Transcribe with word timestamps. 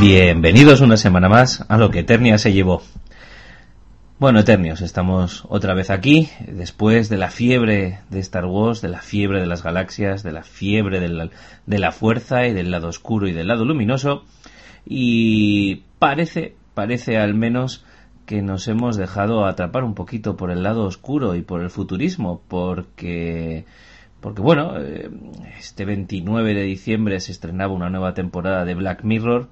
Bienvenidos 0.00 0.82
una 0.82 0.98
semana 0.98 1.30
más 1.30 1.64
a 1.68 1.78
lo 1.78 1.90
que 1.90 2.00
Eternia 2.00 2.36
se 2.36 2.52
llevó. 2.52 2.82
Bueno, 4.18 4.40
Eternios, 4.40 4.82
estamos 4.82 5.44
otra 5.48 5.72
vez 5.72 5.88
aquí, 5.88 6.28
después 6.46 7.08
de 7.08 7.16
la 7.16 7.30
fiebre 7.30 8.00
de 8.10 8.20
Star 8.20 8.44
Wars, 8.44 8.82
de 8.82 8.90
la 8.90 9.00
fiebre 9.00 9.40
de 9.40 9.46
las 9.46 9.62
galaxias, 9.62 10.22
de 10.22 10.32
la 10.32 10.42
fiebre 10.42 11.00
de 11.00 11.08
la, 11.08 11.30
de 11.64 11.78
la 11.78 11.92
fuerza 11.92 12.46
y 12.46 12.52
del 12.52 12.70
lado 12.70 12.88
oscuro 12.88 13.26
y 13.26 13.32
del 13.32 13.48
lado 13.48 13.64
luminoso, 13.64 14.24
y 14.84 15.82
parece, 15.98 16.54
parece 16.74 17.16
al 17.16 17.32
menos 17.32 17.82
que 18.26 18.42
nos 18.42 18.68
hemos 18.68 18.96
dejado 18.96 19.46
atrapar 19.46 19.82
un 19.82 19.94
poquito 19.94 20.36
por 20.36 20.50
el 20.50 20.62
lado 20.62 20.84
oscuro 20.84 21.36
y 21.36 21.42
por 21.42 21.62
el 21.62 21.70
futurismo, 21.70 22.42
porque 22.48 23.64
porque 24.20 24.42
bueno, 24.42 24.74
eh, 24.78 25.08
este 25.58 25.84
29 25.84 26.52
de 26.52 26.62
diciembre 26.62 27.20
se 27.20 27.32
estrenaba 27.32 27.72
una 27.72 27.90
nueva 27.90 28.12
temporada 28.12 28.64
de 28.64 28.74
Black 28.74 29.04
Mirror, 29.04 29.48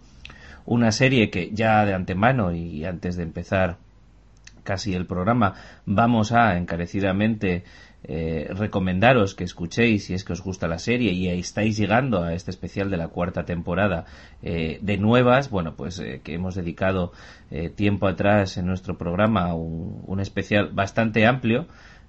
una 0.67 0.93
serie 0.93 1.31
que 1.31 1.51
ya 1.53 1.85
de 1.85 1.95
antemano 1.95 2.53
y 2.53 2.85
antes 2.85 3.17
de 3.17 3.23
empezar 3.23 3.77
casi 4.63 4.95
el 4.95 5.07
programa 5.07 5.55
vamos 5.85 6.33
a 6.33 6.57
encarecidamente 6.57 7.65
eh, 8.07 8.49
recomendaros 8.51 9.35
que 9.35 9.45
escuchéis 9.45 10.05
si 10.05 10.15
es 10.15 10.25
que 10.25 10.35
os 10.35 10.43
gusta 10.43 10.69
la 10.69 10.79
serie 10.79 11.13
y 11.13 11.29
estáis 11.29 11.77
llegando 11.79 12.23
a 12.23 12.35
este 12.35 12.51
especial 12.51 12.91
de 12.91 12.99
la 12.99 13.09
cuarta 13.09 13.47
temporada 13.47 14.05
eh, 14.43 14.79
de 14.83 14.99
nuevas, 14.99 15.49
bueno, 15.49 15.75
pues 15.75 15.99
eh, 16.01 16.21
que 16.23 16.35
hemos 16.35 16.55
dedicado 16.55 17.13
tiempo 17.77 18.09
atrás 18.09 18.57
en 18.57 18.67
nuestro 18.67 18.99
programa 18.99 19.55
un, 19.55 20.03
un 20.07 20.19
especial 20.19 20.71
bastante 20.73 21.25
amplio 21.25 21.67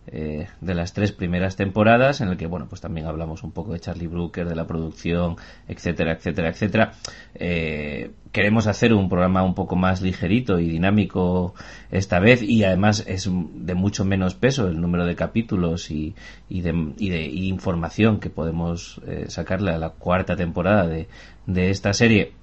eh, 0.08 0.48
de 0.62 0.74
las 0.76 0.94
tres 0.94 1.12
primeras 1.12 1.56
temporadas, 1.56 2.22
en 2.22 2.30
el 2.30 2.38
que, 2.38 2.48
bueno, 2.48 2.68
pues 2.68 2.82
también 2.82 3.08
hablamos 3.08 3.44
un 3.44 3.52
poco 3.52 3.74
de 3.74 3.80
Charlie 3.80 4.08
Brooker, 4.08 4.48
de 4.48 4.56
la 4.56 4.68
producción, 4.68 5.36
etcétera, 5.68 6.14
etcétera, 6.14 6.50
etcétera. 6.50 6.94
Eh, 7.34 8.12
queremos 8.32 8.68
hacer 8.68 8.94
un 8.94 9.10
programa 9.10 9.44
un 9.44 9.56
poco 9.56 9.76
más 9.76 10.02
ligerito 10.02 10.60
y 10.60 10.70
dinámico 10.70 11.54
esta 11.92 12.20
vez 12.20 12.42
y 12.42 12.64
además 12.64 13.04
es 13.08 13.30
de 13.32 13.76
mucho 13.76 14.06
menos 14.06 14.36
peso 14.36 14.68
el 14.68 14.80
número 14.80 15.06
de 15.06 15.16
capítulos 15.16 15.90
y, 15.90 16.16
y, 16.50 16.62
de, 16.62 16.94
y 16.98 17.10
de 17.10 17.24
información 17.26 18.20
que 18.20 18.30
podemos 18.30 19.02
eh, 19.08 19.26
sacarle 19.30 19.72
a 19.72 19.78
la 19.78 19.90
cuarta 19.90 20.36
temporada 20.36 20.88
de, 20.88 21.08
de 21.48 21.70
esta 21.70 21.94
serie 21.94 22.34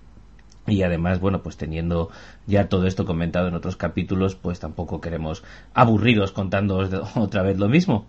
y 0.66 0.82
además, 0.82 1.18
bueno, 1.18 1.42
pues 1.42 1.56
teniendo 1.56 2.10
ya 2.46 2.68
todo 2.68 2.86
esto 2.86 3.04
comentado 3.04 3.48
en 3.48 3.54
otros 3.54 3.76
capítulos, 3.76 4.34
pues 4.34 4.60
tampoco 4.60 5.00
queremos 5.00 5.42
aburriros 5.74 6.32
contándoos 6.32 6.90
otra 7.16 7.42
vez 7.42 7.58
lo 7.58 7.68
mismo. 7.68 8.06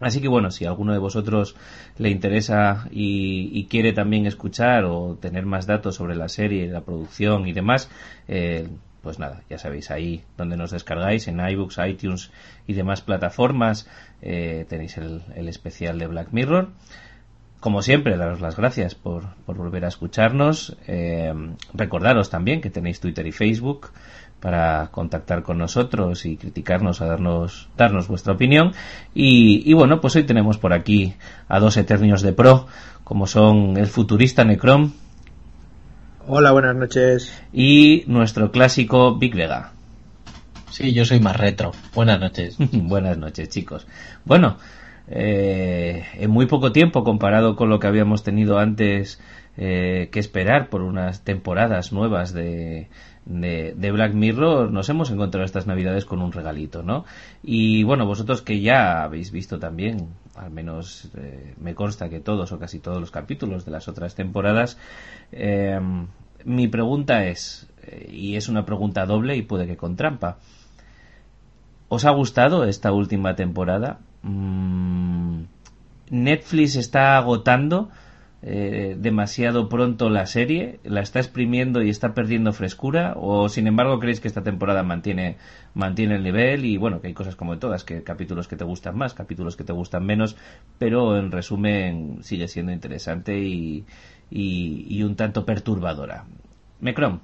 Así 0.00 0.20
que 0.20 0.28
bueno, 0.28 0.50
si 0.50 0.64
alguno 0.64 0.92
de 0.92 0.98
vosotros 0.98 1.56
le 1.96 2.10
interesa 2.10 2.86
y, 2.90 3.66
quiere 3.68 3.92
también 3.92 4.26
escuchar 4.26 4.84
o 4.84 5.18
tener 5.20 5.44
más 5.44 5.66
datos 5.66 5.96
sobre 5.96 6.14
la 6.14 6.28
serie, 6.28 6.68
la 6.68 6.82
producción 6.82 7.48
y 7.48 7.52
demás, 7.52 7.90
eh, 8.28 8.68
pues 9.02 9.18
nada, 9.18 9.42
ya 9.50 9.58
sabéis, 9.58 9.90
ahí 9.90 10.22
donde 10.36 10.56
nos 10.56 10.70
descargáis, 10.70 11.26
en 11.26 11.40
iBooks, 11.40 11.78
iTunes 11.84 12.30
y 12.68 12.74
demás 12.74 13.00
plataformas, 13.00 13.88
eh, 14.22 14.66
tenéis 14.68 14.96
el 14.98 15.48
especial 15.48 15.98
de 15.98 16.06
Black 16.06 16.28
Mirror 16.30 16.68
como 17.60 17.82
siempre, 17.82 18.16
daros 18.16 18.40
las 18.40 18.56
gracias 18.56 18.94
por, 18.94 19.34
por 19.44 19.56
volver 19.56 19.84
a 19.84 19.88
escucharnos. 19.88 20.76
Eh, 20.86 21.32
recordaros 21.74 22.30
también 22.30 22.60
que 22.60 22.70
tenéis 22.70 23.00
Twitter 23.00 23.26
y 23.26 23.32
Facebook 23.32 23.90
para 24.40 24.88
contactar 24.92 25.42
con 25.42 25.58
nosotros 25.58 26.24
y 26.24 26.36
criticarnos, 26.36 27.00
a 27.00 27.06
darnos, 27.06 27.68
darnos 27.76 28.06
vuestra 28.06 28.34
opinión. 28.34 28.72
Y, 29.14 29.68
y 29.68 29.74
bueno, 29.74 30.00
pues 30.00 30.14
hoy 30.16 30.24
tenemos 30.24 30.58
por 30.58 30.72
aquí 30.72 31.14
a 31.48 31.58
dos 31.58 31.76
eternios 31.76 32.22
de 32.22 32.32
pro, 32.32 32.66
como 33.02 33.26
son 33.26 33.76
el 33.76 33.88
futurista 33.88 34.44
Necrom. 34.44 34.92
Hola, 36.28 36.52
buenas 36.52 36.76
noches. 36.76 37.32
Y 37.52 38.04
nuestro 38.06 38.52
clásico 38.52 39.16
Big 39.16 39.34
Vega. 39.34 39.72
Sí, 40.70 40.92
yo 40.92 41.04
soy 41.04 41.18
más 41.18 41.36
retro. 41.36 41.72
Buenas 41.94 42.20
noches. 42.20 42.56
buenas 42.72 43.18
noches, 43.18 43.48
chicos. 43.48 43.86
Bueno, 44.24 44.58
eh, 45.10 46.04
en 46.14 46.30
muy 46.30 46.46
poco 46.46 46.70
tiempo 46.70 47.02
comparado 47.02 47.56
con 47.56 47.70
lo 47.70 47.78
que 47.78 47.86
habíamos 47.86 48.22
tenido 48.22 48.58
antes 48.58 49.20
eh, 49.56 50.10
que 50.12 50.20
esperar 50.20 50.68
por 50.68 50.82
unas 50.82 51.24
temporadas 51.24 51.92
nuevas 51.92 52.34
de, 52.34 52.88
de, 53.24 53.90
Black 53.90 54.12
Mirror, 54.12 54.70
nos 54.70 54.88
hemos 54.90 55.10
encontrado 55.10 55.46
estas 55.46 55.66
navidades 55.66 56.04
con 56.04 56.20
un 56.20 56.30
regalito, 56.30 56.82
¿no? 56.82 57.06
Y 57.42 57.84
bueno, 57.84 58.04
vosotros 58.06 58.42
que 58.42 58.60
ya 58.60 59.02
habéis 59.02 59.32
visto 59.32 59.58
también, 59.58 60.08
al 60.36 60.50
menos 60.50 61.10
eh, 61.16 61.54
me 61.58 61.74
consta 61.74 62.10
que 62.10 62.20
todos 62.20 62.52
o 62.52 62.58
casi 62.58 62.78
todos 62.78 63.00
los 63.00 63.10
capítulos 63.10 63.64
de 63.64 63.70
las 63.70 63.88
otras 63.88 64.14
temporadas, 64.14 64.78
mi 66.44 66.68
pregunta 66.68 67.24
es, 67.26 67.68
y 68.10 68.36
es 68.36 68.48
una 68.48 68.64
pregunta 68.64 69.06
doble 69.06 69.36
y 69.36 69.42
puede 69.42 69.66
que 69.66 69.76
con 69.76 69.96
trampa, 69.96 70.38
¿os 71.88 72.04
ha 72.04 72.10
gustado 72.10 72.64
esta 72.64 72.92
última 72.92 73.34
temporada? 73.34 74.00
Mm, 74.22 75.42
Netflix 76.10 76.76
está 76.76 77.16
agotando 77.16 77.90
eh, 78.40 78.96
demasiado 78.96 79.68
pronto 79.68 80.08
la 80.10 80.24
serie, 80.26 80.78
la 80.84 81.00
está 81.00 81.18
exprimiendo 81.18 81.82
y 81.82 81.90
está 81.90 82.14
perdiendo 82.14 82.52
frescura, 82.52 83.14
o 83.16 83.48
sin 83.48 83.66
embargo 83.66 83.98
creéis 83.98 84.20
que 84.20 84.28
esta 84.28 84.44
temporada 84.44 84.84
mantiene, 84.84 85.38
mantiene 85.74 86.14
el 86.14 86.22
nivel 86.22 86.64
y 86.64 86.76
bueno, 86.76 87.00
que 87.00 87.08
hay 87.08 87.14
cosas 87.14 87.34
como 87.34 87.58
todas, 87.58 87.82
que 87.82 88.04
capítulos 88.04 88.46
que 88.46 88.54
te 88.56 88.64
gustan 88.64 88.96
más, 88.96 89.12
capítulos 89.12 89.56
que 89.56 89.64
te 89.64 89.72
gustan 89.72 90.06
menos, 90.06 90.36
pero 90.78 91.18
en 91.18 91.32
resumen 91.32 92.18
sigue 92.22 92.46
siendo 92.46 92.70
interesante 92.70 93.38
y, 93.40 93.84
un 95.02 95.16
tanto 95.16 95.44
perturbadora. 95.44 96.24
Mecrom. 96.80 97.20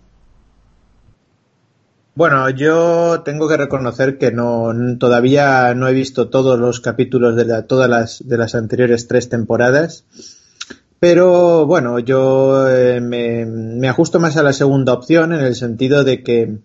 Bueno, 2.16 2.48
yo 2.50 3.22
tengo 3.24 3.48
que 3.48 3.56
reconocer 3.56 4.18
que 4.18 4.30
no 4.30 4.72
todavía 4.98 5.74
no 5.74 5.88
he 5.88 5.92
visto 5.92 6.28
todos 6.28 6.60
los 6.60 6.78
capítulos 6.78 7.34
de 7.34 7.62
todas 7.64 7.90
las 7.90 8.22
de 8.28 8.38
las 8.38 8.54
anteriores 8.54 9.08
tres 9.08 9.28
temporadas, 9.28 10.04
pero 11.00 11.66
bueno, 11.66 11.98
yo 11.98 12.70
eh, 12.70 13.00
me, 13.00 13.44
me, 13.46 13.88
ajusto 13.88 14.20
más 14.20 14.36
a 14.36 14.44
la 14.44 14.52
segunda 14.52 14.92
opción 14.92 15.32
en 15.32 15.40
el 15.40 15.56
sentido 15.56 16.04
de 16.04 16.22
que 16.22 16.58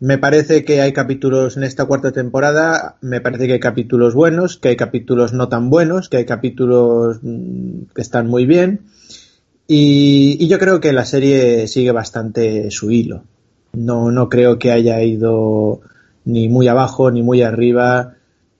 me 0.00 0.18
parece 0.18 0.66
que 0.66 0.82
hay 0.82 0.92
capítulos 0.92 1.56
en 1.56 1.64
esta 1.64 1.86
cuarta 1.86 2.12
temporada, 2.12 2.96
me 3.00 3.22
parece 3.22 3.46
que 3.46 3.54
hay 3.54 3.60
capítulos 3.60 4.14
buenos, 4.14 4.58
que 4.58 4.68
hay 4.68 4.76
capítulos 4.76 5.32
no 5.32 5.48
tan 5.48 5.70
buenos, 5.70 6.10
que 6.10 6.18
hay 6.18 6.26
capítulos 6.26 7.20
mm, 7.22 7.84
que 7.94 8.02
están 8.02 8.26
muy 8.26 8.44
bien. 8.44 8.82
Y, 9.66 10.36
y 10.38 10.48
yo 10.48 10.58
creo 10.58 10.80
que 10.80 10.92
la 10.92 11.06
serie 11.06 11.68
sigue 11.68 11.92
bastante 11.92 12.70
su 12.70 12.90
hilo. 12.90 13.24
No, 13.72 14.10
no 14.10 14.28
creo 14.28 14.58
que 14.58 14.70
haya 14.70 15.02
ido 15.02 15.80
ni 16.24 16.48
muy 16.48 16.68
abajo 16.68 17.10
ni 17.10 17.22
muy 17.22 17.42
arriba. 17.42 18.14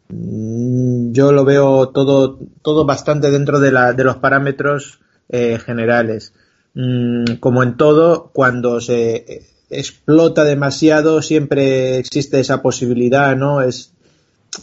Mm, 0.08 1.12
yo 1.12 1.32
lo 1.32 1.44
veo 1.44 1.88
todo, 1.90 2.38
todo 2.62 2.84
bastante 2.84 3.30
dentro 3.30 3.60
de, 3.60 3.72
la, 3.72 3.92
de 3.92 4.04
los 4.04 4.16
parámetros 4.16 5.00
eh, 5.28 5.58
generales. 5.58 6.32
Mm, 6.74 7.34
como 7.40 7.62
en 7.62 7.76
todo, 7.76 8.30
cuando 8.32 8.80
se 8.80 9.42
explota 9.70 10.44
demasiado, 10.44 11.22
siempre 11.22 11.98
existe 11.98 12.40
esa 12.40 12.62
posibilidad, 12.62 13.36
¿no? 13.36 13.62
Es 13.62 13.92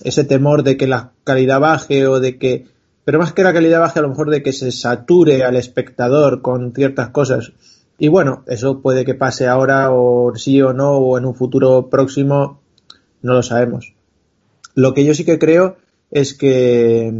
ese 0.03 0.24
temor 0.24 0.63
de 0.63 0.77
que 0.77 0.88
la 0.88 1.12
calidad 1.24 1.59
baje 1.59 2.07
o 2.07 2.19
de 2.19 2.38
que, 2.38 2.68
pero 3.06 3.19
más 3.19 3.33
que 3.33 3.44
la 3.44 3.53
calidad 3.53 3.79
baje, 3.79 4.00
a 4.00 4.03
lo 4.03 4.09
mejor 4.09 4.29
de 4.29 4.44
que 4.44 4.53
se 4.53 4.71
sature 4.71 5.44
al 5.44 5.56
espectador 5.56 6.41
con 6.41 6.74
ciertas 6.74 7.09
cosas. 7.09 7.51
Y 8.00 8.07
bueno, 8.07 8.44
eso 8.48 8.80
puede 8.81 9.04
que 9.04 9.13
pase 9.13 9.48
ahora 9.48 9.92
o 9.92 10.34
sí 10.36 10.62
o 10.62 10.72
no 10.72 10.94
o 10.94 11.18
en 11.18 11.25
un 11.25 11.36
futuro 11.36 11.90
próximo, 11.90 12.62
no 13.22 13.34
lo 13.34 13.44
sabemos. 13.44 13.94
Lo 14.74 14.94
que 14.94 15.04
yo 15.04 15.13
sí 15.13 15.25
que 15.25 15.38
creo 15.38 15.75
es 16.10 16.34
que, 16.34 17.12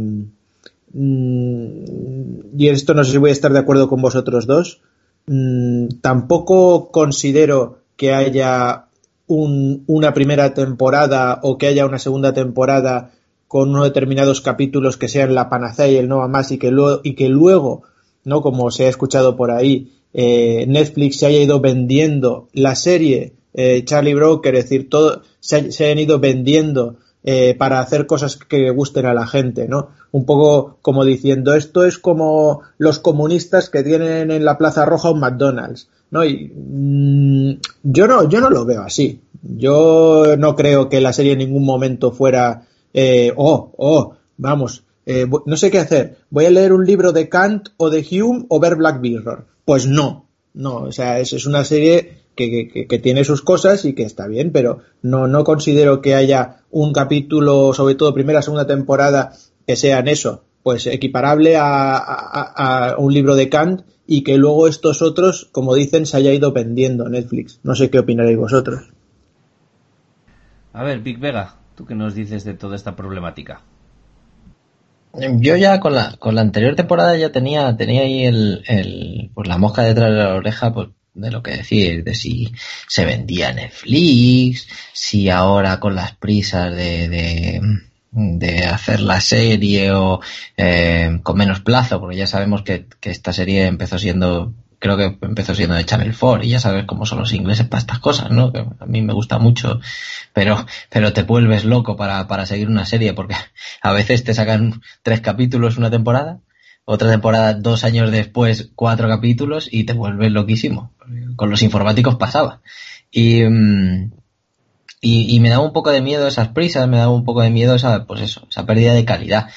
mm, 0.92 1.82
y 2.56 2.68
esto 2.68 2.94
no 2.94 3.04
sé 3.04 3.12
si 3.12 3.18
voy 3.18 3.28
a 3.28 3.34
estar 3.34 3.52
de 3.52 3.58
acuerdo 3.58 3.88
con 3.88 4.00
vosotros 4.00 4.46
dos, 4.46 4.80
mm, 5.26 6.00
tampoco 6.00 6.90
considero 6.90 7.80
que 7.96 8.14
haya 8.14 8.86
una 9.26 10.14
primera 10.14 10.54
temporada 10.54 11.38
o 11.42 11.56
que 11.56 11.68
haya 11.68 11.86
una 11.86 12.00
segunda 12.00 12.32
temporada 12.32 13.12
con 13.46 13.68
unos 13.70 13.84
determinados 13.84 14.40
capítulos 14.40 14.96
que 14.96 15.08
sean 15.08 15.34
la 15.34 15.48
panacea 15.48 15.86
y 15.88 15.96
el 15.96 16.08
no 16.08 16.26
más 16.28 16.50
y 16.50 16.58
que 16.58 16.70
luego, 16.70 17.00
y 17.04 17.14
que 17.14 17.28
luego 17.28 17.82
no 18.24 18.42
como 18.42 18.70
se 18.70 18.86
ha 18.86 18.88
escuchado 18.88 19.36
por 19.36 19.50
ahí, 19.50 19.99
eh, 20.14 20.64
Netflix 20.68 21.18
se 21.18 21.26
haya 21.26 21.40
ido 21.40 21.60
vendiendo 21.60 22.48
la 22.52 22.74
serie 22.74 23.34
eh, 23.54 23.82
Charlie 23.84 24.14
Broker, 24.14 24.54
es 24.54 24.64
decir, 24.64 24.88
todo 24.88 25.22
se, 25.40 25.72
se 25.72 25.84
hayan 25.84 25.98
ido 25.98 26.20
vendiendo 26.20 26.96
eh, 27.22 27.54
para 27.58 27.80
hacer 27.80 28.06
cosas 28.06 28.36
que 28.36 28.70
gusten 28.70 29.04
a 29.06 29.12
la 29.12 29.26
gente, 29.26 29.68
¿no? 29.68 29.90
Un 30.12 30.24
poco 30.24 30.78
como 30.80 31.04
diciendo, 31.04 31.54
esto 31.54 31.84
es 31.84 31.98
como 31.98 32.62
los 32.78 32.98
comunistas 32.98 33.68
que 33.68 33.82
tienen 33.82 34.30
en 34.30 34.44
la 34.44 34.56
Plaza 34.56 34.84
Roja 34.84 35.10
un 35.10 35.20
McDonald's, 35.20 35.88
¿no? 36.10 36.20
Mm, 36.22 37.60
yo 37.82 38.06
no, 38.06 38.28
yo 38.28 38.40
no 38.40 38.48
lo 38.48 38.64
veo 38.64 38.82
así. 38.82 39.20
Yo 39.42 40.36
no 40.38 40.56
creo 40.56 40.88
que 40.88 41.00
la 41.00 41.12
serie 41.12 41.32
en 41.32 41.38
ningún 41.38 41.64
momento 41.64 42.12
fuera, 42.12 42.66
eh, 42.94 43.32
oh, 43.36 43.72
oh, 43.76 44.14
vamos, 44.36 44.84
eh, 45.10 45.26
no 45.44 45.56
sé 45.56 45.72
qué 45.72 45.80
hacer. 45.80 46.18
Voy 46.30 46.44
a 46.44 46.50
leer 46.50 46.72
un 46.72 46.86
libro 46.86 47.10
de 47.10 47.28
Kant 47.28 47.70
o 47.78 47.90
de 47.90 48.06
Hume 48.08 48.46
o 48.48 48.60
ver 48.60 48.76
Black 48.76 49.00
Mirror. 49.00 49.44
Pues 49.64 49.88
no, 49.88 50.28
no, 50.54 50.76
o 50.76 50.92
sea, 50.92 51.18
es, 51.18 51.46
una 51.46 51.64
serie 51.64 52.18
que, 52.36 52.86
que, 52.88 52.98
tiene 53.00 53.24
sus 53.24 53.42
cosas 53.42 53.84
y 53.84 53.94
que 53.94 54.04
está 54.04 54.28
bien, 54.28 54.52
pero 54.52 54.82
no, 55.02 55.26
no 55.26 55.42
considero 55.42 56.00
que 56.00 56.14
haya 56.14 56.58
un 56.70 56.92
capítulo, 56.92 57.74
sobre 57.74 57.96
todo 57.96 58.14
primera, 58.14 58.40
segunda 58.40 58.68
temporada, 58.68 59.32
que 59.66 59.74
sean 59.74 60.06
eso, 60.06 60.44
pues 60.62 60.86
equiparable 60.86 61.56
a, 61.56 61.96
a, 61.96 62.96
un 62.96 63.12
libro 63.12 63.34
de 63.34 63.48
Kant 63.48 63.82
y 64.06 64.22
que 64.22 64.38
luego 64.38 64.68
estos 64.68 65.02
otros, 65.02 65.48
como 65.50 65.74
dicen, 65.74 66.06
se 66.06 66.18
haya 66.18 66.32
ido 66.32 66.52
vendiendo 66.52 67.08
Netflix. 67.08 67.58
No 67.64 67.74
sé 67.74 67.90
qué 67.90 67.98
opinaréis 67.98 68.38
vosotros. 68.38 68.90
A 70.72 70.84
ver, 70.84 71.00
Big 71.00 71.18
Vega, 71.18 71.56
¿tú 71.74 71.84
qué 71.84 71.96
nos 71.96 72.14
dices 72.14 72.44
de 72.44 72.54
toda 72.54 72.76
esta 72.76 72.94
problemática? 72.94 73.62
Yo 75.12 75.56
ya 75.56 75.80
con 75.80 75.94
la, 75.94 76.16
con 76.18 76.34
la 76.34 76.40
anterior 76.40 76.76
temporada 76.76 77.16
ya 77.16 77.32
tenía, 77.32 77.76
tenía 77.76 78.02
ahí 78.02 78.24
el, 78.24 78.62
el, 78.66 79.30
pues 79.34 79.48
la 79.48 79.58
mosca 79.58 79.82
detrás 79.82 80.10
de 80.10 80.16
la 80.16 80.34
oreja, 80.34 80.72
pues 80.72 80.88
de 81.14 81.30
lo 81.30 81.42
que 81.42 81.56
decir, 81.56 82.04
de 82.04 82.14
si 82.14 82.52
se 82.88 83.04
vendía 83.04 83.52
Netflix, 83.52 84.68
si 84.92 85.28
ahora 85.28 85.80
con 85.80 85.94
las 85.94 86.14
prisas 86.14 86.74
de, 86.74 87.08
de, 87.08 87.60
de 88.12 88.64
hacer 88.66 89.00
la 89.00 89.20
serie 89.20 89.92
o 89.92 90.20
eh, 90.56 91.18
con 91.22 91.36
menos 91.36 91.60
plazo, 91.60 92.00
porque 92.00 92.16
ya 92.16 92.26
sabemos 92.26 92.62
que, 92.62 92.86
que 93.00 93.10
esta 93.10 93.32
serie 93.32 93.66
empezó 93.66 93.98
siendo 93.98 94.54
creo 94.80 94.96
que 94.96 95.18
empezó 95.20 95.54
siendo 95.54 95.76
de 95.76 95.84
Channel 95.84 96.16
4 96.18 96.44
y 96.44 96.48
ya 96.48 96.58
sabes 96.58 96.86
cómo 96.86 97.06
son 97.06 97.20
los 97.20 97.32
ingleses 97.32 97.66
para 97.68 97.80
estas 97.80 98.00
cosas, 98.00 98.30
¿no? 98.30 98.50
Que 98.50 98.60
a 98.60 98.86
mí 98.86 99.02
me 99.02 99.12
gusta 99.12 99.38
mucho, 99.38 99.78
pero, 100.32 100.66
pero 100.88 101.12
te 101.12 101.22
vuelves 101.22 101.64
loco 101.64 101.96
para, 101.96 102.26
para 102.26 102.46
seguir 102.46 102.68
una 102.68 102.86
serie 102.86 103.12
porque 103.12 103.36
a 103.82 103.92
veces 103.92 104.24
te 104.24 104.34
sacan 104.34 104.80
tres 105.02 105.20
capítulos 105.20 105.76
una 105.76 105.90
temporada, 105.90 106.40
otra 106.86 107.10
temporada 107.10 107.54
dos 107.54 107.84
años 107.84 108.10
después 108.10 108.70
cuatro 108.74 109.06
capítulos 109.06 109.68
y 109.70 109.84
te 109.84 109.92
vuelves 109.92 110.32
loquísimo. 110.32 110.92
Con 111.36 111.50
los 111.50 111.62
informáticos 111.62 112.16
pasaba. 112.16 112.62
Y, 113.10 113.42
mm, 113.44 114.12
y, 115.02 115.36
y 115.36 115.40
me 115.40 115.50
daba 115.50 115.64
un 115.64 115.72
poco 115.72 115.90
de 115.90 116.00
miedo 116.00 116.26
esas 116.26 116.48
prisas, 116.48 116.88
me 116.88 116.96
daba 116.96 117.12
un 117.12 117.24
poco 117.24 117.42
de 117.42 117.50
miedo 117.50 117.74
esa, 117.74 118.06
pues 118.06 118.22
eso, 118.22 118.46
esa 118.50 118.66
pérdida 118.66 118.94
de 118.94 119.04
calidad. 119.04 119.50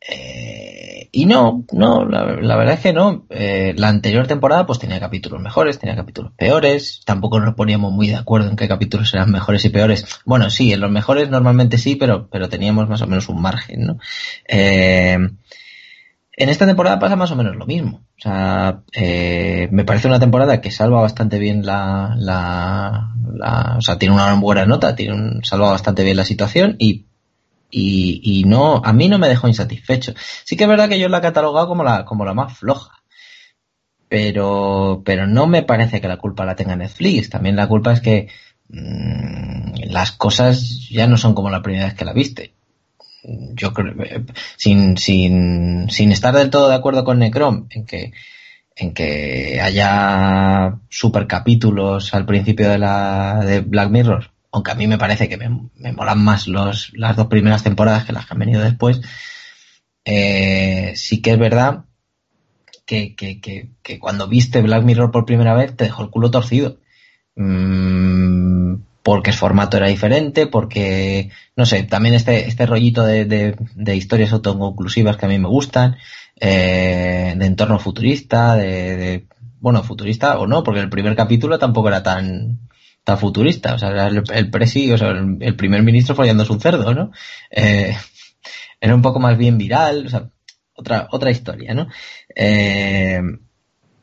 Eh, 0.00 0.73
y 1.14 1.26
no, 1.26 1.64
no, 1.72 2.04
la, 2.04 2.24
verdad 2.24 2.74
es 2.74 2.80
que 2.80 2.92
no. 2.92 3.24
Eh, 3.30 3.72
la 3.76 3.88
anterior 3.88 4.26
temporada 4.26 4.66
pues 4.66 4.80
tenía 4.80 4.98
capítulos 4.98 5.40
mejores, 5.40 5.78
tenía 5.78 5.94
capítulos 5.94 6.32
peores. 6.36 7.02
Tampoco 7.06 7.38
nos 7.38 7.54
poníamos 7.54 7.92
muy 7.92 8.08
de 8.08 8.16
acuerdo 8.16 8.50
en 8.50 8.56
qué 8.56 8.66
capítulos 8.66 9.14
eran 9.14 9.30
mejores 9.30 9.64
y 9.64 9.68
peores. 9.68 10.04
Bueno, 10.24 10.50
sí, 10.50 10.72
en 10.72 10.80
los 10.80 10.90
mejores 10.90 11.30
normalmente 11.30 11.78
sí, 11.78 11.94
pero, 11.94 12.28
pero 12.28 12.48
teníamos 12.48 12.88
más 12.88 13.00
o 13.02 13.06
menos 13.06 13.28
un 13.28 13.40
margen, 13.40 13.86
¿no? 13.86 13.98
Eh, 14.48 15.18
en 16.36 16.48
esta 16.48 16.66
temporada 16.66 16.98
pasa 16.98 17.14
más 17.14 17.30
o 17.30 17.36
menos 17.36 17.54
lo 17.54 17.64
mismo. 17.64 18.02
O 18.18 18.20
sea, 18.20 18.82
me 18.92 19.84
parece 19.84 20.08
una 20.08 20.18
temporada 20.18 20.60
que 20.60 20.72
salva 20.72 21.00
bastante 21.00 21.38
bien 21.38 21.64
la, 21.64 22.16
la, 22.18 23.14
la, 23.34 23.76
o 23.78 23.80
sea, 23.80 23.98
tiene 23.98 24.16
una 24.16 24.34
buena 24.34 24.66
nota, 24.66 24.96
tiene 24.96 25.14
un, 25.14 25.44
salva 25.44 25.70
bastante 25.70 26.02
bien 26.02 26.16
la 26.16 26.24
situación 26.24 26.74
y 26.80 27.06
y, 27.76 28.20
y, 28.22 28.44
no, 28.44 28.80
a 28.84 28.92
mí 28.92 29.08
no 29.08 29.18
me 29.18 29.28
dejó 29.28 29.48
insatisfecho. 29.48 30.14
Sí 30.44 30.56
que 30.56 30.62
es 30.62 30.68
verdad 30.68 30.88
que 30.88 31.00
yo 31.00 31.08
la 31.08 31.18
he 31.18 31.22
catalogado 31.22 31.66
como 31.66 31.82
la, 31.82 32.04
como 32.04 32.24
la 32.24 32.32
más 32.32 32.56
floja. 32.56 33.02
Pero, 34.08 35.02
pero 35.04 35.26
no 35.26 35.48
me 35.48 35.64
parece 35.64 36.00
que 36.00 36.06
la 36.06 36.18
culpa 36.18 36.44
la 36.44 36.54
tenga 36.54 36.76
Netflix. 36.76 37.30
También 37.30 37.56
la 37.56 37.66
culpa 37.66 37.92
es 37.92 38.00
que 38.00 38.28
mmm, 38.68 39.72
las 39.90 40.12
cosas 40.12 40.88
ya 40.88 41.08
no 41.08 41.16
son 41.16 41.34
como 41.34 41.50
la 41.50 41.62
primera 41.62 41.86
vez 41.86 41.94
que 41.94 42.04
la 42.04 42.12
viste. 42.12 42.54
Yo 43.24 43.72
creo, 43.72 43.92
sin, 44.56 44.96
sin, 44.96 45.90
sin 45.90 46.12
estar 46.12 46.32
del 46.32 46.50
todo 46.50 46.68
de 46.68 46.76
acuerdo 46.76 47.02
con 47.02 47.18
Necrom 47.18 47.66
en 47.70 47.86
que, 47.86 48.12
en 48.76 48.94
que 48.94 49.60
haya 49.60 50.78
super 50.90 51.26
capítulos 51.26 52.14
al 52.14 52.24
principio 52.24 52.68
de 52.68 52.78
la, 52.78 53.40
de 53.44 53.60
Black 53.62 53.90
Mirror, 53.90 54.33
aunque 54.54 54.70
a 54.70 54.76
mí 54.76 54.86
me 54.86 54.98
parece 54.98 55.28
que 55.28 55.36
me, 55.36 55.92
molan 55.92 56.22
más 56.22 56.46
los, 56.46 56.92
las 56.94 57.16
dos 57.16 57.26
primeras 57.26 57.64
temporadas 57.64 58.04
que 58.04 58.12
las 58.12 58.24
que 58.24 58.34
han 58.34 58.38
venido 58.38 58.62
después, 58.62 59.00
eh, 60.04 60.92
sí 60.94 61.20
que 61.20 61.32
es 61.32 61.38
verdad 61.40 61.86
que, 62.86 63.16
que, 63.16 63.40
que, 63.40 63.70
que, 63.82 63.98
cuando 63.98 64.28
viste 64.28 64.62
Black 64.62 64.84
Mirror 64.84 65.10
por 65.10 65.24
primera 65.26 65.54
vez 65.54 65.76
te 65.76 65.84
dejó 65.84 66.04
el 66.04 66.10
culo 66.10 66.30
torcido. 66.30 66.78
Mm, 67.34 68.76
porque 69.02 69.30
el 69.30 69.36
formato 69.36 69.76
era 69.76 69.88
diferente, 69.88 70.46
porque, 70.46 71.30
no 71.56 71.66
sé, 71.66 71.82
también 71.82 72.14
este, 72.14 72.46
este 72.46 72.64
rollito 72.64 73.02
de, 73.02 73.24
de, 73.24 73.56
de 73.74 73.96
historias 73.96 74.32
autoconclusivas 74.32 75.16
que 75.16 75.26
a 75.26 75.28
mí 75.28 75.38
me 75.40 75.48
gustan, 75.48 75.96
eh, 76.38 77.34
de 77.36 77.46
entorno 77.46 77.80
futurista, 77.80 78.54
de, 78.54 78.96
de, 78.96 79.26
bueno, 79.58 79.82
futurista 79.82 80.38
o 80.38 80.46
no, 80.46 80.62
porque 80.62 80.80
el 80.80 80.90
primer 80.90 81.16
capítulo 81.16 81.58
tampoco 81.58 81.88
era 81.88 82.04
tan, 82.04 82.60
tan 83.04 83.18
futurista. 83.18 83.74
O 83.74 83.78
sea, 83.78 84.08
el, 84.08 84.22
el 84.32 84.50
presi, 84.50 84.90
o 84.90 84.98
sea, 84.98 85.10
el, 85.10 85.38
el, 85.40 85.56
primer 85.56 85.82
ministro 85.82 86.14
follándose 86.14 86.52
un 86.52 86.60
cerdo, 86.60 86.94
¿no? 86.94 87.12
Eh, 87.50 87.94
era 88.80 88.94
un 88.94 89.02
poco 89.02 89.20
más 89.20 89.38
bien 89.38 89.56
viral, 89.58 90.06
o 90.06 90.08
sea, 90.08 90.30
otra, 90.74 91.08
otra 91.10 91.30
historia, 91.30 91.74
¿no? 91.74 91.88
Eh, 92.34 93.20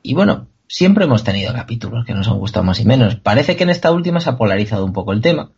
y 0.03 0.13
bueno, 0.13 0.47
siempre 0.67 1.05
hemos 1.05 1.23
tenido 1.23 1.53
capítulos 1.53 2.05
que 2.05 2.13
nos 2.13 2.27
han 2.27 2.39
gustado 2.39 2.63
más 2.63 2.79
y 2.79 2.85
menos. 2.85 3.15
Parece 3.15 3.55
que 3.55 3.63
en 3.63 3.71
esta 3.71 3.91
última 3.91 4.19
se 4.19 4.29
ha 4.29 4.37
polarizado 4.37 4.85
un 4.85 4.93
poco 4.93 5.11
el 5.11 5.21
tema. 5.21 5.51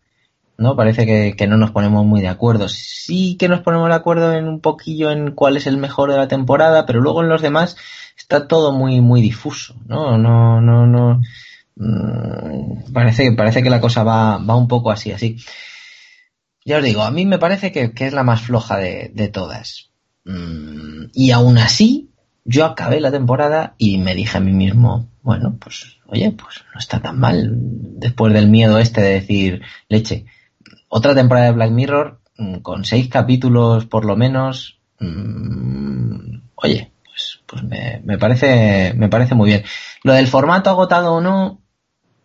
¿no? 0.57 0.75
Parece 0.75 1.05
que, 1.05 1.35
que, 1.35 1.47
no 1.47 1.57
nos 1.57 1.71
ponemos 1.71 2.05
muy 2.05 2.21
de 2.21 2.27
acuerdo. 2.27 2.67
Sí 2.69 3.37
que 3.37 3.47
nos 3.47 3.61
ponemos 3.61 3.89
de 3.89 3.95
acuerdo 3.95 4.33
en 4.33 4.47
un 4.47 4.59
poquillo 4.59 5.11
en 5.11 5.31
cuál 5.31 5.57
es 5.57 5.67
el 5.67 5.77
mejor 5.77 6.11
de 6.11 6.17
la 6.17 6.27
temporada, 6.27 6.85
pero 6.85 7.01
luego 7.01 7.21
en 7.21 7.29
los 7.29 7.41
demás 7.41 7.75
está 8.17 8.47
todo 8.47 8.71
muy, 8.71 9.01
muy 9.01 9.21
difuso, 9.21 9.75
¿no? 9.87 10.17
No, 10.17 10.61
no, 10.61 10.85
no. 10.85 11.21
Mm, 11.75 12.93
parece, 12.93 13.31
parece 13.33 13.63
que 13.63 13.69
la 13.69 13.81
cosa 13.81 14.03
va, 14.03 14.37
va 14.37 14.55
un 14.55 14.67
poco 14.67 14.91
así, 14.91 15.11
así. 15.11 15.37
Ya 16.65 16.77
os 16.77 16.83
digo, 16.83 17.03
a 17.03 17.11
mí 17.11 17.25
me 17.25 17.39
parece 17.39 17.71
que, 17.71 17.91
que 17.93 18.07
es 18.07 18.13
la 18.13 18.23
más 18.23 18.41
floja 18.41 18.77
de, 18.77 19.11
de 19.13 19.27
todas. 19.27 19.91
Mm, 20.25 21.05
y 21.13 21.31
aún 21.31 21.57
así, 21.57 22.11
yo 22.45 22.65
acabé 22.65 22.99
la 23.01 23.11
temporada 23.11 23.75
y 23.77 23.97
me 23.97 24.15
dije 24.15 24.37
a 24.37 24.41
mí 24.41 24.51
mismo, 24.53 25.09
bueno, 25.21 25.57
pues, 25.59 25.97
oye, 26.07 26.31
pues 26.31 26.63
no 26.73 26.79
está 26.79 27.01
tan 27.01 27.19
mal. 27.19 27.51
Después 27.55 28.33
del 28.33 28.49
miedo 28.49 28.77
este 28.79 29.01
de 29.01 29.13
decir, 29.13 29.61
leche, 29.89 30.25
otra 30.89 31.15
temporada 31.15 31.47
de 31.47 31.53
Black 31.53 31.71
Mirror, 31.71 32.19
mm, 32.37 32.57
con 32.57 32.85
seis 32.85 33.09
capítulos 33.09 33.85
por 33.85 34.05
lo 34.05 34.15
menos, 34.15 34.79
mmm, 34.99 36.39
oye, 36.55 36.91
pues, 37.03 37.39
pues 37.45 37.63
me, 37.63 38.01
me, 38.03 38.17
parece, 38.17 38.93
me 38.95 39.09
parece 39.09 39.35
muy 39.35 39.49
bien. 39.49 39.63
Lo 40.03 40.13
del 40.13 40.27
formato 40.27 40.69
agotado 40.69 41.13
o 41.13 41.21
no, 41.21 41.62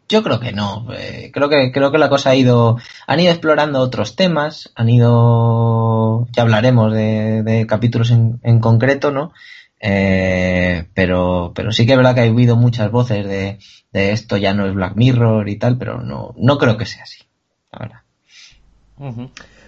yo 0.09 0.23
creo 0.23 0.41
que 0.41 0.53
no. 0.53 0.87
Eh, 0.93 1.31
creo 1.33 1.49
que 1.49 1.71
creo 1.73 1.93
que 1.93 1.99
la 1.99 2.09
cosa 2.09 2.31
ha 2.31 2.37
ido, 2.37 2.79
han 3.07 3.21
ido 3.21 3.31
explorando 3.31 3.81
otros 3.81 4.17
temas, 4.17 4.73
han 4.75 4.88
ido, 4.88 6.27
ya 6.33 6.43
hablaremos 6.43 6.93
de, 6.93 7.67
capítulos 7.69 8.11
en, 8.11 8.41
en, 8.43 8.61
concreto, 8.61 9.11
¿no? 9.11 9.33
Eh, 9.81 10.87
pero 10.95 11.53
pero 11.55 11.71
sí 11.71 11.87
que 11.87 11.93
es 11.93 11.99
verdad 11.99 12.15
que 12.15 12.23
ha 12.23 12.25
habido 12.25 12.57
muchas 12.57 12.91
voces 12.91 13.27
de, 13.27 13.59
de, 13.93 14.12
esto 14.12 14.37
ya 14.37 14.55
no 14.55 14.67
es 14.67 14.75
Black 14.75 14.97
Mirror 14.97 15.49
y 15.49 15.57
tal, 15.57 15.79
pero 15.79 16.03
no 16.03 16.35
no 16.37 16.59
creo 16.59 16.77
que 16.77 16.87
sea 16.87 17.05
así, 17.05 17.25
la 17.71 17.79
verdad. 17.79 18.00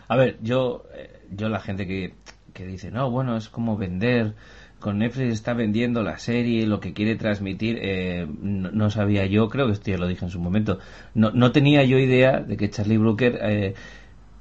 A 0.09 0.16
ver, 0.16 0.38
yo 0.42 0.85
eh, 0.94 1.26
yo 1.30 1.49
la 1.49 1.61
gente 1.61 1.87
que 1.87 2.14
que 2.52 2.66
dice 2.66 2.90
no 2.90 3.11
bueno 3.11 3.37
es 3.37 3.49
como 3.49 3.76
vender 3.76 4.35
con 4.80 4.99
Netflix 4.99 5.32
está 5.32 5.54
vendiendo 5.54 6.02
la 6.02 6.18
serie, 6.18 6.66
lo 6.66 6.80
que 6.80 6.92
quiere 6.92 7.14
transmitir, 7.14 7.78
eh, 7.80 8.26
no, 8.40 8.90
sabía 8.90 9.26
yo, 9.26 9.49
creo 9.49 9.66
que 9.66 9.72
esto 9.72 9.90
ya 9.90 9.99
lo 9.99 10.08
dije 10.08 10.25
en 10.25 10.30
su 10.30 10.40
momento, 10.40 10.78
no, 11.14 11.30
no 11.30 11.52
tenía 11.52 11.84
yo 11.84 11.99
idea 11.99 12.40
de 12.40 12.56
que 12.56 12.70
Charlie 12.70 12.99
Brooker 12.99 13.38
eh, 13.42 13.75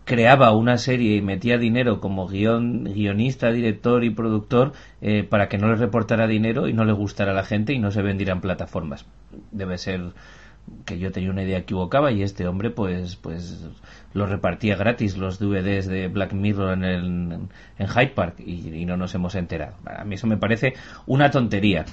creaba 0.05 0.55
una 0.55 0.79
serie 0.79 1.17
y 1.17 1.21
metía 1.21 1.59
dinero 1.59 1.99
como 1.99 2.27
guion, 2.27 2.85
guionista, 2.85 3.51
director 3.51 4.03
y 4.03 4.09
productor 4.09 4.71
eh, 5.01 5.23
para 5.23 5.47
que 5.49 5.59
no 5.59 5.67
le 5.67 5.75
reportara 5.75 6.25
dinero 6.25 6.67
y 6.67 6.73
no 6.73 6.83
le 6.83 6.93
gustara 6.93 7.31
a 7.31 7.35
la 7.35 7.43
gente 7.43 7.73
y 7.73 7.79
no 7.79 7.91
se 7.91 8.01
vendiera 8.01 8.33
en 8.33 8.41
plataformas. 8.41 9.05
Debe 9.51 9.77
ser 9.77 10.01
que 10.85 10.99
yo 10.99 11.11
tenía 11.11 11.29
una 11.29 11.43
idea 11.43 11.59
equivocada 11.59 12.11
y 12.11 12.23
este 12.23 12.47
hombre 12.47 12.69
pues 12.69 13.15
pues 13.15 13.65
lo 14.13 14.25
repartía 14.25 14.75
gratis 14.75 15.17
los 15.17 15.39
DVDs 15.39 15.87
de 15.87 16.07
Black 16.07 16.33
Mirror 16.33 16.73
en, 16.73 16.83
el, 16.83 17.03
en 17.77 17.87
Hyde 17.87 18.13
Park 18.15 18.39
y, 18.39 18.85
no 18.85 18.97
nos 18.97 19.13
hemos 19.13 19.35
enterado. 19.35 19.75
A 19.85 20.03
mí 20.03 20.15
eso 20.15 20.27
me 20.27 20.37
parece 20.37 20.73
una 21.05 21.29
tontería. 21.29 21.85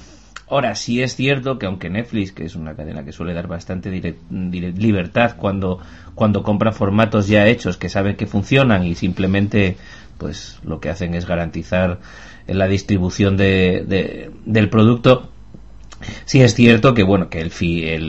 Ahora, 0.49 0.75
sí 0.77 1.03
es 1.03 1.17
cierto 1.17 1.59
que 1.59 1.67
aunque 1.67 1.91
Netflix, 1.91 2.33
que 2.33 2.45
es 2.45 2.55
una 2.55 2.75
cadena 2.75 3.05
que 3.05 3.13
suele 3.13 3.35
dar 3.35 3.49
bastante 3.49 3.91
libertad 4.31 5.37
cuando, 5.37 5.81
cuando 6.15 6.43
compra 6.43 6.73
formatos 6.73 7.27
ya 7.27 7.47
hechos 7.47 7.77
que 7.77 7.89
saben 7.89 8.17
que 8.17 8.27
funcionan 8.27 8.85
y 8.85 8.95
simplemente 8.95 9.77
pues 10.19 10.61
lo 10.65 10.81
que 10.81 10.89
hacen 10.89 11.15
es 11.15 11.27
garantizar 11.27 11.99
la 12.47 12.69
distribución 12.69 13.37
de, 13.37 14.31
del 14.45 14.71
producto, 14.71 15.31
sí 16.25 16.43
es 16.43 16.55
cierto 16.55 16.95
que 16.95 17.03
bueno 17.03 17.29
que 17.29 17.41
el, 17.41 17.51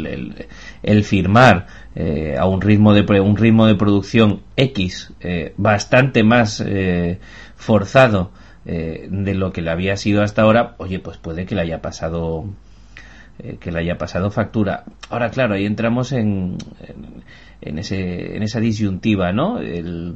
el, 0.05 0.45
el, 0.83 1.03
firmar 1.03 1.67
eh, 1.95 2.35
a 2.37 2.45
un 2.45 2.61
ritmo 2.61 2.93
de 2.93 3.19
un 3.19 3.37
ritmo 3.37 3.65
de 3.65 3.75
producción 3.75 4.41
X 4.55 5.13
eh, 5.19 5.53
bastante 5.57 6.23
más 6.23 6.61
eh, 6.65 7.19
forzado 7.55 8.31
de 8.65 9.33
lo 9.33 9.53
que 9.53 9.61
le 9.61 9.71
había 9.71 9.95
sido 9.95 10.21
hasta 10.21 10.41
ahora 10.41 10.75
oye 10.77 10.99
pues 10.99 11.17
puede 11.17 11.45
que 11.45 11.55
le 11.55 11.61
haya 11.61 11.81
pasado 11.81 12.43
que 13.61 13.71
le 13.71 13.79
haya 13.79 13.97
pasado 13.97 14.29
factura. 14.29 14.83
Ahora 15.09 15.29
claro 15.29 15.53
ahí 15.53 15.65
entramos 15.65 16.11
en, 16.11 16.57
en, 17.61 17.79
ese 17.79 18.35
en 18.35 18.43
esa 18.43 18.59
disyuntiva 18.59 19.31
no 19.31 19.59
el, 19.59 20.15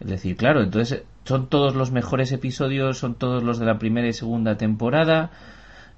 es 0.00 0.06
decir 0.06 0.34
claro 0.36 0.62
entonces 0.62 1.02
son 1.24 1.48
todos 1.48 1.74
los 1.74 1.90
mejores 1.90 2.32
episodios 2.32 2.96
son 2.96 3.16
todos 3.16 3.42
los 3.42 3.58
de 3.58 3.66
la 3.66 3.78
primera 3.78 4.08
y 4.08 4.14
segunda 4.14 4.56
temporada 4.56 5.30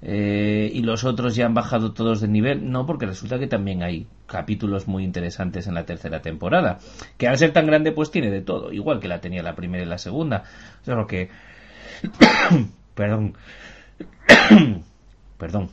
eh, 0.05 0.69
y 0.73 0.81
los 0.81 1.05
otros 1.05 1.33
ya 1.33 1.45
han 1.45 1.53
bajado 1.53 1.93
todos 1.93 2.19
de 2.19 2.27
nivel. 2.27 2.69
No, 2.69 2.85
porque 2.85 3.05
resulta 3.05 3.39
que 3.39 3.47
también 3.47 3.83
hay 3.83 4.05
capítulos 4.27 4.85
muy 4.85 5.05
interesantes 5.05 5.65
en 5.67 5.75
la 5.75 5.85
tercera 5.85 6.21
temporada, 6.21 6.79
que 7.17 7.29
al 7.29 7.37
ser 7.37 7.53
tan 7.53 7.65
grande 7.65 7.93
pues 7.93 8.11
tiene 8.11 8.29
de 8.29 8.41
todo, 8.41 8.73
igual 8.73 8.99
que 8.99 9.07
la 9.07 9.21
tenía 9.21 9.41
la 9.41 9.55
primera 9.55 9.83
y 9.83 9.87
la 9.87 9.97
segunda. 9.97 10.43
Solo 10.81 11.07
que... 11.07 11.29
Perdón. 12.95 13.35
Perdón. 15.37 15.69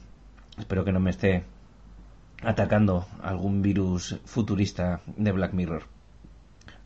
Espero 0.56 0.84
que 0.84 0.92
no 0.92 1.00
me 1.00 1.10
esté 1.10 1.42
atacando 2.42 3.06
algún 3.22 3.62
virus 3.62 4.16
futurista 4.24 5.00
de 5.16 5.32
Black 5.32 5.54
Mirror. 5.54 5.84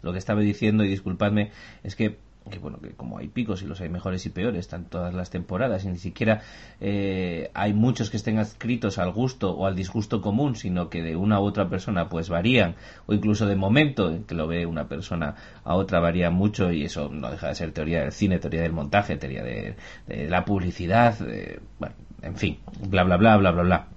Lo 0.01 0.13
que 0.13 0.19
estaba 0.19 0.41
diciendo, 0.41 0.85
y 0.85 0.89
disculpadme, 0.89 1.51
es 1.83 1.95
que 1.95 2.19
que 2.51 2.59
bueno, 2.59 2.79
que 2.79 2.91
como 2.91 3.19
hay 3.19 3.29
picos 3.29 3.63
y 3.63 3.67
los 3.67 3.81
hay 3.81 3.89
mejores 3.89 4.27
y 4.27 4.31
peores, 4.31 4.61
están 4.61 4.85
todas 4.85 5.15
las 5.15 5.31
temporadas 5.31 5.85
y 5.85 5.89
ni 5.89 5.99
siquiera 5.99 6.43
eh, 6.81 7.51
hay 7.55 7.73
muchos 7.73 8.11
que 8.11 8.19
estén 8.19 8.39
adscritos 8.39 8.99
al 8.99 9.13
gusto 9.13 9.53
o 9.53 9.67
al 9.67 9.75
disgusto 9.75 10.21
común, 10.21 10.55
sino 10.55 10.91
que 10.91 11.03
de 11.03 11.17
una 11.17 11.41
u 11.41 11.45
otra 11.45 11.69
persona 11.69 12.09
pues 12.09 12.29
varían, 12.29 12.75
o 13.07 13.15
incluso 13.15 13.47
de 13.47 13.57
momento 13.57 14.11
en 14.11 14.25
que 14.25 14.35
lo 14.35 14.47
ve 14.47 14.67
una 14.67 14.89
persona 14.89 15.37
a 15.65 15.75
otra 15.75 16.01
varía 16.01 16.31
mucho 16.31 16.71
y 16.71 16.85
eso 16.85 17.09
no 17.09 17.31
deja 17.31 17.49
de 17.49 17.55
ser 17.55 17.73
teoría 17.73 18.01
del 18.01 18.13
cine, 18.13 18.39
teoría 18.39 18.63
del 18.63 18.73
montaje, 18.73 19.17
teoría 19.17 19.43
de, 19.43 19.77
la 20.29 20.45
publicidad, 20.45 21.17
bueno, 21.79 21.95
en 22.23 22.37
fin, 22.37 22.59
bla 22.89 23.05
bla 23.05 23.17
bla 23.17 23.37
bla 23.39 23.51
bla 23.53 23.63
bla. 23.63 23.89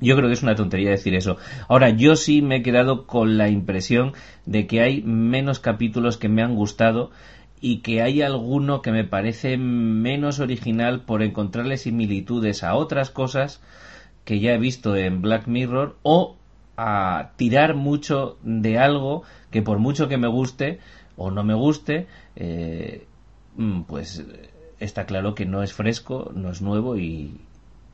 Yo 0.00 0.16
creo 0.16 0.28
que 0.28 0.34
es 0.34 0.42
una 0.42 0.56
tontería 0.56 0.90
decir 0.90 1.14
eso. 1.14 1.36
Ahora, 1.68 1.90
yo 1.90 2.16
sí 2.16 2.42
me 2.42 2.56
he 2.56 2.62
quedado 2.62 3.06
con 3.06 3.38
la 3.38 3.48
impresión 3.48 4.14
de 4.46 4.66
que 4.66 4.80
hay 4.80 5.00
menos 5.02 5.60
capítulos 5.60 6.16
que 6.16 6.28
me 6.28 6.42
han 6.42 6.56
gustado 6.56 7.12
y 7.62 7.78
que 7.78 8.02
hay 8.02 8.20
alguno 8.22 8.82
que 8.82 8.90
me 8.90 9.04
parece 9.04 9.56
menos 9.56 10.40
original 10.40 11.02
por 11.02 11.22
encontrarle 11.22 11.78
similitudes 11.78 12.64
a 12.64 12.74
otras 12.74 13.10
cosas 13.10 13.62
que 14.24 14.40
ya 14.40 14.52
he 14.52 14.58
visto 14.58 14.96
en 14.96 15.22
Black 15.22 15.46
Mirror 15.46 15.96
o 16.02 16.36
a 16.76 17.30
tirar 17.36 17.76
mucho 17.76 18.36
de 18.42 18.78
algo 18.78 19.22
que 19.52 19.62
por 19.62 19.78
mucho 19.78 20.08
que 20.08 20.18
me 20.18 20.26
guste 20.26 20.80
o 21.16 21.30
no 21.30 21.44
me 21.44 21.54
guste, 21.54 22.08
eh, 22.34 23.06
mm, 23.56 23.82
pues 23.82 24.24
está 24.80 25.06
claro 25.06 25.36
que 25.36 25.46
no 25.46 25.62
es 25.62 25.72
fresco, 25.72 26.32
no 26.34 26.50
es 26.50 26.62
nuevo 26.62 26.96
y, 26.96 27.40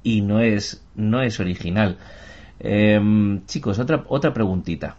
y 0.03 0.23
no 0.23 0.41
es 0.41 0.83
no 0.95 1.23
es 1.23 1.41
original. 1.41 1.99
Em, 2.59 3.45
chicos, 3.45 3.79
otra 3.79 4.05
otra 4.09 4.33
preguntita. 4.33 4.97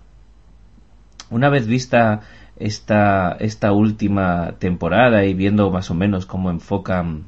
Una 1.31 1.49
vez 1.49 1.65
vista 1.65 2.21
esta, 2.59 3.31
esta 3.39 3.71
última 3.71 4.55
temporada 4.59 5.25
y 5.25 5.33
viendo 5.33 5.71
más 5.71 5.89
o 5.89 5.95
menos 5.95 6.25
cómo 6.25 6.49
enfocan 6.49 7.25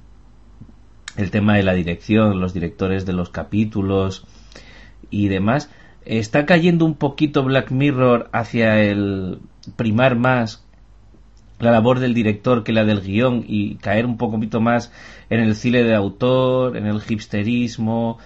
el 1.17 1.31
tema 1.31 1.55
de 1.55 1.63
la 1.63 1.73
dirección, 1.73 2.39
los 2.39 2.53
directores 2.53 3.05
de 3.05 3.13
los 3.13 3.29
capítulos 3.29 4.25
y 5.09 5.27
demás, 5.29 5.69
está 6.05 6.45
cayendo 6.45 6.85
un 6.85 6.95
poquito 6.95 7.43
Black 7.43 7.71
Mirror 7.71 8.29
hacia 8.33 8.81
el 8.81 9.39
primar 9.75 10.15
más 10.17 10.65
la 11.59 11.71
labor 11.71 11.99
del 11.99 12.13
director 12.13 12.63
que 12.63 12.73
la 12.73 12.85
del 12.85 13.01
guion 13.01 13.45
y 13.47 13.75
caer 13.75 14.05
un 14.05 14.17
poquito 14.17 14.59
más 14.61 14.91
en 15.29 15.39
el 15.39 15.55
cine 15.55 15.83
de 15.83 15.93
autor, 15.93 16.75
en 16.75 16.87
el 16.87 17.01
hipsterismo, 17.07 18.17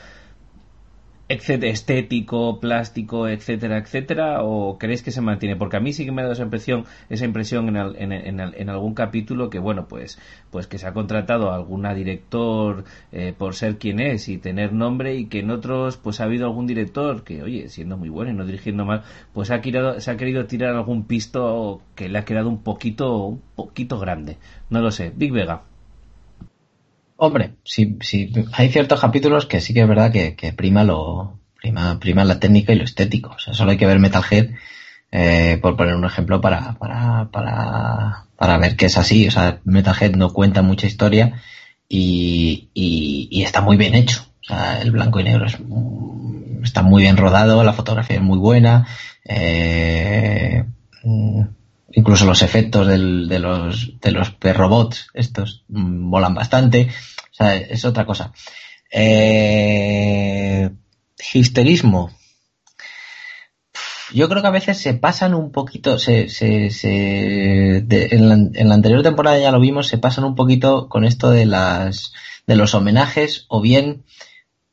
etcétera, 1.28 1.72
estético, 1.72 2.60
plástico, 2.60 3.28
etcétera, 3.28 3.80
etcétera, 3.80 4.44
o 4.44 4.78
creéis 4.78 5.02
que 5.02 5.12
se 5.12 5.22
mantiene? 5.22 5.56
Porque 5.56 5.78
a 5.78 5.80
mí 5.80 5.92
sí 5.92 6.06
que 6.06 6.12
me 6.12 6.22
ha 6.22 6.26
dado 6.26 6.34
esa 6.34 6.44
impresión, 6.44 6.86
esa 7.10 7.26
impresión 7.26 7.76
en, 7.76 8.12
en, 8.12 8.40
en, 8.40 8.70
algún 8.70 8.94
capítulo 8.94 9.50
que, 9.50 9.60
bueno, 9.60 9.88
pues, 9.88 10.20
pues 10.52 10.68
que 10.68 10.78
se 10.78 10.88
ha 10.88 10.94
contratado 10.94 11.52
a 11.52 11.56
alguna 11.56 11.94
director 11.94 12.84
eh, 13.12 13.34
por 13.38 13.56
ser 13.56 13.78
quien 13.78 14.00
es 14.00 14.30
y 14.30 14.38
tener 14.38 14.74
nombre 14.74 15.16
y 15.16 15.26
que 15.26 15.40
en 15.40 15.50
otros, 15.50 15.98
pues 15.98 16.22
ha 16.22 16.26
habido 16.26 16.46
algún 16.46 16.68
director 16.68 17.24
que, 17.24 17.42
oye, 17.42 17.70
siendo 17.70 17.98
muy 17.98 18.10
bueno 18.10 18.32
y 18.32 18.36
no 18.36 18.46
dirigiendo 18.46 18.86
mal, 18.86 19.04
pues 19.34 19.50
ha 19.52 19.62
querido, 19.62 20.00
se 20.00 20.12
ha 20.12 20.18
querido 20.18 20.46
tirar 20.46 20.76
algún 20.76 21.06
pisto 21.06 21.82
que 21.96 22.10
le 22.10 22.20
ha 22.20 22.26
quedado 22.26 22.50
un 22.50 22.62
poquito, 22.62 23.26
un 23.26 23.42
poquito 23.56 24.00
grande. 24.00 24.38
No 24.70 24.82
lo 24.82 24.92
sé. 24.92 25.12
Big 25.16 25.32
Vega. 25.32 25.64
Hombre, 27.18 27.56
sí, 27.64 27.98
sí, 28.02 28.32
hay 28.52 28.70
ciertos 28.70 29.00
capítulos 29.00 29.46
que 29.46 29.62
sí 29.62 29.74
que 29.74 29.82
es 29.82 29.88
verdad 29.88 30.12
que, 30.12 30.54
prima 30.56 30.84
lo 30.84 31.40
prima, 31.62 31.98
prima 32.00 32.26
la 32.26 32.40
técnica 32.40 32.74
y 32.74 32.76
lo 32.76 32.84
estético. 32.84 33.32
O 33.32 33.40
sea, 33.40 33.54
solo 33.54 33.72
hay 33.72 33.78
que 33.78 33.86
ver 33.86 34.00
Metalhead, 34.00 34.50
eh, 35.12 35.58
por 35.62 35.78
poner 35.78 35.96
un 35.96 36.06
ejemplo, 36.06 36.42
para, 36.42 36.74
para, 36.74 37.30
para, 37.32 38.26
para 38.38 38.58
ver 38.58 38.76
que 38.76 38.88
es 38.88 38.98
así. 38.98 39.28
O 39.28 39.32
sea, 39.32 39.62
Metalhead 39.64 40.16
no 40.16 40.34
cuenta 40.34 40.62
mucha 40.62 40.88
historia 40.88 41.42
y, 41.88 42.70
y, 42.74 43.44
está 43.44 43.62
muy 43.62 43.78
bien 43.78 43.96
hecho. 43.96 44.26
O 44.42 44.44
sea, 44.44 44.82
el 44.82 44.92
blanco 44.92 45.20
y 45.20 45.24
negro 45.24 45.46
es, 45.46 45.58
está 46.64 46.82
muy 46.82 47.04
bien 47.04 47.18
rodado, 47.18 47.64
la 47.64 47.74
fotografía 47.74 48.18
es 48.18 48.22
muy 48.22 48.38
buena. 48.38 48.88
Eh, 49.24 50.66
incluso 51.96 52.26
los 52.26 52.42
efectos 52.42 52.88
de 52.88 52.98
los 53.40 54.00
de 54.00 54.12
los 54.12 54.36
robots 54.42 55.08
estos 55.14 55.64
mm, 55.70 56.10
volan 56.10 56.36
bastante. 56.36 56.90
O 57.32 57.34
sea 57.34 57.56
es 57.56 57.84
otra 57.86 58.06
cosa. 58.06 58.32
Eh, 58.92 60.70
histerismo. 61.34 62.12
Yo 64.14 64.30
creo 64.30 64.42
que 64.42 64.48
a 64.48 64.52
veces 64.52 64.78
se 64.78 64.94
pasan 64.94 65.34
un 65.34 65.52
poquito 65.52 65.98
se, 65.98 66.30
se, 66.30 66.70
se 66.70 67.78
en, 67.78 68.30
la, 68.30 68.36
en, 68.36 68.70
la, 68.70 68.76
anterior 68.76 69.02
temporada 69.02 69.40
ya 69.40 69.52
lo 69.52 69.60
vimos 69.60 69.88
se 69.88 69.98
pasan 69.98 70.26
un 70.26 70.36
poquito 70.36 70.88
con 70.90 71.04
esto 71.04 71.32
de 71.32 71.46
las 71.46 72.14
de 72.46 72.56
los 72.56 72.76
homenajes 72.76 73.46
o 73.50 73.62
bien 73.62 74.04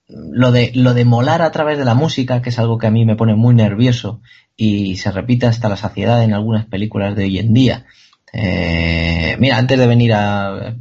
lo 0.06 0.52
de 0.52 0.70
lo 0.74 0.92
de 0.92 1.06
molar 1.06 1.40
a 1.40 1.50
través 1.50 1.78
de 1.78 1.86
la 1.86 1.94
música 1.94 2.42
que 2.42 2.50
es 2.50 2.58
algo 2.58 2.76
que 2.76 2.86
a 2.86 2.90
mí 2.90 3.06
me 3.06 3.16
pone 3.16 3.34
muy 3.34 3.54
nervioso 3.54 4.20
y 4.56 4.96
se 4.96 5.10
repite 5.10 5.46
hasta 5.46 5.68
la 5.68 5.76
saciedad 5.76 6.22
en 6.22 6.34
algunas 6.34 6.66
películas 6.66 7.16
de 7.16 7.24
hoy 7.24 7.38
en 7.38 7.54
día. 7.54 7.86
Eh, 8.32 9.36
mira, 9.38 9.58
antes 9.58 9.78
de 9.78 9.86
venir 9.86 10.14
a, 10.14 10.74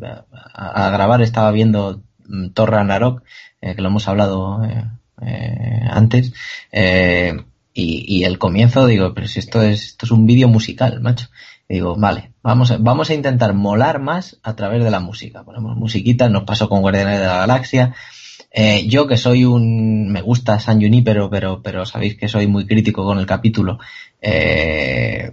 a, 0.53 0.89
grabar 0.89 1.21
estaba 1.21 1.51
viendo 1.51 2.01
mm, 2.27 2.49
Torra 2.49 2.83
Narok, 2.83 3.23
eh, 3.61 3.75
que 3.75 3.81
lo 3.81 3.89
hemos 3.89 4.07
hablado 4.07 4.63
eh, 4.63 5.87
antes, 5.89 6.33
y, 7.73 8.17
y, 8.17 8.23
el 8.25 8.37
comienzo 8.37 8.85
digo, 8.85 9.13
pero 9.13 9.27
si 9.27 9.39
esto 9.39 9.61
es, 9.61 9.83
esto 9.85 10.05
es 10.05 10.11
un 10.11 10.25
vídeo 10.25 10.47
musical, 10.47 10.99
macho. 11.01 11.27
Digo, 11.69 11.95
vale, 11.95 12.33
vamos 12.43 12.69
a, 12.71 12.77
vamos 12.77 13.09
a 13.09 13.13
intentar 13.13 13.53
molar 13.53 13.99
más 13.99 14.37
a 14.43 14.57
través 14.57 14.83
de 14.83 14.91
la 14.91 14.99
música. 14.99 15.43
Ponemos 15.43 15.77
musiquita, 15.77 16.27
nos 16.27 16.43
pasó 16.43 16.67
con 16.67 16.81
Guardianes 16.81 17.19
de 17.21 17.27
la 17.27 17.37
Galaxia, 17.37 17.95
eh, 18.51 18.85
yo 18.87 19.07
que 19.07 19.15
soy 19.15 19.45
un, 19.45 20.11
me 20.11 20.21
gusta 20.21 20.59
San 20.59 20.81
Junipero, 20.81 21.29
pero, 21.29 21.61
pero 21.61 21.85
sabéis 21.85 22.17
que 22.17 22.27
soy 22.27 22.47
muy 22.47 22.65
crítico 22.65 23.05
con 23.05 23.17
el 23.17 23.25
capítulo, 23.25 23.79
eh, 24.21 25.31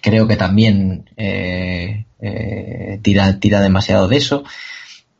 creo 0.00 0.28
que 0.28 0.36
también 0.36 1.10
eh, 1.16 2.06
tira, 3.02 3.40
tira 3.40 3.60
demasiado 3.60 4.06
de 4.06 4.16
eso. 4.16 4.44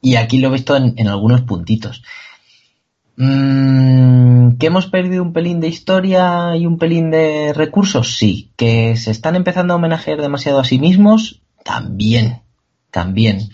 Y 0.01 0.15
aquí 0.15 0.39
lo 0.39 0.49
he 0.49 0.53
visto 0.53 0.77
en, 0.77 1.09
algunos 1.09 1.43
puntitos. 1.43 2.05
Mm, 3.17 4.57
¿Que 4.59 4.67
hemos 4.67 4.87
perdido 4.87 5.23
un 5.23 5.33
pelín 5.33 5.59
de 5.59 5.67
historia 5.67 6.55
y 6.57 6.65
un 6.65 6.79
pelín 6.79 7.11
de 7.11 7.53
recursos? 7.53 8.17
Sí. 8.17 8.53
¿Que 8.57 8.95
se 8.95 9.11
están 9.11 9.35
empezando 9.35 9.73
a 9.73 9.79
homenajear 9.79 10.21
demasiado 10.21 10.61
a 10.61 10.65
sí 10.65 10.79
mismos? 10.79 11.41
También. 11.65 12.43
También. 12.93 13.49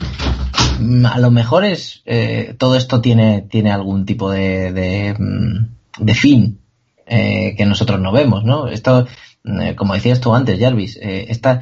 Mm, 0.82 1.06
a 1.06 1.18
lo 1.18 1.30
mejor 1.30 1.64
es 1.64 2.02
eh, 2.06 2.54
todo 2.58 2.76
esto 2.76 3.00
tiene, 3.00 3.42
tiene 3.42 3.70
algún 3.72 4.04
tipo 4.04 4.30
de, 4.30 4.72
de, 4.72 5.14
mm, 5.18 6.08
fin. 6.14 6.58
eh, 7.06 7.54
que 7.56 7.66
nosotros 7.66 8.00
no 8.00 8.12
vemos, 8.12 8.44
¿no? 8.44 8.68
Esto, 8.68 9.06
eh, 9.44 9.74
como 9.76 9.94
decías 9.94 10.20
tú 10.20 10.34
antes, 10.34 10.58
Jarvis, 10.58 10.98
esta, 11.00 11.60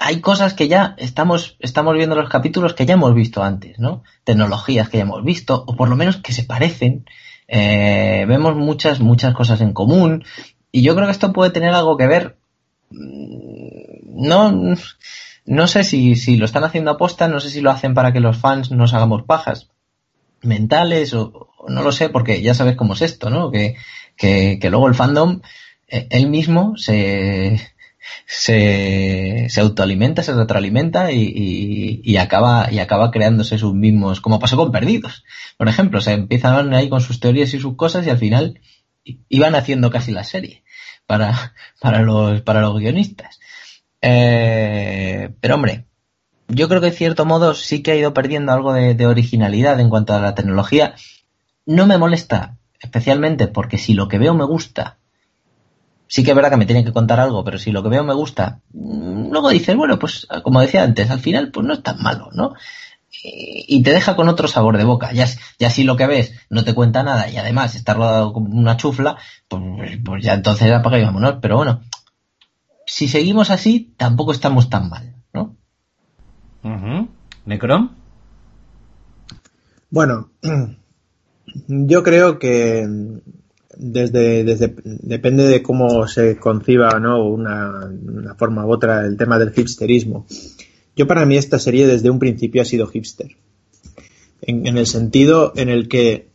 hay 0.00 0.20
cosas 0.20 0.54
que 0.54 0.68
ya 0.68 0.94
estamos, 0.98 1.56
estamos 1.60 1.94
viendo 1.94 2.14
los 2.16 2.28
capítulos 2.28 2.74
que 2.74 2.86
ya 2.86 2.94
hemos 2.94 3.14
visto 3.14 3.42
antes, 3.42 3.78
¿no? 3.78 4.02
Tecnologías 4.24 4.88
que 4.88 4.98
ya 4.98 5.04
hemos 5.04 5.24
visto, 5.24 5.64
o 5.66 5.76
por 5.76 5.88
lo 5.88 5.96
menos 5.96 6.18
que 6.18 6.32
se 6.32 6.44
parecen. 6.44 7.04
vemos 7.48 8.56
muchas, 8.56 9.00
muchas 9.00 9.34
cosas 9.34 9.60
en 9.60 9.72
común. 9.72 10.24
Y 10.70 10.82
yo 10.82 10.94
creo 10.94 11.06
que 11.06 11.12
esto 11.12 11.32
puede 11.32 11.50
tener 11.50 11.72
algo 11.74 11.96
que 11.96 12.06
ver. 12.06 12.36
Mm, 12.90 14.28
no, 14.28 14.74
no 15.44 15.66
sé 15.66 15.84
si, 15.84 16.16
si 16.16 16.36
lo 16.36 16.44
están 16.44 16.64
haciendo 16.64 16.90
aposta, 16.92 17.28
no 17.28 17.40
sé 17.40 17.50
si 17.50 17.60
lo 17.60 17.70
hacen 17.70 17.94
para 17.94 18.12
que 18.12 18.20
los 18.20 18.36
fans 18.36 18.70
nos 18.70 18.94
hagamos 18.94 19.24
pajas 19.24 19.68
mentales 20.42 21.14
o, 21.14 21.48
no 21.68 21.82
lo 21.82 21.92
sé, 21.92 22.08
porque 22.08 22.42
ya 22.42 22.54
sabes 22.54 22.76
cómo 22.76 22.94
es 22.94 23.02
esto, 23.02 23.30
¿no? 23.30 23.50
Que, 23.50 23.76
que, 24.16 24.58
luego 24.70 24.88
el 24.88 24.94
fandom, 24.94 25.40
eh, 25.88 26.08
él 26.10 26.28
mismo 26.28 26.76
se, 26.76 27.60
se, 28.26 29.46
se 29.48 29.60
autoalimenta, 29.60 30.22
se 30.22 30.34
retroalimenta 30.34 31.12
y, 31.12 31.22
y, 31.22 32.00
y, 32.04 32.16
acaba, 32.16 32.68
y 32.70 32.80
acaba 32.80 33.10
creándose 33.10 33.58
sus 33.58 33.74
mismos, 33.74 34.20
como 34.20 34.38
pasó 34.38 34.56
con 34.56 34.72
Perdidos. 34.72 35.24
Por 35.56 35.68
ejemplo, 35.68 36.00
se 36.00 36.12
empiezan 36.12 36.74
ahí 36.74 36.88
con 36.88 37.00
sus 37.00 37.20
teorías 37.20 37.54
y 37.54 37.60
sus 37.60 37.76
cosas 37.76 38.06
y 38.06 38.10
al 38.10 38.18
final 38.18 38.60
iban 39.28 39.54
haciendo 39.54 39.90
casi 39.90 40.12
la 40.12 40.24
serie 40.24 40.62
para, 41.06 41.54
para 41.80 42.02
los, 42.02 42.42
para 42.42 42.60
los 42.60 42.78
guionistas. 42.78 43.38
Eh, 44.02 45.30
pero 45.40 45.54
hombre, 45.54 45.86
yo 46.48 46.68
creo 46.68 46.80
que 46.80 46.88
en 46.88 46.94
cierto 46.94 47.24
modo 47.24 47.54
sí 47.54 47.82
que 47.82 47.92
ha 47.92 47.96
ido 47.96 48.12
perdiendo 48.12 48.52
algo 48.52 48.72
de, 48.74 49.06
originalidad 49.06 49.80
en 49.80 49.88
cuanto 49.88 50.12
a 50.12 50.20
la 50.20 50.34
tecnología. 50.34 50.94
No 51.64 51.86
me 51.86 51.98
molesta, 51.98 52.58
especialmente 52.80 53.46
porque 53.46 53.78
si 53.78 53.94
lo 53.94 54.08
que 54.08 54.18
veo 54.18 54.34
me 54.34 54.44
gusta, 54.44 54.98
sí 56.08 56.24
que 56.24 56.30
es 56.30 56.36
verdad 56.36 56.50
que 56.50 56.56
me 56.56 56.66
tienen 56.66 56.84
que 56.84 56.92
contar 56.92 57.20
algo, 57.20 57.44
pero 57.44 57.58
si 57.58 57.70
lo 57.70 57.82
que 57.82 57.88
veo 57.88 58.04
me 58.04 58.14
gusta, 58.14 58.60
mm, 58.72 59.30
luego 59.30 59.50
dices, 59.50 59.76
bueno, 59.76 59.98
pues 59.98 60.26
como 60.42 60.60
decía 60.60 60.82
antes, 60.82 61.10
al 61.10 61.20
final 61.20 61.50
pues 61.52 61.66
no 61.66 61.72
es 61.72 61.82
tan 61.82 62.02
malo, 62.02 62.28
¿no? 62.32 62.54
Y 63.24 63.82
te 63.82 63.92
deja 63.92 64.16
con 64.16 64.28
otro 64.28 64.48
sabor 64.48 64.78
de 64.78 64.84
boca. 64.84 65.12
Ya, 65.12 65.26
ya 65.58 65.70
si 65.70 65.84
lo 65.84 65.96
que 65.96 66.06
ves 66.06 66.32
no 66.50 66.64
te 66.64 66.74
cuenta 66.74 67.02
nada 67.02 67.28
y 67.28 67.36
además 67.36 67.74
está 67.76 67.94
rodado 67.94 68.32
como 68.32 68.48
una 68.58 68.76
chufla, 68.76 69.16
pues, 69.48 69.98
pues 70.04 70.24
ya 70.24 70.34
entonces 70.34 70.72
apaga 70.72 70.98
y 70.98 71.04
vámonos. 71.04 71.36
Pero 71.40 71.56
bueno, 71.56 71.82
si 72.92 73.08
seguimos 73.08 73.50
así, 73.50 73.94
tampoco 73.96 74.32
estamos 74.32 74.68
tan 74.68 74.90
mal, 74.90 75.14
¿no? 75.32 75.56
¿Necrom? 77.46 77.96
Bueno, 79.88 80.30
yo 81.68 82.02
creo 82.02 82.38
que 82.38 82.86
desde, 83.78 84.44
desde 84.44 84.74
depende 84.84 85.44
de 85.44 85.62
cómo 85.62 86.06
se 86.06 86.36
conciba 86.36 87.00
¿no? 87.00 87.24
una, 87.24 87.86
una 87.86 88.34
forma 88.34 88.66
u 88.66 88.70
otra 88.70 89.06
el 89.06 89.16
tema 89.16 89.38
del 89.38 89.54
hipsterismo. 89.56 90.26
Yo 90.94 91.06
para 91.06 91.24
mí 91.24 91.38
esta 91.38 91.58
serie 91.58 91.86
desde 91.86 92.10
un 92.10 92.18
principio 92.18 92.60
ha 92.60 92.66
sido 92.66 92.88
hipster. 92.88 93.38
En, 94.42 94.66
en 94.66 94.76
el 94.76 94.86
sentido 94.86 95.54
en 95.56 95.70
el 95.70 95.88
que 95.88 96.31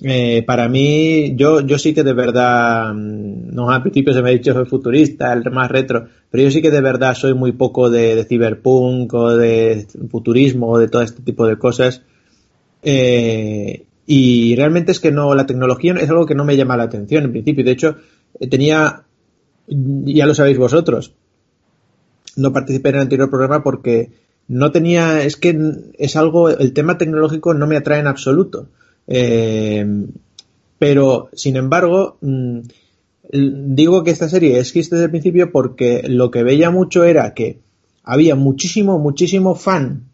eh, 0.00 0.44
para 0.46 0.68
mí, 0.68 1.34
yo, 1.34 1.60
yo 1.60 1.76
sí 1.76 1.92
que 1.92 2.04
de 2.04 2.12
verdad, 2.12 2.94
mm, 2.94 3.54
no 3.54 3.70
al 3.70 3.82
principio 3.82 4.12
se 4.14 4.22
me 4.22 4.30
ha 4.30 4.32
dicho 4.32 4.52
soy 4.52 4.64
futurista, 4.66 5.32
el 5.32 5.50
más 5.50 5.70
retro, 5.70 6.06
pero 6.30 6.44
yo 6.44 6.50
sí 6.50 6.62
que 6.62 6.70
de 6.70 6.80
verdad 6.80 7.14
soy 7.14 7.34
muy 7.34 7.52
poco 7.52 7.90
de, 7.90 8.14
de 8.14 8.24
ciberpunk 8.24 9.12
o 9.14 9.36
de 9.36 9.86
futurismo 10.10 10.68
o 10.68 10.78
de 10.78 10.88
todo 10.88 11.02
este 11.02 11.22
tipo 11.22 11.46
de 11.46 11.58
cosas. 11.58 12.02
Eh, 12.82 13.86
y 14.06 14.54
realmente 14.56 14.92
es 14.92 15.00
que 15.00 15.10
no, 15.10 15.34
la 15.34 15.46
tecnología 15.46 15.94
es 15.94 16.08
algo 16.08 16.26
que 16.26 16.34
no 16.36 16.44
me 16.44 16.56
llama 16.56 16.76
la 16.76 16.84
atención 16.84 17.24
en 17.24 17.32
principio. 17.32 17.64
De 17.64 17.72
hecho, 17.72 17.96
tenía, 18.48 19.02
ya 19.66 20.26
lo 20.26 20.34
sabéis 20.34 20.58
vosotros, 20.58 21.12
no 22.36 22.52
participé 22.52 22.90
en 22.90 22.94
el 22.94 23.00
anterior 23.02 23.28
programa 23.28 23.64
porque 23.64 24.12
no 24.46 24.70
tenía, 24.70 25.22
es 25.22 25.36
que 25.36 25.58
es 25.98 26.16
algo, 26.16 26.50
el 26.50 26.72
tema 26.72 26.96
tecnológico 26.98 27.52
no 27.52 27.66
me 27.66 27.76
atrae 27.76 27.98
en 27.98 28.06
absoluto. 28.06 28.68
Eh, 29.08 29.84
pero, 30.78 31.30
sin 31.32 31.56
embargo, 31.56 32.18
mm, 32.20 32.60
digo 33.32 34.04
que 34.04 34.10
esta 34.10 34.28
serie 34.28 34.58
es 34.58 34.72
desde 34.72 35.04
el 35.04 35.10
principio 35.10 35.50
porque 35.50 36.02
lo 36.06 36.30
que 36.30 36.44
veía 36.44 36.70
mucho 36.70 37.04
era 37.04 37.34
que 37.34 37.58
había 38.04 38.36
muchísimo, 38.36 38.98
muchísimo 38.98 39.54
fan 39.54 40.04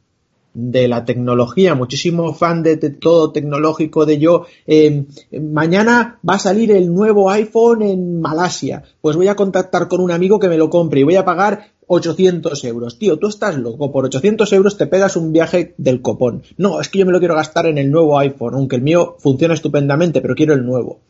de 0.55 0.87
la 0.87 1.05
tecnología, 1.05 1.75
muchísimo 1.75 2.33
fan 2.33 2.63
de, 2.63 2.77
todo 2.77 3.33
tecnológico, 3.33 4.07
de 4.07 4.19
yo, 4.19 4.47
eh, 4.67 5.05
mañana 5.41 6.21
va 6.29 6.35
a 6.35 6.39
salir 6.39 6.71
el 6.71 6.95
nuevo 6.95 7.29
iPhone 7.29 7.83
en 7.83 8.21
Malasia, 8.21 8.85
pues 9.01 9.17
voy 9.17 9.27
a 9.27 9.35
contactar 9.35 9.89
con 9.89 10.01
un 10.01 10.13
amigo 10.13 10.39
que 10.39 10.49
me 10.49 10.57
lo 10.57 10.71
compre 10.71 11.01
y 11.01 11.05
voy 11.05 11.17
a 11.17 11.25
pagar 11.25 11.73
800 11.87 12.65
euros. 12.65 12.99
Tío, 12.99 13.19
tú 13.19 13.29
estás 13.29 13.57
loco, 13.57 13.93
por 13.93 14.05
800 14.05 14.53
euros 14.53 14.77
te 14.77 14.87
pegas 14.87 15.17
un 15.17 15.33
viaje 15.33 15.75
del 15.79 16.03
copón. 16.03 16.43
No, 16.57 16.81
es 16.81 16.89
que 16.89 16.99
yo 16.99 17.07
me 17.07 17.13
lo 17.13 17.19
quiero 17.19 17.35
gastar 17.35 17.67
en 17.67 17.79
el 17.79 17.91
nuevo 17.91 18.19
iPhone, 18.19 18.55
aunque 18.55 18.77
el 18.77 18.83
mío 18.83 19.17
funciona 19.19 19.55
estupendamente, 19.55 20.21
pero 20.21 20.35
quiero 20.35 20.55
el 20.55 20.65
nuevo. 20.65 21.01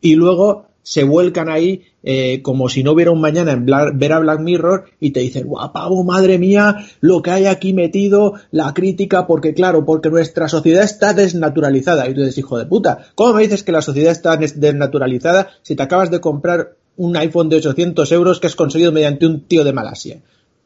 Y 0.00 0.14
luego 0.14 0.66
se 0.86 1.02
vuelcan 1.02 1.48
ahí 1.48 1.82
eh, 2.04 2.42
como 2.42 2.68
si 2.68 2.84
no 2.84 2.92
hubiera 2.92 3.10
un 3.10 3.20
mañana 3.20 3.50
en 3.50 3.66
ver 3.66 4.12
a 4.12 4.20
Black 4.20 4.38
Mirror 4.38 4.84
y 5.00 5.10
te 5.10 5.18
dicen, 5.18 5.48
guapavo, 5.48 6.04
madre 6.04 6.38
mía, 6.38 6.86
lo 7.00 7.22
que 7.22 7.32
hay 7.32 7.46
aquí 7.46 7.72
metido, 7.72 8.34
la 8.52 8.72
crítica, 8.72 9.26
porque 9.26 9.52
claro, 9.52 9.84
porque 9.84 10.10
nuestra 10.10 10.48
sociedad 10.48 10.84
está 10.84 11.12
desnaturalizada. 11.12 12.08
Y 12.08 12.14
tú 12.14 12.20
dices, 12.20 12.38
hijo 12.38 12.56
de 12.56 12.66
puta, 12.66 13.06
¿cómo 13.16 13.34
me 13.34 13.42
dices 13.42 13.64
que 13.64 13.72
la 13.72 13.82
sociedad 13.82 14.12
está 14.12 14.36
desnaturalizada 14.36 15.50
si 15.62 15.74
te 15.74 15.82
acabas 15.82 16.12
de 16.12 16.20
comprar 16.20 16.76
un 16.96 17.16
iPhone 17.16 17.48
de 17.48 17.56
800 17.56 18.10
euros 18.12 18.40
que 18.40 18.46
has 18.46 18.56
conseguido 18.56 18.92
mediante 18.92 19.26
un 19.26 19.40
tío 19.42 19.64
de 19.64 19.72
Malasia. 19.72 20.20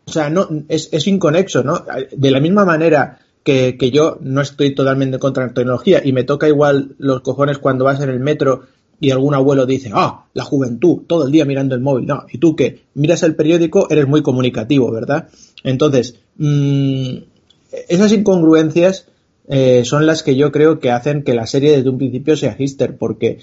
O 0.04 0.12
sea, 0.12 0.30
no, 0.30 0.48
es, 0.68 0.88
es 0.92 1.06
inconexo, 1.06 1.62
¿no? 1.62 1.84
De 2.12 2.30
la 2.30 2.40
misma 2.40 2.64
manera 2.64 3.18
que, 3.42 3.76
que, 3.78 3.90
yo 3.90 4.18
no 4.20 4.40
estoy 4.40 4.74
totalmente 4.74 5.18
contra 5.18 5.46
la 5.46 5.54
tecnología 5.54 6.02
y 6.04 6.12
me 6.12 6.24
toca 6.24 6.48
igual 6.48 6.94
los 6.98 7.20
cojones 7.20 7.58
cuando 7.58 7.84
vas 7.84 8.00
en 8.00 8.10
el 8.10 8.20
metro 8.20 8.62
y 9.00 9.10
algún 9.10 9.34
abuelo 9.34 9.64
dice, 9.64 9.90
ah, 9.94 10.26
la 10.34 10.44
juventud, 10.44 11.02
todo 11.06 11.26
el 11.26 11.32
día 11.32 11.46
mirando 11.46 11.74
el 11.74 11.80
móvil. 11.80 12.06
No, 12.06 12.26
y 12.30 12.38
tú 12.38 12.54
que 12.54 12.82
miras 12.94 13.22
el 13.22 13.34
periódico, 13.34 13.88
eres 13.90 14.06
muy 14.06 14.22
comunicativo, 14.22 14.90
¿verdad? 14.92 15.28
Entonces, 15.64 16.16
mmm, 16.36 17.16
esas 17.88 18.12
incongruencias 18.12 19.06
eh, 19.48 19.84
son 19.84 20.06
las 20.06 20.22
que 20.22 20.36
yo 20.36 20.52
creo 20.52 20.80
que 20.80 20.90
hacen 20.90 21.22
que 21.22 21.34
la 21.34 21.46
serie 21.46 21.72
desde 21.72 21.88
un 21.88 21.98
principio 21.98 22.36
sea 22.36 22.54
hister, 22.58 22.96
porque 22.96 23.38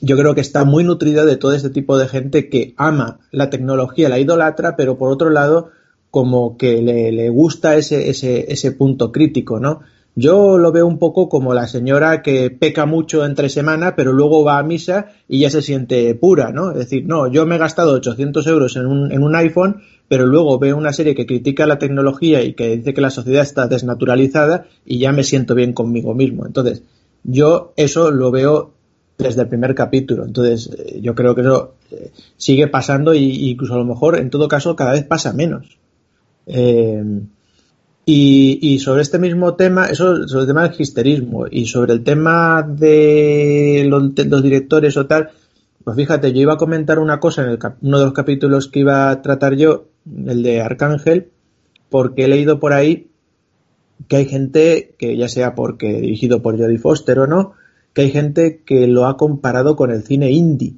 yo 0.00 0.16
creo 0.16 0.34
que 0.34 0.40
está 0.40 0.64
muy 0.64 0.84
nutrida 0.84 1.24
de 1.24 1.36
todo 1.36 1.52
este 1.52 1.70
tipo 1.70 1.98
de 1.98 2.08
gente 2.08 2.48
que 2.48 2.74
ama 2.76 3.20
la 3.30 3.50
tecnología, 3.50 4.08
la 4.08 4.18
idolatra, 4.18 4.76
pero 4.76 4.98
por 4.98 5.10
otro 5.10 5.30
lado, 5.30 5.70
como 6.10 6.56
que 6.56 6.82
le, 6.82 7.12
le 7.12 7.28
gusta 7.30 7.76
ese, 7.76 8.10
ese, 8.10 8.52
ese 8.52 8.72
punto 8.72 9.12
crítico, 9.12 9.60
¿no? 9.60 9.80
Yo 10.18 10.56
lo 10.56 10.72
veo 10.72 10.86
un 10.86 10.98
poco 10.98 11.28
como 11.28 11.52
la 11.52 11.66
señora 11.66 12.22
que 12.22 12.50
peca 12.50 12.86
mucho 12.86 13.26
entre 13.26 13.50
semana, 13.50 13.94
pero 13.96 14.14
luego 14.14 14.44
va 14.44 14.58
a 14.58 14.62
misa 14.62 15.08
y 15.28 15.40
ya 15.40 15.50
se 15.50 15.60
siente 15.60 16.14
pura, 16.14 16.52
¿no? 16.52 16.70
Es 16.70 16.78
decir, 16.78 17.04
no, 17.06 17.30
yo 17.30 17.44
me 17.44 17.56
he 17.56 17.58
gastado 17.58 17.92
800 17.92 18.46
euros 18.46 18.76
en 18.76 18.86
un, 18.86 19.12
en 19.12 19.22
un 19.22 19.36
iPhone, 19.36 19.82
pero 20.08 20.24
luego 20.24 20.58
veo 20.58 20.78
una 20.78 20.94
serie 20.94 21.14
que 21.14 21.26
critica 21.26 21.66
la 21.66 21.78
tecnología 21.78 22.42
y 22.42 22.54
que 22.54 22.78
dice 22.78 22.94
que 22.94 23.02
la 23.02 23.10
sociedad 23.10 23.42
está 23.42 23.68
desnaturalizada 23.68 24.68
y 24.86 25.00
ya 25.00 25.12
me 25.12 25.22
siento 25.22 25.54
bien 25.54 25.74
conmigo 25.74 26.14
mismo. 26.14 26.46
Entonces, 26.46 26.82
yo 27.22 27.74
eso 27.76 28.10
lo 28.10 28.30
veo 28.30 28.75
desde 29.18 29.42
el 29.42 29.48
primer 29.48 29.74
capítulo. 29.74 30.24
Entonces, 30.24 30.70
eh, 30.76 31.00
yo 31.00 31.14
creo 31.14 31.34
que 31.34 31.40
eso 31.40 31.74
eh, 31.90 32.10
sigue 32.36 32.68
pasando 32.68 33.12
e 33.12 33.18
incluso 33.18 33.74
a 33.74 33.78
lo 33.78 33.84
mejor, 33.84 34.18
en 34.18 34.30
todo 34.30 34.48
caso, 34.48 34.76
cada 34.76 34.92
vez 34.92 35.04
pasa 35.04 35.32
menos. 35.32 35.78
Eh, 36.46 37.02
y, 38.08 38.78
sobre 38.78 39.02
este 39.02 39.18
mismo 39.18 39.54
tema, 39.54 39.86
eso 39.86 40.28
sobre 40.28 40.42
el 40.42 40.46
tema 40.46 40.68
del 40.68 40.80
histerismo 40.80 41.46
y 41.50 41.66
sobre 41.66 41.92
el 41.92 42.04
tema 42.04 42.62
de 42.62 43.84
los, 43.88 44.14
de 44.14 44.26
los, 44.26 44.44
directores 44.44 44.96
o 44.96 45.06
tal, 45.06 45.30
pues 45.82 45.96
fíjate, 45.96 46.32
yo 46.32 46.40
iba 46.40 46.52
a 46.52 46.56
comentar 46.56 47.00
una 47.00 47.18
cosa 47.18 47.42
en 47.42 47.50
el, 47.50 47.58
uno 47.82 47.98
de 47.98 48.04
los 48.04 48.14
capítulos 48.14 48.68
que 48.68 48.80
iba 48.80 49.10
a 49.10 49.22
tratar 49.22 49.56
yo, 49.56 49.86
el 50.24 50.44
de 50.44 50.60
Arcángel, 50.60 51.30
porque 51.90 52.24
he 52.24 52.28
leído 52.28 52.60
por 52.60 52.72
ahí 52.72 53.08
que 54.06 54.16
hay 54.16 54.26
gente 54.26 54.94
que 54.98 55.16
ya 55.16 55.28
sea 55.28 55.56
porque 55.56 56.00
dirigido 56.00 56.42
por 56.42 56.56
Jodie 56.56 56.78
Foster 56.78 57.18
o 57.18 57.26
no, 57.26 57.54
que 57.96 58.02
hay 58.02 58.10
gente 58.10 58.62
que 58.62 58.86
lo 58.86 59.06
ha 59.06 59.16
comparado 59.16 59.74
con 59.74 59.90
el 59.90 60.02
cine 60.02 60.30
indie. 60.30 60.74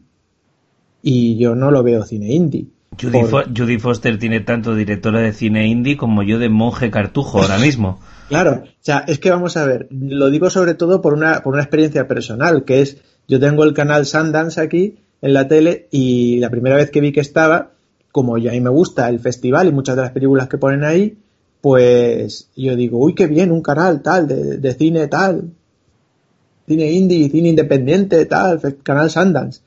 Y 1.03 1.37
yo 1.37 1.57
no 1.57 1.73
lo 1.73 1.83
veo 1.83 2.05
cine 2.05 2.33
indie. 2.33 2.69
Judy, 2.97 3.25
por... 3.29 3.59
Judy 3.59 3.81
Foster 3.81 4.21
tiene 4.21 4.39
tanto 4.39 4.77
directora 4.77 5.19
de 5.19 5.33
cine 5.33 5.67
indie 5.67 5.97
como 5.97 6.23
yo 6.23 6.39
de 6.39 6.49
monje 6.49 6.93
cartujo 6.93 7.43
ahora 7.43 7.59
mismo. 7.59 8.01
Claro, 8.29 8.63
o 8.63 8.69
sea, 8.81 9.05
es 9.09 9.19
que 9.19 9.31
vamos 9.31 9.57
a 9.57 9.65
ver, 9.65 9.89
lo 9.91 10.29
digo 10.29 10.51
sobre 10.51 10.75
todo 10.75 11.01
por 11.01 11.15
una, 11.15 11.41
por 11.41 11.55
una 11.55 11.63
experiencia 11.63 12.07
personal, 12.07 12.65
que 12.65 12.83
es, 12.83 12.99
yo 13.27 13.41
tengo 13.41 13.65
el 13.65 13.73
canal 13.73 14.05
Sundance 14.05 14.61
aquí 14.61 14.99
en 15.23 15.33
la 15.33 15.49
tele 15.49 15.89
y 15.91 16.39
la 16.39 16.51
primera 16.51 16.77
vez 16.77 16.91
que 16.91 17.01
vi 17.01 17.11
que 17.11 17.21
estaba, 17.21 17.71
como 18.13 18.37
ya 18.37 18.51
a 18.51 18.53
mí 18.53 18.61
me 18.61 18.69
gusta 18.69 19.09
el 19.09 19.19
festival 19.19 19.69
y 19.69 19.73
muchas 19.73 19.97
de 19.97 20.03
las 20.03 20.11
películas 20.11 20.47
que 20.49 20.59
ponen 20.59 20.85
ahí, 20.85 21.17
pues 21.63 22.51
yo 22.55 22.77
digo, 22.77 22.99
uy, 22.99 23.15
qué 23.15 23.27
bien, 23.27 23.51
un 23.51 23.63
canal 23.63 24.03
tal, 24.03 24.29
de, 24.29 24.59
de 24.59 24.75
cine 24.75 25.07
tal, 25.07 25.55
cine 26.69 26.93
indie, 26.93 27.31
cine 27.31 27.49
independiente, 27.49 28.27
tal, 28.27 28.61
canal 28.83 29.11
Sundance. 29.11 29.61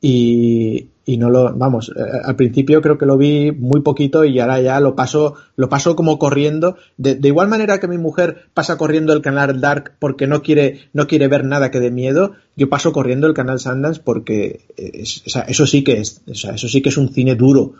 y, 0.00 0.88
y 1.04 1.16
no 1.16 1.30
lo, 1.30 1.52
vamos, 1.54 1.90
eh, 1.96 2.00
al 2.24 2.36
principio 2.36 2.80
creo 2.80 2.96
que 2.96 3.06
lo 3.06 3.16
vi 3.16 3.50
muy 3.50 3.80
poquito 3.80 4.24
y 4.24 4.38
ahora 4.38 4.60
ya 4.60 4.78
lo 4.78 4.94
paso, 4.94 5.34
lo 5.56 5.68
paso 5.68 5.96
como 5.96 6.18
corriendo. 6.18 6.76
De, 6.96 7.18
igual 7.22 7.48
manera 7.48 7.80
que 7.80 7.88
mi 7.88 7.98
mujer 7.98 8.46
pasa 8.54 8.76
corriendo 8.78 9.12
el 9.12 9.22
canal 9.22 9.60
Dark 9.60 9.94
porque 9.98 10.26
no 10.26 10.42
quiere, 10.42 10.88
no 10.92 11.06
quiere 11.06 11.28
ver 11.28 11.44
nada 11.44 11.70
que 11.70 11.80
dé 11.80 11.90
miedo, 11.90 12.32
yo 12.56 12.68
paso 12.68 12.92
corriendo 12.92 13.26
el 13.26 13.34
canal 13.34 13.58
Sundance 13.58 14.00
porque 14.04 14.60
es, 14.76 15.22
o 15.26 15.30
sea, 15.30 15.42
eso 15.42 15.66
sí 15.66 15.82
que 15.82 16.00
es, 16.00 16.22
o 16.30 16.34
sea, 16.34 16.54
eso 16.54 16.68
sí 16.68 16.82
que 16.82 16.90
es 16.90 16.96
un 16.96 17.12
cine 17.12 17.34
duro. 17.34 17.74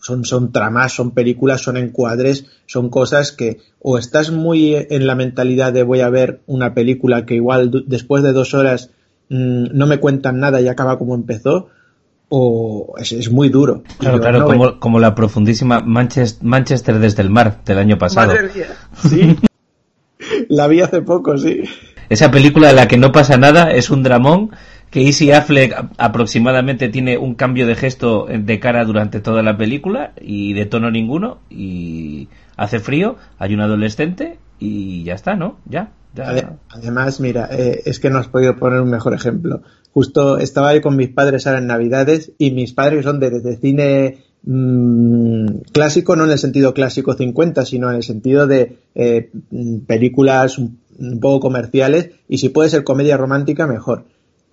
Son, 0.00 0.24
son 0.24 0.52
tramas, 0.52 0.92
son 0.92 1.12
películas, 1.12 1.62
son 1.62 1.76
encuadres, 1.76 2.46
son 2.66 2.90
cosas 2.90 3.32
que 3.32 3.58
o 3.80 3.98
estás 3.98 4.30
muy 4.30 4.74
en 4.74 5.06
la 5.06 5.14
mentalidad 5.14 5.72
de 5.72 5.82
voy 5.82 6.00
a 6.00 6.10
ver 6.10 6.40
una 6.46 6.74
película 6.74 7.26
que 7.26 7.34
igual 7.34 7.84
después 7.86 8.22
de 8.22 8.32
dos 8.32 8.54
horas 8.54 8.90
mmm, 9.28 9.66
no 9.72 9.86
me 9.86 9.98
cuentan 9.98 10.38
nada 10.38 10.60
y 10.60 10.68
acaba 10.68 10.98
como 10.98 11.14
empezó, 11.14 11.68
o 12.28 12.94
es, 12.98 13.12
es, 13.12 13.30
muy 13.30 13.48
duro. 13.48 13.82
Claro, 13.98 14.20
claro, 14.20 14.40
no 14.40 14.46
como, 14.46 14.80
como, 14.80 14.98
la 14.98 15.14
profundísima 15.14 15.80
Manchester, 15.80 16.44
Manchester, 16.44 16.98
desde 16.98 17.22
el 17.22 17.30
mar 17.30 17.62
del 17.64 17.78
año 17.78 17.98
pasado. 17.98 18.28
Madre 18.28 18.50
mía, 18.54 18.66
sí. 19.08 19.36
la 20.48 20.66
vi 20.66 20.80
hace 20.80 21.02
poco, 21.02 21.38
sí. 21.38 21.62
Esa 22.08 22.30
película 22.30 22.68
de 22.68 22.74
la 22.74 22.88
que 22.88 22.98
no 22.98 23.12
pasa 23.12 23.36
nada 23.36 23.72
es 23.72 23.90
un 23.90 24.02
dramón 24.02 24.50
que 24.90 25.02
Easy 25.02 25.30
Affleck 25.30 25.74
aproximadamente 25.98 26.88
tiene 26.88 27.18
un 27.18 27.34
cambio 27.34 27.66
de 27.66 27.74
gesto 27.74 28.26
de 28.26 28.60
cara 28.60 28.84
durante 28.84 29.20
toda 29.20 29.42
la 29.42 29.56
película 29.56 30.12
y 30.20 30.54
de 30.54 30.66
tono 30.66 30.90
ninguno 30.90 31.38
y 31.50 32.28
hace 32.56 32.80
frío, 32.80 33.16
hay 33.38 33.54
un 33.54 33.60
adolescente 33.60 34.38
y 34.58 35.04
ya 35.04 35.14
está, 35.14 35.34
¿no? 35.34 35.58
Ya. 35.68 35.90
ya. 36.14 36.56
Además, 36.70 37.20
mira, 37.20 37.48
eh, 37.50 37.82
es 37.84 38.00
que 38.00 38.10
no 38.10 38.18
has 38.18 38.28
podido 38.28 38.56
poner 38.56 38.80
un 38.80 38.90
mejor 38.90 39.12
ejemplo 39.12 39.62
justo 39.96 40.36
estaba 40.36 40.68
ahí 40.68 40.82
con 40.82 40.94
mis 40.94 41.08
padres 41.08 41.46
ahora 41.46 41.58
en 41.58 41.68
Navidades 41.68 42.32
y 42.36 42.50
mis 42.50 42.74
padres 42.74 43.02
son 43.02 43.18
de, 43.18 43.56
cine 43.56 44.18
mmm, 44.42 45.46
clásico, 45.72 46.16
no 46.16 46.26
en 46.26 46.32
el 46.32 46.38
sentido 46.38 46.74
clásico 46.74 47.14
50, 47.14 47.64
sino 47.64 47.88
en 47.88 47.96
el 47.96 48.02
sentido 48.02 48.46
de 48.46 48.76
eh, 48.94 49.30
películas 49.86 50.58
un, 50.58 50.80
un, 50.98 51.18
poco 51.18 51.40
comerciales 51.40 52.10
y 52.28 52.36
si 52.36 52.50
puede 52.50 52.68
ser 52.68 52.84
comedia 52.84 53.16
romántica, 53.16 53.66
mejor. 53.66 54.04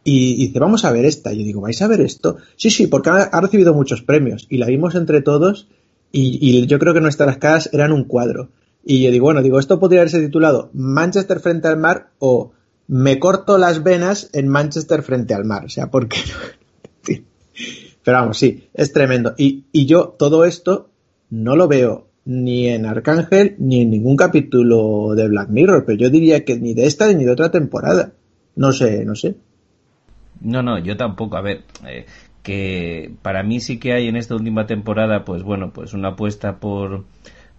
Y, 0.03 0.47
dice, 0.47 0.59
vamos 0.59 0.85
a 0.85 0.91
ver 0.91 1.05
esta. 1.05 1.33
Y 1.33 1.39
yo 1.39 1.43
digo, 1.45 1.61
¿vais 1.61 1.81
a 1.81 1.87
ver 1.87 2.01
esto? 2.01 2.37
Sí, 2.55 2.69
sí, 2.69 2.87
porque 2.87 3.09
ha, 3.09 3.23
ha 3.23 3.41
recibido 3.41 3.73
muchos 3.73 4.01
premios 4.01 4.45
y 4.49 4.57
la 4.57 4.67
vimos 4.67 4.95
entre 4.95 5.21
todos 5.21 5.67
y, 6.11 6.39
y 6.41 6.65
yo 6.67 6.79
creo 6.79 6.93
que 6.93 7.01
nuestras 7.01 7.37
caras 7.37 7.69
eran 7.73 7.91
un 7.91 8.03
cuadro. 8.03 8.49
Y 8.85 9.03
yo 9.03 9.11
digo, 9.11 9.25
bueno, 9.25 9.41
digo, 9.41 9.59
esto 9.59 9.79
podría 9.79 10.01
haberse 10.01 10.19
titulado 10.19 10.69
Manchester 10.73 11.39
frente 11.39 11.69
al 11.69 11.77
mar 11.77 12.09
o 12.19 12.51
me 12.87 13.17
corto 13.17 13.57
las 13.57 13.81
venas 13.81 14.29
en 14.33 14.49
Manchester 14.49 15.03
frente 15.03 15.33
al 15.33 15.45
mar. 15.45 15.65
O 15.65 15.69
sea, 15.69 15.89
porque 15.89 16.17
Pero 18.03 18.17
vamos, 18.17 18.37
sí, 18.37 18.67
es 18.73 18.91
tremendo. 18.91 19.33
Y, 19.37 19.65
y, 19.71 19.85
yo 19.85 20.15
todo 20.19 20.45
esto 20.45 20.89
no 21.29 21.55
lo 21.55 21.67
veo 21.67 22.07
ni 22.25 22.67
en 22.67 22.85
Arcángel 22.85 23.55
ni 23.59 23.81
en 23.81 23.89
ningún 23.89 24.17
capítulo 24.17 25.15
de 25.15 25.27
Black 25.27 25.49
Mirror, 25.49 25.85
pero 25.85 25.97
yo 25.97 26.09
diría 26.09 26.45
que 26.45 26.57
ni 26.57 26.73
de 26.73 26.85
esta 26.85 27.11
ni 27.13 27.23
de 27.23 27.31
otra 27.31 27.51
temporada. 27.51 28.13
No 28.55 28.71
sé, 28.71 29.05
no 29.05 29.15
sé. 29.15 29.35
No, 30.41 30.62
no, 30.63 30.78
yo 30.80 30.98
tampoco. 30.98 31.38
A 31.38 31.41
ver, 31.41 31.63
eh, 31.86 32.06
que 32.43 33.13
para 33.22 33.43
mí 33.43 33.60
sí 33.60 33.80
que 33.80 33.93
hay 33.93 34.08
en 34.08 34.17
esta 34.17 34.36
última 34.36 34.67
temporada, 34.67 35.24
pues 35.26 35.43
bueno, 35.43 35.72
pues 35.72 35.93
una 35.93 36.10
apuesta 36.10 36.58
por, 36.58 37.06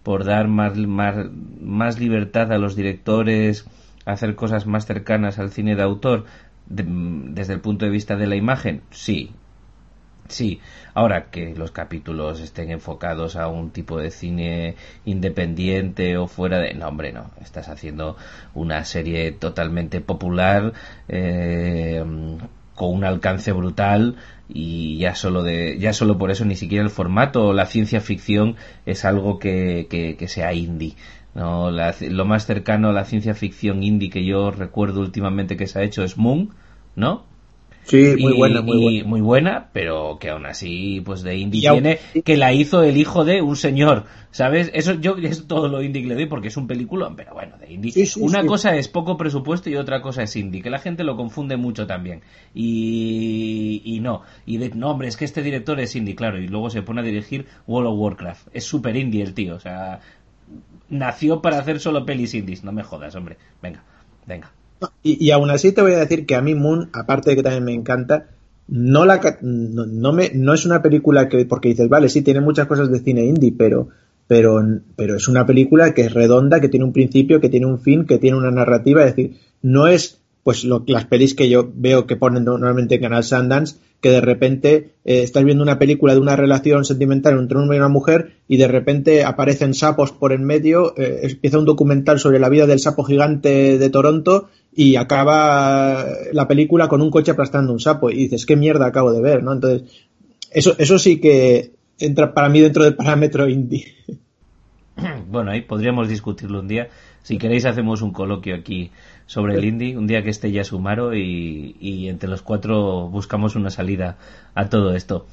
por 0.02 0.24
dar 0.24 0.48
más, 0.48 0.76
más, 0.76 1.16
más 1.60 1.98
libertad 1.98 2.52
a 2.52 2.58
los 2.58 2.76
directores 2.76 3.66
hacer 4.04 4.34
cosas 4.34 4.66
más 4.66 4.86
cercanas 4.86 5.38
al 5.38 5.50
cine 5.50 5.76
de 5.76 5.82
autor 5.82 6.24
de, 6.66 6.84
desde 6.86 7.54
el 7.54 7.60
punto 7.60 7.84
de 7.84 7.90
vista 7.90 8.16
de 8.16 8.26
la 8.26 8.36
imagen? 8.36 8.82
Sí. 8.90 9.32
Sí, 10.26 10.60
ahora 10.94 11.30
que 11.30 11.54
los 11.54 11.70
capítulos 11.70 12.40
estén 12.40 12.70
enfocados 12.70 13.36
a 13.36 13.48
un 13.48 13.70
tipo 13.70 13.98
de 13.98 14.10
cine 14.10 14.74
independiente 15.04 16.16
o 16.16 16.26
fuera 16.28 16.60
de... 16.60 16.72
No, 16.72 16.88
hombre, 16.88 17.12
no. 17.12 17.30
Estás 17.42 17.68
haciendo 17.68 18.16
una 18.54 18.84
serie 18.86 19.32
totalmente 19.32 20.00
popular, 20.00 20.72
eh, 21.08 22.02
con 22.74 22.90
un 22.90 23.04
alcance 23.04 23.52
brutal 23.52 24.16
y 24.48 24.98
ya 24.98 25.14
solo 25.14 25.42
de 25.42 25.78
ya 25.78 25.92
solo 25.92 26.18
por 26.18 26.30
eso 26.30 26.44
ni 26.44 26.56
siquiera 26.56 26.84
el 26.84 26.90
formato 26.90 27.46
o 27.46 27.52
la 27.52 27.66
ciencia 27.66 28.00
ficción 28.00 28.56
es 28.84 29.04
algo 29.04 29.38
que, 29.38 29.86
que, 29.88 30.16
que 30.16 30.28
sea 30.28 30.52
indie 30.52 30.96
no, 31.34 31.72
la, 31.72 31.94
lo 32.00 32.24
más 32.24 32.46
cercano 32.46 32.90
a 32.90 32.92
la 32.92 33.04
ciencia 33.04 33.34
ficción 33.34 33.82
indie 33.82 34.10
que 34.10 34.24
yo 34.24 34.50
recuerdo 34.52 35.00
últimamente 35.00 35.56
que 35.56 35.66
se 35.66 35.80
ha 35.80 35.82
hecho 35.82 36.04
es 36.04 36.16
Moon, 36.16 36.50
¿no? 36.94 37.24
Sí, 37.84 38.16
muy 38.18 38.32
y, 38.34 38.36
buena, 38.36 38.62
muy 38.62 38.78
buena. 38.78 39.04
muy 39.04 39.20
buena, 39.20 39.68
pero 39.72 40.18
que 40.18 40.30
aún 40.30 40.46
así, 40.46 41.02
pues 41.04 41.22
de 41.22 41.36
indie 41.36 41.68
tiene 41.70 41.98
que 42.24 42.36
la 42.38 42.52
hizo 42.52 42.82
el 42.82 42.96
hijo 42.96 43.24
de 43.26 43.42
un 43.42 43.56
señor, 43.56 44.04
¿sabes? 44.30 44.70
Eso 44.72 44.94
yo 44.94 45.16
es 45.22 45.46
todo 45.46 45.68
lo 45.68 45.82
indie 45.82 46.02
que 46.02 46.08
le 46.08 46.14
doy 46.14 46.26
porque 46.26 46.48
es 46.48 46.56
un 46.56 46.66
peliculón, 46.66 47.14
pero 47.14 47.34
bueno, 47.34 47.58
de 47.58 47.72
indie. 47.72 47.92
Sí, 47.92 48.06
sí, 48.06 48.20
Una 48.22 48.40
sí. 48.40 48.46
cosa 48.46 48.74
es 48.74 48.88
poco 48.88 49.18
presupuesto 49.18 49.68
y 49.68 49.76
otra 49.76 50.00
cosa 50.00 50.22
es 50.22 50.34
indie, 50.34 50.62
que 50.62 50.70
la 50.70 50.78
gente 50.78 51.04
lo 51.04 51.16
confunde 51.16 51.58
mucho 51.58 51.86
también. 51.86 52.22
Y, 52.54 53.82
y 53.84 54.00
no, 54.00 54.22
y 54.46 54.56
de, 54.56 54.70
no, 54.70 54.90
hombre, 54.90 55.08
es 55.08 55.16
que 55.18 55.26
este 55.26 55.42
director 55.42 55.78
es 55.78 55.94
indie, 55.94 56.14
claro, 56.14 56.40
y 56.40 56.48
luego 56.48 56.70
se 56.70 56.80
pone 56.82 57.02
a 57.02 57.04
dirigir 57.04 57.46
World 57.66 57.88
of 57.90 57.98
Warcraft. 57.98 58.48
Es 58.54 58.64
súper 58.64 58.96
indie 58.96 59.22
el 59.22 59.34
tío, 59.34 59.56
o 59.56 59.60
sea, 59.60 60.00
nació 60.88 61.42
para 61.42 61.58
hacer 61.58 61.80
solo 61.80 62.06
pelis 62.06 62.32
indies. 62.34 62.64
No 62.64 62.72
me 62.72 62.82
jodas, 62.82 63.14
hombre. 63.14 63.36
Venga, 63.60 63.82
venga. 64.26 64.50
Y, 65.02 65.24
y, 65.24 65.30
aún 65.30 65.50
así 65.50 65.72
te 65.72 65.82
voy 65.82 65.92
a 65.92 65.98
decir 65.98 66.26
que 66.26 66.34
a 66.34 66.42
mí 66.42 66.54
Moon, 66.54 66.90
aparte 66.92 67.30
de 67.30 67.36
que 67.36 67.42
también 67.42 67.64
me 67.64 67.72
encanta, 67.72 68.26
no 68.68 69.04
la 69.04 69.20
no, 69.42 69.86
no, 69.86 70.12
me 70.12 70.30
no 70.34 70.54
es 70.54 70.64
una 70.66 70.82
película 70.82 71.28
que 71.28 71.44
porque 71.44 71.68
dices, 71.68 71.88
vale, 71.88 72.08
sí 72.08 72.22
tiene 72.22 72.40
muchas 72.40 72.66
cosas 72.66 72.90
de 72.90 73.00
cine 73.00 73.24
indie, 73.24 73.54
pero 73.56 73.88
pero 74.26 74.62
pero 74.96 75.16
es 75.16 75.28
una 75.28 75.46
película 75.46 75.94
que 75.94 76.02
es 76.02 76.14
redonda, 76.14 76.60
que 76.60 76.68
tiene 76.68 76.86
un 76.86 76.92
principio, 76.92 77.40
que 77.40 77.50
tiene 77.50 77.66
un 77.66 77.78
fin, 77.78 78.06
que 78.06 78.18
tiene 78.18 78.36
una 78.36 78.50
narrativa, 78.50 79.04
es 79.04 79.14
decir, 79.14 79.36
no 79.62 79.86
es 79.86 80.20
pues 80.42 80.64
lo, 80.64 80.84
las 80.86 81.06
pelis 81.06 81.34
que 81.34 81.48
yo 81.48 81.70
veo 81.74 82.06
que 82.06 82.16
ponen 82.16 82.44
normalmente 82.44 82.96
en 82.96 83.00
Canal 83.00 83.24
Sundance, 83.24 83.76
que 84.02 84.10
de 84.10 84.20
repente 84.20 84.90
eh, 85.06 85.22
estás 85.22 85.42
viendo 85.42 85.62
una 85.62 85.78
película 85.78 86.12
de 86.12 86.20
una 86.20 86.36
relación 86.36 86.84
sentimental 86.84 87.38
entre 87.38 87.56
un 87.56 87.62
hombre 87.62 87.78
y 87.78 87.80
una 87.80 87.88
mujer 87.88 88.32
y 88.46 88.58
de 88.58 88.68
repente 88.68 89.24
aparecen 89.24 89.72
sapos 89.72 90.12
por 90.12 90.32
en 90.32 90.44
medio, 90.44 90.94
eh, 90.98 91.20
empieza 91.22 91.58
un 91.58 91.64
documental 91.64 92.20
sobre 92.20 92.38
la 92.38 92.50
vida 92.50 92.66
del 92.66 92.80
sapo 92.80 93.04
gigante 93.04 93.78
de 93.78 93.90
Toronto 93.90 94.50
y 94.76 94.96
acaba 94.96 96.04
la 96.32 96.48
película 96.48 96.88
con 96.88 97.00
un 97.00 97.10
coche 97.10 97.30
aplastando 97.30 97.72
un 97.72 97.80
sapo 97.80 98.10
y 98.10 98.16
dices, 98.16 98.44
¿qué 98.44 98.56
mierda 98.56 98.86
acabo 98.86 99.12
de 99.12 99.22
ver? 99.22 99.42
¿no? 99.42 99.52
Entonces, 99.52 100.06
eso, 100.50 100.74
eso 100.78 100.98
sí 100.98 101.20
que 101.20 101.72
entra 101.98 102.34
para 102.34 102.48
mí 102.48 102.60
dentro 102.60 102.84
del 102.84 102.96
parámetro 102.96 103.48
indie. 103.48 103.94
Bueno, 105.28 105.50
ahí 105.50 105.62
podríamos 105.62 106.08
discutirlo 106.08 106.60
un 106.60 106.68
día. 106.68 106.88
Si 107.24 107.36
queréis 107.36 107.64
hacemos 107.64 108.00
un 108.00 108.12
coloquio 108.12 108.54
aquí 108.54 108.92
sobre 109.26 109.56
el 109.56 109.64
indie, 109.64 109.96
un 109.96 110.06
día 110.06 110.22
que 110.22 110.30
esté 110.30 110.52
ya 110.52 110.62
Sumaro 110.62 111.16
y, 111.16 111.74
y 111.80 112.08
entre 112.08 112.28
los 112.28 112.42
cuatro 112.42 113.08
buscamos 113.08 113.56
una 113.56 113.70
salida 113.70 114.18
a 114.54 114.68
todo 114.68 114.94
esto. 114.94 115.26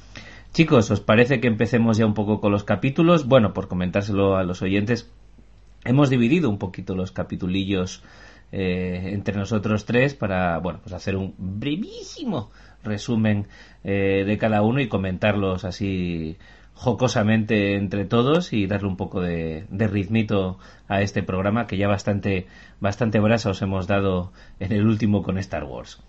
Chicos, 0.52 0.90
¿os 0.90 1.00
parece 1.00 1.40
que 1.40 1.46
empecemos 1.46 1.96
ya 1.96 2.06
un 2.06 2.14
poco 2.14 2.40
con 2.40 2.50
los 2.50 2.64
capítulos? 2.64 3.28
Bueno, 3.28 3.54
por 3.54 3.68
comentárselo 3.68 4.36
a 4.36 4.42
los 4.42 4.62
oyentes, 4.62 5.08
hemos 5.84 6.10
dividido 6.10 6.50
un 6.50 6.58
poquito 6.58 6.96
los 6.96 7.12
capitulillos 7.12 8.02
eh, 8.52 9.10
entre 9.12 9.34
nosotros 9.36 9.86
tres 9.86 10.14
para, 10.14 10.58
bueno, 10.58 10.80
pues 10.82 10.92
hacer 10.92 11.16
un 11.16 11.34
brevísimo 11.38 12.50
resumen 12.84 13.48
eh, 13.82 14.24
de 14.26 14.38
cada 14.38 14.62
uno 14.62 14.80
y 14.80 14.88
comentarlos 14.88 15.64
así 15.64 16.36
jocosamente 16.74 17.76
entre 17.76 18.04
todos 18.04 18.52
y 18.52 18.66
darle 18.66 18.88
un 18.88 18.96
poco 18.96 19.20
de, 19.20 19.66
de, 19.70 19.88
ritmito 19.88 20.58
a 20.88 21.00
este 21.00 21.22
programa 21.22 21.66
que 21.66 21.76
ya 21.76 21.86
bastante 21.86 22.46
bastante 22.80 23.20
brasa 23.20 23.50
os 23.50 23.62
hemos 23.62 23.86
dado 23.86 24.32
en 24.58 24.72
el 24.72 24.86
último 24.86 25.22
con 25.22 25.38
Star 25.38 25.64
Wars. 25.64 26.00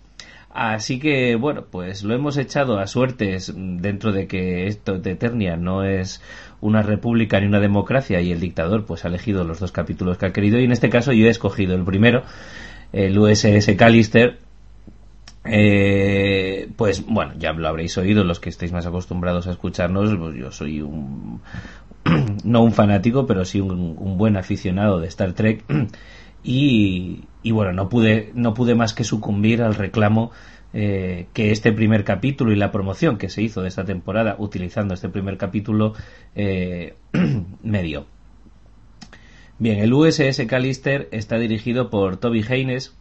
Así 0.54 1.00
que 1.00 1.34
bueno, 1.34 1.64
pues 1.68 2.04
lo 2.04 2.14
hemos 2.14 2.36
echado 2.36 2.78
a 2.78 2.86
suertes 2.86 3.52
dentro 3.56 4.12
de 4.12 4.28
que 4.28 4.68
esto 4.68 5.00
de 5.00 5.10
Eternia 5.10 5.56
no 5.56 5.82
es 5.82 6.22
una 6.60 6.80
república 6.80 7.40
ni 7.40 7.46
una 7.46 7.58
democracia 7.58 8.20
y 8.20 8.30
el 8.30 8.38
dictador 8.38 8.86
pues 8.86 9.04
ha 9.04 9.08
elegido 9.08 9.42
los 9.42 9.58
dos 9.58 9.72
capítulos 9.72 10.16
que 10.16 10.26
ha 10.26 10.32
querido 10.32 10.60
y 10.60 10.64
en 10.64 10.70
este 10.70 10.90
caso 10.90 11.12
yo 11.12 11.26
he 11.26 11.28
escogido 11.28 11.74
el 11.74 11.82
primero, 11.82 12.22
el 12.92 13.18
USS 13.18 13.74
Callister, 13.76 14.38
eh, 15.44 16.68
pues 16.76 17.04
bueno, 17.04 17.32
ya 17.36 17.52
lo 17.52 17.66
habréis 17.66 17.98
oído 17.98 18.22
los 18.22 18.38
que 18.38 18.50
estéis 18.50 18.70
más 18.70 18.86
acostumbrados 18.86 19.48
a 19.48 19.50
escucharnos. 19.50 20.14
Pues 20.16 20.36
yo 20.36 20.52
soy 20.52 20.80
un 20.80 21.40
no 22.44 22.62
un 22.62 22.72
fanático, 22.72 23.26
pero 23.26 23.44
sí 23.44 23.60
un, 23.60 23.96
un 23.98 24.16
buen 24.16 24.36
aficionado 24.36 25.00
de 25.00 25.08
Star 25.08 25.32
Trek 25.32 25.64
y, 26.44 27.24
y, 27.42 27.50
bueno, 27.50 27.72
no 27.72 27.88
pude 27.88 28.30
no 28.34 28.54
pude 28.54 28.74
más 28.74 28.92
que 28.92 29.02
sucumbir 29.02 29.62
al 29.62 29.74
reclamo 29.74 30.30
eh, 30.74 31.26
que 31.32 31.50
este 31.50 31.72
primer 31.72 32.04
capítulo 32.04 32.52
y 32.52 32.56
la 32.56 32.70
promoción 32.70 33.16
que 33.16 33.30
se 33.30 33.42
hizo 33.42 33.62
de 33.62 33.68
esta 33.68 33.84
temporada 33.84 34.36
utilizando 34.38 34.92
este 34.92 35.08
primer 35.08 35.38
capítulo 35.38 35.94
eh, 36.34 36.94
me 37.62 37.82
dio. 37.82 38.06
Bien, 39.58 39.78
el 39.78 39.92
USS 39.92 40.46
Callister 40.46 41.08
está 41.12 41.38
dirigido 41.38 41.88
por 41.88 42.18
Toby 42.18 42.44
Haynes, 42.46 42.94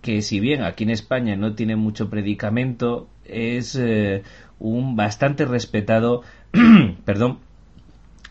que 0.00 0.22
si 0.22 0.40
bien 0.40 0.62
aquí 0.62 0.84
en 0.84 0.90
España 0.90 1.36
no 1.36 1.54
tiene 1.54 1.76
mucho 1.76 2.10
predicamento, 2.10 3.08
es 3.24 3.78
un 4.58 4.96
bastante 4.96 5.44
respetado, 5.44 6.22
perdón, 7.04 7.38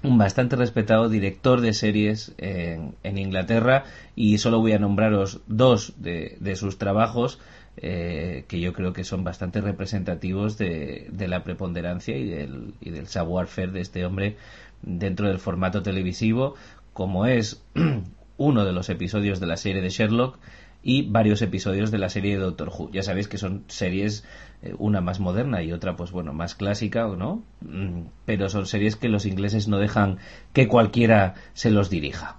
un 0.03 0.17
bastante 0.17 0.55
respetado 0.55 1.09
director 1.09 1.61
de 1.61 1.73
series 1.73 2.33
en, 2.37 3.17
Inglaterra 3.17 3.83
y 4.15 4.37
solo 4.39 4.59
voy 4.59 4.71
a 4.73 4.79
nombraros 4.79 5.41
dos 5.47 5.93
de, 5.97 6.55
sus 6.55 6.77
trabajos 6.77 7.39
eh, 7.77 8.45
que 8.47 8.59
yo 8.59 8.73
creo 8.73 8.93
que 8.93 9.03
son 9.03 9.23
bastante 9.23 9.61
representativos 9.61 10.57
de, 10.57 11.09
la 11.27 11.43
preponderancia 11.43 12.17
y 12.17 12.25
del, 12.25 12.73
y 12.81 12.89
del 12.89 13.07
savoir-faire 13.07 13.71
de 13.71 13.81
este 13.81 14.05
hombre 14.05 14.37
dentro 14.81 15.27
del 15.27 15.39
formato 15.39 15.83
televisivo, 15.83 16.55
como 16.93 17.25
es 17.25 17.63
uno 18.37 18.65
de 18.65 18.73
los 18.73 18.89
episodios 18.89 19.39
de 19.39 19.47
la 19.47 19.57
serie 19.57 19.81
de 19.81 19.89
Sherlock 19.89 20.39
y 20.83 21.03
varios 21.03 21.41
episodios 21.41 21.91
de 21.91 21.99
la 21.99 22.09
serie 22.09 22.33
de 22.33 22.43
Doctor 22.43 22.69
Who. 22.69 22.89
Ya 22.91 23.03
sabéis 23.03 23.27
que 23.27 23.37
son 23.37 23.63
series, 23.67 24.25
eh, 24.63 24.73
una 24.77 25.01
más 25.01 25.19
moderna 25.19 25.61
y 25.61 25.71
otra, 25.71 25.95
pues 25.95 26.11
bueno, 26.11 26.33
más 26.33 26.55
clásica, 26.55 27.07
¿no? 27.07 27.43
Mm, 27.61 28.07
pero 28.25 28.49
son 28.49 28.65
series 28.65 28.95
que 28.95 29.09
los 29.09 29.25
ingleses 29.25 29.67
no 29.67 29.77
dejan 29.77 30.17
que 30.53 30.67
cualquiera 30.67 31.35
se 31.53 31.69
los 31.69 31.89
dirija. 31.89 32.37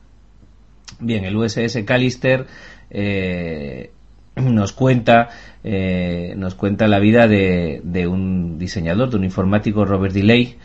Bien, 0.99 1.25
el 1.25 1.37
USS 1.37 1.85
Callister 1.85 2.47
eh, 2.91 3.93
nos 4.37 4.73
cuenta 4.73 5.29
eh, 5.63 6.35
nos 6.37 6.55
cuenta 6.55 6.89
la 6.89 6.99
vida 6.99 7.29
de, 7.29 7.81
de, 7.85 8.09
un 8.09 8.59
diseñador, 8.59 9.11
de 9.11 9.17
un 9.17 9.25
informático, 9.25 9.85
Robert 9.85 10.15
Delay, 10.15 10.57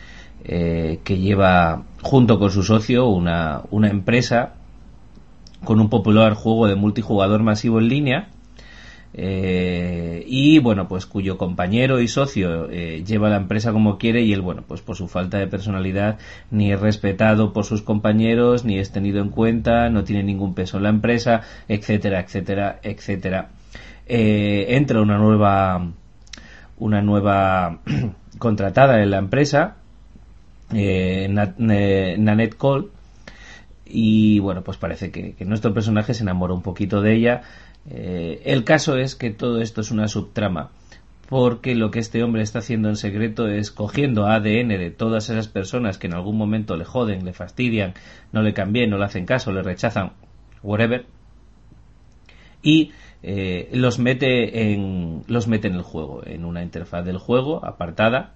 que 0.44 1.18
lleva 1.18 1.84
junto 2.00 2.38
con 2.38 2.50
su 2.50 2.62
socio 2.62 3.08
una, 3.08 3.62
una 3.70 3.90
empresa 3.90 4.54
con 5.64 5.80
un 5.80 5.88
popular 5.88 6.34
juego 6.34 6.66
de 6.66 6.74
multijugador 6.74 7.42
masivo 7.42 7.78
en 7.78 7.88
línea. 7.88 8.28
Eh, 9.14 10.22
y 10.26 10.58
bueno, 10.58 10.86
pues 10.86 11.06
cuyo 11.06 11.38
compañero 11.38 12.00
y 12.00 12.08
socio 12.08 12.68
eh, 12.70 13.02
lleva 13.06 13.30
la 13.30 13.36
empresa 13.36 13.72
como 13.72 13.96
quiere 13.96 14.22
y 14.22 14.32
él, 14.32 14.42
bueno, 14.42 14.62
pues 14.66 14.82
por 14.82 14.96
su 14.96 15.08
falta 15.08 15.38
de 15.38 15.46
personalidad 15.46 16.18
ni 16.50 16.72
es 16.72 16.78
respetado 16.78 17.52
por 17.52 17.64
sus 17.64 17.82
compañeros, 17.82 18.64
ni 18.64 18.78
es 18.78 18.92
tenido 18.92 19.20
en 19.20 19.30
cuenta, 19.30 19.88
no 19.88 20.04
tiene 20.04 20.22
ningún 20.22 20.54
peso 20.54 20.76
en 20.76 20.82
la 20.84 20.90
empresa, 20.90 21.42
etcétera, 21.68 22.20
etcétera, 22.20 22.80
etcétera. 22.82 23.48
Eh, 24.06 24.66
entra 24.76 25.00
una 25.00 25.18
nueva, 25.18 25.90
una 26.78 27.02
nueva 27.02 27.80
contratada 28.38 29.02
en 29.02 29.10
la 29.10 29.18
empresa, 29.18 29.76
Nanette 30.70 32.56
Cole, 32.56 32.88
y 33.88 34.38
bueno, 34.40 34.62
pues 34.62 34.76
parece 34.76 35.10
que, 35.10 35.34
nuestro 35.44 35.72
personaje 35.72 36.14
se 36.14 36.22
enamora 36.22 36.54
un 36.54 36.62
poquito 36.62 37.00
de 37.00 37.14
ella. 37.14 37.42
Eh, 37.90 38.42
el 38.44 38.64
caso 38.64 38.96
es 38.96 39.14
que 39.14 39.30
todo 39.30 39.60
esto 39.60 39.80
es 39.80 39.90
una 39.90 40.08
subtrama, 40.08 40.70
porque 41.28 41.74
lo 41.74 41.90
que 41.90 41.98
este 41.98 42.22
hombre 42.22 42.42
está 42.42 42.58
haciendo 42.60 42.88
en 42.88 42.96
secreto 42.96 43.48
es 43.48 43.70
cogiendo 43.70 44.26
ADN 44.26 44.68
de 44.68 44.90
todas 44.90 45.30
esas 45.30 45.48
personas 45.48 45.98
que 45.98 46.06
en 46.06 46.14
algún 46.14 46.36
momento 46.36 46.76
le 46.76 46.84
joden, 46.84 47.24
le 47.24 47.32
fastidian, 47.32 47.94
no 48.32 48.42
le 48.42 48.54
cambien, 48.54 48.90
no 48.90 48.98
le 48.98 49.04
hacen 49.04 49.26
caso, 49.26 49.52
le 49.52 49.62
rechazan, 49.62 50.12
whatever, 50.62 51.06
y 52.62 52.92
eh, 53.22 53.68
los 53.72 53.98
mete 53.98 54.72
en 54.72 55.24
los 55.26 55.48
mete 55.48 55.68
en 55.68 55.74
el 55.74 55.82
juego, 55.82 56.22
en 56.26 56.44
una 56.44 56.62
interfaz 56.62 57.04
del 57.04 57.18
juego 57.18 57.64
apartada. 57.64 58.34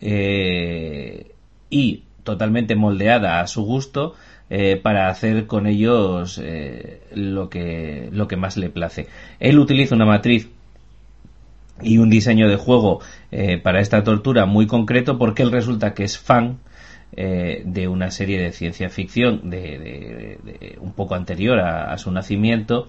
Eh, 0.00 1.34
y 1.70 2.04
totalmente 2.24 2.74
moldeada 2.74 3.40
a 3.40 3.46
su 3.46 3.64
gusto 3.64 4.14
eh, 4.50 4.76
para 4.76 5.08
hacer 5.08 5.46
con 5.46 5.66
ellos 5.66 6.40
eh, 6.42 7.00
lo, 7.14 7.48
que, 7.48 8.08
lo 8.12 8.28
que 8.28 8.36
más 8.36 8.56
le 8.56 8.68
place. 8.68 9.06
Él 9.40 9.58
utiliza 9.58 9.94
una 9.94 10.04
matriz 10.04 10.48
y 11.82 11.98
un 11.98 12.10
diseño 12.10 12.48
de 12.48 12.56
juego 12.56 13.00
eh, 13.32 13.58
para 13.58 13.80
esta 13.80 14.04
tortura 14.04 14.46
muy 14.46 14.66
concreto 14.66 15.18
porque 15.18 15.42
él 15.42 15.52
resulta 15.52 15.94
que 15.94 16.04
es 16.04 16.18
fan 16.18 16.58
de 17.16 17.86
una 17.86 18.10
serie 18.10 18.42
de 18.42 18.50
ciencia 18.50 18.90
ficción 18.90 19.48
de, 19.48 20.76
un 20.80 20.94
poco 20.94 21.14
anterior 21.14 21.60
a, 21.60 21.96
su 21.96 22.10
nacimiento 22.10 22.88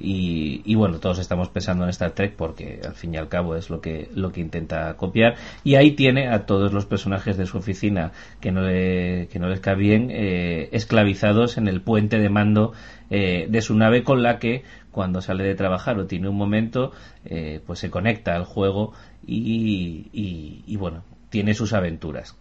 y, 0.00 0.74
bueno, 0.76 1.00
todos 1.00 1.18
estamos 1.18 1.48
pensando 1.48 1.84
en 1.84 1.90
Star 1.90 2.12
Trek 2.12 2.34
porque 2.36 2.80
al 2.84 2.94
fin 2.94 3.14
y 3.14 3.16
al 3.16 3.28
cabo 3.28 3.56
es 3.56 3.68
lo 3.68 3.80
que, 3.80 4.08
lo 4.14 4.30
que 4.30 4.40
intenta 4.40 4.94
copiar. 4.94 5.34
Y 5.64 5.74
ahí 5.74 5.92
tiene 5.92 6.28
a 6.28 6.46
todos 6.46 6.72
los 6.72 6.86
personajes 6.86 7.36
de 7.36 7.46
su 7.46 7.58
oficina 7.58 8.12
que 8.40 8.52
no, 8.52 8.62
le, 8.62 9.28
que 9.28 9.38
no 9.38 9.48
les 9.48 9.60
cae 9.60 9.74
bien 9.74 10.10
eh, 10.10 10.68
esclavizados 10.72 11.58
en 11.58 11.66
el 11.66 11.80
puente 11.80 12.18
de 12.18 12.28
mando 12.28 12.72
eh, 13.10 13.46
de 13.48 13.60
su 13.60 13.74
nave 13.74 14.04
con 14.04 14.22
la 14.22 14.38
que 14.38 14.62
cuando 14.92 15.20
sale 15.20 15.44
de 15.44 15.54
trabajar 15.54 15.98
o 15.98 16.06
tiene 16.06 16.28
un 16.28 16.36
momento 16.36 16.92
eh, 17.24 17.60
pues 17.66 17.78
se 17.78 17.90
conecta 17.90 18.34
al 18.34 18.44
juego 18.44 18.92
y, 19.26 20.08
y, 20.12 20.62
y 20.66 20.76
bueno, 20.76 21.02
tiene 21.30 21.54
sus 21.54 21.72
aventuras. 21.72 22.36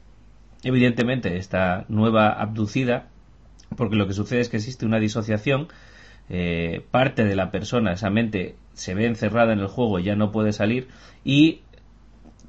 Evidentemente 0.64 1.38
esta 1.38 1.86
nueva 1.88 2.30
abducida 2.30 3.08
porque 3.76 3.96
lo 3.96 4.08
que 4.08 4.14
sucede 4.14 4.40
es 4.40 4.50
que 4.50 4.58
existe 4.58 4.86
una 4.86 5.00
disociación 5.00 5.68
eh, 6.30 6.86
parte 6.92 7.24
de 7.24 7.36
la 7.36 7.52
persona, 7.52 7.94
esa 7.94 8.10
mente, 8.10 8.56
se 8.74 8.94
ve 8.94 9.06
encerrada 9.06 9.54
en 9.54 9.60
el 9.60 9.68
juego 9.68 10.00
y 10.00 10.04
ya 10.04 10.16
no 10.16 10.32
puede 10.32 10.54
salir 10.54 10.88
y 11.24 11.62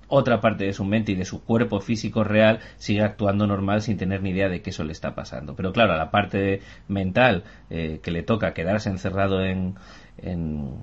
otra 0.09 0.41
parte 0.41 0.65
de 0.65 0.73
su 0.73 0.85
mente 0.85 1.13
y 1.13 1.15
de 1.15 1.25
su 1.25 1.45
cuerpo 1.45 1.81
físico 1.81 2.25
real 2.25 2.61
sigue 2.77 3.03
actuando 3.03 3.47
normal 3.47 3.83
sin 3.83 3.99
tener 3.99 4.23
ni 4.23 4.31
idea 4.31 4.49
de 4.49 4.63
que 4.63 4.71
eso 4.71 4.83
le 4.85 4.93
está 4.93 5.15
pasando. 5.15 5.55
Pero 5.55 5.73
claro, 5.73 5.93
a 5.93 5.97
la 5.97 6.11
parte 6.11 6.61
mental 6.89 7.45
eh, 7.71 8.01
que 8.03 8.11
le 8.11 8.23
toca 8.23 8.55
quedarse 8.55 8.89
encerrado 8.89 9.45
en, 9.45 9.75
en, 10.17 10.77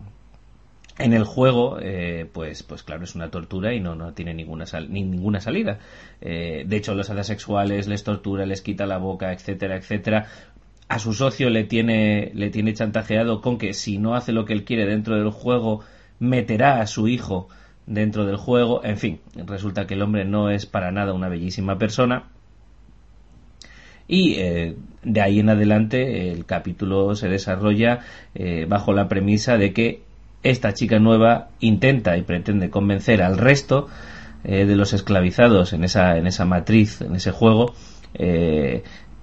el 0.97 1.23
juego, 1.23 1.79
eh, 1.81 2.29
pues, 2.31 2.61
pues 2.61 2.83
claro, 2.83 3.03
es 3.03 3.15
una 3.15 3.31
tortura 3.31 3.73
y 3.73 3.79
no, 3.79 3.95
no 3.95 4.13
tiene 4.13 4.33
ninguna, 4.35 4.65
ni 4.87 5.03
ninguna 5.03 5.41
salida. 5.41 5.79
de 6.21 6.67
hecho, 6.69 6.93
los 6.93 7.09
hadas 7.09 7.27
sexuales 7.27 7.87
les 7.87 8.03
tortura, 8.03 8.45
les 8.45 8.61
quita 8.61 8.85
la 8.85 8.99
boca, 8.99 9.33
etcétera, 9.33 9.75
etcétera 9.75 10.27
a 10.87 10.99
su 10.99 11.13
socio 11.13 11.49
le 11.49 11.63
tiene, 11.63 12.31
le 12.33 12.49
tiene 12.49 12.73
chantajeado 12.73 13.41
con 13.41 13.57
que 13.57 13.73
si 13.73 13.97
no 13.97 14.15
hace 14.15 14.31
lo 14.31 14.45
que 14.45 14.53
él 14.53 14.63
quiere 14.63 14.85
dentro 14.85 15.15
del 15.15 15.31
juego, 15.31 15.81
meterá 16.19 16.81
a 16.81 16.87
su 16.87 17.07
hijo 17.07 17.49
dentro 17.85 18.25
del 18.25 18.37
juego. 18.37 18.83
En 18.83 18.97
fin, 18.97 19.19
resulta 19.35 19.87
que 19.87 19.95
el 19.95 20.01
hombre 20.01 20.25
no 20.25 20.49
es 20.49 20.65
para 20.65 20.91
nada 20.91 21.13
una 21.13 21.29
bellísima 21.29 21.77
persona. 21.77 22.25
Y 24.07 24.35
eh, 24.35 24.75
de 25.03 25.21
ahí 25.21 25.39
en 25.39 25.49
adelante 25.49 26.31
el 26.31 26.45
capítulo 26.45 27.15
se 27.15 27.27
desarrolla 27.27 28.01
eh, 28.35 28.65
bajo 28.69 28.93
la 28.93 29.07
premisa 29.07 29.57
de 29.57 29.73
que 29.73 30.03
esta 30.43 30.73
chica 30.73 30.99
nueva 30.99 31.49
intenta 31.59 32.15
y 32.15 32.21
pretende 32.21 32.69
convencer 32.69 33.23
al 33.23 33.39
resto 33.39 33.87
eh, 34.43 34.65
de 34.65 34.75
los 34.75 34.93
esclavizados 34.93 35.73
en 35.73 35.83
esa, 35.83 36.17
en 36.17 36.27
esa 36.27 36.45
matriz, 36.45 37.01
en 37.01 37.15
ese 37.15 37.31
juego, 37.31 37.73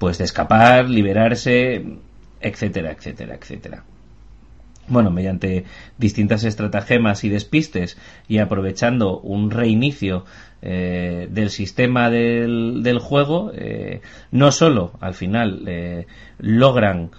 pues 0.02 0.18
de 0.18 0.24
escapar, 0.24 0.90
liberarse, 0.90 1.84
etcétera, 2.40 2.90
etcétera, 2.90 3.36
etcétera. 3.36 3.84
Bueno, 4.88 5.12
mediante 5.12 5.64
distintas 5.96 6.42
estratagemas 6.42 7.22
y 7.22 7.28
despistes 7.28 7.96
y 8.26 8.38
aprovechando 8.38 9.20
un 9.20 9.52
reinicio 9.52 10.24
eh, 10.60 11.28
del 11.30 11.50
sistema 11.50 12.10
del, 12.10 12.98
juego, 12.98 13.52
eh, 13.54 14.00
no 14.32 14.50
solo 14.50 14.90
al 14.98 15.14
final 15.14 15.62
eh, 15.68 16.08
logran 16.40 17.12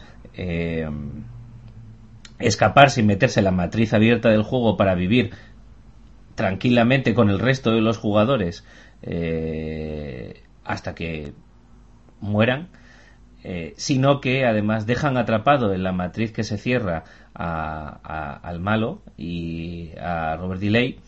escapar 2.38 2.90
sin 2.90 3.06
meterse 3.06 3.40
en 3.40 3.46
la 3.46 3.52
matriz 3.52 3.94
abierta 3.94 4.28
del 4.28 4.44
juego 4.44 4.76
para 4.76 4.94
vivir 4.94 5.32
tranquilamente 6.36 7.14
con 7.14 7.30
el 7.30 7.40
resto 7.40 7.72
de 7.72 7.80
los 7.80 7.98
jugadores 7.98 8.66
hasta 10.66 10.96
que 10.96 11.32
mueran, 12.24 12.70
eh, 13.44 13.74
sino 13.76 14.22
que 14.22 14.46
además 14.46 14.86
dejan 14.86 15.18
atrapado 15.18 15.74
en 15.74 15.84
la 15.84 15.92
matriz 15.92 16.32
que 16.32 16.44
se 16.44 16.58
cierra 16.58 17.04
al 17.34 18.60
malo 18.62 19.02
y 19.18 19.90
a 20.00 20.38
Robert 20.38 20.62
Delay 20.62 21.00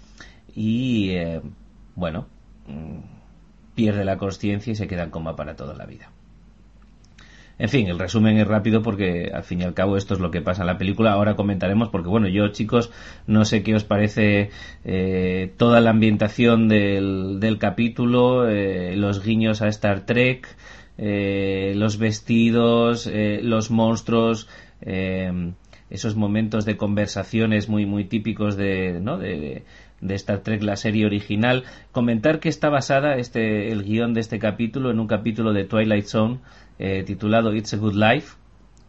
y 0.54 1.12
eh, 1.12 1.42
bueno 1.96 2.26
mm, 2.68 3.76
pierde 3.76 4.04
la 4.04 4.18
conciencia 4.18 4.74
y 4.74 4.76
se 4.76 4.88
queda 4.88 5.04
en 5.04 5.12
coma 5.12 5.36
para 5.36 5.56
toda 5.56 5.76
la 5.76 5.86
vida. 5.86 6.10
En 7.58 7.70
fin, 7.70 7.88
el 7.88 8.00
resumen 8.00 8.38
es 8.38 8.48
rápido 8.48 8.82
porque 8.82 9.32
al 9.34 9.44
fin 9.44 9.62
y 9.62 9.64
al 9.64 9.74
cabo 9.74 9.96
esto 9.96 10.14
es 10.14 10.20
lo 10.20 10.30
que 10.30 10.42
pasa 10.42 10.64
en 10.64 10.68
la 10.68 10.78
película. 10.78 11.14
Ahora 11.14 11.36
comentaremos 11.38 11.88
porque 11.88 12.10
bueno, 12.10 12.28
yo 12.28 12.50
chicos 12.50 12.92
no 13.28 13.46
sé 13.46 13.64
qué 13.64 13.76
os 13.76 13.86
parece 13.86 14.50
eh, 14.84 15.54
toda 15.56 15.80
la 15.80 15.92
ambientación 15.92 16.68
del, 16.68 17.40
del 17.40 17.60
capítulo, 17.60 18.46
los 18.46 19.24
guiños 19.24 19.62
a 19.62 19.70
Star 19.70 20.02
Trek, 20.02 20.50
eh, 20.98 21.74
los 21.76 21.98
vestidos, 21.98 23.08
eh, 23.08 23.40
los 23.44 23.70
monstruos, 23.72 24.48
eh, 24.82 25.52
esos 25.90 26.16
momentos 26.16 26.66
de 26.66 26.78
conversaciones 26.78 27.70
muy 27.70 27.86
muy 27.86 28.06
típicos 28.06 28.56
de, 28.56 29.00
¿no? 29.02 29.18
de, 29.18 29.64
Star 30.02 30.40
Trek, 30.40 30.62
la 30.62 30.76
serie 30.76 31.06
original. 31.06 31.64
Comentar 31.92 32.40
que 32.40 32.50
está 32.50 32.70
basada 32.70 33.16
este, 33.18 33.72
el 33.72 33.84
guion 33.84 34.14
de 34.14 34.22
este 34.22 34.40
capítulo 34.40 34.92
en 34.92 35.00
un 35.00 35.08
capítulo 35.08 35.52
de 35.54 35.66
Twilight 35.66 36.06
Zone 36.06 36.40
titulado 37.06 37.56
It's 37.56 37.74
a 37.74 37.78
Good 37.78 37.96
Life, 37.96 38.36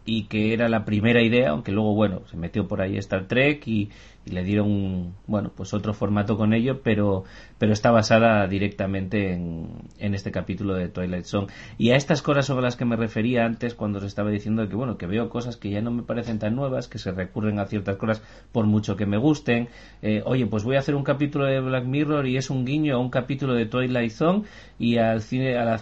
y 0.07 0.29
que 0.29 0.55
era 0.55 0.69
la 0.69 0.85
primera 0.85 1.21
idea, 1.21 1.51
aunque 1.51 1.73
luego, 1.73 1.95
bueno, 1.95 2.23
se 2.31 2.37
metió 2.37 2.67
por 2.69 2.81
ahí 2.81 2.97
Star 2.97 3.27
Trek 3.27 3.67
y, 3.67 3.91
le 4.27 4.43
dieron, 4.43 5.15
bueno, 5.29 5.53
pues 5.57 5.73
otro 5.73 5.95
formato 5.95 6.37
con 6.37 6.53
ello, 6.53 6.81
pero, 6.83 7.23
pero 7.59 7.73
está 7.73 7.93
basada 7.93 8.49
directamente 8.49 9.33
en, 9.33 9.69
en, 10.01 10.15
este 10.15 10.33
capítulo 10.33 10.75
de 10.75 10.89
Twilight 10.89 11.27
Zone. 11.27 11.47
Y 11.79 11.91
a 11.91 11.97
estas 11.97 12.23
cosas 12.23 12.45
sobre 12.45 12.65
las 12.65 12.75
que 12.75 12.85
me 12.85 12.97
refería 12.97 13.45
antes 13.45 13.75
cuando 13.75 13.99
os 13.99 14.05
estaba 14.05 14.31
diciendo 14.31 14.69
que, 14.69 14.75
bueno, 14.75 14.99
que 14.99 15.07
veo 15.07 15.29
cosas 15.29 15.57
que 15.57 15.71
ya 15.71 15.81
no 15.81 15.93
me 15.93 16.03
parecen 16.03 16.41
tan 16.41 16.57
nuevas, 16.57 16.89
que 16.89 16.99
se 16.99 17.13
recurren 17.13 17.61
a 17.61 17.67
ciertas 17.67 17.99
cosas 17.99 18.21
por 18.51 18.67
mucho 18.67 18.97
que 18.97 19.07
me 19.07 19.17
gusten. 19.17 19.69
Eh, 20.03 20.23
oye, 20.25 20.47
pues 20.47 20.65
voy 20.65 20.75
a 20.75 20.81
hacer 20.81 20.97
un 20.97 21.05
capítulo 21.05 21.45
de 21.45 21.61
Black 21.61 21.85
Mirror 21.85 22.27
y 22.27 22.37
es 22.37 22.51
un 22.51 22.65
guiño 22.65 22.97
a 22.97 22.99
un 22.99 23.11
capítulo 23.11 23.55
de 23.55 23.67
Twilight 23.67 24.11
Zone 24.11 24.43
y 24.77 24.99
al 24.99 25.23
cine, 25.23 25.57
a 25.57 25.65
la, 25.65 25.77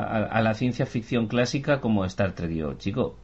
a 0.00 0.40
la 0.40 0.54
ciencia 0.54 0.86
ficción 0.86 1.26
clásica 1.26 1.82
como 1.82 2.06
Star 2.06 2.32
Trek. 2.34 2.52
Yo, 2.52 2.72
chico, 2.74 3.16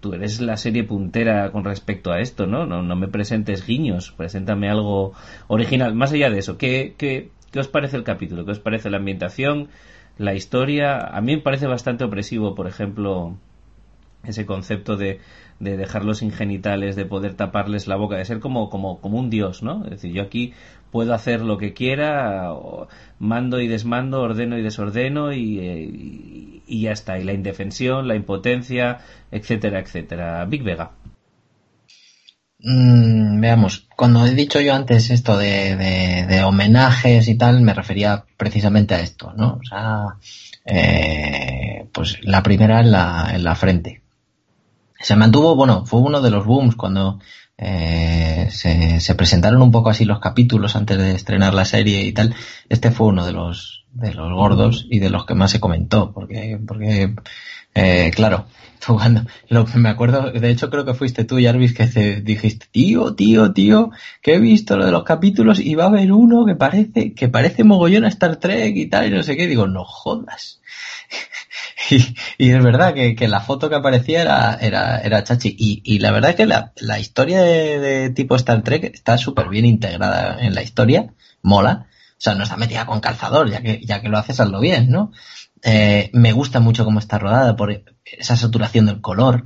tú 0.00 0.14
eres 0.14 0.40
la 0.40 0.56
serie 0.56 0.84
puntera 0.84 1.50
con 1.50 1.64
respecto 1.64 2.12
a 2.12 2.20
esto, 2.20 2.46
¿no? 2.46 2.66
No, 2.66 2.82
no 2.82 2.96
me 2.96 3.08
presentes 3.08 3.66
guiños, 3.66 4.12
preséntame 4.12 4.68
algo 4.68 5.12
original. 5.48 5.94
Más 5.94 6.12
allá 6.12 6.30
de 6.30 6.38
eso, 6.38 6.56
¿qué, 6.58 6.94
qué, 6.96 7.30
qué 7.50 7.60
os 7.60 7.68
parece 7.68 7.96
el 7.96 8.04
capítulo? 8.04 8.44
¿Qué 8.44 8.52
os 8.52 8.60
parece 8.60 8.90
la 8.90 8.98
ambientación? 8.98 9.68
La 10.16 10.34
historia, 10.34 10.98
a 10.98 11.20
mí 11.20 11.36
me 11.36 11.42
parece 11.42 11.66
bastante 11.66 12.04
opresivo, 12.04 12.54
por 12.54 12.66
ejemplo, 12.66 13.36
ese 14.24 14.46
concepto 14.46 14.96
de, 14.96 15.20
de 15.60 15.76
dejarlos 15.76 16.22
ingenitales, 16.22 16.96
de 16.96 17.04
poder 17.04 17.34
taparles 17.34 17.86
la 17.86 17.96
boca, 17.96 18.16
de 18.16 18.24
ser 18.24 18.40
como, 18.40 18.70
como, 18.70 19.00
como 19.00 19.18
un 19.18 19.30
dios, 19.30 19.62
¿no? 19.62 19.84
Es 19.84 19.90
decir, 19.90 20.12
yo 20.12 20.22
aquí 20.22 20.52
puedo 20.90 21.14
hacer 21.14 21.40
lo 21.40 21.58
que 21.58 21.74
quiera, 21.74 22.50
mando 23.18 23.60
y 23.60 23.68
desmando, 23.68 24.22
ordeno 24.22 24.58
y 24.58 24.62
desordeno 24.62 25.32
y, 25.32 25.58
y, 25.58 26.62
y, 26.66 26.82
ya 26.82 26.92
está. 26.92 27.18
Y 27.18 27.24
la 27.24 27.32
indefensión, 27.32 28.08
la 28.08 28.16
impotencia, 28.16 28.98
etcétera, 29.30 29.80
etcétera. 29.80 30.44
Big 30.46 30.62
Vega. 30.62 30.92
Mm, 32.60 33.40
veamos, 33.40 33.86
cuando 33.96 34.26
he 34.26 34.34
dicho 34.34 34.60
yo 34.60 34.74
antes 34.74 35.10
esto 35.10 35.38
de, 35.38 35.76
de, 35.76 36.42
homenajes 36.42 37.28
y 37.28 37.36
tal, 37.36 37.60
me 37.60 37.72
refería 37.72 38.24
precisamente 38.36 38.94
a 38.94 39.00
esto, 39.00 39.32
¿no? 39.36 39.60
O 39.60 39.64
sea, 39.64 40.16
eh, 40.64 41.86
pues 41.92 42.18
la 42.24 42.42
primera 42.42 42.80
en 42.80 42.90
la, 42.90 43.30
en 43.32 43.44
la 43.44 43.54
frente. 43.54 44.02
Se 45.00 45.14
mantuvo, 45.14 45.54
bueno, 45.54 45.86
fue 45.86 46.00
uno 46.00 46.20
de 46.20 46.30
los 46.30 46.44
booms 46.46 46.74
cuando 46.74 47.20
eh, 47.58 48.48
se, 48.50 49.00
se, 49.00 49.14
presentaron 49.16 49.60
un 49.60 49.72
poco 49.72 49.90
así 49.90 50.04
los 50.04 50.20
capítulos 50.20 50.76
antes 50.76 50.96
de 50.96 51.12
estrenar 51.12 51.54
la 51.54 51.64
serie 51.64 52.02
y 52.02 52.12
tal. 52.12 52.34
Este 52.68 52.92
fue 52.92 53.08
uno 53.08 53.26
de 53.26 53.32
los, 53.32 53.84
de 53.92 54.14
los 54.14 54.32
gordos 54.32 54.86
y 54.88 55.00
de 55.00 55.10
los 55.10 55.26
que 55.26 55.34
más 55.34 55.50
se 55.50 55.60
comentó, 55.60 56.12
porque, 56.12 56.60
porque 56.66 57.14
eh, 57.74 58.10
claro, 58.14 58.46
cuando 58.86 59.22
lo 59.48 59.64
que 59.64 59.78
me 59.78 59.88
acuerdo, 59.88 60.30
de 60.30 60.50
hecho 60.50 60.70
creo 60.70 60.84
que 60.84 60.94
fuiste 60.94 61.24
tú, 61.24 61.38
Jarvis, 61.40 61.74
que 61.74 61.86
te 61.86 62.20
dijiste, 62.20 62.66
tío, 62.70 63.14
tío, 63.14 63.52
tío, 63.52 63.90
que 64.22 64.34
he 64.34 64.38
visto 64.38 64.76
lo 64.76 64.86
de 64.86 64.92
los 64.92 65.04
capítulos 65.04 65.60
y 65.60 65.74
va 65.74 65.84
a 65.84 65.88
haber 65.88 66.12
uno 66.12 66.46
que 66.46 66.54
parece, 66.54 67.12
que 67.14 67.28
parece 67.28 67.64
mogollón 67.64 68.04
a 68.04 68.08
Star 68.08 68.36
Trek 68.36 68.76
y 68.76 68.86
tal, 68.86 69.08
y 69.08 69.10
no 69.10 69.22
sé 69.22 69.36
qué, 69.36 69.46
digo, 69.46 69.66
no 69.66 69.84
jodas. 69.84 70.60
y, 72.38 72.50
es 72.50 72.62
verdad 72.62 72.94
que, 72.94 73.28
la 73.28 73.40
foto 73.40 73.68
que 73.68 73.76
aparecía 73.76 74.22
era, 74.22 74.54
era, 74.60 74.98
era 74.98 75.24
chachi. 75.24 75.54
Y, 75.58 75.98
la 76.00 76.10
verdad 76.10 76.30
es 76.30 76.36
que 76.36 76.46
la, 76.46 76.72
la 76.76 76.98
historia 76.98 77.42
de, 77.42 77.78
de, 77.78 78.10
tipo 78.10 78.36
Star 78.36 78.62
Trek 78.62 78.84
está 78.84 79.16
súper 79.18 79.48
bien 79.48 79.64
integrada 79.64 80.38
en 80.40 80.54
la 80.54 80.62
historia, 80.62 81.12
mola. 81.42 81.86
O 82.12 82.20
sea, 82.20 82.34
no 82.34 82.42
está 82.42 82.56
metida 82.56 82.84
con 82.84 83.00
calzador, 83.00 83.48
ya 83.48 83.62
que, 83.62 83.80
ya 83.84 84.00
que 84.00 84.08
lo 84.08 84.18
haces, 84.18 84.40
hazlo 84.40 84.60
bien, 84.60 84.90
¿no? 84.90 85.12
Eh, 85.62 86.10
me 86.12 86.32
gusta 86.32 86.58
mucho 86.60 86.84
cómo 86.84 86.98
está 86.98 87.18
rodada 87.18 87.54
por 87.54 87.84
esa 88.04 88.36
saturación 88.36 88.86
del 88.86 89.00
color. 89.00 89.44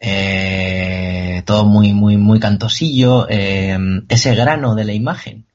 Eh, 0.00 1.42
todo 1.46 1.64
muy, 1.64 1.92
muy, 1.92 2.16
muy 2.16 2.38
cantosillo. 2.38 3.26
Eh, 3.28 3.76
ese 4.08 4.34
grano 4.36 4.74
de 4.74 4.84
la 4.84 4.92
imagen. 4.92 5.46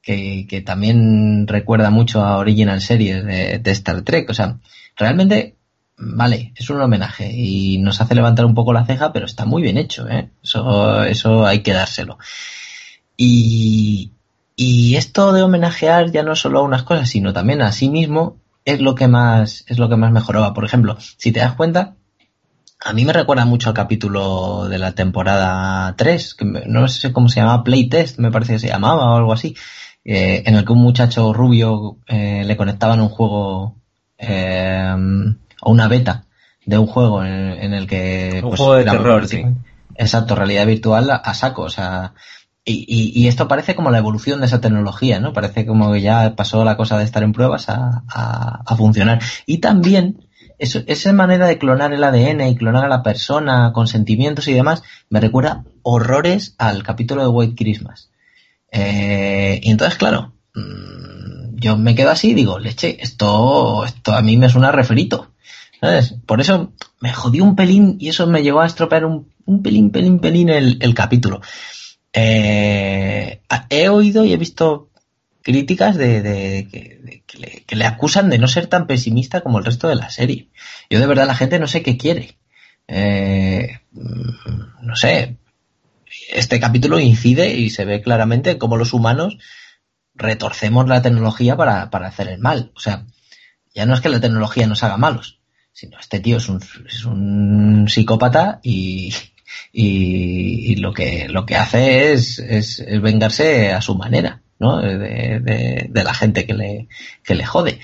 Que, 0.00 0.46
que, 0.48 0.62
también 0.62 1.46
recuerda 1.46 1.90
mucho 1.90 2.22
a 2.22 2.38
Original 2.38 2.80
Series 2.80 3.22
de, 3.26 3.58
de 3.58 3.70
Star 3.72 4.00
Trek. 4.02 4.30
O 4.30 4.34
sea, 4.34 4.58
realmente 4.96 5.57
vale, 5.98 6.52
es 6.56 6.70
un 6.70 6.80
homenaje 6.80 7.30
y 7.32 7.78
nos 7.78 8.00
hace 8.00 8.14
levantar 8.14 8.46
un 8.46 8.54
poco 8.54 8.72
la 8.72 8.86
ceja, 8.86 9.12
pero 9.12 9.26
está 9.26 9.44
muy 9.44 9.62
bien 9.62 9.76
hecho, 9.76 10.08
¿eh? 10.08 10.30
Eso, 10.42 11.02
eso 11.04 11.46
hay 11.46 11.60
que 11.60 11.72
dárselo. 11.72 12.18
Y, 13.16 14.12
y 14.56 14.96
esto 14.96 15.32
de 15.32 15.42
homenajear 15.42 16.10
ya 16.12 16.22
no 16.22 16.36
solo 16.36 16.60
a 16.60 16.62
unas 16.62 16.84
cosas, 16.84 17.08
sino 17.08 17.32
también 17.32 17.62
a 17.62 17.72
sí 17.72 17.90
mismo, 17.90 18.36
es 18.64 18.80
lo 18.80 18.94
que 18.94 19.08
más, 19.08 19.64
es 19.66 19.78
lo 19.78 19.88
que 19.88 19.96
más 19.96 20.12
mejoraba. 20.12 20.54
Por 20.54 20.64
ejemplo, 20.64 20.96
si 21.16 21.32
te 21.32 21.40
das 21.40 21.54
cuenta, 21.54 21.94
a 22.80 22.92
mí 22.92 23.04
me 23.04 23.12
recuerda 23.12 23.44
mucho 23.44 23.70
al 23.70 23.74
capítulo 23.74 24.68
de 24.68 24.78
la 24.78 24.92
temporada 24.92 25.94
3, 25.96 26.34
que 26.34 26.44
no 26.44 26.86
sé 26.86 27.12
cómo 27.12 27.28
se 27.28 27.40
llamaba, 27.40 27.64
Playtest, 27.64 28.18
me 28.18 28.30
parece 28.30 28.54
que 28.54 28.58
se 28.60 28.68
llamaba 28.68 29.12
o 29.12 29.16
algo 29.16 29.32
así, 29.32 29.56
eh, 30.04 30.44
en 30.46 30.54
el 30.54 30.64
que 30.64 30.72
un 30.72 30.82
muchacho 30.82 31.32
rubio 31.32 31.98
eh, 32.06 32.44
le 32.44 32.56
conectaban 32.56 33.00
un 33.00 33.08
juego 33.08 33.74
eh, 34.16 34.94
o 35.62 35.70
una 35.70 35.88
beta 35.88 36.24
de 36.64 36.78
un 36.78 36.86
juego 36.86 37.24
en, 37.24 37.72
el 37.72 37.86
que... 37.86 38.40
Un 38.42 38.50
pues, 38.50 38.60
juego 38.60 38.74
de 38.74 38.84
terror, 38.84 39.26
sí. 39.26 39.42
Exacto, 39.94 40.34
realidad 40.34 40.66
virtual 40.66 41.10
a, 41.10 41.34
saco, 41.34 41.62
o 41.62 41.70
sea... 41.70 42.14
Y, 42.64 43.14
y, 43.14 43.28
esto 43.28 43.48
parece 43.48 43.74
como 43.74 43.90
la 43.90 43.96
evolución 43.96 44.40
de 44.40 44.46
esa 44.46 44.60
tecnología, 44.60 45.20
¿no? 45.20 45.32
Parece 45.32 45.64
como 45.64 45.90
que 45.90 46.02
ya 46.02 46.36
pasó 46.36 46.66
la 46.66 46.76
cosa 46.76 46.98
de 46.98 47.04
estar 47.04 47.22
en 47.22 47.32
pruebas 47.32 47.70
a, 47.70 48.02
a, 48.06 48.60
a 48.66 48.76
funcionar. 48.76 49.20
Y 49.46 49.58
también 49.58 50.28
eso, 50.58 50.80
esa 50.86 51.12
manera 51.12 51.46
de 51.46 51.56
clonar 51.56 51.92
el 51.92 52.02
ADN 52.02 52.40
y 52.48 52.56
clonar 52.56 52.84
a 52.84 52.88
la 52.88 53.02
persona 53.02 53.72
con 53.72 53.86
sentimientos 53.86 54.48
y 54.48 54.54
demás 54.54 54.82
me 55.08 55.20
recuerda 55.20 55.64
horrores 55.82 56.54
al 56.58 56.82
capítulo 56.82 57.22
de 57.22 57.28
White 57.28 57.54
Christmas. 57.56 58.10
Eh, 58.72 59.60
y 59.62 59.70
entonces, 59.70 59.96
claro, 59.96 60.32
mmm, 60.54 61.56
yo 61.56 61.76
me 61.76 61.94
quedo 61.94 62.10
así 62.10 62.30
y 62.30 62.34
digo, 62.34 62.58
leche, 62.58 62.98
esto, 63.00 63.84
esto 63.84 64.12
a 64.12 64.22
mí 64.22 64.36
me 64.36 64.48
suena 64.48 64.72
referito. 64.72 65.30
Por 66.26 66.40
eso 66.40 66.72
me 67.00 67.12
jodí 67.12 67.40
un 67.40 67.56
pelín 67.56 67.96
y 68.00 68.08
eso 68.08 68.26
me 68.26 68.42
llegó 68.42 68.60
a 68.60 68.66
estropear 68.66 69.04
un, 69.04 69.28
pelín, 69.62 69.90
pelín, 69.90 70.18
pelín 70.18 70.48
el, 70.48 70.94
capítulo. 70.94 71.40
Eh, 72.12 73.40
he 73.70 73.88
oído 73.88 74.24
y 74.24 74.32
he 74.32 74.36
visto 74.36 74.90
críticas 75.42 75.96
de, 75.96 76.20
de, 76.20 77.24
que, 77.26 77.76
le, 77.76 77.86
acusan 77.86 78.28
de 78.28 78.38
no 78.38 78.48
ser 78.48 78.66
tan 78.66 78.86
pesimista 78.86 79.40
como 79.40 79.58
el 79.58 79.64
resto 79.64 79.88
de 79.88 79.96
la 79.96 80.10
serie. 80.10 80.48
Yo 80.90 80.98
de 80.98 81.06
verdad 81.06 81.26
la 81.26 81.34
gente 81.34 81.58
no 81.58 81.66
sé 81.68 81.82
qué 81.82 81.96
quiere. 81.96 82.36
Eh, 82.88 83.80
no 83.92 84.96
sé. 84.96 85.36
Este 86.30 86.58
capítulo 86.58 86.98
incide 86.98 87.54
y 87.54 87.70
se 87.70 87.84
ve 87.84 88.02
claramente 88.02 88.58
cómo 88.58 88.76
los 88.76 88.92
humanos 88.92 89.38
retorcemos 90.14 90.88
la 90.88 91.00
tecnología 91.02 91.56
para, 91.56 91.90
para 91.90 92.08
hacer 92.08 92.28
el 92.28 92.40
mal. 92.40 92.72
O 92.74 92.80
sea, 92.80 93.06
ya 93.74 93.86
no 93.86 93.94
es 93.94 94.00
que 94.00 94.08
la 94.08 94.20
tecnología 94.20 94.66
nos 94.66 94.82
haga 94.82 94.96
malos, 94.96 95.37
sino 95.78 95.96
este 96.00 96.18
tío 96.18 96.38
es 96.38 96.48
un, 96.48 96.60
es 96.88 97.04
un 97.04 97.86
psicópata 97.88 98.58
y, 98.64 99.14
y, 99.72 100.74
lo 100.74 100.92
que 100.92 101.28
lo 101.28 101.46
que 101.46 101.54
hace 101.54 102.12
es, 102.12 102.40
es, 102.40 102.84
vengarse 103.00 103.70
a 103.72 103.80
su 103.80 103.94
manera, 103.94 104.42
¿no? 104.58 104.78
De, 104.78 104.98
de, 105.38 105.86
de, 105.88 106.04
la 106.04 106.14
gente 106.14 106.46
que 106.46 106.54
le, 106.54 106.88
que 107.22 107.36
le 107.36 107.46
jode. 107.46 107.78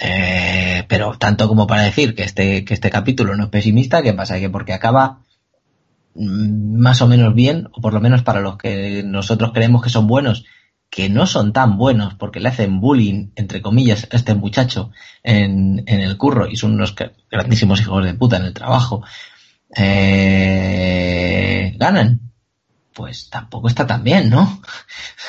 Eh, 0.00 0.82
pero 0.88 1.16
tanto 1.16 1.46
como 1.46 1.68
para 1.68 1.82
decir 1.82 2.16
que 2.16 2.24
este, 2.24 2.64
que 2.64 2.74
este 2.74 2.90
capítulo 2.90 3.36
no 3.36 3.44
es 3.44 3.50
pesimista, 3.50 4.02
¿qué 4.02 4.14
pasa? 4.14 4.40
Que 4.40 4.50
porque 4.50 4.72
acaba 4.72 5.20
mm, 6.16 6.76
más 6.80 7.02
o 7.02 7.06
menos 7.06 7.36
bien, 7.36 7.68
o 7.72 7.80
por 7.80 7.94
lo 7.94 8.00
menos 8.00 8.24
para 8.24 8.40
los 8.40 8.58
que 8.58 9.04
nosotros 9.04 9.52
creemos 9.54 9.80
que 9.84 9.90
son 9.90 10.08
buenos, 10.08 10.44
que 10.90 11.08
no 11.08 11.26
son 11.26 11.52
tan 11.52 11.76
buenos 11.76 12.14
porque 12.14 12.40
le 12.40 12.48
hacen 12.48 12.80
bullying, 12.80 13.30
entre 13.36 13.60
comillas, 13.62 14.08
a 14.10 14.16
este 14.16 14.34
muchacho 14.34 14.90
en, 15.22 15.84
en 15.86 16.00
el 16.00 16.16
curro 16.16 16.48
y 16.48 16.56
son 16.56 16.74
unos 16.74 16.94
grandísimos 17.30 17.80
hijos 17.80 18.04
de 18.04 18.14
puta 18.14 18.38
en 18.38 18.44
el 18.44 18.54
trabajo, 18.54 19.02
eh, 19.76 21.74
ganan. 21.76 22.20
Pues 22.94 23.30
tampoco 23.30 23.68
está 23.68 23.86
tan 23.86 24.02
bien, 24.02 24.28
¿no? 24.30 24.60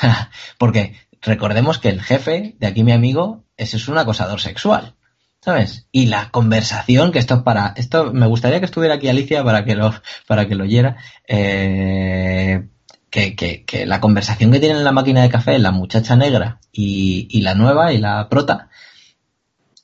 porque 0.58 0.96
recordemos 1.22 1.78
que 1.78 1.90
el 1.90 2.02
jefe 2.02 2.56
de 2.58 2.66
aquí 2.66 2.82
mi 2.82 2.92
amigo 2.92 3.44
ese 3.56 3.76
es 3.76 3.88
un 3.88 3.98
acosador 3.98 4.40
sexual. 4.40 4.94
¿Sabes? 5.42 5.86
Y 5.90 6.06
la 6.06 6.30
conversación, 6.30 7.12
que 7.12 7.18
esto 7.18 7.36
es 7.36 7.42
para, 7.42 7.72
esto 7.76 8.12
me 8.12 8.26
gustaría 8.26 8.58
que 8.58 8.66
estuviera 8.66 8.96
aquí 8.96 9.08
Alicia 9.08 9.42
para 9.42 9.64
que 9.64 9.74
lo, 9.74 9.94
para 10.26 10.46
que 10.46 10.54
lo 10.54 10.64
oyera, 10.64 10.98
eh, 11.26 12.68
que, 13.10 13.34
que, 13.36 13.64
que, 13.64 13.86
la 13.86 14.00
conversación 14.00 14.52
que 14.52 14.60
tienen 14.60 14.78
en 14.78 14.84
la 14.84 14.92
máquina 14.92 15.22
de 15.22 15.28
café 15.28 15.58
la 15.58 15.72
muchacha 15.72 16.16
negra 16.16 16.60
y, 16.72 17.26
y, 17.30 17.42
la 17.42 17.54
nueva 17.54 17.92
y 17.92 17.98
la 17.98 18.28
prota 18.28 18.68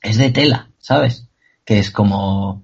es 0.01 0.17
de 0.17 0.31
tela, 0.31 0.69
¿sabes? 0.79 1.27
Que 1.65 1.79
es 1.79 1.91
como, 1.91 2.63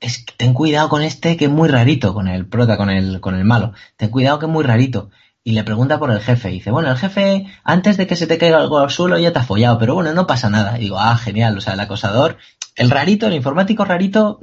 es 0.00 0.24
ten 0.36 0.54
cuidado 0.54 0.88
con 0.88 1.02
este 1.02 1.36
que 1.36 1.46
es 1.46 1.50
muy 1.50 1.68
rarito, 1.68 2.12
con 2.12 2.28
el 2.28 2.46
prota, 2.46 2.76
con 2.76 2.90
el, 2.90 3.20
con 3.20 3.34
el 3.34 3.44
malo, 3.44 3.72
ten 3.96 4.10
cuidado 4.10 4.38
que 4.38 4.46
es 4.46 4.52
muy 4.52 4.64
rarito. 4.64 5.10
Y 5.44 5.52
le 5.52 5.64
pregunta 5.64 5.98
por 5.98 6.12
el 6.12 6.20
jefe, 6.20 6.50
y 6.50 6.54
dice, 6.54 6.70
bueno, 6.70 6.88
el 6.90 6.96
jefe, 6.96 7.46
antes 7.64 7.96
de 7.96 8.06
que 8.06 8.14
se 8.14 8.28
te 8.28 8.38
caiga 8.38 8.58
algo 8.58 8.78
al 8.78 8.90
suelo 8.90 9.18
ya 9.18 9.32
te 9.32 9.40
ha 9.40 9.42
follado, 9.42 9.76
pero 9.76 9.94
bueno, 9.94 10.12
no 10.12 10.24
pasa 10.24 10.48
nada. 10.50 10.78
Y 10.78 10.82
digo, 10.82 11.00
ah, 11.00 11.16
genial, 11.16 11.58
o 11.58 11.60
sea, 11.60 11.74
el 11.74 11.80
acosador, 11.80 12.38
el 12.76 12.90
rarito, 12.90 13.26
el 13.26 13.34
informático 13.34 13.84
rarito, 13.84 14.40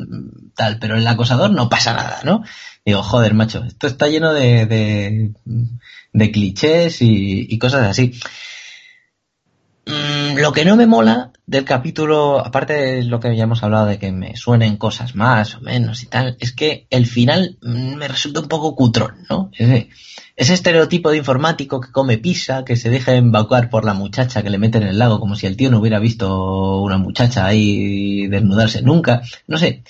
tal, 0.55 0.77
pero 0.79 0.95
el 0.95 1.07
acosador 1.07 1.51
no 1.51 1.69
pasa 1.69 1.93
nada, 1.93 2.21
¿no? 2.23 2.43
Digo, 2.85 3.03
joder, 3.03 3.33
macho, 3.33 3.63
esto 3.65 3.87
está 3.87 4.07
lleno 4.07 4.33
de, 4.33 4.65
de, 4.65 5.31
de 6.13 6.31
clichés 6.31 7.01
y, 7.01 7.47
y 7.49 7.57
cosas 7.57 7.87
así. 7.87 8.13
Mm, 9.89 10.37
lo 10.37 10.51
que 10.51 10.65
no 10.65 10.75
me 10.75 10.85
mola 10.85 11.31
del 11.47 11.65
capítulo, 11.65 12.45
aparte 12.45 12.73
de 12.73 13.03
lo 13.03 13.19
que 13.19 13.35
ya 13.35 13.45
hemos 13.45 13.63
hablado 13.63 13.87
de 13.87 13.97
que 13.97 14.11
me 14.11 14.35
suenen 14.35 14.77
cosas 14.77 15.15
más 15.15 15.55
o 15.55 15.61
menos 15.61 16.03
y 16.03 16.05
tal, 16.05 16.37
es 16.39 16.53
que 16.53 16.85
el 16.91 17.07
final 17.07 17.57
mm, 17.63 17.95
me 17.95 18.07
resulta 18.07 18.39
un 18.39 18.47
poco 18.47 18.75
cutrón, 18.75 19.15
¿no? 19.29 19.49
Ese, 19.57 20.53
estereotipo 20.53 21.09
de 21.09 21.17
informático 21.17 21.81
que 21.81 21.91
come 21.91 22.19
pizza, 22.19 22.63
que 22.65 22.75
se 22.75 22.91
deja 22.91 23.15
evacuar 23.15 23.71
por 23.71 23.83
la 23.83 23.95
muchacha 23.95 24.43
que 24.43 24.51
le 24.51 24.59
mete 24.59 24.77
en 24.77 24.83
el 24.83 24.99
lago, 24.99 25.19
como 25.19 25.35
si 25.35 25.47
el 25.47 25.57
tío 25.57 25.71
no 25.71 25.79
hubiera 25.79 25.97
visto 25.97 26.81
una 26.81 26.99
muchacha 26.99 27.47
ahí 27.47 28.27
desnudarse 28.27 28.83
nunca, 28.83 29.23
no 29.47 29.57
sé. 29.57 29.83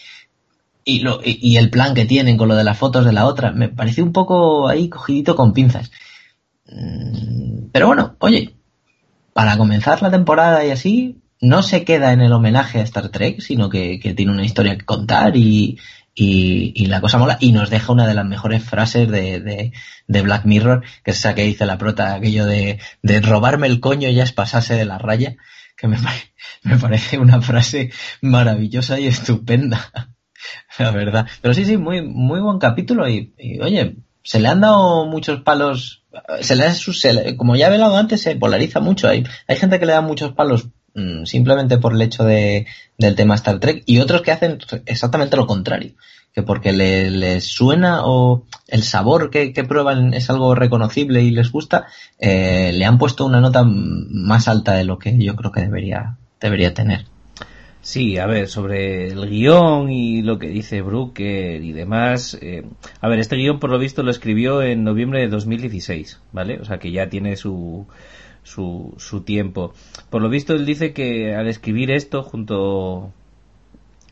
Y, 0.86 1.00
lo, 1.02 1.20
y 1.24 1.58
el 1.58 1.70
plan 1.70 1.93
que 1.93 2.06
tienen 2.06 2.38
con 2.38 2.47
lo 2.47 2.56
de 2.56 2.64
las 2.64 2.78
fotos 2.78 3.06
de 3.06 3.12
la 3.12 3.26
otra, 3.26 3.52
me 3.52 3.68
pareció 3.68 4.04
un 4.04 4.14
poco 4.14 4.70
ahí 4.70 4.88
cogidito 4.89 5.36
con 5.36 5.54
pinzas. 5.54 5.91
Mm, 6.68 7.70
Pero 7.72 7.88
bueno, 7.88 8.16
oye, 8.20 8.59
para 9.34 9.58
comenzar 9.58 10.02
la 10.02 10.12
temporada 10.12 10.66
y 10.66 10.72
así, 10.72 11.22
no 11.42 11.64
se 11.64 11.84
queda 11.84 12.12
en 12.12 12.22
el 12.22 12.34
homenaje 12.34 12.80
a 12.80 12.84
Star 12.84 13.10
Trek, 13.10 13.40
sino 13.40 13.70
que, 13.70 14.00
tiene 14.16 14.32
una 14.32 14.46
historia 14.46 14.78
que 14.78 14.86
contar 14.86 15.36
y, 15.36 15.78
la 16.16 17.02
cosa 17.02 17.18
mola 17.18 17.38
y 17.40 17.52
nos 17.52 17.70
deja 17.70 17.94
una 17.94 18.08
de 18.08 18.14
las 18.14 18.26
mejores 18.26 18.64
frases 18.64 19.10
de, 19.10 19.40
de, 19.40 19.72
de, 20.08 20.22
Black 20.22 20.46
Mirror, 20.46 20.84
que 21.04 21.12
es 21.12 21.18
esa 21.18 21.36
que 21.36 21.44
dice 21.44 21.66
la 21.66 21.78
prota, 21.78 22.14
aquello 22.14 22.46
de, 22.46 22.80
de 23.02 23.22
robarme 23.22 23.68
el 23.68 23.80
coño 23.80 24.10
ya 24.10 24.24
es 24.24 24.34
pasarse 24.34 24.76
de 24.76 24.86
la 24.86 24.98
raya, 24.98 25.38
que 25.78 25.88
me, 25.88 25.98
me 26.64 26.78
parece 26.78 27.18
una 27.18 27.42
frase 27.42 27.92
maravillosa 28.22 29.00
y 29.00 29.08
estupenda, 29.08 29.92
la 30.80 30.92
verdad. 30.92 31.28
Pero 31.42 31.54
sí, 31.54 31.66
sí, 31.66 31.78
muy, 31.78 32.02
muy 32.02 32.42
buen 32.42 32.60
capítulo 32.60 33.08
y, 33.08 33.34
y 33.38 33.60
oye, 33.62 33.96
se 34.24 34.39
le 34.39 34.47
han 34.47 34.61
dado 34.61 35.05
muchos 35.05 35.41
palos, 35.41 36.03
se 36.41 36.55
le, 36.55 36.72
se 36.72 37.38
como 37.38 37.55
ya 37.55 37.67
he 37.67 37.74
hablado 37.74 37.97
antes, 37.97 38.22
se 38.22 38.36
polariza 38.36 38.80
mucho. 38.80 39.07
Hay, 39.07 39.24
hay 39.47 39.55
gente 39.55 39.80
que 39.80 39.86
le 39.86 39.93
da 39.93 40.01
muchos 40.01 40.34
palos 40.34 40.67
mmm, 40.93 41.24
simplemente 41.26 41.78
por 41.78 41.93
el 41.93 42.01
hecho 42.01 42.24
de, 42.24 42.67
del 42.97 43.15
tema 43.15 43.36
Star 43.36 43.59
Trek 43.59 43.84
y 43.86 43.99
otros 43.99 44.22
que 44.22 44.32
hacen 44.32 44.59
exactamente 44.86 45.38
lo 45.38 45.47
contrario. 45.47 45.93
Que 46.34 46.43
porque 46.43 46.74
les 46.74 47.11
le 47.11 47.41
suena 47.41 48.05
o 48.05 48.43
el 48.67 48.84
sabor 48.84 49.32
que, 49.32 49.51
que, 49.51 49.63
prueban 49.63 50.13
es 50.13 50.30
algo 50.30 50.53
reconocible 50.53 51.24
y 51.24 51.32
les 51.32 51.51
gusta, 51.51 51.88
eh, 52.20 52.72
le 52.72 52.86
han 52.86 52.99
puesto 52.99 53.26
una 53.26 53.41
nota 53.41 53.63
más 53.65 54.47
alta 54.47 54.74
de 54.74 54.84
lo 54.84 54.99
que 54.99 55.17
yo 55.17 55.36
creo 55.36 55.51
que 55.51 55.61
debería, 55.61 56.17
debería 56.39 56.74
tener. 56.76 57.05
Sí, 57.90 58.20
a 58.20 58.28
ver, 58.28 58.48
sobre 58.48 59.08
el 59.08 59.28
guion 59.28 59.90
y 59.90 60.22
lo 60.22 60.38
que 60.38 60.50
dice 60.50 60.84
Brooker 60.84 61.64
y 61.64 61.74
demás. 61.74 62.38
Eh, 62.40 62.64
a 63.02 63.08
ver, 63.08 63.18
este 63.18 63.36
guion 63.36 63.60
por 63.60 63.72
lo 63.72 63.80
visto 63.80 64.04
lo 64.04 64.12
escribió 64.12 64.62
en 64.62 64.84
noviembre 64.84 65.22
de 65.22 65.28
2016, 65.28 66.22
¿vale? 66.32 66.60
O 66.60 66.66
sea 66.66 66.78
que 66.78 66.92
ya 66.92 67.10
tiene 67.10 67.36
su, 67.36 67.88
su, 68.44 68.94
su 69.00 69.22
tiempo. 69.22 69.74
Por 70.12 70.22
lo 70.22 70.30
visto 70.30 70.54
él 70.54 70.68
dice 70.68 70.94
que 70.94 71.34
al 71.34 71.48
escribir 71.48 71.90
esto 71.90 72.22
junto, 72.22 73.12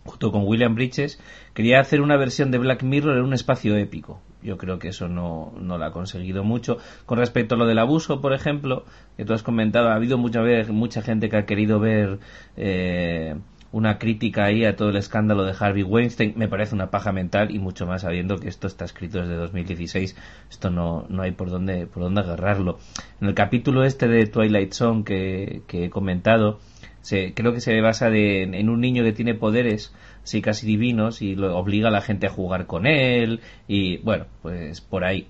junto 0.05 0.32
con 0.32 0.47
William 0.47 0.73
Bridges 0.73 1.21
quería 1.53 1.80
hacer 1.80 2.01
una 2.01 2.17
versión 2.17 2.49
de 2.49 2.57
Black 2.57 2.82
Mirror 2.82 3.15
en 3.15 3.25
un 3.25 3.34
espacio 3.34 3.78
épico. 3.78 4.19
Yo 4.41 4.57
creo 4.57 4.80
que 4.80 4.88
eso 4.88 5.07
no, 5.07 5.53
no 5.61 5.78
lo 5.78 5.86
ha 5.86 5.91
conseguido 5.91 6.43
mucho. 6.43 6.80
Con 7.05 7.19
respecto 7.19 7.53
a 7.53 7.59
lo 7.59 7.67
del 7.67 7.78
abuso, 7.78 8.21
por 8.21 8.34
ejemplo, 8.34 8.86
que 9.17 9.23
tú 9.23 9.34
has 9.34 9.43
comentado, 9.43 9.89
ha 9.89 9.93
habido 9.93 10.17
mucha, 10.17 10.41
mucha 10.69 11.03
gente 11.03 11.30
que 11.30 11.38
ha 11.38 11.45
querido 11.45 11.80
ver... 11.80 12.17
Eh, 12.55 13.36
una 13.72 13.97
crítica 13.97 14.45
ahí 14.45 14.65
a 14.65 14.76
todo 14.76 14.89
el 14.89 14.97
escándalo 14.97 15.43
de 15.43 15.53
Harvey 15.57 15.84
Weinstein. 15.84 16.34
Me 16.36 16.47
parece 16.47 16.76
una 16.76 16.89
paja 16.89 17.11
mental 17.11 17.51
y 17.51 17.59
mucho 17.59 17.86
más 17.86 18.01
sabiendo 18.01 18.38
que 18.38 18.47
esto 18.47 18.68
está 18.68 18.86
escrito 18.86 19.20
desde 19.20 19.36
2016 19.36 20.15
esto 20.49 20.70
no, 20.70 21.05
no 21.09 21.24
hay 21.24 21.32
por 21.32 21.49
dónde 21.49 21.88
por 21.88 22.03
dónde 22.03 22.22
agarrarlo. 22.22 22.80
En 23.22 23.28
el 23.28 23.34
capítulo 23.34 23.84
este 23.84 24.07
de 24.07 24.26
Twilight 24.28 24.74
Zone 24.74 25.03
que, 25.03 25.61
que 25.68 25.86
he 25.86 25.89
comentado 25.89 26.59
se, 27.01 27.34
creo 27.34 27.53
que 27.53 27.61
se 27.61 27.80
basa 27.80 28.09
de, 28.09 28.43
en 28.43 28.70
un 28.70 28.82
niño 28.82 29.03
que 29.03 29.13
tiene 29.13 29.34
poderes 29.34 29.93
así 30.24 30.41
casi 30.41 30.68
divinos 30.68 31.22
y 31.22 31.36
lo 31.36 31.55
obliga 31.57 31.88
a 31.88 31.91
la 31.91 32.01
gente 32.01 32.28
a 32.28 32.30
jugar 32.30 32.65
con 32.65 32.86
él 32.86 33.39
y 33.68 33.97
bueno 33.99 34.26
pues 34.41 34.82
por 34.82 35.05
ahí 35.05 35.28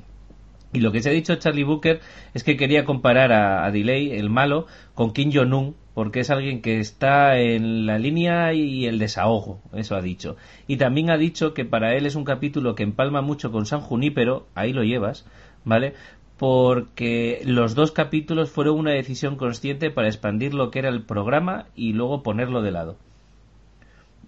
y 0.73 0.79
lo 0.79 0.91
que 0.91 1.01
se 1.01 1.09
ha 1.09 1.13
dicho 1.13 1.35
Charlie 1.35 1.63
Booker 1.63 2.01
es 2.33 2.43
que 2.43 2.57
quería 2.57 2.85
comparar 2.85 3.31
a, 3.31 3.65
a 3.65 3.71
Delay, 3.71 4.11
el 4.11 4.29
malo, 4.29 4.67
con 4.93 5.13
Kim 5.13 5.31
Jong-un, 5.33 5.75
porque 5.97 6.19
es 6.19 6.29
alguien 6.29 6.61
que 6.61 6.79
está 6.79 7.39
en 7.39 7.87
la 7.87 7.97
línea 7.97 8.53
y 8.53 8.85
el 8.85 8.99
desahogo, 8.99 9.61
eso 9.73 9.95
ha 9.95 10.01
dicho. 10.01 10.35
Y 10.67 10.77
también 10.77 11.09
ha 11.09 11.17
dicho 11.17 11.55
que 11.55 11.65
para 11.65 11.95
él 11.95 12.05
es 12.05 12.13
un 12.13 12.23
capítulo 12.23 12.75
que 12.75 12.83
empalma 12.83 13.21
mucho 13.21 13.51
con 13.51 13.65
San 13.65 13.81
Junípero, 13.81 14.45
ahí 14.53 14.73
lo 14.73 14.83
llevas, 14.83 15.25
¿vale? 15.65 15.95
Porque 16.37 17.41
los 17.45 17.73
dos 17.73 17.91
capítulos 17.91 18.51
fueron 18.51 18.77
una 18.77 18.91
decisión 18.91 19.37
consciente 19.37 19.89
para 19.89 20.07
expandir 20.07 20.53
lo 20.53 20.69
que 20.69 20.77
era 20.77 20.89
el 20.89 21.01
programa 21.01 21.65
y 21.75 21.93
luego 21.93 22.21
ponerlo 22.21 22.61
de 22.61 22.71
lado. 22.71 22.97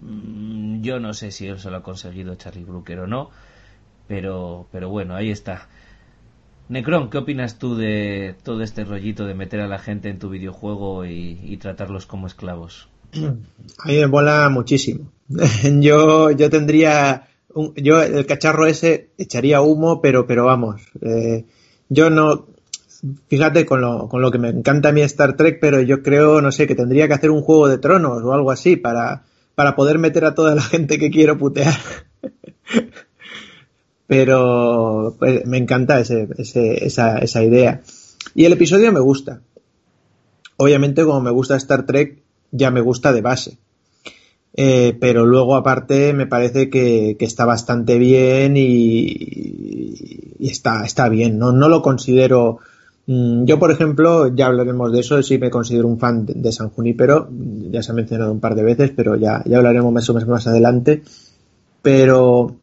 Yo 0.00 0.98
no 0.98 1.14
sé 1.14 1.30
si 1.30 1.46
eso 1.46 1.70
lo 1.70 1.76
ha 1.76 1.82
conseguido 1.84 2.34
Charlie 2.34 2.64
Brooker 2.64 2.98
o 2.98 3.06
no, 3.06 3.30
pero, 4.08 4.66
pero 4.72 4.88
bueno, 4.88 5.14
ahí 5.14 5.30
está. 5.30 5.68
Necron, 6.70 7.10
¿qué 7.10 7.18
opinas 7.18 7.58
tú 7.58 7.74
de 7.74 8.36
todo 8.44 8.62
este 8.62 8.84
rollito 8.84 9.26
de 9.26 9.34
meter 9.34 9.58
a 9.58 9.66
la 9.66 9.80
gente 9.80 10.08
en 10.08 10.20
tu 10.20 10.30
videojuego 10.30 11.04
y, 11.04 11.58
tratarlos 11.60 12.06
como 12.06 12.28
esclavos? 12.28 12.88
A 13.12 13.88
mí 13.88 13.96
me 13.96 14.06
mola 14.06 14.48
muchísimo. 14.50 15.10
yo, 15.80 16.30
yo 16.30 16.48
tendría, 16.48 17.26
yo 17.74 18.00
el 18.00 18.24
cacharro 18.24 18.66
ese 18.66 19.10
echaría 19.18 19.60
humo, 19.60 20.00
pero, 20.00 20.28
pero 20.28 20.44
vamos, 20.44 20.80
eh, 21.02 21.44
yo 21.88 22.08
no, 22.08 22.46
fíjate 23.26 23.66
con 23.66 23.80
lo, 23.80 24.08
con 24.08 24.22
lo 24.22 24.30
que 24.30 24.38
me 24.38 24.50
encanta 24.50 24.90
a 24.90 24.92
mí 24.92 25.00
Star 25.00 25.34
Trek, 25.34 25.58
pero 25.60 25.80
yo 25.80 26.04
creo, 26.04 26.40
no 26.40 26.52
sé, 26.52 26.68
que 26.68 26.76
tendría 26.76 27.08
que 27.08 27.14
hacer 27.14 27.32
un 27.32 27.42
juego 27.42 27.66
de 27.66 27.78
tronos 27.78 28.22
o 28.22 28.32
algo 28.32 28.52
así 28.52 28.76
para, 28.76 29.24
para 29.56 29.74
poder 29.74 29.98
meter 29.98 30.24
a 30.24 30.36
toda 30.36 30.54
la 30.54 30.62
gente 30.62 31.00
que 31.00 31.10
quiero 31.10 31.36
putear. 31.36 31.74
Pero 34.10 35.14
pues, 35.20 35.46
me 35.46 35.56
encanta 35.56 36.00
esa, 36.00 37.44
idea. 37.44 37.80
Y 38.34 38.44
el 38.44 38.52
episodio 38.54 38.90
me 38.90 38.98
gusta. 38.98 39.40
Obviamente, 40.56 41.04
como 41.04 41.20
me 41.20 41.30
gusta 41.30 41.54
Star 41.54 41.86
Trek, 41.86 42.18
ya 42.50 42.72
me 42.72 42.80
gusta 42.80 43.12
de 43.12 43.20
base. 43.20 43.58
Eh, 44.54 44.96
pero 44.98 45.24
luego, 45.26 45.54
aparte, 45.54 46.12
me 46.12 46.26
parece 46.26 46.70
que, 46.70 47.16
está 47.20 47.44
bastante 47.44 47.98
bien 47.98 48.56
y, 48.56 50.34
está, 50.40 50.84
está 50.84 51.08
bien. 51.08 51.38
No, 51.38 51.52
no 51.52 51.68
lo 51.68 51.80
considero. 51.80 52.58
Mmm, 53.06 53.44
yo, 53.44 53.60
por 53.60 53.70
ejemplo, 53.70 54.34
ya 54.34 54.46
hablaremos 54.46 54.90
de 54.90 54.98
eso. 54.98 55.22
Sí, 55.22 55.38
me 55.38 55.50
considero 55.50 55.86
un 55.86 56.00
fan 56.00 56.26
de, 56.26 56.34
de 56.34 56.50
San 56.50 56.70
Junípero. 56.70 57.28
Ya 57.70 57.80
se 57.84 57.92
ha 57.92 57.94
mencionado 57.94 58.32
un 58.32 58.40
par 58.40 58.56
de 58.56 58.64
veces, 58.64 58.90
pero 58.90 59.14
ya, 59.14 59.40
ya 59.46 59.58
hablaremos 59.58 59.92
más 59.92 60.10
o 60.10 60.14
menos 60.14 60.28
más 60.28 60.48
adelante. 60.48 61.04
Pero 61.80 62.59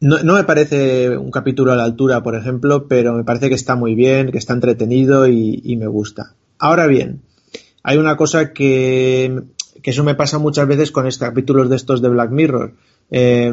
no, 0.00 0.34
me 0.34 0.44
parece 0.44 1.16
un 1.16 1.30
capítulo 1.30 1.72
a 1.72 1.76
la 1.76 1.84
altura, 1.84 2.22
por 2.22 2.34
ejemplo, 2.36 2.86
pero 2.86 3.14
me 3.14 3.24
parece 3.24 3.48
que 3.48 3.54
está 3.54 3.74
muy 3.74 3.94
bien, 3.94 4.30
que 4.30 4.38
está 4.38 4.52
entretenido 4.52 5.26
y, 5.26 5.76
me 5.76 5.86
gusta. 5.86 6.34
Ahora 6.58 6.86
bien, 6.86 7.22
hay 7.82 7.98
una 7.98 8.16
cosa 8.16 8.52
que, 8.52 9.42
que, 9.82 9.90
eso 9.90 10.04
me 10.04 10.14
pasa 10.14 10.38
muchas 10.38 10.66
veces 10.68 10.92
con 10.92 11.06
estos 11.06 11.28
capítulos 11.28 11.68
de 11.68 11.76
estos 11.76 12.00
de 12.02 12.08
Black 12.08 12.30
Mirror. 12.30 12.74
Eh, 13.10 13.52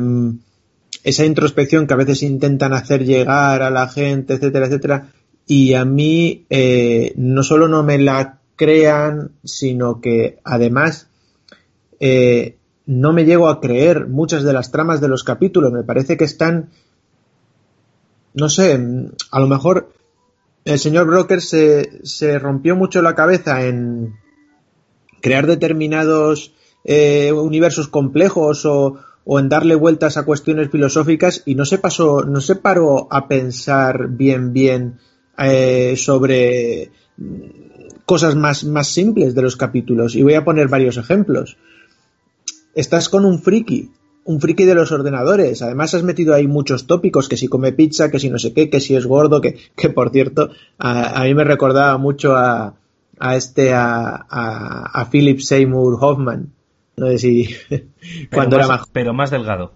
esa 1.03 1.25
introspección 1.25 1.85
que 1.87 1.93
a 1.93 1.97
veces 1.97 2.23
intentan 2.23 2.73
hacer 2.73 3.05
llegar 3.05 3.61
a 3.61 3.69
la 3.69 3.87
gente, 3.87 4.33
etcétera, 4.33 4.65
etcétera, 4.65 5.11
y 5.47 5.73
a 5.73 5.85
mí 5.85 6.45
eh, 6.49 7.13
no 7.15 7.43
solo 7.43 7.67
no 7.67 7.83
me 7.83 7.99
la 7.99 8.39
crean, 8.55 9.31
sino 9.43 10.01
que 10.01 10.39
además 10.43 11.07
eh, 11.99 12.57
no 12.85 13.13
me 13.13 13.25
llego 13.25 13.49
a 13.49 13.59
creer 13.59 14.07
muchas 14.07 14.43
de 14.43 14.53
las 14.53 14.71
tramas 14.71 15.01
de 15.01 15.07
los 15.07 15.23
capítulos. 15.23 15.71
Me 15.71 15.83
parece 15.83 16.17
que 16.17 16.23
están, 16.23 16.69
no 18.33 18.49
sé, 18.49 18.79
a 19.31 19.39
lo 19.39 19.47
mejor 19.47 19.93
el 20.65 20.79
señor 20.79 21.07
Broker 21.07 21.41
se, 21.41 22.05
se 22.05 22.39
rompió 22.39 22.75
mucho 22.75 23.01
la 23.01 23.15
cabeza 23.15 23.65
en 23.65 24.15
crear 25.21 25.47
determinados 25.47 26.53
eh, 26.83 27.31
universos 27.31 27.87
complejos 27.87 28.65
o, 28.65 28.99
o, 29.23 29.39
en 29.39 29.49
darle 29.49 29.75
vueltas 29.75 30.17
a 30.17 30.23
cuestiones 30.23 30.69
filosóficas 30.69 31.41
y 31.45 31.55
no 31.55 31.65
se 31.65 31.79
pasó, 31.79 32.23
no 32.23 32.41
se 32.41 32.55
paró 32.55 33.07
a 33.09 33.27
pensar 33.27 34.07
bien, 34.09 34.53
bien 34.53 34.99
eh, 35.37 35.95
sobre 35.97 36.91
cosas 38.05 38.35
más, 38.35 38.63
más 38.63 38.87
simples 38.87 39.33
de 39.33 39.41
los 39.41 39.57
capítulos. 39.57 40.15
Y 40.15 40.21
voy 40.21 40.35
a 40.35 40.45
poner 40.45 40.67
varios 40.67 40.97
ejemplos 40.97 41.57
estás 42.75 43.09
con 43.09 43.25
un 43.25 43.41
friki, 43.41 43.89
un 44.25 44.41
friki 44.41 44.65
de 44.65 44.75
los 44.75 44.91
ordenadores. 44.91 45.61
Además 45.61 45.93
has 45.93 46.03
metido 46.03 46.33
ahí 46.33 46.47
muchos 46.47 46.85
tópicos, 46.85 47.29
que 47.29 47.37
si 47.37 47.47
come 47.47 47.71
pizza, 47.71 48.11
que 48.11 48.19
si 48.19 48.29
no 48.29 48.37
sé 48.37 48.53
qué, 48.53 48.69
que 48.69 48.81
si 48.81 48.95
es 48.95 49.05
gordo, 49.05 49.41
que, 49.41 49.57
que 49.75 49.89
por 49.89 50.11
cierto, 50.11 50.49
a, 50.77 51.21
a 51.21 51.23
mí 51.23 51.33
me 51.33 51.43
recordaba 51.43 51.97
mucho 51.97 52.35
a, 52.35 52.75
a 53.17 53.35
este, 53.35 53.73
a, 53.73 54.25
a, 54.29 55.01
a 55.01 55.09
Philip 55.09 55.39
Seymour 55.39 55.97
Hoffman, 55.99 56.51
No 56.97 57.07
sé 57.07 57.17
si 57.17 57.49
cuando 58.31 58.57
era 58.57 58.67
más, 58.67 58.87
pero 58.91 59.13
más 59.13 59.31
delgado. 59.31 59.71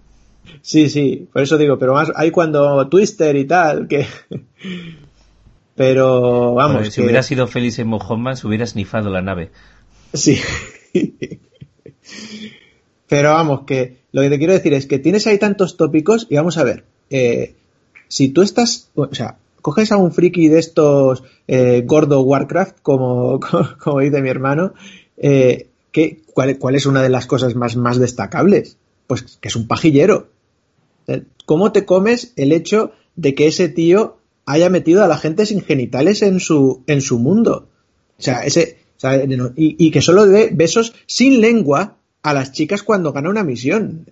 Sí, 0.61 0.89
sí, 0.89 1.27
por 1.31 1.43
eso 1.43 1.57
digo, 1.57 1.77
pero 1.77 1.93
más 1.93 2.11
hay 2.15 2.31
cuando 2.31 2.87
Twister 2.89 3.35
y 3.35 3.45
tal, 3.45 3.87
que 3.87 4.07
pero 5.75 6.55
vamos, 6.55 6.89
si 6.89 7.01
hubiera 7.01 7.23
sido 7.23 7.47
Félix 7.47 7.79
en 7.79 7.93
Hoffman 7.93 8.35
se 8.35 8.47
hubiera 8.47 8.65
snifado 8.65 9.09
la 9.09 9.21
nave. 9.21 9.51
Sí. 10.13 10.39
pero 13.09 13.31
vamos, 13.31 13.61
que 13.65 13.97
lo 14.11 14.21
que 14.21 14.29
te 14.29 14.37
quiero 14.37 14.53
decir 14.53 14.73
es 14.73 14.85
que 14.85 14.99
tienes 14.99 15.27
ahí 15.27 15.37
tantos 15.39 15.75
tópicos 15.75 16.27
y 16.29 16.35
vamos 16.35 16.57
a 16.57 16.63
ver, 16.63 16.85
eh, 17.09 17.55
si 18.07 18.29
tú 18.29 18.43
estás, 18.43 18.89
o 18.95 19.13
sea, 19.13 19.37
coges 19.61 19.91
a 19.91 19.97
un 19.97 20.13
friki 20.13 20.47
de 20.47 20.59
estos 20.59 21.23
eh, 21.47 21.83
gordo 21.85 22.21
Warcraft, 22.21 22.77
como, 22.81 23.39
como, 23.83 23.99
dice 23.99 24.21
mi 24.21 24.29
hermano, 24.29 24.73
eh, 25.17 25.67
cuál, 26.33 26.75
es 26.75 26.85
una 26.85 27.01
de 27.01 27.09
las 27.09 27.25
cosas 27.25 27.55
más, 27.55 27.75
más 27.75 27.99
destacables? 27.99 28.77
Pues 29.07 29.23
que 29.41 29.47
es 29.47 29.55
un 29.55 29.67
pajillero. 29.67 30.29
¿Cómo 31.45 31.71
te 31.71 31.85
comes 31.85 32.33
el 32.35 32.51
hecho 32.51 32.91
de 33.15 33.33
que 33.33 33.47
ese 33.47 33.69
tío 33.69 34.17
haya 34.45 34.69
metido 34.69 35.03
a 35.03 35.07
la 35.07 35.17
gente 35.17 35.47
sin 35.47 35.61
genitales 35.61 36.21
en 36.21 36.39
su, 36.39 36.83
en 36.85 37.01
su 37.01 37.17
mundo? 37.17 37.67
O 38.19 38.21
sea, 38.21 38.45
ese, 38.45 38.77
y, 39.55 39.75
y, 39.83 39.89
que 39.89 40.01
solo 40.01 40.27
dé 40.27 40.51
besos 40.53 40.93
sin 41.07 41.41
lengua 41.41 41.97
a 42.23 42.33
las 42.33 42.51
chicas 42.51 42.83
cuando 42.83 43.13
gana 43.13 43.29
una 43.29 43.43
misión. 43.43 44.05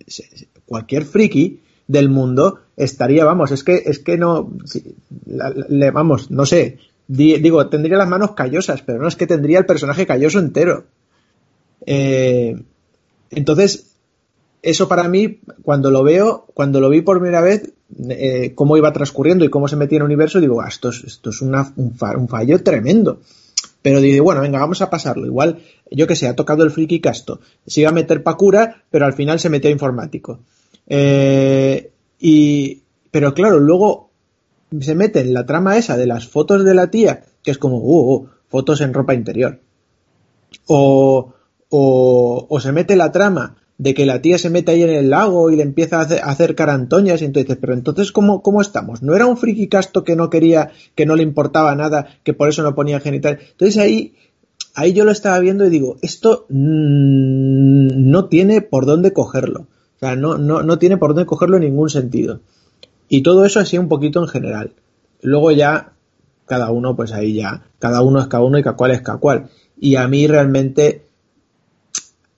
Cualquier 0.66 1.04
friki 1.04 1.60
del 1.86 2.08
mundo 2.08 2.60
estaría, 2.76 3.24
vamos, 3.24 3.50
es 3.50 3.64
que, 3.64 3.82
es 3.86 3.98
que 3.98 4.18
no, 4.18 4.52
le, 5.26 5.90
vamos, 5.90 6.30
no 6.30 6.46
sé, 6.46 6.78
digo, 7.06 7.66
tendría 7.68 7.96
las 7.96 8.08
manos 8.08 8.32
callosas, 8.32 8.82
pero 8.82 9.00
no 9.00 9.08
es 9.08 9.16
que 9.16 9.26
tendría 9.26 9.58
el 9.58 9.66
personaje 9.66 10.06
calloso 10.06 10.38
entero. 10.38 10.84
Eh, 11.86 12.62
entonces, 13.30 13.88
eso 14.62 14.88
para 14.88 15.08
mí, 15.08 15.40
cuando 15.62 15.90
lo 15.90 16.02
veo, 16.02 16.46
cuando 16.54 16.80
lo 16.80 16.90
vi 16.90 17.00
por 17.00 17.18
primera 17.18 17.40
vez, 17.40 17.72
eh, 18.10 18.52
cómo 18.54 18.76
iba 18.76 18.92
transcurriendo 18.92 19.44
y 19.44 19.50
cómo 19.50 19.68
se 19.68 19.76
metía 19.76 19.96
en 19.96 20.02
el 20.02 20.06
universo, 20.06 20.40
digo, 20.40 20.60
ah, 20.60 20.68
esto 20.68 20.90
es, 20.90 21.04
esto 21.04 21.30
es 21.30 21.40
una, 21.40 21.72
un, 21.76 22.28
fallo 22.28 22.62
tremendo. 22.62 23.20
Pero 23.88 24.02
digo, 24.02 24.22
bueno, 24.22 24.42
venga, 24.42 24.58
vamos 24.58 24.82
a 24.82 24.90
pasarlo. 24.90 25.24
Igual, 25.24 25.60
yo 25.90 26.06
que 26.06 26.14
sé, 26.14 26.28
ha 26.28 26.36
tocado 26.36 26.62
el 26.62 26.70
friki 26.70 27.00
casto. 27.00 27.40
Se 27.66 27.80
iba 27.80 27.88
a 27.88 27.94
meter 27.94 28.22
pa' 28.22 28.36
cura, 28.36 28.84
pero 28.90 29.06
al 29.06 29.14
final 29.14 29.40
se 29.40 29.48
metió 29.48 29.70
a 29.70 29.72
informático. 29.72 30.40
Eh, 30.86 31.90
y, 32.20 32.82
pero 33.10 33.32
claro, 33.32 33.58
luego 33.58 34.10
se 34.78 34.94
mete 34.94 35.20
en 35.20 35.32
la 35.32 35.46
trama 35.46 35.78
esa 35.78 35.96
de 35.96 36.06
las 36.06 36.28
fotos 36.28 36.66
de 36.66 36.74
la 36.74 36.90
tía, 36.90 37.24
que 37.42 37.50
es 37.50 37.56
como, 37.56 37.78
uh, 37.78 38.28
fotos 38.48 38.82
en 38.82 38.92
ropa 38.92 39.14
interior. 39.14 39.58
O, 40.66 41.32
o, 41.70 42.60
se 42.60 42.72
mete 42.72 42.94
la 42.94 43.10
trama 43.10 43.56
de 43.78 43.94
que 43.94 44.06
la 44.06 44.20
tía 44.20 44.38
se 44.38 44.50
mete 44.50 44.72
ahí 44.72 44.82
en 44.82 44.90
el 44.90 45.10
lago 45.10 45.50
y 45.50 45.56
le 45.56 45.62
empieza 45.62 46.00
a 46.00 46.02
hacer, 46.02 46.56
carantoñas 46.56 47.22
y 47.22 47.24
entonces, 47.24 47.56
pero 47.60 47.74
entonces, 47.74 48.10
¿cómo, 48.10 48.42
¿cómo 48.42 48.60
estamos? 48.60 49.02
¿No 49.02 49.14
era 49.14 49.26
un 49.26 49.36
friki 49.36 49.68
casto 49.68 50.02
que 50.02 50.16
no 50.16 50.30
quería, 50.30 50.72
que 50.96 51.06
no 51.06 51.14
le 51.14 51.22
importaba 51.22 51.74
nada, 51.76 52.08
que 52.24 52.34
por 52.34 52.48
eso 52.48 52.64
no 52.64 52.74
ponía 52.74 52.98
genital? 52.98 53.38
Entonces 53.52 53.78
ahí, 53.78 54.14
ahí 54.74 54.92
yo 54.92 55.04
lo 55.04 55.12
estaba 55.12 55.38
viendo 55.38 55.64
y 55.64 55.70
digo, 55.70 55.96
esto 56.02 56.46
mm, 56.48 58.10
no 58.10 58.26
tiene 58.26 58.62
por 58.62 58.84
dónde 58.84 59.12
cogerlo. 59.12 59.60
O 59.60 59.98
sea, 60.00 60.16
no, 60.16 60.38
no, 60.38 60.62
no 60.64 60.78
tiene 60.78 60.96
por 60.96 61.14
dónde 61.14 61.26
cogerlo 61.26 61.56
en 61.56 61.62
ningún 61.62 61.88
sentido. 61.88 62.40
Y 63.08 63.22
todo 63.22 63.44
eso 63.44 63.60
así 63.60 63.78
un 63.78 63.88
poquito 63.88 64.20
en 64.20 64.28
general. 64.28 64.72
Luego 65.22 65.52
ya, 65.52 65.92
cada 66.46 66.72
uno, 66.72 66.96
pues 66.96 67.12
ahí 67.12 67.34
ya, 67.34 67.64
cada 67.78 68.02
uno 68.02 68.20
es 68.20 68.26
cada 68.26 68.42
uno 68.42 68.58
y 68.58 68.62
cada 68.62 68.76
cual 68.76 68.90
es 68.90 69.02
cada 69.02 69.18
cual. 69.18 69.50
Y 69.80 69.94
a 69.94 70.08
mí 70.08 70.26
realmente 70.26 71.07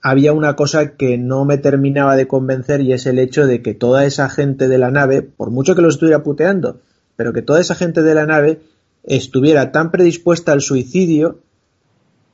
había 0.01 0.33
una 0.33 0.55
cosa 0.55 0.95
que 0.95 1.17
no 1.17 1.45
me 1.45 1.57
terminaba 1.57 2.15
de 2.15 2.27
convencer 2.27 2.81
y 2.81 2.93
es 2.93 3.05
el 3.05 3.19
hecho 3.19 3.45
de 3.45 3.61
que 3.61 3.73
toda 3.73 4.05
esa 4.05 4.29
gente 4.29 4.67
de 4.67 4.77
la 4.77 4.91
nave, 4.91 5.21
por 5.21 5.51
mucho 5.51 5.75
que 5.75 5.81
lo 5.81 5.89
estuviera 5.89 6.23
puteando, 6.23 6.79
pero 7.15 7.33
que 7.33 7.41
toda 7.41 7.59
esa 7.59 7.75
gente 7.75 8.01
de 8.01 8.15
la 8.15 8.25
nave 8.25 8.61
estuviera 9.03 9.71
tan 9.71 9.91
predispuesta 9.91 10.51
al 10.51 10.61
suicidio 10.61 11.39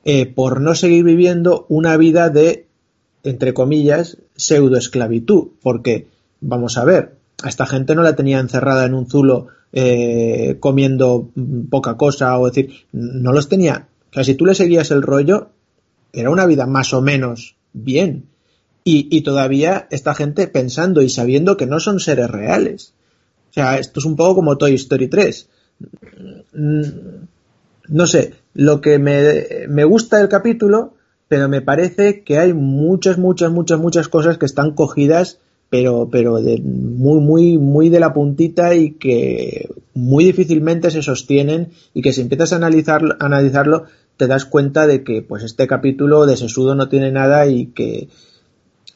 eh, 0.04 0.26
por 0.26 0.60
no 0.60 0.74
seguir 0.74 1.04
viviendo 1.04 1.66
una 1.68 1.96
vida 1.96 2.30
de 2.30 2.68
entre 3.22 3.54
comillas, 3.54 4.18
pseudoesclavitud, 4.36 5.48
porque, 5.62 6.08
vamos 6.40 6.78
a 6.78 6.84
ver, 6.84 7.16
a 7.42 7.48
esta 7.48 7.66
gente 7.66 7.94
no 7.94 8.02
la 8.02 8.16
tenía 8.16 8.40
encerrada 8.40 8.84
en 8.84 8.94
un 8.94 9.08
zulo 9.08 9.48
eh, 9.72 10.56
comiendo 10.60 11.30
poca 11.70 11.96
cosa, 11.96 12.38
o 12.38 12.46
decir, 12.46 12.70
no 12.92 13.32
los 13.32 13.48
tenía. 13.48 13.88
O 14.10 14.14
sea, 14.14 14.24
si 14.24 14.34
tú 14.34 14.46
le 14.46 14.54
seguías 14.54 14.90
el 14.90 15.02
rollo, 15.02 15.50
era 16.12 16.30
una 16.30 16.46
vida 16.46 16.66
más 16.66 16.94
o 16.94 17.02
menos 17.02 17.56
bien. 17.72 18.24
Y, 18.84 19.20
todavía 19.20 19.86
esta 19.90 20.14
gente 20.14 20.48
pensando 20.48 21.02
y 21.02 21.10
sabiendo 21.10 21.58
que 21.58 21.66
no 21.66 21.78
son 21.78 22.00
seres 22.00 22.30
reales. 22.30 22.94
O 23.50 23.52
sea, 23.52 23.78
esto 23.78 24.00
es 24.00 24.06
un 24.06 24.16
poco 24.16 24.36
como 24.36 24.56
Toy 24.56 24.74
Story 24.74 25.08
3. 25.08 25.48
No 27.88 28.06
sé, 28.06 28.32
lo 28.54 28.80
que 28.80 28.98
me, 28.98 29.66
me 29.68 29.84
gusta 29.84 30.16
del 30.16 30.28
capítulo 30.28 30.94
pero 31.28 31.48
me 31.48 31.60
parece 31.60 32.22
que 32.22 32.38
hay 32.38 32.54
muchas, 32.54 33.18
muchas, 33.18 33.52
muchas, 33.52 33.78
muchas 33.78 34.08
cosas 34.08 34.38
que 34.38 34.46
están 34.46 34.72
cogidas, 34.72 35.38
pero, 35.68 36.08
pero 36.10 36.40
de 36.40 36.58
muy, 36.58 37.20
muy, 37.20 37.58
muy 37.58 37.90
de 37.90 38.00
la 38.00 38.14
puntita 38.14 38.74
y 38.74 38.92
que 38.92 39.68
muy 39.92 40.24
difícilmente 40.24 40.90
se 40.90 41.02
sostienen 41.02 41.68
y 41.92 42.00
que 42.00 42.14
si 42.14 42.22
empiezas 42.22 42.54
a 42.54 42.56
analizarlo, 42.56 43.14
analizarlo 43.20 43.84
te 44.18 44.26
das 44.26 44.44
cuenta 44.44 44.86
de 44.86 45.02
que 45.02 45.22
pues 45.22 45.42
este 45.42 45.66
capítulo 45.66 46.26
de 46.26 46.36
sesudo 46.36 46.74
no 46.74 46.90
tiene 46.90 47.10
nada 47.10 47.46
y 47.46 47.68
que 47.68 48.08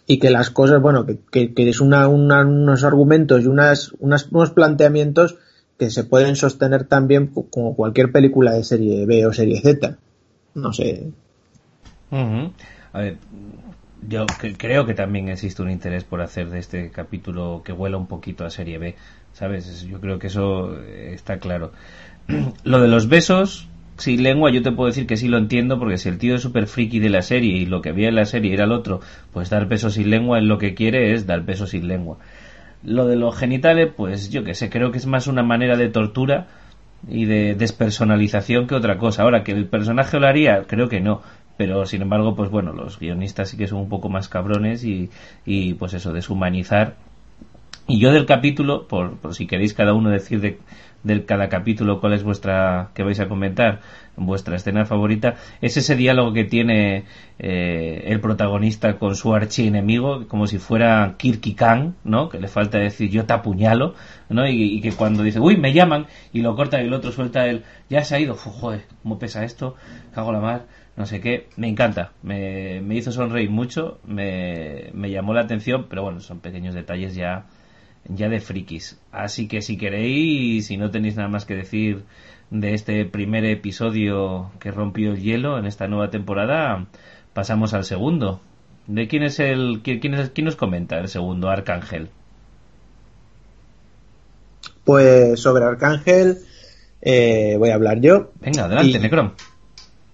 y 0.07 0.19
que 0.19 0.31
las 0.31 0.51
cosas, 0.51 0.83
bueno, 0.83 1.07
que, 1.07 1.55
que, 1.55 1.69
es 1.69 1.81
una, 1.81 2.09
unos 2.09 2.85
argumentos 2.85 3.45
y 3.45 3.47
unas, 3.47 3.93
unas, 4.01 4.27
unos 4.31 4.51
planteamientos 4.51 5.39
que 5.79 5.91
se 5.91 6.05
pueden 6.05 6.37
sostener 6.37 6.85
también 6.85 7.29
como 7.29 7.75
cualquier 7.77 8.13
película 8.13 8.53
de 8.53 8.65
serie 8.65 9.07
B 9.07 9.25
o 9.27 9.33
serie 9.33 9.61
Z. 9.63 9.97
No 10.55 10.73
sé, 10.73 11.13
a 12.93 13.01
ver, 13.01 13.17
yo 14.07 14.27
creo 14.59 14.85
que 14.85 14.95
también 14.95 15.29
existe 15.29 15.63
un 15.63 15.71
interés 15.71 16.05
por 16.05 16.21
hacer 16.21 16.51
de 16.51 16.59
este 16.59 16.91
capítulo 16.91 17.63
que 17.65 17.73
huela 17.73 17.97
un 17.97 18.07
poquito 18.07 18.45
a 18.45 18.51
serie 18.51 18.79
B, 18.79 18.97
¿sabes? 19.33 19.83
Yo 19.83 19.99
creo 20.01 20.19
que 20.19 20.27
eso 20.27 20.79
está 20.85 21.39
claro. 21.39 21.73
Lo 22.65 22.81
de 22.81 22.89
los 22.89 23.09
besos, 23.09 23.69
sin 23.97 24.23
lengua, 24.23 24.51
yo 24.51 24.63
te 24.63 24.73
puedo 24.73 24.89
decir 24.89 25.07
que 25.07 25.17
sí 25.17 25.29
lo 25.29 25.39
entiendo, 25.39 25.79
porque 25.79 25.99
si 25.99 26.09
el 26.09 26.19
tío 26.19 26.35
es 26.35 26.43
súper 26.43 26.67
friki 26.67 26.99
de 26.99 27.11
la 27.11 27.23
serie 27.23 27.57
y 27.57 27.67
lo 27.67 27.83
que 27.83 27.91
había 27.91 28.09
en 28.09 28.15
la 28.15 28.25
serie 28.25 28.55
era 28.55 28.65
el 28.65 28.73
otro, 28.73 29.01
pues 29.33 29.51
dar 29.51 29.67
besos 29.67 29.95
sin 29.95 30.11
lengua, 30.11 30.39
él 30.39 30.47
lo 30.47 30.59
que 30.59 30.75
quiere 30.75 31.13
es 31.13 31.27
dar 31.27 31.43
besos 31.43 31.71
sin 31.71 31.89
lengua. 31.89 32.19
Lo 32.83 33.07
de 33.07 33.17
los 33.17 33.37
genitales, 33.37 33.91
pues 33.97 34.31
yo 34.31 34.45
que 34.45 34.55
sé, 34.55 34.71
creo 34.71 34.91
que 34.91 34.99
es 34.99 35.07
más 35.07 35.27
una 35.27 35.43
manera 35.43 35.77
de 35.77 35.89
tortura 35.89 36.49
y 37.09 37.27
de 37.27 37.55
despersonalización 37.55 38.67
que 38.67 38.75
otra 38.75 38.99
cosa. 38.99 39.23
Ahora, 39.23 39.45
que 39.45 39.53
el 39.53 39.67
personaje 39.67 40.19
lo 40.19 40.27
haría, 40.27 40.65
creo 40.67 40.89
que 40.89 41.01
no 41.01 41.23
pero 41.57 41.85
sin 41.87 42.03
embargo 42.03 42.35
pues 42.35 42.51
bueno 42.51 42.73
los 42.73 42.99
guionistas 42.99 43.51
sí 43.51 43.57
que 43.57 43.69
son 43.69 43.81
un 43.81 43.89
poco 43.89 44.09
más 44.09 44.29
cabrones 44.29 44.85
y, 44.85 45.11
y 45.45 45.75
pues 45.75 45.95
eso 45.95 46.13
deshumanizar 46.13 46.97
y 47.87 48.01
yo 48.01 48.13
del 48.13 48.27
capítulo 48.27 48.87
por, 48.87 49.17
por 49.19 49.35
si 49.35 49.47
queréis 49.47 49.75
cada 49.75 49.93
uno 49.93 50.11
decir 50.11 50.41
de, 50.41 50.59
del 51.03 51.25
cada 51.25 51.49
capítulo 51.49 52.01
cuál 52.01 52.13
es 52.15 52.23
vuestra 52.23 52.91
que 52.95 53.03
vais 53.03 53.19
a 53.21 53.29
comentar 53.29 53.81
vuestra 54.17 54.57
escena 54.57 54.85
favorita 54.85 55.37
es 55.61 55.77
ese 55.77 55.97
diálogo 55.97 56.33
que 56.33 56.45
tiene 56.45 57.05
eh, 57.39 58.05
el 58.07 58.21
protagonista 58.21 58.99
con 58.99 59.17
su 59.17 59.35
archienemigo 59.35 60.29
como 60.29 60.47
si 60.47 60.59
fuera 60.59 61.15
Kirky 61.19 61.55
Khan 61.55 61.97
no 62.05 62.29
que 62.29 62.39
le 62.39 62.49
falta 62.49 62.79
decir 62.79 63.11
yo 63.11 63.25
te 63.25 63.33
apuñalo 63.33 63.95
no 64.29 64.47
y, 64.47 64.81
que 64.81 64.93
cuando 64.93 65.23
dice 65.23 65.41
uy 65.41 65.57
me 65.57 65.73
llaman 65.73 66.07
y 66.33 66.41
lo 66.41 66.55
corta 66.55 66.81
y 66.81 66.87
el 66.87 66.93
otro 66.93 67.13
suelta 67.13 67.47
él 67.47 67.65
ya 67.89 68.05
se 68.05 68.17
ha 68.17 68.21
ido 68.21 68.35
joder 68.35 68.85
cómo 69.03 69.19
pesa 69.19 69.45
esto 69.45 69.77
cago 70.15 70.33
la 70.33 70.41
mar 70.41 70.67
no 70.97 71.07
sé 71.07 71.21
qué, 71.21 71.49
me 71.57 71.69
encanta, 71.69 72.13
me, 72.23 72.81
me 72.83 72.97
hizo 72.97 73.13
sonreír 73.13 73.49
mucho, 73.49 73.99
me, 74.05 74.91
me, 74.93 75.11
llamó 75.11 75.33
la 75.33 75.41
atención, 75.41 75.87
pero 75.89 76.03
bueno, 76.03 76.21
son 76.21 76.41
pequeños 76.41 76.75
detalles 76.75 77.15
ya, 77.15 77.47
ya 78.09 78.29
de 78.29 78.41
frikis. 78.41 78.99
Así 79.11 79.49
que 79.49 79.63
si 79.63 79.77
queréis, 79.77 80.67
si 80.67 80.77
no 80.77 80.91
tenéis 80.91 81.17
nada 81.17 81.29
más 81.29 81.45
que 81.45 81.55
decir 81.55 82.05
de 82.51 82.75
este 82.75 83.05
primer 83.05 83.45
episodio 83.45 84.51
que 84.61 84.71
rompió 84.71 85.13
el 85.13 85.21
hielo 85.21 85.59
en 85.59 85.67
esta 85.67 85.89
nueva 85.89 86.11
temporada, 86.11 86.87
pasamos 87.33 87.75
al 87.75 87.85
segundo. 87.85 88.41
¿De 88.87 89.09
quién 89.09 89.23
es 89.23 89.39
el, 89.39 89.81
quién, 89.83 90.15
es, 90.15 90.31
quién 90.31 90.45
nos 90.47 90.57
comenta 90.57 90.99
el 90.99 91.09
segundo, 91.09 91.49
Arcángel? 91.49 92.09
Pues 94.85 95.41
sobre 95.41 95.65
Arcángel 95.65 96.39
eh, 97.01 97.57
voy 97.59 97.71
a 97.71 97.75
hablar 97.75 98.01
yo. 98.01 98.33
Venga, 98.41 98.65
adelante, 98.65 98.99
Necron 98.99 99.35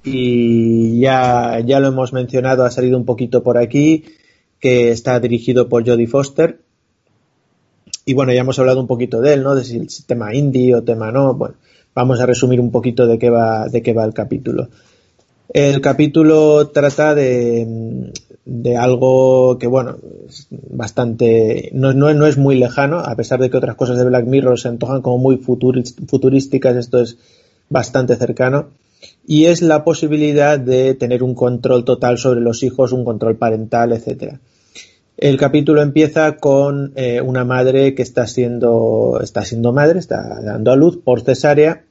y 0.05 1.01
ya, 1.01 1.61
ya 1.65 1.81
lo 1.81 1.89
hemos 1.89 2.13
mencionado, 2.13 2.65
ha 2.65 2.71
salido 2.71 2.97
un 2.97 3.05
poquito 3.05 3.43
por 3.43 3.59
aquí, 3.59 4.05
que 4.61 4.91
está 4.91 5.21
dirigido 5.21 5.69
por 5.69 5.87
Jodie 5.87 6.07
Foster. 6.07 6.61
Y 8.09 8.15
bueno, 8.15 8.33
ya 8.33 8.41
hemos 8.41 8.59
hablado 8.59 8.81
un 8.81 8.87
poquito 8.87 9.21
de 9.21 9.35
él, 9.35 9.43
¿no? 9.43 9.55
De 9.55 9.63
si 9.65 9.77
el 9.77 9.87
tema 10.07 10.35
indie 10.35 10.75
o 10.75 10.83
tema 10.83 11.13
no. 11.13 11.35
Bueno, 11.35 11.57
vamos 11.95 12.19
a 12.21 12.25
resumir 12.25 12.59
un 12.59 12.71
poquito 12.71 13.07
de 13.07 13.19
qué 13.19 13.29
va, 13.29 13.69
de 13.69 13.83
qué 13.83 13.93
va 13.93 14.07
el 14.07 14.15
capítulo. 14.15 14.71
El 15.51 15.83
capítulo 15.83 16.69
trata 16.69 17.15
de, 17.15 18.11
de 18.47 18.77
algo 18.79 19.59
que, 19.59 19.67
bueno, 19.67 19.99
es 20.27 20.47
bastante, 20.51 21.69
no, 21.75 21.93
no, 21.93 22.15
no, 22.15 22.27
es 22.27 22.39
muy 22.39 22.57
lejano, 22.57 23.01
a 23.01 23.15
pesar 23.15 23.41
de 23.41 23.51
que 23.51 23.59
otras 23.59 23.77
cosas 23.77 23.99
de 23.99 24.07
Black 24.07 24.25
Mirror 24.25 24.59
se 24.59 24.69
antojan 24.69 25.03
como 25.03 25.19
muy 25.19 25.37
futurísticas, 25.37 26.77
esto 26.77 27.03
es 27.03 27.19
bastante 27.69 28.17
cercano, 28.17 28.69
y 29.27 29.45
es 29.45 29.61
la 29.61 29.85
posibilidad 29.85 30.59
de 30.59 30.95
tener 30.95 31.23
un 31.23 31.35
control 31.35 31.85
total 31.85 32.17
sobre 32.17 32.41
los 32.41 32.63
hijos, 32.63 32.93
un 32.93 33.05
control 33.05 33.37
parental, 33.37 33.93
etcétera. 33.93 34.41
El 35.21 35.37
capítulo 35.37 35.83
empieza 35.83 36.37
con 36.37 36.93
eh, 36.95 37.21
una 37.21 37.45
madre 37.45 37.97
que 37.97 38.03
está 38.03 38.29
siendo, 38.29 39.19
está 39.21 39.45
siendo 39.45 39.73
madre, 39.73 39.99
está 39.99 40.41
dando 40.41 40.71
a 40.71 40.77
luz 40.77 40.97
por 40.97 41.23
cesárea 41.23 41.83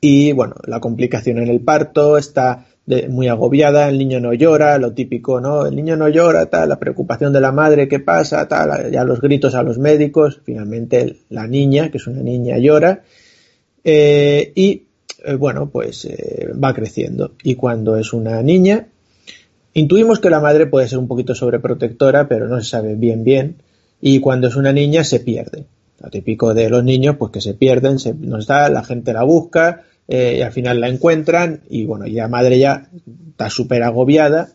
y 0.00 0.30
bueno, 0.30 0.54
la 0.64 0.78
complicación 0.78 1.38
en 1.38 1.48
el 1.48 1.60
parto 1.60 2.16
está 2.16 2.66
muy 3.08 3.26
agobiada, 3.26 3.88
el 3.88 3.98
niño 3.98 4.20
no 4.20 4.32
llora, 4.32 4.78
lo 4.78 4.92
típico, 4.92 5.40
¿no? 5.40 5.66
El 5.66 5.74
niño 5.74 5.96
no 5.96 6.08
llora, 6.08 6.46
tal, 6.46 6.68
la 6.68 6.78
preocupación 6.78 7.32
de 7.32 7.40
la 7.40 7.50
madre, 7.50 7.88
¿qué 7.88 7.98
pasa? 7.98 8.46
Tal, 8.46 8.92
ya 8.92 9.02
los 9.02 9.20
gritos 9.20 9.56
a 9.56 9.64
los 9.64 9.76
médicos, 9.78 10.40
finalmente 10.44 11.16
la 11.30 11.48
niña, 11.48 11.90
que 11.90 11.98
es 11.98 12.06
una 12.06 12.22
niña, 12.22 12.58
llora 12.58 13.02
eh, 13.82 14.52
y 14.54 14.84
eh, 15.24 15.34
bueno, 15.34 15.68
pues 15.68 16.08
va 16.62 16.72
creciendo 16.72 17.32
y 17.42 17.56
cuando 17.56 17.96
es 17.96 18.12
una 18.12 18.40
niña 18.40 18.86
Intuimos 19.74 20.20
que 20.20 20.30
la 20.30 20.40
madre 20.40 20.66
puede 20.66 20.88
ser 20.88 20.98
un 20.98 21.08
poquito 21.08 21.34
sobreprotectora, 21.34 22.28
pero 22.28 22.48
no 22.48 22.60
se 22.60 22.68
sabe 22.68 22.94
bien 22.94 23.24
bien. 23.24 23.56
Y 24.00 24.20
cuando 24.20 24.48
es 24.48 24.56
una 24.56 24.72
niña 24.72 25.04
se 25.04 25.20
pierde. 25.20 25.66
Lo 26.00 26.10
típico 26.10 26.54
de 26.54 26.70
los 26.70 26.84
niños, 26.84 27.16
pues 27.16 27.32
que 27.32 27.40
se 27.40 27.54
pierden, 27.54 27.98
se, 27.98 28.14
no 28.14 28.38
está, 28.38 28.68
la 28.68 28.84
gente 28.84 29.12
la 29.12 29.24
busca 29.24 29.84
eh, 30.06 30.36
y 30.38 30.42
al 30.42 30.52
final 30.52 30.80
la 30.80 30.88
encuentran 30.88 31.62
y 31.68 31.84
bueno, 31.84 32.06
ya 32.06 32.28
madre 32.28 32.58
ya 32.58 32.88
está 33.30 33.50
súper 33.50 33.82
agobiada. 33.82 34.50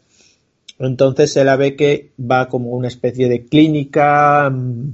Entonces 0.79 1.31
se 1.31 1.43
la 1.43 1.55
ve 1.55 1.75
que 1.75 2.11
va 2.19 2.47
como 2.49 2.69
una 2.69 2.87
especie 2.87 3.29
de 3.29 3.45
clínica, 3.45 4.49
mm, 4.49 4.93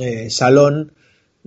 eh, 0.00 0.30
salón 0.30 0.92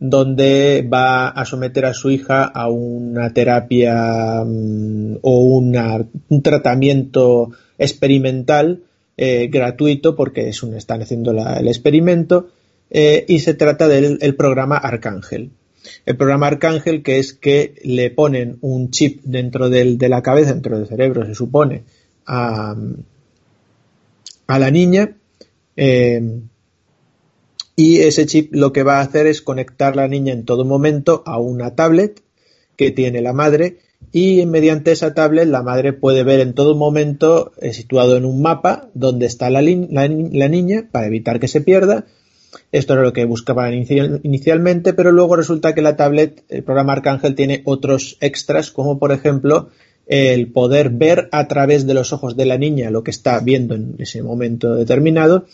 donde 0.02 0.84
va 0.92 1.30
a 1.30 1.46
someter 1.46 1.86
a 1.86 1.94
su 1.94 2.10
hija 2.10 2.44
a 2.46 2.72
una 2.72 3.32
terapia 3.34 4.44
mm, 4.44 5.18
o 5.22 5.40
un 5.46 6.42
tratamiento 6.42 7.52
experimental 7.78 8.82
eh, 9.16 9.48
gratuito 9.52 10.16
porque 10.16 10.50
es 10.50 10.64
un, 10.64 10.74
están 10.74 11.04
haciendo 11.04 11.30
el 11.30 11.68
experimento 11.68 12.50
eh, 12.90 13.26
y 13.28 13.42
se 13.42 13.54
trata 13.54 13.88
del 13.88 14.36
programa 14.36 14.76
Arcángel. 14.76 15.52
El 16.08 16.18
programa 16.18 16.48
Arcángel 16.48 17.04
que 17.04 17.20
es 17.20 17.34
que 17.34 17.76
le 17.84 18.10
ponen 18.10 18.58
un 18.62 18.90
chip 18.90 19.22
dentro 19.24 19.70
de 19.70 20.10
la 20.10 20.24
cabeza, 20.24 20.54
dentro 20.54 20.80
del 20.80 20.88
cerebro 20.88 21.28
se 21.28 21.36
supone, 21.36 21.84
a, 22.26 22.76
a 24.48 24.60
la 24.60 24.72
niña 24.72 25.16
eh, 25.78 26.42
y 27.82 28.02
ese 28.02 28.28
chip 28.28 28.54
lo 28.54 28.72
que 28.72 28.84
va 28.84 29.00
a 29.00 29.02
hacer 29.02 29.26
es 29.26 29.42
conectar 29.42 29.96
la 29.96 30.08
niña 30.08 30.34
en 30.34 30.46
todo 30.46 30.66
momento 30.66 31.24
a 31.26 31.40
una 31.40 31.74
tablet 31.74 32.22
que 32.76 32.92
tiene 32.92 33.22
la 33.22 33.34
madre 33.34 33.80
y 34.12 34.46
mediante 34.46 34.92
esa 34.92 35.16
tablet 35.16 35.48
la 35.48 35.64
madre 35.64 35.92
puede 35.92 36.24
ver 36.24 36.42
en 36.42 36.54
todo 36.54 36.76
momento 36.76 37.54
eh, 37.60 37.74
situado 37.74 38.18
en 38.18 38.26
un 38.26 38.40
mapa 38.40 38.90
donde 38.94 39.26
está 39.26 39.50
la, 39.50 39.64
niña 39.64 40.90
para 40.92 41.08
evitar 41.08 41.40
que 41.40 41.48
se 41.48 41.62
pierda. 41.62 42.06
Esto 42.72 42.94
era 42.94 43.02
lo 43.02 43.14
que 43.14 43.26
buscaban 43.26 43.74
inicialmente, 43.74 44.94
pero 44.94 45.12
luego 45.12 45.36
resulta 45.36 45.74
que 45.74 45.82
la 45.82 45.96
tablet, 45.96 46.44
el 46.50 46.64
programa 46.64 46.94
Arcángel, 46.94 47.34
tiene 47.34 47.64
otros 47.66 48.18
extras, 48.22 48.70
como 48.70 49.00
por 49.00 49.12
ejemplo 49.12 49.70
el 50.06 50.52
poder 50.52 50.92
ver 50.92 51.30
a 51.32 51.48
través 51.48 51.88
de 51.88 51.96
los 51.96 52.14
ojos 52.14 52.38
de 52.38 52.46
la 52.46 52.60
niña 52.60 52.92
lo 52.92 53.04
que 53.04 53.12
está 53.12 53.40
viendo 53.40 53.74
en 53.74 53.96
ese 53.98 54.22
momento 54.22 54.76
determinado 54.76 55.46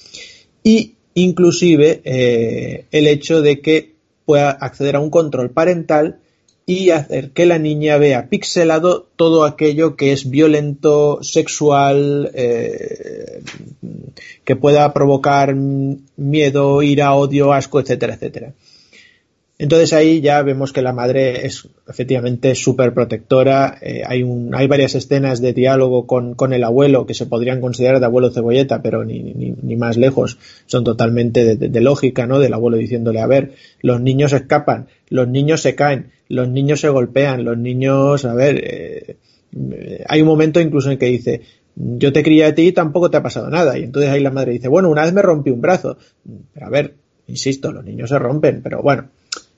y 0.61 0.96
inclusive 1.17 2.01
eh, 2.03 2.85
el 2.91 3.07
hecho 3.07 3.41
de 3.41 3.59
que 3.59 3.93
pueda 4.25 4.51
acceder 4.51 4.95
a 4.95 4.99
un 4.99 5.09
control 5.09 5.49
parental 5.49 6.19
y 6.67 6.91
hacer 6.91 7.31
que 7.31 7.47
la 7.47 7.57
niña 7.57 7.97
vea 7.97 8.29
pixelado 8.29 9.07
todo 9.15 9.43
aquello 9.43 9.95
que 9.95 10.11
es 10.11 10.29
violento, 10.29 11.19
sexual, 11.23 12.29
eh, 12.35 13.41
que 14.43 14.55
pueda 14.55 14.93
provocar 14.93 15.55
miedo, 15.55 16.83
ira, 16.83 17.15
odio, 17.15 17.51
asco, 17.51 17.79
etcétera, 17.79 18.13
etcétera. 18.13 18.53
Entonces 19.59 19.91
ahí 19.93 20.21
ya 20.21 20.43
vemos 20.43 20.71
que 20.71 20.83
la 20.83 20.93
madre 20.93 21.47
es 21.47 21.67
efectivamente 21.89 22.53
súper 22.53 22.93
protectora. 22.93 23.79
Eh, 23.81 24.03
hay, 24.05 24.23
hay 24.53 24.67
varias 24.67 24.93
escenas 24.93 25.41
de 25.41 25.53
diálogo 25.53 26.05
con, 26.05 26.53
el 26.53 26.63
abuelo 26.63 27.07
que 27.07 27.15
se 27.15 27.25
podrían 27.25 27.59
considerar 27.59 27.99
de 27.99 28.05
abuelo 28.05 28.29
cebolleta, 28.29 28.83
pero 28.83 29.03
ni, 29.03 29.19
ni, 29.19 29.75
más 29.75 29.97
lejos. 29.97 30.37
Son 30.67 30.83
totalmente 30.83 31.55
de, 31.55 31.69
de, 31.69 31.81
lógica, 31.81 32.27
¿no? 32.27 32.37
Del 32.37 32.53
abuelo 32.53 32.77
diciéndole, 32.77 33.19
a 33.19 33.25
ver, 33.25 33.53
los 33.81 33.99
niños 33.99 34.31
escapan, 34.31 34.89
los 35.09 35.27
niños 35.27 35.61
se 35.61 35.73
caen, 35.73 36.11
los 36.29 36.47
niños 36.47 36.79
se 36.81 36.89
golpean, 36.89 37.43
los 37.43 37.57
niños, 37.57 38.25
a 38.25 38.35
ver, 38.35 38.61
eh, 38.63 39.17
hay 40.07 40.21
un 40.21 40.27
momento 40.27 40.61
incluso 40.61 40.91
en 40.91 40.99
que 40.99 41.07
dice, 41.07 41.41
yo 41.75 42.13
te 42.13 42.21
crié 42.21 42.45
a 42.45 42.53
ti 42.53 42.67
y 42.67 42.71
tampoco 42.73 43.09
te 43.09 43.17
ha 43.17 43.23
pasado 43.23 43.49
nada. 43.49 43.75
Y 43.79 43.83
entonces 43.85 44.11
ahí 44.11 44.21
la 44.21 44.29
madre 44.29 44.51
dice, 44.51 44.67
bueno, 44.67 44.91
una 44.91 45.03
vez 45.03 45.13
me 45.13 45.23
rompí 45.23 45.49
un 45.49 45.61
brazo. 45.61 45.97
Pero 46.53 46.67
a 46.67 46.69
ver, 46.69 46.93
insisto, 47.25 47.71
los 47.71 47.83
niños 47.83 48.11
se 48.11 48.19
rompen, 48.19 48.61
pero 48.61 48.83
bueno 48.83 49.09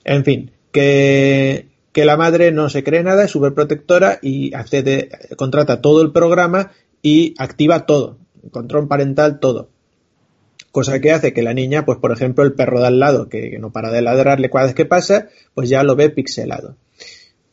en 0.04 0.24
fin, 0.24 0.52
que, 0.72 1.68
la 1.96 2.16
madre 2.16 2.52
no 2.52 2.70
se 2.70 2.84
cree 2.84 3.04
nada, 3.04 3.26
es 3.26 3.32
súper 3.32 3.54
protectora 3.54 4.20
y 4.22 4.54
accede, 4.54 5.10
contrata 5.36 5.82
todo 5.82 6.02
el 6.02 6.14
programa 6.14 6.72
y 7.02 7.34
activa 7.38 7.86
todo, 7.86 8.18
control 8.52 8.88
parental, 8.88 9.40
todo. 9.40 9.70
Cosa 10.72 11.02
que 11.02 11.12
hace 11.12 11.34
que 11.34 11.44
la 11.44 11.54
niña, 11.54 11.84
pues 11.84 11.98
por 11.98 12.12
ejemplo, 12.12 12.44
el 12.44 12.54
perro 12.54 12.80
de 12.80 12.88
al 12.88 13.00
lado, 13.00 13.28
que, 13.28 13.58
no 13.60 13.72
para 13.72 13.92
de 13.92 14.02
ladrarle 14.02 14.50
cada 14.50 14.66
vez 14.66 14.76
que 14.76 14.86
pasa, 14.86 15.28
pues 15.54 15.68
ya 15.68 15.84
lo 15.84 15.96
ve 15.96 16.10
pixelado. 16.10 16.78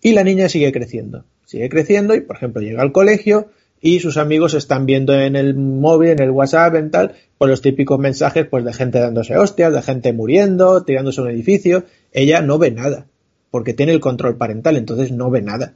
Y 0.01 0.13
la 0.13 0.23
niña 0.23 0.49
sigue 0.49 0.71
creciendo, 0.71 1.25
sigue 1.45 1.69
creciendo 1.69 2.15
y, 2.15 2.21
por 2.21 2.37
ejemplo, 2.37 2.63
llega 2.63 2.83
al 2.83 2.93
colegio 2.93 3.49
y 3.81 4.01
sus 4.01 4.17
amigos 4.17 4.55
están 4.55 4.87
viendo 4.87 5.19
en 5.19 5.37
el 5.37 5.55
móvil, 5.55 6.11
en 6.11 6.23
el 6.23 6.31
WhatsApp, 6.31 6.75
en 6.77 6.91
tal, 6.91 7.15
pues 7.39 7.51
los 7.51 7.63
típicos 7.63 7.99
mensajes 7.99 8.47
pues 8.47 8.65
de 8.65 8.73
gente 8.73 8.99
dándose 8.99 9.37
hostias, 9.37 9.73
de 9.73 9.83
gente 9.83 10.13
muriendo, 10.13 10.85
tirándose 10.85 11.21
a 11.21 11.25
un 11.25 11.31
edificio, 11.31 11.85
ella 12.17 12.41
no 12.41 12.59
ve 12.59 12.71
nada, 12.71 13.07
porque 13.51 13.75
tiene 13.75 13.93
el 13.93 14.01
control 14.01 14.39
parental, 14.39 14.79
entonces 14.79 15.13
no 15.13 15.31
ve 15.31 15.43
nada. 15.43 15.75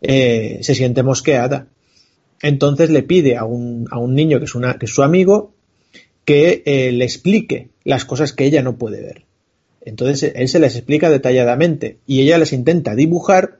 Eh, 0.00 0.60
se 0.62 0.74
siente 0.74 1.02
mosqueada. 1.02 1.66
Entonces 2.40 2.88
le 2.88 3.02
pide 3.02 3.36
a 3.36 3.44
un, 3.44 3.86
a 3.90 3.98
un 3.98 4.14
niño 4.14 4.38
que 4.38 4.46
es, 4.46 4.54
una, 4.54 4.78
que 4.78 4.86
es 4.86 4.94
su 4.94 5.02
amigo 5.02 5.52
que 6.24 6.62
eh, 6.64 6.90
le 6.90 7.04
explique 7.04 7.68
las 7.84 8.06
cosas 8.06 8.32
que 8.32 8.46
ella 8.46 8.62
no 8.62 8.78
puede 8.78 9.02
ver. 9.02 9.26
Entonces 9.82 10.32
él 10.34 10.48
se 10.48 10.58
les 10.58 10.74
explica 10.74 11.10
detalladamente 11.10 11.98
y 12.06 12.22
ella 12.22 12.38
les 12.38 12.54
intenta 12.54 12.94
dibujar, 12.94 13.58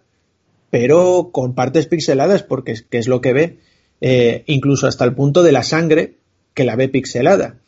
pero 0.71 1.29
con 1.31 1.55
partes 1.55 1.87
pixeladas, 1.87 2.43
porque 2.43 2.73
es, 2.73 2.83
que 2.83 2.97
es 2.97 3.07
lo 3.07 3.21
que 3.21 3.35
ve, 3.35 3.59
eh, 4.01 4.45
incluso 4.47 4.87
hasta 4.87 5.05
el 5.05 5.15
punto 5.15 5.43
de 5.43 5.53
la 5.53 5.63
sangre 5.63 6.15
que 6.55 6.65
la 6.65 6.75
ve 6.75 6.89
pixelada 6.89 7.59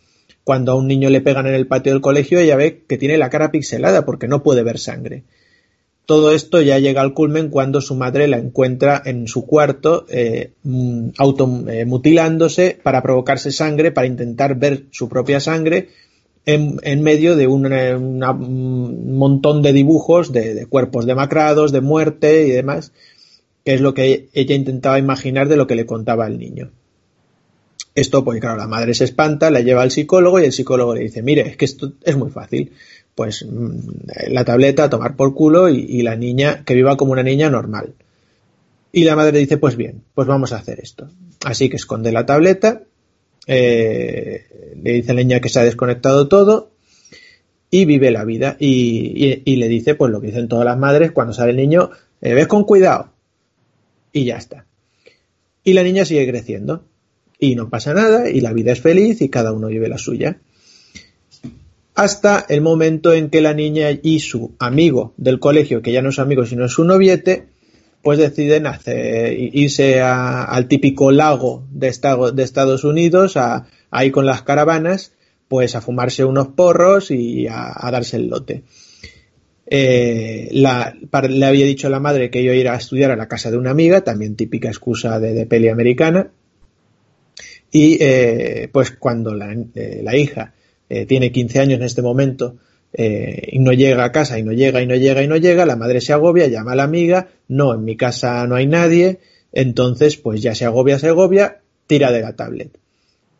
cuando 0.47 0.70
a 0.70 0.74
un 0.76 0.86
niño 0.86 1.11
le 1.11 1.22
pegan 1.22 1.49
en 1.49 1.55
el 1.55 1.66
patio 1.66 1.90
del 1.90 2.01
colegio, 2.01 2.38
ella 2.38 2.55
ve 2.55 2.84
que 2.86 2.99
tiene 2.99 3.18
la 3.18 3.30
cara 3.30 3.51
pixelada 3.51 4.05
porque 4.05 4.28
no 4.28 4.44
puede 4.44 4.62
ver 4.62 4.78
sangre. 4.78 5.24
Todo 6.05 6.30
esto 6.30 6.62
ya 6.62 6.78
llega 6.78 7.01
al 7.01 7.14
culmen 7.14 7.51
cuando 7.51 7.80
su 7.80 7.97
madre 7.97 8.28
la 8.28 8.38
encuentra 8.38 9.03
en 9.05 9.26
su 9.26 9.44
cuarto 9.44 10.07
eh, 10.09 10.53
mm, 10.62 11.09
automutilándose 11.18 12.66
eh, 12.66 12.78
para 12.80 13.03
provocarse 13.03 13.51
sangre, 13.51 13.90
para 13.90 14.07
intentar 14.07 14.55
ver 14.55 14.84
su 14.92 15.09
propia 15.09 15.40
sangre 15.40 15.88
en, 16.44 17.03
medio 17.03 17.34
de 17.34 17.49
un, 17.49 18.20
montón 19.18 19.62
de 19.62 19.72
dibujos 19.72 20.32
de, 20.32 20.55
de, 20.55 20.66
cuerpos 20.66 21.07
demacrados, 21.07 21.72
de 21.72 21.80
muerte 21.80 22.47
y 22.47 22.51
demás, 22.51 22.92
que 23.64 23.74
es 23.74 23.80
lo 23.80 23.94
que 23.94 24.28
ella 24.32 24.55
intentaba 24.55 25.01
imaginar 25.01 25.49
de 25.49 25.57
lo 25.57 25.66
que 25.66 25.74
le 25.74 25.86
contaba 25.86 26.28
el 26.28 26.38
niño. 26.38 26.70
Esto, 27.97 28.22
pues 28.22 28.38
claro, 28.40 28.59
la 28.59 28.66
madre 28.66 28.92
se 28.92 29.05
espanta, 29.05 29.51
la 29.51 29.62
lleva 29.62 29.80
al 29.80 29.90
psicólogo 29.90 30.38
y 30.38 30.44
el 30.44 30.53
psicólogo 30.53 30.94
le 30.94 31.01
dice, 31.01 31.22
mire, 31.22 31.49
es 31.49 31.57
que 31.57 31.64
esto 31.64 31.94
es 32.05 32.14
muy 32.14 32.30
fácil. 32.30 32.72
Pues 33.14 33.47
mm, 33.49 33.78
la 34.28 34.44
tableta 34.44 34.84
a 34.84 34.90
tomar 34.90 35.16
por 35.16 35.32
culo 35.34 35.70
y, 35.70 36.03
la 36.03 36.14
niña 36.14 36.62
que 36.62 36.74
viva 36.74 36.99
como 36.99 37.12
una 37.12 37.22
niña 37.22 37.49
normal. 37.49 37.94
Y 38.92 39.05
la 39.05 39.16
madre 39.16 39.38
dice, 39.38 39.57
pues 39.57 39.76
bien, 39.76 40.03
pues 40.14 40.28
vamos 40.28 40.53
a 40.53 40.59
hacer 40.59 40.78
esto. 40.78 41.09
Así 41.42 41.70
que 41.70 41.76
esconde 41.76 42.12
la 42.12 42.26
tableta, 42.26 42.82
eh, 43.47 44.74
le 44.76 44.92
dice 44.92 45.12
a 45.12 45.14
la 45.14 45.22
niña 45.22 45.40
que 45.40 45.49
se 45.49 45.61
ha 45.61 45.64
desconectado 45.64 46.28
todo 46.28 46.72
y 47.70 47.86
vive 47.86 48.11
la 48.11 48.26
vida. 48.26 48.59
Y, 48.61 49.57
le 49.57 49.68
dice, 49.68 49.94
pues 49.94 50.12
lo 50.12 50.20
que 50.20 50.26
dicen 50.26 50.49
todas 50.49 50.66
las 50.66 50.76
madres 50.76 51.12
cuando 51.12 51.32
sale 51.32 51.53
el 51.53 51.57
niño, 51.57 51.92
eh, 52.20 52.34
ves 52.34 52.47
con 52.47 52.64
cuidado. 52.64 53.14
Y 54.12 54.26
ya 54.26 54.36
está. 54.36 54.66
Y 55.64 55.72
la 55.72 55.82
niña 55.82 56.05
sigue 56.05 56.28
creciendo 56.28 56.84
y 57.39 57.55
no 57.55 57.68
pasa 57.68 57.95
nada 57.95 58.30
y 58.30 58.41
la 58.41 58.53
vida 58.53 58.72
es 58.72 58.80
feliz 58.80 59.20
y 59.20 59.28
cada 59.28 59.53
uno 59.53 59.68
vive 59.68 59.89
la 59.89 59.99
suya. 59.99 60.39
Hasta 61.95 62.45
el 62.49 62.61
momento 62.61 63.14
en 63.14 63.30
que 63.30 63.41
la 63.41 63.55
niña 63.55 63.89
y 63.91 64.20
su 64.20 64.55
amigo 64.59 65.14
del 65.16 65.39
colegio, 65.39 65.80
que 65.80 65.93
ya 65.93 66.03
no 66.03 66.11
es 66.11 66.18
amigo 66.18 66.45
sino 66.45 66.66
es 66.66 66.72
su 66.72 66.84
noviete, 66.84 67.47
pues 68.03 68.18
deciden 68.18 68.66
hacer, 68.66 69.32
irse 69.37 70.01
al 70.01 70.68
típico 70.68 71.11
lago 71.11 71.64
de, 71.72 71.93
de 72.34 72.43
Estados 72.43 72.84
Unidos, 72.84 73.37
a, 73.37 73.66
ahí 73.91 74.11
con 74.11 74.26
las 74.26 74.43
caravanas, 74.43 75.12
pues 75.49 75.74
a 75.74 75.80
fumarse 75.80 76.24
unos 76.24 76.49
porros 76.49 77.11
y 77.11 77.47
a, 77.49 77.89
darse 77.91 78.16
el 78.16 78.28
lote. 78.28 78.62
Eh, 79.68 80.51
le 80.53 81.47
había 81.47 81.66
dicho 81.66 81.89
a 81.89 81.91
la 81.91 81.99
madre 81.99 82.30
que 82.30 82.43
iba 82.43 82.72
a 82.72 82.76
estudiar 82.76 83.11
a 83.11 83.16
la 83.16 83.26
casa 83.26 83.51
de 83.51 83.59
una 83.59 83.70
amiga, 83.70 84.03
también 84.03 84.37
típica 84.37 84.68
excusa 84.68 85.18
de, 85.18 85.47
peli 85.47 85.68
americana. 85.68 86.30
Y 87.76 87.98
eh, 88.00 88.70
pues 88.72 88.92
cuando 88.92 89.34
la, 89.34 89.52
eh, 89.52 90.00
la 90.02 90.16
hija 90.16 90.54
tiene 91.08 91.30
15 91.30 91.58
años 91.58 91.78
en 91.78 91.84
este 91.84 92.00
momento, 92.00 92.56
eh, 92.94 93.50
y 93.52 93.58
no 93.58 93.74
llega 93.74 94.02
a 94.02 94.12
casa 94.12 94.38
y 94.38 94.42
no 94.42 94.52
llega 94.52 94.80
y 94.80 94.86
no 94.86 94.94
llega 94.94 95.22
y 95.22 95.28
no 95.28 95.36
llega, 95.36 95.66
la 95.66 95.76
madre 95.76 96.00
se 96.00 96.14
agobia, 96.14 96.46
llama 96.46 96.72
a 96.72 96.76
la 96.76 96.84
amiga, 96.84 97.28
no, 97.48 97.74
en 97.74 97.84
mi 97.84 97.98
casa 97.98 98.46
no 98.46 98.54
hay 98.54 98.66
nadie, 98.66 99.18
entonces 99.52 100.16
pues 100.16 100.40
ya 100.40 100.54
se 100.54 100.64
agobia, 100.64 100.98
se 100.98 101.08
agobia, 101.08 101.58
tira 101.86 102.12
de 102.12 102.22
la 102.22 102.34
tablet. 102.34 102.78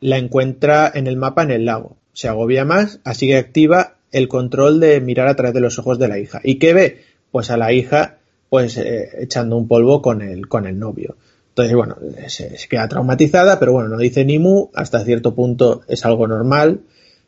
La 0.01 0.19
encuentra 0.19 0.93
en 0.93 1.07
el 1.07 1.17
mapa 1.17 1.43
en 1.43 1.53
el 1.53 1.65
lago, 1.65 1.97
se 2.13 2.29
agobia 2.29 2.67
más, 2.67 3.01
así 3.05 3.29
que 3.29 3.39
activa 3.39 3.95
el 4.13 4.29
control 4.29 4.81
de 4.81 5.01
mirar 5.01 5.29
a 5.29 5.37
través 5.37 5.55
de 5.55 5.61
los 5.61 5.79
ojos 5.79 5.99
de 5.99 6.09
la 6.09 6.19
hija. 6.19 6.43
¿Y 6.45 6.57
qué 6.57 6.75
ve? 6.75 7.01
Pues 7.31 7.51
a 7.51 7.57
la 7.57 7.73
hija 7.73 8.19
pues 8.51 8.77
eh, 8.77 9.09
echando 9.21 9.57
un 9.57 9.67
polvo 9.67 10.03
con 10.03 10.21
el, 10.21 10.49
con 10.49 10.67
el 10.67 10.79
novio. 10.79 11.17
Entonces, 11.57 11.75
bueno, 11.75 11.97
se, 12.29 12.55
queda 12.69 12.87
traumatizada, 12.87 13.59
pero 13.59 13.73
bueno, 13.73 13.89
no 13.89 13.97
dice 13.97 14.27
ni 14.27 14.39
mu, 14.39 14.69
hasta 14.75 15.03
cierto 15.07 15.35
punto 15.35 15.81
es 15.89 16.05
algo 16.05 16.29
normal. 16.29 16.83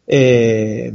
Eh, 0.07 0.93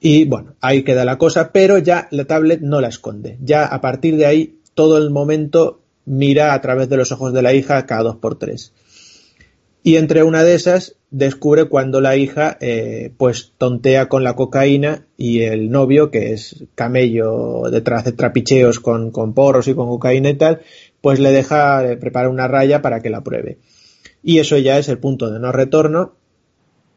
y 0.00 0.24
bueno, 0.24 0.54
ahí 0.60 0.82
queda 0.82 1.04
la 1.04 1.16
cosa, 1.16 1.52
pero 1.52 1.78
ya 1.78 2.08
la 2.10 2.24
tablet 2.24 2.60
no 2.60 2.80
la 2.80 2.88
esconde. 2.88 3.38
Ya 3.40 3.66
a 3.66 3.80
partir 3.80 4.16
de 4.16 4.26
ahí, 4.26 4.58
todo 4.74 4.98
el 4.98 5.10
momento 5.10 5.82
mira 6.06 6.52
a 6.52 6.60
través 6.60 6.88
de 6.88 6.96
los 6.96 7.12
ojos 7.12 7.32
de 7.32 7.42
la 7.42 7.54
hija 7.54 7.86
cada 7.86 8.02
dos 8.02 8.16
por 8.16 8.36
tres. 8.36 8.72
Y 9.84 9.94
entre 9.94 10.24
una 10.24 10.42
de 10.42 10.54
esas 10.54 10.96
descubre 11.10 11.66
cuando 11.66 12.00
la 12.00 12.16
hija 12.16 12.56
eh, 12.60 13.12
pues 13.16 13.52
tontea 13.58 14.08
con 14.08 14.24
la 14.24 14.34
cocaína 14.34 15.06
y 15.16 15.42
el 15.42 15.70
novio, 15.70 16.10
que 16.10 16.32
es 16.32 16.64
camello 16.74 17.62
detrás 17.70 18.04
de 18.04 18.12
trapicheos 18.12 18.80
con, 18.80 19.10
con 19.10 19.34
porros 19.34 19.68
y 19.68 19.74
con 19.74 19.88
cocaína 19.88 20.30
y 20.30 20.34
tal, 20.34 20.60
pues 21.00 21.18
le 21.18 21.32
deja 21.32 21.84
eh, 21.84 21.96
preparar 21.96 22.30
una 22.30 22.48
raya 22.48 22.82
para 22.82 23.00
que 23.00 23.10
la 23.10 23.22
pruebe. 23.22 23.58
Y 24.22 24.38
eso 24.38 24.58
ya 24.58 24.78
es 24.78 24.88
el 24.88 24.98
punto 24.98 25.30
de 25.30 25.38
no 25.38 25.52
retorno 25.52 26.14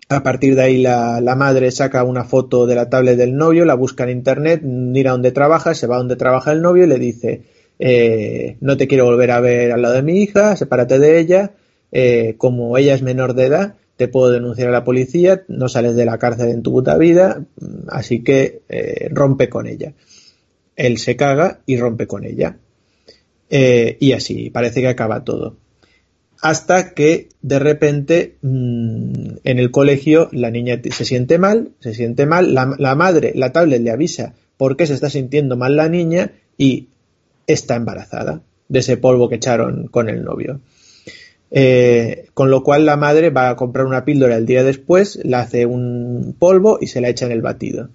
a 0.09 0.23
partir 0.23 0.55
de 0.55 0.61
ahí 0.61 0.81
la, 0.81 1.35
madre 1.37 1.71
saca 1.71 2.03
una 2.03 2.23
foto 2.23 2.65
de 2.65 2.75
la 2.75 2.89
tablet 2.89 3.17
del 3.17 3.35
novio, 3.35 3.65
la 3.65 3.75
busca 3.75 4.03
en 4.03 4.11
internet, 4.11 4.61
mira 4.63 5.11
dónde 5.11 5.31
trabaja, 5.31 5.73
se 5.73 5.87
va 5.87 5.97
donde 5.97 6.15
trabaja 6.15 6.51
el 6.51 6.61
novio 6.61 6.83
y 6.83 6.87
le 6.87 6.99
dice 6.99 7.41
eh, 7.79 8.57
no 8.61 8.77
te 8.77 8.87
quiero 8.87 9.05
volver 9.05 9.31
a 9.31 9.39
ver 9.39 9.71
al 9.71 9.81
lado 9.81 9.95
de 9.95 10.03
mi 10.03 10.21
hija, 10.21 10.55
sepárate 10.55 10.99
de 10.99 11.19
ella, 11.19 11.51
eh, 11.91 12.35
como 12.37 12.77
ella 12.77 12.93
es 12.93 13.01
menor 13.01 13.33
de 13.33 13.45
edad, 13.45 13.75
te 13.97 14.07
puedo 14.07 14.31
denunciar 14.31 14.69
a 14.69 14.71
la 14.71 14.83
policía, 14.83 15.43
no 15.47 15.67
sales 15.69 15.95
de 15.95 16.05
la 16.05 16.17
cárcel 16.17 16.49
en 16.49 16.63
tu 16.63 16.71
puta 16.71 16.97
vida, 16.97 17.43
así 17.87 18.23
que 18.23 18.61
eh, 18.69 19.09
rompe 19.11 19.49
con 19.49 19.67
ella. 19.67 19.93
Él 20.75 20.97
se 20.97 21.15
caga 21.15 21.61
y 21.65 21.77
rompe 21.77 22.07
con 22.07 22.25
ella. 22.25 22.57
Y 23.99 24.13
así, 24.13 24.49
parece 24.49 24.81
que 24.81 24.87
acaba 24.87 25.23
todo 25.23 25.57
hasta 26.43 26.93
que 26.93 27.29
de 27.41 27.57
repente 27.57 28.35
mm, 28.41 29.37
en 29.45 29.59
el 29.59 29.71
colegio 29.71 30.27
la 30.33 30.51
niña 30.51 30.81
se 30.91 31.05
siente 31.05 31.37
mal, 31.37 31.71
se 31.79 31.93
siente 31.93 32.25
mal, 32.25 32.53
la, 32.53 32.95
madre, 32.95 33.31
la 33.33 33.53
tablet 33.53 33.81
le 33.81 33.91
avisa 33.91 34.33
por 34.57 34.75
qué 34.75 34.85
se 34.85 34.93
está 34.93 35.09
sintiendo 35.09 35.55
mal 35.55 35.77
la 35.77 35.87
niña 35.87 36.33
y 36.57 36.89
está 37.47 37.77
embarazada 37.77 38.41
de 38.67 38.79
ese 38.79 38.97
polvo 38.97 39.29
que 39.29 39.35
echaron 39.35 39.87
con 39.87 40.09
el 40.09 40.25
novio. 40.25 40.59
Eh, 41.49 42.25
con 42.33 42.49
lo 42.49 42.61
cual 42.61 42.85
la 42.85 42.97
madre 42.97 43.29
va 43.29 43.47
a 43.47 43.55
comprar 43.55 43.85
una 43.85 44.03
píldora 44.03 44.35
el 44.35 44.45
día 44.45 44.65
después, 44.65 45.19
la 45.23 45.39
hace 45.39 45.65
un 45.65 46.35
polvo 46.37 46.77
y 46.81 46.87
se 46.87 46.99
la 46.99 47.07
echa 47.07 47.25
en 47.25 47.31
el 47.31 47.41
batido. 47.41 47.87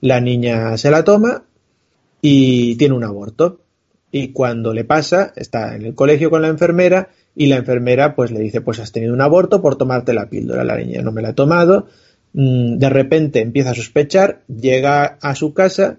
La 0.00 0.20
niña 0.20 0.76
se 0.76 0.92
la 0.92 1.02
toma 1.02 1.42
y 2.20 2.76
tiene 2.76 2.94
un 2.94 3.02
aborto. 3.02 3.61
Y 4.12 4.28
cuando 4.28 4.72
le 4.72 4.84
pasa, 4.84 5.32
está 5.34 5.74
en 5.74 5.86
el 5.86 5.94
colegio 5.94 6.30
con 6.30 6.42
la 6.42 6.48
enfermera 6.48 7.08
y 7.34 7.46
la 7.46 7.56
enfermera 7.56 8.14
pues 8.14 8.30
le 8.30 8.40
dice 8.40 8.60
pues 8.60 8.78
has 8.78 8.92
tenido 8.92 9.14
un 9.14 9.20
aborto 9.20 9.62
por 9.62 9.76
tomarte 9.76 10.12
la 10.12 10.28
píldora 10.28 10.64
la 10.64 10.76
niña 10.76 11.02
no 11.02 11.12
me 11.12 11.22
la 11.22 11.30
ha 11.30 11.34
tomado 11.34 11.86
mm, 12.34 12.76
de 12.76 12.90
repente 12.90 13.40
empieza 13.40 13.70
a 13.70 13.74
sospechar 13.74 14.42
llega 14.48 15.18
a 15.20 15.34
su 15.34 15.54
casa 15.54 15.98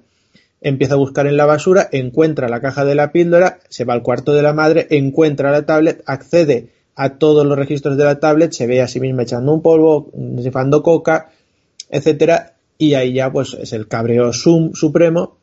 empieza 0.62 0.94
a 0.94 0.98
buscar 0.98 1.28
en 1.28 1.38
la 1.38 1.46
basura 1.46 1.90
encuentra 1.92 2.50
la 2.50 2.62
caja 2.62 2.86
de 2.86 2.96
la 2.96 3.12
píldora 3.12 3.60
se 3.70 3.84
va 3.84 3.94
al 3.94 4.04
cuarto 4.04 4.34
de 4.34 4.44
la 4.44 4.54
madre 4.54 4.88
encuentra 4.92 5.52
la 5.52 5.66
tablet 5.66 6.04
accede 6.06 6.70
a 6.96 7.18
todos 7.18 7.46
los 7.46 7.58
registros 7.58 7.98
de 7.98 8.04
la 8.04 8.20
tablet 8.20 8.52
se 8.52 8.68
ve 8.68 8.82
a 8.82 8.88
sí 8.88 9.00
misma 9.00 9.24
echando 9.24 9.52
un 9.52 9.62
polvo 9.62 10.12
cifrando 10.42 10.84
coca 10.84 11.32
etcétera 11.90 12.54
y 12.78 12.94
ahí 12.94 13.14
ya 13.14 13.32
pues 13.32 13.58
es 13.60 13.74
el 13.74 13.88
cabreo 13.88 14.34
sum 14.34 14.74
supremo 14.74 15.38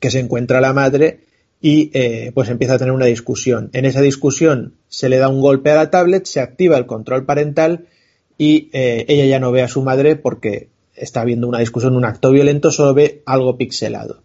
que 0.00 0.10
se 0.10 0.20
encuentra 0.20 0.60
la 0.60 0.72
madre 0.72 1.20
y 1.60 1.90
eh, 1.94 2.32
pues 2.34 2.48
empieza 2.48 2.74
a 2.74 2.78
tener 2.78 2.92
una 2.92 3.06
discusión. 3.06 3.70
En 3.72 3.84
esa 3.84 4.00
discusión 4.00 4.74
se 4.88 5.08
le 5.08 5.18
da 5.18 5.28
un 5.28 5.40
golpe 5.40 5.70
a 5.70 5.76
la 5.76 5.90
tablet, 5.90 6.26
se 6.26 6.40
activa 6.40 6.76
el 6.76 6.86
control 6.86 7.24
parental 7.24 7.86
y 8.38 8.68
eh, 8.72 9.04
ella 9.08 9.26
ya 9.26 9.40
no 9.40 9.52
ve 9.52 9.62
a 9.62 9.68
su 9.68 9.82
madre 9.82 10.16
porque 10.16 10.68
está 10.94 11.24
viendo 11.24 11.48
una 11.48 11.58
discusión, 11.58 11.96
un 11.96 12.04
acto 12.04 12.30
violento, 12.30 12.70
solo 12.70 12.94
ve 12.94 13.22
algo 13.26 13.56
pixelado. 13.56 14.22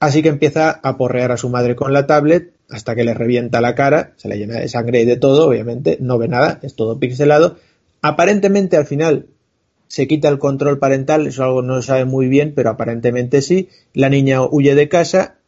Así 0.00 0.22
que 0.22 0.28
empieza 0.28 0.70
a 0.70 0.96
porrear 0.96 1.30
a 1.30 1.36
su 1.36 1.50
madre 1.50 1.76
con 1.76 1.92
la 1.92 2.06
tablet 2.06 2.52
hasta 2.70 2.94
que 2.94 3.04
le 3.04 3.14
revienta 3.14 3.60
la 3.60 3.74
cara, 3.74 4.14
se 4.16 4.28
le 4.28 4.38
llena 4.38 4.58
de 4.60 4.68
sangre 4.68 5.02
y 5.02 5.04
de 5.04 5.16
todo, 5.16 5.48
obviamente, 5.48 5.98
no 6.00 6.18
ve 6.18 6.28
nada, 6.28 6.58
es 6.62 6.74
todo 6.74 6.98
pixelado. 6.98 7.56
Aparentemente 8.00 8.76
al 8.76 8.86
final 8.86 9.26
se 9.88 10.06
quita 10.06 10.28
el 10.28 10.38
control 10.38 10.78
parental, 10.78 11.26
eso 11.26 11.42
algo 11.42 11.62
no 11.62 11.80
se 11.80 11.88
sabe 11.88 12.04
muy 12.04 12.28
bien, 12.28 12.52
pero 12.54 12.70
aparentemente 12.70 13.42
sí. 13.42 13.68
La 13.92 14.08
niña 14.08 14.42
huye 14.42 14.74
de 14.74 14.88
casa 14.88 15.39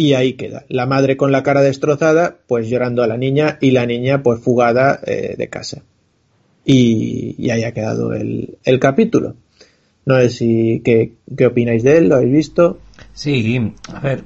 y 0.00 0.14
ahí 0.14 0.32
queda. 0.32 0.64
La 0.68 0.86
madre 0.86 1.18
con 1.18 1.30
la 1.30 1.42
cara 1.42 1.60
destrozada, 1.60 2.38
pues 2.46 2.70
llorando 2.70 3.02
a 3.02 3.06
la 3.06 3.18
niña 3.18 3.58
y 3.60 3.72
la 3.72 3.84
niña 3.84 4.22
pues 4.22 4.40
fugada 4.40 4.98
eh, 5.06 5.34
de 5.36 5.48
casa. 5.50 5.82
Y, 6.64 7.50
ahí 7.50 7.64
ha 7.64 7.74
quedado 7.74 8.14
el, 8.14 8.56
capítulo. 8.80 9.36
No 10.06 10.16
sé 10.16 10.30
si 10.30 10.80
qué, 10.82 11.12
qué, 11.36 11.46
opináis 11.46 11.82
de 11.82 11.98
él, 11.98 12.08
lo 12.08 12.14
habéis 12.14 12.32
visto. 12.32 12.78
Sí, 13.12 13.74
a 13.92 14.00
ver, 14.00 14.24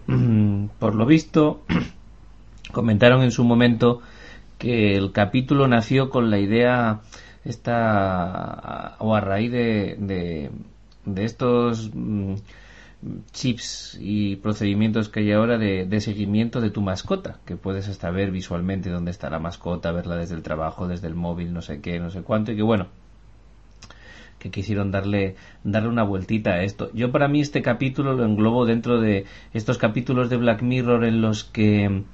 por 0.78 0.94
lo 0.94 1.06
visto, 1.06 1.62
comentaron 2.72 3.24
en 3.24 3.32
su 3.32 3.42
momento 3.42 4.00
que 4.58 4.94
el 4.94 5.10
capítulo 5.10 5.66
nació 5.66 6.08
con 6.08 6.30
la 6.30 6.38
idea 6.38 7.00
esta 7.44 8.94
o 9.00 9.16
a 9.16 9.20
raíz 9.20 9.50
de, 9.50 9.96
de, 9.98 10.50
de 11.04 11.24
estos 11.24 11.90
mm, 11.92 12.34
chips 13.32 13.98
y 14.00 14.36
procedimientos 14.36 15.08
que 15.08 15.20
hay 15.20 15.32
ahora 15.32 15.58
de, 15.58 16.00
seguimiento 16.00 16.60
de 16.60 16.70
tu 16.70 16.80
mascota, 16.80 17.38
que 17.44 17.56
puedes 17.56 17.88
hasta 17.88 18.10
ver 18.10 18.30
visualmente 18.30 18.90
dónde 18.90 19.10
está 19.10 19.30
la 19.30 19.38
mascota, 19.38 19.92
verla 19.92 20.16
desde 20.16 20.34
el 20.34 20.42
trabajo, 20.42 20.88
desde 20.88 21.08
el 21.08 21.14
móvil, 21.14 21.52
no 21.52 21.62
sé 21.62 21.80
qué, 21.80 21.98
no 22.00 22.10
sé 22.10 22.22
cuánto, 22.22 22.52
y 22.52 22.56
que 22.56 22.62
bueno, 22.62 22.88
que 24.38 24.50
quisieron 24.50 24.90
darle, 24.90 25.36
darle 25.64 25.88
una 25.88 26.02
vueltita 26.02 26.50
a 26.50 26.62
esto. 26.62 26.90
Yo 26.92 27.10
para 27.12 27.28
mí 27.28 27.40
este 27.40 27.62
capítulo 27.62 28.14
lo 28.14 28.24
englobo 28.24 28.66
dentro 28.66 29.00
de 29.00 29.24
estos 29.52 29.78
capítulos 29.78 30.30
de 30.30 30.36
Black 30.36 30.62
Mirror 30.62 31.04
en 31.04 31.20
los 31.20 31.44
que 31.44 32.04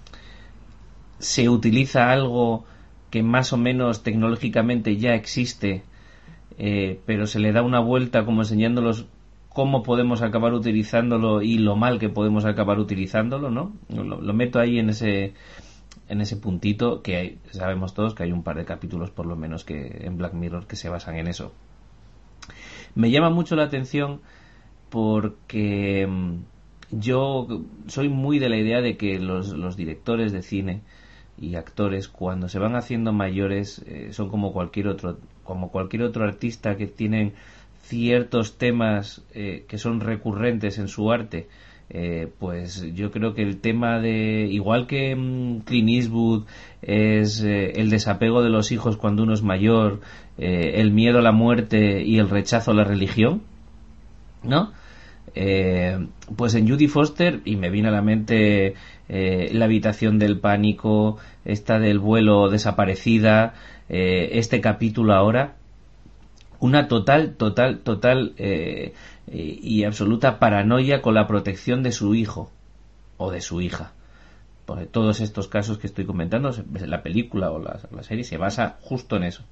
se 1.18 1.48
utiliza 1.48 2.10
algo 2.10 2.64
que 3.10 3.22
más 3.22 3.52
o 3.52 3.56
menos 3.56 4.02
tecnológicamente 4.02 4.96
ya 4.96 5.14
existe, 5.14 5.82
eh, 6.58 7.00
pero 7.06 7.26
se 7.26 7.40
le 7.40 7.52
da 7.52 7.62
una 7.62 7.80
vuelta 7.80 8.24
como 8.24 8.42
enseñándolos 8.42 9.06
cómo 9.50 9.82
podemos 9.82 10.22
acabar 10.22 10.54
utilizándolo 10.54 11.42
y 11.42 11.58
lo 11.58 11.76
mal 11.76 11.98
que 11.98 12.08
podemos 12.08 12.44
acabar 12.44 12.78
utilizándolo, 12.78 13.50
¿no? 13.50 13.72
Lo, 13.88 14.32
meto 14.32 14.60
ahí 14.60 14.78
en 14.78 14.90
ese 14.90 15.34
en 16.08 16.20
ese 16.20 16.36
puntito 16.36 17.02
que 17.02 17.38
sabemos 17.50 17.94
todos 17.94 18.14
que 18.14 18.22
hay 18.22 18.32
un 18.32 18.42
par 18.42 18.56
de 18.56 18.64
capítulos 18.64 19.10
por 19.10 19.26
lo 19.26 19.36
menos 19.36 19.64
que 19.64 20.04
en 20.04 20.16
Black 20.16 20.34
Mirror 20.34 20.66
que 20.66 20.76
se 20.76 20.88
basan 20.88 21.16
en 21.16 21.26
eso. 21.26 21.52
Me 22.94 23.10
llama 23.10 23.30
mucho 23.30 23.56
la 23.56 23.64
atención 23.64 24.20
porque 24.88 26.06
mm, 26.08 26.34
yo 26.92 27.46
soy 27.86 28.08
muy 28.08 28.38
de 28.38 28.48
la 28.48 28.56
idea 28.56 28.80
de 28.80 28.96
que 28.96 29.18
los, 29.18 29.48
los 29.50 29.76
directores 29.76 30.32
de 30.32 30.42
cine 30.42 30.82
y 31.38 31.56
actores 31.56 32.08
cuando 32.08 32.48
se 32.48 32.58
van 32.58 32.76
haciendo 32.76 33.12
mayores 33.12 33.82
eh, 33.86 34.12
son 34.12 34.28
como 34.28 34.52
cualquier 34.52 34.88
otro 34.88 35.18
como 35.42 35.70
cualquier 35.72 36.02
otro 36.02 36.24
artista 36.24 36.76
que 36.76 36.86
tienen 36.86 37.34
ciertos 37.90 38.56
temas 38.56 39.22
eh, 39.34 39.64
que 39.68 39.76
son 39.76 40.00
recurrentes 40.00 40.78
en 40.78 40.86
su 40.86 41.10
arte, 41.10 41.48
eh, 41.90 42.28
pues 42.38 42.86
yo 42.94 43.10
creo 43.10 43.34
que 43.34 43.42
el 43.42 43.60
tema 43.60 43.98
de, 43.98 44.46
igual 44.48 44.86
que 44.86 45.16
mm, 45.16 45.62
Clint 45.62 45.88
Eastwood 45.88 46.44
es 46.82 47.42
eh, 47.42 47.72
el 47.80 47.90
desapego 47.90 48.44
de 48.44 48.48
los 48.48 48.70
hijos 48.70 48.96
cuando 48.96 49.24
uno 49.24 49.34
es 49.34 49.42
mayor, 49.42 50.00
el 50.38 50.90
miedo 50.90 51.18
a 51.18 51.22
la 51.22 51.32
muerte 51.32 52.02
y 52.02 52.18
el 52.18 52.30
rechazo 52.30 52.70
a 52.70 52.74
la 52.74 52.84
religión, 52.84 53.42
¿no? 54.42 54.72
Pues 55.34 56.54
en 56.54 56.66
Judy 56.66 56.88
Foster, 56.88 57.42
y 57.44 57.56
me 57.56 57.68
viene 57.68 57.88
a 57.88 57.90
la 57.90 58.00
mente 58.00 58.72
la 59.06 59.66
habitación 59.66 60.18
del 60.18 60.40
pánico, 60.40 61.18
esta 61.44 61.78
del 61.78 61.98
vuelo 61.98 62.48
desaparecida, 62.48 63.52
este 63.90 64.62
capítulo 64.62 65.12
ahora, 65.12 65.56
una 66.60 66.88
total, 66.88 67.34
total, 67.36 67.80
total 67.80 68.34
y 69.26 69.84
absoluta 69.84 70.38
paranoia 70.38 71.02
con 71.02 71.14
la 71.14 71.26
protección 71.26 71.82
de 71.82 71.92
su 71.92 72.14
hijo 72.14 72.50
o 73.16 73.30
de 73.30 73.40
su 73.40 73.60
hija. 73.60 73.92
Por 74.66 74.86
todos 74.86 75.20
estos 75.20 75.48
casos 75.48 75.78
que 75.78 75.86
estoy 75.86 76.04
comentando, 76.04 76.52
la 76.72 77.02
película 77.02 77.50
o 77.50 77.58
la 77.58 78.02
serie 78.02 78.24
se 78.24 78.36
basa 78.36 78.76
justo 78.82 79.16
en 79.16 79.24
eso 79.24 79.42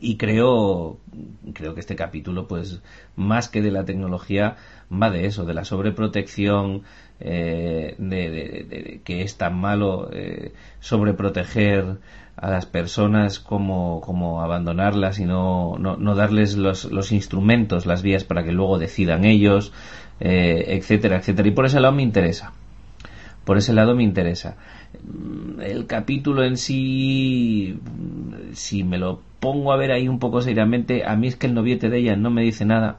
y 0.00 0.16
creo 0.16 0.98
creo 1.52 1.74
que 1.74 1.80
este 1.80 1.96
capítulo 1.96 2.48
pues 2.48 2.80
más 3.16 3.48
que 3.48 3.60
de 3.60 3.70
la 3.70 3.84
tecnología 3.84 4.56
va 4.90 5.10
de 5.10 5.26
eso 5.26 5.44
de 5.44 5.54
la 5.54 5.64
sobreprotección 5.64 6.82
eh, 7.20 7.94
de, 7.98 9.00
que 9.04 9.22
es 9.22 9.36
tan 9.36 9.60
malo 9.60 10.10
eh, 10.12 10.52
sobreproteger 10.80 11.98
a 12.40 12.50
las 12.50 12.64
personas 12.66 13.38
como, 13.38 14.00
como 14.00 14.40
abandonarlas 14.40 15.18
y 15.18 15.26
no, 15.26 15.76
no, 15.78 16.14
darles 16.14 16.56
los, 16.56 16.86
los, 16.86 17.12
instrumentos, 17.12 17.84
las 17.84 18.02
vías 18.02 18.24
para 18.24 18.42
que 18.44 18.52
luego 18.52 18.78
decidan 18.78 19.24
ellos, 19.24 19.72
eh, 20.20 20.64
etcétera, 20.68 21.18
etcétera. 21.18 21.48
Y 21.48 21.52
por 21.52 21.66
ese 21.66 21.80
lado 21.80 21.94
me 21.94 22.02
interesa. 22.02 22.52
Por 23.44 23.58
ese 23.58 23.74
lado 23.74 23.94
me 23.94 24.04
interesa. 24.04 24.56
El 25.60 25.86
capítulo 25.86 26.44
en 26.44 26.56
sí, 26.56 27.78
si 28.52 28.84
me 28.84 28.98
lo 28.98 29.20
pongo 29.38 29.72
a 29.72 29.76
ver 29.76 29.92
ahí 29.92 30.08
un 30.08 30.18
poco 30.18 30.40
seriamente, 30.40 31.04
a 31.04 31.16
mí 31.16 31.26
es 31.26 31.36
que 31.36 31.46
el 31.46 31.54
noviete 31.54 31.90
de 31.90 31.98
ella 31.98 32.16
no 32.16 32.30
me 32.30 32.42
dice 32.42 32.64
nada. 32.64 32.98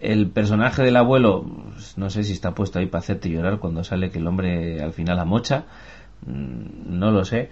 El 0.00 0.28
personaje 0.30 0.82
del 0.82 0.96
abuelo, 0.96 1.44
pues, 1.72 1.96
no 1.98 2.10
sé 2.10 2.24
si 2.24 2.32
está 2.32 2.54
puesto 2.54 2.78
ahí 2.78 2.86
para 2.86 3.00
hacerte 3.00 3.30
llorar 3.30 3.58
cuando 3.58 3.84
sale 3.84 4.10
que 4.10 4.18
el 4.18 4.26
hombre 4.26 4.82
al 4.82 4.92
final 4.92 5.18
amocha, 5.18 5.58
mm, 5.60 5.99
no 6.26 7.10
lo 7.10 7.24
sé. 7.24 7.50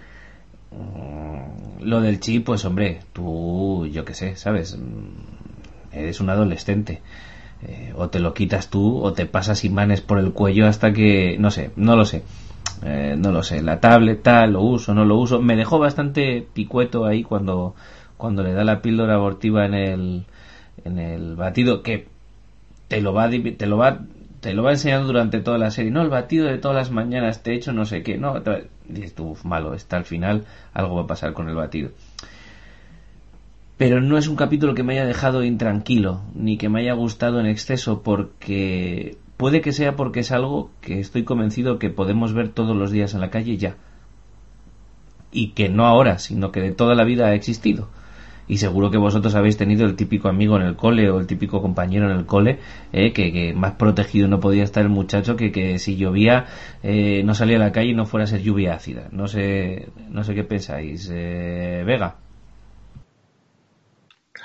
Mm, 0.71 1.83
lo 1.83 2.01
del 2.01 2.19
chip, 2.19 2.45
pues 2.45 2.65
hombre, 2.65 3.01
tú, 3.13 3.87
yo 3.91 4.05
qué 4.05 4.13
sé, 4.13 4.35
¿sabes? 4.35 4.77
Mm, 4.77 5.97
eres 5.97 6.19
un 6.19 6.29
adolescente. 6.29 7.01
Eh, 7.67 7.93
o 7.95 8.09
te 8.09 8.19
lo 8.19 8.33
quitas 8.33 8.69
tú 8.69 8.99
o 9.03 9.11
te 9.13 9.25
pasas 9.25 9.65
imanes 9.65 9.99
por 10.01 10.19
el 10.19 10.31
cuello 10.31 10.67
hasta 10.67 10.93
que, 10.93 11.37
no 11.39 11.51
sé, 11.51 11.71
no 11.75 11.95
lo 11.95 12.05
sé. 12.05 12.23
Eh, 12.83 13.15
no 13.17 13.31
lo 13.31 13.43
sé, 13.43 13.61
la 13.61 13.81
tablet 13.81 14.23
tal, 14.23 14.53
lo 14.53 14.61
uso, 14.61 14.93
no 14.93 15.05
lo 15.05 15.17
uso. 15.17 15.41
Me 15.41 15.55
dejó 15.55 15.79
bastante 15.79 16.47
picueto 16.53 17.05
ahí 17.05 17.23
cuando, 17.23 17.75
cuando 18.17 18.43
le 18.43 18.53
da 18.53 18.63
la 18.63 18.81
píldora 18.81 19.15
abortiva 19.15 19.65
en 19.65 19.73
el, 19.73 20.25
en 20.85 20.99
el 20.99 21.35
batido, 21.35 21.83
que 21.83 22.07
te 22.87 23.01
lo 23.01 23.13
va, 23.13 23.29
te 23.29 23.65
lo 23.67 23.77
va, 23.77 23.99
te 24.39 24.53
lo 24.53 24.63
va 24.63 24.71
enseñando 24.71 25.07
durante 25.07 25.39
toda 25.39 25.57
la 25.57 25.71
serie. 25.71 25.91
No, 25.91 26.01
el 26.01 26.09
batido 26.09 26.47
de 26.47 26.57
todas 26.57 26.75
las 26.75 26.91
mañanas 26.91 27.43
te 27.43 27.51
he 27.51 27.55
hecho 27.55 27.73
no 27.73 27.85
sé 27.85 28.03
qué. 28.03 28.17
No, 28.17 28.41
dices 28.87 29.15
tú, 29.15 29.37
malo, 29.43 29.73
está 29.73 29.97
al 29.97 30.05
final, 30.05 30.45
algo 30.73 30.95
va 30.95 31.03
a 31.03 31.07
pasar 31.07 31.33
con 31.33 31.49
el 31.49 31.55
batido. 31.55 31.91
Pero 33.77 34.01
no 34.01 34.17
es 34.17 34.27
un 34.27 34.35
capítulo 34.35 34.75
que 34.75 34.83
me 34.83 34.93
haya 34.93 35.05
dejado 35.05 35.43
intranquilo, 35.43 36.21
ni 36.33 36.57
que 36.57 36.69
me 36.69 36.81
haya 36.81 36.93
gustado 36.93 37.39
en 37.39 37.45
exceso, 37.45 38.01
porque 38.03 39.17
Puede 39.39 39.61
que 39.61 39.71
sea 39.71 39.95
porque 39.95 40.19
es 40.19 40.33
algo 40.33 40.69
que 40.81 40.99
estoy 40.99 41.23
convencido 41.23 41.79
que 41.79 41.89
podemos 41.89 42.33
ver 42.33 42.49
todos 42.49 42.75
los 42.75 42.91
días 42.91 43.13
en 43.13 43.21
la 43.21 43.29
calle 43.29 43.55
ya. 43.55 43.77
Y 45.31 45.51
que 45.51 45.69
no 45.69 45.85
ahora, 45.85 46.19
sino 46.19 46.51
que 46.51 46.59
de 46.59 46.73
toda 46.73 46.93
la 46.93 47.05
vida 47.05 47.27
ha 47.27 47.35
existido. 47.35 47.87
Y 48.49 48.57
seguro 48.57 48.91
que 48.91 48.97
vosotros 48.97 49.35
habéis 49.35 49.57
tenido 49.57 49.85
el 49.85 49.95
típico 49.95 50.27
amigo 50.27 50.57
en 50.57 50.63
el 50.63 50.75
cole 50.75 51.09
o 51.09 51.19
el 51.19 51.27
típico 51.27 51.61
compañero 51.61 52.11
en 52.11 52.17
el 52.17 52.25
cole, 52.25 52.59
eh, 52.91 53.13
que, 53.13 53.53
más 53.53 53.73
protegido 53.73 54.27
no 54.27 54.39
podía 54.41 54.63
estar 54.63 54.83
el 54.83 54.89
muchacho 54.89 55.37
que, 55.37 55.51
que 55.51 55.79
si 55.79 55.95
llovía 55.95 56.47
eh, 56.83 57.21
no 57.23 57.35
salía 57.35 57.57
a 57.57 57.59
la 57.59 57.71
calle 57.71 57.91
y 57.91 57.93
no 57.95 58.07
fuera 58.07 58.23
a 58.23 58.27
ser 58.27 58.41
lluvia 58.41 58.73
ácida. 58.73 59.07
No 59.11 59.27
sé, 59.27 59.89
no 60.09 60.23
sé 60.23 60.33
qué 60.33 60.43
pensáis. 60.43 61.09
Eh, 61.13 61.83
Vega. 61.85 62.17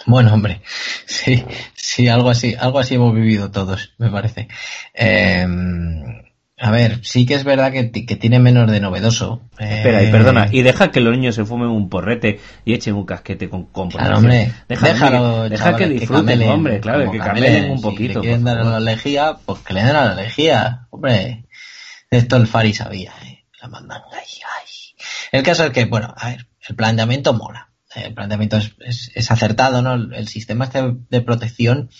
Bueno, 0.07 0.34
hombre, 0.34 0.61
sí, 1.07 1.42
sí, 1.74 2.09
algo 2.09 2.28
así, 2.28 2.55
algo 2.59 2.78
así 2.78 2.96
hemos 2.96 3.14
vivido 3.14 3.50
todos, 3.50 3.94
me 3.96 4.11
parece. 4.11 4.48
Em, 4.92 6.24
a 6.57 6.70
ver, 6.70 7.00
sí 7.05 7.26
que 7.26 7.34
es 7.34 7.42
verdad 7.42 7.72
que, 7.72 7.82
tiene 7.84 8.38
menos 8.38 8.70
de 8.70 8.78
novedoso. 8.78 9.42
Espera, 9.59 10.02
y 10.02 10.11
perdona, 10.12 10.48
y 10.52 10.62
deja 10.62 10.90
que 10.92 11.00
los 11.00 11.16
niños 11.16 11.34
se 11.34 11.44
fumen 11.44 11.68
un 11.68 11.88
porrete 11.88 12.40
y 12.64 12.74
echen 12.74 12.94
un 12.94 13.05
casquete 13.05 13.50
con 13.50 13.64
compras. 13.64 14.05
Claro, 14.05 14.18
hombre, 14.18 14.52
déjalo, 14.68 15.48
deja 15.48 15.76
que 15.76 15.88
disfruten, 15.88 16.48
hombre, 16.48 16.80
claro, 16.80 17.11
que 17.11 17.18
camelen 17.18 17.72
un 17.72 17.80
poquito. 17.80 18.20
Si 18.20 18.26
quieren 18.26 18.44
dar 18.44 18.64
la 18.64 18.80
lejía, 18.80 19.36
pues 19.44 19.61
que 19.61 19.74
le 19.74 19.82
den 19.82 19.94
la 19.94 20.14
lejía, 20.14 20.86
hombre. 20.90 21.46
Esto 22.11 22.36
el 22.36 22.46
Fari 22.46 22.72
sabía, 22.72 23.12
¿eh? 23.24 23.44
la 23.61 23.68
mandan 23.68 24.02
ahí, 24.12 24.28
El 25.32 25.42
caso 25.42 25.64
es 25.64 25.70
que, 25.72 25.86
bueno, 25.86 26.14
a 26.16 26.28
ver, 26.28 26.46
el 26.68 26.76
planteamiento 26.76 27.32
mola 27.32 27.74
el 27.95 28.14
planteamiento 28.14 28.57
es, 28.57 29.30
acertado, 29.30 29.82
¿no? 29.82 29.95
El, 29.95 30.28
sistema 30.28 30.64
este 30.64 30.82
de 31.11 31.20
protección, 31.20 31.90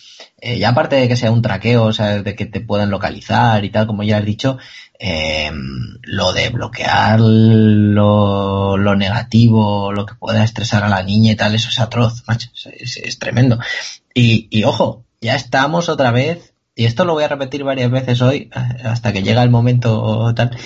eh, 0.41 0.59
ya 0.59 0.71
aparte 0.71 0.97
de 0.97 1.09
que 1.09 1.17
sea 1.17 1.31
un 1.31 1.43
traqueo, 1.43 1.85
o 1.85 1.93
sea, 1.93 2.23
de 2.23 2.35
que 2.35 2.47
te 2.47 2.61
puedan 2.61 2.91
localizar 2.91 3.65
y 3.65 3.71
tal, 3.71 3.87
como 3.87 4.03
ya 4.03 4.19
has 4.19 4.25
dicho, 4.25 4.59
eh, 4.99 5.51
lo 6.03 6.33
de 6.33 6.49
bloquear 6.51 7.21
lo, 7.21 8.97
negativo, 8.97 9.93
lo 9.93 10.07
que 10.07 10.15
pueda 10.15 10.45
estresar 10.45 10.85
a 10.85 10.89
la 10.89 11.03
niña 11.03 11.33
y 11.33 11.37
tal, 11.37 11.55
eso 11.55 11.69
es 11.69 11.79
atroz, 11.79 12.25
macho, 12.27 12.51
es, 12.73 13.19
tremendo. 13.19 13.59
Y, 14.13 14.49
y 14.51 14.65
ojo, 14.65 15.05
ya 15.21 15.35
estamos 15.35 15.89
otra 15.89 16.11
vez, 16.11 16.55
y 16.77 16.87
esto 16.87 17.05
lo 17.05 17.15
voy 17.15 17.25
a 17.25 17.29
repetir 17.29 17.65
varias 17.65 17.91
veces 17.91 18.21
hoy, 18.21 18.51
hasta 18.53 19.13
que 19.13 19.23
llega 19.23 19.43
el 19.43 19.51
momento 19.51 20.33
tal, 20.35 20.57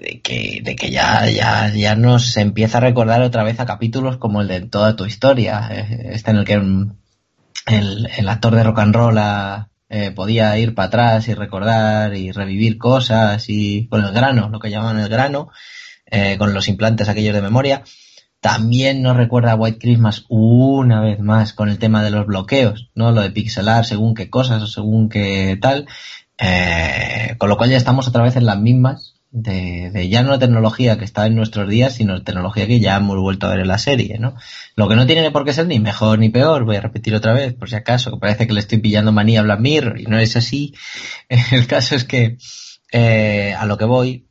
de 0.00 0.20
que, 0.22 0.60
de 0.62 0.76
que 0.76 0.90
ya, 0.90 1.28
ya, 1.28 1.72
ya 1.74 1.96
nos 1.96 2.36
empieza 2.36 2.78
a 2.78 2.80
recordar 2.80 3.22
otra 3.22 3.42
vez 3.42 3.60
a 3.60 3.66
capítulos 3.66 4.16
como 4.16 4.40
el 4.40 4.48
de 4.48 4.60
toda 4.60 4.96
tu 4.96 5.06
historia, 5.06 5.68
eh, 5.70 6.10
este 6.12 6.30
en 6.30 6.36
el 6.38 6.44
que 6.44 6.54
el, 6.54 8.10
el 8.16 8.28
actor 8.28 8.54
de 8.54 8.62
rock 8.62 8.78
and 8.78 8.94
roll 8.94 9.18
eh, 9.88 10.10
podía 10.12 10.56
ir 10.58 10.74
para 10.74 10.88
atrás 10.88 11.28
y 11.28 11.34
recordar 11.34 12.14
y 12.14 12.32
revivir 12.32 12.78
cosas 12.78 13.44
y 13.48 13.86
con 13.88 14.04
el 14.04 14.12
grano, 14.12 14.48
lo 14.48 14.60
que 14.60 14.70
llaman 14.70 14.98
el 14.98 15.08
grano, 15.08 15.50
eh, 16.06 16.36
con 16.38 16.54
los 16.54 16.68
implantes 16.68 17.08
aquellos 17.08 17.34
de 17.34 17.42
memoria. 17.42 17.82
También 18.40 19.02
nos 19.02 19.16
recuerda 19.16 19.52
a 19.52 19.56
White 19.56 19.78
Christmas 19.78 20.24
una 20.28 21.00
vez 21.00 21.18
más 21.20 21.52
con 21.52 21.68
el 21.68 21.78
tema 21.78 22.02
de 22.02 22.10
los 22.10 22.26
bloqueos, 22.26 22.90
¿no? 22.94 23.10
Lo 23.10 23.22
de 23.22 23.30
pixelar 23.30 23.84
según 23.84 24.14
qué 24.14 24.30
cosas 24.30 24.62
o 24.62 24.66
según 24.66 25.08
qué 25.08 25.58
tal. 25.60 25.86
con 27.38 27.48
lo 27.48 27.56
cual 27.56 27.70
ya 27.70 27.76
estamos 27.76 28.06
otra 28.06 28.22
vez 28.22 28.36
en 28.36 28.46
las 28.46 28.58
mismas 28.58 29.15
de, 29.36 30.08
ya 30.08 30.22
no 30.22 30.38
tecnología 30.38 30.96
que 30.96 31.04
está 31.04 31.26
en 31.26 31.34
nuestros 31.34 31.68
días, 31.68 31.94
sino 31.94 32.22
tecnología 32.22 32.66
que 32.66 32.80
ya 32.80 32.96
hemos 32.96 33.18
vuelto 33.18 33.46
a 33.46 33.50
ver 33.50 33.60
en 33.60 33.68
la 33.68 33.76
serie, 33.76 34.18
¿no? 34.18 34.34
Lo 34.76 34.88
que 34.88 34.96
no 34.96 35.06
tiene 35.06 35.30
por 35.30 35.44
qué 35.44 35.52
ser 35.52 35.66
ni 35.66 35.78
mejor 35.78 36.18
ni 36.18 36.30
peor, 36.30 36.64
voy 36.64 36.76
a 36.76 36.80
repetir 36.80 37.14
otra 37.14 37.34
vez, 37.34 37.52
por 37.52 37.68
si 37.68 37.76
acaso, 37.76 38.12
que 38.12 38.18
parece 38.18 38.46
que 38.46 38.54
le 38.54 38.60
estoy 38.60 38.78
pillando 38.78 39.12
manía 39.12 39.40
a 39.40 39.42
Black 39.42 39.60
y 39.98 40.04
no 40.04 40.18
es 40.18 40.36
así. 40.36 40.74
El 41.28 41.66
caso 41.66 41.94
es 41.94 42.04
que, 42.04 42.38
eh, 42.92 43.54
a 43.58 43.66
lo 43.66 43.76
que 43.76 43.84
voy, 43.84 44.26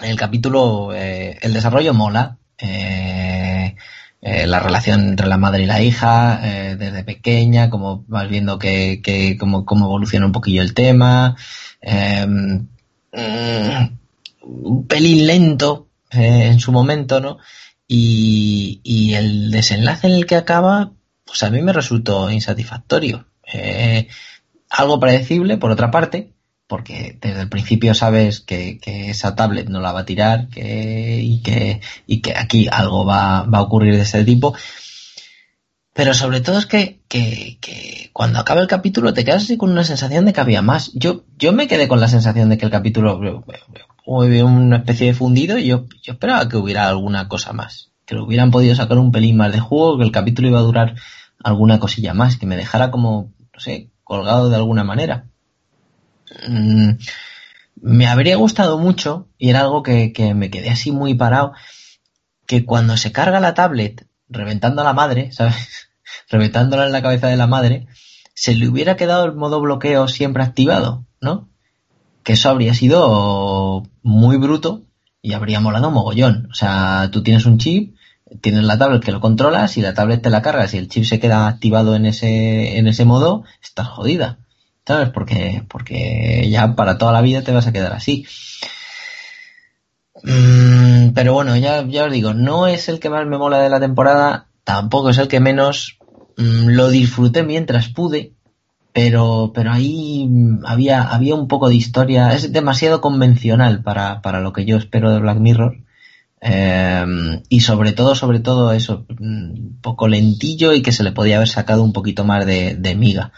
el 0.00 0.16
capítulo, 0.16 0.94
eh, 0.94 1.38
el 1.42 1.52
desarrollo 1.52 1.92
mola, 1.92 2.38
eh, 2.58 3.74
la 4.20 4.60
relación 4.60 5.08
entre 5.08 5.26
la 5.26 5.38
madre 5.38 5.64
y 5.64 5.66
la 5.66 5.82
hija, 5.82 6.40
desde 6.78 7.04
pequeña, 7.04 7.68
como 7.68 8.04
vas 8.06 8.28
viendo 8.28 8.58
que, 8.58 9.02
que 9.02 9.36
cómo, 9.36 9.66
cómo 9.66 9.86
evoluciona 9.86 10.26
un 10.26 10.32
poquillo 10.32 10.62
el 10.62 10.72
tema, 10.72 11.36
mm, 11.82 12.58
un 14.44 14.86
pelín 14.86 15.26
lento 15.26 15.88
eh, 16.10 16.46
en 16.46 16.60
su 16.60 16.72
momento, 16.72 17.20
¿no? 17.20 17.38
Y, 17.86 19.14
el 19.14 19.50
desenlace 19.50 20.08
en 20.08 20.14
el 20.14 20.26
que 20.26 20.36
acaba, 20.36 20.92
pues 21.24 21.42
a 21.42 21.50
mí 21.50 21.62
me 21.62 21.72
resultó 21.72 22.30
insatisfactorio. 22.30 23.26
Eh, 23.52 24.08
algo 24.70 24.98
predecible, 24.98 25.56
por 25.56 25.70
otra 25.70 25.90
parte, 25.90 26.32
porque 26.66 27.16
desde 27.20 27.42
el 27.42 27.48
principio 27.48 27.94
sabes 27.94 28.40
que, 28.40 28.80
esa 28.84 29.36
tablet 29.36 29.68
no 29.68 29.80
la 29.80 29.92
va 29.92 30.00
a 30.00 30.04
tirar 30.04 30.48
que, 30.48 31.20
y, 31.22 31.42
que, 31.42 31.80
y 32.06 32.20
que 32.20 32.36
aquí 32.36 32.68
algo 32.70 33.04
va, 33.04 33.42
va 33.42 33.58
a 33.58 33.62
ocurrir 33.62 33.94
de 33.94 34.02
ese 34.02 34.24
tipo. 34.24 34.54
Pero 35.92 36.12
sobre 36.12 36.40
todo 36.40 36.58
es 36.58 36.66
que, 36.66 37.00
que, 37.06 37.58
que, 37.60 38.10
cuando 38.12 38.40
acaba 38.40 38.60
el 38.60 38.66
capítulo 38.66 39.14
te 39.14 39.24
quedas 39.24 39.44
así 39.44 39.56
con 39.56 39.70
una 39.70 39.84
sensación 39.84 40.24
de 40.24 40.32
que 40.32 40.40
había 40.40 40.60
más. 40.60 40.90
Yo, 40.94 41.24
yo 41.38 41.52
me 41.52 41.68
quedé 41.68 41.86
con 41.86 42.00
la 42.00 42.08
sensación 42.08 42.48
de 42.48 42.58
que 42.58 42.64
el 42.64 42.72
capítulo 42.72 43.44
una 44.06 44.76
especie 44.76 45.06
de 45.06 45.14
fundido 45.14 45.58
y 45.58 45.66
yo, 45.66 45.86
yo 46.02 46.12
esperaba 46.12 46.48
que 46.48 46.56
hubiera 46.56 46.88
alguna 46.88 47.28
cosa 47.28 47.52
más. 47.52 47.90
Que 48.04 48.14
lo 48.14 48.24
hubieran 48.24 48.50
podido 48.50 48.74
sacar 48.74 48.98
un 48.98 49.12
pelín 49.12 49.36
más 49.36 49.52
de 49.52 49.60
juego, 49.60 49.98
que 49.98 50.04
el 50.04 50.12
capítulo 50.12 50.48
iba 50.48 50.58
a 50.58 50.62
durar 50.62 50.94
alguna 51.42 51.78
cosilla 51.78 52.14
más, 52.14 52.36
que 52.36 52.46
me 52.46 52.56
dejara 52.56 52.90
como, 52.90 53.32
no 53.52 53.60
sé, 53.60 53.90
colgado 54.02 54.50
de 54.50 54.56
alguna 54.56 54.84
manera. 54.84 55.26
Mm, 56.48 56.90
me 57.76 58.06
habría 58.06 58.36
gustado 58.36 58.78
mucho, 58.78 59.28
y 59.38 59.50
era 59.50 59.60
algo 59.60 59.82
que, 59.82 60.12
que 60.12 60.34
me 60.34 60.50
quedé 60.50 60.70
así 60.70 60.92
muy 60.92 61.14
parado, 61.14 61.52
que 62.46 62.64
cuando 62.64 62.96
se 62.96 63.12
carga 63.12 63.40
la 63.40 63.54
tablet 63.54 64.06
reventando 64.28 64.82
a 64.82 64.84
la 64.84 64.92
madre, 64.92 65.32
¿sabes? 65.32 65.88
reventándola 66.28 66.86
en 66.86 66.92
la 66.92 67.02
cabeza 67.02 67.28
de 67.28 67.36
la 67.36 67.46
madre, 67.46 67.86
se 68.34 68.54
le 68.54 68.68
hubiera 68.68 68.96
quedado 68.96 69.24
el 69.24 69.34
modo 69.34 69.60
bloqueo 69.60 70.08
siempre 70.08 70.42
activado, 70.42 71.06
¿no? 71.20 71.48
Que 72.24 72.32
eso 72.32 72.50
habría 72.50 72.74
sido 72.74 73.84
muy 74.02 74.36
bruto 74.38 74.82
y 75.22 75.34
habría 75.34 75.60
molado 75.60 75.90
mogollón. 75.90 76.48
O 76.50 76.54
sea, 76.54 77.10
tú 77.12 77.22
tienes 77.22 77.46
un 77.46 77.58
chip, 77.58 77.94
tienes 78.40 78.64
la 78.64 78.78
tablet 78.78 79.04
que 79.04 79.12
lo 79.12 79.20
controlas 79.20 79.76
y 79.76 79.82
la 79.82 79.94
tablet 79.94 80.22
te 80.22 80.30
la 80.30 80.42
cargas 80.42 80.74
y 80.74 80.78
el 80.78 80.88
chip 80.88 81.04
se 81.04 81.20
queda 81.20 81.46
activado 81.46 81.94
en 81.94 82.06
ese, 82.06 82.78
en 82.78 82.88
ese 82.88 83.04
modo, 83.04 83.44
estás 83.62 83.88
jodida. 83.88 84.38
¿Sabes? 84.86 85.10
Porque, 85.10 85.64
porque 85.68 86.48
ya 86.50 86.74
para 86.74 86.98
toda 86.98 87.12
la 87.12 87.22
vida 87.22 87.42
te 87.42 87.52
vas 87.52 87.66
a 87.66 87.72
quedar 87.72 87.92
así. 87.92 88.26
Mm, 90.22 91.10
pero 91.14 91.34
bueno, 91.34 91.56
ya, 91.56 91.86
ya 91.86 92.04
os 92.04 92.12
digo, 92.12 92.34
no 92.34 92.66
es 92.66 92.88
el 92.88 93.00
que 93.00 93.10
más 93.10 93.26
me 93.26 93.38
mola 93.38 93.58
de 93.58 93.70
la 93.70 93.80
temporada, 93.80 94.48
tampoco 94.64 95.10
es 95.10 95.18
el 95.18 95.28
que 95.28 95.40
menos 95.40 95.98
mm, 96.36 96.68
lo 96.68 96.88
disfruté 96.88 97.42
mientras 97.42 97.88
pude, 97.88 98.32
pero, 98.94 99.50
pero 99.52 99.72
ahí 99.72 100.30
había, 100.64 101.02
había 101.02 101.34
un 101.34 101.48
poco 101.48 101.68
de 101.68 101.74
historia, 101.74 102.32
es 102.32 102.52
demasiado 102.52 103.00
convencional 103.00 103.82
para, 103.82 104.22
para 104.22 104.40
lo 104.40 104.52
que 104.52 104.64
yo 104.64 104.76
espero 104.76 105.10
de 105.10 105.18
Black 105.18 105.38
Mirror. 105.38 105.78
Eh, 106.40 107.04
y 107.48 107.60
sobre 107.60 107.90
todo, 107.90 108.14
sobre 108.14 108.38
todo 108.38 108.72
eso, 108.72 109.04
un 109.18 109.78
mm, 109.78 109.82
poco 109.82 110.06
lentillo 110.06 110.72
y 110.72 110.80
que 110.80 110.92
se 110.92 111.02
le 111.02 111.10
podía 111.10 111.36
haber 111.36 111.48
sacado 111.48 111.82
un 111.82 111.92
poquito 111.92 112.24
más 112.24 112.46
de, 112.46 112.76
de 112.76 112.94
miga. 112.94 113.32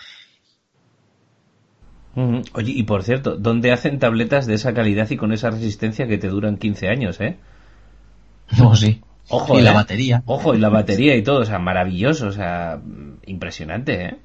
Oye, 2.53 2.73
y 2.73 2.83
por 2.83 3.03
cierto, 3.03 3.37
¿dónde 3.37 3.73
hacen 3.73 3.99
tabletas 3.99 4.47
de 4.47 4.55
esa 4.55 4.75
calidad 4.75 5.09
y 5.09 5.17
con 5.17 5.33
esa 5.33 5.49
resistencia 5.49 6.07
que 6.07 6.19
te 6.19 6.29
duran 6.29 6.59
15 6.59 6.89
años, 6.89 7.19
eh? 7.23 7.39
No, 8.59 8.77
sí. 8.77 9.01
Ojo, 9.29 9.59
y 9.59 9.63
la 9.63 9.71
¿eh? 9.71 9.75
batería. 9.75 10.23
Ojo, 10.27 10.55
y 10.55 10.59
la 10.59 10.69
batería 10.69 11.17
y 11.17 11.23
todo, 11.23 11.41
o 11.41 11.45
sea, 11.47 11.59
maravilloso, 11.59 12.27
o 12.27 12.33
sea, 12.33 12.79
impresionante, 13.25 14.05
¿eh? 14.05 14.17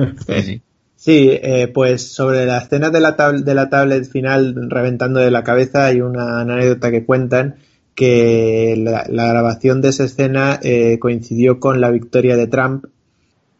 Sí, 1.00 1.30
eh, 1.30 1.66
pues 1.72 2.12
sobre 2.12 2.44
la 2.44 2.58
escena 2.58 2.90
de 2.90 3.00
la, 3.00 3.16
tab- 3.16 3.42
de 3.42 3.54
la 3.54 3.70
tablet 3.70 4.04
final 4.04 4.54
reventando 4.68 5.20
de 5.20 5.30
la 5.30 5.42
cabeza 5.42 5.86
hay 5.86 6.02
una 6.02 6.42
anécdota 6.42 6.90
que 6.90 7.06
cuentan 7.06 7.54
que 7.94 8.76
la, 8.78 9.04
grabación 9.06 9.80
de 9.80 9.88
esa 9.88 10.04
escena 10.04 10.58
eh, 10.62 10.98
coincidió 10.98 11.60
con 11.60 11.80
la 11.80 11.90
victoria 11.90 12.36
de 12.36 12.46
Trump 12.46 12.86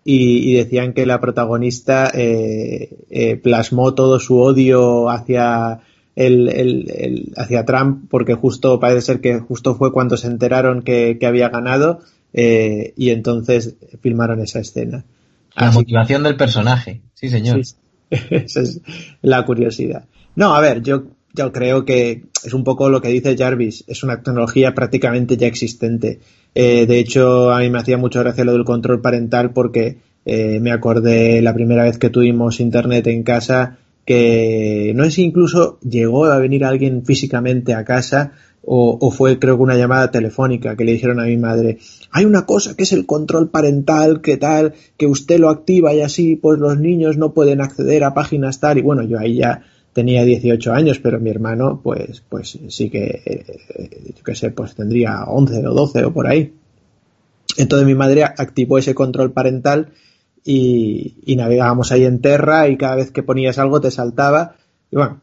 y, 0.05 0.55
decían 0.55 0.93
que 0.93 1.07
la 1.07 1.21
protagonista 1.21 2.11
eh, 2.13 2.97
eh, 3.11 3.37
plasmó 3.37 3.95
todo 3.95 4.19
su 4.19 4.39
odio 4.39 5.09
hacia 5.09 5.81
el, 6.17 7.33
hacia 7.37 7.65
Trump 7.65 8.07
porque 8.11 8.35
justo 8.35 8.81
parece 8.81 9.03
ser 9.03 9.21
que 9.21 9.39
justo 9.39 9.77
fue 9.77 9.93
cuando 9.93 10.17
se 10.17 10.27
enteraron 10.27 10.83
que, 10.83 11.19
había 11.23 11.49
ganado 11.49 12.01
y 12.33 13.11
entonces 13.11 13.77
filmaron 14.01 14.41
esa 14.41 14.61
escena. 14.61 15.05
La 15.57 15.69
Así 15.69 15.79
motivación 15.79 16.23
del 16.23 16.37
personaje. 16.37 17.03
Sí, 17.15 17.29
señor. 17.29 17.65
Sí, 17.65 17.75
esa 18.11 18.63
es 18.63 18.81
la 19.23 19.45
curiosidad. 19.45 20.05
No, 20.37 20.55
a 20.55 20.61
ver, 20.61 20.83
yo, 20.83 21.05
yo 21.35 21.53
creo 21.53 21.85
que 21.85 22.25
es 22.45 22.55
un 22.55 22.65
poco 22.65 22.89
lo 22.89 23.01
que 23.01 23.09
dice 23.09 23.37
Jarvis, 23.37 23.85
es 23.87 24.03
una 24.03 24.23
tecnología 24.23 24.75
prácticamente 24.75 25.37
ya 25.37 25.47
existente. 25.47 26.21
Eh, 26.55 26.87
de 26.87 26.99
hecho, 26.99 27.51
a 27.51 27.61
mí 27.61 27.71
me 27.71 27.79
hacía 27.79 27.99
mucha 27.99 28.23
gracia 28.23 28.45
lo 28.45 28.53
del 28.53 28.65
control 28.65 29.01
parental 29.01 29.53
porque 29.53 29.99
eh, 30.25 30.59
me 30.61 30.73
acordé 30.73 31.41
la 31.43 31.55
primera 31.55 31.85
vez 31.85 31.99
que 31.99 32.11
tuvimos 32.11 32.61
internet 32.61 33.07
en 33.07 33.23
casa 33.23 33.79
que 34.05 34.93
no 34.97 35.09
si 35.11 35.23
incluso 35.23 35.79
llegó 35.81 36.25
a 36.25 36.39
venir 36.39 36.65
alguien 36.65 37.05
físicamente 37.05 37.75
a 37.75 37.85
casa 37.85 38.33
o, 38.63 39.11
fue 39.11 39.39
creo 39.39 39.57
que 39.57 39.63
una 39.63 39.77
llamada 39.77 40.11
telefónica 40.11 40.77
que 40.77 40.85
le 40.85 40.93
dijeron 40.93 41.19
a 41.19 41.25
mi 41.25 41.37
madre 41.37 41.79
hay 42.11 42.25
una 42.25 42.45
cosa 42.45 42.75
que 42.75 42.83
es 42.83 42.93
el 42.93 43.07
control 43.07 43.49
parental 43.49 44.21
que 44.21 44.37
tal 44.37 44.75
que 44.97 45.07
usted 45.07 45.39
lo 45.39 45.49
activa 45.49 45.95
y 45.95 46.03
así 46.03 46.37
pues 46.37 46.59
los 46.59 46.79
niños 46.79 47.17
no 47.17 47.33
pueden 47.33 47.61
acceder 47.61 48.05
a 48.05 48.13
páginas 48.13 48.61
tal 48.61 48.79
y 48.79 48.83
bueno 48.83 49.03
yo 49.03 49.19
ahí 49.19 49.37
ya 49.37 49.63
tenía 49.95 50.25
18 50.25 50.73
años 50.73 50.99
pero 50.99 51.19
mi 51.19 51.31
hermano 51.31 51.81
pues 51.83 52.23
pues 52.29 52.59
sí 52.69 52.91
que 52.91 53.23
eh, 53.25 54.13
yo 54.15 54.23
qué 54.23 54.35
sé 54.35 54.51
pues 54.51 54.75
tendría 54.75 55.25
11 55.25 55.67
o 55.67 55.75
12 55.75 56.05
o 56.05 56.13
por 56.13 56.27
ahí. 56.27 56.55
Entonces 57.57 57.87
mi 57.87 57.95
madre 57.95 58.25
activó 58.25 58.79
ese 58.79 58.95
control 58.95 59.33
parental 59.33 59.89
y, 60.45 61.17
y 61.27 61.37
navegábamos 61.37 61.91
ahí 61.93 62.05
en 62.05 62.21
Terra 62.21 62.69
y 62.69 62.77
cada 62.77 62.97
vez 62.97 63.11
que 63.11 63.23
ponías 63.23 63.59
algo 63.59 63.81
te 63.81 63.91
saltaba. 63.91 64.55
Y 64.91 64.97
bueno 64.97 65.21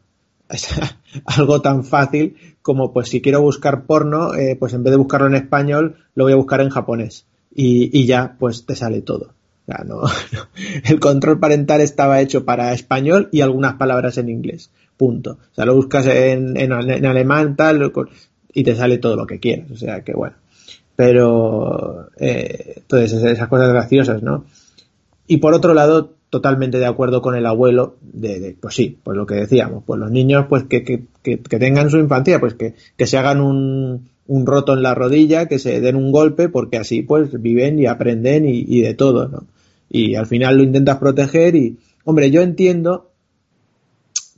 es 0.48 0.68
algo 1.24 1.60
tan 1.60 1.84
fácil 1.84 2.36
como 2.62 2.92
pues 2.92 3.08
si 3.08 3.20
quiero 3.20 3.40
buscar 3.40 3.84
porno 3.84 4.34
eh, 4.34 4.56
pues 4.58 4.74
en 4.74 4.82
vez 4.82 4.92
de 4.92 4.98
buscarlo 4.98 5.26
en 5.26 5.34
español 5.34 5.96
lo 6.14 6.24
voy 6.24 6.32
a 6.32 6.36
buscar 6.36 6.60
en 6.60 6.70
japonés. 6.70 7.26
Y, 7.54 7.90
y 7.98 8.06
ya 8.06 8.36
pues 8.38 8.66
te 8.66 8.76
sale 8.76 9.00
todo. 9.00 9.32
O 9.66 9.72
sea, 9.72 9.84
no, 9.84 10.02
el 10.84 11.00
control 11.00 11.40
parental 11.40 11.80
estaba 11.80 12.20
hecho 12.20 12.44
para 12.44 12.72
español 12.72 13.28
y 13.32 13.40
algunas 13.40 13.74
palabras 13.74 14.18
en 14.18 14.28
inglés. 14.28 14.70
Punto. 14.96 15.38
O 15.52 15.54
sea 15.54 15.64
lo 15.64 15.74
buscas 15.74 16.06
en, 16.06 16.56
en, 16.56 16.72
en 16.72 17.06
alemán 17.06 17.56
tal 17.56 17.92
y 18.52 18.64
te 18.64 18.74
sale 18.74 18.98
todo 18.98 19.16
lo 19.16 19.26
que 19.26 19.40
quieras. 19.40 19.70
O 19.70 19.76
sea 19.76 20.02
que 20.02 20.12
bueno. 20.12 20.36
Pero 20.96 22.10
eh, 22.16 22.74
entonces 22.78 23.22
esas 23.22 23.48
cosas 23.48 23.68
graciosas 23.68 24.22
no 24.22 24.44
y 25.28 25.36
por 25.36 25.54
otro 25.54 25.74
lado, 25.74 26.14
totalmente 26.30 26.78
de 26.78 26.86
acuerdo 26.86 27.22
con 27.22 27.34
el 27.34 27.46
abuelo 27.46 27.96
de, 28.02 28.56
pues 28.60 28.74
sí, 28.74 28.98
pues 29.02 29.16
lo 29.16 29.26
que 29.26 29.34
decíamos, 29.34 29.84
pues 29.86 29.98
los 29.98 30.10
niños 30.10 30.46
pues 30.48 30.64
que, 30.64 30.84
que, 30.84 31.04
que, 31.22 31.58
tengan 31.58 31.90
su 31.90 31.98
infancia, 31.98 32.38
pues 32.40 32.54
que, 32.54 32.74
que 32.96 33.06
se 33.06 33.18
hagan 33.18 33.40
un, 33.40 34.08
un, 34.26 34.46
roto 34.46 34.74
en 34.74 34.82
la 34.82 34.94
rodilla, 34.94 35.46
que 35.46 35.58
se 35.58 35.80
den 35.80 35.96
un 35.96 36.12
golpe, 36.12 36.48
porque 36.48 36.76
así 36.76 37.02
pues 37.02 37.30
viven 37.40 37.78
y 37.78 37.86
aprenden 37.86 38.46
y, 38.46 38.64
y 38.66 38.82
de 38.82 38.94
todo, 38.94 39.28
¿no? 39.28 39.46
Y 39.90 40.16
al 40.16 40.26
final 40.26 40.58
lo 40.58 40.64
intentas 40.64 40.98
proteger 40.98 41.56
y, 41.56 41.78
hombre, 42.04 42.30
yo 42.30 42.42
entiendo 42.42 43.10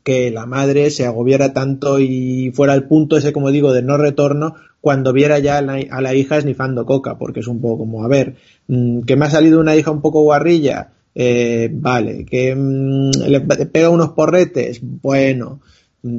que 0.03 0.31
la 0.31 0.47
madre 0.47 0.91
se 0.91 1.07
agobiara 1.07 1.53
tanto 1.53 1.99
y 1.99 2.53
fuera 2.55 2.75
el 2.75 2.85
punto 2.85 3.17
ese, 3.17 3.33
como 3.33 3.51
digo, 3.51 3.73
de 3.73 3.83
no 3.83 3.97
retorno 3.97 4.55
cuando 4.81 5.13
viera 5.13 5.39
ya 5.39 5.59
a 5.59 5.63
la, 5.63 6.15
hija 6.15 6.39
esnifando 6.39 6.87
coca, 6.87 7.19
porque 7.19 7.41
es 7.41 7.49
un 7.49 7.61
poco 7.61 7.79
como, 7.79 8.05
a 8.05 8.09
ver, 8.09 8.37
mmm, 8.67 9.01
que 9.03 9.17
me 9.17 9.27
ha 9.27 9.31
salido 9.31 9.61
una 9.61 9.77
hija 9.77 9.91
un 9.91 10.01
poco 10.01 10.23
guarrilla, 10.23 10.93
eh, 11.15 11.69
vale, 11.73 12.25
que 12.25 12.55
mmm, 12.55 13.11
le 13.27 13.41
pega 13.41 13.91
unos 13.91 14.11
porretes, 14.11 14.81
bueno, 14.83 15.61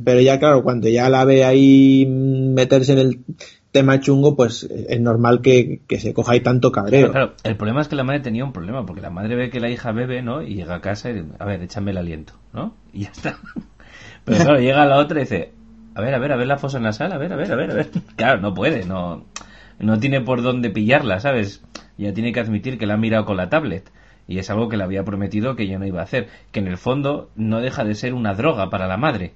pero 0.04 0.22
ya 0.22 0.40
claro, 0.40 0.64
cuando 0.64 0.90
ya 0.90 1.10
la 1.10 1.26
ve 1.26 1.44
ahí 1.44 2.06
meterse 2.08 2.94
en 2.94 3.00
el 3.00 3.20
tema 3.72 4.00
chungo, 4.00 4.36
pues 4.36 4.64
es 4.64 5.00
normal 5.00 5.42
que, 5.42 5.82
que 5.88 6.00
se 6.00 6.14
coja 6.14 6.34
ahí 6.34 6.42
tanto 6.42 6.72
cabreo. 6.72 7.12
Claro, 7.12 7.28
claro, 7.30 7.34
el 7.44 7.56
problema 7.56 7.82
es 7.82 7.88
que 7.88 7.96
la 7.96 8.04
madre 8.04 8.20
tenía 8.20 8.44
un 8.44 8.54
problema, 8.54 8.86
porque 8.86 9.02
la 9.02 9.10
madre 9.10 9.36
ve 9.36 9.50
que 9.50 9.60
la 9.60 9.70
hija 9.70 9.92
bebe, 9.92 10.22
¿no? 10.22 10.42
Y 10.42 10.56
llega 10.56 10.76
a 10.76 10.82
casa 10.82 11.10
y, 11.10 11.24
a 11.40 11.46
ver, 11.46 11.62
échame 11.62 11.92
el 11.92 11.98
aliento, 11.98 12.34
¿no? 12.54 12.76
Y 12.94 13.04
ya 13.04 13.12
está. 13.12 13.38
Pero 14.26 14.44
claro, 14.44 14.60
llega 14.60 14.86
la 14.86 14.98
otra 14.98 15.20
y 15.20 15.24
dice, 15.24 15.52
a 15.96 16.02
ver, 16.02 16.14
a 16.14 16.20
ver, 16.20 16.32
a 16.34 16.36
ver 16.36 16.48
la 16.48 16.58
fosa 16.58 16.80
nasal, 16.80 17.12
a 17.12 17.18
ver, 17.18 17.34
a 17.34 17.36
ver, 17.36 17.52
a 17.52 17.56
ver, 17.56 17.72
a 17.72 17.74
ver. 17.74 17.90
Claro, 18.16 18.42
no 18.42 18.54
puede, 18.54 18.86
no, 18.86 19.26
no 19.80 20.00
tiene 20.00 20.22
por 20.22 20.42
dónde 20.42 20.70
pillarla, 20.70 21.20
¿sabes? 21.20 21.64
Ya 21.98 22.14
tiene 22.14 22.34
que 22.34 22.40
admitir 22.40 22.78
que 22.78 22.86
la 22.86 22.96
ha 22.96 22.98
mirado 22.98 23.26
con 23.26 23.38
la 23.38 23.50
tablet. 23.50 23.90
Y 24.32 24.40
es 24.40 24.50
algo 24.50 24.70
que 24.70 24.78
le 24.78 24.86
había 24.86 25.04
prometido 25.04 25.58
que 25.58 25.68
ya 25.68 25.78
no 25.78 25.86
iba 25.86 26.00
a 26.00 26.04
hacer. 26.04 26.30
Que 26.54 26.62
en 26.62 26.68
el 26.68 26.78
fondo 26.78 27.30
no 27.36 27.60
deja 27.60 27.84
de 27.84 27.96
ser 27.96 28.14
una 28.14 28.34
droga 28.34 28.70
para 28.70 28.88
la 28.88 28.96
madre. 28.96 29.34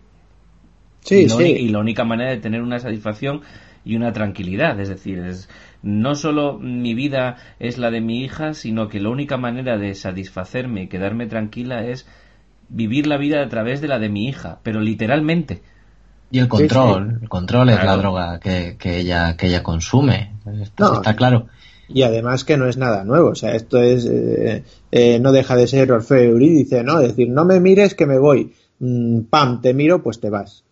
Sí, 1.02 1.24
y, 1.24 1.28
la 1.28 1.36
sí. 1.36 1.44
y 1.44 1.68
la 1.68 1.80
única 1.80 2.06
manera 2.06 2.30
de 2.30 2.38
tener 2.38 2.62
una 2.62 2.80
satisfacción 2.80 3.42
y 3.84 3.98
una 3.98 4.14
tranquilidad. 4.14 4.80
Es 4.80 4.88
decir, 4.88 5.20
es, 5.20 5.50
no 5.84 6.16
solo 6.16 6.58
mi 6.58 6.94
vida 6.94 7.36
es 7.60 7.78
la 7.78 7.92
de 7.92 8.00
mi 8.00 8.24
hija, 8.24 8.54
sino 8.54 8.88
que 8.88 9.02
la 9.02 9.10
única 9.10 9.36
manera 9.36 9.78
de 9.78 9.94
satisfacerme 9.96 10.84
y 10.84 10.88
quedarme 10.88 11.28
tranquila 11.28 11.86
es 11.86 12.08
vivir 12.70 13.06
la 13.06 13.18
vida 13.18 13.44
a 13.44 13.50
través 13.50 13.82
de 13.82 13.90
la 13.90 14.00
de 14.00 14.08
mi 14.08 14.30
hija, 14.30 14.60
pero 14.64 14.80
literalmente. 14.80 15.62
Y 16.32 16.40
el 16.40 16.48
control, 16.48 17.04
sí, 17.04 17.16
sí. 17.16 17.24
el 17.24 17.30
control 17.30 17.70
es 17.70 17.84
la 17.84 17.98
droga 17.98 18.40
que, 18.40 18.78
que, 18.80 18.98
ella, 19.00 19.36
que 19.36 19.48
ella 19.48 19.62
consume. 19.62 20.36
Esto 20.62 20.86
no. 20.86 20.94
está 20.96 21.18
claro. 21.18 21.48
Y 21.88 22.04
además 22.04 22.44
que 22.44 22.58
no 22.58 22.68
es 22.68 22.78
nada 22.78 23.04
nuevo, 23.04 23.30
o 23.30 23.36
sea, 23.36 23.56
esto 23.56 23.80
es, 23.80 24.06
eh, 24.06 24.64
eh, 24.92 25.20
no 25.20 25.32
deja 25.32 25.56
de 25.56 25.68
ser 25.68 25.92
Orfeo 25.92 26.32
Eurídice, 26.32 26.84
¿no? 26.84 27.00
Es 27.00 27.10
decir, 27.10 27.30
no 27.30 27.46
me 27.46 27.60
mires 27.60 27.94
que 27.94 28.06
me 28.06 28.18
voy, 28.18 28.54
mm, 28.80 29.22
pam, 29.30 29.62
te 29.62 29.74
miro, 29.74 30.02
pues 30.02 30.20
te 30.20 30.30
vas. 30.30 30.64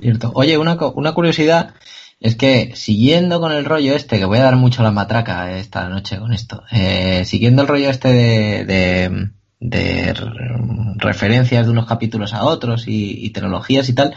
Cierto. 0.00 0.30
Oye, 0.34 0.58
una, 0.58 0.76
una 0.94 1.12
curiosidad 1.12 1.74
es 2.22 2.36
que 2.36 2.72
siguiendo 2.76 3.40
con 3.40 3.50
el 3.52 3.64
rollo 3.64 3.96
este, 3.96 4.18
que 4.18 4.24
voy 4.24 4.38
a 4.38 4.44
dar 4.44 4.56
mucho 4.56 4.82
la 4.84 4.92
matraca 4.92 5.58
esta 5.58 5.88
noche 5.88 6.18
con 6.18 6.32
esto, 6.32 6.62
eh, 6.70 7.24
siguiendo 7.24 7.62
el 7.62 7.68
rollo 7.68 7.90
este 7.90 8.12
de, 8.12 9.30
de, 9.58 10.14
referencias 10.98 11.66
de 11.66 11.72
unos 11.72 11.86
capítulos 11.86 12.32
a 12.32 12.44
otros 12.44 12.86
y, 12.86 13.24
y 13.24 13.30
tecnologías 13.30 13.88
y 13.88 13.94
tal, 13.94 14.14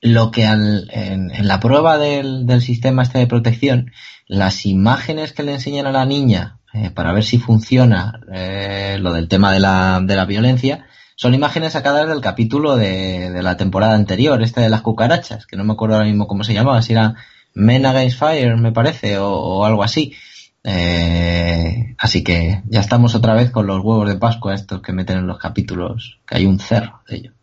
lo 0.00 0.30
que 0.30 0.46
al, 0.46 0.88
en, 0.92 1.30
en, 1.30 1.48
la 1.48 1.60
prueba 1.60 1.98
del, 1.98 2.46
del, 2.46 2.62
sistema 2.62 3.02
este 3.02 3.18
de 3.18 3.26
protección, 3.26 3.92
las 4.26 4.64
imágenes 4.66 5.32
que 5.32 5.42
le 5.42 5.54
enseñan 5.54 5.86
a 5.86 5.92
la 5.92 6.06
niña 6.06 6.58
eh, 6.72 6.90
para 6.90 7.12
ver 7.12 7.24
si 7.24 7.38
funciona 7.38 8.20
eh, 8.32 8.96
lo 9.00 9.12
del 9.12 9.28
tema 9.28 9.52
de 9.52 9.60
la, 9.60 10.00
de 10.02 10.16
la 10.16 10.24
violencia, 10.24 10.86
son 11.16 11.34
imágenes 11.34 11.74
sacadas 11.74 12.08
del 12.08 12.20
capítulo 12.20 12.76
de, 12.76 13.30
de, 13.30 13.42
la 13.42 13.56
temporada 13.56 13.94
anterior, 13.94 14.42
este 14.42 14.62
de 14.62 14.70
las 14.70 14.80
cucarachas, 14.80 15.46
que 15.46 15.56
no 15.56 15.64
me 15.64 15.74
acuerdo 15.74 15.96
ahora 15.96 16.06
mismo 16.06 16.26
cómo 16.26 16.44
se 16.44 16.54
llamaba, 16.54 16.80
si 16.80 16.92
era 16.92 17.16
Men 17.52 17.84
Against 17.84 18.18
Fire, 18.18 18.56
me 18.56 18.72
parece, 18.72 19.18
o, 19.18 19.30
o 19.30 19.64
algo 19.64 19.82
así. 19.82 20.14
Eh, 20.62 21.94
así 21.98 22.22
que 22.22 22.62
ya 22.66 22.80
estamos 22.80 23.14
otra 23.14 23.34
vez 23.34 23.50
con 23.50 23.66
los 23.66 23.82
huevos 23.82 24.08
de 24.08 24.16
Pascua 24.16 24.54
estos 24.54 24.82
que 24.82 24.92
meten 24.92 25.18
en 25.18 25.26
los 25.26 25.38
capítulos, 25.38 26.20
que 26.26 26.36
hay 26.36 26.46
un 26.46 26.58
cerro 26.58 27.02
de 27.08 27.16
ellos. 27.16 27.34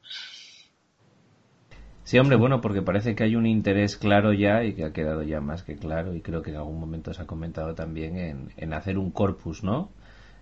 Sí, 2.08 2.18
hombre, 2.20 2.38
bueno, 2.38 2.62
porque 2.62 2.82
parece 2.82 3.16
que 3.16 3.26
hay 3.26 3.36
un 3.36 3.45
interés 3.45 3.97
claro 3.97 4.32
ya 4.32 4.64
y 4.64 4.72
que 4.72 4.86
ha 4.86 4.93
quedado 4.93 5.24
ya 5.24 5.41
más 5.41 5.64
que 5.64 5.76
claro 5.76 6.16
y 6.16 6.22
creo 6.22 6.41
que 6.41 6.51
en 6.51 6.55
algún 6.55 6.80
momento 6.80 7.14
se 7.14 7.22
ha 7.22 7.28
comentado 7.28 7.76
también 7.76 8.18
en, 8.18 8.49
en 8.55 8.72
hacer 8.72 8.97
un 8.97 9.12
corpus, 9.12 9.62
¿no? 9.62 9.89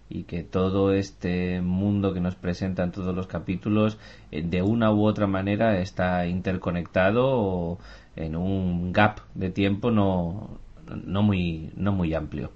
y 0.07 0.25
que 0.25 0.43
todo 0.43 0.93
este 0.93 1.61
mundo 1.61 2.13
que 2.13 2.19
nos 2.19 2.35
presentan 2.35 2.91
todos 2.91 3.15
los 3.15 3.25
capítulos 3.25 3.97
eh, 4.31 4.43
de 4.43 4.61
una 4.61 4.93
u 4.93 5.07
otra 5.07 5.25
manera 5.25 5.79
está 5.79 6.27
interconectado 6.27 7.25
o 7.25 7.79
en 8.15 8.35
un 8.35 8.93
gap 8.93 9.21
de 9.33 9.49
tiempo 9.49 9.89
no, 9.89 10.59
no 10.87 11.23
muy 11.23 11.71
no 11.75 11.93
muy 11.93 12.13
amplio 12.13 12.51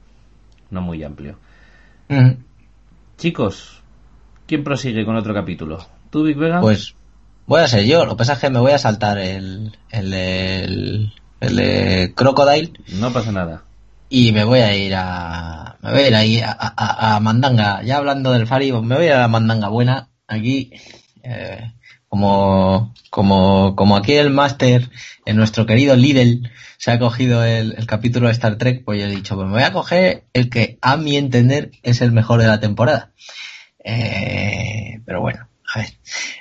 no 0.69 0.81
muy 0.81 1.03
amplio. 1.03 1.39
Chicos 3.17 3.81
quién 4.45 4.63
prosigue 4.63 5.03
con 5.03 5.15
otro 5.15 5.33
capítulo 5.33 5.79
tú 6.11 6.25
Big 6.25 6.37
Vega 6.37 6.61
pues 6.61 6.93
voy 7.49 7.61
a 7.61 7.67
ser 7.67 7.83
yo 7.85 8.05
lo 8.05 8.11
que 8.11 8.17
pasa 8.17 8.33
es 8.33 8.39
que 8.39 8.51
me 8.51 8.59
voy 8.59 8.73
a 8.73 8.77
saltar 8.77 9.17
el 9.17 9.75
el, 9.89 10.13
el, 10.13 11.11
el 11.59 12.13
Crocodile 12.13 12.73
no 12.93 13.11
pasa 13.11 13.31
nada. 13.31 13.63
y 14.07 14.31
me 14.31 14.43
voy 14.43 14.59
a 14.59 14.75
ir 14.75 14.93
a 14.95 15.77
me 15.81 15.91
voy 15.91 16.01
a 16.01 16.07
ir 16.07 16.15
ahí 16.15 16.41
a, 16.41 17.15
a, 17.15 17.19
Mandanga. 17.21 17.81
Ya 17.83 17.97
hablando 17.97 18.33
del 18.33 18.45
Fari 18.45 18.71
me 18.71 18.95
voy 18.95 19.05
a 19.05 19.07
ir 19.07 19.13
a 19.13 19.21
la 19.21 19.27
Mandanga 19.27 19.67
buena 19.69 20.09
aquí 20.27 20.71
eh, 21.23 21.73
como 22.07 22.93
como 23.09 23.75
como 23.75 23.97
aquí 23.97 24.13
el 24.13 24.29
máster 24.29 24.87
en 25.25 25.35
nuestro 25.35 25.65
querido 25.65 25.95
Lidl 25.95 26.51
se 26.77 26.91
ha 26.91 26.99
cogido 26.99 27.43
el, 27.43 27.73
el, 27.79 27.87
capítulo 27.87 28.27
de 28.27 28.33
Star 28.33 28.57
Trek 28.57 28.83
pues 28.85 28.99
yo 28.99 29.07
he 29.07 29.09
dicho 29.09 29.35
pues 29.35 29.47
me 29.47 29.53
voy 29.53 29.63
a 29.63 29.73
coger 29.73 30.25
el 30.33 30.51
que 30.51 30.77
a 30.81 30.97
mi 30.97 31.17
entender 31.17 31.71
es 31.81 32.01
el 32.01 32.11
mejor 32.11 32.41
de 32.41 32.47
la 32.47 32.59
temporada. 32.59 33.11
Eh, 33.83 35.01
pero 35.03 35.21
bueno 35.21 35.49
a 35.58 35.58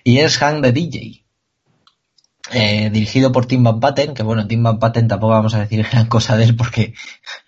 y 0.04 0.18
es 0.18 0.38
Hank 0.38 0.62
the 0.62 0.72
DJ 0.72 1.24
eh, 2.50 2.88
dirigido 2.90 3.30
por 3.30 3.46
Tim 3.46 3.62
Van 3.62 3.80
Patten, 3.80 4.14
que 4.14 4.22
bueno, 4.22 4.46
Tim 4.46 4.62
Van 4.62 4.78
Patten 4.78 5.08
tampoco 5.08 5.32
vamos 5.32 5.54
a 5.54 5.60
decir 5.60 5.86
gran 5.92 6.06
cosa 6.06 6.36
de 6.36 6.44
él 6.44 6.56
porque 6.56 6.94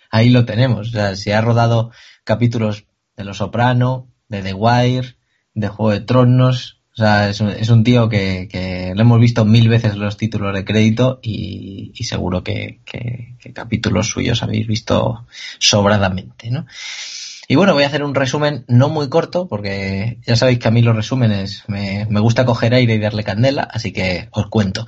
ahí 0.09 0.29
lo 0.29 0.45
tenemos. 0.45 0.89
O 0.89 0.91
sea, 0.91 1.15
se 1.15 1.33
ha 1.33 1.41
rodado 1.41 1.91
capítulos 2.23 2.85
de 3.17 3.23
Los 3.23 3.37
Soprano, 3.37 4.07
de 4.27 4.41
The 4.41 4.53
Wire, 4.53 5.15
de 5.53 5.67
Juego 5.67 5.91
de 5.91 6.01
Tronos. 6.01 6.81
O 6.93 6.97
sea, 6.97 7.29
es 7.29 7.39
un, 7.39 7.49
es 7.49 7.69
un 7.69 7.83
tío 7.83 8.09
que, 8.09 8.47
que, 8.51 8.93
lo 8.93 9.01
hemos 9.01 9.19
visto 9.19 9.45
mil 9.45 9.69
veces 9.69 9.95
los 9.95 10.17
títulos 10.17 10.53
de 10.53 10.65
crédito 10.65 11.19
y, 11.23 11.93
seguro 12.03 12.43
que, 12.43 12.81
que, 12.85 13.35
que, 13.39 13.53
capítulos 13.53 14.09
suyos 14.09 14.43
habéis 14.43 14.67
visto 14.67 15.25
sobradamente, 15.57 16.51
¿no? 16.51 16.65
Y 17.51 17.55
bueno, 17.55 17.73
voy 17.73 17.83
a 17.83 17.87
hacer 17.87 18.05
un 18.05 18.15
resumen 18.15 18.63
no 18.69 18.87
muy 18.87 19.09
corto, 19.09 19.49
porque 19.49 20.19
ya 20.25 20.37
sabéis 20.37 20.59
que 20.59 20.69
a 20.69 20.71
mí 20.71 20.81
los 20.81 20.95
resúmenes 20.95 21.65
me, 21.67 22.07
me 22.09 22.21
gusta 22.21 22.45
coger 22.45 22.73
aire 22.73 22.93
y 22.93 22.99
darle 22.99 23.25
candela, 23.25 23.63
así 23.63 23.91
que 23.91 24.29
os 24.31 24.47
cuento. 24.47 24.85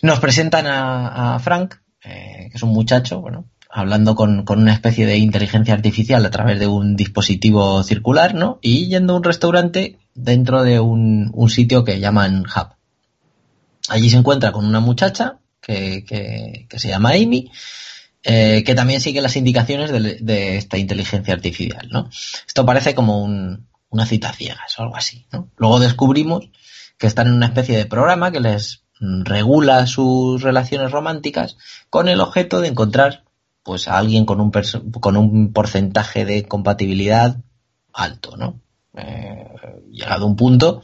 Nos 0.00 0.18
presentan 0.18 0.64
a, 0.66 1.38
Frank, 1.40 1.74
eh, 2.04 2.48
que 2.50 2.56
es 2.56 2.62
un 2.62 2.70
muchacho, 2.70 3.20
bueno, 3.20 3.44
hablando 3.68 4.14
con, 4.14 4.46
con, 4.46 4.62
una 4.62 4.72
especie 4.72 5.04
de 5.04 5.18
inteligencia 5.18 5.74
artificial 5.74 6.24
a 6.24 6.30
través 6.30 6.58
de 6.58 6.68
un 6.68 6.96
dispositivo 6.96 7.82
circular, 7.82 8.34
¿no? 8.34 8.58
Y 8.62 8.88
yendo 8.88 9.12
a 9.12 9.16
un 9.18 9.24
restaurante 9.24 9.98
dentro 10.14 10.62
de 10.62 10.80
un, 10.80 11.32
un 11.34 11.50
sitio 11.50 11.84
que 11.84 12.00
llaman 12.00 12.46
Hub. 12.46 12.68
Allí 13.90 14.08
se 14.08 14.16
encuentra 14.16 14.52
con 14.52 14.64
una 14.64 14.80
muchacha 14.80 15.36
que, 15.60 16.06
que 16.06 16.78
se 16.78 16.88
llama 16.88 17.10
Amy, 17.10 17.50
eh, 18.24 18.62
que 18.64 18.74
también 18.74 19.00
sigue 19.00 19.20
las 19.20 19.36
indicaciones 19.36 19.90
de, 19.90 20.18
de, 20.20 20.56
esta 20.56 20.78
inteligencia 20.78 21.34
artificial, 21.34 21.88
¿no? 21.90 22.08
Esto 22.46 22.64
parece 22.64 22.94
como 22.94 23.22
un, 23.22 23.66
una 23.90 24.06
cita 24.06 24.32
ciegas 24.32 24.78
o 24.78 24.82
algo 24.82 24.96
así, 24.96 25.26
¿no? 25.32 25.50
Luego 25.56 25.80
descubrimos 25.80 26.50
que 26.98 27.06
están 27.06 27.26
en 27.26 27.34
una 27.34 27.46
especie 27.46 27.76
de 27.76 27.86
programa 27.86 28.30
que 28.30 28.40
les 28.40 28.84
regula 29.00 29.86
sus 29.86 30.42
relaciones 30.42 30.92
románticas 30.92 31.56
con 31.90 32.08
el 32.08 32.20
objeto 32.20 32.60
de 32.60 32.68
encontrar 32.68 33.24
pues 33.64 33.88
a 33.88 33.98
alguien 33.98 34.24
con 34.24 34.40
un, 34.40 34.52
con 35.00 35.16
un 35.16 35.52
porcentaje 35.52 36.24
de 36.24 36.44
compatibilidad 36.44 37.36
alto, 37.92 38.36
¿no? 38.36 38.60
Eh, 38.94 39.48
llegado 39.90 40.24
a 40.24 40.28
un 40.28 40.36
punto, 40.36 40.82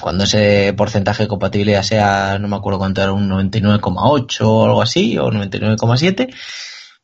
cuando 0.00 0.24
ese 0.24 0.72
porcentaje 0.76 1.24
de 1.24 1.28
compatibilidad 1.28 1.82
sea, 1.82 2.38
no 2.38 2.48
me 2.48 2.56
acuerdo 2.56 2.78
cuánto 2.78 3.02
era, 3.02 3.12
un 3.12 3.28
99,8 3.28 4.40
o 4.42 4.64
algo 4.64 4.82
así, 4.82 5.18
o 5.18 5.30
99,7, 5.30 6.34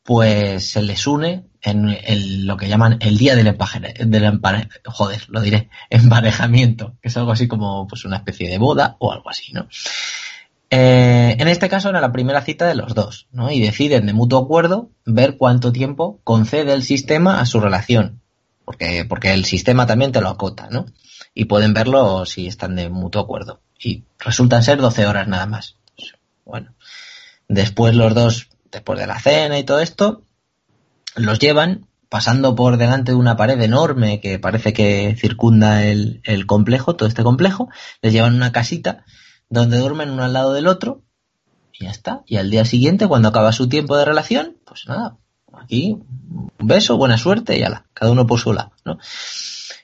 pues 0.03 0.71
se 0.71 0.83
les 0.83 1.07
une 1.07 1.45
en 1.63 2.47
lo 2.47 2.57
que 2.57 2.69
llaman 2.69 2.99
el 3.01 3.17
día 3.17 3.35
del 3.35 3.47
empare, 3.47 4.69
joder, 4.85 5.25
lo 5.29 5.41
diré, 5.41 5.71
emparejamiento, 5.91 6.97
que 7.01 7.09
es 7.09 7.17
algo 7.17 7.33
así 7.33 7.49
como 7.49 7.87
pues 7.87 8.05
una 8.05 8.17
especie 8.17 8.49
de 8.49 8.59
boda 8.59 8.97
o 8.99 9.13
algo 9.13 9.31
así, 9.31 9.53
¿no? 9.53 9.67
Eh, 10.71 11.37
en 11.39 11.47
este 11.47 11.69
caso 11.69 11.89
era 11.89 12.01
la 12.01 12.13
primera 12.13 12.43
cita 12.43 12.67
de 12.67 12.75
los 12.75 12.95
dos, 12.95 13.29
¿no? 13.31 13.51
Y 13.51 13.61
deciden 13.61 14.07
de 14.07 14.13
mutuo 14.13 14.41
acuerdo 14.41 14.91
ver 15.07 15.37
cuánto 15.37 15.73
tiempo 15.73 16.21
concede 16.25 16.73
el 16.73 16.83
sistema 16.83 17.41
a 17.41 17.47
su 17.47 17.61
relación. 17.61 18.21
Porque, 18.65 19.05
porque 19.05 19.33
el 19.35 19.45
sistema 19.45 19.87
también 19.87 20.11
te 20.11 20.21
lo 20.21 20.29
acota, 20.29 20.69
¿no? 20.71 20.87
Y 21.35 21.47
pueden 21.47 21.75
verlo 21.75 22.25
si 22.27 22.47
están 22.47 22.77
de 22.77 22.89
mutuo 22.89 23.23
acuerdo. 23.23 23.61
Y 23.79 24.05
resultan 24.19 24.63
ser 24.63 24.79
12 24.79 25.07
horas 25.07 25.29
nada 25.29 25.47
más. 25.47 25.77
Bueno. 26.45 26.75
Después 27.49 27.95
los 27.95 28.15
dos, 28.15 28.49
después 28.71 28.99
de 28.99 29.07
la 29.07 29.21
cena 29.21 29.59
y 29.59 29.65
todo 29.65 29.81
esto, 29.81 30.23
los 31.17 31.39
llevan 31.39 31.87
pasando 32.09 32.55
por 32.55 32.77
delante 32.77 33.13
de 33.13 33.19
una 33.19 33.37
pared 33.37 33.61
enorme 33.61 34.21
que 34.21 34.39
parece 34.39 34.73
que 34.73 35.17
circunda 35.19 35.85
el, 35.85 36.21
el 36.25 36.47
complejo, 36.47 36.95
todo 36.95 37.09
este 37.09 37.25
complejo, 37.25 37.69
les 38.03 38.13
llevan 38.13 38.35
una 38.35 38.53
casita 38.53 39.05
donde 39.49 39.79
duermen 39.79 40.11
uno 40.11 40.25
al 40.25 40.33
lado 40.33 40.53
del 40.53 40.69
otro 40.69 41.03
y 41.73 41.85
ya 41.85 41.91
está. 41.91 42.23
Y 42.27 42.37
al 42.37 42.51
día 42.51 42.65
siguiente, 42.65 43.09
cuando 43.09 43.29
acaba 43.29 43.53
su 43.53 43.69
tiempo 43.69 43.97
de 43.97 44.05
relación, 44.05 44.57
pues 44.65 44.87
nada, 44.87 45.17
aquí 45.53 45.99
un 46.29 46.67
beso, 46.67 46.97
buena 46.97 47.19
suerte 47.19 47.59
y 47.59 47.63
ala, 47.63 47.87
cada 47.93 48.13
uno 48.13 48.27
por 48.27 48.41
su 48.41 48.53
lado, 48.53 48.73
¿no? 48.85 48.99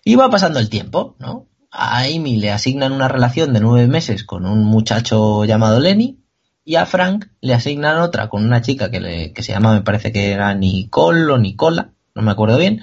Y 0.05 0.15
va 0.15 0.31
pasando 0.31 0.59
el 0.59 0.71
tiempo, 0.71 1.17
¿no? 1.19 1.47
A 1.71 2.01
Amy 2.01 2.37
le 2.37 2.51
asignan 2.51 2.93
una 2.93 3.09
relación 3.09 3.53
de 3.53 3.61
nueve 3.61 3.87
meses 3.87 4.25
con 4.25 4.45
un 4.45 4.65
muchacho 4.65 5.45
llamado 5.45 5.79
Lenny 5.79 6.19
y 6.65 6.77
a 6.77 6.87
Frank 6.87 7.27
le 7.41 7.55
asignan 7.55 7.99
otra 7.99 8.29
con 8.29 8.45
una 8.45 8.61
chica 8.61 8.91
que, 8.91 9.01
le, 9.01 9.33
que 9.33 9.43
se 9.43 9.53
llama, 9.53 9.75
me 9.75 9.83
parece 9.83 10.13
que 10.13 10.33
era 10.33 10.55
Nicole 10.55 11.31
o 11.33 11.39
Nicola, 11.39 11.93
no 12.15 12.23
me 12.23 12.31
acuerdo 12.33 12.59
bien, 12.59 12.83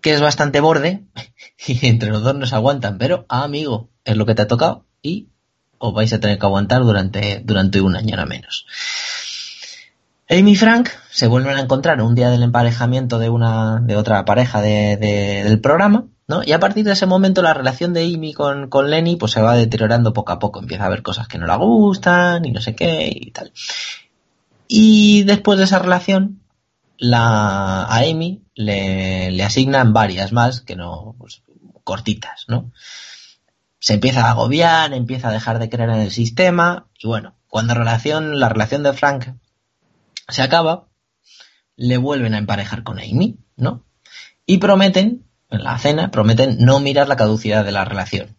que 0.00 0.12
es 0.12 0.20
bastante 0.20 0.60
borde 0.60 1.04
y 1.66 1.86
entre 1.86 2.10
los 2.10 2.22
dos 2.22 2.34
no 2.34 2.46
se 2.46 2.54
aguantan, 2.54 2.98
pero 2.98 3.26
ah, 3.28 3.44
amigo, 3.44 3.90
es 4.04 4.16
lo 4.16 4.24
que 4.24 4.34
te 4.34 4.42
ha 4.42 4.48
tocado 4.48 4.86
y 5.02 5.28
os 5.78 5.92
vais 5.92 6.12
a 6.12 6.20
tener 6.20 6.38
que 6.38 6.46
aguantar 6.46 6.82
durante, 6.82 7.40
durante 7.44 7.80
un 7.80 7.96
año 7.96 8.18
a 8.18 8.24
menos. 8.24 8.66
Amy 10.28 10.52
y 10.52 10.56
Frank 10.56 10.88
se 11.10 11.28
vuelven 11.28 11.56
a 11.56 11.60
encontrar 11.60 12.02
un 12.02 12.14
día 12.14 12.30
del 12.30 12.42
emparejamiento 12.42 13.18
de 13.18 13.28
una, 13.28 13.80
de 13.80 13.96
otra 13.96 14.24
pareja 14.24 14.60
de, 14.60 14.96
de, 14.96 15.44
del 15.44 15.60
programa, 15.60 16.08
¿no? 16.26 16.42
Y 16.44 16.52
a 16.52 16.58
partir 16.58 16.84
de 16.84 16.92
ese 16.92 17.06
momento 17.06 17.42
la 17.42 17.54
relación 17.54 17.92
de 17.92 18.04
Amy 18.04 18.32
con, 18.32 18.68
con 18.68 18.90
Lenny 18.90 19.16
pues 19.16 19.32
se 19.32 19.40
va 19.40 19.54
deteriorando 19.54 20.12
poco 20.12 20.32
a 20.32 20.38
poco. 20.38 20.58
Empieza 20.58 20.86
a 20.86 20.90
ver 20.90 21.02
cosas 21.02 21.28
que 21.28 21.38
no 21.38 21.46
le 21.46 21.56
gustan 21.56 22.44
y 22.44 22.50
no 22.50 22.60
sé 22.60 22.74
qué 22.74 23.08
y 23.12 23.30
tal. 23.30 23.52
Y 24.66 25.22
después 25.22 25.58
de 25.58 25.64
esa 25.64 25.78
relación, 25.78 26.40
la, 26.98 27.84
a 27.84 27.98
Amy 27.98 28.42
le, 28.54 29.30
le 29.30 29.44
asignan 29.44 29.92
varias 29.92 30.32
más 30.32 30.60
que 30.60 30.74
no, 30.74 31.14
pues, 31.18 31.42
cortitas, 31.84 32.46
¿no? 32.48 32.72
se 33.78 33.94
empieza 33.94 34.26
a 34.26 34.30
agobiar, 34.30 34.92
empieza 34.94 35.28
a 35.28 35.32
dejar 35.32 35.60
de 35.60 35.68
creer 35.68 35.90
en 35.90 36.00
el 36.00 36.10
sistema 36.10 36.88
y 36.98 37.06
bueno, 37.06 37.36
cuando 37.46 37.74
relación, 37.74 38.40
la 38.40 38.48
relación 38.48 38.82
de 38.82 38.92
Frank 38.92 39.26
se 40.28 40.42
acaba, 40.42 40.88
le 41.76 41.98
vuelven 41.98 42.34
a 42.34 42.38
emparejar 42.38 42.82
con 42.82 42.98
Amy, 42.98 43.38
¿no? 43.56 43.84
Y 44.46 44.58
prometen, 44.58 45.24
en 45.50 45.64
la 45.64 45.78
cena, 45.78 46.10
prometen 46.10 46.56
no 46.58 46.80
mirar 46.80 47.08
la 47.08 47.16
caducidad 47.16 47.64
de 47.64 47.72
la 47.72 47.84
relación. 47.84 48.36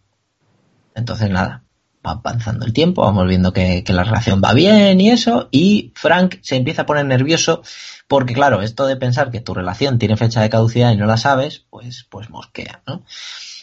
Entonces 0.94 1.30
nada, 1.30 1.64
va 2.04 2.12
avanzando 2.12 2.66
el 2.66 2.72
tiempo, 2.72 3.02
vamos 3.02 3.26
viendo 3.26 3.52
que, 3.52 3.84
la 3.86 4.04
relación 4.04 4.42
va 4.44 4.52
bien 4.52 5.00
y 5.00 5.10
eso, 5.10 5.48
y 5.50 5.92
Frank 5.94 6.36
se 6.42 6.56
empieza 6.56 6.82
a 6.82 6.86
poner 6.86 7.06
nervioso 7.06 7.62
porque 8.06 8.34
claro, 8.34 8.62
esto 8.62 8.86
de 8.86 8.96
pensar 8.96 9.30
que 9.30 9.40
tu 9.40 9.54
relación 9.54 9.98
tiene 9.98 10.16
fecha 10.16 10.40
de 10.40 10.50
caducidad 10.50 10.92
y 10.92 10.96
no 10.96 11.06
la 11.06 11.16
sabes, 11.16 11.66
pues, 11.70 12.06
pues 12.08 12.30
mosquea, 12.30 12.82
¿no? 12.86 13.04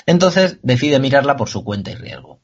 Entonces 0.05 0.59
decide 0.61 0.99
mirarla 0.99 1.35
por 1.35 1.49
su 1.49 1.63
cuenta 1.63 1.91
y 1.91 1.95
riesgo. 1.95 2.39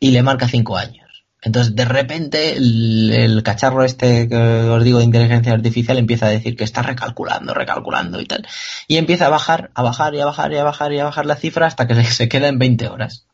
Y 0.00 0.10
le 0.10 0.22
marca 0.22 0.48
cinco 0.48 0.76
años. 0.76 1.07
Entonces, 1.40 1.76
de 1.76 1.84
repente, 1.84 2.56
el, 2.56 3.40
cacharro 3.44 3.84
este 3.84 4.28
que 4.28 4.36
os 4.36 4.82
digo 4.82 4.98
de 4.98 5.04
inteligencia 5.04 5.52
artificial 5.52 5.98
empieza 5.98 6.26
a 6.26 6.30
decir 6.30 6.56
que 6.56 6.64
está 6.64 6.82
recalculando, 6.82 7.54
recalculando 7.54 8.20
y 8.20 8.26
tal. 8.26 8.46
Y 8.88 8.96
empieza 8.96 9.26
a 9.26 9.30
bajar, 9.30 9.70
a 9.74 9.82
bajar 9.82 10.14
y 10.14 10.20
a 10.20 10.26
bajar 10.26 10.52
y 10.52 10.56
a 10.56 10.64
bajar 10.64 10.92
y 10.92 10.98
a 10.98 11.04
bajar 11.04 11.26
la 11.26 11.36
cifra 11.36 11.66
hasta 11.66 11.86
que 11.86 12.02
se 12.04 12.28
queda 12.28 12.48
en 12.48 12.58
20 12.58 12.88
horas. 12.88 13.26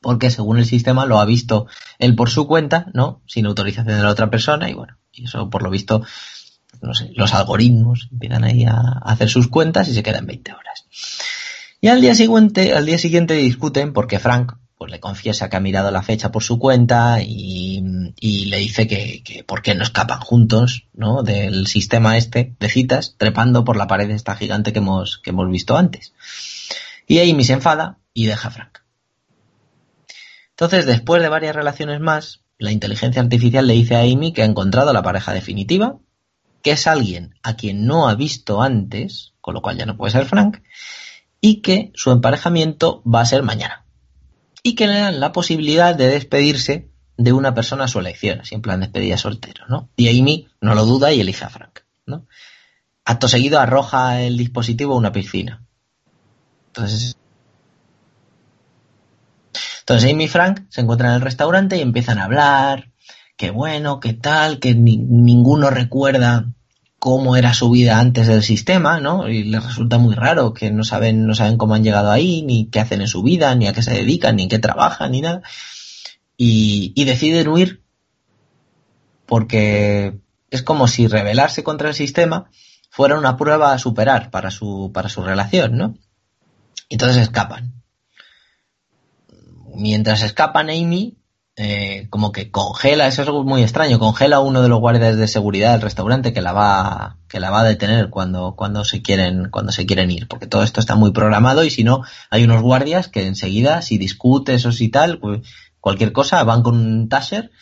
Porque 0.00 0.30
según 0.30 0.58
el 0.58 0.66
sistema 0.66 1.06
lo 1.06 1.18
ha 1.18 1.24
visto 1.24 1.66
él 1.98 2.14
por 2.14 2.30
su 2.30 2.46
cuenta, 2.46 2.86
¿no? 2.94 3.22
Sin 3.26 3.46
autorización 3.46 3.96
de 3.96 4.02
la 4.02 4.10
otra 4.10 4.30
persona 4.30 4.68
y 4.68 4.74
bueno, 4.74 4.98
y 5.12 5.24
eso 5.24 5.48
por 5.48 5.62
lo 5.62 5.70
visto 5.70 6.02
no 6.82 6.94
sé, 6.94 7.10
los 7.14 7.32
algoritmos 7.34 8.08
empiezan 8.12 8.44
ahí 8.44 8.64
a, 8.64 8.78
hacer 9.04 9.28
sus 9.28 9.48
cuentas 9.48 9.88
y 9.88 9.94
se 9.94 10.02
quedan 10.02 10.26
20 10.26 10.52
horas. 10.52 10.86
Y 11.80 11.88
al 11.88 12.00
día 12.00 12.14
siguiente, 12.14 12.74
al 12.74 12.86
día 12.86 12.98
siguiente 12.98 13.34
discuten 13.34 13.92
porque 13.92 14.18
Frank 14.18 14.52
pues 14.76 14.90
le 14.90 15.00
confiesa 15.00 15.48
que 15.48 15.56
ha 15.56 15.60
mirado 15.60 15.90
la 15.90 16.02
fecha 16.02 16.32
por 16.32 16.42
su 16.42 16.58
cuenta 16.58 17.22
y, 17.22 17.80
le 18.20 18.58
dice 18.58 18.86
que, 18.86 19.22
que, 19.22 19.44
por 19.44 19.62
qué 19.62 19.74
no 19.74 19.82
escapan 19.82 20.20
juntos, 20.20 20.86
¿no? 20.92 21.22
Del 21.22 21.66
sistema 21.66 22.16
este 22.16 22.54
de 22.58 22.68
citas, 22.68 23.14
trepando 23.18 23.64
por 23.64 23.76
la 23.76 23.86
pared 23.86 24.10
esta 24.10 24.36
gigante 24.36 24.72
que 24.72 24.78
hemos, 24.80 25.18
que 25.18 25.30
hemos 25.30 25.48
visto 25.50 25.76
antes. 25.76 26.12
Y 27.06 27.18
Amy 27.18 27.44
se 27.44 27.54
enfada 27.54 27.98
y 28.12 28.26
deja 28.26 28.48
a 28.48 28.50
Frank. 28.50 28.78
Entonces, 30.50 30.86
después 30.86 31.20
de 31.20 31.28
varias 31.28 31.56
relaciones 31.56 32.00
más, 32.00 32.42
la 32.58 32.70
inteligencia 32.70 33.20
artificial 33.20 33.66
le 33.66 33.74
dice 33.74 33.96
a 33.96 34.00
Amy 34.00 34.32
que 34.32 34.42
ha 34.42 34.46
encontrado 34.46 34.92
la 34.92 35.02
pareja 35.02 35.32
definitiva, 35.32 35.98
que 36.62 36.70
es 36.70 36.86
alguien 36.86 37.34
a 37.42 37.56
quien 37.56 37.86
no 37.86 38.08
ha 38.08 38.14
visto 38.14 38.62
antes, 38.62 39.34
con 39.40 39.54
lo 39.54 39.62
cual 39.62 39.76
ya 39.76 39.86
no 39.86 39.96
puede 39.96 40.12
ser 40.12 40.26
Frank, 40.26 40.62
y 41.40 41.60
que 41.60 41.92
su 41.94 42.10
emparejamiento 42.10 43.02
va 43.02 43.20
a 43.20 43.26
ser 43.26 43.42
mañana. 43.42 43.83
Y 44.64 44.74
que 44.74 44.88
le 44.88 44.98
dan 44.98 45.20
la 45.20 45.30
posibilidad 45.30 45.94
de 45.94 46.08
despedirse 46.08 46.88
de 47.16 47.32
una 47.32 47.54
persona 47.54 47.84
a 47.84 47.88
su 47.88 48.00
elección, 48.00 48.40
así 48.40 48.54
en 48.54 48.62
plan 48.62 48.80
despedida 48.80 49.18
soltero, 49.18 49.66
¿no? 49.68 49.90
Y 49.94 50.08
Amy 50.08 50.48
no 50.60 50.74
lo 50.74 50.86
duda 50.86 51.12
y 51.12 51.20
elige 51.20 51.44
a 51.44 51.50
Frank, 51.50 51.80
¿no? 52.06 52.26
Acto 53.04 53.28
seguido 53.28 53.60
arroja 53.60 54.22
el 54.22 54.38
dispositivo 54.38 54.94
a 54.94 54.96
una 54.96 55.12
piscina. 55.12 55.62
Entonces, 56.68 57.16
entonces 59.80 60.10
Amy 60.10 60.24
y 60.24 60.28
Frank 60.28 60.62
se 60.70 60.80
encuentran 60.80 61.10
en 61.10 61.16
el 61.16 61.22
restaurante 61.22 61.76
y 61.76 61.82
empiezan 61.82 62.18
a 62.18 62.24
hablar, 62.24 62.90
qué 63.36 63.50
bueno, 63.50 64.00
qué 64.00 64.14
tal, 64.14 64.60
que 64.60 64.74
ninguno 64.74 65.68
recuerda 65.68 66.46
cómo 67.04 67.36
era 67.36 67.52
su 67.52 67.70
vida 67.70 68.00
antes 68.00 68.26
del 68.28 68.42
sistema, 68.42 68.98
¿no? 68.98 69.28
Y 69.28 69.44
les 69.44 69.62
resulta 69.62 69.98
muy 69.98 70.14
raro 70.14 70.54
que 70.54 70.70
no 70.70 70.84
saben, 70.84 71.26
no 71.26 71.34
saben 71.34 71.58
cómo 71.58 71.74
han 71.74 71.84
llegado 71.84 72.10
ahí, 72.10 72.40
ni 72.40 72.70
qué 72.70 72.80
hacen 72.80 73.02
en 73.02 73.08
su 73.08 73.22
vida, 73.22 73.54
ni 73.54 73.66
a 73.66 73.74
qué 73.74 73.82
se 73.82 73.92
dedican, 73.92 74.36
ni 74.36 74.44
en 74.44 74.48
qué 74.48 74.58
trabajan, 74.58 75.12
ni 75.12 75.20
nada. 75.20 75.42
Y, 76.38 76.94
y 76.96 77.04
deciden 77.04 77.48
huir 77.48 77.82
porque 79.26 80.18
es 80.48 80.62
como 80.62 80.88
si 80.88 81.06
rebelarse 81.06 81.62
contra 81.62 81.90
el 81.90 81.94
sistema 81.94 82.48
fuera 82.88 83.18
una 83.18 83.36
prueba 83.36 83.74
a 83.74 83.78
superar 83.78 84.30
para 84.30 84.50
su, 84.50 84.90
para 84.94 85.10
su 85.10 85.22
relación, 85.22 85.76
¿no? 85.76 85.98
Entonces 86.88 87.18
escapan 87.18 87.74
mientras 89.74 90.22
escapan 90.22 90.70
Amy, 90.70 91.18
eh, 91.56 92.08
como 92.10 92.32
que 92.32 92.50
congela, 92.50 93.06
eso 93.06 93.22
es 93.22 93.28
algo 93.28 93.44
muy 93.44 93.62
extraño, 93.62 94.00
congela 94.00 94.36
a 94.36 94.40
uno 94.40 94.60
de 94.60 94.68
los 94.68 94.80
guardias 94.80 95.16
de 95.16 95.28
seguridad 95.28 95.72
del 95.72 95.82
restaurante 95.82 96.32
que 96.32 96.40
la 96.40 96.52
va, 96.52 97.18
que 97.28 97.38
la 97.38 97.50
va 97.50 97.60
a 97.60 97.64
detener 97.64 98.10
cuando, 98.10 98.56
cuando 98.56 98.84
se 98.84 99.02
quieren, 99.02 99.50
cuando 99.50 99.70
se 99.70 99.86
quieren 99.86 100.10
ir, 100.10 100.26
porque 100.26 100.48
todo 100.48 100.64
esto 100.64 100.80
está 100.80 100.96
muy 100.96 101.12
programado 101.12 101.62
y 101.62 101.70
si 101.70 101.84
no, 101.84 102.02
hay 102.30 102.42
unos 102.42 102.60
guardias 102.60 103.06
que 103.06 103.26
enseguida, 103.26 103.82
si 103.82 103.98
discutes 103.98 104.66
o 104.66 104.72
si 104.72 104.88
tal, 104.88 105.20
pues, 105.20 105.42
cualquier 105.78 106.12
cosa, 106.12 106.42
van 106.42 106.62
con 106.62 106.76
un 106.76 107.08
tasher 107.08 107.52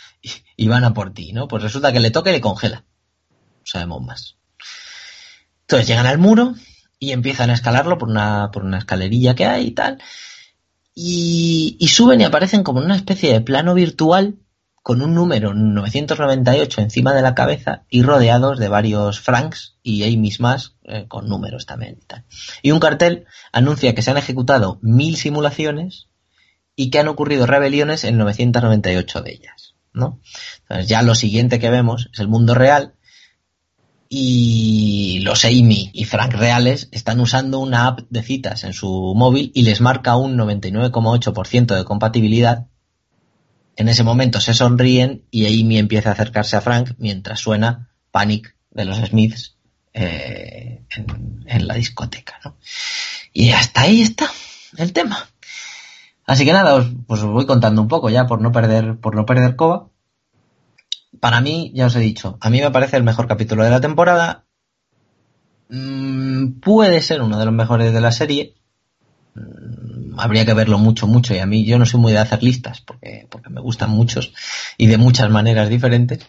y, 0.57 0.69
van 0.69 0.85
a 0.85 0.95
por 0.95 1.13
ti, 1.13 1.33
¿no? 1.35 1.47
Pues 1.47 1.63
resulta 1.63 1.93
que 1.93 2.01
le 2.01 2.11
toca 2.11 2.31
y 2.31 2.35
le 2.35 2.41
congela. 2.41 2.85
No 3.29 3.63
sabemos 3.65 4.01
más. 4.01 4.37
Entonces 5.63 5.89
llegan 5.89 6.07
al 6.07 6.19
muro 6.19 6.55
y 6.99 7.13
empiezan 7.13 7.51
a 7.51 7.55
escalarlo 7.55 7.99
por 7.99 8.09
una, 8.09 8.51
por 8.53 8.65
una 8.65 8.79
escalerilla 8.79 9.35
que 9.35 9.45
hay 9.45 9.67
y 9.67 9.71
tal 9.73 9.99
y, 10.95 11.89
suben 11.89 12.21
y 12.21 12.25
aparecen 12.25 12.63
como 12.63 12.81
en 12.81 12.87
una 12.87 12.97
especie 12.97 13.33
de 13.33 13.41
plano 13.41 13.75
virtual 13.75 14.37
con 14.83 15.01
un 15.01 15.15
número 15.15 15.55
998 15.55 16.81
encima 16.81 17.15
de 17.15 17.23
la 17.23 17.35
cabeza 17.35 17.85
y 17.89 18.03
rodeados 18.03 18.59
de 18.59 18.69
varios 18.69 19.21
Franks 19.21 19.77
y 19.83 20.03
Amy's 20.05 20.41
más 20.41 20.77
eh, 20.85 21.07
con 21.09 21.29
números 21.29 21.67
también 21.67 21.99
y. 22.01 22.25
Y 22.63 22.73
un 22.73 22.81
cartel 22.81 23.27
anuncia 23.53 23.95
que 23.95 24.03
se 24.03 24.11
han 24.11 24.19
ejecutado 24.19 24.79
mil 24.83 25.17
simulaciones 25.17 26.09
y 26.75 26.91
que 26.91 26.99
han 26.99 27.09
ocurrido 27.09 27.47
rebeliones 27.47 28.05
en 28.05 28.19
998 28.19 29.23
de 29.23 29.33
ellas, 29.33 29.75
¿no? 29.93 30.21
Entonces 30.63 30.89
ya 30.89 31.03
lo 31.03 31.15
siguiente 31.15 31.61
que 31.61 31.71
vemos 31.71 32.09
es 32.13 32.19
el 32.19 32.29
mundo 32.29 32.55
real 32.55 32.95
y 34.15 35.21
los 35.21 35.47
Amy 35.47 35.91
y 35.95 36.05
Frank 36.05 36.35
reales 36.35 36.87
están 36.93 37.19
usando 37.19 37.61
una 37.61 37.87
app 37.87 38.01
de 38.11 38.23
citas 38.23 38.63
en 38.63 38.75
su 38.75 39.15
móvil 39.17 39.51
y 39.55 39.63
les 39.63 39.81
marca 39.81 40.17
un 40.17 40.37
99,8% 40.37 41.75
de 41.75 41.85
compatibilidad. 41.87 42.67
En 43.75 43.89
ese 43.89 44.05
momento 44.05 44.39
se 44.39 44.53
sonríen 44.53 45.25
y 45.31 45.47
Amy 45.47 45.79
empieza 45.79 46.11
a 46.11 46.13
acercarse 46.13 46.57
a 46.57 46.61
Frank 46.61 46.91
mientras 46.99 47.41
suena 47.41 47.89
Panic 48.11 48.55
de 48.71 48.85
los 48.85 48.99
Smiths 48.99 49.57
eh, 49.95 50.85
en, 51.47 51.67
la 51.67 51.73
discoteca. 51.73 52.39
Y 53.33 53.53
hasta 53.53 53.81
ahí 53.81 54.03
está 54.03 54.31
el 54.77 54.93
tema. 54.93 55.27
Así 56.27 56.45
que 56.45 56.53
nada, 56.53 56.75
os, 56.75 56.87
pues 57.07 57.23
os 57.23 57.31
voy 57.31 57.47
contando 57.47 57.81
un 57.81 57.89
poco 57.89 58.11
ya 58.11 58.27
por 58.27 58.43
no 58.43 58.53
perder, 58.53 58.99
por 58.99 59.17
no 59.17 59.25
perder 59.25 59.57
coba 59.57 59.89
para 61.21 61.41
mí, 61.41 61.73
ya 61.75 61.87
os 61.87 61.97
he 61.97 62.01
dicho, 62.01 62.39
a 62.41 62.51
mí 62.51 62.61
me 62.61 62.71
parece 62.71 62.97
el 62.97 63.03
mejor 63.03 63.27
capítulo 63.27 63.65
de 63.65 63.71
la 63.71 63.81
temporada. 63.81 64.45
Mm, 65.69 66.61
puede 66.61 67.01
ser 67.01 67.23
uno 67.23 67.39
de 67.39 67.45
los 67.45 67.55
mejores 67.55 67.93
de 67.93 68.01
la 68.01 68.13
serie. 68.13 68.55
Mm, 69.35 70.19
habría 70.19 70.45
que 70.45 70.55
verlo 70.55 70.79
mucho, 70.79 71.07
mucho. 71.07 71.35
Y 71.35 71.39
a 71.39 71.47
mí 71.47 71.65
yo 71.65 71.79
no 71.79 71.87
soy 71.87 72.01
muy 72.01 72.13
de 72.13 72.19
hacer 72.19 72.43
listas 72.43 72.81
porque, 72.81 73.27
porque 73.31 73.51
me 73.51 73.61
gustan 73.61 73.91
muchos 73.91 74.33
y 74.77 74.87
de 74.87 74.99
muchas 74.99 75.31
maneras 75.31 75.69
diferentes. 75.69 76.21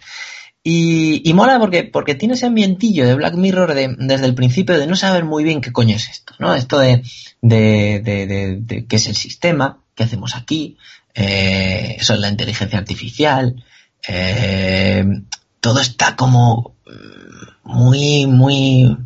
Y, 0.66 1.30
y, 1.30 1.34
mola 1.34 1.60
porque, 1.60 1.84
porque 1.84 2.16
tiene 2.16 2.36
ese 2.36 2.46
ambientillo 2.46 3.06
de 3.06 3.16
Black 3.16 3.36
Mirror 3.36 3.74
de, 3.74 3.96
desde 3.98 4.26
el 4.26 4.34
principio 4.34 4.80
de 4.80 4.88
no 4.88 4.96
saber 4.96 5.26
muy 5.26 5.44
bien 5.44 5.60
qué 5.60 5.74
coño 5.74 5.98
es 5.98 6.10
esto, 6.10 6.36
¿no? 6.40 6.56
Esto 6.56 6.80
de, 6.80 7.04
de, 7.42 8.00
de, 8.02 8.58
de, 8.62 8.86
qué 8.86 8.96
es 8.96 9.08
el 9.08 9.16
sistema, 9.16 9.80
qué 9.94 10.04
hacemos 10.04 10.38
aquí, 10.38 10.78
eh, 11.16 11.98
eso 12.00 12.14
es 12.14 12.20
la 12.22 12.30
inteligencia 12.30 12.80
artificial, 12.80 13.62
eh, 14.08 15.06
todo 15.60 15.80
está 15.80 16.16
como 16.16 16.76
muy, 17.64 18.28
muy, 18.28 18.98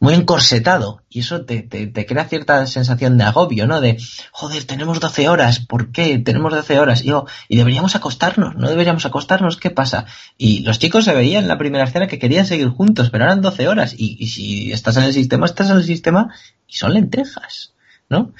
muy 0.00 0.14
encorsetado 0.14 1.02
y 1.10 1.20
eso 1.20 1.44
te, 1.44 1.62
te, 1.62 2.06
crea 2.06 2.24
cierta 2.24 2.66
sensación 2.66 3.18
de 3.18 3.24
agobio, 3.24 3.66
¿no? 3.66 3.80
De, 3.80 3.98
joder, 4.32 4.64
tenemos 4.64 5.00
12 5.00 5.28
horas, 5.28 5.60
¿por 5.60 5.92
qué? 5.92 6.18
Tenemos 6.18 6.52
12 6.52 6.78
horas 6.78 7.04
y, 7.04 7.12
oh, 7.12 7.26
y 7.48 7.56
deberíamos 7.56 7.94
acostarnos, 7.96 8.56
no 8.56 8.68
deberíamos 8.68 9.04
acostarnos, 9.06 9.56
¿qué 9.58 9.70
pasa? 9.70 10.06
Y 10.38 10.60
los 10.60 10.78
chicos 10.78 11.04
se 11.04 11.14
veían 11.14 11.44
en 11.44 11.48
la 11.48 11.58
primera 11.58 11.84
escena 11.84 12.08
que 12.08 12.18
querían 12.18 12.46
seguir 12.46 12.68
juntos, 12.68 13.10
pero 13.10 13.24
eran 13.24 13.42
12 13.42 13.68
horas 13.68 13.94
y, 13.96 14.16
y 14.18 14.28
si 14.28 14.72
estás 14.72 14.96
en 14.96 15.04
el 15.04 15.12
sistema, 15.12 15.46
estás 15.46 15.70
en 15.70 15.76
el 15.76 15.84
sistema 15.84 16.34
y 16.66 16.76
son 16.76 16.94
lentejas. 16.94 17.74
¿No? 18.08 18.32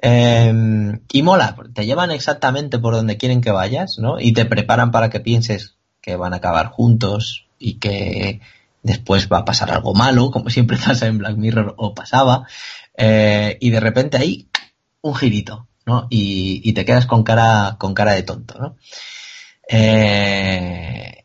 Eh, 0.00 0.98
y 1.12 1.22
mola, 1.22 1.56
te 1.74 1.86
llevan 1.86 2.10
exactamente 2.10 2.78
por 2.78 2.94
donde 2.94 3.16
quieren 3.16 3.40
que 3.40 3.50
vayas, 3.50 3.98
¿no? 3.98 4.18
Y 4.20 4.32
te 4.32 4.44
preparan 4.44 4.90
para 4.90 5.10
que 5.10 5.20
pienses 5.20 5.76
que 6.00 6.16
van 6.16 6.32
a 6.32 6.36
acabar 6.36 6.68
juntos 6.68 7.46
y 7.58 7.74
que 7.74 8.40
después 8.82 9.28
va 9.30 9.38
a 9.38 9.44
pasar 9.44 9.70
algo 9.70 9.94
malo, 9.94 10.30
como 10.30 10.50
siempre 10.50 10.78
pasa 10.78 11.06
en 11.06 11.18
Black 11.18 11.36
Mirror 11.36 11.74
o 11.76 11.94
pasaba, 11.94 12.46
eh, 12.96 13.56
y 13.60 13.70
de 13.70 13.80
repente 13.80 14.16
ahí 14.16 14.46
un 15.02 15.14
girito, 15.14 15.66
¿no? 15.86 16.06
Y, 16.10 16.60
y, 16.64 16.72
te 16.72 16.84
quedas 16.84 17.06
con 17.06 17.22
cara, 17.22 17.76
con 17.78 17.94
cara 17.94 18.12
de 18.12 18.22
tonto, 18.22 18.58
¿no? 18.58 18.76
Eh, 19.68 21.19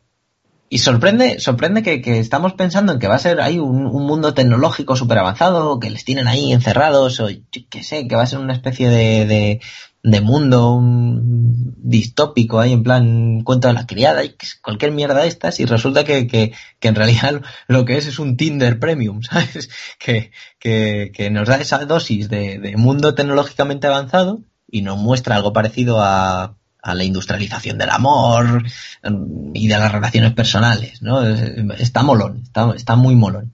y 0.68 0.78
sorprende, 0.78 1.38
sorprende 1.38 1.82
que, 1.82 2.00
que, 2.02 2.18
estamos 2.18 2.54
pensando 2.54 2.92
en 2.92 2.98
que 2.98 3.08
va 3.08 3.14
a 3.14 3.20
ser 3.20 3.40
ahí 3.40 3.58
un, 3.58 3.86
un 3.86 4.06
mundo 4.06 4.34
tecnológico 4.34 4.96
súper 4.96 5.18
avanzado, 5.18 5.78
que 5.78 5.90
les 5.90 6.04
tienen 6.04 6.26
ahí 6.26 6.52
encerrados, 6.52 7.20
o 7.20 7.28
que 7.70 7.82
sé, 7.82 8.08
que 8.08 8.16
va 8.16 8.22
a 8.22 8.26
ser 8.26 8.40
una 8.40 8.52
especie 8.52 8.88
de, 8.88 9.26
de, 9.26 9.60
de 10.02 10.20
mundo 10.20 10.72
un 10.74 11.74
distópico 11.78 12.60
ahí 12.60 12.72
en 12.72 12.82
plan 12.82 13.40
cuento 13.42 13.68
de 13.68 13.74
la 13.74 13.86
criada 13.86 14.24
y 14.24 14.36
cualquier 14.62 14.92
mierda 14.92 15.22
de 15.22 15.28
estas 15.28 15.58
y 15.60 15.66
resulta 15.66 16.04
que, 16.04 16.26
que, 16.26 16.52
que, 16.78 16.88
en 16.88 16.94
realidad 16.94 17.42
lo 17.68 17.84
que 17.84 17.96
es 17.96 18.06
es 18.06 18.18
un 18.18 18.36
Tinder 18.36 18.78
Premium, 18.78 19.22
¿sabes? 19.22 19.68
Que, 19.98 20.30
que, 20.58 21.12
que 21.14 21.30
nos 21.30 21.48
da 21.48 21.56
esa 21.56 21.84
dosis 21.84 22.28
de, 22.28 22.58
de 22.58 22.76
mundo 22.76 23.14
tecnológicamente 23.14 23.86
avanzado 23.86 24.42
y 24.68 24.82
nos 24.82 24.98
muestra 24.98 25.36
algo 25.36 25.52
parecido 25.52 26.00
a 26.00 26.56
a 26.86 26.94
la 26.94 27.02
industrialización 27.02 27.78
del 27.78 27.90
amor 27.90 28.62
mm, 29.02 29.50
y 29.54 29.66
de 29.66 29.76
las 29.76 29.90
relaciones 29.90 30.32
personales, 30.32 31.02
¿no? 31.02 31.20
Está 31.24 32.02
molón, 32.04 32.44
está, 32.76 32.94
muy 32.94 33.16
molón. 33.16 33.52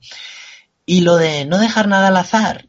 Y 0.85 1.01
lo 1.01 1.17
de 1.17 1.47
no 1.47 1.57
dejar 1.57 1.89
nada 1.89 2.09
al 2.09 2.17
azar, 2.19 2.67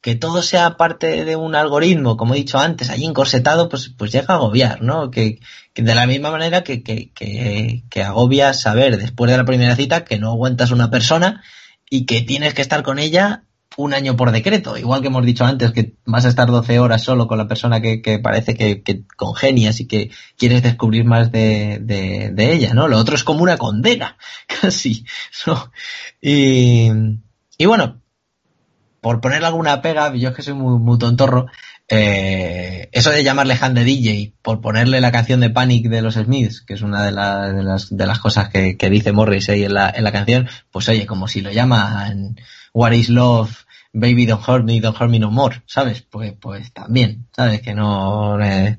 que 0.00 0.14
todo 0.14 0.40
sea 0.40 0.78
parte 0.78 1.26
de 1.26 1.36
un 1.36 1.54
algoritmo, 1.54 2.16
como 2.16 2.32
he 2.32 2.38
dicho 2.38 2.58
antes, 2.58 2.88
ahí 2.88 3.04
encorsetado, 3.04 3.68
pues, 3.68 3.90
pues 3.90 4.10
llega 4.10 4.32
a 4.32 4.36
agobiar, 4.38 4.80
¿no? 4.80 5.10
Que, 5.10 5.40
de 5.74 5.94
la 5.94 6.06
misma 6.06 6.30
manera 6.30 6.64
que, 6.64 6.82
que, 6.82 7.10
que, 7.12 7.84
que 7.90 8.02
agobias 8.02 8.60
saber 8.60 8.96
después 8.96 9.30
de 9.30 9.36
la 9.36 9.44
primera 9.44 9.76
cita 9.76 10.04
que 10.04 10.18
no 10.18 10.30
aguantas 10.30 10.70
una 10.70 10.90
persona 10.90 11.42
y 11.90 12.06
que 12.06 12.22
tienes 12.22 12.54
que 12.54 12.62
estar 12.62 12.82
con 12.82 12.98
ella 12.98 13.44
un 13.76 13.94
año 13.94 14.16
por 14.16 14.32
decreto, 14.32 14.76
igual 14.76 15.00
que 15.00 15.06
hemos 15.06 15.24
dicho 15.24 15.44
antes 15.44 15.72
que 15.72 15.94
vas 16.04 16.24
a 16.24 16.28
estar 16.28 16.50
12 16.50 16.78
horas 16.80 17.02
solo 17.02 17.28
con 17.28 17.38
la 17.38 17.46
persona 17.46 17.80
que, 17.80 18.20
parece 18.22 18.54
que, 18.54 18.82
que, 18.82 19.04
congenias 19.16 19.80
y 19.80 19.86
que 19.86 20.10
quieres 20.36 20.62
descubrir 20.62 21.04
más 21.04 21.30
de, 21.30 21.78
de, 21.80 22.52
ella, 22.52 22.74
¿no? 22.74 22.88
Lo 22.88 22.98
otro 22.98 23.14
es 23.14 23.24
como 23.24 23.42
una 23.42 23.56
condena, 23.56 24.16
casi, 24.60 25.04
¿no? 25.46 25.70
Y, 26.20 26.90
y 27.58 27.66
bueno, 27.66 28.00
por 29.00 29.20
ponerle 29.20 29.46
alguna 29.46 29.80
pega, 29.80 30.14
yo 30.14 30.30
es 30.30 30.34
que 30.34 30.42
soy 30.42 30.54
muy, 30.54 30.78
muy 30.78 30.98
tontorro, 30.98 31.46
eh, 31.92 32.88
eso 32.92 33.10
de 33.10 33.24
llamarle 33.24 33.58
Han 33.60 33.74
de 33.74 33.82
DJ 33.82 34.34
por 34.42 34.60
ponerle 34.60 35.00
la 35.00 35.10
canción 35.10 35.40
de 35.40 35.50
Panic 35.50 35.88
de 35.88 36.02
los 36.02 36.14
Smiths, 36.14 36.60
que 36.60 36.74
es 36.74 36.82
una 36.82 37.02
de, 37.02 37.10
de, 37.10 37.64
las, 37.64 37.96
de 37.96 38.06
las 38.06 38.18
cosas 38.20 38.48
que, 38.48 38.76
que 38.76 38.90
dice 38.90 39.12
Morris 39.12 39.48
ahí 39.48 39.64
en 39.64 39.74
la, 39.74 39.90
en 39.90 40.04
la 40.04 40.12
canción, 40.12 40.48
pues 40.70 40.88
oye, 40.88 41.06
como 41.06 41.26
si 41.26 41.40
lo 41.40 41.50
llaman 41.50 42.36
What 42.72 42.92
is 42.92 43.08
Love, 43.08 43.50
Baby 43.92 44.26
Don't 44.26 44.46
Hurt 44.46 44.64
Me, 44.64 44.80
Don't 44.80 44.96
Hurt 45.00 45.10
Me 45.10 45.18
No 45.18 45.30
More, 45.30 45.62
¿sabes? 45.66 46.02
Pues, 46.02 46.34
pues 46.40 46.72
también, 46.72 47.26
¿sabes? 47.34 47.60
Que 47.60 47.74
no... 47.74 48.40
Eh, 48.42 48.78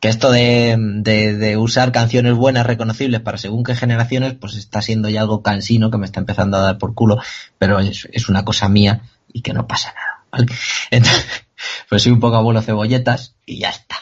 que 0.00 0.08
esto 0.10 0.30
de, 0.30 0.76
de, 0.78 1.34
de, 1.34 1.56
usar 1.56 1.90
canciones 1.90 2.34
buenas, 2.34 2.66
reconocibles 2.66 3.22
para 3.22 3.38
según 3.38 3.64
qué 3.64 3.74
generaciones, 3.74 4.34
pues 4.34 4.54
está 4.54 4.82
siendo 4.82 5.08
ya 5.08 5.22
algo 5.22 5.42
cansino 5.42 5.90
que 5.90 5.96
me 5.96 6.04
está 6.04 6.20
empezando 6.20 6.58
a 6.58 6.60
dar 6.60 6.76
por 6.76 6.92
culo, 6.92 7.22
pero 7.56 7.80
es, 7.80 8.06
es 8.12 8.28
una 8.28 8.44
cosa 8.44 8.68
mía 8.68 9.00
y 9.32 9.40
que 9.40 9.54
no 9.54 9.66
pasa 9.66 9.94
nada, 9.94 10.26
¿vale? 10.30 10.46
Entonces, 10.90 11.46
pues 11.88 12.02
soy 12.02 12.12
un 12.12 12.20
poco 12.20 12.36
abuelo 12.36 12.60
cebolletas 12.60 13.34
y 13.46 13.60
ya 13.60 13.70
está. 13.70 13.96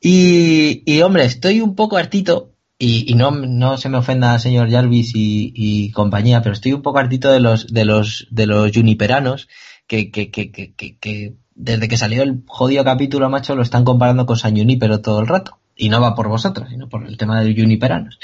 Y, 0.00 0.82
y 0.86 1.02
hombre, 1.02 1.24
estoy 1.26 1.60
un 1.60 1.74
poco 1.74 1.98
hartito 1.98 2.49
y, 2.80 3.12
y 3.12 3.14
no, 3.14 3.30
no 3.30 3.76
se 3.76 3.90
me 3.90 3.98
ofenda 3.98 4.38
señor 4.38 4.70
Jarvis 4.70 5.12
y, 5.14 5.92
compañía, 5.92 6.40
pero 6.40 6.54
estoy 6.54 6.72
un 6.72 6.80
poco 6.80 6.98
hartito 6.98 7.30
de 7.30 7.38
los, 7.38 7.66
de 7.72 7.84
los, 7.84 8.26
de 8.30 8.46
los 8.46 8.72
juniperanos 8.72 9.48
que, 9.86 10.10
que, 10.10 10.30
que, 10.30 10.50
que, 10.50 10.72
que 10.72 11.34
desde 11.54 11.88
que 11.88 11.98
salió 11.98 12.22
el 12.22 12.42
jodido 12.46 12.82
capítulo, 12.82 13.28
macho, 13.28 13.54
lo 13.54 13.60
están 13.60 13.84
comparando 13.84 14.24
con 14.24 14.38
San 14.38 14.56
Junipero 14.56 15.02
todo 15.02 15.20
el 15.20 15.26
rato. 15.26 15.58
Y 15.76 15.90
no 15.90 16.00
va 16.00 16.14
por 16.14 16.28
vosotros, 16.28 16.70
sino 16.70 16.88
por 16.88 17.06
el 17.06 17.18
tema 17.18 17.38
de 17.38 17.50
los 17.50 17.58
juniperanos. 17.58 18.18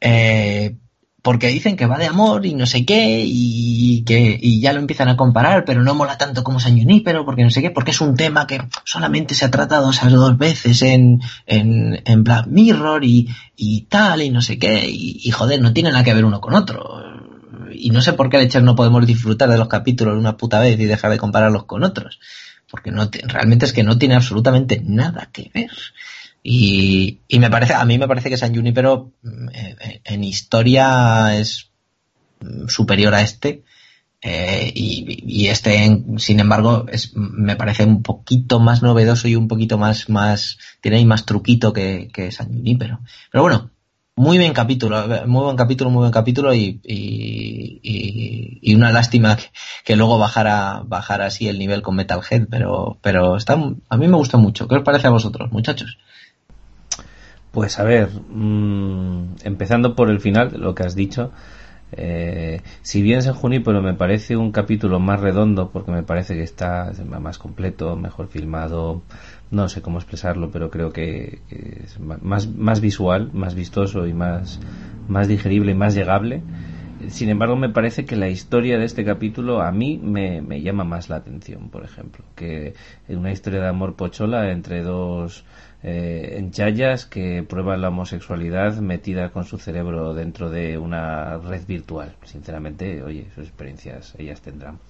Eh, 0.00 0.76
porque 1.26 1.48
dicen 1.48 1.74
que 1.74 1.86
va 1.86 1.98
de 1.98 2.06
amor 2.06 2.46
y 2.46 2.54
no 2.54 2.66
sé 2.66 2.86
qué, 2.86 3.24
y 3.26 4.04
que 4.04 4.38
y 4.40 4.60
ya 4.60 4.72
lo 4.72 4.78
empiezan 4.78 5.08
a 5.08 5.16
comparar, 5.16 5.64
pero 5.64 5.82
no 5.82 5.92
mola 5.92 6.16
tanto 6.16 6.44
como 6.44 6.60
San 6.60 6.78
Junipero, 6.78 7.24
porque 7.24 7.42
no 7.42 7.50
sé 7.50 7.62
qué, 7.62 7.72
porque 7.72 7.90
es 7.90 8.00
un 8.00 8.14
tema 8.14 8.46
que 8.46 8.62
solamente 8.84 9.34
se 9.34 9.44
ha 9.44 9.50
tratado 9.50 9.90
esas 9.90 10.12
dos 10.12 10.38
veces 10.38 10.82
en, 10.82 11.20
en, 11.46 12.00
en 12.04 12.22
Black 12.22 12.46
Mirror 12.46 13.04
y, 13.04 13.28
y 13.56 13.86
tal, 13.88 14.22
y 14.22 14.30
no 14.30 14.40
sé 14.40 14.60
qué, 14.60 14.88
y, 14.88 15.28
joder, 15.32 15.60
no 15.60 15.72
tiene 15.72 15.90
nada 15.90 16.04
que 16.04 16.14
ver 16.14 16.24
uno 16.24 16.40
con 16.40 16.54
otro. 16.54 17.02
Y 17.72 17.90
no 17.90 18.02
sé 18.02 18.12
por 18.12 18.30
qué 18.30 18.38
leches 18.38 18.62
no 18.62 18.76
podemos 18.76 19.04
disfrutar 19.04 19.48
de 19.48 19.58
los 19.58 19.66
capítulos 19.66 20.16
una 20.16 20.36
puta 20.36 20.60
vez 20.60 20.78
y 20.78 20.84
dejar 20.84 21.10
de 21.10 21.18
compararlos 21.18 21.64
con 21.64 21.82
otros. 21.82 22.20
Porque 22.70 22.92
no 22.92 23.10
realmente 23.24 23.66
es 23.66 23.72
que 23.72 23.82
no 23.82 23.98
tiene 23.98 24.14
absolutamente 24.14 24.80
nada 24.84 25.28
que 25.32 25.50
ver. 25.52 25.72
Y, 26.48 27.18
me 27.40 27.50
parece, 27.50 27.74
a 27.74 27.84
mí 27.84 27.98
me 27.98 28.06
parece 28.06 28.30
que 28.30 28.36
San 28.36 28.54
Junipero 28.54 29.10
eh, 29.52 30.00
en 30.04 30.22
historia 30.22 31.36
es 31.36 31.72
superior 32.68 33.12
a 33.14 33.22
este. 33.22 33.64
Eh, 34.22 34.70
y, 34.72 35.24
y, 35.26 35.48
este, 35.48 36.04
sin 36.18 36.38
embargo, 36.38 36.86
es, 36.88 37.16
me 37.16 37.56
parece 37.56 37.84
un 37.84 38.00
poquito 38.04 38.60
más 38.60 38.80
novedoso 38.80 39.26
y 39.26 39.34
un 39.34 39.48
poquito 39.48 39.76
más, 39.76 40.08
más, 40.08 40.58
tiene 40.80 40.98
ahí 40.98 41.04
más 41.04 41.26
truquito 41.26 41.72
que, 41.72 42.30
San 42.30 42.46
Junipero. 42.46 43.00
Pero 43.32 43.42
bueno, 43.42 43.70
muy 44.14 44.38
bien 44.38 44.52
capítulo, 44.52 45.04
muy 45.26 45.42
buen 45.42 45.56
capítulo, 45.56 45.90
muy 45.90 46.02
buen 46.02 46.12
capítulo 46.12 46.54
y, 46.54 46.80
y, 46.84 47.80
y 48.62 48.74
una 48.76 48.92
lástima 48.92 49.36
que, 49.36 49.46
que, 49.84 49.96
luego 49.96 50.16
bajara, 50.16 50.82
bajara 50.84 51.26
así 51.26 51.48
el 51.48 51.58
nivel 51.58 51.82
con 51.82 51.96
Metalhead, 51.96 52.46
pero, 52.48 52.98
pero 53.02 53.36
está, 53.36 53.54
a 53.54 53.96
mí 53.96 54.06
me 54.06 54.16
gusta 54.16 54.38
mucho. 54.38 54.68
¿Qué 54.68 54.76
os 54.76 54.84
parece 54.84 55.08
a 55.08 55.10
vosotros, 55.10 55.50
muchachos? 55.50 55.98
Pues 57.56 57.78
a 57.78 57.84
ver, 57.84 58.10
mmm, 58.28 59.28
empezando 59.42 59.96
por 59.96 60.10
el 60.10 60.20
final, 60.20 60.60
lo 60.60 60.74
que 60.74 60.82
has 60.82 60.94
dicho, 60.94 61.32
eh, 61.92 62.60
si 62.82 63.00
bien 63.00 63.22
San 63.22 63.34
pero 63.64 63.80
me 63.80 63.94
parece 63.94 64.36
un 64.36 64.52
capítulo 64.52 65.00
más 65.00 65.20
redondo, 65.20 65.70
porque 65.70 65.90
me 65.90 66.02
parece 66.02 66.34
que 66.34 66.42
está 66.42 66.92
más 67.18 67.38
completo, 67.38 67.96
mejor 67.96 68.28
filmado, 68.28 69.00
no 69.50 69.70
sé 69.70 69.80
cómo 69.80 69.96
expresarlo, 69.96 70.50
pero 70.50 70.70
creo 70.70 70.92
que, 70.92 71.38
es 71.48 71.98
más, 71.98 72.46
más 72.46 72.82
visual, 72.82 73.30
más 73.32 73.54
vistoso 73.54 74.06
y 74.06 74.12
más, 74.12 74.60
más 75.08 75.26
digerible 75.26 75.72
y 75.72 75.76
más 75.76 75.94
llegable. 75.94 76.42
Sin 77.08 77.30
embargo, 77.30 77.56
me 77.56 77.70
parece 77.70 78.04
que 78.04 78.16
la 78.16 78.28
historia 78.28 78.78
de 78.78 78.84
este 78.84 79.02
capítulo 79.02 79.62
a 79.62 79.72
mí 79.72 79.98
me, 80.02 80.42
me 80.42 80.60
llama 80.60 80.84
más 80.84 81.08
la 81.08 81.16
atención, 81.16 81.70
por 81.70 81.84
ejemplo, 81.84 82.22
que 82.34 82.74
una 83.08 83.32
historia 83.32 83.60
de 83.60 83.68
amor 83.68 83.94
pochola 83.96 84.50
entre 84.50 84.82
dos 84.82 85.44
eh, 85.88 86.38
en 86.38 86.50
Chayas 86.50 87.06
que 87.06 87.44
prueba 87.44 87.76
la 87.76 87.90
homosexualidad 87.90 88.74
metida 88.78 89.30
con 89.30 89.44
su 89.44 89.56
cerebro 89.56 90.14
dentro 90.14 90.50
de 90.50 90.78
una 90.78 91.38
red 91.38 91.64
virtual. 91.64 92.16
Sinceramente, 92.24 93.04
oye, 93.04 93.28
sus 93.36 93.44
experiencias 93.44 94.16
ellas 94.18 94.40
tendrán. 94.40 94.80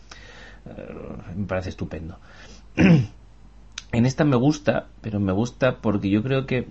Eh, 0.65 0.95
me 1.37 1.45
parece 1.45 1.69
estupendo. 1.69 2.19
en 2.77 4.07
esta 4.07 4.25
me 4.25 4.37
gusta, 4.37 4.87
pero 5.03 5.21
me 5.21 5.33
gusta 5.33 5.83
porque 5.83 6.09
yo 6.09 6.23
creo 6.23 6.47
que 6.47 6.67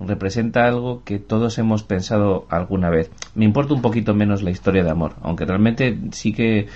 representa 0.00 0.64
algo 0.64 1.04
que 1.04 1.20
todos 1.20 1.56
hemos 1.58 1.84
pensado 1.84 2.46
alguna 2.50 2.90
vez. 2.90 3.08
Me 3.36 3.44
importa 3.44 3.72
un 3.72 3.82
poquito 3.82 4.14
menos 4.14 4.42
la 4.42 4.50
historia 4.50 4.82
de 4.82 4.90
amor, 4.90 5.14
aunque 5.22 5.44
realmente 5.44 5.96
sí 6.10 6.32
que 6.32 6.66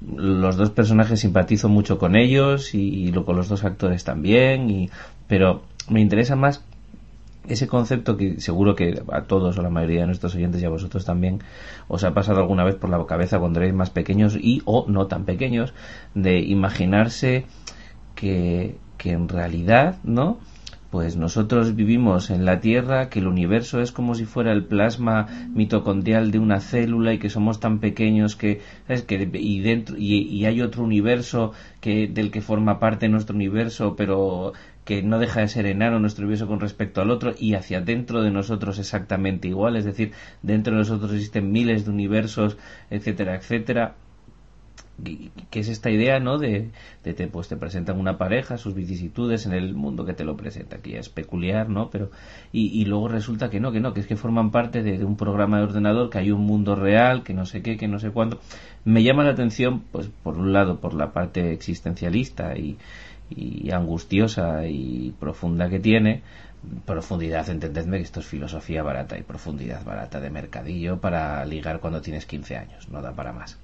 los 0.00 0.56
dos 0.56 0.70
personajes 0.70 1.20
simpatizo 1.20 1.68
mucho 1.68 1.96
con 1.96 2.16
ellos 2.16 2.74
y, 2.74 3.06
y 3.08 3.12
con 3.12 3.36
los 3.36 3.48
dos 3.48 3.62
actores 3.62 4.02
también, 4.02 4.68
y, 4.68 4.90
pero 5.28 5.69
me 5.90 6.00
interesa 6.00 6.36
más 6.36 6.64
ese 7.48 7.66
concepto 7.66 8.16
que 8.16 8.40
seguro 8.40 8.74
que 8.74 9.02
a 9.12 9.22
todos 9.22 9.58
o 9.58 9.62
la 9.62 9.70
mayoría 9.70 10.00
de 10.00 10.06
nuestros 10.06 10.34
oyentes 10.34 10.62
y 10.62 10.64
a 10.64 10.68
vosotros 10.68 11.04
también 11.04 11.40
os 11.88 12.04
ha 12.04 12.14
pasado 12.14 12.40
alguna 12.40 12.64
vez 12.64 12.76
por 12.76 12.90
la 12.90 13.04
cabeza 13.06 13.38
cuando 13.38 13.60
erais 13.60 13.74
más 13.74 13.90
pequeños 13.90 14.36
y 14.36 14.62
o 14.66 14.86
no 14.88 15.06
tan 15.06 15.24
pequeños 15.24 15.74
de 16.14 16.38
imaginarse 16.40 17.46
que, 18.14 18.78
que 18.98 19.12
en 19.12 19.28
realidad, 19.28 19.96
¿no? 20.04 20.38
Pues 20.90 21.16
nosotros 21.16 21.76
vivimos 21.76 22.30
en 22.30 22.44
la 22.44 22.60
Tierra, 22.60 23.10
que 23.10 23.20
el 23.20 23.28
universo 23.28 23.80
es 23.80 23.92
como 23.92 24.16
si 24.16 24.24
fuera 24.24 24.50
el 24.50 24.64
plasma 24.64 25.28
mitocondrial 25.54 26.32
de 26.32 26.40
una 26.40 26.58
célula 26.58 27.14
y 27.14 27.18
que 27.18 27.30
somos 27.30 27.60
tan 27.60 27.78
pequeños 27.78 28.34
que, 28.34 28.60
que 29.06 29.30
y 29.34 29.60
dentro 29.60 29.96
y, 29.96 30.22
y, 30.22 30.46
hay 30.46 30.60
otro 30.60 30.82
universo 30.82 31.52
que 31.80 32.08
del 32.08 32.32
que 32.32 32.40
forma 32.40 32.80
parte 32.80 33.08
nuestro 33.08 33.36
universo, 33.36 33.94
pero 33.94 34.52
que 34.90 35.04
no 35.04 35.20
deja 35.20 35.38
de 35.38 35.46
ser 35.46 35.66
enano 35.66 36.00
nuestro 36.00 36.24
universo 36.24 36.48
con 36.48 36.58
respecto 36.58 37.00
al 37.00 37.12
otro 37.12 37.32
y 37.38 37.54
hacia 37.54 37.80
dentro 37.80 38.22
de 38.22 38.32
nosotros 38.32 38.76
exactamente 38.80 39.46
igual, 39.46 39.76
es 39.76 39.84
decir, 39.84 40.10
dentro 40.42 40.72
de 40.72 40.80
nosotros 40.80 41.12
existen 41.12 41.52
miles 41.52 41.84
de 41.84 41.92
universos, 41.92 42.58
etcétera, 42.90 43.36
etcétera 43.36 43.94
que 45.50 45.60
es 45.60 45.68
esta 45.68 45.90
idea, 45.90 46.18
¿no? 46.18 46.38
De, 46.38 46.70
de 47.04 47.14
te, 47.14 47.28
pues 47.28 47.46
te 47.46 47.56
presentan 47.56 48.00
una 48.00 48.18
pareja, 48.18 48.58
sus 48.58 48.74
vicisitudes 48.74 49.46
en 49.46 49.52
el 49.52 49.74
mundo 49.74 50.04
que 50.04 50.12
te 50.12 50.24
lo 50.24 50.36
presenta, 50.36 50.78
que 50.78 50.90
ya 50.90 50.98
es 50.98 51.08
peculiar, 51.08 51.68
¿no? 51.68 51.88
Pero, 51.88 52.10
y, 52.52 52.84
luego 52.84 53.06
resulta 53.06 53.48
que 53.48 53.60
no, 53.60 53.70
que 53.70 53.78
no, 53.78 53.94
que 53.94 54.00
es 54.00 54.08
que 54.08 54.16
forman 54.16 54.50
parte 54.50 54.82
de, 54.82 55.04
un 55.04 55.16
programa 55.16 55.58
de 55.58 55.64
ordenador, 55.64 56.10
que 56.10 56.18
hay 56.18 56.32
un 56.32 56.42
mundo 56.42 56.74
real, 56.74 57.22
que 57.22 57.32
no 57.32 57.46
sé 57.46 57.62
qué, 57.62 57.76
que 57.76 57.86
no 57.86 58.00
sé 58.00 58.10
cuándo. 58.10 58.40
Me 58.84 59.04
llama 59.04 59.22
la 59.22 59.30
atención, 59.30 59.84
pues, 59.92 60.10
por 60.22 60.36
un 60.36 60.52
lado, 60.52 60.80
por 60.80 60.94
la 60.94 61.12
parte 61.12 61.52
existencialista 61.52 62.56
y, 62.58 62.76
y 63.30 63.70
angustiosa 63.70 64.66
y 64.66 65.14
profunda 65.18 65.68
que 65.68 65.80
tiene, 65.80 66.22
profundidad, 66.84 67.48
entendedme 67.48 67.98
que 67.98 68.04
esto 68.04 68.20
es 68.20 68.26
filosofía 68.26 68.82
barata 68.82 69.18
y 69.18 69.22
profundidad 69.22 69.84
barata 69.84 70.20
de 70.20 70.30
mercadillo 70.30 71.00
para 71.00 71.44
ligar 71.44 71.80
cuando 71.80 72.00
tienes 72.00 72.26
15 72.26 72.56
años, 72.56 72.88
no 72.88 73.00
da 73.00 73.12
para 73.12 73.32
más. 73.32 73.58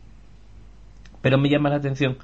Pero 1.20 1.38
me 1.38 1.50
llama 1.50 1.70
la 1.70 1.76
atención 1.76 2.16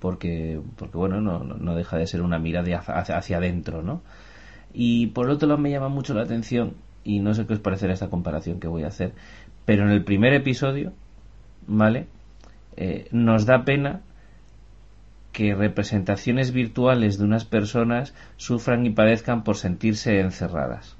porque, 0.00 0.60
porque 0.76 0.96
bueno, 0.96 1.20
no, 1.20 1.44
no 1.44 1.74
deja 1.74 1.96
de 1.96 2.06
ser 2.06 2.22
una 2.22 2.38
mirada 2.38 2.78
hacia, 2.78 3.16
hacia 3.16 3.36
adentro, 3.36 3.82
¿no? 3.82 4.02
Y 4.72 5.08
por 5.08 5.28
otro 5.30 5.48
lado 5.48 5.60
me 5.60 5.70
llama 5.70 5.88
mucho 5.88 6.14
la 6.14 6.22
atención, 6.22 6.74
y 7.04 7.20
no 7.20 7.34
sé 7.34 7.46
qué 7.46 7.54
os 7.54 7.60
parecerá 7.60 7.92
esta 7.92 8.10
comparación 8.10 8.60
que 8.60 8.68
voy 8.68 8.84
a 8.84 8.88
hacer, 8.88 9.12
pero 9.64 9.84
en 9.84 9.90
el 9.90 10.04
primer 10.04 10.32
episodio, 10.34 10.92
¿vale? 11.66 12.06
Eh, 12.76 13.08
nos 13.12 13.46
da 13.46 13.64
pena 13.64 14.00
que 15.40 15.54
representaciones 15.54 16.52
virtuales 16.52 17.16
de 17.16 17.24
unas 17.24 17.46
personas 17.46 18.14
sufran 18.36 18.84
y 18.84 18.90
padezcan 18.90 19.42
por 19.42 19.56
sentirse 19.56 20.20
encerradas. 20.20 20.98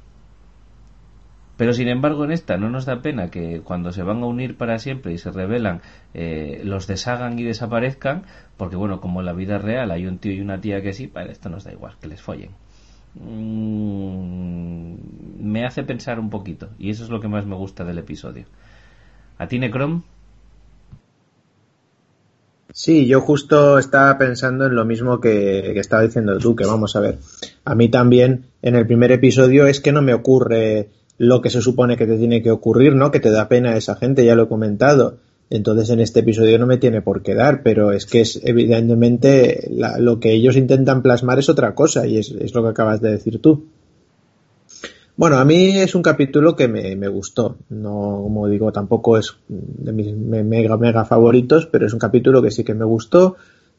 Pero 1.58 1.74
sin 1.74 1.88
embargo 1.88 2.24
en 2.24 2.32
esta 2.32 2.56
no 2.56 2.70
nos 2.70 2.86
da 2.86 3.02
pena 3.02 3.30
que 3.30 3.60
cuando 3.60 3.92
se 3.92 4.02
van 4.02 4.22
a 4.22 4.26
unir 4.26 4.56
para 4.56 4.78
siempre 4.78 5.12
y 5.12 5.18
se 5.18 5.30
revelan 5.30 5.82
eh, 6.14 6.62
los 6.64 6.86
deshagan 6.86 7.38
y 7.38 7.42
desaparezcan, 7.42 8.22
porque 8.56 8.76
bueno, 8.76 9.02
como 9.02 9.20
en 9.20 9.26
la 9.26 9.34
vida 9.34 9.58
real 9.58 9.90
hay 9.90 10.06
un 10.06 10.16
tío 10.16 10.32
y 10.32 10.40
una 10.40 10.58
tía 10.58 10.80
que 10.80 10.94
sí, 10.94 11.06
para 11.06 11.30
esto 11.30 11.50
nos 11.50 11.64
da 11.64 11.72
igual, 11.72 11.96
que 12.00 12.08
les 12.08 12.22
follen. 12.22 12.52
Mm, 13.16 14.94
me 15.38 15.66
hace 15.66 15.82
pensar 15.82 16.18
un 16.18 16.30
poquito 16.30 16.70
y 16.78 16.88
eso 16.88 17.04
es 17.04 17.10
lo 17.10 17.20
que 17.20 17.28
más 17.28 17.44
me 17.44 17.56
gusta 17.56 17.84
del 17.84 17.98
episodio. 17.98 18.46
¿A 19.36 19.48
ti, 19.48 19.58
Necrom? 19.58 20.02
Sí, 22.72 23.06
yo 23.06 23.20
justo 23.20 23.78
estaba 23.78 24.16
pensando 24.18 24.66
en 24.66 24.74
lo 24.74 24.84
mismo 24.84 25.20
que, 25.20 25.78
estaba 25.78 26.02
diciendo 26.02 26.38
tú, 26.38 26.54
que 26.54 26.66
vamos 26.66 26.94
a 26.96 27.00
ver. 27.00 27.18
A 27.64 27.74
mí 27.74 27.88
también 27.88 28.46
en 28.62 28.76
el 28.76 28.86
primer 28.86 29.12
episodio 29.12 29.66
es 29.66 29.80
que 29.80 29.92
no 29.92 30.02
me 30.02 30.14
ocurre 30.14 30.88
lo 31.18 31.40
que 31.42 31.50
se 31.50 31.60
supone 31.60 31.96
que 31.96 32.06
te 32.06 32.16
tiene 32.16 32.42
que 32.42 32.50
ocurrir, 32.50 32.94
¿no? 32.94 33.10
Que 33.10 33.20
te 33.20 33.30
da 33.30 33.48
pena 33.48 33.76
esa 33.76 33.96
gente, 33.96 34.24
ya 34.24 34.34
lo 34.34 34.44
he 34.44 34.48
comentado. 34.48 35.18
Entonces 35.50 35.90
en 35.90 35.98
este 35.98 36.20
episodio 36.20 36.58
no 36.58 36.66
me 36.66 36.78
tiene 36.78 37.02
por 37.02 37.22
qué 37.22 37.34
dar, 37.34 37.62
pero 37.64 37.90
es 37.90 38.06
que 38.06 38.20
es 38.20 38.40
evidentemente 38.44 39.68
lo 39.98 40.20
que 40.20 40.32
ellos 40.32 40.56
intentan 40.56 41.02
plasmar 41.02 41.40
es 41.40 41.48
otra 41.48 41.74
cosa 41.74 42.06
y 42.06 42.18
es, 42.18 42.54
lo 42.54 42.62
que 42.62 42.68
acabas 42.68 43.00
de 43.00 43.10
decir 43.10 43.42
tú. 43.42 43.66
Bueno, 45.20 45.36
a 45.36 45.44
mí 45.44 45.78
es 45.78 45.94
un 45.94 46.00
capítulo 46.00 46.56
que 46.56 46.66
me, 46.66 47.08
gustó. 47.08 47.58
No, 47.68 48.20
como 48.22 48.48
digo, 48.48 48.72
tampoco 48.72 49.18
es 49.18 49.36
de 49.48 49.92
mis 49.92 50.14
mega, 50.16 50.78
mega 50.78 51.04
favoritos, 51.04 51.66
pero 51.66 51.86
es 51.86 51.92
un 51.92 51.98
capítulo 51.98 52.40
que 52.40 52.50
sí 52.50 52.64
que 52.64 52.72
me 52.72 52.86
gustó. 52.86 53.36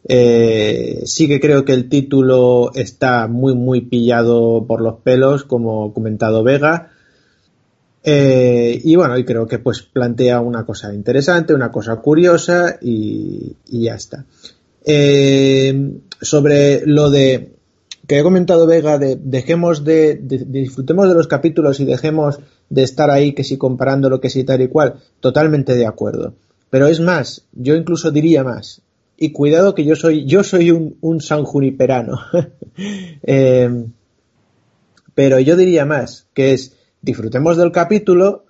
Eh, 0.08 1.02
sí 1.06 1.28
que 1.28 1.40
creo 1.40 1.66
que 1.66 1.74
el 1.74 1.90
título 1.90 2.70
está 2.76 3.28
muy, 3.28 3.56
muy 3.56 3.82
pillado 3.82 4.68
por 4.68 4.82
los 4.82 5.00
pelos, 5.00 5.44
como 5.44 5.96
comentado 5.96 6.44
Vega. 6.44 6.92
Eh, 8.04 8.80
y 8.84 8.96
bueno, 8.96 9.18
y 9.18 9.26
creo 9.26 9.48
que 9.48 9.58
pues 9.58 9.82
plantea 9.82 10.42
una 10.42 10.64
cosa 10.64 10.94
interesante, 10.94 11.56
una 11.56 11.72
cosa 11.72 11.96
curiosa 11.96 12.78
y, 12.80 13.56
ya 13.66 13.96
está. 13.96 14.26
Eh, 14.86 15.92
sobre 16.22 16.86
lo 16.86 17.10
de 17.10 17.61
que 18.12 18.20
he 18.20 18.24
comentado 18.24 18.68
Vega 18.68 18.98
de 18.98 19.16
dejemos 19.16 19.86
de, 19.86 20.20
disfrutemos 20.22 21.08
de 21.08 21.14
los 21.14 21.30
capítulos 21.30 21.80
y 21.80 21.86
dejemos 21.86 22.42
de 22.70 22.84
estar 22.84 23.10
ahí 23.10 23.32
que 23.32 23.46
si 23.46 23.58
comparando 23.58 24.10
lo 24.10 24.20
que 24.20 24.30
si 24.30 24.44
tal 24.44 24.62
y 24.62 24.68
cual, 24.68 24.96
totalmente 25.22 25.76
de 25.76 25.86
acuerdo. 25.88 26.34
Pero 26.70 26.88
es 26.88 27.00
más, 27.00 27.46
yo 27.54 27.74
incluso 27.74 28.12
diría 28.12 28.44
más. 28.44 28.82
Y 29.16 29.32
cuidado 29.32 29.74
que 29.74 29.86
yo 29.86 29.96
soy, 29.96 30.26
yo 30.26 30.44
soy 30.44 30.72
un, 30.72 31.22
San 31.22 31.46
Juniperano. 31.46 32.20
Eh, 33.24 33.86
pero 35.16 35.40
yo 35.40 35.56
diría 35.56 35.86
más, 35.86 36.28
que 36.34 36.52
es 36.52 36.76
disfrutemos 37.02 37.56
del 37.56 37.72
capítulo, 37.72 38.44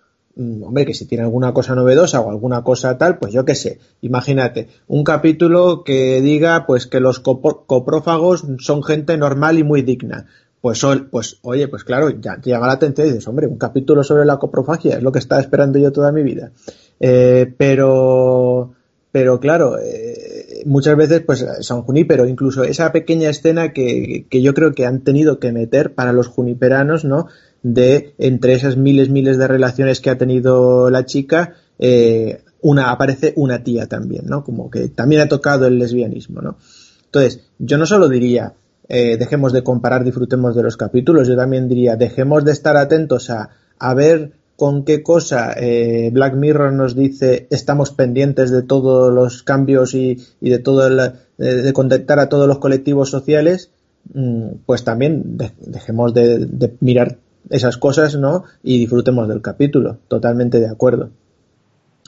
hombre, 0.64 0.86
que 0.86 0.94
si 0.94 1.06
tiene 1.06 1.24
alguna 1.24 1.54
cosa 1.54 1.76
novedosa 1.76 2.22
o 2.22 2.30
alguna 2.30 2.64
cosa 2.64 2.98
tal, 2.98 3.18
pues 3.18 3.34
yo 3.34 3.46
qué 3.46 3.56
sé, 3.56 3.80
imagínate, 4.02 4.68
un 4.88 5.04
capítulo 5.04 5.84
que 5.84 6.22
diga 6.22 6.66
pues 6.66 6.88
que 6.88 7.00
los 7.00 7.20
coprófagos 7.20 8.46
son 8.60 8.84
gente 8.84 9.18
normal 9.18 9.58
y 9.58 9.64
muy 9.64 9.82
digna. 9.82 10.28
Pues, 10.62 10.86
pues 11.10 11.40
oye, 11.42 11.68
pues 11.68 11.84
claro, 11.84 12.12
ya 12.12 12.40
te 12.40 12.52
llama 12.52 12.68
la 12.68 12.74
atención 12.74 13.08
y 13.08 13.10
dices, 13.10 13.28
hombre, 13.28 13.48
un 13.48 13.58
capítulo 13.58 14.04
sobre 14.04 14.26
la 14.26 14.38
coprofagia 14.38 14.98
es 14.98 15.04
lo 15.04 15.12
que 15.12 15.18
estaba 15.18 15.42
esperando 15.42 15.80
yo 15.80 15.92
toda 15.92 16.12
mi 16.12 16.22
vida. 16.22 16.52
Eh, 17.00 17.52
pero, 17.58 18.74
pero 19.12 19.40
claro, 19.40 19.80
eh, 19.80 20.62
muchas 20.66 20.96
veces, 20.96 21.22
pues 21.22 21.44
San 21.62 21.82
Junípero, 21.82 22.28
incluso 22.28 22.64
esa 22.64 22.92
pequeña 22.92 23.30
escena 23.30 23.74
que, 23.74 24.28
que 24.30 24.44
yo 24.44 24.54
creo 24.54 24.74
que 24.74 24.86
han 24.86 25.04
tenido 25.04 25.40
que 25.40 25.52
meter 25.52 25.96
para 25.96 26.14
los 26.14 26.28
juniperanos, 26.28 27.06
¿no? 27.06 27.28
De 27.64 28.14
entre 28.18 28.54
esas 28.54 28.78
miles, 28.78 29.10
miles 29.10 29.38
de 29.38 29.48
relaciones 29.48 30.02
que 30.02 30.10
ha 30.10 30.18
tenido 30.18 30.90
la 30.90 31.06
chica, 31.06 31.56
eh, 31.80 32.42
una, 32.62 32.92
aparece 32.92 33.34
una 33.36 33.64
tía 33.64 33.88
también, 33.88 34.26
¿no? 34.26 34.44
Como 34.44 34.70
que 34.70 34.90
también 34.90 35.22
ha 35.22 35.28
tocado 35.28 35.66
el 35.66 35.80
lesbianismo, 35.80 36.42
¿no? 36.42 36.58
Entonces, 37.06 37.42
yo 37.60 37.78
no 37.78 37.86
solo 37.86 38.08
diría, 38.08 38.54
eh, 38.88 39.18
dejemos 39.18 39.54
de 39.54 39.64
comparar, 39.64 40.04
disfrutemos 40.04 40.56
de 40.56 40.64
los 40.64 40.78
capítulos, 40.78 41.28
yo 41.28 41.36
también 41.36 41.68
diría, 41.68 41.96
dejemos 41.96 42.46
de 42.46 42.52
estar 42.52 42.78
atentos 42.78 43.30
a, 43.30 43.50
a 43.80 43.94
ver 43.94 44.32
con 44.56 44.86
qué 44.86 45.02
cosa 45.02 45.54
eh, 45.58 46.12
Black 46.14 46.36
Mirror 46.36 46.72
nos 46.74 46.96
dice 46.96 47.48
estamos 47.50 47.92
pendientes 47.92 48.52
de 48.52 48.62
todos 48.62 49.12
los 49.12 49.42
cambios 49.42 49.96
y, 49.96 50.20
y 50.40 50.52
de 50.52 50.60
todo 50.60 50.86
el, 50.86 51.14
de 51.38 51.74
contactar 51.74 52.20
a 52.20 52.30
todos 52.30 52.48
los 52.48 52.60
colectivos 52.60 53.10
sociales, 53.10 53.72
mm, 54.14 54.50
pues 54.68 54.84
también 54.84 55.38
dejemos 55.62 56.14
de, 56.14 56.46
de 56.46 56.76
mirar 56.80 57.18
esas 57.52 57.78
cosas, 57.78 58.16
¿no? 58.16 58.46
Y 58.64 58.80
disfrutemos 58.80 59.28
del 59.28 59.42
capítulo. 59.42 59.98
Totalmente 60.08 60.60
de 60.60 60.68
acuerdo. 60.68 61.12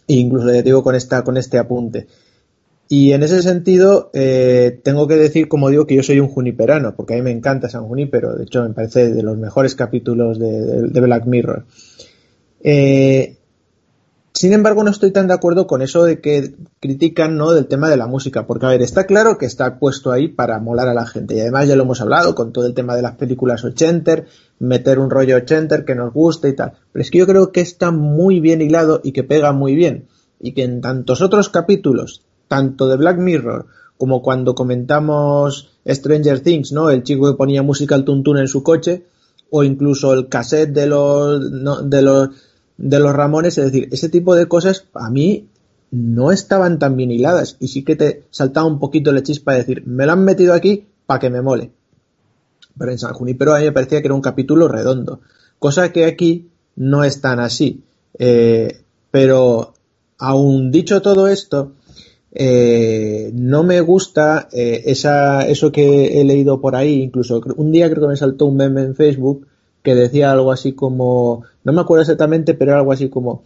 E 0.08 0.16
incluso 0.16 0.48
le 0.48 0.64
digo 0.64 0.84
con 0.84 0.96
esta, 0.96 1.24
con 1.24 1.38
este 1.38 1.60
apunte. 1.60 2.08
Y 2.90 3.12
en 3.14 3.24
ese 3.24 3.42
sentido, 3.42 4.10
eh, 4.14 4.80
tengo 4.84 5.08
que 5.08 5.16
decir, 5.16 5.48
como 5.48 5.70
digo, 5.70 5.88
que 5.88 5.96
yo 5.96 6.04
soy 6.04 6.20
un 6.20 6.28
juniperano, 6.28 6.96
porque 6.96 7.14
a 7.14 7.18
mí 7.18 7.24
me 7.24 7.32
encanta 7.32 7.70
San 7.70 7.88
Junipero. 7.88 8.36
De 8.36 8.44
hecho, 8.44 8.64
me 8.64 8.74
parece 8.74 9.14
de 9.14 9.24
los 9.24 9.38
mejores 9.38 9.76
capítulos 9.76 10.40
de, 10.40 10.90
de 10.90 11.02
Black 11.02 11.26
Mirror. 11.26 11.66
Eh, 12.64 13.38
sin 14.34 14.52
embargo, 14.52 14.84
no 14.84 14.90
estoy 14.90 15.12
tan 15.12 15.28
de 15.28 15.36
acuerdo 15.36 15.68
con 15.68 15.82
eso 15.82 16.04
de 16.04 16.20
que 16.20 16.56
critican 16.80 17.38
¿no? 17.38 17.52
del 17.52 17.68
tema 17.68 17.90
de 17.90 17.98
la 17.98 18.08
música, 18.08 18.48
porque 18.48 18.66
a 18.66 18.70
ver, 18.70 18.82
está 18.82 19.06
claro 19.06 19.38
que 19.38 19.46
está 19.46 19.78
puesto 19.78 20.12
ahí 20.12 20.28
para 20.28 20.60
molar 20.60 20.88
a 20.88 20.94
la 20.94 21.06
gente, 21.06 21.36
y 21.36 21.40
además 21.40 21.68
ya 21.68 21.76
lo 21.76 21.84
hemos 21.84 22.02
hablado 22.02 22.34
con 22.34 22.52
todo 22.52 22.66
el 22.66 22.74
tema 22.74 22.96
de 22.96 23.04
las 23.04 23.16
películas 23.16 23.64
ochenter, 23.64 24.26
meter 24.58 24.98
un 24.98 25.12
rollo 25.12 25.38
ochenter 25.38 25.86
que 25.86 25.94
nos 25.94 26.12
guste 26.12 26.50
y 26.50 26.56
tal, 26.56 26.74
pero 26.92 27.04
es 27.04 27.12
que 27.12 27.20
yo 27.20 27.28
creo 27.28 27.52
que 27.52 27.62
está 27.62 27.92
muy 27.92 28.40
bien 28.40 28.62
hilado 28.62 29.02
y 29.04 29.12
que 29.12 29.24
pega 29.24 29.52
muy 29.52 29.76
bien, 29.76 30.08
y 30.40 30.54
que 30.54 30.64
en 30.64 30.82
tantos 30.82 31.22
otros 31.22 31.50
capítulos, 31.50 32.24
tanto 32.48 32.88
de 32.88 32.98
Black 32.98 33.20
Mirror 33.20 33.68
como 33.98 34.22
cuando 34.22 34.56
comentamos 34.56 35.70
Stranger 35.88 36.42
Things, 36.42 36.72
¿no? 36.72 36.90
El 36.90 37.04
chico 37.04 37.32
que 37.32 37.38
ponía 37.38 37.62
música 37.62 37.96
al 37.96 38.04
tuntún 38.04 38.38
en 38.38 38.48
su 38.48 38.64
coche, 38.64 39.06
o 39.52 39.64
incluso 39.64 40.14
el 40.14 40.28
cassette 40.28 40.72
de 40.72 40.88
los, 40.88 41.40
de 41.90 42.02
los 42.02 42.30
de 42.78 43.00
los 43.00 43.14
Ramones, 43.14 43.58
es 43.58 43.66
decir, 43.66 43.90
ese 43.92 44.10
tipo 44.10 44.36
de 44.36 44.48
cosas 44.48 44.86
a 44.94 45.10
mí 45.10 45.48
no 45.92 46.32
estaban 46.32 46.80
tan 46.80 46.98
bien 46.98 47.12
hiladas 47.12 47.58
y 47.60 47.68
sí 47.68 47.84
que 47.84 47.96
te 47.96 48.24
saltaba 48.32 48.66
un 48.66 48.80
poquito 48.80 49.12
la 49.12 49.22
chispa 49.22 49.54
de 49.54 49.60
decir, 49.60 49.84
me 49.86 50.06
lo 50.06 50.14
han 50.14 50.24
metido 50.24 50.54
aquí 50.54 50.88
para 51.06 51.20
que 51.20 51.30
me 51.30 51.42
mole. 51.42 51.72
Pero 52.78 52.92
en 52.92 52.98
San 52.98 53.14
Junipero 53.14 53.54
a 53.54 53.60
mí 53.60 53.66
me 53.66 53.72
parecía 53.72 54.02
que 54.02 54.08
era 54.08 54.16
un 54.16 54.22
capítulo 54.22 54.68
redondo, 54.68 55.22
cosa 55.60 55.92
que 55.92 56.06
aquí 56.06 56.50
no 56.76 57.04
es 57.04 57.22
tan 57.22 57.40
así. 57.40 57.84
Eh, 58.18 58.82
pero 59.12 59.74
aún 60.18 60.72
dicho 60.72 61.02
todo 61.02 61.28
esto, 61.28 61.74
eh, 62.32 63.30
no 63.36 63.64
me 63.64 63.80
gusta 63.82 64.50
eh, 64.52 64.82
esa, 64.88 65.48
eso 65.48 65.72
que 65.72 66.20
he 66.20 66.24
leído 66.24 66.60
por 66.60 66.76
ahí, 66.76 67.04
incluso 67.04 67.40
un 67.58 67.72
día 67.72 67.90
creo 67.92 68.02
que 68.02 68.10
me 68.10 68.18
saltó 68.18 68.48
un 68.48 68.58
meme 68.58 68.82
en 68.82 68.96
Facebook 68.96 69.46
que 69.84 69.96
decía 69.96 70.32
algo 70.32 70.52
así 70.52 70.74
como, 70.74 71.44
no 71.64 71.74
me 71.74 71.82
acuerdo 71.82 72.02
exactamente, 72.02 72.54
pero 72.54 72.76
algo 72.76 72.92
así 72.92 73.10
como, 73.10 73.44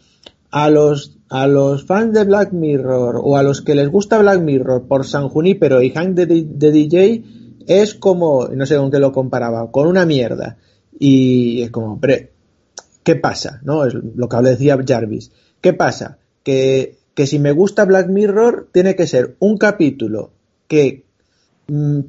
a 0.52 0.70
los, 0.70 1.18
a 1.30 1.48
los 1.48 1.86
fans 1.86 2.14
de 2.14 2.24
Black 2.24 2.54
Mirror 2.54 3.20
o 3.22 3.36
a 3.38 3.44
los 3.44 3.62
que 3.62 3.76
les 3.76 3.90
gusta 3.90 4.20
Black 4.20 4.42
Mirror 4.42 4.88
por 4.88 5.06
San 5.06 5.28
Junípero 5.28 5.82
y 5.82 5.90
Hank 5.90 6.16
de, 6.16 6.46
de 6.48 6.72
DJ 6.72 7.24
es 7.68 7.94
como, 7.96 8.48
no 8.48 8.66
sé 8.66 8.78
con 8.78 8.90
qué 8.90 9.00
lo 9.00 9.12
comparaba, 9.12 9.70
con 9.72 9.88
una 9.88 10.06
mierda. 10.06 10.58
Y 10.98 11.62
es 11.64 11.70
como, 11.70 11.94
hombre, 11.94 12.32
¿qué 13.04 13.16
pasa? 13.16 13.60
¿No? 13.64 13.86
Es 13.86 13.94
lo 13.94 14.30
que 14.30 14.38
decía 14.38 14.80
Jarvis. 14.88 15.32
¿Qué 15.60 15.74
pasa? 15.74 16.18
Que, 16.44 16.98
que 17.14 17.28
si 17.28 17.40
me 17.40 17.52
gusta 17.52 17.86
Black 17.86 18.08
Mirror, 18.08 18.70
tiene 18.72 18.96
que 18.96 19.06
ser 19.06 19.36
un 19.40 19.58
capítulo 19.58 20.32
que, 20.68 21.06
mm, 21.68 22.00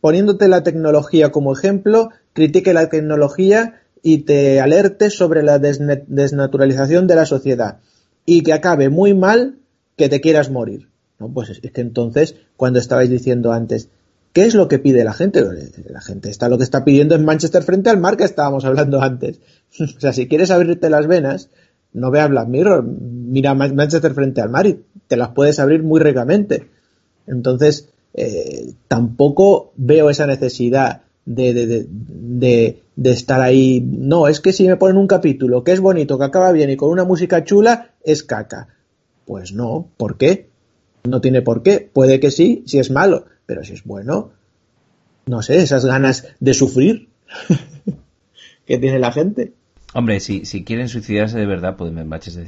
poniéndote 0.00 0.48
la 0.48 0.62
tecnología 0.62 1.32
como 1.32 1.54
ejemplo, 1.54 2.10
critique 2.34 2.74
la 2.74 2.90
tecnología 2.90 3.80
y 4.02 4.18
te 4.18 4.60
alerte 4.60 5.08
sobre 5.08 5.42
la 5.42 5.58
desnaturalización 5.58 7.06
de 7.06 7.14
la 7.14 7.24
sociedad 7.24 7.78
y 8.26 8.42
que 8.42 8.52
acabe 8.52 8.90
muy 8.90 9.14
mal 9.14 9.56
que 9.96 10.10
te 10.10 10.20
quieras 10.20 10.50
morir. 10.50 10.90
No, 11.18 11.32
pues 11.32 11.48
es 11.48 11.60
que 11.60 11.80
entonces, 11.80 12.34
cuando 12.56 12.78
estabais 12.78 13.08
diciendo 13.08 13.52
antes, 13.52 13.88
¿qué 14.34 14.44
es 14.44 14.54
lo 14.54 14.68
que 14.68 14.78
pide 14.78 15.04
la 15.04 15.14
gente? 15.14 15.42
La 15.88 16.02
gente 16.02 16.28
está 16.28 16.48
lo 16.48 16.58
que 16.58 16.64
está 16.64 16.84
pidiendo 16.84 17.14
en 17.14 17.24
Manchester 17.24 17.62
frente 17.62 17.88
al 17.88 18.00
mar 18.00 18.16
que 18.16 18.24
estábamos 18.24 18.64
hablando 18.64 19.00
antes. 19.00 19.40
o 19.80 20.00
sea, 20.00 20.12
si 20.12 20.28
quieres 20.28 20.50
abrirte 20.50 20.90
las 20.90 21.06
venas, 21.06 21.48
no 21.92 22.10
veas 22.10 22.28
Black 22.28 22.48
Mirror, 22.48 22.84
mira 22.84 23.54
Manchester 23.54 24.12
frente 24.12 24.40
al 24.40 24.50
mar 24.50 24.66
y 24.66 24.84
te 25.06 25.16
las 25.16 25.30
puedes 25.30 25.60
abrir 25.60 25.82
muy 25.82 26.00
ricamente. 26.00 26.68
Entonces, 27.26 27.88
eh, 28.12 28.74
tampoco 28.88 29.72
veo 29.76 30.10
esa 30.10 30.26
necesidad 30.26 31.03
de, 31.26 31.54
de, 31.54 31.86
de, 31.88 32.82
de, 32.96 33.10
estar 33.10 33.40
ahí. 33.40 33.80
No, 33.80 34.28
es 34.28 34.40
que 34.40 34.52
si 34.52 34.66
me 34.66 34.76
ponen 34.76 34.96
un 34.96 35.06
capítulo 35.06 35.64
que 35.64 35.72
es 35.72 35.80
bonito, 35.80 36.18
que 36.18 36.24
acaba 36.24 36.52
bien 36.52 36.70
y 36.70 36.76
con 36.76 36.90
una 36.90 37.04
música 37.04 37.44
chula, 37.44 37.92
es 38.02 38.22
caca. 38.22 38.68
Pues 39.24 39.52
no, 39.52 39.88
¿por 39.96 40.16
qué? 40.16 40.48
No 41.04 41.20
tiene 41.20 41.42
por 41.42 41.62
qué. 41.62 41.88
Puede 41.92 42.20
que 42.20 42.30
sí, 42.30 42.62
si 42.66 42.78
es 42.78 42.90
malo, 42.90 43.26
pero 43.46 43.64
si 43.64 43.72
es 43.72 43.84
bueno, 43.84 44.32
no 45.26 45.42
sé, 45.42 45.58
esas 45.58 45.84
ganas 45.84 46.28
de 46.40 46.54
sufrir 46.54 47.08
que 48.66 48.78
tiene 48.78 48.98
la 48.98 49.12
gente. 49.12 49.52
Hombre, 49.94 50.20
si, 50.20 50.44
si 50.44 50.64
quieren 50.64 50.88
suicidarse 50.88 51.38
de 51.38 51.46
verdad, 51.46 51.76
pues 51.76 51.92
me 51.92 52.04
baches 52.04 52.38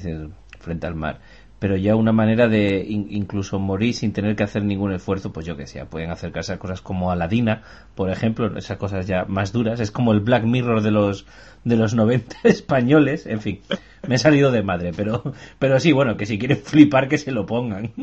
frente 0.58 0.86
al 0.86 0.94
mar 0.94 1.20
pero 1.58 1.76
ya 1.76 1.96
una 1.96 2.12
manera 2.12 2.48
de 2.48 2.84
incluso 2.88 3.58
morir 3.58 3.94
sin 3.94 4.12
tener 4.12 4.36
que 4.36 4.44
hacer 4.44 4.62
ningún 4.64 4.92
esfuerzo, 4.92 5.32
pues 5.32 5.46
yo 5.46 5.56
que 5.56 5.66
sé, 5.66 5.84
pueden 5.86 6.10
acercarse 6.10 6.52
a 6.52 6.58
cosas 6.58 6.80
como 6.80 7.10
Aladina, 7.10 7.62
por 7.94 8.10
ejemplo, 8.10 8.56
esas 8.56 8.76
cosas 8.76 9.06
ya 9.06 9.24
más 9.24 9.52
duras, 9.52 9.80
es 9.80 9.90
como 9.90 10.12
el 10.12 10.20
Black 10.20 10.44
Mirror 10.44 10.82
de 10.82 10.90
los 10.90 11.26
de 11.64 11.76
los 11.76 11.94
90 11.94 12.36
españoles, 12.44 13.26
en 13.26 13.40
fin, 13.40 13.60
me 14.06 14.16
he 14.16 14.18
salido 14.18 14.50
de 14.50 14.62
madre, 14.62 14.92
pero 14.94 15.32
pero 15.58 15.80
sí, 15.80 15.92
bueno, 15.92 16.16
que 16.16 16.26
si 16.26 16.38
quieren 16.38 16.58
flipar 16.58 17.08
que 17.08 17.18
se 17.18 17.32
lo 17.32 17.46
pongan. 17.46 17.92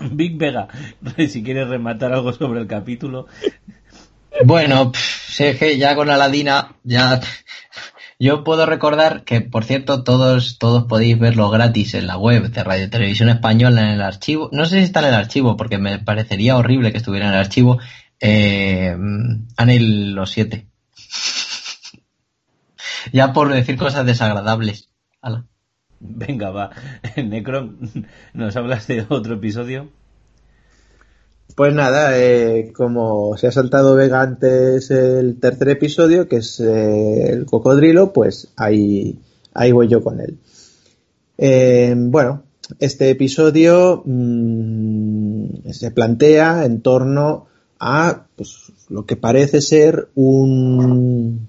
Vega, 0.00 0.68
si 1.28 1.42
quieres 1.42 1.68
rematar 1.68 2.12
algo 2.12 2.32
sobre 2.32 2.60
el 2.60 2.66
capítulo. 2.66 3.26
Bueno, 4.44 4.92
sé 4.94 5.56
que 5.56 5.78
ya 5.78 5.94
con 5.94 6.10
Aladina, 6.10 6.76
ya 6.84 7.20
yo 8.18 8.44
puedo 8.44 8.66
recordar 8.66 9.24
que, 9.24 9.40
por 9.40 9.64
cierto, 9.64 10.02
todos, 10.02 10.58
todos 10.58 10.84
podéis 10.84 11.18
verlo 11.18 11.50
gratis 11.50 11.94
en 11.94 12.06
la 12.06 12.16
web 12.16 12.50
de 12.50 12.64
Radio 12.64 12.88
Televisión 12.88 13.28
Española 13.28 13.82
en 13.82 13.88
el 13.88 14.02
archivo. 14.02 14.48
No 14.52 14.64
sé 14.66 14.78
si 14.78 14.84
está 14.84 15.00
en 15.00 15.06
el 15.06 15.14
archivo, 15.14 15.56
porque 15.56 15.78
me 15.78 15.98
parecería 15.98 16.56
horrible 16.56 16.92
que 16.92 16.98
estuviera 16.98 17.26
en 17.26 17.34
el 17.34 17.40
archivo. 17.40 17.78
Eh, 18.20 18.96
los 19.58 20.30
siete. 20.30 20.66
ya 23.12 23.32
por 23.32 23.52
decir 23.52 23.76
cosas 23.76 24.06
desagradables. 24.06 24.88
Venga, 26.00 26.50
va. 26.50 26.70
Necron, 27.16 27.78
¿nos 28.32 28.56
hablas 28.56 28.86
de 28.86 29.06
otro 29.08 29.34
episodio? 29.34 29.90
Pues 31.56 31.72
nada, 31.72 32.20
eh, 32.20 32.70
como 32.76 33.34
se 33.38 33.46
ha 33.46 33.50
saltado 33.50 33.96
Vega 33.96 34.20
antes 34.20 34.90
el 34.90 35.40
tercer 35.40 35.70
episodio, 35.70 36.28
que 36.28 36.36
es 36.36 36.60
eh, 36.60 37.30
el 37.30 37.46
cocodrilo, 37.46 38.12
pues 38.12 38.52
ahí, 38.56 39.18
ahí 39.54 39.72
voy 39.72 39.88
yo 39.88 40.02
con 40.02 40.20
él. 40.20 40.36
Eh, 41.38 41.94
bueno, 41.96 42.42
este 42.78 43.08
episodio 43.08 44.02
mmm, 44.04 45.70
se 45.70 45.90
plantea 45.92 46.66
en 46.66 46.82
torno 46.82 47.46
a 47.80 48.26
pues, 48.36 48.72
lo 48.90 49.06
que 49.06 49.16
parece 49.16 49.62
ser 49.62 50.10
un, 50.14 51.48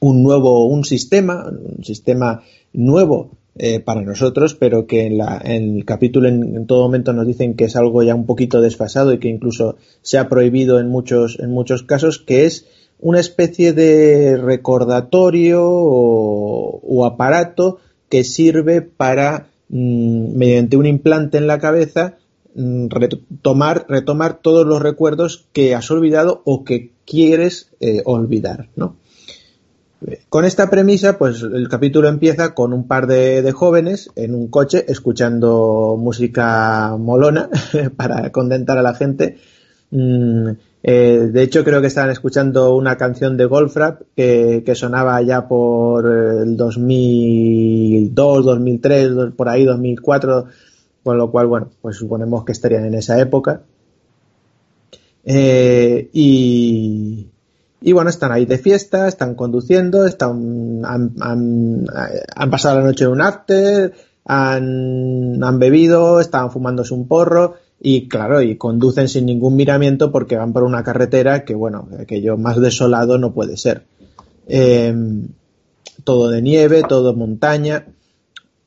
un 0.00 0.22
nuevo, 0.24 0.66
un 0.66 0.82
sistema, 0.84 1.46
un 1.46 1.84
sistema 1.84 2.42
nuevo 2.72 3.30
eh, 3.56 3.78
para 3.78 4.02
nosotros, 4.02 4.54
pero 4.54 4.86
que 4.88 5.06
en, 5.06 5.18
la, 5.18 5.40
en 5.44 5.76
el 5.76 5.84
capítulo 5.84 6.28
en, 6.28 6.66
todo 6.66 6.82
momento 6.82 7.12
nos 7.12 7.24
dicen 7.24 7.54
que 7.54 7.66
es 7.66 7.76
algo 7.76 8.02
ya 8.02 8.14
un 8.14 8.26
poquito 8.26 8.60
desfasado 8.60 9.12
y 9.12 9.20
que 9.20 9.28
incluso 9.28 9.76
se 10.02 10.18
ha 10.18 10.28
prohibido 10.28 10.80
en 10.80 10.88
muchos, 10.88 11.38
en 11.38 11.52
muchos 11.52 11.84
casos, 11.84 12.18
que 12.18 12.46
es 12.46 12.66
una 12.98 13.20
especie 13.20 13.72
de 13.72 14.36
recordatorio 14.36 15.62
o, 15.62 17.06
aparato 17.06 17.78
que 18.08 18.24
sirve 18.24 18.82
para, 18.82 19.50
mmm, 19.68 20.36
mediante 20.36 20.76
un 20.76 20.86
implante 20.86 21.38
en 21.38 21.46
la 21.46 21.60
cabeza, 21.60 22.16
mmm, 22.56 22.88
retomar, 22.88 23.86
retomar 23.88 24.40
todos 24.40 24.66
los 24.66 24.82
recuerdos 24.82 25.46
que 25.52 25.76
has 25.76 25.88
olvidado 25.92 26.42
o 26.44 26.64
que 26.64 26.90
quieres 27.04 27.70
eh, 27.78 28.02
olvidar, 28.04 28.68
¿no? 28.74 28.96
Con 30.28 30.44
esta 30.44 30.68
premisa, 30.68 31.16
pues 31.16 31.42
el 31.42 31.68
capítulo 31.68 32.08
empieza 32.08 32.54
con 32.54 32.72
un 32.72 32.86
par 32.86 33.06
de, 33.06 33.50
jóvenes 33.52 34.10
en 34.16 34.34
un 34.34 34.48
coche 34.48 34.84
escuchando 34.88 35.96
música 35.98 36.96
molona 36.98 37.48
para 37.96 38.30
contentar 38.30 38.76
a 38.76 38.82
la 38.82 38.94
gente. 38.94 39.38
Mm, 39.90 40.50
eh, 40.82 41.30
de 41.32 41.42
hecho, 41.42 41.64
creo 41.64 41.80
que 41.80 41.86
estaban 41.86 42.10
escuchando 42.10 42.74
una 42.76 42.96
canción 42.98 43.38
de 43.38 43.46
Goldfrapp 43.46 44.02
que, 44.14 44.62
que, 44.66 44.74
sonaba 44.74 45.22
ya 45.22 45.48
por 45.48 46.06
el 46.06 46.56
2002, 46.56 48.44
2003, 48.44 49.10
por 49.34 49.48
ahí 49.48 49.64
2004, 49.64 50.44
con 51.02 51.16
lo 51.16 51.30
cual, 51.30 51.46
bueno, 51.46 51.70
pues 51.80 51.96
suponemos 51.96 52.44
que 52.44 52.52
estarían 52.52 52.84
en 52.84 52.94
esa 52.94 53.18
época. 53.18 53.62
Eh, 55.24 56.10
y, 56.12 57.28
y 57.86 57.92
bueno, 57.92 58.08
están 58.08 58.32
ahí 58.32 58.46
de 58.46 58.56
fiesta, 58.56 59.06
están 59.06 59.34
conduciendo, 59.34 60.06
están, 60.06 60.80
han, 60.86 62.50
pasado 62.50 62.80
la 62.80 62.86
noche 62.86 63.04
en 63.04 63.10
un 63.10 63.20
after, 63.20 63.92
han, 64.24 65.58
bebido, 65.58 66.18
estaban 66.18 66.50
fumándose 66.50 66.94
un 66.94 67.06
porro 67.06 67.56
y 67.78 68.08
claro, 68.08 68.40
y 68.40 68.56
conducen 68.56 69.06
sin 69.10 69.26
ningún 69.26 69.54
miramiento 69.56 70.10
porque 70.10 70.34
van 70.34 70.54
por 70.54 70.62
una 70.62 70.82
carretera 70.82 71.44
que 71.44 71.54
bueno, 71.54 71.86
aquello 72.00 72.38
más 72.38 72.58
desolado 72.58 73.18
no 73.18 73.34
puede 73.34 73.58
ser. 73.58 73.84
Eh, 74.48 74.94
todo 76.04 76.30
de 76.30 76.40
nieve, 76.40 76.84
todo 76.88 77.12
montaña. 77.12 77.84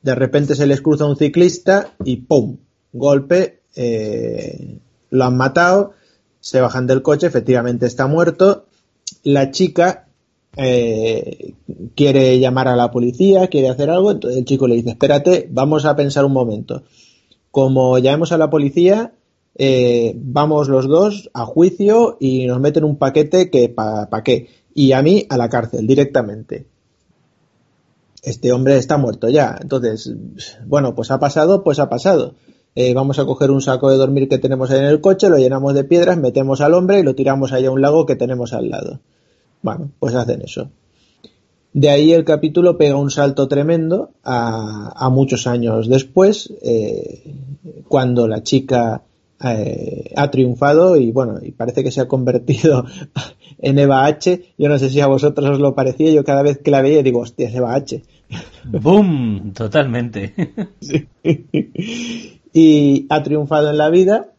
De 0.00 0.14
repente 0.14 0.54
se 0.54 0.68
les 0.68 0.80
cruza 0.80 1.06
un 1.06 1.16
ciclista 1.16 1.88
y 2.04 2.18
¡pum! 2.18 2.58
Golpe, 2.92 3.62
eh, 3.74 4.78
lo 5.10 5.24
han 5.24 5.36
matado, 5.36 5.94
se 6.38 6.60
bajan 6.60 6.86
del 6.86 7.02
coche, 7.02 7.26
efectivamente 7.26 7.84
está 7.84 8.06
muerto 8.06 8.67
la 9.24 9.50
chica 9.50 10.08
eh, 10.56 11.54
quiere 11.94 12.38
llamar 12.38 12.68
a 12.68 12.76
la 12.76 12.90
policía, 12.90 13.48
quiere 13.48 13.68
hacer 13.68 13.90
algo, 13.90 14.10
entonces 14.10 14.38
el 14.38 14.44
chico 14.44 14.66
le 14.66 14.76
dice, 14.76 14.90
espérate, 14.90 15.48
vamos 15.50 15.84
a 15.84 15.94
pensar 15.96 16.24
un 16.24 16.32
momento. 16.32 16.82
Como 17.50 17.98
llamemos 17.98 18.32
a 18.32 18.38
la 18.38 18.50
policía, 18.50 19.12
eh, 19.54 20.14
vamos 20.16 20.68
los 20.68 20.86
dos 20.86 21.30
a 21.34 21.44
juicio 21.44 22.16
y 22.20 22.46
nos 22.46 22.60
meten 22.60 22.84
un 22.84 22.96
paquete 22.96 23.50
que 23.50 23.68
para 23.68 24.08
pa 24.08 24.22
qué. 24.22 24.48
Y 24.74 24.92
a 24.92 25.02
mí 25.02 25.26
a 25.28 25.36
la 25.36 25.48
cárcel 25.48 25.86
directamente. 25.86 26.66
Este 28.22 28.52
hombre 28.52 28.76
está 28.76 28.98
muerto 28.98 29.28
ya. 29.28 29.58
Entonces, 29.60 30.12
bueno, 30.66 30.94
pues 30.94 31.10
ha 31.10 31.18
pasado, 31.18 31.64
pues 31.64 31.78
ha 31.78 31.88
pasado. 31.88 32.34
Eh, 32.80 32.94
vamos 32.94 33.18
a 33.18 33.24
coger 33.24 33.50
un 33.50 33.60
saco 33.60 33.90
de 33.90 33.96
dormir 33.96 34.28
que 34.28 34.38
tenemos 34.38 34.70
ahí 34.70 34.78
en 34.78 34.84
el 34.84 35.00
coche, 35.00 35.28
lo 35.28 35.36
llenamos 35.36 35.74
de 35.74 35.82
piedras, 35.82 36.16
metemos 36.16 36.60
al 36.60 36.74
hombre 36.74 37.00
y 37.00 37.02
lo 37.02 37.16
tiramos 37.16 37.52
allá 37.52 37.70
a 37.70 37.72
un 37.72 37.80
lago 37.80 38.06
que 38.06 38.14
tenemos 38.14 38.52
al 38.52 38.70
lado. 38.70 39.00
Bueno, 39.62 39.90
pues 39.98 40.14
hacen 40.14 40.42
eso. 40.42 40.70
De 41.72 41.90
ahí 41.90 42.12
el 42.12 42.24
capítulo 42.24 42.78
pega 42.78 42.94
un 42.94 43.10
salto 43.10 43.48
tremendo 43.48 44.10
a, 44.22 44.92
a 44.94 45.10
muchos 45.10 45.48
años 45.48 45.88
después, 45.88 46.52
eh, 46.62 47.34
cuando 47.88 48.28
la 48.28 48.44
chica 48.44 49.02
eh, 49.44 50.12
ha 50.16 50.30
triunfado 50.30 50.96
y 50.96 51.10
bueno, 51.10 51.38
y 51.42 51.50
parece 51.50 51.82
que 51.84 51.90
se 51.90 52.00
ha 52.00 52.06
convertido 52.06 52.84
en 53.58 53.78
Eva 53.80 54.04
H. 54.04 54.54
Yo 54.56 54.68
no 54.68 54.78
sé 54.78 54.88
si 54.88 55.00
a 55.00 55.08
vosotros 55.08 55.50
os 55.50 55.58
lo 55.58 55.74
parecía, 55.74 56.12
yo 56.12 56.22
cada 56.22 56.42
vez 56.42 56.58
que 56.58 56.70
la 56.70 56.82
veía 56.82 57.02
digo, 57.02 57.18
hostia, 57.20 57.48
es 57.48 57.54
Eva 57.56 57.74
H. 57.74 58.02
¡Boom! 58.64 59.52
Totalmente. 59.52 60.34
y 62.58 63.06
ha 63.08 63.22
triunfado 63.22 63.70
en 63.70 63.78
la 63.78 63.88
vida. 63.88 64.32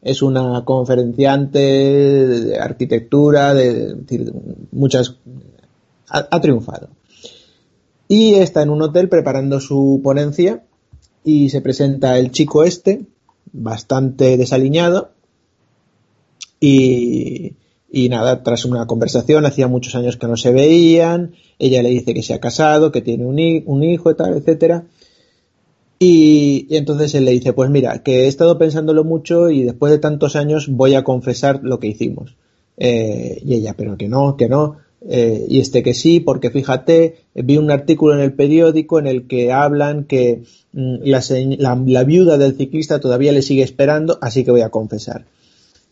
Es 0.00 0.22
una 0.22 0.64
conferenciante 0.64 1.58
de 1.58 2.58
arquitectura, 2.58 3.52
de, 3.52 3.94
muchas. 4.72 5.16
Ha, 6.08 6.40
triunfado. 6.40 6.88
Y 8.08 8.36
está 8.36 8.62
en 8.62 8.70
un 8.70 8.80
hotel 8.80 9.10
preparando 9.10 9.60
su 9.60 10.00
ponencia 10.02 10.62
y 11.24 11.50
se 11.50 11.60
presenta 11.60 12.18
el 12.18 12.30
chico 12.30 12.64
este, 12.64 13.02
bastante 13.52 14.38
desaliñado. 14.38 15.10
Y, 16.60 17.52
y 17.92 18.08
nada, 18.08 18.42
tras 18.42 18.64
una 18.64 18.86
conversación, 18.86 19.44
hacía 19.44 19.68
muchos 19.68 19.94
años 19.94 20.16
que 20.16 20.26
no 20.26 20.38
se 20.38 20.52
veían, 20.52 21.32
ella 21.58 21.82
le 21.82 21.90
dice 21.90 22.14
que 22.14 22.22
se 22.22 22.32
ha 22.32 22.40
casado, 22.40 22.92
que 22.92 23.02
tiene 23.02 23.26
un, 23.26 23.38
un 23.66 23.84
hijo 23.84 24.10
y 24.10 24.14
tal, 24.14 24.38
etcétera 24.38 24.86
y, 25.98 26.68
entonces 26.70 27.14
él 27.14 27.24
le 27.24 27.32
dice, 27.32 27.52
pues 27.52 27.70
mira, 27.70 28.02
que 28.02 28.24
he 28.24 28.28
estado 28.28 28.58
pensándolo 28.58 29.04
mucho 29.04 29.50
y 29.50 29.64
después 29.64 29.90
de 29.90 29.98
tantos 29.98 30.36
años 30.36 30.68
voy 30.68 30.94
a 30.94 31.04
confesar 31.04 31.60
lo 31.62 31.80
que 31.80 31.88
hicimos. 31.88 32.36
Eh, 32.76 33.42
y 33.44 33.54
ella, 33.54 33.74
pero 33.76 33.96
que 33.96 34.08
no, 34.08 34.36
que 34.36 34.48
no. 34.48 34.76
Eh, 35.08 35.46
y 35.48 35.60
este 35.60 35.82
que 35.82 35.94
sí, 35.94 36.20
porque 36.20 36.50
fíjate, 36.50 37.16
vi 37.34 37.56
un 37.56 37.70
artículo 37.70 38.14
en 38.14 38.20
el 38.20 38.32
periódico 38.32 38.98
en 38.98 39.06
el 39.06 39.26
que 39.26 39.52
hablan 39.52 40.04
que 40.04 40.42
mm, 40.72 40.96
la, 41.02 41.22
la, 41.58 41.82
la, 41.86 42.04
viuda 42.04 42.38
del 42.38 42.56
ciclista 42.56 43.00
todavía 43.00 43.32
le 43.32 43.42
sigue 43.42 43.62
esperando, 43.62 44.18
así 44.20 44.44
que 44.44 44.50
voy 44.50 44.62
a 44.62 44.70
confesar. 44.70 45.24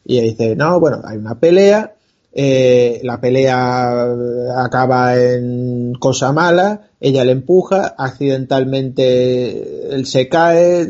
Y 0.05 0.19
ella 0.19 0.31
dice, 0.31 0.57
no, 0.57 0.79
bueno, 0.79 1.03
hay 1.05 1.19
una 1.19 1.39
pelea, 1.41 1.96
eh, 2.39 3.01
la 3.03 3.19
pelea 3.19 4.13
acaba 4.59 5.19
en 5.19 5.95
cosa 5.95 6.33
mala, 6.33 6.91
ella 7.01 7.25
le 7.25 7.33
empuja, 7.33 7.95
accidentalmente 7.97 9.95
él 9.95 10.05
se 10.05 10.29
cae, 10.29 10.87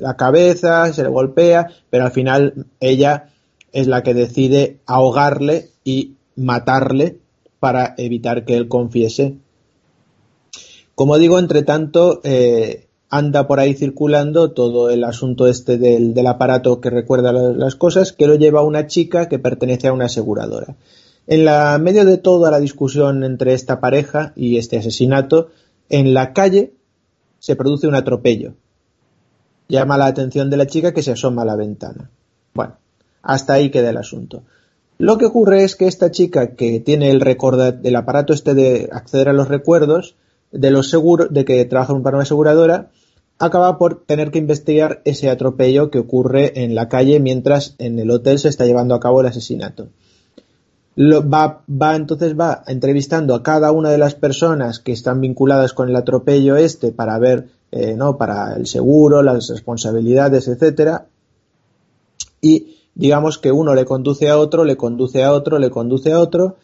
la 0.00 0.16
cabeza, 0.16 0.92
se 0.92 1.02
le 1.02 1.08
golpea, 1.08 1.72
pero 1.90 2.04
al 2.04 2.12
final 2.12 2.66
ella 2.78 3.30
es 3.72 3.88
la 3.88 4.04
que 4.04 4.14
decide 4.14 4.78
ahogarle 4.86 5.70
y 5.82 6.14
matarle 6.36 7.18
para 7.58 7.96
evitar 7.98 8.44
que 8.44 8.56
él 8.56 8.68
confiese. 8.68 9.34
Como 10.94 11.18
digo, 11.18 11.40
entre 11.40 11.64
tanto, 11.64 12.20
eh, 12.22 12.85
anda 13.08 13.46
por 13.46 13.60
ahí 13.60 13.74
circulando 13.74 14.52
todo 14.52 14.90
el 14.90 15.04
asunto 15.04 15.46
este 15.46 15.78
del, 15.78 16.26
aparato 16.26 16.80
que 16.80 16.90
recuerda 16.90 17.32
las 17.32 17.76
cosas, 17.76 18.12
que 18.12 18.26
lo 18.26 18.34
lleva 18.34 18.62
una 18.62 18.86
chica 18.86 19.28
que 19.28 19.38
pertenece 19.38 19.88
a 19.88 19.92
una 19.92 20.06
aseguradora. 20.06 20.76
En 21.26 21.44
la 21.44 21.78
medio 21.78 22.04
de 22.04 22.18
toda 22.18 22.50
la 22.50 22.60
discusión 22.60 23.24
entre 23.24 23.52
esta 23.52 23.80
pareja 23.80 24.32
y 24.36 24.58
este 24.58 24.78
asesinato, 24.78 25.48
en 25.88 26.14
la 26.14 26.32
calle 26.32 26.72
se 27.38 27.56
produce 27.56 27.86
un 27.86 27.94
atropello. 27.94 28.54
Llama 29.68 29.98
la 29.98 30.06
atención 30.06 30.50
de 30.50 30.56
la 30.56 30.66
chica 30.66 30.92
que 30.92 31.02
se 31.02 31.12
asoma 31.12 31.42
a 31.42 31.46
la 31.46 31.56
ventana. 31.56 32.10
Bueno, 32.54 32.76
hasta 33.22 33.54
ahí 33.54 33.70
queda 33.70 33.90
el 33.90 33.96
asunto. 33.96 34.44
Lo 34.98 35.18
que 35.18 35.26
ocurre 35.26 35.64
es 35.64 35.76
que 35.76 35.86
esta 35.86 36.10
chica 36.10 36.54
que 36.54 36.80
tiene 36.80 37.10
el 37.10 37.20
recorda, 37.20 37.78
el 37.82 37.96
aparato 37.96 38.32
este 38.32 38.54
de 38.54 38.88
acceder 38.92 39.28
a 39.28 39.32
los 39.32 39.48
recuerdos 39.48 40.16
de 40.52 40.70
los 40.70 40.90
seguros, 40.90 41.28
de 41.30 41.44
que 41.44 41.64
trabaja 41.64 41.98
para 42.02 42.16
una 42.16 42.22
aseguradora, 42.22 42.90
acaba 43.38 43.78
por 43.78 44.04
tener 44.04 44.30
que 44.30 44.38
investigar 44.38 45.02
ese 45.04 45.28
atropello 45.28 45.90
que 45.90 45.98
ocurre 45.98 46.62
en 46.62 46.74
la 46.74 46.88
calle 46.88 47.20
mientras 47.20 47.74
en 47.78 47.98
el 47.98 48.10
hotel 48.10 48.38
se 48.38 48.48
está 48.48 48.64
llevando 48.64 48.94
a 48.94 49.00
cabo 49.00 49.20
el 49.20 49.26
asesinato. 49.26 49.88
Lo, 50.94 51.28
va, 51.28 51.62
va, 51.70 51.94
entonces 51.94 52.38
va 52.38 52.62
entrevistando 52.66 53.34
a 53.34 53.42
cada 53.42 53.70
una 53.70 53.90
de 53.90 53.98
las 53.98 54.14
personas 54.14 54.78
que 54.78 54.92
están 54.92 55.20
vinculadas 55.20 55.74
con 55.74 55.90
el 55.90 55.96
atropello 55.96 56.56
este 56.56 56.90
para 56.90 57.18
ver, 57.18 57.48
eh, 57.70 57.94
no, 57.94 58.16
para 58.16 58.54
el 58.54 58.66
seguro, 58.66 59.22
las 59.22 59.50
responsabilidades, 59.50 60.48
etcétera. 60.48 61.06
Y 62.40 62.76
digamos 62.94 63.36
que 63.36 63.52
uno 63.52 63.74
le 63.74 63.84
conduce 63.84 64.30
a 64.30 64.38
otro, 64.38 64.64
le 64.64 64.78
conduce 64.78 65.22
a 65.22 65.32
otro, 65.32 65.58
le 65.58 65.68
conduce 65.68 66.12
a 66.12 66.18
otro, 66.18 66.56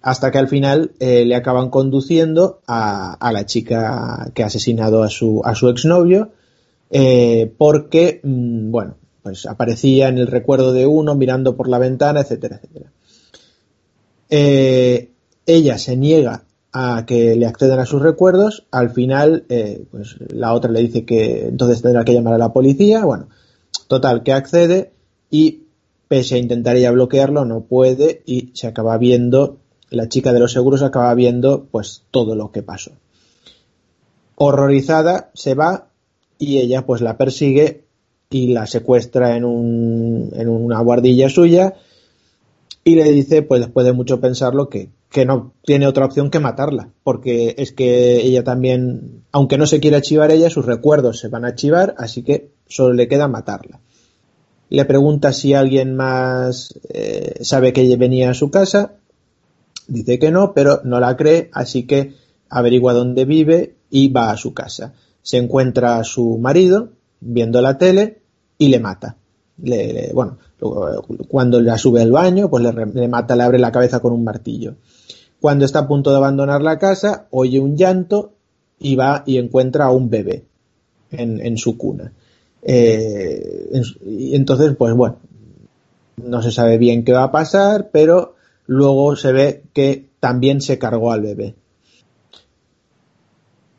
hasta 0.00 0.30
que 0.30 0.38
al 0.38 0.48
final 0.48 0.92
eh, 1.00 1.24
le 1.24 1.34
acaban 1.34 1.70
conduciendo 1.70 2.60
a, 2.66 3.30
la 3.32 3.46
chica 3.46 4.30
que 4.34 4.42
ha 4.42 4.46
asesinado 4.46 5.02
a 5.02 5.08
su, 5.08 5.42
exnovio, 5.68 6.30
eh, 6.90 7.52
porque, 7.58 8.20
mmm, 8.22 8.70
bueno, 8.70 8.96
pues 9.22 9.46
aparecía 9.46 10.08
en 10.08 10.18
el 10.18 10.28
recuerdo 10.28 10.72
de 10.72 10.86
uno 10.86 11.14
mirando 11.14 11.56
por 11.56 11.68
la 11.68 11.78
ventana, 11.78 12.20
etcétera, 12.20 12.56
etcétera. 12.56 12.92
Eh, 14.30 15.10
ella 15.46 15.78
se 15.78 15.96
niega 15.96 16.44
a 16.72 17.04
que 17.06 17.34
le 17.34 17.46
accedan 17.46 17.80
a 17.80 17.86
sus 17.86 18.00
recuerdos, 18.00 18.66
al 18.70 18.90
final, 18.90 19.46
pues 19.90 20.16
la 20.28 20.52
otra 20.52 20.70
le 20.70 20.80
dice 20.80 21.04
que 21.04 21.48
entonces 21.48 21.80
tendrá 21.80 22.04
que 22.04 22.12
llamar 22.12 22.34
a 22.34 22.38
la 22.38 22.52
policía, 22.52 23.04
bueno, 23.04 23.28
total, 23.88 24.22
que 24.22 24.34
accede 24.34 24.92
y 25.30 25.62
pese 26.08 26.34
a 26.34 26.38
intentar 26.38 26.76
ella 26.76 26.90
bloquearlo, 26.90 27.46
no 27.46 27.62
puede 27.62 28.22
y 28.26 28.50
se 28.54 28.66
acaba 28.66 28.98
viendo 28.98 29.58
la 29.90 30.08
chica 30.08 30.32
de 30.32 30.40
los 30.40 30.52
seguros 30.52 30.82
acaba 30.82 31.14
viendo 31.14 31.66
pues 31.70 32.02
todo 32.10 32.34
lo 32.34 32.50
que 32.52 32.62
pasó. 32.62 32.92
Horrorizada 34.36 35.30
se 35.34 35.54
va 35.54 35.88
y 36.38 36.58
ella 36.58 36.86
pues 36.86 37.00
la 37.00 37.16
persigue 37.16 37.84
y 38.30 38.48
la 38.48 38.66
secuestra 38.66 39.36
en, 39.36 39.44
un, 39.44 40.30
en 40.34 40.48
una 40.48 40.80
guardilla 40.80 41.28
suya 41.28 41.74
y 42.84 42.94
le 42.94 43.04
dice 43.12 43.42
pues 43.42 43.60
después 43.60 43.86
de 43.86 43.92
mucho 43.92 44.20
pensarlo 44.20 44.68
que, 44.68 44.90
que 45.10 45.24
no 45.24 45.52
tiene 45.64 45.86
otra 45.86 46.04
opción 46.04 46.30
que 46.30 46.38
matarla 46.38 46.90
porque 47.02 47.54
es 47.58 47.72
que 47.72 48.20
ella 48.20 48.44
también 48.44 49.24
aunque 49.32 49.58
no 49.58 49.66
se 49.66 49.80
quiera 49.80 49.98
archivar 49.98 50.30
ella 50.30 50.50
sus 50.50 50.66
recuerdos 50.66 51.18
se 51.18 51.28
van 51.28 51.44
a 51.44 51.48
archivar 51.48 51.94
así 51.98 52.22
que 52.22 52.50
solo 52.66 52.92
le 52.92 53.08
queda 53.08 53.28
matarla 53.28 53.80
le 54.68 54.84
pregunta 54.84 55.32
si 55.32 55.54
alguien 55.54 55.96
más 55.96 56.78
eh, 56.90 57.38
sabe 57.40 57.72
que 57.72 57.96
venía 57.96 58.30
a 58.30 58.34
su 58.34 58.50
casa 58.50 58.98
Dice 59.88 60.18
que 60.18 60.30
no, 60.30 60.52
pero 60.52 60.82
no 60.84 61.00
la 61.00 61.16
cree, 61.16 61.50
así 61.52 61.86
que 61.86 62.12
averigua 62.50 62.92
dónde 62.92 63.24
vive 63.24 63.74
y 63.90 64.08
va 64.08 64.30
a 64.30 64.36
su 64.36 64.52
casa. 64.52 64.92
Se 65.22 65.38
encuentra 65.38 65.98
a 65.98 66.04
su 66.04 66.38
marido 66.38 66.90
viendo 67.20 67.60
la 67.60 67.78
tele 67.78 68.20
y 68.58 68.68
le 68.68 68.80
mata. 68.80 69.16
Le, 69.62 70.12
bueno, 70.12 70.38
cuando 71.26 71.60
la 71.60 71.78
sube 71.78 72.02
al 72.02 72.12
baño, 72.12 72.50
pues 72.50 72.62
le, 72.62 73.08
mata, 73.08 73.34
le 73.34 73.42
abre 73.42 73.58
la 73.58 73.72
cabeza 73.72 74.00
con 74.00 74.12
un 74.12 74.24
martillo. 74.24 74.74
Cuando 75.40 75.64
está 75.64 75.80
a 75.80 75.88
punto 75.88 76.10
de 76.10 76.18
abandonar 76.18 76.62
la 76.62 76.78
casa, 76.78 77.26
oye 77.30 77.58
un 77.58 77.76
llanto 77.76 78.32
y 78.78 78.94
va 78.94 79.24
y 79.26 79.38
encuentra 79.38 79.86
a 79.86 79.90
un 79.90 80.10
bebé 80.10 80.44
en, 81.10 81.40
en 81.44 81.56
su 81.56 81.78
cuna. 81.78 82.12
Eh, 82.62 83.82
y 84.04 84.34
entonces, 84.34 84.76
pues 84.76 84.94
bueno, 84.94 85.16
no 86.16 86.42
se 86.42 86.50
sabe 86.50 86.76
bien 86.76 87.04
qué 87.04 87.12
va 87.12 87.24
a 87.24 87.32
pasar, 87.32 87.90
pero 87.90 88.34
luego 88.68 89.16
se 89.16 89.32
ve 89.32 89.64
que 89.72 90.10
también 90.20 90.60
se 90.60 90.78
cargó 90.78 91.10
al 91.10 91.22
bebé. 91.22 91.56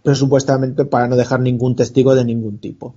Pero 0.04 0.16
supuestamente 0.16 0.84
para 0.84 1.08
no 1.08 1.16
dejar 1.16 1.40
ningún 1.40 1.76
testigo 1.76 2.16
de 2.16 2.26
ningún 2.26 2.58
tipo. 2.58 2.96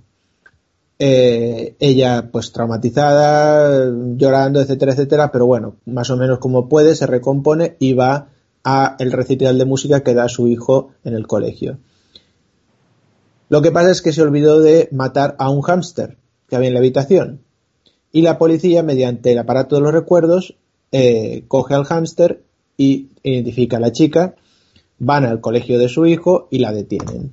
Eh, 0.97 1.75
ella 1.79 2.29
pues 2.31 2.51
traumatizada, 2.51 3.91
llorando, 4.15 4.59
etcétera, 4.59 4.93
etcétera, 4.93 5.31
pero 5.31 5.45
bueno, 5.45 5.75
más 5.85 6.09
o 6.09 6.17
menos 6.17 6.39
como 6.39 6.67
puede, 6.67 6.95
se 6.95 7.05
recompone 7.05 7.77
y 7.79 7.93
va 7.93 8.29
a 8.63 8.95
el 8.99 9.11
recital 9.11 9.57
de 9.57 9.65
música 9.65 10.01
que 10.01 10.15
da 10.15 10.27
su 10.29 10.47
hijo 10.47 10.89
en 11.03 11.13
el 11.13 11.27
colegio. 11.27 11.77
Lo 13.49 13.61
que 13.61 13.71
pasa 13.71 13.91
es 13.91 14.01
que 14.01 14.13
se 14.13 14.21
olvidó 14.23 14.61
de 14.61 14.89
matar 14.91 15.35
a 15.37 15.51
un 15.51 15.61
hámster 15.61 16.17
que 16.47 16.55
había 16.55 16.69
en 16.69 16.73
la 16.73 16.79
habitación. 16.79 17.41
Y 18.11 18.21
la 18.21 18.39
policía, 18.39 18.81
mediante 18.81 19.31
el 19.31 19.39
aparato 19.39 19.75
de 19.75 19.81
los 19.81 19.93
recuerdos, 19.93 20.55
eh, 20.93 21.43
coge 21.47 21.73
al 21.73 21.85
hámster 21.85 22.43
y 22.77 23.09
identifica 23.23 23.77
a 23.77 23.79
la 23.79 23.91
chica, 23.91 24.35
van 24.99 25.25
al 25.25 25.41
colegio 25.41 25.79
de 25.79 25.89
su 25.89 26.05
hijo 26.05 26.47
y 26.51 26.59
la 26.59 26.71
detienen. 26.71 27.31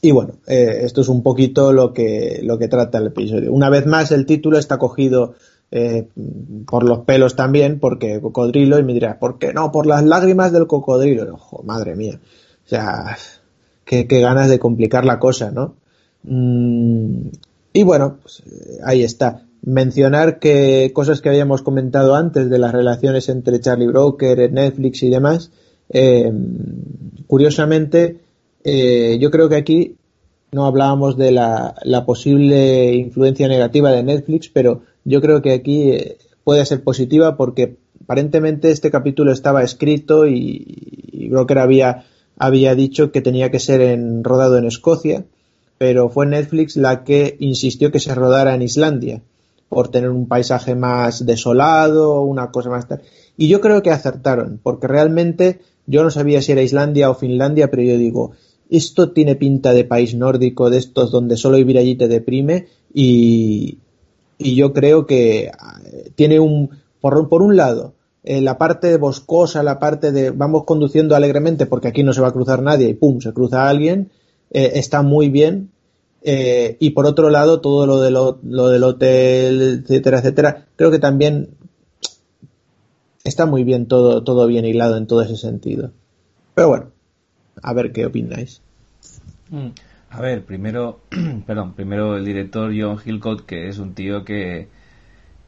Y 0.00 0.10
bueno, 0.10 0.36
eh, 0.46 0.80
esto 0.84 1.02
es 1.02 1.08
un 1.08 1.22
poquito 1.22 1.72
lo 1.72 1.92
que, 1.92 2.40
lo 2.42 2.58
que 2.58 2.68
trata 2.68 2.96
el 2.96 3.08
episodio. 3.08 3.52
Una 3.52 3.68
vez 3.68 3.84
más, 3.84 4.10
el 4.10 4.24
título 4.24 4.58
está 4.58 4.78
cogido 4.78 5.34
eh, 5.70 6.08
por 6.66 6.88
los 6.88 7.00
pelos 7.00 7.36
también, 7.36 7.78
porque 7.78 8.20
cocodrilo, 8.22 8.78
y 8.78 8.84
me 8.84 8.94
dirá, 8.94 9.18
¿por 9.18 9.38
qué 9.38 9.52
no? 9.52 9.70
Por 9.70 9.86
las 9.86 10.02
lágrimas 10.02 10.50
del 10.50 10.66
cocodrilo. 10.66 11.34
Ojo, 11.34 11.62
madre 11.62 11.94
mía. 11.94 12.20
O 12.64 12.68
sea, 12.68 13.18
qué, 13.84 14.06
qué 14.06 14.20
ganas 14.20 14.48
de 14.48 14.58
complicar 14.58 15.04
la 15.04 15.18
cosa, 15.18 15.50
¿no? 15.50 15.74
Mm, 16.22 17.28
y 17.74 17.82
bueno, 17.82 18.16
pues, 18.22 18.42
ahí 18.82 19.02
está 19.02 19.44
mencionar 19.64 20.38
que 20.38 20.92
cosas 20.92 21.20
que 21.20 21.30
habíamos 21.30 21.62
comentado 21.62 22.14
antes 22.14 22.50
de 22.50 22.58
las 22.58 22.72
relaciones 22.72 23.28
entre 23.28 23.60
Charlie 23.60 23.86
Broker, 23.86 24.52
Netflix 24.52 25.02
y 25.02 25.10
demás, 25.10 25.50
eh, 25.88 26.30
curiosamente, 27.26 28.18
eh, 28.62 29.16
yo 29.20 29.30
creo 29.30 29.48
que 29.48 29.56
aquí 29.56 29.96
no 30.52 30.66
hablábamos 30.66 31.16
de 31.16 31.32
la, 31.32 31.74
posible 32.06 32.94
influencia 32.94 33.48
negativa 33.48 33.90
de 33.90 34.02
Netflix, 34.02 34.50
pero 34.50 34.82
yo 35.04 35.20
creo 35.20 35.40
que 35.40 35.52
aquí 35.52 35.90
eh, 35.90 36.18
puede 36.44 36.64
ser 36.66 36.82
positiva 36.82 37.36
porque 37.36 37.76
aparentemente 38.02 38.70
este 38.70 38.90
capítulo 38.90 39.32
estaba 39.32 39.62
escrito 39.62 40.26
y, 40.26 41.08
y 41.10 41.28
Broker 41.30 41.58
había, 41.58 42.04
había 42.38 42.74
dicho 42.74 43.10
que 43.10 43.22
tenía 43.22 43.50
que 43.50 43.60
ser 43.60 43.80
en, 43.80 44.24
rodado 44.24 44.58
en 44.58 44.66
Escocia, 44.66 45.24
pero 45.78 46.10
fue 46.10 46.26
Netflix 46.26 46.76
la 46.76 47.02
que 47.02 47.36
insistió 47.40 47.90
que 47.90 47.98
se 47.98 48.14
rodara 48.14 48.54
en 48.54 48.62
Islandia 48.62 49.22
por 49.74 49.88
tener 49.88 50.10
un 50.10 50.26
paisaje 50.26 50.74
más 50.74 51.26
desolado, 51.26 52.22
una 52.22 52.50
cosa 52.50 52.70
más 52.70 52.88
tal. 52.88 53.02
Y 53.36 53.48
yo 53.48 53.60
creo 53.60 53.82
que 53.82 53.90
acertaron, 53.90 54.60
porque 54.62 54.86
realmente 54.86 55.60
yo 55.86 56.02
no 56.02 56.10
sabía 56.10 56.40
si 56.40 56.52
era 56.52 56.62
Islandia 56.62 57.10
o 57.10 57.14
Finlandia, 57.14 57.70
pero 57.70 57.82
yo 57.82 57.98
digo, 57.98 58.32
esto 58.70 59.12
tiene 59.12 59.34
pinta 59.34 59.72
de 59.72 59.84
país 59.84 60.14
nórdico, 60.14 60.70
de 60.70 60.78
estos 60.78 61.10
donde 61.10 61.36
solo 61.36 61.56
vivir 61.56 61.78
allí 61.78 61.96
te 61.96 62.08
deprime, 62.08 62.68
y, 62.92 63.78
y 64.38 64.54
yo 64.54 64.72
creo 64.72 65.06
que 65.06 65.44
eh, 65.44 66.10
tiene 66.14 66.40
un, 66.40 66.70
por, 67.00 67.28
por 67.28 67.42
un 67.42 67.56
lado, 67.56 67.94
eh, 68.26 68.40
la 68.40 68.56
parte 68.56 68.96
boscosa, 68.96 69.62
la 69.62 69.78
parte 69.78 70.10
de 70.10 70.30
vamos 70.30 70.64
conduciendo 70.64 71.14
alegremente 71.14 71.66
porque 71.66 71.88
aquí 71.88 72.02
no 72.02 72.14
se 72.14 72.22
va 72.22 72.28
a 72.28 72.32
cruzar 72.32 72.62
nadie 72.62 72.88
y 72.88 72.94
pum, 72.94 73.20
se 73.20 73.34
cruza 73.34 73.68
alguien, 73.68 74.10
eh, 74.50 74.72
está 74.76 75.02
muy 75.02 75.28
bien, 75.28 75.70
eh, 76.26 76.78
y 76.80 76.90
por 76.90 77.04
otro 77.04 77.28
lado, 77.28 77.60
todo 77.60 77.86
lo, 77.86 78.00
de 78.00 78.10
lo, 78.10 78.38
lo, 78.42 78.70
del 78.70 78.82
hotel, 78.82 79.82
etcétera, 79.84 80.20
etcétera, 80.20 80.66
creo 80.74 80.90
que 80.90 80.98
también 80.98 81.50
está 83.24 83.44
muy 83.44 83.62
bien 83.62 83.86
todo, 83.86 84.24
todo 84.24 84.46
bien 84.46 84.64
hilado 84.64 84.96
en 84.96 85.06
todo 85.06 85.20
ese 85.20 85.36
sentido. 85.36 85.92
Pero 86.54 86.68
bueno, 86.68 86.86
a 87.62 87.74
ver 87.74 87.92
qué 87.92 88.06
opináis. 88.06 88.62
Mm, 89.50 89.68
a 90.08 90.20
ver, 90.22 90.46
primero, 90.46 91.00
perdón, 91.46 91.74
primero 91.74 92.16
el 92.16 92.24
director 92.24 92.72
John 92.74 92.98
Hillcoat, 93.04 93.42
que 93.42 93.68
es 93.68 93.76
un 93.76 93.92
tío 93.92 94.24
que, 94.24 94.68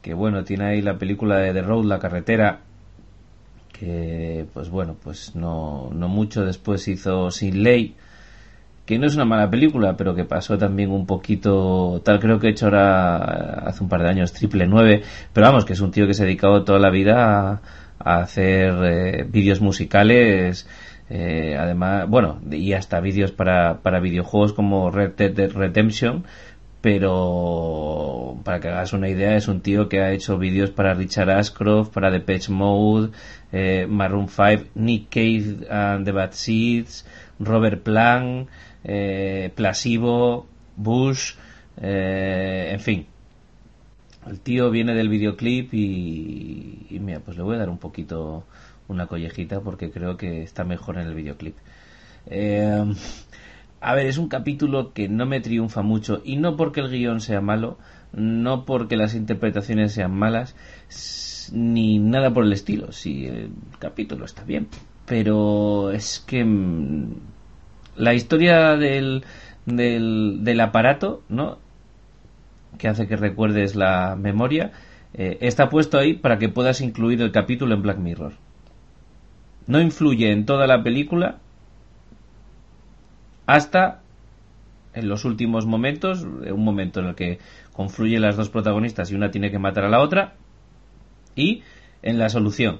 que 0.03 0.13
bueno, 0.13 0.43
tiene 0.43 0.65
ahí 0.65 0.83
la 0.83 0.99
película 0.99 1.39
de 1.39 1.53
The 1.53 1.63
Road, 1.63 1.85
la 1.85 1.97
carretera, 1.97 2.61
que 3.73 4.45
pues 4.53 4.69
bueno, 4.69 4.95
pues 5.03 5.35
no, 5.35 5.89
no 5.91 6.07
mucho 6.07 6.45
después 6.45 6.87
hizo 6.87 7.31
Sin 7.31 7.63
Ley, 7.63 7.95
que 8.87 8.97
no 8.97 9.05
es 9.05 9.15
una 9.15 9.25
mala 9.25 9.49
película, 9.49 9.97
pero 9.97 10.15
que 10.15 10.23
pasó 10.23 10.57
también 10.57 10.91
un 10.91 11.05
poquito, 11.05 12.01
tal. 12.03 12.19
Creo 12.19 12.39
que 12.39 12.47
he 12.47 12.51
hecho 12.51 12.65
ahora 12.67 13.17
hace 13.67 13.83
un 13.83 13.89
par 13.89 14.01
de 14.01 14.09
años, 14.09 14.33
triple 14.33 14.65
nueve, 14.65 15.03
pero 15.33 15.47
vamos, 15.47 15.65
que 15.65 15.73
es 15.73 15.81
un 15.81 15.91
tío 15.91 16.07
que 16.07 16.13
se 16.13 16.23
ha 16.23 16.25
dedicado 16.25 16.63
toda 16.63 16.79
la 16.79 16.89
vida 16.89 17.51
a, 17.51 17.61
a 17.99 18.19
hacer 18.19 18.73
eh, 18.83 19.25
vídeos 19.29 19.61
musicales, 19.61 20.67
eh, 21.09 21.57
además, 21.59 22.07
bueno, 22.07 22.39
y 22.49 22.73
hasta 22.73 22.99
vídeos 23.01 23.31
para, 23.31 23.79
para 23.81 23.99
videojuegos 23.99 24.53
como 24.53 24.89
Red 24.89 25.13
Dead 25.15 25.51
Redemption, 25.51 26.23
pero 26.81 28.37
para 28.43 28.59
que 28.59 28.69
hagas 28.69 28.93
una 28.93 29.09
idea 29.09 29.35
es 29.35 29.47
un 29.47 29.61
tío 29.61 29.89
que 29.89 30.01
ha 30.01 30.11
hecho 30.11 30.37
vídeos 30.37 30.69
para 30.71 30.93
Richard 30.93 31.29
Ashcroft, 31.29 31.93
para 31.93 32.11
The 32.11 32.21
Patch 32.21 32.49
Mode, 32.49 33.09
eh, 33.51 33.85
Maroon 33.89 34.29
5, 34.29 34.69
Nick 34.75 35.09
Cave 35.09 35.67
and 35.69 36.05
the 36.05 36.11
Bad 36.11 36.31
Seeds, 36.31 37.05
Robert 37.39 37.81
Plant, 37.83 38.47
eh, 38.87 39.51
Plasivo, 39.53 40.47
Bush, 40.75 41.33
eh, 41.79 42.69
en 42.71 42.79
fin. 42.79 43.05
El 44.25 44.39
tío 44.39 44.71
viene 44.71 44.93
del 44.95 45.09
videoclip 45.09 45.73
y, 45.73 46.87
y, 46.89 46.99
mira, 46.99 47.19
pues 47.19 47.37
le 47.37 47.43
voy 47.43 47.55
a 47.55 47.59
dar 47.59 47.69
un 47.69 47.77
poquito 47.77 48.45
una 48.87 49.07
collejita 49.07 49.61
porque 49.61 49.91
creo 49.91 50.17
que 50.17 50.41
está 50.41 50.63
mejor 50.63 50.97
en 50.97 51.07
el 51.07 51.15
videoclip. 51.15 51.55
Eh, 52.25 52.83
a 53.79 53.93
ver, 53.93 54.07
es 54.07 54.17
un 54.17 54.27
capítulo 54.27 54.93
que 54.93 55.07
no 55.07 55.25
me 55.25 55.39
triunfa 55.39 55.81
mucho 55.81 56.21
y 56.25 56.37
no 56.37 56.55
porque 56.55 56.79
el 56.79 56.89
guion 56.89 57.21
sea 57.21 57.41
malo, 57.41 57.77
no 58.11 58.65
porque 58.65 58.97
las 58.97 59.13
interpretaciones 59.15 59.93
sean 59.93 60.13
malas, 60.13 60.55
ni 61.51 61.99
nada 61.99 62.33
por 62.33 62.43
el 62.43 62.53
estilo. 62.53 62.91
Si 62.91 63.25
el 63.27 63.51
capítulo 63.79 64.25
está 64.25 64.43
bien, 64.43 64.67
pero 65.05 65.91
es 65.91 66.19
que 66.25 66.43
mm, 66.43 67.15
la 67.97 68.13
historia 68.13 68.75
del, 68.75 69.23
del, 69.65 70.59
aparato, 70.59 71.23
¿no? 71.29 71.57
Que 72.77 72.87
hace 72.87 73.07
que 73.07 73.15
recuerdes 73.15 73.75
la 73.75 74.15
memoria, 74.15 74.71
eh, 75.13 75.37
está 75.41 75.69
puesto 75.69 75.97
ahí 75.97 76.13
para 76.13 76.37
que 76.37 76.49
puedas 76.49 76.81
incluir 76.81 77.21
el 77.21 77.31
capítulo 77.31 77.75
en 77.75 77.81
Black 77.81 77.97
Mirror. 77.97 78.33
No 79.65 79.81
influye 79.81 80.31
en 80.31 80.45
toda 80.45 80.67
la 80.67 80.83
película 80.83 81.39
hasta 83.45 84.01
en 84.93 85.09
los 85.09 85.25
últimos 85.25 85.65
momentos, 85.65 86.23
un 86.23 86.63
momento 86.63 86.99
en 86.99 87.07
el 87.07 87.15
que 87.15 87.39
confluyen 87.73 88.21
las 88.21 88.35
dos 88.35 88.49
protagonistas 88.49 89.11
y 89.11 89.15
una 89.15 89.31
tiene 89.31 89.51
que 89.51 89.59
matar 89.59 89.85
a 89.85 89.89
la 89.89 90.01
otra, 90.01 90.33
y 91.35 91.61
en 92.01 92.17
la 92.17 92.29
solución, 92.29 92.79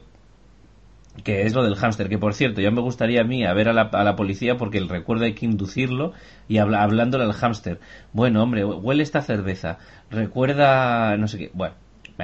que 1.24 1.44
es 1.44 1.54
lo 1.56 1.64
del 1.64 1.76
hámster, 1.76 2.10
que 2.10 2.18
por 2.18 2.34
cierto, 2.34 2.62
ya 2.62 2.72
me 2.72 2.82
gustaría 2.82 3.22
a 3.22 3.24
mí 3.24 3.46
a 3.46 3.54
ver 3.54 3.70
a 3.70 3.74
la, 3.74 3.84
a 3.92 4.04
la 4.04 4.16
policía 4.16 4.58
porque 4.58 4.78
el 4.78 4.90
recuerdo 4.90 5.26
hay 5.26 5.34
que 5.34 5.46
inducirlo 5.46 6.14
y 6.48 6.58
habla, 6.58 6.84
hablándole 6.84 7.24
al 7.24 7.34
hámster. 7.34 7.80
Bueno, 8.14 8.44
hombre, 8.44 8.64
huele 8.64 9.04
esta 9.04 9.22
cerveza, 9.22 9.78
recuerda 10.10 11.18
no 11.18 11.28
sé 11.28 11.38
qué. 11.38 11.52
Bueno, 11.54 11.76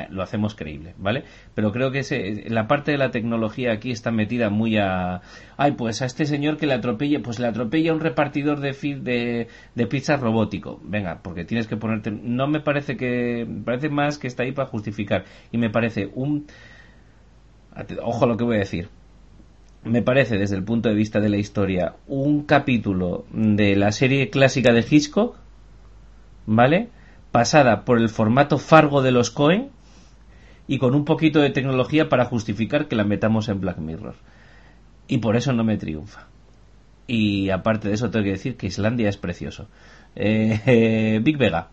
lo 0.09 0.23
hacemos 0.23 0.55
creíble, 0.55 0.95
¿vale? 0.97 1.23
Pero 1.53 1.71
creo 1.71 1.91
que 1.91 1.99
ese, 1.99 2.49
la 2.49 2.67
parte 2.67 2.91
de 2.91 2.97
la 2.97 3.11
tecnología 3.11 3.71
aquí 3.73 3.91
está 3.91 4.11
metida 4.11 4.49
muy 4.49 4.77
a... 4.77 5.21
Ay, 5.55 5.73
pues 5.73 6.01
a 6.01 6.05
este 6.05 6.25
señor 6.25 6.57
que 6.57 6.65
le 6.65 6.73
atropelle, 6.73 7.19
pues 7.19 7.39
le 7.39 7.45
atropella 7.45 7.93
un 7.93 7.99
repartidor 7.99 8.59
de, 8.59 8.71
de, 8.71 9.47
de 9.75 9.87
pizza 9.87 10.17
robótico. 10.17 10.81
Venga, 10.83 11.19
porque 11.21 11.45
tienes 11.45 11.67
que 11.67 11.77
ponerte... 11.77 12.09
No 12.09 12.47
me 12.47 12.59
parece 12.59 12.97
que... 12.97 13.47
Parece 13.63 13.89
más 13.89 14.17
que 14.17 14.25
está 14.25 14.41
ahí 14.41 14.51
para 14.51 14.67
justificar. 14.67 15.25
Y 15.51 15.59
me 15.59 15.69
parece 15.69 16.09
un... 16.15 16.47
Ojo 18.01 18.25
lo 18.25 18.37
que 18.37 18.43
voy 18.43 18.57
a 18.57 18.59
decir. 18.59 18.89
Me 19.83 20.01
parece, 20.01 20.37
desde 20.37 20.55
el 20.55 20.63
punto 20.63 20.89
de 20.89 20.95
vista 20.95 21.19
de 21.19 21.29
la 21.29 21.37
historia, 21.37 21.95
un 22.07 22.43
capítulo 22.43 23.25
de 23.31 23.75
la 23.75 23.91
serie 23.91 24.29
clásica 24.29 24.71
de 24.71 24.85
Hitchcock, 24.89 25.35
¿vale? 26.45 26.89
Pasada 27.31 27.83
por 27.83 27.97
el 27.97 28.09
formato 28.09 28.57
Fargo 28.57 29.01
de 29.01 29.11
los 29.11 29.29
Cohen, 29.29 29.71
y 30.67 30.77
con 30.77 30.95
un 30.95 31.05
poquito 31.05 31.39
de 31.39 31.49
tecnología 31.49 32.09
para 32.09 32.25
justificar 32.25 32.87
que 32.87 32.95
la 32.95 33.03
metamos 33.03 33.49
en 33.49 33.59
Black 33.59 33.77
Mirror. 33.77 34.15
Y 35.07 35.17
por 35.17 35.35
eso 35.35 35.53
no 35.53 35.63
me 35.63 35.77
triunfa. 35.77 36.27
Y 37.07 37.49
aparte 37.49 37.89
de 37.89 37.95
eso 37.95 38.09
tengo 38.09 38.23
que 38.23 38.31
decir 38.31 38.55
que 38.55 38.67
Islandia 38.67 39.09
es 39.09 39.17
precioso. 39.17 39.67
Eh, 40.15 41.19
Big 41.23 41.37
Vega. 41.37 41.69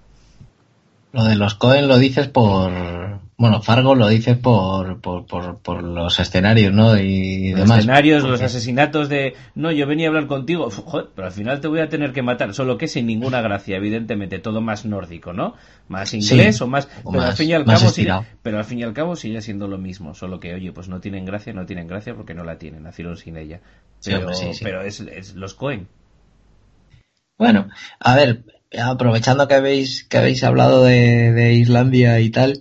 Lo 1.12 1.24
de 1.24 1.34
los 1.36 1.54
Cohen 1.56 1.88
lo 1.88 1.98
dices 1.98 2.28
por. 2.28 3.20
Bueno, 3.36 3.62
Fargo 3.62 3.94
lo 3.94 4.06
dices 4.06 4.36
por, 4.36 5.00
por, 5.00 5.26
por, 5.26 5.58
por 5.60 5.82
los 5.82 6.20
escenarios, 6.20 6.74
¿no? 6.74 6.98
Y 6.98 7.50
los 7.52 7.60
demás. 7.60 7.78
escenarios, 7.78 8.22
los 8.22 8.40
asesinatos 8.42 9.08
de. 9.08 9.34
No, 9.54 9.72
yo 9.72 9.86
venía 9.86 10.06
a 10.06 10.10
hablar 10.10 10.26
contigo. 10.26 10.70
Joder, 10.70 11.08
pero 11.16 11.26
al 11.26 11.32
final 11.32 11.60
te 11.60 11.66
voy 11.66 11.80
a 11.80 11.88
tener 11.88 12.12
que 12.12 12.22
matar. 12.22 12.52
Solo 12.54 12.76
que 12.78 12.86
sin 12.86 13.06
ninguna 13.06 13.40
gracia, 13.40 13.76
evidentemente. 13.78 14.38
Todo 14.40 14.60
más 14.60 14.84
nórdico, 14.84 15.32
¿no? 15.32 15.54
Más 15.88 16.12
inglés 16.14 16.58
Sí, 16.58 16.62
o 16.62 16.66
más. 16.66 16.86
o 17.02 17.10
pero, 17.10 17.22
más- 17.22 17.30
al 17.30 17.36
fin 17.38 17.48
y 17.48 17.52
al 17.54 17.64
cabo 17.64 17.88
sigue, 17.88 18.12
pero 18.42 18.58
al 18.58 18.64
fin 18.64 18.78
y 18.78 18.82
al 18.84 18.92
cabo 18.92 19.16
sigue 19.16 19.40
siendo 19.40 19.66
lo 19.68 19.78
mismo. 19.78 20.14
Solo 20.14 20.38
que, 20.38 20.54
oye, 20.54 20.70
pues 20.72 20.88
no 20.88 21.00
tienen 21.00 21.24
gracia, 21.24 21.52
no 21.54 21.64
tienen 21.66 21.88
gracia 21.88 22.14
porque 22.14 22.34
no 22.34 22.44
la 22.44 22.58
tienen. 22.58 22.82
Nacieron 22.82 23.16
sin 23.16 23.36
ella. 23.38 23.60
Sí, 24.00 24.10
Pero, 24.12 24.18
hombre, 24.28 24.34
sí. 24.54 24.60
pero 24.62 24.82
es, 24.82 25.00
es 25.00 25.34
los 25.34 25.54
Cohen. 25.54 25.88
Bueno, 27.38 27.68
a 28.00 28.14
ver, 28.16 28.44
aprovechando 28.78 29.48
que 29.48 29.54
habéis, 29.54 30.04
que 30.04 30.18
habéis 30.18 30.44
hablado 30.44 30.84
de, 30.84 31.32
de 31.32 31.54
Islandia 31.54 32.20
y 32.20 32.30
tal, 32.30 32.60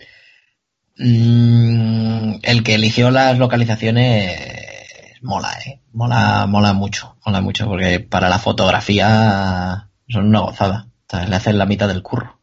mm, 0.98 2.40
el 2.44 2.64
que 2.64 2.76
eligió 2.76 3.12
las 3.12 3.38
localizaciones 3.38 4.60
mola, 5.22 5.52
eh. 5.66 5.82
Mola, 5.94 6.46
mola 6.48 6.74
mucho, 6.74 7.18
mola 7.26 7.42
mucho, 7.42 7.68
porque 7.68 8.00
para 8.00 8.30
la 8.30 8.40
fotografía 8.40 9.90
son 10.08 10.28
una 10.28 10.42
gozada. 10.42 10.88
Le 11.12 11.36
hacen 11.36 11.58
la 11.58 11.66
mitad 11.66 11.88
del 11.88 12.04
curro. 12.04 12.40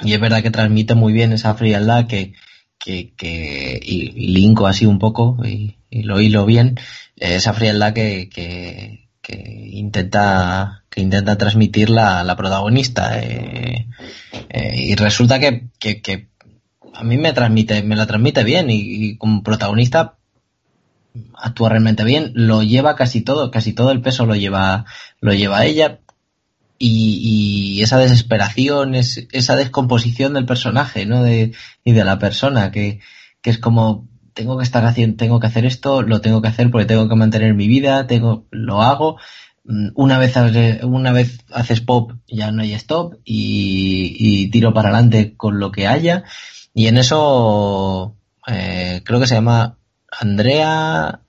Y 0.00 0.12
es 0.12 0.20
verdad 0.20 0.42
que 0.42 0.50
transmite 0.50 0.94
muy 0.94 1.12
bien 1.12 1.32
esa 1.32 1.54
frialdad 1.54 2.06
que, 2.06 2.34
que, 2.78 3.14
que 3.14 3.80
y, 3.82 4.10
linko 4.32 4.66
así 4.66 4.86
un 4.86 4.98
poco 4.98 5.38
y, 5.44 5.78
y 5.88 6.02
lo 6.02 6.20
hilo 6.20 6.44
bien, 6.44 6.78
esa 7.16 7.54
frialdad 7.54 7.94
que, 7.94 8.28
que, 8.28 9.03
que 9.24 9.70
intenta 9.72 10.84
que 10.90 11.00
intenta 11.00 11.38
transmitir 11.38 11.88
la, 11.88 12.22
la 12.22 12.36
protagonista 12.36 13.18
eh, 13.20 13.88
eh, 14.50 14.74
y 14.76 14.94
resulta 14.96 15.40
que, 15.40 15.68
que, 15.80 16.02
que 16.02 16.28
a 16.92 17.02
mí 17.02 17.16
me 17.16 17.32
transmite 17.32 17.82
me 17.82 17.96
la 17.96 18.06
transmite 18.06 18.44
bien 18.44 18.66
y, 18.68 19.16
como 19.16 19.42
protagonista 19.42 20.18
actúa 21.38 21.70
realmente 21.70 22.04
bien 22.04 22.32
lo 22.34 22.62
lleva 22.62 22.96
casi 22.96 23.22
todo 23.22 23.50
casi 23.50 23.72
todo 23.72 23.92
el 23.92 24.02
peso 24.02 24.26
lo 24.26 24.36
lleva 24.36 24.84
lo 25.20 25.32
lleva 25.32 25.64
ella 25.64 26.00
y, 26.78 27.76
y 27.78 27.82
esa 27.82 27.96
desesperación 27.96 28.94
es, 28.94 29.26
esa 29.32 29.56
descomposición 29.56 30.34
del 30.34 30.44
personaje 30.44 31.06
no 31.06 31.22
de, 31.22 31.52
y 31.82 31.92
de 31.92 32.04
la 32.04 32.18
persona 32.18 32.70
que, 32.70 33.00
que 33.40 33.50
es 33.50 33.58
como 33.58 34.06
tengo 34.34 34.58
que 34.58 34.64
estar 34.64 34.84
haciendo 34.84 35.16
tengo 35.16 35.40
que 35.40 35.46
hacer 35.46 35.64
esto 35.64 36.02
lo 36.02 36.20
tengo 36.20 36.42
que 36.42 36.48
hacer 36.48 36.70
porque 36.70 36.86
tengo 36.86 37.08
que 37.08 37.14
mantener 37.14 37.54
mi 37.54 37.68
vida 37.68 38.06
tengo 38.06 38.46
lo 38.50 38.82
hago. 38.82 39.16
Mm, 39.64 39.88
una 39.94 40.18
vez 40.18 40.34
una 40.82 41.12
vez 41.12 41.38
haces 41.52 41.80
pop 41.80 42.12
ya 42.28 42.50
no 42.50 42.62
hay 42.62 42.74
stop 42.74 43.14
y, 43.24 44.50
tiro 44.50 44.74
para 44.74 44.90
adelante 44.90 45.34
con 45.36 45.58
lo 45.58 45.72
que 45.72 45.86
haya. 45.86 46.24
Y 46.74 46.88
en 46.88 46.98
eso 46.98 48.16
eh, 48.46 49.02
creo 49.04 49.20
que 49.20 49.26
se 49.26 49.36
llama 49.36 49.78
Andrea 50.20 51.20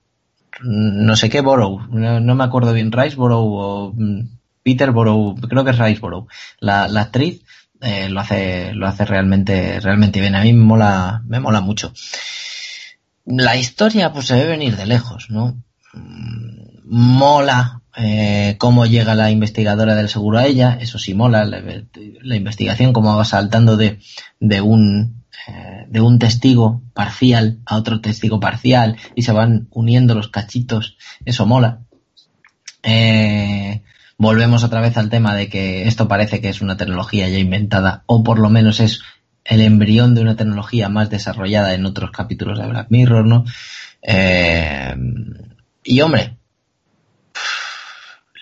no 0.62 1.16
sé 1.16 1.28
qué 1.28 1.42
Borough 1.42 1.88
no, 1.90 2.20
no 2.20 2.34
me 2.34 2.44
acuerdo 2.44 2.72
bien 2.72 2.90
Riceborough 2.90 3.52
o 3.52 3.92
mm, 3.94 4.20
Peterborough 4.62 5.38
creo 5.48 5.64
que 5.64 5.70
es 5.70 5.78
Riceborough 5.78 6.28
la, 6.60 6.88
la 6.88 7.02
actriz 7.02 7.42
eh, 7.80 8.08
lo 8.08 8.20
hace 8.20 8.72
lo 8.72 8.86
hace 8.86 9.04
realmente 9.04 9.80
realmente 9.80 10.20
bien. 10.20 10.34
A 10.34 10.42
mí 10.42 10.52
me 10.52 10.64
mola 10.64 11.22
me 11.26 11.40
mola 11.40 11.60
mucho 11.60 11.92
la 13.26 13.56
historia 13.56 14.12
pues 14.12 14.26
se 14.26 14.36
debe 14.36 14.50
venir 14.50 14.76
de 14.76 14.86
lejos 14.86 15.26
no 15.30 15.56
Mm, 15.96 16.78
mola 16.84 17.82
eh, 17.96 18.56
cómo 18.58 18.84
llega 18.84 19.14
la 19.14 19.30
investigadora 19.30 19.94
del 19.94 20.10
seguro 20.10 20.38
a 20.38 20.46
ella, 20.46 20.76
eso 20.80 20.98
sí 20.98 21.14
mola, 21.14 21.44
la, 21.46 21.62
la 21.62 22.36
investigación, 22.36 22.92
cómo 22.92 23.16
va 23.16 23.24
saltando 23.24 23.76
de, 23.76 23.98
de 24.38 24.60
un 24.60 25.24
eh, 25.48 25.86
de 25.88 26.00
un 26.00 26.18
testigo 26.18 26.82
parcial 26.92 27.60
a 27.64 27.76
otro 27.76 28.00
testigo 28.00 28.38
parcial 28.40 28.96
y 29.14 29.22
se 29.22 29.32
van 29.32 29.68
uniendo 29.70 30.14
los 30.14 30.28
cachitos, 30.28 30.98
eso 31.24 31.46
mola. 31.46 31.80
Eh, 32.82 33.82
volvemos 34.18 34.64
otra 34.64 34.80
vez 34.80 34.96
al 34.98 35.08
tema 35.08 35.34
de 35.34 35.48
que 35.48 35.88
esto 35.88 36.08
parece 36.08 36.40
que 36.40 36.50
es 36.50 36.60
una 36.60 36.76
tecnología 36.76 37.28
ya 37.28 37.38
inventada, 37.38 38.02
o 38.06 38.22
por 38.22 38.38
lo 38.38 38.50
menos 38.50 38.80
es 38.80 39.02
el 39.48 39.60
embrión 39.60 40.14
de 40.14 40.22
una 40.22 40.36
tecnología 40.36 40.88
más 40.88 41.10
desarrollada 41.10 41.74
en 41.74 41.86
otros 41.86 42.10
capítulos 42.10 42.58
de 42.58 42.66
Black 42.66 42.88
Mirror, 42.90 43.26
¿no? 43.26 43.44
Eh, 44.02 44.94
y 45.84 46.00
hombre, 46.00 46.36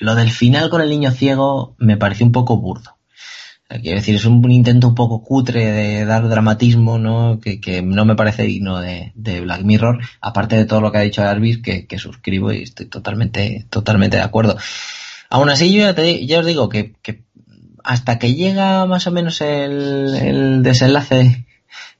lo 0.00 0.14
del 0.14 0.30
final 0.30 0.70
con 0.70 0.80
el 0.80 0.90
niño 0.90 1.10
ciego 1.10 1.74
me 1.78 1.96
pareció 1.96 2.26
un 2.26 2.32
poco 2.32 2.56
burdo. 2.56 2.94
Quiero 3.66 3.96
decir, 3.96 4.14
es 4.14 4.24
un 4.26 4.48
intento 4.50 4.88
un 4.88 4.94
poco 4.94 5.24
cutre 5.24 5.72
de 5.72 6.04
dar 6.04 6.28
dramatismo, 6.28 6.98
¿no? 6.98 7.40
Que, 7.40 7.60
que 7.60 7.82
no 7.82 8.04
me 8.04 8.14
parece 8.14 8.44
digno 8.44 8.78
de, 8.78 9.12
de, 9.14 9.40
Black 9.40 9.62
Mirror, 9.62 10.00
aparte 10.20 10.56
de 10.56 10.66
todo 10.66 10.80
lo 10.80 10.92
que 10.92 10.98
ha 10.98 11.02
dicho 11.02 11.22
Jarvis, 11.22 11.58
que, 11.58 11.86
que, 11.86 11.98
suscribo 11.98 12.52
y 12.52 12.62
estoy 12.62 12.86
totalmente, 12.86 13.66
totalmente 13.70 14.18
de 14.18 14.22
acuerdo. 14.22 14.56
Aún 15.30 15.48
así, 15.48 15.72
yo 15.72 15.80
ya, 15.80 15.94
te, 15.94 16.26
ya 16.26 16.40
os 16.40 16.46
digo 16.46 16.68
que, 16.68 16.94
hasta 17.84 18.18
que 18.18 18.34
llega 18.34 18.86
más 18.86 19.06
o 19.06 19.12
menos 19.12 19.40
el, 19.42 20.62
desenlace, 20.62 21.46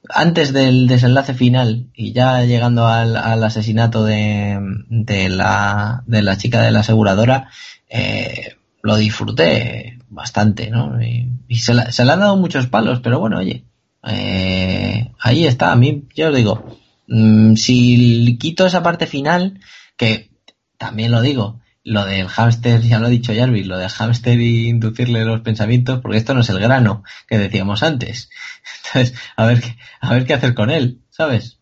antes 0.09 0.53
del 0.53 0.87
desenlace 0.87 1.35
final 1.35 1.91
y 1.95 2.13
ya 2.13 2.43
llegando 2.45 2.87
al, 2.87 3.17
al 3.17 3.45
asesinato 3.45 4.05
de, 4.05 4.59
de, 4.89 5.29
la, 5.29 6.03
de 6.07 6.23
la 6.23 6.39
chica 6.39 6.63
de 6.63 6.73
la 6.73 6.81
aseguradora, 6.81 7.51
eh, 7.89 8.57
lo 8.83 8.97
disfruté 8.97 9.99
bastante, 10.09 10.71
¿no? 10.71 11.01
Y, 11.03 11.57
se, 11.57 11.75
la, 11.75 11.93
se, 11.93 12.05
le 12.05 12.13
han 12.13 12.21
dado 12.21 12.37
muchos 12.37 12.67
palos, 12.67 13.01
pero 13.01 13.21
bueno, 13.21 13.39
oye, 13.39 13.65
eh, 14.07 15.13
ahí 15.21 15.47
está. 15.47 15.73
A 15.73 15.77
mí, 15.77 16.05
ya 16.15 16.31
os 16.31 16.37
digo, 16.37 16.79
mmm, 17.09 17.55
si 17.55 18.39
quito 18.41 18.67
esa 18.67 18.83
parte 18.83 19.07
final, 19.07 19.61
que 19.97 20.31
también 20.79 21.13
lo 21.13 21.21
digo, 21.21 21.61
lo 21.85 22.05
del 22.07 22.29
hámster, 22.29 22.81
ya 22.81 22.99
lo 22.99 23.07
ha 23.07 23.11
dicho 23.11 23.35
Jarvis, 23.35 23.67
lo 23.67 23.79
del 23.79 23.91
hámster 23.91 24.41
y 24.41 24.69
inducirle 24.69 25.25
los 25.25 25.43
pensamientos, 25.43 26.01
porque 26.01 26.17
esto 26.17 26.35
no 26.35 26.41
es 26.41 26.49
el 26.49 26.59
grano 26.59 27.05
que 27.29 27.39
decíamos 27.39 27.83
antes. 27.83 28.31
Entonces, 28.87 29.19
a 29.37 29.47
ver, 29.47 29.61
qué, 29.61 29.77
a 30.01 30.13
ver 30.13 30.27
qué 30.27 30.35
hacer 30.35 30.55
con 30.55 30.71
él, 30.71 31.01
¿sabes? 31.11 31.61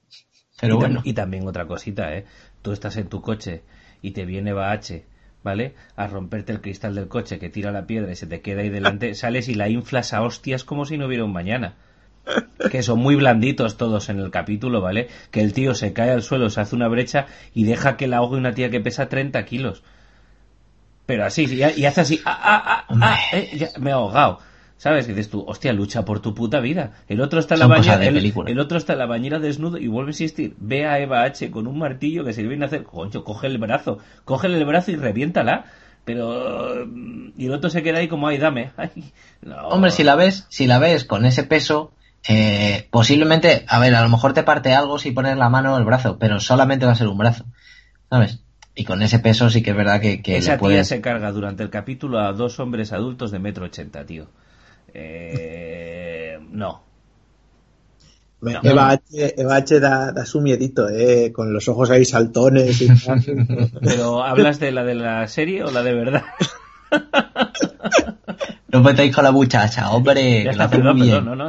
Pero 0.60 0.76
y 0.76 0.78
bueno. 0.78 1.00
Y 1.04 1.12
también 1.12 1.46
otra 1.46 1.66
cosita, 1.66 2.14
¿eh? 2.14 2.24
Tú 2.62 2.72
estás 2.72 2.96
en 2.96 3.08
tu 3.08 3.20
coche 3.20 3.64
y 4.00 4.12
te 4.12 4.24
viene 4.24 4.52
Bahache 4.52 5.06
¿vale? 5.42 5.74
A 5.96 6.06
romperte 6.06 6.52
el 6.52 6.60
cristal 6.60 6.94
del 6.94 7.08
coche 7.08 7.38
que 7.38 7.48
tira 7.48 7.72
la 7.72 7.86
piedra 7.86 8.12
y 8.12 8.16
se 8.16 8.26
te 8.26 8.40
queda 8.40 8.62
ahí 8.62 8.68
delante, 8.68 9.14
sales 9.16 9.48
y 9.48 9.54
la 9.54 9.68
inflas 9.68 10.12
a 10.12 10.22
hostias 10.22 10.64
como 10.64 10.84
si 10.84 10.98
no 10.98 11.06
hubiera 11.06 11.24
un 11.24 11.32
mañana. 11.32 11.74
Que 12.70 12.84
son 12.84 13.00
muy 13.00 13.16
blanditos 13.16 13.76
todos 13.76 14.08
en 14.08 14.20
el 14.20 14.30
capítulo, 14.30 14.80
¿vale? 14.80 15.08
Que 15.32 15.40
el 15.40 15.52
tío 15.52 15.74
se 15.74 15.92
cae 15.92 16.10
al 16.10 16.22
suelo, 16.22 16.50
se 16.50 16.60
hace 16.60 16.76
una 16.76 16.86
brecha 16.86 17.26
y 17.52 17.64
deja 17.64 17.96
que 17.96 18.06
la 18.06 18.18
ahogue 18.18 18.36
una 18.36 18.54
tía 18.54 18.70
que 18.70 18.80
pesa 18.80 19.08
30 19.08 19.44
kilos. 19.44 19.82
Pero 21.12 21.26
así, 21.26 21.44
y, 21.44 21.84
hace 21.84 22.00
así, 22.00 22.22
ah, 22.24 22.40
ah, 22.42 22.86
ah, 22.88 22.96
ah 23.02 23.18
eh, 23.34 23.68
me 23.78 23.90
he 23.90 23.92
ahogado. 23.92 24.38
¿Sabes? 24.78 25.06
Y 25.06 25.10
dices 25.10 25.28
tú, 25.28 25.44
hostia, 25.46 25.74
lucha 25.74 26.06
por 26.06 26.20
tu 26.20 26.34
puta 26.34 26.58
vida. 26.58 26.92
El 27.06 27.20
otro 27.20 27.38
está 27.38 27.52
en 27.52 27.60
la 27.60 27.66
bañera, 27.66 28.02
el, 28.02 28.58
otro 28.58 28.78
está 28.78 28.94
en 28.94 28.98
la 28.98 29.04
bañera 29.04 29.38
desnudo 29.38 29.76
y 29.76 29.88
vuelve 29.88 30.08
a 30.08 30.12
insistir. 30.12 30.56
Ve 30.56 30.86
a 30.86 31.00
Eva 31.00 31.24
H 31.24 31.50
con 31.50 31.66
un 31.66 31.78
martillo 31.78 32.24
que 32.24 32.32
se 32.32 32.40
le 32.40 32.48
viene 32.48 32.64
a 32.64 32.68
hacer, 32.68 32.84
concho, 32.84 33.24
coge 33.24 33.46
el 33.46 33.58
brazo, 33.58 33.98
cógele 34.24 34.56
el 34.56 34.64
brazo 34.64 34.90
y 34.90 34.96
reviéntala. 34.96 35.66
Pero 36.06 36.86
y 37.36 37.44
el 37.44 37.52
otro 37.52 37.68
se 37.68 37.82
queda 37.82 37.98
ahí 37.98 38.08
como, 38.08 38.28
ay, 38.28 38.38
dame. 38.38 38.70
Hombre, 39.64 39.90
si 39.90 40.02
la 40.02 40.14
ves, 40.14 40.46
si 40.48 40.66
la 40.66 40.78
ves 40.78 41.04
con 41.04 41.26
ese 41.26 41.44
peso, 41.44 41.92
eh, 42.26 42.88
posiblemente, 42.90 43.66
a 43.68 43.78
ver, 43.80 43.94
a 43.94 44.02
lo 44.02 44.08
mejor 44.08 44.32
te 44.32 44.44
parte 44.44 44.72
algo 44.72 44.98
si 44.98 45.10
pones 45.10 45.36
la 45.36 45.50
mano 45.50 45.74
o 45.74 45.78
el 45.78 45.84
brazo, 45.84 46.16
pero 46.18 46.40
solamente 46.40 46.86
va 46.86 46.92
a 46.92 46.96
ser 46.96 47.08
un 47.08 47.18
brazo. 47.18 47.44
¿Sabes? 48.08 48.41
Y 48.74 48.84
con 48.84 49.02
ese 49.02 49.18
peso 49.18 49.50
sí 49.50 49.62
que 49.62 49.70
es 49.70 49.76
verdad 49.76 50.00
que, 50.00 50.22
que 50.22 50.38
Esa 50.38 50.56
tía 50.58 50.84
se 50.84 51.00
carga 51.00 51.30
durante 51.30 51.62
el 51.62 51.70
capítulo 51.70 52.18
a 52.18 52.32
dos 52.32 52.58
hombres 52.58 52.92
adultos 52.92 53.30
de 53.30 53.38
metro 53.38 53.66
ochenta, 53.66 54.04
tío. 54.06 54.28
Eh, 54.94 56.38
no. 56.50 56.82
Eva, 58.62 58.90
H, 58.90 59.40
Eva 59.40 59.56
H 59.56 59.78
da, 59.78 60.26
su 60.26 60.40
miedito, 60.40 60.88
eh, 60.88 61.32
con 61.32 61.52
los 61.52 61.68
ojos 61.68 61.90
ahí 61.90 62.04
saltones. 62.04 62.84
Pero 63.80 64.24
¿hablas 64.24 64.58
de 64.58 64.72
la 64.72 64.84
de 64.84 64.94
la 64.96 65.28
serie 65.28 65.62
o 65.62 65.70
la 65.70 65.82
de 65.82 65.94
verdad? 65.94 66.24
No 68.72 68.80
metáis 68.80 69.14
con 69.14 69.22
la 69.22 69.32
muchacha, 69.32 69.90
hombre. 69.90 70.44
lo 70.44 70.64
hace 70.64 70.78
muy 70.78 71.02
bien. 71.02 71.24
No, 71.24 71.36
no, 71.36 71.48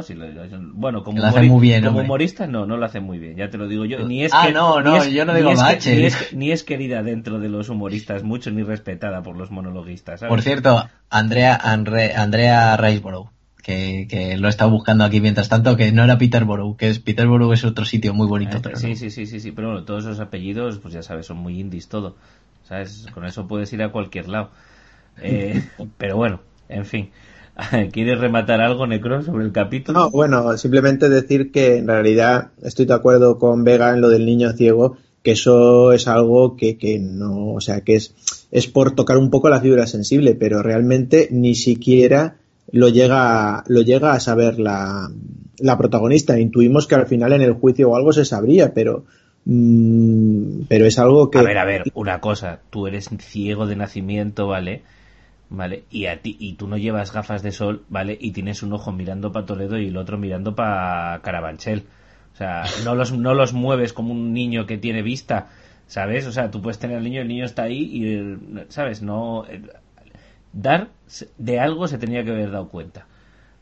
bueno, 0.74 1.02
como, 1.02 1.22
humorista 1.22 2.46
no, 2.46 2.66
no 2.66 2.76
lo 2.76 2.84
hace 2.84 3.00
muy 3.00 3.18
bien, 3.18 3.36
ya 3.36 3.48
te 3.48 3.56
lo 3.56 3.66
digo 3.66 3.86
yo. 3.86 4.06
Ni 4.06 4.24
es 4.24 4.32
ah, 4.34 4.50
no, 4.52 4.82
no, 4.82 5.02
yo 5.06 5.24
no 5.24 5.34
digo 5.34 5.52
ni, 6.34 6.52
es, 6.52 6.62
querida 6.64 7.02
dentro 7.02 7.38
de 7.38 7.48
los 7.48 7.70
humoristas 7.70 8.22
mucho, 8.22 8.50
ni 8.50 8.62
respetada 8.62 9.22
por 9.22 9.38
los 9.38 9.50
monologuistas. 9.50 10.20
Por 10.20 10.42
cierto, 10.42 10.86
Andrea, 11.08 11.56
Andrea 11.56 12.76
Riceborough, 12.76 13.30
que, 13.62 14.06
que 14.08 14.36
lo 14.36 14.48
he 14.48 14.50
estado 14.50 14.70
buscando 14.70 15.04
aquí 15.04 15.22
mientras 15.22 15.48
tanto, 15.48 15.78
que 15.78 15.92
no 15.92 16.04
era 16.04 16.18
Peterborough, 16.18 16.76
que 16.76 16.90
es 16.90 16.98
Peterborough 16.98 17.54
es 17.54 17.64
otro 17.64 17.86
sitio 17.86 18.12
muy 18.12 18.26
bonito. 18.26 18.60
Ah, 18.62 18.76
sí, 18.76 18.96
sí, 18.96 19.08
sí, 19.08 19.24
sí, 19.24 19.40
sí, 19.40 19.50
pero 19.52 19.68
bueno, 19.68 19.84
todos 19.84 20.04
esos 20.04 20.20
apellidos, 20.20 20.78
pues 20.78 20.92
ya 20.92 21.02
sabes, 21.02 21.24
son 21.24 21.38
muy 21.38 21.58
indies 21.58 21.88
todo. 21.88 22.16
¿Sabes? 22.68 23.06
Con 23.12 23.24
eso 23.24 23.46
puedes 23.46 23.72
ir 23.72 23.82
a 23.82 23.90
cualquier 23.90 24.28
lado. 24.28 24.50
Eh, 25.22 25.62
pero 25.98 26.16
bueno, 26.16 26.40
en 26.68 26.84
fin. 26.84 27.10
¿Quieres 27.92 28.18
rematar 28.18 28.60
algo, 28.60 28.86
Necron, 28.86 29.24
sobre 29.24 29.44
el 29.44 29.52
capítulo? 29.52 29.98
No, 29.98 30.10
bueno, 30.10 30.56
simplemente 30.56 31.08
decir 31.08 31.52
que 31.52 31.76
en 31.76 31.86
realidad 31.86 32.50
estoy 32.62 32.86
de 32.86 32.94
acuerdo 32.94 33.38
con 33.38 33.64
Vega 33.64 33.92
en 33.92 34.00
lo 34.00 34.08
del 34.08 34.26
niño 34.26 34.52
ciego, 34.52 34.96
que 35.22 35.32
eso 35.32 35.92
es 35.92 36.08
algo 36.08 36.56
que, 36.56 36.76
que 36.76 36.98
no, 36.98 37.54
o 37.54 37.60
sea, 37.60 37.82
que 37.82 37.96
es, 37.96 38.14
es 38.50 38.66
por 38.66 38.94
tocar 38.94 39.18
un 39.18 39.30
poco 39.30 39.48
la 39.48 39.60
fibra 39.60 39.86
sensible, 39.86 40.34
pero 40.34 40.62
realmente 40.62 41.28
ni 41.30 41.54
siquiera 41.54 42.36
lo 42.72 42.88
llega, 42.88 43.62
lo 43.68 43.82
llega 43.82 44.12
a 44.12 44.20
saber 44.20 44.58
la, 44.58 45.08
la 45.58 45.78
protagonista. 45.78 46.38
Intuimos 46.38 46.86
que 46.86 46.96
al 46.96 47.06
final 47.06 47.32
en 47.32 47.42
el 47.42 47.52
juicio 47.52 47.90
o 47.90 47.96
algo 47.96 48.12
se 48.12 48.24
sabría, 48.24 48.74
pero, 48.74 49.04
mm, 49.44 50.62
pero 50.68 50.86
es 50.86 50.98
algo 50.98 51.30
que. 51.30 51.38
A 51.38 51.42
ver, 51.42 51.58
a 51.58 51.64
ver, 51.64 51.84
una 51.94 52.20
cosa, 52.20 52.60
tú 52.70 52.86
eres 52.86 53.08
ciego 53.18 53.66
de 53.66 53.76
nacimiento, 53.76 54.48
¿vale? 54.48 54.82
¿Vale? 55.48 55.84
Y 55.90 56.06
a 56.06 56.20
ti, 56.22 56.36
y 56.38 56.54
tú 56.54 56.68
no 56.68 56.76
llevas 56.76 57.12
gafas 57.12 57.42
de 57.42 57.52
sol, 57.52 57.84
¿vale? 57.88 58.16
Y 58.20 58.32
tienes 58.32 58.62
un 58.62 58.72
ojo 58.72 58.92
mirando 58.92 59.32
para 59.32 59.46
Toledo 59.46 59.78
y 59.78 59.88
el 59.88 59.96
otro 59.96 60.18
mirando 60.18 60.54
para 60.54 61.20
Carabanchel. 61.22 61.84
O 62.32 62.36
sea, 62.36 62.64
no 62.84 62.94
los, 62.94 63.12
no 63.12 63.34
los 63.34 63.52
mueves 63.52 63.92
como 63.92 64.12
un 64.12 64.32
niño 64.32 64.66
que 64.66 64.78
tiene 64.78 65.02
vista, 65.02 65.48
¿sabes? 65.86 66.26
O 66.26 66.32
sea, 66.32 66.50
tú 66.50 66.60
puedes 66.60 66.78
tener 66.78 66.96
al 66.96 67.04
niño, 67.04 67.20
el 67.20 67.28
niño 67.28 67.44
está 67.44 67.64
ahí 67.64 67.78
y, 67.82 68.64
¿sabes? 68.68 69.02
No. 69.02 69.44
Dar 70.52 70.88
de 71.38 71.60
algo 71.60 71.86
se 71.88 71.98
tenía 71.98 72.24
que 72.24 72.30
haber 72.30 72.50
dado 72.50 72.68
cuenta 72.68 73.06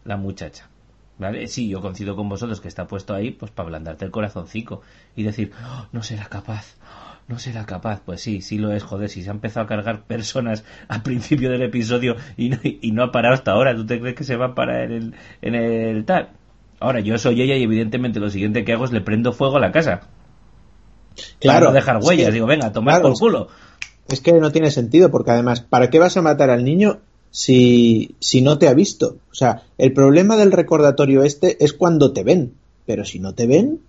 la 0.05 0.17
muchacha. 0.17 0.69
¿Vale? 1.19 1.47
Sí, 1.47 1.69
yo 1.69 1.81
coincido 1.81 2.17
con 2.17 2.29
vosotros 2.29 2.61
que 2.61 2.69
está 2.69 2.87
puesto 2.87 3.15
ahí 3.15 3.31
pues 3.31 3.53
para 3.53 3.67
ablandarte 3.67 4.05
el 4.05 4.11
corazoncico 4.11 4.81
y 5.15 5.23
decir, 5.23 5.53
oh, 5.63 5.87
no 5.93 6.03
será 6.03 6.25
capaz, 6.25 6.75
no 7.33 7.39
será 7.39 7.65
capaz. 7.65 8.03
Pues 8.05 8.21
sí, 8.21 8.43
sí 8.43 8.59
lo 8.59 8.73
es, 8.73 8.83
joder, 8.83 9.09
si 9.09 9.23
se 9.23 9.31
ha 9.31 9.33
empezado 9.33 9.65
a 9.65 9.69
cargar 9.69 10.05
personas 10.05 10.65
al 10.89 11.03
principio 11.03 11.51
del 11.51 11.63
episodio 11.63 12.17
y 12.37 12.51
no, 12.51 12.59
y 12.63 12.93
no 12.93 13.05
ha 13.05 13.11
parado 13.11 13.35
hasta 13.35 13.53
ahora, 13.53 13.75
¿tú 13.75 13.87
te 13.87 13.99
crees 13.99 14.15
que 14.15 14.25
se 14.25 14.37
va 14.37 14.47
a 14.47 14.55
parar 14.55 14.83
en 14.85 14.93
el, 14.93 15.15
en 15.41 15.55
el 15.55 16.05
tal? 16.05 16.29
Ahora, 16.79 17.01
yo 17.01 17.17
soy 17.17 17.41
ella 17.41 17.57
y 17.57 17.63
evidentemente 17.63 18.21
lo 18.21 18.29
siguiente 18.29 18.65
que 18.65 18.73
hago 18.73 18.85
es 18.85 18.93
le 18.93 19.01
prendo 19.01 19.33
fuego 19.33 19.57
a 19.57 19.61
la 19.61 19.73
casa. 19.73 20.09
Claro. 21.39 21.67
Para 21.67 21.75
dejar 21.75 22.01
huellas. 22.03 22.33
Digo, 22.33 22.47
venga, 22.47 22.73
tomar 22.73 23.01
por 23.01 23.15
culo. 23.15 23.49
Es 24.09 24.21
que 24.21 24.33
no 24.33 24.53
tiene 24.53 24.71
sentido, 24.71 25.11
porque 25.11 25.31
además, 25.31 25.61
¿para 25.61 25.91
qué 25.91 25.99
vas 25.99 26.17
a 26.17 26.23
matar 26.23 26.51
al 26.51 26.65
niño 26.65 26.99
si, 27.31 28.17
si 28.21 28.43
no 28.43 28.59
te 28.59 28.69
ha 28.69 28.75
visto? 28.75 29.17
O 29.31 29.35
sea, 29.35 29.63
el 29.79 29.93
problema 29.93 30.37
del 30.37 30.53
recordatorio 30.53 31.23
este 31.23 31.65
es 31.65 31.73
cuando 31.73 32.13
te 32.13 32.25
ven. 32.25 32.55
Pero 32.85 33.05
si 33.05 33.21
no 33.21 33.33
te 33.33 33.47
ven, 33.47 33.81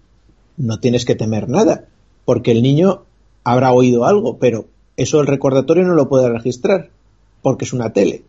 no 0.55 0.79
tienes 0.79 1.03
que 1.03 1.15
temer 1.15 1.49
nada. 1.49 1.85
Porque 2.25 2.51
el 2.51 2.61
niño 2.61 3.05
habrá 3.43 3.71
oído 3.71 4.05
algo, 4.05 4.37
pero 4.37 4.67
eso 4.97 5.21
el 5.21 5.27
recordatorio 5.27 5.83
no 5.83 5.93
lo 5.93 6.09
puede 6.09 6.29
registrar, 6.29 6.89
porque 7.41 7.65
es 7.65 7.73
una 7.73 7.91
tele. 7.91 8.23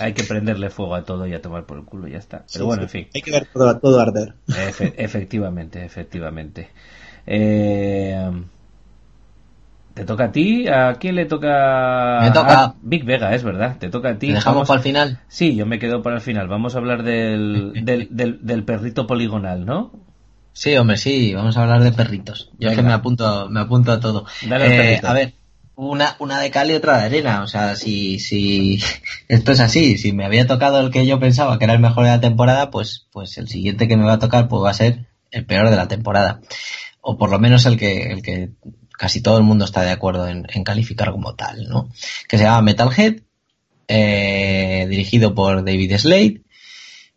hay 0.00 0.12
que 0.14 0.24
prenderle 0.24 0.70
fuego 0.70 0.94
a 0.94 1.04
todo 1.04 1.26
y 1.26 1.34
a 1.34 1.42
tomar 1.42 1.64
por 1.64 1.78
el 1.78 1.84
culo, 1.84 2.08
y 2.08 2.12
ya 2.12 2.18
está. 2.18 2.44
Pero 2.52 2.66
bueno, 2.66 2.82
en 2.84 2.88
fin. 2.88 3.08
Hay 3.14 3.22
que 3.22 3.30
ver 3.30 3.48
todo, 3.52 3.78
todo 3.78 4.00
arder. 4.00 4.34
efectivamente, 4.96 5.84
efectivamente. 5.84 6.70
Eh, 7.26 8.30
¿Te 9.94 10.04
toca 10.04 10.24
a 10.24 10.32
ti? 10.32 10.66
¿A 10.68 10.94
quién 10.94 11.16
le 11.16 11.26
toca? 11.26 12.20
Me 12.22 12.30
toca. 12.30 12.74
Big 12.80 13.04
Vega, 13.04 13.34
es 13.34 13.44
verdad. 13.44 13.76
Te 13.78 13.90
toca 13.90 14.10
a 14.10 14.18
ti. 14.18 14.32
dejamos 14.32 14.66
para 14.66 14.78
el 14.78 14.84
final? 14.84 15.20
Sí, 15.28 15.54
yo 15.54 15.66
me 15.66 15.78
quedo 15.78 16.02
para 16.02 16.16
el 16.16 16.22
final. 16.22 16.48
Vamos 16.48 16.74
a 16.74 16.78
hablar 16.78 17.02
del, 17.02 17.72
del, 17.84 18.38
del 18.40 18.64
perrito 18.64 19.06
poligonal, 19.06 19.66
¿no? 19.66 19.92
Sí, 20.52 20.76
hombre, 20.76 20.96
sí, 20.96 21.34
vamos 21.34 21.56
a 21.56 21.62
hablar 21.62 21.82
de 21.82 21.92
perritos. 21.92 22.50
Yo 22.58 22.70
es 22.70 22.76
que 22.76 22.82
me 22.82 22.92
apunto, 22.92 23.48
me 23.48 23.60
apunto 23.60 23.92
a 23.92 24.00
todo. 24.00 24.26
Eh, 24.42 25.00
a 25.02 25.12
ver, 25.14 25.32
una, 25.74 26.16
una 26.18 26.40
de 26.40 26.50
cal 26.50 26.70
y 26.70 26.74
otra 26.74 26.98
de 26.98 27.04
arena. 27.04 27.42
O 27.42 27.46
sea, 27.46 27.74
si, 27.76 28.18
si 28.18 28.82
esto 29.28 29.52
es 29.52 29.60
así, 29.60 29.96
si 29.98 30.12
me 30.12 30.24
había 30.24 30.46
tocado 30.46 30.80
el 30.80 30.90
que 30.90 31.06
yo 31.06 31.18
pensaba 31.18 31.58
que 31.58 31.64
era 31.64 31.74
el 31.74 31.80
mejor 31.80 32.04
de 32.04 32.10
la 32.10 32.20
temporada, 32.20 32.70
pues, 32.70 33.06
pues 33.12 33.38
el 33.38 33.48
siguiente 33.48 33.88
que 33.88 33.96
me 33.96 34.04
va 34.04 34.14
a 34.14 34.18
tocar 34.18 34.48
pues 34.48 34.62
va 34.62 34.70
a 34.70 34.74
ser 34.74 35.06
el 35.30 35.46
peor 35.46 35.70
de 35.70 35.76
la 35.76 35.88
temporada. 35.88 36.40
O 37.00 37.16
por 37.16 37.30
lo 37.30 37.38
menos 37.38 37.64
el 37.66 37.78
que, 37.78 38.12
el 38.12 38.22
que 38.22 38.50
casi 38.96 39.22
todo 39.22 39.38
el 39.38 39.44
mundo 39.44 39.64
está 39.64 39.82
de 39.82 39.90
acuerdo 39.90 40.28
en, 40.28 40.44
calificar 40.64 41.10
como 41.10 41.34
tal, 41.34 41.68
¿no? 41.68 41.88
Que 42.28 42.38
se 42.38 42.44
llama 42.44 42.62
Metalhead, 42.62 43.22
eh, 43.88 44.86
dirigido 44.88 45.34
por 45.34 45.64
David 45.64 45.96
Slade 45.98 46.42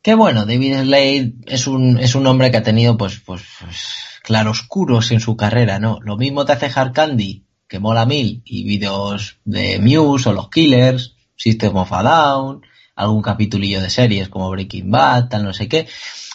que 0.06 0.14
bueno, 0.14 0.46
David 0.46 0.82
Slade 0.84 1.34
es 1.48 1.66
un, 1.66 1.98
es 1.98 2.14
un 2.14 2.28
hombre 2.28 2.52
que 2.52 2.58
ha 2.58 2.62
tenido 2.62 2.96
pues, 2.96 3.20
pues, 3.26 3.42
pues, 3.60 3.96
claroscuros 4.22 5.10
en 5.10 5.20
su 5.20 5.36
carrera, 5.36 5.80
¿no? 5.80 5.98
Lo 6.04 6.16
mismo 6.16 6.46
te 6.46 6.52
hace 6.52 6.70
Hard 6.76 6.94
Candy, 6.94 7.44
que 7.68 7.80
mola 7.80 8.06
mil, 8.06 8.44
y 8.46 8.66
vídeos 8.66 9.40
de 9.46 9.80
Muse 9.80 10.30
o 10.30 10.34
los 10.34 10.52
Killers, 10.52 11.16
System 11.36 11.76
of 11.78 11.92
a 11.92 12.04
Down, 12.04 12.62
algún 12.96 13.24
capitulillo 13.24 13.82
de 13.82 13.90
series 13.90 14.30
como 14.30 14.52
Breaking 14.52 14.92
Bad, 14.92 15.30
tal 15.30 15.44
no 15.44 15.54
sé 15.54 15.68
qué. 15.68 15.88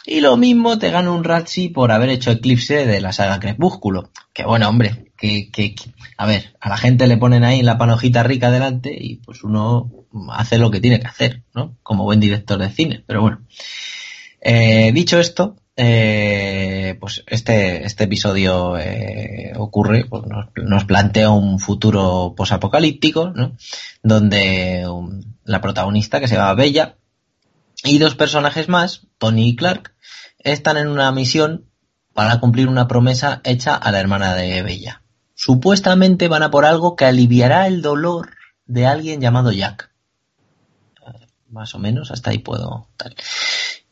Y 0.05 0.20
lo 0.20 0.36
mismo 0.36 0.76
te 0.80 0.90
gana 0.90 1.12
un 1.12 1.22
Razzie 1.22 1.70
por 1.70 1.92
haber 1.92 2.09
hecho 2.09 2.32
Eclipse 2.32 2.86
de 2.86 3.01
la 3.01 3.12
saga 3.12 3.38
Crepúsculo. 3.38 4.10
Que 4.32 4.44
bueno, 4.44 4.68
hombre, 4.68 5.10
que, 5.20 5.51
que, 5.51 5.74
a 6.16 6.26
ver, 6.26 6.56
a 6.60 6.70
la 6.70 6.78
gente 6.78 7.06
le 7.06 7.18
ponen 7.18 7.44
ahí 7.44 7.62
la 7.62 7.76
panojita 7.76 8.22
rica 8.22 8.51
delante 8.51 8.97
y 8.98 9.16
pues 9.16 9.44
uno 9.44 9.90
hace 10.32 10.59
lo 10.59 10.70
que 10.70 10.80
tiene 10.80 10.98
que 10.98 11.06
hacer, 11.06 11.42
¿no? 11.55 11.76
Como 11.82 12.05
buen 12.05 12.20
director 12.20 12.59
de 12.59 12.70
cine, 12.70 13.05
pero 13.06 13.20
bueno. 13.20 13.42
Eh, 14.40 14.90
dicho 14.94 15.20
esto, 15.20 15.56
eh, 15.76 16.97
pues 16.98 17.22
este, 17.26 17.84
este 17.84 18.05
episodio 18.05 18.78
eh, 18.78 19.52
ocurre, 19.56 20.06
pues 20.06 20.22
nos, 20.56 20.84
plantea 20.84 21.30
un 21.30 21.59
futuro 21.59 22.34
posapocalíptico, 22.34 23.30
¿no? 23.30 23.56
Donde 24.02 24.86
la 25.44 25.60
protagonista, 25.60 26.20
que 26.20 26.28
se 26.28 26.36
llama 26.36 26.55
Bella, 26.55 26.97
y 27.84 27.98
dos 27.98 28.14
personajes 28.14 28.68
más, 28.68 29.06
Tony 29.18 29.48
y 29.48 29.56
Clark, 29.56 29.94
están 30.38 30.78
en 30.78 30.88
una 30.88 31.12
misión 31.12 31.66
para 32.14 32.40
cumplir 32.40 32.68
una 32.68 32.88
promesa 32.88 33.42
hecha 33.44 33.74
a 33.74 33.92
la 33.92 34.01
hermana 34.01 34.34
de 34.34 34.62
Bella. 34.62 34.99
Supuestamente 35.43 36.29
van 36.29 36.43
a 36.43 36.51
por 36.51 36.67
algo 36.67 36.97
que 36.97 37.07
aliviará 37.07 37.67
el 37.67 37.81
dolor 37.81 38.37
de 38.67 38.87
alguien 38.87 39.23
llamado 39.23 39.53
Jack 39.53 39.91
más 41.49 41.75
o 41.75 41.79
menos, 41.79 42.11
hasta 42.11 42.31
ahí 42.31 42.39
puedo 42.39 42.89
tal. 42.99 43.17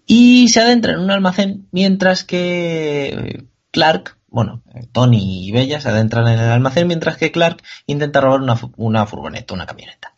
Y 0.07 0.49
se 0.49 0.61
adentra 0.61 0.93
en 0.93 1.01
un 1.01 1.11
almacén 1.11 1.67
mientras 1.73 2.23
que 2.23 3.47
Clark 3.71 4.19
bueno, 4.29 4.63
Tony 4.93 5.47
y 5.47 5.53
Bella 5.53 5.81
se 5.81 5.89
adentran 5.89 6.29
en 6.29 6.39
el 6.39 6.51
almacén 6.51 6.87
mientras 6.87 7.17
que 7.17 7.33
Clark 7.33 7.63
intenta 7.87 8.21
robar 8.21 8.43
una, 8.43 8.61
una 8.77 9.07
furgoneta, 9.07 9.55
una 9.55 9.65
camioneta. 9.65 10.13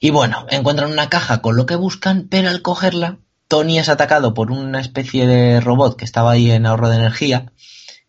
Y 0.00 0.08
bueno, 0.08 0.46
encuentran 0.48 0.90
una 0.90 1.10
caja 1.10 1.42
con 1.42 1.56
lo 1.56 1.66
que 1.66 1.76
buscan, 1.76 2.26
pero 2.30 2.48
al 2.48 2.62
cogerla, 2.62 3.18
Tony 3.48 3.78
es 3.78 3.90
atacado 3.90 4.32
por 4.32 4.50
una 4.50 4.80
especie 4.80 5.26
de 5.26 5.60
robot 5.60 5.98
que 5.98 6.06
estaba 6.06 6.30
ahí 6.30 6.50
en 6.50 6.64
ahorro 6.64 6.88
de 6.88 6.96
energía, 6.96 7.52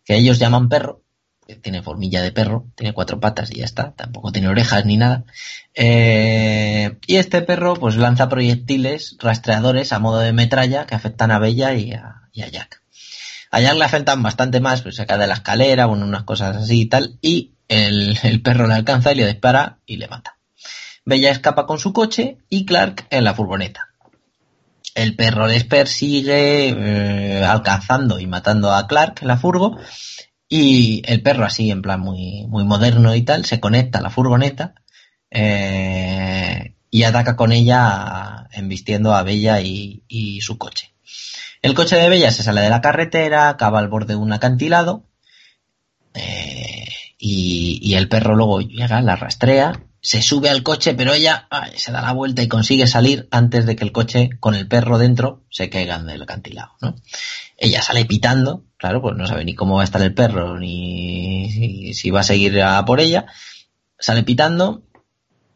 que 0.06 0.16
ellos 0.16 0.38
llaman 0.38 0.70
perro, 0.70 1.02
tiene 1.56 1.82
formilla 1.82 2.22
de 2.22 2.32
perro, 2.32 2.66
tiene 2.74 2.92
cuatro 2.92 3.20
patas 3.20 3.50
y 3.50 3.56
ya 3.56 3.64
está, 3.64 3.92
tampoco 3.92 4.32
tiene 4.32 4.48
orejas 4.48 4.84
ni 4.84 4.96
nada. 4.96 5.24
Eh, 5.74 6.98
y 7.06 7.16
este 7.16 7.40
perro 7.42 7.74
pues 7.74 7.96
lanza 7.96 8.28
proyectiles 8.28 9.16
rastreadores 9.18 9.92
a 9.92 9.98
modo 9.98 10.18
de 10.18 10.32
metralla 10.32 10.86
que 10.86 10.94
afectan 10.94 11.30
a 11.30 11.38
Bella 11.38 11.74
y 11.74 11.92
a, 11.92 12.22
Jack. 12.32 12.82
A 13.50 13.60
Jack 13.60 13.76
le 13.76 13.84
afectan 13.84 14.22
bastante 14.22 14.60
más, 14.60 14.82
pues 14.82 14.96
se 14.96 15.06
cae 15.06 15.18
de 15.18 15.26
la 15.26 15.34
escalera, 15.34 15.86
bueno, 15.86 16.04
unas 16.04 16.24
cosas 16.24 16.56
así 16.56 16.82
y 16.82 16.86
tal, 16.86 17.18
y 17.22 17.54
el, 17.68 18.42
perro 18.42 18.66
le 18.66 18.74
alcanza 18.74 19.12
y 19.12 19.16
le 19.16 19.26
dispara 19.26 19.78
y 19.86 19.96
le 19.96 20.08
mata. 20.08 20.36
Bella 21.04 21.30
escapa 21.30 21.66
con 21.66 21.78
su 21.78 21.94
coche 21.94 22.36
y 22.50 22.66
Clark 22.66 23.06
en 23.10 23.24
la 23.24 23.34
furgoneta. 23.34 23.88
El 24.94 25.16
perro 25.16 25.46
les 25.46 25.64
persigue, 25.64 26.68
eh, 26.68 27.44
alcanzando 27.44 28.18
y 28.18 28.26
matando 28.26 28.72
a 28.72 28.86
Clark 28.86 29.20
en 29.22 29.28
la 29.28 29.38
furgo, 29.38 29.78
y 30.48 31.02
el 31.04 31.22
perro 31.22 31.44
así, 31.44 31.70
en 31.70 31.82
plan 31.82 32.00
muy, 32.00 32.46
muy 32.48 32.64
moderno 32.64 33.14
y 33.14 33.22
tal, 33.22 33.44
se 33.44 33.60
conecta 33.60 33.98
a 33.98 34.02
la 34.02 34.10
furgoneta 34.10 34.74
eh, 35.30 36.74
y 36.90 37.02
ataca 37.02 37.36
con 37.36 37.52
ella 37.52 38.48
embistiendo 38.52 39.14
a 39.14 39.22
Bella 39.22 39.60
y, 39.60 40.40
su 40.40 40.56
coche. 40.56 40.94
El 41.60 41.74
coche 41.74 41.96
de 41.96 42.08
Bella 42.08 42.30
se 42.30 42.42
sale 42.42 42.62
de 42.62 42.70
la 42.70 42.80
carretera, 42.80 43.48
acaba 43.48 43.78
al 43.78 43.88
borde 43.88 44.14
de 44.14 44.20
un 44.20 44.32
acantilado 44.32 45.04
eh, 46.14 46.88
y, 47.18 47.94
el 47.94 48.08
perro 48.08 48.34
luego 48.34 48.60
llega, 48.60 49.02
la 49.02 49.16
rastrea, 49.16 49.82
se 50.00 50.22
sube 50.22 50.48
al 50.48 50.62
coche, 50.62 50.94
pero 50.94 51.12
ella 51.12 51.48
se 51.76 51.92
da 51.92 52.00
la 52.00 52.12
vuelta 52.12 52.42
y 52.42 52.48
consigue 52.48 52.86
salir 52.86 53.28
antes 53.30 53.66
de 53.66 53.76
que 53.76 53.84
el 53.84 53.92
coche 53.92 54.30
con 54.40 54.54
el 54.54 54.68
perro 54.68 54.96
dentro 54.96 55.44
se 55.50 55.68
caigan 55.68 56.06
del 56.06 56.22
acantilado. 56.22 56.72
¿no? 56.80 56.94
Ella 57.58 57.82
sale 57.82 58.04
pitando, 58.04 58.64
claro, 58.78 59.02
pues 59.02 59.16
no 59.16 59.26
sabe 59.26 59.44
ni 59.44 59.54
cómo 59.54 59.76
va 59.76 59.82
a 59.82 59.84
estar 59.84 60.00
el 60.00 60.14
perro, 60.14 60.58
ni 60.58 61.92
si, 61.92 62.10
va 62.10 62.20
a 62.20 62.24
seguir 62.24 62.58
por 62.86 63.00
ella. 63.00 63.26
Sale 63.98 64.22
pitando, 64.22 64.82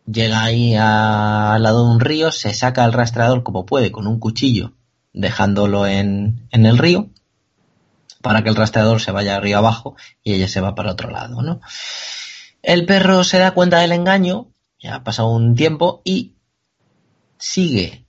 llega 0.07 0.43
ahí 0.43 0.75
al 0.75 1.63
lado 1.63 1.87
de 1.87 1.95
un 1.95 2.01
río, 2.01 2.33
se 2.33 2.53
saca 2.53 2.85
el 2.85 2.93
rastreador 2.93 3.43
como 3.43 3.65
puede 3.65 3.93
con 3.93 4.07
un 4.07 4.19
cuchillo, 4.19 4.75
dejándolo 5.13 5.87
en, 5.87 6.47
en 6.51 6.67
el 6.67 6.77
río, 6.77 7.09
para 8.21 8.43
que 8.43 8.51
el 8.51 8.57
rastreador 8.57 9.01
se 9.01 9.13
vaya 9.13 9.41
río 9.41 9.59
abajo 9.59 9.97
y 10.23 10.35
ella 10.35 10.49
se 10.49 10.61
va 10.61 10.75
para 10.75 10.93
otro 10.93 11.11
lado, 11.11 11.43
¿no? 11.43 11.61
El 12.63 12.87
perro 12.87 13.25
se 13.25 13.39
da 13.39 13.53
cuenta 13.53 13.79
del 13.79 13.93
engaño, 13.93 14.49
ya 14.81 14.97
ha 14.97 15.05
pasado 15.05 15.31
un 15.31 15.55
tiempo, 15.55 16.03
y 16.05 16.35
sigue 17.39 18.02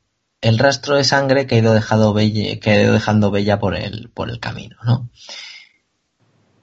el 0.43 0.59
rastro 0.59 0.97
de 0.97 1.05
sangre 1.05 1.47
que 1.47 1.55
ha 1.55 1.59
ido, 1.59 1.73
dejado 1.73 2.19
ido 2.19 2.93
dejando 2.93 3.31
Bella 3.31 3.59
por 3.59 3.75
el, 3.75 4.09
por 4.13 4.29
el 4.29 4.41
camino, 4.41 4.75
¿no? 4.83 5.09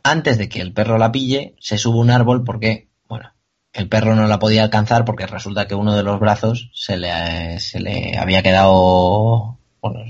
Antes 0.02 0.36
de 0.36 0.50
que 0.50 0.60
el 0.60 0.74
perro 0.74 0.98
la 0.98 1.10
pille, 1.10 1.54
se 1.60 1.78
sube 1.78 1.98
un 1.98 2.10
árbol 2.10 2.44
porque, 2.44 2.88
bueno, 3.08 3.32
el 3.72 3.88
perro 3.88 4.14
no 4.14 4.26
la 4.26 4.38
podía 4.38 4.64
alcanzar 4.64 5.06
porque 5.06 5.26
resulta 5.26 5.66
que 5.66 5.74
uno 5.74 5.96
de 5.96 6.02
los 6.02 6.20
brazos 6.20 6.70
se 6.74 6.98
le, 6.98 8.18
había 8.18 8.42
quedado, 8.42 9.58
bueno, 9.80 10.00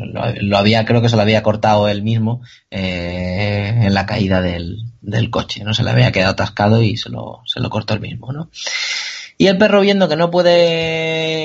lo, 0.40 0.56
había, 0.56 0.84
creo 0.84 1.00
que 1.00 1.08
se 1.08 1.14
lo 1.14 1.22
había 1.22 1.44
cortado 1.44 1.88
él 1.88 2.02
mismo 2.02 2.42
eh, 2.72 3.82
en 3.82 3.94
la 3.94 4.04
caída 4.04 4.42
del, 4.42 4.78
del 5.00 5.30
coche, 5.30 5.62
¿no? 5.62 5.74
Se 5.74 5.84
le 5.84 5.90
había 5.90 6.10
quedado 6.10 6.32
atascado 6.32 6.82
y 6.82 6.96
se 6.96 7.08
lo, 7.08 7.42
se 7.46 7.60
lo 7.60 7.70
cortó 7.70 7.94
él 7.94 8.00
mismo, 8.00 8.32
¿no? 8.32 8.50
Y 9.40 9.46
el 9.46 9.56
perro 9.56 9.80
viendo 9.80 10.06
que 10.06 10.16
no 10.16 10.30
puede 10.30 11.39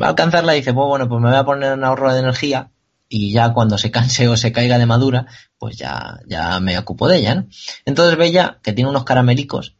alcanzarla 0.00 0.52
dice, 0.52 0.72
pues 0.72 0.86
bueno, 0.86 1.08
pues 1.08 1.20
me 1.20 1.28
voy 1.28 1.38
a 1.38 1.44
poner 1.44 1.72
un 1.72 1.84
ahorro 1.84 2.12
de 2.12 2.20
energía 2.20 2.70
y 3.08 3.32
ya 3.32 3.52
cuando 3.52 3.76
se 3.76 3.90
canse 3.90 4.28
o 4.28 4.36
se 4.36 4.52
caiga 4.52 4.78
de 4.78 4.86
madura, 4.86 5.26
pues 5.58 5.76
ya, 5.76 6.20
ya 6.26 6.58
me 6.60 6.78
ocupo 6.78 7.08
de 7.08 7.18
ella, 7.18 7.34
¿no? 7.34 7.46
Entonces 7.84 8.16
Bella, 8.16 8.58
que 8.62 8.72
tiene 8.72 8.90
unos 8.90 9.04
caramelicos, 9.04 9.76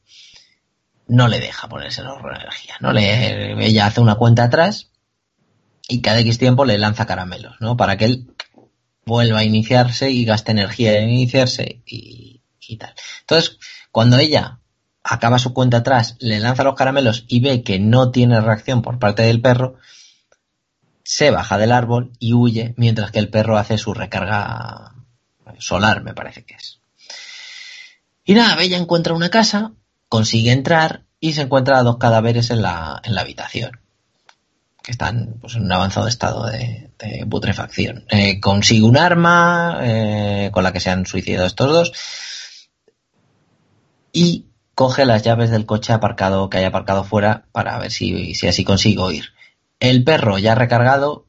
no 1.06 1.28
le 1.28 1.40
deja 1.40 1.68
ponerse 1.68 2.02
el 2.02 2.08
ahorro 2.08 2.32
de 2.32 2.40
energía, 2.40 2.74
¿no? 2.80 2.92
Le, 2.92 3.66
ella 3.66 3.86
hace 3.86 4.00
una 4.00 4.14
cuenta 4.14 4.44
atrás 4.44 4.90
y 5.88 6.02
cada 6.02 6.20
X 6.20 6.38
tiempo 6.38 6.64
le 6.64 6.78
lanza 6.78 7.06
caramelos, 7.06 7.56
¿no? 7.60 7.76
Para 7.76 7.96
que 7.96 8.04
él 8.04 8.34
vuelva 9.04 9.40
a 9.40 9.44
iniciarse 9.44 10.10
y 10.10 10.24
gaste 10.24 10.52
energía 10.52 10.98
en 10.98 11.08
iniciarse 11.08 11.82
y, 11.84 12.42
y 12.60 12.76
tal. 12.76 12.94
Entonces, 13.22 13.58
cuando 13.90 14.18
ella 14.18 14.59
acaba 15.02 15.38
su 15.38 15.52
cuenta 15.54 15.78
atrás, 15.78 16.16
le 16.20 16.40
lanza 16.40 16.64
los 16.64 16.74
caramelos 16.74 17.24
y 17.28 17.40
ve 17.40 17.62
que 17.62 17.78
no 17.78 18.10
tiene 18.10 18.40
reacción 18.40 18.82
por 18.82 18.98
parte 18.98 19.22
del 19.22 19.40
perro, 19.40 19.76
se 21.02 21.30
baja 21.30 21.58
del 21.58 21.72
árbol 21.72 22.12
y 22.18 22.34
huye 22.34 22.74
mientras 22.76 23.10
que 23.10 23.18
el 23.18 23.30
perro 23.30 23.56
hace 23.58 23.78
su 23.78 23.94
recarga 23.94 24.94
solar, 25.58 26.02
me 26.02 26.14
parece 26.14 26.44
que 26.44 26.54
es. 26.54 26.80
Y 28.24 28.34
nada, 28.34 28.54
Bella 28.54 28.76
encuentra 28.76 29.14
una 29.14 29.30
casa, 29.30 29.72
consigue 30.08 30.52
entrar 30.52 31.04
y 31.18 31.32
se 31.32 31.42
encuentra 31.42 31.82
dos 31.82 31.98
cadáveres 31.98 32.50
en 32.50 32.62
la, 32.62 33.00
en 33.02 33.14
la 33.14 33.22
habitación, 33.22 33.80
que 34.82 34.92
están 34.92 35.38
pues, 35.40 35.56
en 35.56 35.64
un 35.64 35.72
avanzado 35.72 36.06
estado 36.06 36.46
de, 36.46 36.88
putrefacción. 37.28 38.04
Eh, 38.10 38.40
consigue 38.40 38.82
un 38.82 38.98
arma 38.98 39.78
eh, 39.82 40.50
con 40.52 40.62
la 40.62 40.72
que 40.72 40.80
se 40.80 40.90
han 40.90 41.06
suicidado 41.06 41.46
estos 41.46 41.72
dos 41.72 41.92
y 44.12 44.49
coge 44.80 45.04
las 45.04 45.22
llaves 45.22 45.50
del 45.50 45.66
coche 45.66 45.92
aparcado 45.92 46.48
que 46.48 46.56
haya 46.56 46.68
aparcado 46.68 47.04
fuera 47.04 47.44
para 47.52 47.78
ver 47.78 47.90
si, 47.90 48.34
si 48.34 48.48
así 48.48 48.64
consigo 48.64 49.12
ir. 49.12 49.26
El 49.78 50.04
perro 50.04 50.38
ya 50.38 50.54
recargado 50.54 51.26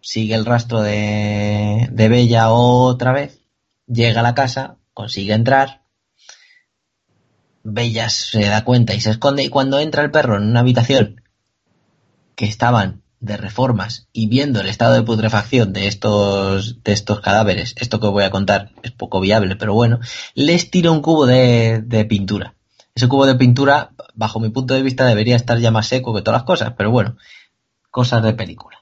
sigue 0.00 0.34
el 0.34 0.44
rastro 0.44 0.82
de, 0.82 1.88
de 1.92 2.08
Bella 2.08 2.50
otra 2.50 3.12
vez, 3.12 3.42
llega 3.86 4.18
a 4.18 4.24
la 4.24 4.34
casa, 4.34 4.78
consigue 4.92 5.34
entrar, 5.34 5.82
Bella 7.62 8.08
se 8.08 8.46
da 8.46 8.64
cuenta 8.64 8.92
y 8.92 9.00
se 9.00 9.10
esconde 9.10 9.44
y 9.44 9.50
cuando 9.50 9.78
entra 9.78 10.02
el 10.02 10.10
perro 10.10 10.36
en 10.36 10.50
una 10.50 10.58
habitación 10.58 11.22
que 12.34 12.46
estaban 12.46 13.02
de 13.20 13.36
reformas 13.36 14.08
y 14.12 14.26
viendo 14.26 14.60
el 14.60 14.68
estado 14.68 14.94
de 14.94 15.02
putrefacción 15.02 15.72
de 15.72 15.86
estos, 15.86 16.82
de 16.82 16.90
estos 16.92 17.20
cadáveres, 17.20 17.72
esto 17.78 18.00
que 18.00 18.08
voy 18.08 18.24
a 18.24 18.32
contar 18.32 18.72
es 18.82 18.90
poco 18.90 19.20
viable, 19.20 19.54
pero 19.54 19.74
bueno, 19.74 20.00
les 20.34 20.72
tira 20.72 20.90
un 20.90 21.02
cubo 21.02 21.26
de, 21.26 21.82
de 21.84 22.04
pintura 22.04 22.56
ese 22.94 23.08
cubo 23.08 23.26
de 23.26 23.36
pintura, 23.36 23.92
bajo 24.14 24.40
mi 24.40 24.50
punto 24.50 24.74
de 24.74 24.82
vista, 24.82 25.06
debería 25.06 25.36
estar 25.36 25.58
ya 25.58 25.70
más 25.70 25.86
seco 25.86 26.14
que 26.14 26.22
todas 26.22 26.40
las 26.40 26.46
cosas, 26.46 26.74
pero 26.76 26.90
bueno, 26.90 27.16
cosas 27.90 28.22
de 28.22 28.34
película. 28.34 28.78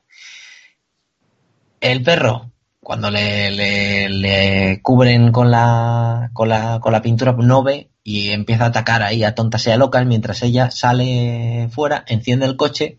El 1.80 2.02
perro, 2.02 2.50
cuando 2.80 3.10
le, 3.10 3.50
le, 3.50 4.80
cubren 4.82 5.30
con 5.30 5.50
la, 5.50 6.30
con 6.32 6.48
la, 6.48 6.80
con 6.80 6.92
la 6.92 7.02
pintura, 7.02 7.32
no 7.32 7.62
ve 7.62 7.90
y 8.02 8.30
empieza 8.30 8.64
a 8.64 8.68
atacar 8.68 9.02
ahí 9.02 9.22
a 9.22 9.34
tonta 9.34 9.58
sea 9.58 9.76
local 9.76 10.06
mientras 10.06 10.42
ella 10.42 10.70
sale 10.70 11.68
fuera, 11.70 12.04
enciende 12.06 12.46
el 12.46 12.56
coche 12.56 12.98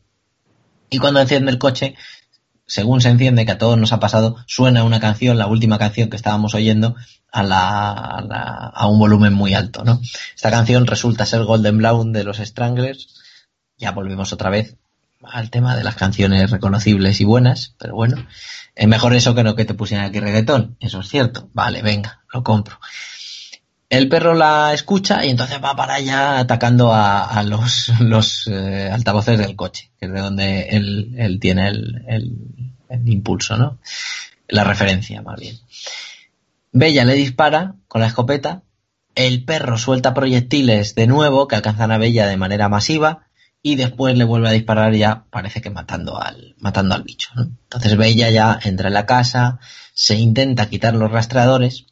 y 0.90 0.99
cuando 0.99 1.19
enciende 1.19 1.52
el 1.52 1.57
coche 1.57 1.95
según 2.70 3.02
se 3.02 3.10
enciende, 3.10 3.46
que 3.46 3.52
a 3.52 3.58
todos 3.58 3.78
nos 3.78 3.91
ha 3.91 4.00
pasado, 4.00 4.38
suena 4.46 4.84
una 4.84 5.00
canción, 5.00 5.38
la 5.38 5.48
última 5.48 5.78
canción 5.80 6.10
que 6.10 6.16
estábamos 6.16 6.54
oyendo, 6.54 6.96
a, 7.32 7.44
la, 7.44 8.72
a, 8.74 8.88
un 8.88 9.00
volumen 9.00 9.34
muy 9.34 9.54
alto, 9.54 9.84
¿no? 9.84 10.00
Esta 10.36 10.52
canción 10.52 10.88
resulta 10.88 11.26
ser 11.26 11.44
Golden 11.44 11.80
Brown 11.80 12.14
de 12.14 12.24
los 12.24 12.38
Stranglers. 12.38 13.10
Ya 13.78 13.91
volvemos 13.91 14.34
otra 14.34 14.50
vez 14.50 14.78
al 15.24 15.50
tema 15.50 15.76
de 15.76 15.84
las 15.84 15.96
canciones 15.96 16.50
reconocibles 16.50 17.20
y 17.22 17.26
buenas, 17.26 17.76
pero 17.78 17.96
bueno, 17.96 18.26
es 18.76 18.88
mejor 18.88 19.14
eso 19.14 19.36
que 19.36 19.44
no 19.44 19.56
que 19.56 19.66
te 19.66 19.74
pusieran 19.74 20.06
aquí 20.06 20.20
reggaetón, 20.20 20.78
eso 20.80 21.02
es 21.02 21.10
cierto. 21.10 21.50
Vale, 21.54 21.82
venga, 21.82 22.22
lo 22.32 22.44
compro. 22.44 22.80
El 23.90 24.08
perro 24.08 24.36
la 24.36 24.72
escucha 24.72 25.26
y 25.26 25.32
entonces 25.32 25.60
va 25.64 25.76
para 25.76 25.96
allá 25.96 26.38
atacando 26.38 26.94
a, 26.94 27.41
los, 27.44 27.91
los 28.00 28.48
eh, 28.48 28.90
altavoces 28.91 29.40
del 29.40 29.56
coche, 29.56 29.91
que 30.00 30.06
es 30.06 30.12
de 30.14 30.20
donde 30.20 30.62
él, 30.70 31.16
él 31.18 31.40
tiene 31.40 31.70
el, 31.70 32.04
el 32.08 32.59
impulso, 33.06 33.57
¿no? 33.57 33.80
La 34.48 34.64
referencia, 34.64 35.22
más 35.22 35.40
bien. 35.40 35.57
Bella 36.72 37.06
le 37.06 37.14
dispara 37.14 37.76
con 37.88 38.02
la 38.02 38.07
escopeta, 38.07 38.64
el 39.16 39.44
perro 39.44 39.78
suelta 39.78 40.14
proyectiles 40.14 40.95
de 40.95 41.07
nuevo 41.07 41.48
que 41.48 41.56
alcanzan 41.56 41.91
a 41.91 41.98
Bella 41.98 42.28
de 42.28 42.38
manera 42.38 42.70
masiva 42.70 43.28
y 43.61 43.76
después 43.76 44.18
le 44.18 44.24
vuelve 44.24 44.49
a 44.49 44.53
disparar 44.53 44.94
ya 44.94 45.26
parece 45.30 45.61
que 45.61 45.70
matando 45.70 46.22
al 46.22 46.56
matando 46.60 46.95
al 46.95 47.03
bicho. 47.03 47.32
Entonces 47.38 47.98
Bella 47.98 48.30
ya 48.30 48.60
entra 48.64 48.88
en 48.88 48.94
la 48.94 49.06
casa, 49.06 49.60
se 49.94 50.16
intenta 50.16 50.70
quitar 50.70 50.95
los 50.95 51.11
rastreadores, 51.11 51.86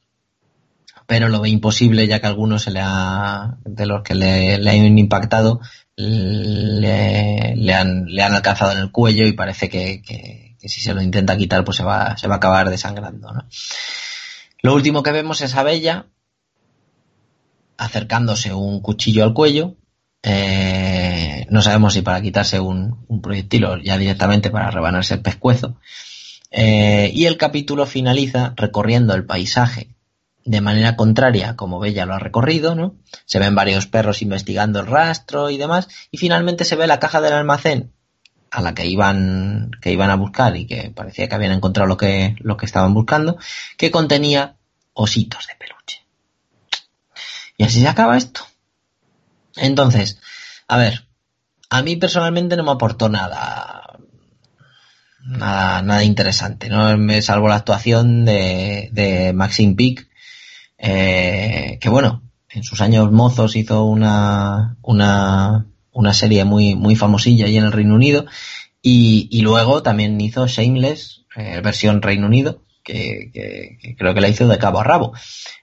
pero 1.05 1.29
lo 1.29 1.41
ve 1.41 1.49
imposible 1.49 2.07
ya 2.07 2.19
que 2.19 2.27
algunos 2.27 2.63
se 2.63 2.71
le 2.71 2.79
ha, 2.81 3.57
de 3.65 3.85
los 3.85 4.03
que 4.03 4.15
le, 4.15 4.55
han 4.55 4.97
impactado 4.97 5.61
le, 5.95 7.73
han, 7.73 8.05
le 8.05 8.23
han 8.23 8.33
alcanzado 8.33 8.71
en 8.73 8.77
el 8.77 8.91
cuello 8.91 9.25
y 9.27 9.33
parece 9.33 9.67
que, 9.69 10.46
si 10.67 10.81
se 10.81 10.93
lo 10.93 11.01
intenta 11.01 11.37
quitar 11.37 11.63
pues 11.63 11.77
se 11.77 11.83
va, 11.83 12.17
se 12.17 12.27
va 12.27 12.35
a 12.35 12.37
acabar 12.37 12.69
desangrando. 12.69 13.31
¿no? 13.31 13.47
Lo 14.61 14.73
último 14.73 15.03
que 15.03 15.11
vemos 15.11 15.41
es 15.41 15.55
a 15.55 15.63
Bella 15.63 16.07
acercándose 17.77 18.53
un 18.53 18.81
cuchillo 18.81 19.23
al 19.23 19.33
cuello. 19.33 19.75
Eh, 20.23 21.45
no 21.49 21.61
sabemos 21.61 21.93
si 21.93 22.01
para 22.01 22.21
quitarse 22.21 22.59
un, 22.59 23.05
un, 23.07 23.21
proyectil 23.21 23.65
o 23.65 23.77
ya 23.77 23.97
directamente 23.97 24.49
para 24.49 24.71
rebanarse 24.71 25.13
el 25.13 25.21
pescuezo. 25.21 25.79
Eh, 26.49 27.11
y 27.13 27.25
el 27.25 27.37
capítulo 27.37 27.85
finaliza 27.85 28.53
recorriendo 28.55 29.13
el 29.13 29.25
paisaje 29.25 29.95
de 30.47 30.61
manera 30.61 30.95
contraria 30.95 31.57
como 31.57 31.79
Bella 31.79 32.05
lo 32.05 32.13
ha 32.13 32.19
recorrido, 32.19 32.73
¿no? 32.73 32.95
Se 33.25 33.37
ven 33.37 33.53
varios 33.53 33.85
perros 33.85 34.21
investigando 34.21 34.79
el 34.79 34.87
rastro 34.87 35.49
y 35.49 35.57
demás, 35.57 35.89
y 36.09 36.17
finalmente 36.17 36.63
se 36.63 36.77
ve 36.77 36.87
la 36.87 36.99
caja 36.99 37.19
del 37.19 37.33
almacén 37.33 37.91
a 38.57 38.61
la 38.61 38.73
que 38.73 38.87
iban, 38.87 39.69
que 39.81 39.91
iban 39.91 40.09
a 40.09 40.15
buscar 40.15 40.57
y 40.57 40.65
que 40.65 40.89
parecía 40.89 41.29
que 41.29 41.35
habían 41.35 41.51
encontrado 41.51 41.87
lo 41.87 41.95
que, 41.95 42.35
lo 42.39 42.57
que 42.57 42.65
estaban 42.65 42.91
buscando, 42.95 43.37
que 43.77 43.91
contenía 43.91 44.55
ositos 44.93 45.45
de 45.45 45.53
peluche. 45.55 46.03
Y 47.55 47.65
así 47.65 47.81
se 47.81 47.87
acaba 47.87 48.17
esto. 48.17 48.41
Entonces, 49.57 50.19
a 50.67 50.77
ver, 50.77 51.07
a 51.69 51.83
mí 51.83 51.97
personalmente 51.97 52.57
no 52.57 52.63
me 52.63 52.71
aportó 52.71 53.09
nada, 53.09 53.99
nada, 55.19 55.83
nada 55.83 56.03
interesante, 56.03 56.67
¿no? 56.67 56.97
Me 56.97 57.21
salvo 57.21 57.49
la 57.49 57.57
actuación 57.57 58.25
de, 58.25 58.89
de 58.91 59.33
Maxine 59.33 59.75
Peak, 59.75 60.07
eh, 60.79 61.77
que 61.79 61.89
bueno, 61.89 62.23
en 62.49 62.63
sus 62.63 62.81
años 62.81 63.11
mozos 63.11 63.55
hizo 63.55 63.83
una, 63.83 64.77
una, 64.81 65.67
una 65.97 66.13
serie 66.13 66.45
muy, 66.45 66.75
muy 66.75 66.95
famosilla 66.95 67.47
ahí 67.47 67.57
en 67.57 67.65
el 67.65 67.71
Reino 67.71 67.95
Unido 67.95 68.27
y, 68.83 69.27
y 69.31 69.41
luego 69.41 69.81
también 69.81 70.21
hizo 70.21 70.45
Shameless, 70.45 71.25
eh, 71.35 71.59
versión 71.63 72.03
Reino 72.03 72.27
Unido, 72.27 72.61
que, 72.83 73.31
que, 73.33 73.95
creo 73.97 74.13
que 74.13 74.21
la 74.21 74.29
hizo 74.29 74.47
de 74.47 74.59
cabo 74.59 74.79
a 74.79 74.83
rabo. 74.83 75.13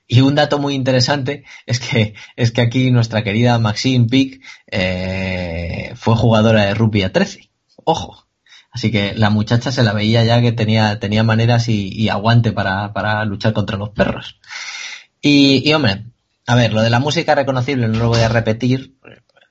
Y 0.09 0.23
un 0.23 0.35
dato 0.35 0.59
muy 0.59 0.75
interesante 0.75 1.45
es 1.67 1.79
que, 1.79 2.15
es 2.35 2.51
que 2.51 2.63
aquí 2.63 2.91
nuestra 2.91 3.23
querida 3.23 3.61
Maxine 3.61 4.07
Peak 4.07 4.41
eh, 4.73 5.93
fue 5.95 6.17
jugadora 6.17 6.67
de 6.67 6.75
rugby 6.75 7.05
a 7.05 7.13
13. 7.13 7.51
Ojo. 7.85 8.27
Así 8.73 8.91
que 8.91 9.15
la 9.15 9.31
muchacha 9.31 9.71
se 9.71 9.85
la 9.85 9.93
veía 9.93 10.25
ya 10.25 10.43
que 10.43 10.51
tenía, 10.51 10.99
tenía 10.99 11.23
maneras 11.23 11.69
y, 11.69 11.93
y 11.93 12.09
aguante 12.09 12.51
para, 12.51 12.93
para 12.93 13.25
luchar 13.25 13.53
contra 13.53 13.77
los 13.77 13.91
perros. 13.91 14.41
Y, 15.23 15.63
y, 15.67 15.73
hombre, 15.75 16.07
a 16.45 16.57
ver, 16.57 16.73
lo 16.73 16.83
de 16.83 16.91
la 16.91 16.99
música 16.99 17.37
reconocible 17.37 17.87
no 17.87 17.99
lo 18.01 18.09
voy 18.09 18.21
a 18.21 18.29
repetir. 18.29 18.97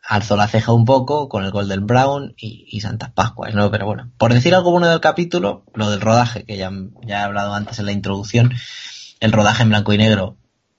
Alzo 0.03 0.35
la 0.35 0.47
ceja 0.47 0.73
un 0.73 0.85
poco 0.85 1.29
con 1.29 1.45
el 1.45 1.51
Golden 1.51 1.87
Brown 1.87 2.33
y, 2.37 2.65
y 2.69 2.81
Santas 2.81 3.11
Pascuas, 3.11 3.53
¿no? 3.55 3.71
Pero 3.71 3.85
bueno, 3.85 4.11
por 4.17 4.33
decir 4.33 4.53
algo 4.53 4.71
bueno 4.71 4.89
del 4.89 4.99
capítulo, 4.99 5.63
lo 5.73 5.89
del 5.89 6.01
rodaje, 6.01 6.43
que 6.43 6.57
ya, 6.57 6.71
ya 7.03 7.21
he 7.21 7.23
hablado 7.23 7.53
antes 7.53 7.79
en 7.79 7.85
la 7.85 7.93
introducción, 7.93 8.53
el 9.19 9.31
rodaje 9.31 9.63
en 9.63 9.69
blanco 9.69 9.93
y 9.93 9.97
negro 9.97 10.35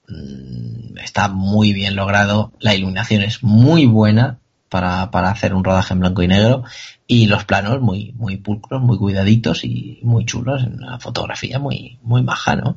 mmm, 0.07 0.97
está 1.03 1.27
muy 1.27 1.73
bien 1.73 1.95
logrado, 1.95 2.53
la 2.59 2.75
iluminación 2.75 3.23
es 3.23 3.43
muy 3.43 3.85
buena 3.85 4.39
para, 4.69 5.09
para 5.11 5.29
hacer 5.29 5.53
un 5.53 5.63
rodaje 5.63 5.93
en 5.93 6.01
blanco 6.01 6.21
y 6.21 6.27
negro 6.27 6.63
y 7.07 7.27
los 7.27 7.45
planos 7.45 7.81
muy, 7.81 8.13
muy 8.13 8.37
pulcros, 8.37 8.81
muy 8.81 8.97
cuidaditos 8.97 9.63
y 9.63 9.99
muy 10.03 10.25
chulos, 10.25 10.63
una 10.63 10.99
fotografía 10.99 11.59
muy, 11.59 11.99
muy 12.03 12.23
maja, 12.23 12.55
¿no? 12.55 12.75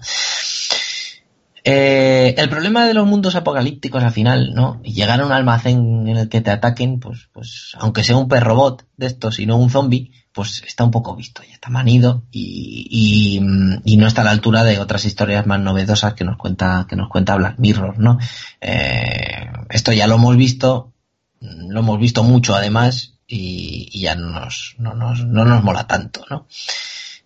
Eh, 1.64 2.34
el 2.36 2.48
problema 2.48 2.86
de 2.86 2.94
los 2.94 3.06
mundos 3.06 3.34
apocalípticos 3.34 4.02
al 4.02 4.12
final, 4.12 4.54
¿no? 4.54 4.80
Llegar 4.82 5.20
a 5.20 5.26
un 5.26 5.32
almacén 5.32 6.06
en 6.08 6.16
el 6.16 6.28
que 6.28 6.40
te 6.40 6.50
ataquen, 6.50 7.00
pues, 7.00 7.28
pues, 7.32 7.72
aunque 7.78 8.04
sea 8.04 8.16
un 8.16 8.28
perrobot 8.28 8.86
de 8.96 9.06
estos 9.06 9.38
y 9.38 9.46
no 9.46 9.56
un 9.56 9.70
zombie, 9.70 10.12
pues 10.32 10.62
está 10.66 10.84
un 10.84 10.90
poco 10.90 11.16
visto, 11.16 11.42
ya 11.42 11.54
está 11.54 11.68
manido 11.68 12.22
y, 12.30 12.86
y, 12.90 13.92
y, 13.92 13.96
no 13.96 14.06
está 14.06 14.20
a 14.22 14.24
la 14.24 14.30
altura 14.30 14.62
de 14.62 14.78
otras 14.78 15.04
historias 15.04 15.46
más 15.46 15.58
novedosas 15.58 16.14
que 16.14 16.24
nos 16.24 16.36
cuenta, 16.36 16.86
que 16.88 16.94
nos 16.94 17.08
cuenta 17.08 17.34
Black 17.34 17.58
Mirror, 17.58 17.98
¿no? 17.98 18.18
Eh, 18.60 19.50
esto 19.70 19.92
ya 19.92 20.06
lo 20.06 20.14
hemos 20.14 20.36
visto, 20.36 20.92
lo 21.40 21.80
hemos 21.80 21.98
visto 21.98 22.22
mucho 22.22 22.54
además 22.54 23.18
y, 23.26 23.88
y 23.92 24.02
ya 24.02 24.14
no 24.14 24.30
nos, 24.30 24.76
no 24.78 24.94
nos, 24.94 25.24
no 25.24 25.44
nos 25.44 25.64
mola 25.64 25.86
tanto, 25.88 26.24
¿no? 26.30 26.46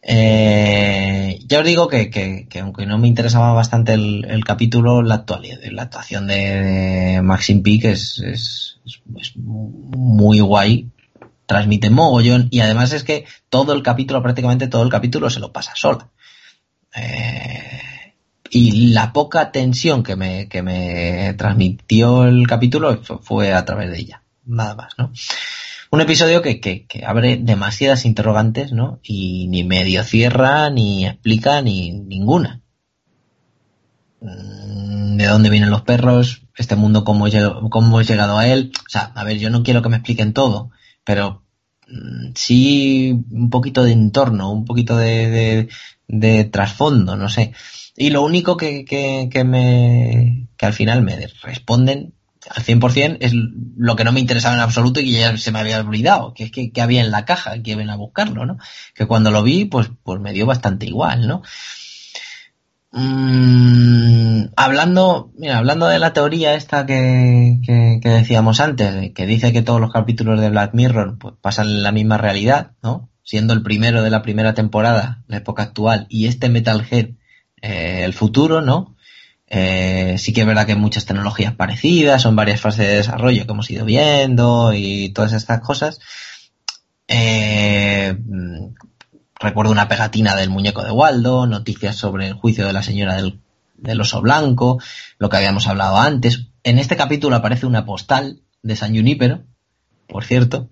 Eh, 0.05 1.39
ya 1.47 1.61
os 1.61 1.65
digo 1.65 1.87
que, 1.87 2.11
que, 2.11 2.49
que, 2.49 2.59
aunque 2.59 2.87
no 2.87 2.99
me 2.99 3.07
interesaba 3.07 3.53
bastante 3.53 3.95
el, 3.95 4.45
capítulo, 4.45 5.01
la 5.01 5.15
actualidad, 5.15 5.59
la 5.71 5.83
actuación 5.83 6.27
de, 6.27 6.35
de 6.35 7.23
Maxim 7.23 7.63
Peak 7.63 7.85
es, 7.85 8.19
es, 8.19 8.81
es, 8.85 9.33
muy 9.37 10.41
guay, 10.41 10.91
transmite 11.47 11.89
mogollón 11.89 12.49
y 12.51 12.61
además 12.61 12.93
es 12.93 13.05
que 13.05 13.27
todo 13.49 13.73
el 13.75 13.83
capítulo, 13.83 14.23
prácticamente 14.23 14.67
todo 14.67 14.83
el 14.83 14.91
capítulo 14.91 15.31
se 15.31 15.41
lo 15.41 15.53
pasa 15.53 15.73
sola. 15.77 16.09
Eh, 16.97 17.81
y 18.51 18.93
la 18.93 19.13
poca 19.13 19.53
tensión 19.53 20.03
que 20.03 20.17
me, 20.17 20.49
que 20.49 20.63
me 20.63 21.33
transmitió 21.35 22.25
el 22.25 22.47
capítulo 22.47 23.01
fue 23.23 23.55
a 23.55 23.65
través 23.65 23.91
de 23.91 23.99
ella, 24.01 24.23
nada 24.45 24.75
más, 24.75 24.93
¿no? 24.99 25.13
Un 25.93 26.01
episodio 26.01 26.41
que, 26.41 26.59
que, 26.59 26.87
abre 27.07 27.37
demasiadas 27.37 28.07
interrogantes, 28.07 28.73
¿no? 28.73 28.99
Y 29.03 29.47
ni 29.49 29.63
medio 29.63 30.03
cierra, 30.05 30.71
ni 30.71 31.07
explica, 31.07 31.61
ni 31.61 31.91
ninguna. 31.93 32.63
Mm, 34.23 35.19
¿De 35.19 35.27
dónde 35.27 35.51
vienen 35.51 35.71
los 35.71 35.83
perros? 35.83 36.47
Este 36.57 36.77
mundo, 36.77 37.05
¿cómo, 37.05 37.27
cómo 37.69 38.01
he 38.01 38.05
llegado 38.05 38.39
a 38.39 38.47
él? 38.49 38.73
O 38.87 38.89
sea, 38.89 39.13
a 39.15 39.23
ver, 39.25 39.39
yo 39.39 39.51
no 39.51 39.63
quiero 39.63 39.83
que 39.83 39.91
me 39.91 39.97
expliquen 39.97 40.33
todo, 40.33 40.71
pero 41.05 41.45
mm, 41.89 42.33
sí 42.35 43.13
un 43.31 43.51
poquito 43.51 43.85
de 43.85 43.93
entorno, 43.93 44.51
un 44.51 44.65
poquito 44.65 44.97
de, 44.97 45.29
de, 45.29 45.69
de 46.09 46.45
trasfondo, 46.45 47.17
no 47.17 47.29
sé. 47.29 47.53
Y 47.97 48.09
lo 48.09 48.23
único 48.23 48.57
que, 48.57 48.87
que, 48.87 49.29
que 49.31 49.45
me, 49.45 50.49
que 50.57 50.65
al 50.65 50.73
final 50.73 51.03
me 51.03 51.29
responden 51.43 52.15
al 52.51 52.63
100% 52.63 53.19
es 53.21 53.33
lo 53.35 53.97
que 53.97 54.05
no 54.05 54.13
me 54.13 54.21
interesaba 54.21 54.55
en 54.55 54.61
absoluto 54.61 55.01
y 55.01 55.05
que 55.05 55.21
ya 55.21 55.37
se 55.37 55.53
me 55.53 55.61
había 55.61 55.81
olvidado, 55.81 56.35
que 56.35 56.45
es 56.45 56.51
que, 56.51 56.73
que 56.73 56.83
había 56.83 57.01
en 57.01 57.11
la 57.11 57.25
caja, 57.25 57.63
que 57.63 57.77
ven 57.77 57.91
a 57.91 57.97
buscarlo, 57.97 58.47
¿no? 58.47 58.59
Que 58.95 59.07
cuando 59.07 59.31
lo 59.31 59.43
vi, 59.43 59.65
pues, 59.65 59.91
pues 60.03 60.21
me 60.21 60.33
dio 60.33 60.47
bastante 60.47 60.87
igual, 60.87 61.27
¿no? 61.29 61.43
Mm, 62.95 64.49
hablando, 64.55 65.33
mira, 65.39 65.59
hablando 65.59 65.87
de 65.87 65.99
la 65.99 66.13
teoría 66.13 66.55
esta 66.55 66.85
que, 66.85 67.59
que, 67.65 68.09
decíamos 68.09 68.61
antes, 68.61 69.13
que 69.15 69.27
dice 69.27 69.53
que 69.53 69.63
todos 69.63 69.81
los 69.81 69.93
capítulos 69.93 70.39
de 70.41 70.51
Black 70.51 70.75
Mirror 70.75 71.19
pues, 71.19 71.35
pasan 71.41 71.69
en 71.69 71.83
la 71.83 71.93
misma 71.93 72.19
realidad, 72.19 72.73
¿no? 72.83 73.11
Siendo 73.23 73.55
el 73.55 73.63
primero 73.63 74.03
de 74.03 74.11
la 74.11 74.21
primera 74.23 74.53
temporada, 74.53 75.25
la 75.27 75.39
época 75.39 75.63
actual, 75.63 76.07
y 76.11 76.27
este 76.27 76.51
Metalhead, 76.51 77.11
eh, 77.63 78.03
el 78.05 78.13
futuro, 78.13 78.61
¿no? 78.61 78.92
Eh, 79.55 80.17
sí 80.17 80.33
que 80.33 80.41
es 80.41 80.47
verdad 80.47 80.65
que 80.65 80.73
hay 80.73 80.79
muchas 80.79 81.05
tecnologías 81.05 81.55
parecidas, 81.55 82.23
son 82.23 82.35
varias 82.35 82.63
fases 82.63 82.87
de 82.87 82.97
desarrollo 82.97 83.45
que 83.45 83.53
hemos 83.53 83.71
ido 83.71 83.85
viendo 83.85 84.73
y 84.73 85.11
todas 85.11 85.35
estas 85.35 85.61
cosas. 85.61 86.01
Eh, 87.07 88.17
recuerdo 89.39 89.71
una 89.71 89.89
pegatina 89.89 90.35
del 90.37 90.49
muñeco 90.49 90.83
de 90.83 90.91
Waldo, 90.91 91.47
noticias 91.47 91.97
sobre 91.97 92.29
el 92.29 92.33
juicio 92.33 92.67
de 92.67 92.73
la 92.73 92.83
señora 92.83 93.17
del, 93.17 93.41
del 93.77 94.01
oso 94.01 94.23
blanco, 94.23 94.81
lo 95.19 95.29
que 95.29 95.37
habíamos 95.37 95.67
hablado 95.67 95.99
antes. 95.99 96.47
En 96.65 96.79
este 96.79 96.97
capítulo 96.97 97.37
aparece 97.37 97.67
una 97.67 97.85
postal 97.85 98.41
de 98.63 98.75
San 98.75 98.97
Junípero, 98.97 99.43
por 100.09 100.25
cierto, 100.25 100.71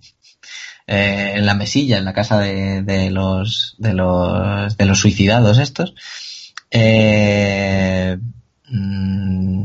eh, 0.87 1.35
en 1.37 1.45
la 1.45 1.53
mesilla, 1.53 1.99
en 1.99 2.07
la 2.07 2.15
casa 2.15 2.39
de, 2.39 2.81
de, 2.81 3.11
los, 3.11 3.75
de, 3.77 3.93
los, 3.93 4.75
de 4.79 4.87
los 4.87 4.99
suicidados 4.99 5.59
estos. 5.59 5.95
Eh, 6.71 8.17
mmm, 8.71 9.65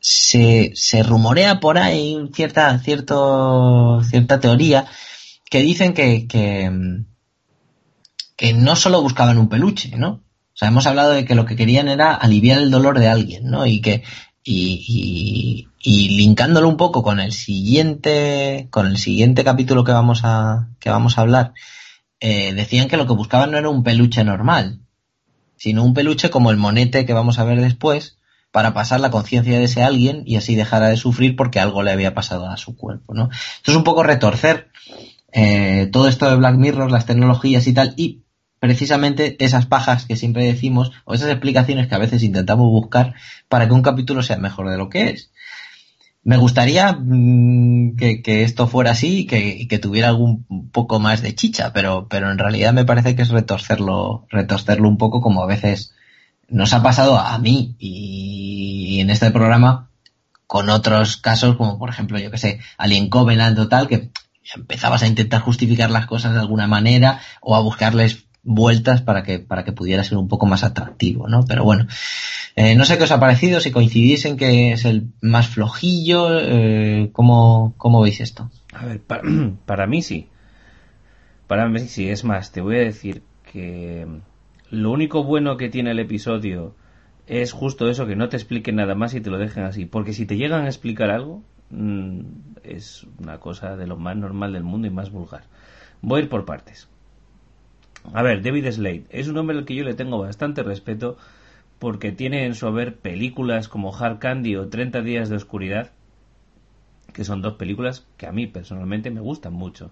se, 0.00 1.02
rumorea 1.04 1.60
por 1.60 1.78
ahí 1.78 2.18
cierta, 2.34 2.78
cierto, 2.78 4.02
cierta 4.04 4.40
teoría 4.40 4.86
que 5.50 5.62
dicen 5.62 5.94
que, 5.94 6.26
que, 6.26 7.02
que 8.36 8.52
no 8.52 8.76
solo 8.76 9.02
buscaban 9.02 9.38
un 9.38 9.48
peluche, 9.48 9.96
¿no? 9.96 10.22
O 10.52 10.56
sea, 10.60 10.68
hemos 10.68 10.86
hablado 10.86 11.12
de 11.12 11.24
que 11.24 11.34
lo 11.34 11.46
que 11.46 11.56
querían 11.56 11.88
era 11.88 12.14
aliviar 12.14 12.58
el 12.58 12.70
dolor 12.70 12.98
de 12.98 13.08
alguien, 13.08 13.50
¿no? 13.50 13.66
Y 13.66 13.80
que, 13.80 14.02
y, 14.42 14.84
y, 14.86 15.68
y 15.80 16.16
linkándolo 16.16 16.68
un 16.68 16.76
poco 16.76 17.02
con 17.02 17.20
el 17.20 17.32
siguiente, 17.32 18.68
con 18.70 18.86
el 18.86 18.98
siguiente 18.98 19.44
capítulo 19.44 19.84
que 19.84 19.92
vamos 19.92 20.20
a, 20.24 20.68
que 20.78 20.90
vamos 20.90 21.18
a 21.18 21.22
hablar, 21.22 21.54
eh, 22.20 22.52
decían 22.54 22.88
que 22.88 22.96
lo 22.96 23.06
que 23.06 23.14
buscaban 23.14 23.50
no 23.50 23.58
era 23.58 23.68
un 23.68 23.82
peluche 23.82 24.22
normal, 24.24 24.80
sino 25.56 25.84
un 25.84 25.94
peluche 25.94 26.30
como 26.30 26.50
el 26.50 26.56
monete 26.56 27.06
que 27.06 27.12
vamos 27.12 27.38
a 27.38 27.44
ver 27.44 27.60
después, 27.60 28.18
para 28.50 28.74
pasar 28.74 29.00
la 29.00 29.10
conciencia 29.10 29.58
de 29.58 29.64
ese 29.64 29.82
alguien 29.82 30.22
y 30.26 30.36
así 30.36 30.56
dejara 30.56 30.88
de 30.88 30.96
sufrir 30.96 31.36
porque 31.36 31.60
algo 31.60 31.82
le 31.82 31.92
había 31.92 32.14
pasado 32.14 32.48
a 32.48 32.56
su 32.56 32.76
cuerpo, 32.76 33.14
¿no? 33.14 33.30
Esto 33.56 33.70
es 33.70 33.76
un 33.76 33.84
poco 33.84 34.02
retorcer 34.02 34.70
eh, 35.32 35.88
todo 35.92 36.08
esto 36.08 36.28
de 36.28 36.36
Black 36.36 36.56
Mirror, 36.56 36.90
las 36.90 37.06
tecnologías 37.06 37.66
y 37.66 37.72
tal, 37.72 37.94
y 37.96 38.22
precisamente 38.58 39.36
esas 39.44 39.66
pajas 39.66 40.04
que 40.04 40.16
siempre 40.16 40.44
decimos, 40.44 40.92
o 41.04 41.14
esas 41.14 41.30
explicaciones 41.30 41.88
que 41.88 41.94
a 41.94 41.98
veces 41.98 42.22
intentamos 42.22 42.68
buscar 42.68 43.14
para 43.48 43.66
que 43.66 43.74
un 43.74 43.82
capítulo 43.82 44.22
sea 44.22 44.38
mejor 44.38 44.70
de 44.70 44.76
lo 44.76 44.88
que 44.88 45.10
es. 45.10 45.30
Me 46.22 46.36
gustaría 46.36 46.92
mmm, 46.92 47.96
que, 47.96 48.42
esto 48.42 48.66
fuera 48.66 48.90
así 48.90 49.20
y 49.20 49.26
que, 49.26 49.66
que, 49.68 49.78
tuviera 49.78 50.08
algún 50.08 50.44
poco 50.70 51.00
más 51.00 51.22
de 51.22 51.34
chicha, 51.34 51.72
pero, 51.72 52.08
pero 52.10 52.30
en 52.30 52.38
realidad 52.38 52.74
me 52.74 52.84
parece 52.84 53.16
que 53.16 53.22
es 53.22 53.30
retorcerlo, 53.30 54.26
retorcerlo 54.28 54.88
un 54.88 54.98
poco 54.98 55.22
como 55.22 55.42
a 55.42 55.46
veces 55.46 55.94
nos 56.50 56.72
ha 56.74 56.82
pasado 56.82 57.18
a 57.18 57.38
mí 57.38 57.76
y, 57.78 59.00
en 59.00 59.10
este 59.10 59.30
programa 59.30 59.88
con 60.46 60.68
otros 60.68 61.16
casos 61.16 61.56
como 61.56 61.78
por 61.78 61.90
ejemplo, 61.90 62.18
yo 62.18 62.30
que 62.30 62.38
sé, 62.38 62.60
Alien 62.76 63.08
Covenant 63.08 63.58
o 63.58 63.68
tal, 63.68 63.88
que 63.88 64.10
empezabas 64.54 65.02
a 65.02 65.06
intentar 65.06 65.40
justificar 65.40 65.90
las 65.90 66.06
cosas 66.06 66.34
de 66.34 66.40
alguna 66.40 66.66
manera 66.66 67.20
o 67.40 67.54
a 67.54 67.60
buscarles 67.60 68.26
vueltas 68.42 69.02
para 69.02 69.22
que, 69.22 69.38
para 69.38 69.64
que 69.64 69.72
pudiera 69.72 70.02
ser 70.02 70.18
un 70.18 70.28
poco 70.28 70.46
más 70.46 70.64
atractivo, 70.64 71.28
¿no? 71.28 71.44
Pero 71.46 71.62
bueno, 71.62 71.86
eh, 72.56 72.74
no 72.74 72.84
sé 72.84 72.98
qué 72.98 73.04
os 73.04 73.12
ha 73.12 73.20
parecido, 73.20 73.60
si 73.60 73.70
coincidís 73.70 74.24
en 74.24 74.36
que 74.36 74.72
es 74.72 74.84
el 74.84 75.12
más 75.20 75.48
flojillo, 75.48 76.38
eh, 76.40 77.10
¿cómo, 77.12 77.74
¿cómo, 77.76 78.00
veis 78.00 78.20
esto? 78.20 78.50
A 78.72 78.86
ver, 78.86 79.02
para 79.66 79.86
mí 79.86 80.02
sí. 80.02 80.28
Para 81.46 81.68
mí 81.68 81.80
sí, 81.80 82.08
es 82.08 82.24
más, 82.24 82.50
te 82.52 82.60
voy 82.60 82.76
a 82.76 82.80
decir 82.80 83.22
que 83.52 84.06
lo 84.70 84.90
único 84.90 85.24
bueno 85.24 85.56
que 85.56 85.68
tiene 85.68 85.90
el 85.90 85.98
episodio 85.98 86.74
es 87.26 87.52
justo 87.52 87.88
eso, 87.88 88.06
que 88.06 88.16
no 88.16 88.28
te 88.28 88.36
expliquen 88.36 88.76
nada 88.76 88.94
más 88.94 89.14
y 89.14 89.20
te 89.20 89.30
lo 89.30 89.38
dejen 89.38 89.64
así. 89.64 89.84
Porque 89.84 90.12
si 90.12 90.26
te 90.26 90.36
llegan 90.36 90.64
a 90.64 90.68
explicar 90.68 91.10
algo, 91.10 91.42
mm, 91.70 92.20
es 92.62 93.06
una 93.18 93.38
cosa 93.38 93.76
de 93.76 93.86
lo 93.86 93.96
más 93.96 94.16
normal 94.16 94.52
del 94.52 94.64
mundo 94.64 94.86
y 94.86 94.90
más 94.90 95.10
vulgar. 95.10 95.44
Voy 96.02 96.20
a 96.20 96.22
ir 96.24 96.28
por 96.28 96.44
partes. 96.44 96.88
A 98.12 98.22
ver, 98.22 98.42
David 98.42 98.70
Slade 98.70 99.04
es 99.10 99.28
un 99.28 99.36
hombre 99.36 99.58
al 99.58 99.64
que 99.64 99.74
yo 99.74 99.84
le 99.84 99.94
tengo 99.94 100.18
bastante 100.18 100.62
respeto 100.62 101.16
porque 101.78 102.12
tiene 102.12 102.46
en 102.46 102.54
su 102.54 102.66
haber 102.66 102.96
películas 102.96 103.68
como 103.68 103.94
Hard 103.96 104.18
Candy 104.18 104.56
o 104.56 104.68
30 104.68 105.02
días 105.02 105.28
de 105.28 105.36
oscuridad, 105.36 105.92
que 107.12 107.24
son 107.24 107.42
dos 107.42 107.54
películas 107.54 108.06
que 108.16 108.26
a 108.26 108.32
mí 108.32 108.46
personalmente 108.46 109.10
me 109.10 109.20
gustan 109.20 109.52
mucho. 109.52 109.90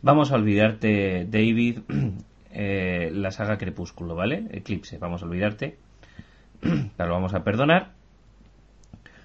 Vamos 0.00 0.30
a 0.30 0.36
olvidarte, 0.36 1.26
David, 1.28 1.80
eh, 2.52 3.10
la 3.12 3.30
saga 3.30 3.58
Crepúsculo, 3.58 4.14
¿vale? 4.14 4.46
Eclipse, 4.50 4.98
vamos 4.98 5.22
a 5.22 5.26
olvidarte. 5.26 5.76
Te 6.60 7.04
lo 7.04 7.12
vamos 7.12 7.34
a 7.34 7.44
perdonar. 7.44 7.92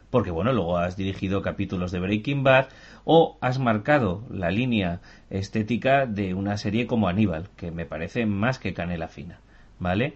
Porque 0.10 0.30
bueno, 0.30 0.54
luego 0.54 0.78
has 0.78 0.96
dirigido 0.96 1.42
capítulos 1.42 1.92
de 1.92 2.00
Breaking 2.00 2.44
Bad 2.44 2.68
o 3.04 3.38
has 3.42 3.58
marcado 3.58 4.24
la 4.30 4.52
línea 4.52 5.02
estética 5.32 6.06
de 6.06 6.36
una 6.36 6.58
serie 6.58 6.86
como 6.86 7.08
Aníbal, 7.08 7.50
que 7.58 7.72
me 7.72 7.86
parece 7.86 8.28
más 8.28 8.60
que 8.60 8.76
canela 8.76 9.08
fina, 9.08 9.40
¿vale? 9.80 10.14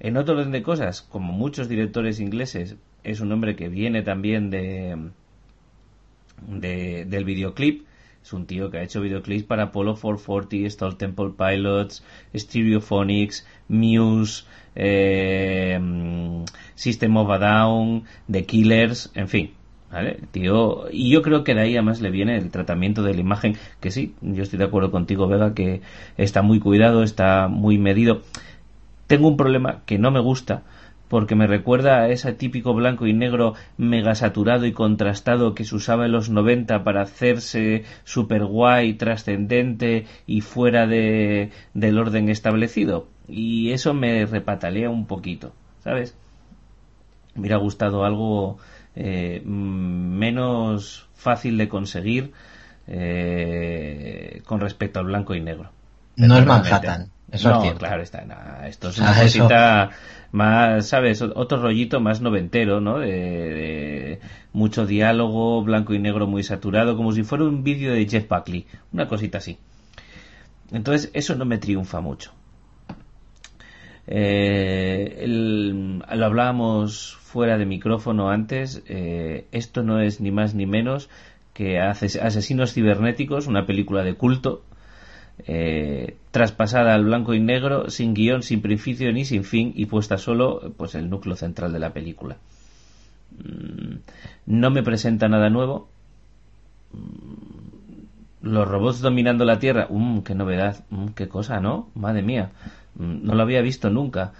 En 0.00 0.16
otro 0.16 0.34
orden 0.34 0.50
de 0.50 0.62
cosas, 0.62 1.02
como 1.02 1.32
muchos 1.32 1.68
directores 1.68 2.18
ingleses, 2.18 2.76
es 3.04 3.20
un 3.20 3.30
hombre 3.30 3.54
que 3.54 3.68
viene 3.68 4.02
también 4.02 4.50
de, 4.50 5.10
de 6.48 7.04
del 7.04 7.24
videoclip, 7.24 7.86
es 8.28 8.32
un 8.34 8.44
tío 8.44 8.70
que 8.70 8.76
ha 8.76 8.82
hecho 8.82 9.00
videoclips 9.00 9.44
para 9.44 9.64
Apollo 9.64 9.96
440, 9.96 10.68
Stall 10.68 10.96
Temple 10.98 11.30
Pilots, 11.36 12.04
Stereophonics, 12.34 13.46
Muse, 13.68 14.44
eh, 14.74 15.80
System 16.74 17.16
of 17.16 17.30
a 17.30 17.38
Down, 17.38 18.04
The 18.30 18.44
Killers, 18.44 19.10
en 19.14 19.28
fin. 19.28 19.50
¿Vale? 19.90 20.18
Tío, 20.30 20.90
y 20.92 21.08
yo 21.08 21.22
creo 21.22 21.42
que 21.42 21.54
de 21.54 21.62
ahí 21.62 21.72
además 21.72 22.02
le 22.02 22.10
viene 22.10 22.36
el 22.36 22.50
tratamiento 22.50 23.02
de 23.02 23.14
la 23.14 23.20
imagen, 23.20 23.56
que 23.80 23.90
sí, 23.90 24.14
yo 24.20 24.42
estoy 24.42 24.58
de 24.58 24.66
acuerdo 24.66 24.90
contigo, 24.90 25.26
Vega, 25.26 25.54
que 25.54 25.80
está 26.18 26.42
muy 26.42 26.60
cuidado, 26.60 27.02
está 27.02 27.48
muy 27.48 27.78
medido. 27.78 28.20
Tengo 29.06 29.28
un 29.28 29.38
problema 29.38 29.80
que 29.86 29.96
no 29.96 30.10
me 30.10 30.20
gusta, 30.20 30.64
porque 31.08 31.34
me 31.34 31.46
recuerda 31.46 32.00
a 32.00 32.08
ese 32.08 32.32
típico 32.32 32.74
blanco 32.74 33.06
y 33.06 33.12
negro 33.12 33.54
mega 33.76 34.14
saturado 34.14 34.66
y 34.66 34.72
contrastado 34.72 35.54
que 35.54 35.64
se 35.64 35.74
usaba 35.74 36.06
en 36.06 36.12
los 36.12 36.30
90 36.30 36.84
para 36.84 37.02
hacerse 37.02 37.84
super 38.04 38.44
guay, 38.44 38.94
trascendente 38.94 40.06
y 40.26 40.42
fuera 40.42 40.86
de, 40.86 41.50
del 41.74 41.98
orden 41.98 42.28
establecido. 42.28 43.08
Y 43.26 43.72
eso 43.72 43.94
me 43.94 44.24
repatalea 44.26 44.90
un 44.90 45.06
poquito, 45.06 45.52
¿sabes? 45.82 46.14
Me 47.34 47.42
hubiera 47.42 47.56
gustado 47.56 48.04
algo 48.04 48.58
eh, 48.94 49.42
menos 49.44 51.08
fácil 51.14 51.56
de 51.58 51.68
conseguir 51.68 52.32
eh, 52.86 54.42
con 54.46 54.60
respecto 54.60 55.00
al 55.00 55.06
blanco 55.06 55.34
y 55.34 55.40
negro. 55.40 55.70
No 56.16 56.38
es 56.38 56.46
Manhattan. 56.46 57.10
Eso 57.30 57.50
no, 57.50 57.74
claro, 57.76 58.02
está. 58.02 58.24
esto 58.66 58.88
es 58.88 58.98
una 58.98 59.14
cosita 59.14 59.90
más, 60.32 60.88
¿sabes? 60.88 61.22
Otro 61.22 61.60
rollito 61.60 62.00
más 62.00 62.20
noventero, 62.20 62.80
¿no? 62.80 62.98
De, 62.98 64.20
mucho 64.52 64.86
diálogo, 64.86 65.62
blanco 65.62 65.94
y 65.94 65.98
negro 65.98 66.26
muy 66.26 66.42
saturado, 66.42 66.96
como 66.96 67.12
si 67.12 67.22
fuera 67.22 67.44
un 67.44 67.62
vídeo 67.62 67.92
de 67.92 68.06
Jeff 68.08 68.28
Buckley. 68.28 68.66
Una 68.92 69.08
cosita 69.08 69.38
así. 69.38 69.58
Entonces, 70.70 71.10
eso 71.14 71.34
no 71.34 71.44
me 71.44 71.58
triunfa 71.58 72.00
mucho. 72.00 72.32
Eh, 74.06 75.24
lo 75.26 76.24
hablábamos 76.24 77.16
fuera 77.20 77.58
de 77.58 77.66
micrófono 77.66 78.30
antes. 78.30 78.82
Eh, 78.86 79.46
esto 79.52 79.82
no 79.82 80.00
es 80.00 80.20
ni 80.20 80.30
más 80.30 80.54
ni 80.54 80.66
menos 80.66 81.08
que 81.52 81.80
Asesinos 81.80 82.72
Cibernéticos, 82.72 83.48
una 83.48 83.66
película 83.66 84.04
de 84.04 84.14
culto 84.14 84.62
eh, 85.46 86.16
traspasada 86.30 86.94
al 86.94 87.04
blanco 87.04 87.34
y 87.34 87.40
negro, 87.40 87.90
sin 87.90 88.14
guion, 88.14 88.42
sin 88.42 88.60
principio 88.60 89.12
ni 89.12 89.24
sin 89.24 89.44
fin 89.44 89.72
y 89.74 89.86
puesta 89.86 90.18
solo 90.18 90.72
pues 90.76 90.94
el 90.94 91.08
núcleo 91.08 91.36
central 91.36 91.72
de 91.72 91.78
la 91.78 91.92
película. 91.92 92.36
Mm, 93.38 93.96
no 94.46 94.70
me 94.70 94.82
presenta 94.82 95.28
nada 95.28 95.50
nuevo. 95.50 95.88
Mm, 96.92 98.48
los 98.48 98.68
robots 98.68 99.00
dominando 99.00 99.44
la 99.44 99.58
Tierra, 99.58 99.86
um, 99.90 100.22
qué 100.22 100.34
novedad, 100.34 100.84
um, 100.90 101.08
qué 101.08 101.28
cosa, 101.28 101.60
¿no? 101.60 101.90
Madre 101.94 102.22
mía, 102.22 102.50
no 102.96 103.34
lo 103.34 103.42
había 103.42 103.60
visto 103.62 103.90
nunca. 103.90 104.32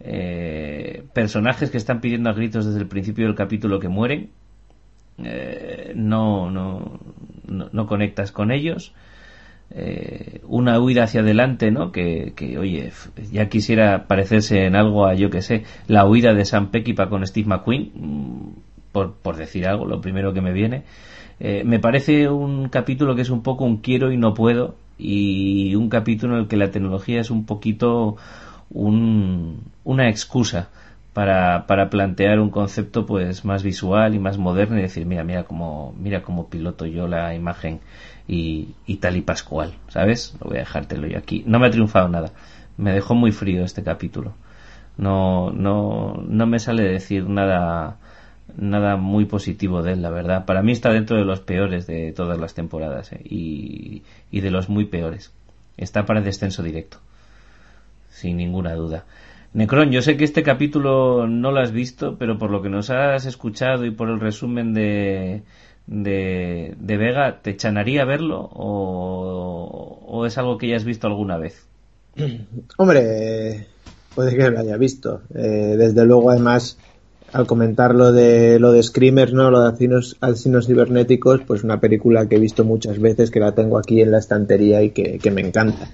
Eh, 0.00 1.04
personajes 1.14 1.70
que 1.70 1.78
están 1.78 2.00
pidiendo 2.00 2.28
a 2.28 2.34
gritos 2.34 2.66
desde 2.66 2.80
el 2.80 2.86
principio 2.86 3.26
del 3.26 3.34
capítulo 3.34 3.80
que 3.80 3.88
mueren. 3.88 4.30
Eh, 5.18 5.92
no, 5.96 6.50
no, 6.50 7.00
no, 7.46 7.86
conectas 7.86 8.32
con 8.32 8.50
ellos. 8.50 8.92
Eh, 9.70 10.40
una 10.46 10.80
huida 10.80 11.04
hacia 11.04 11.20
adelante, 11.20 11.70
¿no? 11.70 11.92
Que, 11.92 12.32
oye, 12.58 12.92
ya 13.32 13.48
quisiera 13.48 14.06
parecerse 14.06 14.64
en 14.64 14.76
algo 14.76 15.06
a, 15.06 15.14
yo 15.14 15.28
que 15.28 15.42
sé, 15.42 15.64
la 15.88 16.06
huida 16.06 16.34
de 16.34 16.44
Sam 16.44 16.70
Peckinpah 16.70 17.08
con 17.08 17.26
Steve 17.26 17.48
McQueen, 17.48 17.90
mm, 17.94 18.48
por, 18.92 19.14
por 19.14 19.36
decir 19.36 19.66
algo, 19.66 19.86
lo 19.86 20.00
primero 20.00 20.32
que 20.32 20.40
me 20.40 20.52
viene. 20.52 20.84
Eh, 21.40 21.62
me 21.64 21.78
parece 21.78 22.28
un 22.28 22.68
capítulo 22.68 23.14
que 23.14 23.22
es 23.22 23.30
un 23.30 23.42
poco 23.42 23.64
un 23.64 23.78
quiero 23.78 24.12
y 24.12 24.16
no 24.16 24.34
puedo, 24.34 24.76
y 24.98 25.74
un 25.74 25.88
capítulo 25.90 26.34
en 26.34 26.42
el 26.42 26.48
que 26.48 26.56
la 26.56 26.70
tecnología 26.70 27.20
es 27.20 27.30
un 27.30 27.44
poquito 27.44 28.16
un, 28.70 29.62
una 29.84 30.08
excusa 30.08 30.70
para, 31.12 31.66
para 31.66 31.90
plantear 31.90 32.40
un 32.40 32.50
concepto 32.50 33.06
pues 33.06 33.44
más 33.44 33.62
visual 33.62 34.14
y 34.14 34.18
más 34.18 34.38
moderno 34.38 34.78
y 34.78 34.82
decir 34.82 35.06
mira 35.06 35.24
mira 35.24 35.44
cómo 35.44 35.94
mira 35.98 36.22
cómo 36.22 36.48
piloto 36.48 36.86
yo 36.86 37.08
la 37.08 37.34
imagen 37.34 37.80
y, 38.28 38.96
tal 39.00 39.16
y 39.16 39.22
pascual, 39.22 39.74
¿sabes? 39.88 40.36
Lo 40.40 40.48
voy 40.50 40.56
a 40.56 40.60
dejártelo 40.60 41.06
yo 41.06 41.18
aquí. 41.18 41.44
No 41.46 41.58
me 41.58 41.66
ha 41.66 41.70
triunfado 41.70 42.08
nada. 42.08 42.32
Me 42.76 42.92
dejó 42.92 43.14
muy 43.14 43.32
frío 43.32 43.64
este 43.64 43.82
capítulo. 43.82 44.34
No, 44.96 45.50
no, 45.50 46.22
no 46.26 46.46
me 46.46 46.58
sale 46.58 46.82
decir 46.82 47.28
nada, 47.28 47.98
nada 48.56 48.96
muy 48.96 49.26
positivo 49.26 49.82
de 49.82 49.92
él, 49.92 50.02
la 50.02 50.10
verdad. 50.10 50.44
Para 50.46 50.62
mí 50.62 50.72
está 50.72 50.90
dentro 50.90 51.16
de 51.16 51.24
los 51.24 51.40
peores 51.40 51.86
de 51.86 52.12
todas 52.12 52.38
las 52.38 52.54
temporadas 52.54 53.12
¿eh? 53.12 53.20
y, 53.24 54.02
y 54.30 54.40
de 54.40 54.50
los 54.50 54.68
muy 54.68 54.86
peores. 54.86 55.32
Está 55.76 56.06
para 56.06 56.22
descenso 56.22 56.62
directo, 56.62 56.98
sin 58.08 58.38
ninguna 58.38 58.74
duda. 58.74 59.04
Necron, 59.52 59.90
yo 59.90 60.02
sé 60.02 60.16
que 60.16 60.24
este 60.24 60.42
capítulo 60.42 61.26
no 61.26 61.52
lo 61.52 61.60
has 61.60 61.72
visto, 61.72 62.16
pero 62.18 62.38
por 62.38 62.50
lo 62.50 62.62
que 62.62 62.68
nos 62.68 62.90
has 62.90 63.26
escuchado 63.26 63.84
y 63.84 63.90
por 63.90 64.10
el 64.10 64.20
resumen 64.20 64.74
de, 64.74 65.42
de, 65.86 66.74
de 66.78 66.96
Vega, 66.96 67.40
¿te 67.42 67.56
chanaría 67.56 68.04
verlo 68.04 68.50
o, 68.52 70.24
es 70.26 70.36
algo 70.38 70.58
que 70.58 70.68
ya 70.68 70.76
has 70.76 70.84
visto 70.84 71.06
alguna 71.06 71.36
vez? 71.36 71.66
Hombre, 72.78 73.66
puede 74.14 74.36
que 74.36 74.50
lo 74.50 74.58
haya 74.58 74.76
visto. 74.76 75.22
Eh, 75.34 75.76
desde 75.78 76.04
luego, 76.04 76.30
además, 76.30 76.78
al 77.32 77.46
comentar 77.46 77.94
lo 77.94 78.12
de 78.12 78.58
lo 78.58 78.72
de 78.72 78.82
Screamers, 78.82 79.32
¿no? 79.32 79.50
Lo 79.50 79.60
de 79.60 79.68
Alcinos, 80.20 80.66
Cibernéticos, 80.66 81.42
pues 81.46 81.62
una 81.62 81.80
película 81.80 82.26
que 82.26 82.36
he 82.36 82.40
visto 82.40 82.64
muchas 82.64 82.98
veces, 82.98 83.30
que 83.30 83.40
la 83.40 83.54
tengo 83.54 83.78
aquí 83.78 84.00
en 84.00 84.10
la 84.10 84.18
estantería 84.18 84.82
y 84.82 84.90
que, 84.90 85.30
me 85.30 85.42
encanta. 85.42 85.90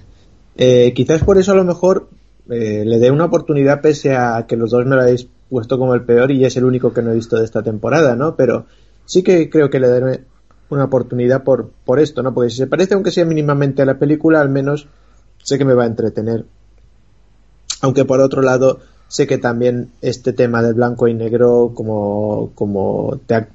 Eh, 0.55 0.93
quizás 0.95 1.23
por 1.23 1.37
eso 1.37 1.51
a 1.51 1.55
lo 1.55 1.65
mejor 1.65 2.09
eh, 2.49 2.83
le 2.85 2.99
dé 2.99 3.11
una 3.11 3.25
oportunidad 3.25 3.81
pese 3.81 4.15
a 4.15 4.45
que 4.47 4.55
los 4.55 4.71
dos 4.71 4.85
me 4.85 4.95
lo 4.95 5.01
habéis 5.01 5.27
puesto 5.49 5.77
como 5.77 5.93
el 5.93 6.03
peor 6.03 6.31
y 6.31 6.45
es 6.45 6.57
el 6.57 6.65
único 6.65 6.93
que 6.93 7.01
no 7.01 7.11
he 7.11 7.15
visto 7.15 7.37
de 7.37 7.45
esta 7.45 7.61
temporada, 7.61 8.15
¿no? 8.15 8.35
Pero 8.35 8.65
sí 9.05 9.23
que 9.23 9.49
creo 9.49 9.69
que 9.69 9.79
le 9.79 9.87
daré 9.87 10.23
una 10.69 10.85
oportunidad 10.85 11.43
por, 11.43 11.69
por 11.85 11.99
esto, 11.99 12.23
¿no? 12.23 12.33
Porque 12.33 12.49
si 12.49 12.57
se 12.57 12.67
parece, 12.67 12.93
aunque 12.93 13.11
sea 13.11 13.25
mínimamente 13.25 13.81
a 13.81 13.85
la 13.85 13.99
película, 13.99 14.41
al 14.41 14.49
menos 14.49 14.87
sé 15.43 15.57
que 15.57 15.65
me 15.65 15.73
va 15.73 15.83
a 15.83 15.87
entretener. 15.87 16.45
Aunque 17.81 18.05
por 18.05 18.21
otro 18.21 18.41
lado, 18.41 18.79
sé 19.07 19.27
que 19.27 19.37
también 19.37 19.91
este 20.01 20.33
tema 20.33 20.63
del 20.63 20.73
blanco 20.73 21.07
y 21.07 21.13
negro, 21.13 21.71
como, 21.75 22.51
como 22.55 23.19
te 23.27 23.47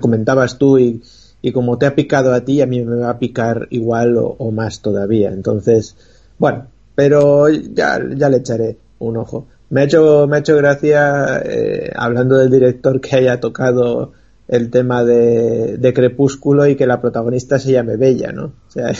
comentabas 0.00 0.58
tú 0.58 0.78
y, 0.78 1.02
y, 1.40 1.52
como 1.52 1.78
te 1.78 1.86
ha 1.86 1.94
picado 1.94 2.34
a 2.34 2.44
ti, 2.44 2.60
a 2.60 2.66
mí 2.66 2.84
me 2.84 2.96
va 2.96 3.10
a 3.10 3.18
picar 3.18 3.68
igual 3.70 4.16
o, 4.18 4.50
más 4.50 4.82
todavía. 4.82 5.30
Entonces, 5.30 5.96
bueno, 6.38 6.66
pero 6.94 7.48
ya, 7.48 7.98
ya 8.14 8.28
le 8.28 8.38
echaré 8.38 8.76
un 8.98 9.16
ojo. 9.16 9.46
Me 9.70 9.82
ha 9.82 9.84
hecho, 9.84 10.26
me 10.26 10.36
ha 10.36 10.40
hecho 10.40 10.56
gracia, 10.56 11.40
eh, 11.44 11.92
hablando 11.94 12.36
del 12.36 12.50
director 12.50 13.00
que 13.00 13.16
haya 13.16 13.40
tocado 13.40 14.12
el 14.50 14.70
tema 14.70 15.04
de, 15.04 15.78
de, 15.78 15.94
Crepúsculo 15.94 16.66
y 16.66 16.74
que 16.74 16.86
la 16.86 17.00
protagonista 17.00 17.60
se 17.60 17.70
llame 17.70 17.96
Bella, 17.96 18.32
¿no? 18.32 18.46
O 18.46 18.70
sea, 18.70 18.92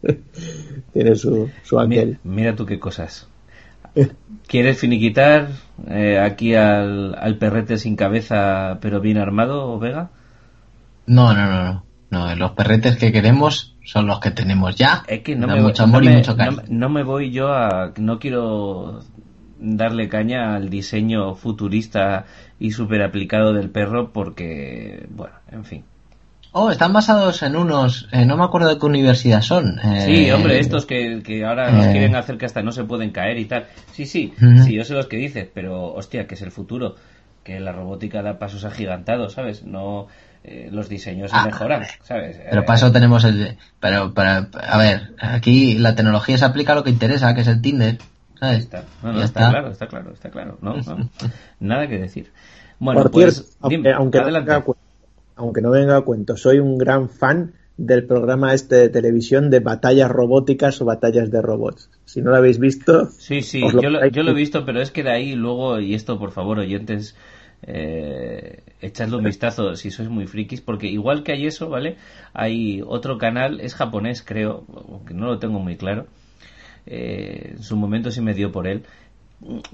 tiene 0.92 1.16
su, 1.16 1.48
su 1.64 1.80
aquel. 1.80 2.18
Mira, 2.22 2.50
mira, 2.50 2.56
tú 2.56 2.66
qué 2.66 2.78
cosas. 2.78 3.26
¿Quieres 4.46 4.78
finiquitar 4.78 5.48
eh, 5.88 6.18
aquí 6.18 6.54
al, 6.54 7.14
al, 7.14 7.38
perrete 7.38 7.78
sin 7.78 7.96
cabeza 7.96 8.78
pero 8.82 9.00
bien 9.00 9.16
armado, 9.16 9.78
Vega? 9.78 10.10
No, 11.06 11.32
no, 11.32 11.46
no, 11.46 11.64
no. 11.64 11.84
No, 12.10 12.34
los 12.36 12.52
perretes 12.52 12.96
que 12.96 13.12
queremos 13.12 13.76
son 13.84 14.06
los 14.06 14.20
que 14.20 14.30
tenemos 14.30 14.76
ya. 14.76 15.02
Es 15.06 15.20
que 15.20 15.36
no 15.36 15.46
me, 15.46 15.60
mucho 15.60 15.84
amor 15.84 16.04
y 16.04 16.08
mucho 16.08 16.36
cariño. 16.36 16.62
No, 16.68 16.88
me 16.88 17.02
voy 17.02 17.30
yo 17.30 17.52
a. 17.52 17.92
No 17.98 18.18
quiero 18.18 19.00
darle 19.58 20.08
caña 20.08 20.54
al 20.54 20.70
diseño 20.70 21.34
futurista 21.34 22.26
y 22.58 22.70
súper 22.72 23.02
aplicado 23.02 23.52
del 23.52 23.70
perro 23.70 24.12
porque, 24.12 25.06
bueno, 25.10 25.34
en 25.50 25.64
fin. 25.64 25.84
Oh, 26.52 26.70
están 26.70 26.92
basados 26.92 27.42
en 27.42 27.56
unos, 27.56 28.08
eh, 28.10 28.24
no 28.24 28.36
me 28.36 28.44
acuerdo 28.44 28.68
de 28.70 28.78
qué 28.78 28.86
universidad 28.86 29.42
son. 29.42 29.78
Eh, 29.80 30.04
sí, 30.06 30.30
hombre, 30.30 30.58
estos 30.58 30.86
que, 30.86 31.22
que 31.22 31.44
ahora 31.44 31.70
nos 31.70 31.86
eh, 31.86 31.92
quieren 31.92 32.16
hacer 32.16 32.38
que 32.38 32.46
hasta 32.46 32.62
no 32.62 32.72
se 32.72 32.84
pueden 32.84 33.10
caer 33.10 33.38
y 33.38 33.44
tal. 33.44 33.66
Sí, 33.92 34.06
sí, 34.06 34.32
sí, 34.64 34.74
yo 34.74 34.84
sé 34.84 34.94
los 34.94 35.06
que 35.06 35.18
dices, 35.18 35.46
pero 35.52 35.92
hostia, 35.92 36.26
que 36.26 36.34
es 36.34 36.42
el 36.42 36.50
futuro, 36.50 36.96
que 37.44 37.60
la 37.60 37.72
robótica 37.72 38.22
da 38.22 38.38
pasos 38.38 38.64
agigantados, 38.64 39.34
¿sabes? 39.34 39.64
No, 39.64 40.06
los 40.70 40.88
diseños 40.88 41.30
se 41.30 41.36
ah, 41.36 41.44
mejoran, 41.44 41.84
¿sabes? 42.02 42.40
Pero 42.50 42.64
para 42.64 42.78
eso 42.78 42.92
tenemos 42.92 43.24
el, 43.24 43.58
pero 43.78 44.14
para, 44.14 44.48
a 44.66 44.78
ver, 44.78 45.12
aquí 45.20 45.76
la 45.76 45.94
tecnología 45.94 46.38
se 46.38 46.46
aplica 46.46 46.72
a 46.72 46.76
lo 46.76 46.84
que 46.84 46.90
interesa, 46.90 47.34
que 47.34 47.42
es 47.42 47.48
el 47.48 47.60
Tinder. 47.60 47.98
¿Sabes? 48.38 48.60
Está. 48.60 48.84
No, 49.02 49.22
está, 49.22 49.50
claro, 49.50 49.70
está 49.70 49.86
claro, 49.86 50.12
está 50.12 50.30
claro. 50.30 50.58
No, 50.60 50.76
nada 51.60 51.88
que 51.88 51.98
decir. 51.98 52.30
Bueno, 52.78 53.04
pues, 53.10 53.56
aunque, 53.60 53.92
aunque, 53.92 54.18
adelante 54.18 54.52
aunque 55.36 55.60
no 55.60 55.70
venga 55.70 55.96
a 55.96 56.00
cuento, 56.02 56.36
soy 56.36 56.58
un 56.58 56.78
gran 56.78 57.08
fan 57.08 57.54
del 57.76 58.04
programa 58.04 58.52
este 58.54 58.74
de 58.74 58.88
televisión 58.88 59.50
de 59.50 59.60
batallas 59.60 60.10
robóticas 60.10 60.80
o 60.82 60.84
batallas 60.84 61.30
de 61.30 61.40
robots. 61.40 61.90
Si 62.04 62.20
no 62.20 62.30
lo 62.30 62.36
habéis 62.36 62.58
visto. 62.58 63.06
Sí, 63.06 63.40
sí, 63.42 63.60
yo, 63.60 63.88
lo, 63.88 64.04
yo, 64.08 64.22
lo, 64.24 64.32
he 64.32 64.34
visto, 64.34 64.64
pero 64.64 64.82
es 64.82 64.90
que 64.90 65.04
de 65.04 65.12
ahí 65.12 65.36
luego, 65.36 65.78
y 65.80 65.94
esto 65.94 66.18
por 66.18 66.32
favor, 66.32 66.58
oyentes, 66.58 67.14
eh, 67.62 68.62
echadle 68.80 69.16
un 69.16 69.24
vistazo 69.24 69.76
si 69.76 69.92
sois 69.92 70.08
muy 70.08 70.26
frikis, 70.26 70.60
porque 70.60 70.88
igual 70.88 71.22
que 71.22 71.32
hay 71.32 71.46
eso, 71.46 71.68
¿vale? 71.68 71.96
Hay 72.34 72.82
otro 72.84 73.16
canal, 73.16 73.60
es 73.60 73.74
japonés, 73.74 74.22
creo, 74.22 74.64
aunque 74.88 75.14
no 75.14 75.26
lo 75.26 75.38
tengo 75.38 75.60
muy 75.60 75.76
claro. 75.76 76.06
Eh, 76.90 77.54
en 77.56 77.62
su 77.62 77.76
momento 77.76 78.10
sí 78.10 78.20
me 78.20 78.34
dio 78.34 78.50
por 78.50 78.66
él, 78.66 78.84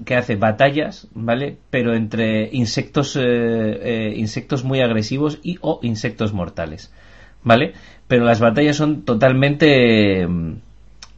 que 0.05 0.15
hace 0.15 0.35
batallas, 0.35 1.07
¿vale? 1.13 1.57
Pero 1.69 1.95
entre 1.95 2.49
insectos, 2.51 3.15
eh, 3.15 3.21
eh, 3.23 4.13
insectos 4.15 4.63
muy 4.63 4.81
agresivos 4.81 5.39
y 5.41 5.57
o 5.61 5.79
insectos 5.81 6.33
mortales, 6.33 6.93
¿vale? 7.43 7.73
Pero 8.07 8.25
las 8.25 8.39
batallas 8.39 8.75
son 8.75 9.03
totalmente 9.03 10.27
mm, 10.27 10.53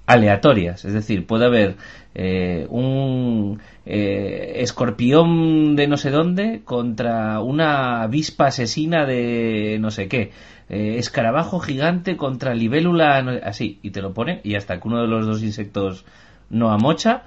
aleatorias, 0.05 0.85
es 0.85 0.93
decir, 0.93 1.25
puede 1.25 1.45
haber 1.45 1.75
eh, 2.15 2.65
un 2.69 3.59
escorpión 3.85 5.75
de 5.77 5.87
no 5.87 5.95
sé 5.97 6.09
dónde 6.09 6.61
contra 6.65 7.39
una 7.39 8.03
avispa 8.03 8.47
asesina 8.47 9.05
de 9.05 9.77
no 9.79 9.91
sé 9.91 10.07
qué, 10.07 10.31
escarabajo 10.69 11.59
gigante 11.59 12.17
contra 12.17 12.53
libélula, 12.53 13.17
así, 13.43 13.79
y 13.81 13.91
te 13.91 14.01
lo 14.01 14.13
pone, 14.13 14.41
y 14.43 14.55
hasta 14.55 14.79
que 14.79 14.87
uno 14.87 15.01
de 15.01 15.07
los 15.07 15.25
dos 15.25 15.43
insectos 15.43 16.05
no 16.49 16.71
amocha, 16.71 17.23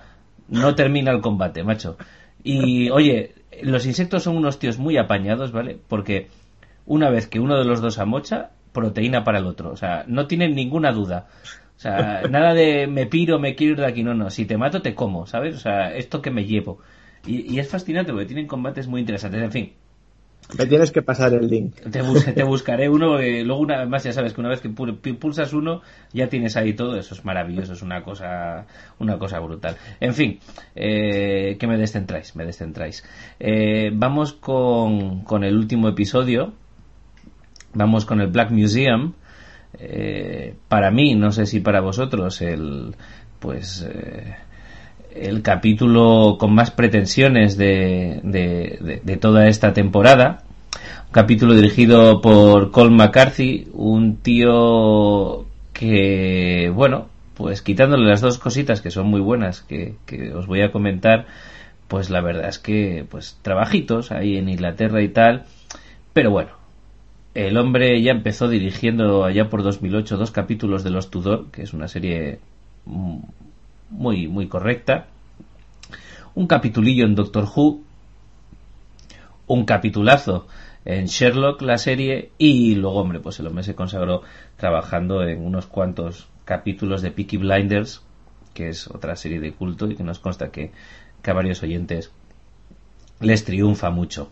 no 0.48 0.74
termina 0.74 1.12
el 1.12 1.20
combate, 1.20 1.62
macho. 1.62 1.96
Y 2.42 2.90
oye, 2.90 3.34
los 3.62 3.86
insectos 3.86 4.22
son 4.22 4.36
unos 4.36 4.58
tíos 4.58 4.78
muy 4.78 4.96
apañados, 4.96 5.52
¿vale? 5.52 5.78
Porque 5.88 6.28
una 6.86 7.10
vez 7.10 7.26
que 7.26 7.40
uno 7.40 7.58
de 7.58 7.64
los 7.64 7.80
dos 7.80 7.98
amocha, 7.98 8.50
proteína 8.72 9.24
para 9.24 9.38
el 9.38 9.46
otro. 9.46 9.70
O 9.70 9.76
sea, 9.76 10.04
no 10.06 10.26
tienen 10.26 10.54
ninguna 10.54 10.92
duda. 10.92 11.26
O 11.76 11.80
sea, 11.80 12.22
nada 12.30 12.54
de 12.54 12.86
me 12.86 13.06
piro, 13.06 13.38
me 13.38 13.54
quiero 13.54 13.74
ir 13.74 13.80
de 13.80 13.86
aquí. 13.86 14.02
No, 14.02 14.14
no. 14.14 14.30
Si 14.30 14.46
te 14.46 14.56
mato, 14.56 14.82
te 14.82 14.94
como, 14.94 15.26
¿sabes? 15.26 15.56
O 15.56 15.58
sea, 15.58 15.94
esto 15.94 16.22
que 16.22 16.30
me 16.30 16.44
llevo. 16.44 16.78
Y, 17.26 17.54
y 17.54 17.58
es 17.58 17.68
fascinante 17.68 18.12
porque 18.12 18.26
tienen 18.26 18.46
combates 18.46 18.88
muy 18.88 19.00
interesantes. 19.00 19.42
En 19.42 19.52
fin, 19.52 19.72
me 20.58 20.66
tienes 20.66 20.90
que 20.90 21.02
pasar 21.02 21.34
el 21.34 21.48
link. 21.48 21.74
Te, 21.90 22.42
buscaré 22.42 22.88
uno, 22.88 23.18
luego 23.18 23.58
una 23.58 23.78
vez 23.78 23.88
más 23.88 24.04
ya 24.04 24.12
sabes 24.12 24.32
que 24.32 24.40
una 24.40 24.50
vez 24.50 24.60
que 24.60 24.68
pulsas 24.68 25.52
uno 25.52 25.82
ya 26.12 26.28
tienes 26.28 26.56
ahí 26.56 26.72
todo, 26.74 26.96
eso 26.96 27.14
es 27.14 27.24
maravilloso, 27.24 27.72
es 27.72 27.82
una 27.82 28.02
cosa, 28.02 28.66
una 28.98 29.18
cosa 29.18 29.40
brutal. 29.40 29.76
En 30.00 30.14
fin, 30.14 30.38
eh, 30.74 31.56
que 31.58 31.66
me 31.66 31.76
descentráis, 31.76 32.36
me 32.36 32.44
descentráis. 32.44 33.04
Eh, 33.38 33.90
vamos 33.92 34.32
con, 34.32 35.22
con 35.24 35.44
el 35.44 35.56
último 35.56 35.88
episodio, 35.88 36.52
vamos 37.74 38.04
con 38.04 38.20
el 38.20 38.28
Black 38.28 38.50
Museum. 38.50 39.14
Eh, 39.78 40.56
para 40.68 40.90
mí, 40.90 41.14
no 41.14 41.30
sé 41.30 41.46
si 41.46 41.60
para 41.60 41.80
vosotros, 41.80 42.42
el 42.42 42.94
pues 43.38 43.86
eh, 43.88 44.36
el 45.14 45.42
capítulo 45.42 46.36
con 46.38 46.54
más 46.54 46.70
pretensiones 46.70 47.56
de, 47.56 48.20
de, 48.22 49.16
toda 49.16 49.48
esta 49.48 49.72
temporada. 49.72 50.44
Un 51.06 51.12
capítulo 51.12 51.54
dirigido 51.54 52.20
por 52.20 52.70
Cole 52.70 52.90
McCarthy, 52.90 53.68
un 53.72 54.16
tío 54.16 55.46
que, 55.72 56.70
bueno, 56.74 57.08
pues 57.34 57.62
quitándole 57.62 58.08
las 58.08 58.20
dos 58.20 58.38
cositas 58.38 58.80
que 58.80 58.90
son 58.90 59.06
muy 59.06 59.20
buenas 59.20 59.62
que, 59.62 59.96
que 60.06 60.32
os 60.32 60.46
voy 60.46 60.62
a 60.62 60.72
comentar, 60.72 61.26
pues 61.88 62.10
la 62.10 62.20
verdad 62.20 62.48
es 62.48 62.58
que, 62.58 63.04
pues 63.10 63.38
trabajitos 63.42 64.12
ahí 64.12 64.36
en 64.36 64.48
Inglaterra 64.48 65.02
y 65.02 65.08
tal, 65.08 65.44
pero 66.12 66.30
bueno, 66.30 66.50
el 67.34 67.56
hombre 67.56 68.00
ya 68.02 68.12
empezó 68.12 68.48
dirigiendo 68.48 69.24
allá 69.24 69.48
por 69.48 69.62
2008 69.62 70.16
dos 70.16 70.30
capítulos 70.30 70.84
de 70.84 70.90
Los 70.90 71.10
Tudor, 71.10 71.50
que 71.50 71.62
es 71.62 71.72
una 71.72 71.88
serie 71.88 72.40
muy, 73.90 74.28
muy 74.28 74.48
correcta. 74.48 75.06
Un 76.34 76.46
capitulillo 76.46 77.04
en 77.04 77.14
Doctor 77.14 77.48
Who. 77.54 77.80
Un 79.46 79.64
capitulazo 79.64 80.46
en 80.84 81.06
Sherlock, 81.06 81.60
la 81.62 81.78
serie. 81.78 82.30
Y 82.38 82.76
luego, 82.76 83.00
hombre, 83.00 83.20
pues 83.20 83.38
el 83.40 83.46
hombre 83.46 83.64
se 83.64 83.74
consagró 83.74 84.22
trabajando 84.56 85.22
en 85.22 85.44
unos 85.44 85.66
cuantos 85.66 86.28
capítulos 86.44 87.02
de 87.02 87.10
Peaky 87.10 87.36
Blinders, 87.36 88.02
que 88.54 88.68
es 88.68 88.88
otra 88.88 89.16
serie 89.16 89.40
de 89.40 89.52
culto 89.52 89.90
y 89.90 89.96
que 89.96 90.02
nos 90.02 90.18
consta 90.18 90.50
que, 90.50 90.72
a 91.24 91.32
varios 91.32 91.62
oyentes 91.62 92.10
les 93.20 93.44
triunfa 93.44 93.90
mucho. 93.90 94.30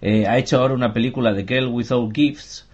Eh, 0.00 0.26
ha 0.26 0.38
hecho 0.38 0.58
ahora 0.58 0.74
una 0.74 0.92
película 0.92 1.32
de 1.32 1.44
Girl 1.44 1.68
Without 1.68 2.14
Gifts, 2.14 2.68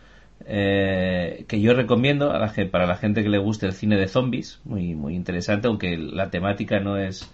eh, 0.47 1.45
que 1.49 1.61
yo 1.61 1.75
recomiendo 1.75 2.33
a 2.33 2.39
la, 2.39 2.53
para 2.71 2.87
la 2.87 2.97
gente 2.97 3.23
que 3.23 3.29
le 3.29 3.39
guste 3.39 3.67
el 3.67 3.73
cine 3.73 3.97
de 3.97 4.09
zombies, 4.09 4.61
muy, 4.65 4.95
muy 4.95 5.15
interesante, 5.15 5.69
aunque 5.69 5.97
la 5.97 6.31
temática 6.31 6.81
no 6.81 6.97
es, 6.97 7.31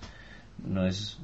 no 0.64 0.86
es, 0.86 1.20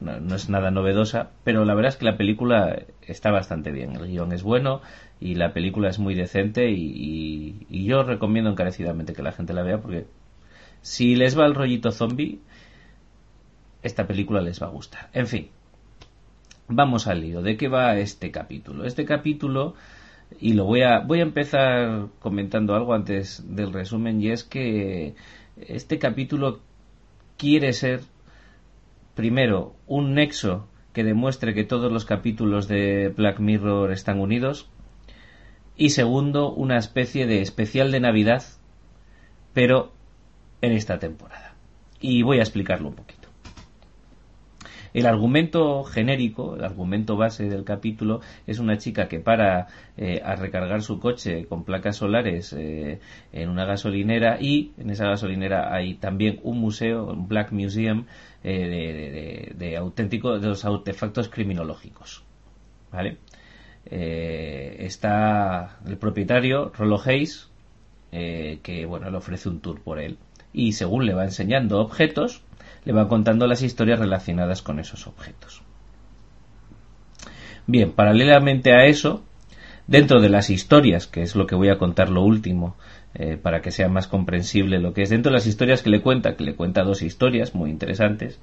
no 0.00 0.34
es, 0.34 0.48
nada 0.48 0.70
novedosa, 0.70 1.30
pero 1.44 1.64
la 1.64 1.74
verdad 1.74 1.92
es 1.92 1.96
que 1.96 2.04
la 2.04 2.16
película 2.16 2.84
está 3.02 3.30
bastante 3.30 3.70
bien, 3.70 3.96
el 3.96 4.08
guion 4.08 4.32
es 4.32 4.42
bueno 4.42 4.80
y 5.20 5.34
la 5.34 5.52
película 5.52 5.88
es 5.88 5.98
muy 5.98 6.14
decente 6.14 6.70
y, 6.70 7.66
y 7.68 7.84
yo 7.84 8.02
recomiendo 8.02 8.50
encarecidamente 8.50 9.12
que 9.12 9.22
la 9.22 9.32
gente 9.32 9.52
la 9.52 9.62
vea 9.62 9.80
porque 9.80 10.06
si 10.80 11.16
les 11.16 11.38
va 11.38 11.46
el 11.46 11.54
rollito 11.54 11.90
zombie, 11.90 12.40
esta 13.82 14.06
película 14.06 14.40
les 14.40 14.62
va 14.62 14.66
a 14.66 14.70
gustar. 14.70 15.10
En 15.12 15.26
fin, 15.26 15.48
vamos 16.68 17.06
al 17.06 17.20
lío. 17.20 17.42
¿De 17.42 17.56
qué 17.56 17.68
va 17.68 17.96
este 17.96 18.30
capítulo? 18.30 18.84
Este 18.84 19.04
capítulo 19.04 19.74
y 20.40 20.52
lo 20.52 20.64
voy 20.64 20.82
a 20.82 21.00
voy 21.00 21.20
a 21.20 21.22
empezar 21.22 22.08
comentando 22.18 22.74
algo 22.74 22.94
antes 22.94 23.42
del 23.46 23.72
resumen 23.72 24.20
y 24.20 24.30
es 24.30 24.44
que 24.44 25.14
este 25.56 25.98
capítulo 25.98 26.60
quiere 27.36 27.72
ser 27.72 28.00
primero 29.14 29.74
un 29.86 30.14
nexo 30.14 30.68
que 30.92 31.04
demuestre 31.04 31.54
que 31.54 31.64
todos 31.64 31.90
los 31.90 32.04
capítulos 32.04 32.68
de 32.68 33.08
Black 33.16 33.40
Mirror 33.40 33.92
están 33.92 34.20
unidos 34.20 34.68
y 35.76 35.90
segundo 35.90 36.52
una 36.52 36.76
especie 36.76 37.26
de 37.26 37.40
especial 37.40 37.90
de 37.90 38.00
Navidad 38.00 38.42
pero 39.54 39.92
en 40.60 40.72
esta 40.72 40.98
temporada. 40.98 41.54
Y 42.00 42.22
voy 42.22 42.38
a 42.38 42.42
explicarlo 42.42 42.88
un 42.88 42.94
poquito 42.94 43.17
el 44.94 45.06
argumento 45.06 45.84
genérico, 45.84 46.56
el 46.56 46.64
argumento 46.64 47.16
base 47.16 47.48
del 47.48 47.64
capítulo 47.64 48.20
es 48.46 48.58
una 48.58 48.78
chica 48.78 49.08
que 49.08 49.20
para 49.20 49.68
eh, 49.96 50.20
a 50.24 50.36
recargar 50.36 50.82
su 50.82 50.98
coche 50.98 51.46
con 51.46 51.64
placas 51.64 51.96
solares 51.96 52.52
eh, 52.52 53.00
en 53.32 53.48
una 53.48 53.64
gasolinera 53.64 54.38
y 54.40 54.72
en 54.78 54.90
esa 54.90 55.06
gasolinera 55.06 55.74
hay 55.74 55.94
también 55.94 56.40
un 56.42 56.58
museo, 56.58 57.06
un 57.06 57.28
Black 57.28 57.52
Museum 57.52 58.06
eh, 58.44 59.52
de, 59.54 59.76
auténtico, 59.76 60.38
de 60.38 60.48
los 60.48 60.64
artefactos 60.64 61.28
criminológicos. 61.28 62.24
¿Vale? 62.90 63.18
está 63.90 65.78
el 65.86 65.96
propietario, 65.96 66.70
Rollo 66.76 67.00
Hayes, 67.02 67.48
que 68.10 68.84
bueno, 68.86 69.10
le 69.10 69.16
ofrece 69.16 69.48
un 69.48 69.60
tour 69.60 69.80
por 69.80 69.98
él. 69.98 70.18
Y 70.52 70.72
según 70.72 71.06
le 71.06 71.14
va 71.14 71.24
enseñando 71.24 71.80
objetos, 71.80 72.42
le 72.84 72.92
va 72.92 73.08
contando 73.08 73.46
las 73.46 73.62
historias 73.62 73.98
relacionadas 73.98 74.62
con 74.62 74.78
esos 74.78 75.06
objetos. 75.06 75.62
Bien, 77.66 77.92
paralelamente 77.92 78.72
a 78.72 78.86
eso, 78.86 79.24
dentro 79.86 80.20
de 80.20 80.30
las 80.30 80.48
historias, 80.50 81.06
que 81.06 81.22
es 81.22 81.36
lo 81.36 81.46
que 81.46 81.54
voy 81.54 81.68
a 81.68 81.78
contar 81.78 82.08
lo 82.08 82.22
último, 82.22 82.76
eh, 83.14 83.36
para 83.36 83.60
que 83.60 83.70
sea 83.70 83.88
más 83.88 84.06
comprensible 84.06 84.78
lo 84.78 84.94
que 84.94 85.02
es, 85.02 85.10
dentro 85.10 85.30
de 85.30 85.38
las 85.38 85.46
historias 85.46 85.82
que 85.82 85.90
le 85.90 86.00
cuenta, 86.00 86.36
que 86.36 86.44
le 86.44 86.54
cuenta 86.54 86.82
dos 86.82 87.02
historias 87.02 87.54
muy 87.54 87.70
interesantes, 87.70 88.38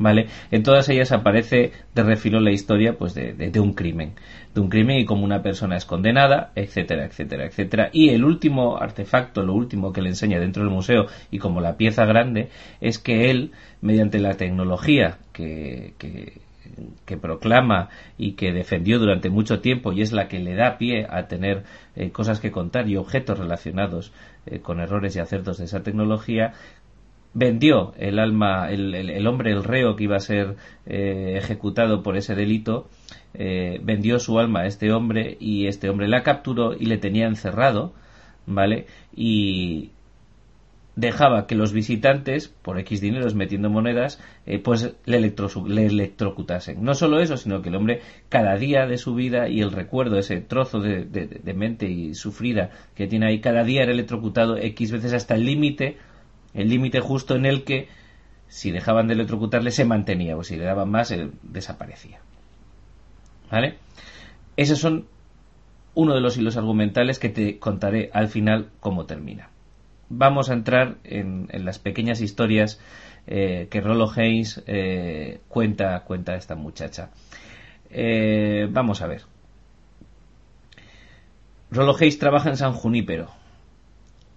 ¿vale? 0.00 0.28
En 0.50 0.62
todas 0.62 0.88
ellas 0.88 1.12
aparece 1.12 1.72
de 1.94 2.02
refilo 2.02 2.40
la 2.40 2.50
historia 2.50 2.96
pues 2.98 3.14
de, 3.14 3.34
de, 3.34 3.60
un 3.60 3.74
crimen, 3.74 4.14
de 4.54 4.60
un 4.60 4.70
crimen 4.70 4.98
y 4.98 5.04
como 5.04 5.24
una 5.24 5.42
persona 5.42 5.76
es 5.76 5.84
condenada, 5.84 6.52
etcétera, 6.56 7.04
etcétera, 7.04 7.44
etcétera. 7.44 7.90
Y 7.92 8.08
el 8.08 8.24
último 8.24 8.78
artefacto, 8.78 9.42
lo 9.42 9.52
último 9.52 9.92
que 9.92 10.00
le 10.00 10.08
enseña 10.08 10.40
dentro 10.40 10.64
del 10.64 10.72
museo 10.72 11.06
y 11.30 11.38
como 11.38 11.60
la 11.60 11.76
pieza 11.76 12.06
grande, 12.06 12.48
es 12.80 12.98
que 12.98 13.30
él, 13.30 13.52
mediante 13.82 14.18
la 14.18 14.38
tecnología 14.38 15.18
que, 15.32 15.92
que 15.98 16.40
que 17.04 17.16
proclama 17.16 17.88
y 18.18 18.32
que 18.32 18.52
defendió 18.52 18.98
durante 18.98 19.30
mucho 19.30 19.60
tiempo 19.60 19.92
y 19.92 20.02
es 20.02 20.12
la 20.12 20.28
que 20.28 20.38
le 20.38 20.54
da 20.54 20.78
pie 20.78 21.06
a 21.08 21.26
tener 21.26 21.64
eh, 21.96 22.10
cosas 22.10 22.40
que 22.40 22.50
contar 22.50 22.88
y 22.88 22.96
objetos 22.96 23.38
relacionados 23.38 24.12
eh, 24.46 24.60
con 24.60 24.80
errores 24.80 25.16
y 25.16 25.20
acertos 25.20 25.58
de 25.58 25.64
esa 25.64 25.82
tecnología, 25.82 26.54
vendió 27.32 27.92
el 27.96 28.18
alma, 28.18 28.70
el, 28.70 29.26
hombre, 29.26 29.52
el 29.52 29.64
reo 29.64 29.96
que 29.96 30.04
iba 30.04 30.16
a 30.16 30.20
ser 30.20 30.56
eh, 30.86 31.34
ejecutado 31.36 32.02
por 32.02 32.16
ese 32.16 32.34
delito, 32.34 32.88
eh, 33.34 33.80
vendió 33.82 34.18
su 34.18 34.38
alma 34.38 34.60
a 34.60 34.66
este 34.66 34.92
hombre 34.92 35.36
y 35.38 35.66
este 35.66 35.88
hombre 35.88 36.08
la 36.08 36.22
capturó 36.22 36.74
y 36.74 36.86
le 36.86 36.98
tenía 36.98 37.26
encerrado, 37.26 37.92
¿vale? 38.46 38.86
Y 39.14 39.90
dejaba 40.96 41.46
que 41.46 41.54
los 41.54 41.72
visitantes, 41.72 42.48
por 42.48 42.78
X 42.80 43.00
dineros 43.00 43.34
metiendo 43.36 43.70
monedas, 43.70 44.20
eh, 44.44 44.58
pues 44.58 44.96
le, 45.06 45.20
le, 45.20 45.86
electrocutasen. 45.86 46.82
No 46.82 46.94
solo 46.94 47.20
eso, 47.20 47.36
sino 47.36 47.62
que 47.62 47.68
el 47.68 47.76
hombre 47.76 48.00
cada 48.28 48.56
día 48.56 48.86
de 48.86 48.98
su 48.98 49.14
vida 49.14 49.48
y 49.48 49.60
el 49.60 49.70
recuerdo, 49.70 50.18
ese 50.18 50.40
trozo 50.40 50.80
de, 50.80 51.04
de 51.04 51.54
mente 51.54 51.88
y 51.88 52.14
sufrida 52.14 52.70
que 52.96 53.06
tiene 53.06 53.28
ahí, 53.28 53.40
cada 53.40 53.62
día 53.62 53.84
era 53.84 53.92
electrocutado 53.92 54.56
X 54.56 54.90
veces 54.90 55.12
hasta 55.14 55.36
el 55.36 55.46
límite 55.46 55.96
el 56.54 56.68
límite 56.68 57.00
justo 57.00 57.36
en 57.36 57.46
el 57.46 57.64
que 57.64 57.88
si 58.48 58.72
dejaban 58.72 59.06
de 59.06 59.14
electrocutarle 59.14 59.70
se 59.70 59.84
mantenía 59.84 60.36
o 60.36 60.42
si 60.42 60.56
le 60.56 60.64
daban 60.64 60.90
más 60.90 61.14
desaparecía. 61.42 62.18
¿Vale? 63.50 63.76
Esos 64.56 64.78
son 64.78 65.06
uno 65.94 66.14
de 66.14 66.20
los 66.20 66.36
hilos 66.36 66.56
argumentales 66.56 67.18
que 67.18 67.28
te 67.28 67.58
contaré 67.58 68.10
al 68.12 68.28
final 68.28 68.70
cómo 68.80 69.06
termina. 69.06 69.50
Vamos 70.08 70.50
a 70.50 70.54
entrar 70.54 70.96
en, 71.04 71.48
las 71.52 71.78
pequeñas 71.78 72.20
historias 72.20 72.80
eh, 73.26 73.68
que 73.70 73.80
Rollo 73.80 74.10
Haynes 74.10 74.62
eh, 74.66 75.40
cuenta, 75.48 76.00
cuenta 76.00 76.32
a 76.32 76.36
esta 76.36 76.56
muchacha. 76.56 77.10
Eh, 77.90 78.68
vamos 78.70 79.02
a 79.02 79.06
ver. 79.06 79.22
Rollo 81.70 81.94
Hayes 81.96 82.18
trabaja 82.18 82.50
en 82.50 82.56
San 82.56 82.72
Junípero, 82.72 83.30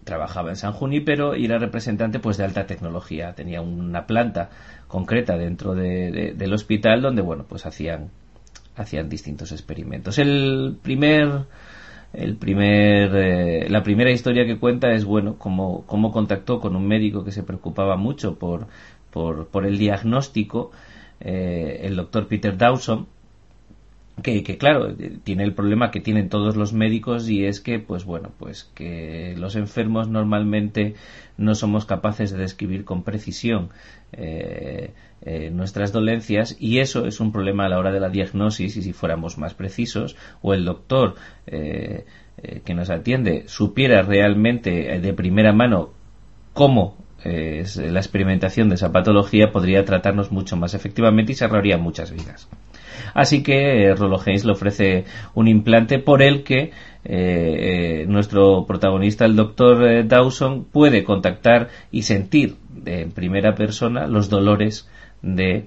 trabajaba 0.04 0.50
en 0.50 0.56
San 0.56 0.74
Junípero 0.74 1.36
y 1.36 1.46
era 1.46 1.58
representante 1.58 2.20
pues 2.20 2.38
de 2.38 2.46
alta 2.46 2.66
tecnología. 2.66 3.34
Tenía 3.34 3.62
una 3.62 4.06
planta 4.06 4.50
concreta 4.88 5.38
dentro 5.38 5.74
del 5.74 6.54
hospital 6.54 7.02
donde 7.02 7.22
bueno 7.22 7.46
pues 7.48 7.66
hacían 7.66 8.10
hacían 8.76 9.10
distintos 9.10 9.52
experimentos. 9.52 10.18
El 10.18 10.78
primer 10.82 11.46
el 12.14 12.36
primer 12.38 13.16
eh, 13.16 13.70
la 13.70 13.84
primera 13.84 14.12
historia 14.12 14.46
que 14.46 14.60
cuenta 14.60 14.92
es 14.92 15.04
bueno 15.06 15.38
cómo, 15.38 15.84
cómo 15.88 16.12
contactó 16.12 16.60
con 16.60 16.76
un 16.76 16.88
médico 16.88 17.24
que 17.24 17.32
se 17.32 17.44
preocupaba 17.44 17.98
mucho 17.98 18.38
por 18.38 18.68
por, 19.12 19.48
por 19.48 19.66
el 19.66 19.78
diagnóstico 19.78 20.72
eh, 21.20 21.82
el 21.84 21.96
doctor 21.96 22.28
Peter 22.28 22.56
Dawson 22.58 23.08
que, 24.22 24.58
claro 24.58 24.96
tiene 25.24 25.44
el 25.44 25.54
problema 25.54 25.90
que 25.90 26.00
tienen 26.00 26.30
todos 26.30 26.56
los 26.56 26.72
médicos 26.74 27.30
y 27.30 27.46
es 27.46 27.60
que 27.60 27.80
pues 27.80 28.06
bueno 28.06 28.32
pues 28.38 28.70
que 28.76 29.36
los 29.38 29.56
enfermos 29.56 30.08
normalmente 30.08 30.94
no 31.38 31.56
somos 31.56 31.86
capaces 31.86 32.32
de 32.32 32.38
describir 32.38 32.86
con 32.86 33.04
precisión 33.04 33.70
eh, 34.12 34.92
eh, 35.24 35.50
nuestras 35.50 35.92
dolencias 35.92 36.56
y 36.60 36.80
eso 36.80 37.08
es 37.08 37.20
un 37.20 37.32
problema 37.32 37.66
a 37.66 37.70
la 37.70 37.80
hora 37.80 37.92
de 37.92 38.00
la 38.00 38.10
diagnosis 38.10 38.78
y 38.78 38.84
si 38.84 38.94
fuéramos 38.94 39.38
más 39.40 39.56
precisos 39.56 40.16
o 40.42 40.54
el 40.54 40.64
doctor 40.66 41.16
eh, 41.48 42.06
que 42.64 42.74
nos 42.74 42.90
atiende 42.90 43.46
supiera 43.48 44.04
realmente 44.04 45.00
de 45.00 45.14
primera 45.14 45.54
mano 45.54 45.92
cómo 46.54 46.98
la 47.24 48.00
experimentación 48.00 48.68
de 48.68 48.76
esa 48.76 48.92
patología 48.92 49.52
podría 49.52 49.86
tratarnos 49.86 50.32
mucho 50.32 50.58
más 50.58 50.74
efectivamente 50.74 51.32
y 51.32 51.36
se 51.36 51.46
ahorraría 51.46 51.78
muchas 51.78 52.12
vidas. 52.12 52.50
Así 53.14 53.44
que 53.44 53.86
eh, 53.86 53.96
Rolo 53.96 54.20
Haynes 54.20 54.46
le 54.46 54.52
ofrece 54.52 55.06
un 55.34 55.48
implante 55.48 56.00
por 56.00 56.22
el 56.22 56.44
que 56.44 56.58
eh, 56.60 56.72
eh, 57.06 58.06
nuestro 58.08 58.66
protagonista, 58.66 59.26
el 59.26 59.36
doctor 59.36 60.08
Dawson, 60.08 60.66
puede 60.66 61.04
contactar 61.04 61.70
y 61.92 62.04
sentir 62.04 62.56
en 62.86 63.12
primera 63.12 63.56
persona 63.56 64.08
los 64.08 64.30
dolores 64.30 64.90
de 65.22 65.66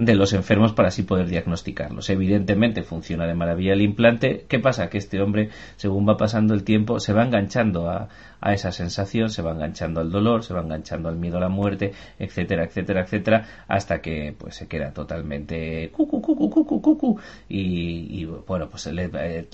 de 0.00 0.14
los 0.14 0.32
enfermos 0.32 0.72
para 0.72 0.88
así 0.88 1.02
poder 1.02 1.28
diagnosticarlos. 1.28 2.08
Evidentemente 2.08 2.82
funciona 2.82 3.26
de 3.26 3.34
maravilla 3.34 3.74
el 3.74 3.82
implante. 3.82 4.46
¿Qué 4.48 4.58
pasa? 4.58 4.88
Que 4.88 4.96
este 4.96 5.20
hombre, 5.20 5.50
según 5.76 6.08
va 6.08 6.16
pasando 6.16 6.54
el 6.54 6.64
tiempo, 6.64 7.00
se 7.00 7.12
va 7.12 7.22
enganchando 7.22 7.90
a, 7.90 8.08
a 8.40 8.54
esa 8.54 8.72
sensación, 8.72 9.28
se 9.28 9.42
va 9.42 9.52
enganchando 9.52 10.00
al 10.00 10.10
dolor, 10.10 10.42
se 10.42 10.54
va 10.54 10.62
enganchando 10.62 11.10
al 11.10 11.16
miedo 11.16 11.36
a 11.36 11.40
la 11.40 11.50
muerte, 11.50 11.92
etcétera, 12.18 12.64
etcétera, 12.64 13.02
etcétera, 13.02 13.44
hasta 13.68 14.00
que 14.00 14.34
pues 14.38 14.54
se 14.54 14.68
queda 14.68 14.90
totalmente 14.94 15.90
cucu, 15.90 16.22
cucu, 16.22 16.48
cucu, 16.48 16.80
cucu, 16.80 17.20
y, 17.46 18.22
y 18.22 18.24
bueno, 18.24 18.70
pues 18.70 18.86
le 18.86 19.10
eh, 19.12 19.48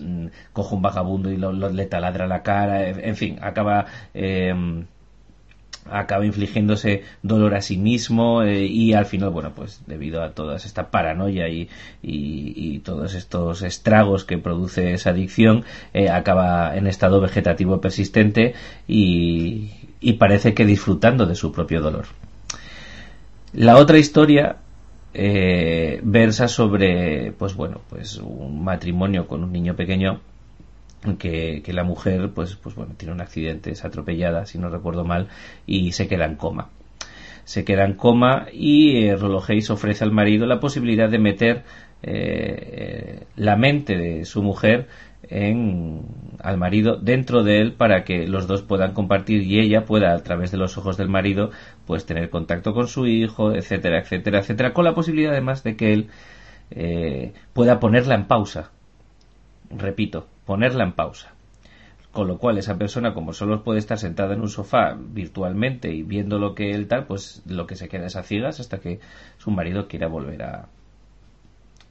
coge 0.52 0.76
un 0.76 0.82
vagabundo 0.82 1.28
y 1.28 1.38
lo, 1.38 1.52
le 1.52 1.86
taladra 1.86 2.28
la 2.28 2.44
cara, 2.44 2.88
en 2.88 3.16
fin, 3.16 3.36
acaba 3.42 3.86
eh, 4.14 4.54
acaba 5.90 6.26
infligiéndose 6.26 7.04
dolor 7.22 7.54
a 7.54 7.60
sí 7.60 7.76
mismo 7.76 8.42
eh, 8.42 8.66
y 8.66 8.92
al 8.92 9.06
final, 9.06 9.30
bueno, 9.30 9.52
pues 9.54 9.82
debido 9.86 10.22
a 10.22 10.30
toda 10.30 10.56
esta 10.56 10.90
paranoia 10.90 11.48
y, 11.48 11.68
y, 12.02 12.78
todos 12.80 13.14
estos 13.14 13.62
estragos 13.62 14.24
que 14.24 14.38
produce 14.38 14.92
esa 14.92 15.10
adicción, 15.10 15.64
eh, 15.92 16.08
acaba 16.08 16.76
en 16.76 16.86
estado 16.86 17.20
vegetativo 17.20 17.80
persistente 17.80 18.54
y, 18.86 19.70
y 20.00 20.14
parece 20.14 20.54
que 20.54 20.64
disfrutando 20.64 21.26
de 21.26 21.34
su 21.34 21.52
propio 21.52 21.80
dolor. 21.80 22.06
La 23.52 23.76
otra 23.76 23.98
historia 23.98 24.56
eh, 25.14 25.98
versa 26.02 26.46
sobre, 26.46 27.32
pues 27.32 27.54
bueno, 27.54 27.80
pues 27.88 28.18
un 28.18 28.62
matrimonio 28.62 29.26
con 29.26 29.42
un 29.42 29.50
niño 29.50 29.74
pequeño 29.74 30.20
que, 31.18 31.62
la 31.68 31.84
mujer 31.84 32.30
pues, 32.34 32.56
pues 32.56 32.74
bueno, 32.74 32.94
tiene 32.96 33.14
un 33.14 33.20
accidente, 33.20 33.70
es 33.70 33.84
atropellada, 33.84 34.46
si 34.46 34.58
no 34.58 34.68
recuerdo 34.68 35.04
mal, 35.04 35.28
y 35.66 35.92
se 35.92 36.08
queda 36.08 36.24
en 36.26 36.36
coma. 36.36 36.70
Se 37.44 37.64
queda 37.64 37.84
en 37.84 37.94
coma 37.94 38.46
y 38.52 39.04
eh, 39.04 39.16
Rollo 39.16 39.40
Hayes 39.46 39.70
ofrece 39.70 40.02
al 40.02 40.10
marido 40.10 40.46
la 40.46 40.58
posibilidad 40.58 41.08
de 41.08 41.18
meter 41.18 41.62
eh, 42.02 43.24
la 43.36 43.56
mente 43.56 43.96
de 43.96 44.24
su 44.24 44.42
mujer 44.42 44.88
en, 45.28 46.02
al 46.40 46.58
marido 46.58 46.96
dentro 46.96 47.42
de 47.42 47.60
él 47.60 47.72
para 47.72 48.04
que 48.04 48.26
los 48.26 48.46
dos 48.46 48.62
puedan 48.62 48.92
compartir 48.92 49.42
y 49.42 49.60
ella 49.60 49.84
pueda 49.84 50.14
a 50.14 50.18
través 50.22 50.50
de 50.50 50.58
los 50.58 50.76
ojos 50.78 50.96
del 50.96 51.08
marido 51.08 51.50
pues 51.86 52.06
tener 52.06 52.30
contacto 52.30 52.74
con 52.74 52.86
su 52.86 53.06
hijo 53.06 53.52
etcétera 53.52 54.00
etcétera 54.00 54.40
etcétera 54.40 54.72
con 54.72 54.84
la 54.84 54.94
posibilidad 54.94 55.32
además 55.32 55.64
de 55.64 55.76
que 55.76 55.92
él 55.92 56.08
eh, 56.70 57.32
pueda 57.52 57.80
ponerla 57.80 58.14
en 58.14 58.26
pausa 58.26 58.70
repito 59.70 60.26
ponerla 60.44 60.84
en 60.84 60.92
pausa. 60.92 61.34
Con 62.12 62.28
lo 62.28 62.38
cual 62.38 62.56
esa 62.56 62.78
persona, 62.78 63.12
como 63.12 63.34
solo 63.34 63.62
puede 63.62 63.78
estar 63.78 63.98
sentada 63.98 64.34
en 64.34 64.40
un 64.40 64.48
sofá 64.48 64.96
virtualmente 64.98 65.92
y 65.92 66.02
viendo 66.02 66.38
lo 66.38 66.54
que 66.54 66.70
él 66.70 66.88
tal, 66.88 67.06
pues 67.06 67.42
lo 67.46 67.66
que 67.66 67.76
se 67.76 67.88
queda 67.88 68.06
es 68.06 68.16
a 68.16 68.22
ciegas 68.22 68.58
hasta 68.58 68.78
que 68.78 69.00
su 69.36 69.50
marido 69.50 69.86
quiera 69.86 70.08
volver 70.08 70.42
a, 70.42 70.68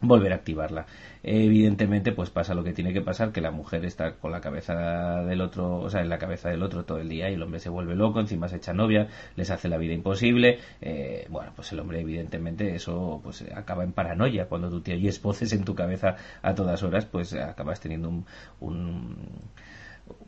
volver 0.01 0.33
a 0.33 0.35
activarla. 0.35 0.85
Evidentemente, 1.23 2.11
pues 2.11 2.29
pasa 2.29 2.53
lo 2.53 2.63
que 2.63 2.73
tiene 2.73 2.93
que 2.93 3.01
pasar, 3.01 3.31
que 3.31 3.41
la 3.41 3.51
mujer 3.51 3.85
está 3.85 4.15
con 4.17 4.31
la 4.31 4.41
cabeza 4.41 5.23
del 5.23 5.41
otro, 5.41 5.79
o 5.79 5.89
sea, 5.89 6.01
en 6.01 6.09
la 6.09 6.17
cabeza 6.17 6.49
del 6.49 6.61
otro 6.63 6.85
todo 6.85 6.99
el 6.99 7.09
día 7.09 7.29
y 7.29 7.33
el 7.33 7.41
hombre 7.41 7.59
se 7.59 7.69
vuelve 7.69 7.95
loco, 7.95 8.19
encima 8.19 8.47
se 8.47 8.57
echa 8.57 8.73
novia, 8.73 9.07
les 9.35 9.49
hace 9.49 9.67
la 9.67 9.77
vida 9.77 9.93
imposible. 9.93 10.59
Eh, 10.81 11.27
bueno, 11.29 11.51
pues 11.55 11.71
el 11.71 11.79
hombre, 11.79 12.01
evidentemente, 12.01 12.75
eso 12.75 13.19
pues 13.23 13.43
acaba 13.55 13.83
en 13.83 13.93
paranoia. 13.93 14.47
Cuando 14.47 14.69
tú 14.69 14.81
te 14.81 14.93
oyes 14.93 15.21
voces 15.21 15.53
en 15.53 15.63
tu 15.63 15.75
cabeza 15.75 16.15
a 16.41 16.53
todas 16.53 16.83
horas, 16.83 17.05
pues 17.05 17.33
acabas 17.33 17.79
teniendo 17.79 18.23
un 18.59 19.15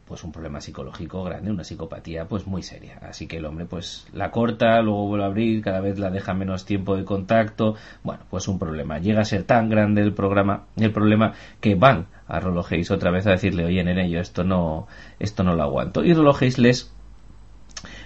pues 0.08 0.24
un 0.24 0.32
problema 0.32 0.62
psicológico 0.62 1.24
grande, 1.24 1.52
una 1.52 1.64
psicopatía 1.64 2.26
pues 2.28 2.48
muy 2.48 2.64
seria. 2.64 3.00
Así 3.02 3.28
que 3.28 3.38
el 3.38 3.46
hombre 3.46 3.66
pues 3.66 4.08
la 4.14 4.32
corta, 4.32 4.82
luego 4.82 5.08
vuelve 5.08 5.26
a 5.26 5.28
abrir, 5.28 5.62
cada 5.62 5.82
vez 5.82 6.00
la 6.00 6.10
deja 6.10 6.34
menos 6.34 6.66
tiempo 6.66 6.96
de 6.96 7.04
contacto. 7.04 7.76
Bueno, 8.04 8.24
pues 8.30 8.48
un 8.48 8.58
problema. 8.58 9.00
Llega 9.00 9.22
a 9.22 9.26
ser 9.26 9.44
tan 9.44 9.70
grande 9.70 10.02
el 10.02 10.14
programa, 10.14 10.66
el 10.78 10.92
problema 10.92 11.34
que 11.60 11.76
van 11.76 12.08
a 12.28 12.40
Rolo 12.40 12.66
otra 12.90 13.12
vez 13.12 13.28
a 13.28 13.32
decirle, 13.32 13.66
oye, 13.66 13.84
nene, 13.84 14.10
yo 14.10 14.20
esto 14.20 14.44
no, 14.44 14.88
esto 15.20 15.44
no 15.44 15.56
lo 15.56 15.64
aguanto. 15.64 16.04
Y 16.04 16.14
Rolo 16.14 16.36
les, 16.40 16.92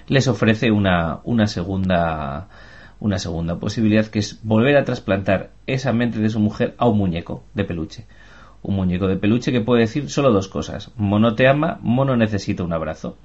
les 0.07 0.28
ofrece 0.28 0.72
una, 0.72 1.19
una 1.23 1.48
segunda 1.48 2.48
una 2.99 3.18
segunda 3.18 3.57
posibilidad 3.57 4.06
que 4.06 4.19
es 4.19 4.40
volver 4.44 4.78
a 4.78 4.84
trasplantar 4.86 5.49
esa 5.65 5.91
mente 5.91 6.19
de 6.19 6.30
su 6.30 6.40
mujer 6.40 6.76
a 6.78 6.88
un 6.88 6.99
muñeco 6.99 7.44
de 7.56 7.65
peluche. 7.65 8.06
Un 8.64 8.76
muñeco 8.76 9.08
de 9.08 9.18
peluche 9.18 9.52
que 9.52 9.62
puede 9.62 9.82
decir 9.82 10.10
solo 10.10 10.32
dos 10.32 10.48
cosas. 10.48 10.92
Mono 10.96 11.36
te 11.36 11.48
ama, 11.48 11.80
mono 11.82 12.16
necesita 12.16 12.64
un 12.64 12.74
abrazo. 12.74 13.18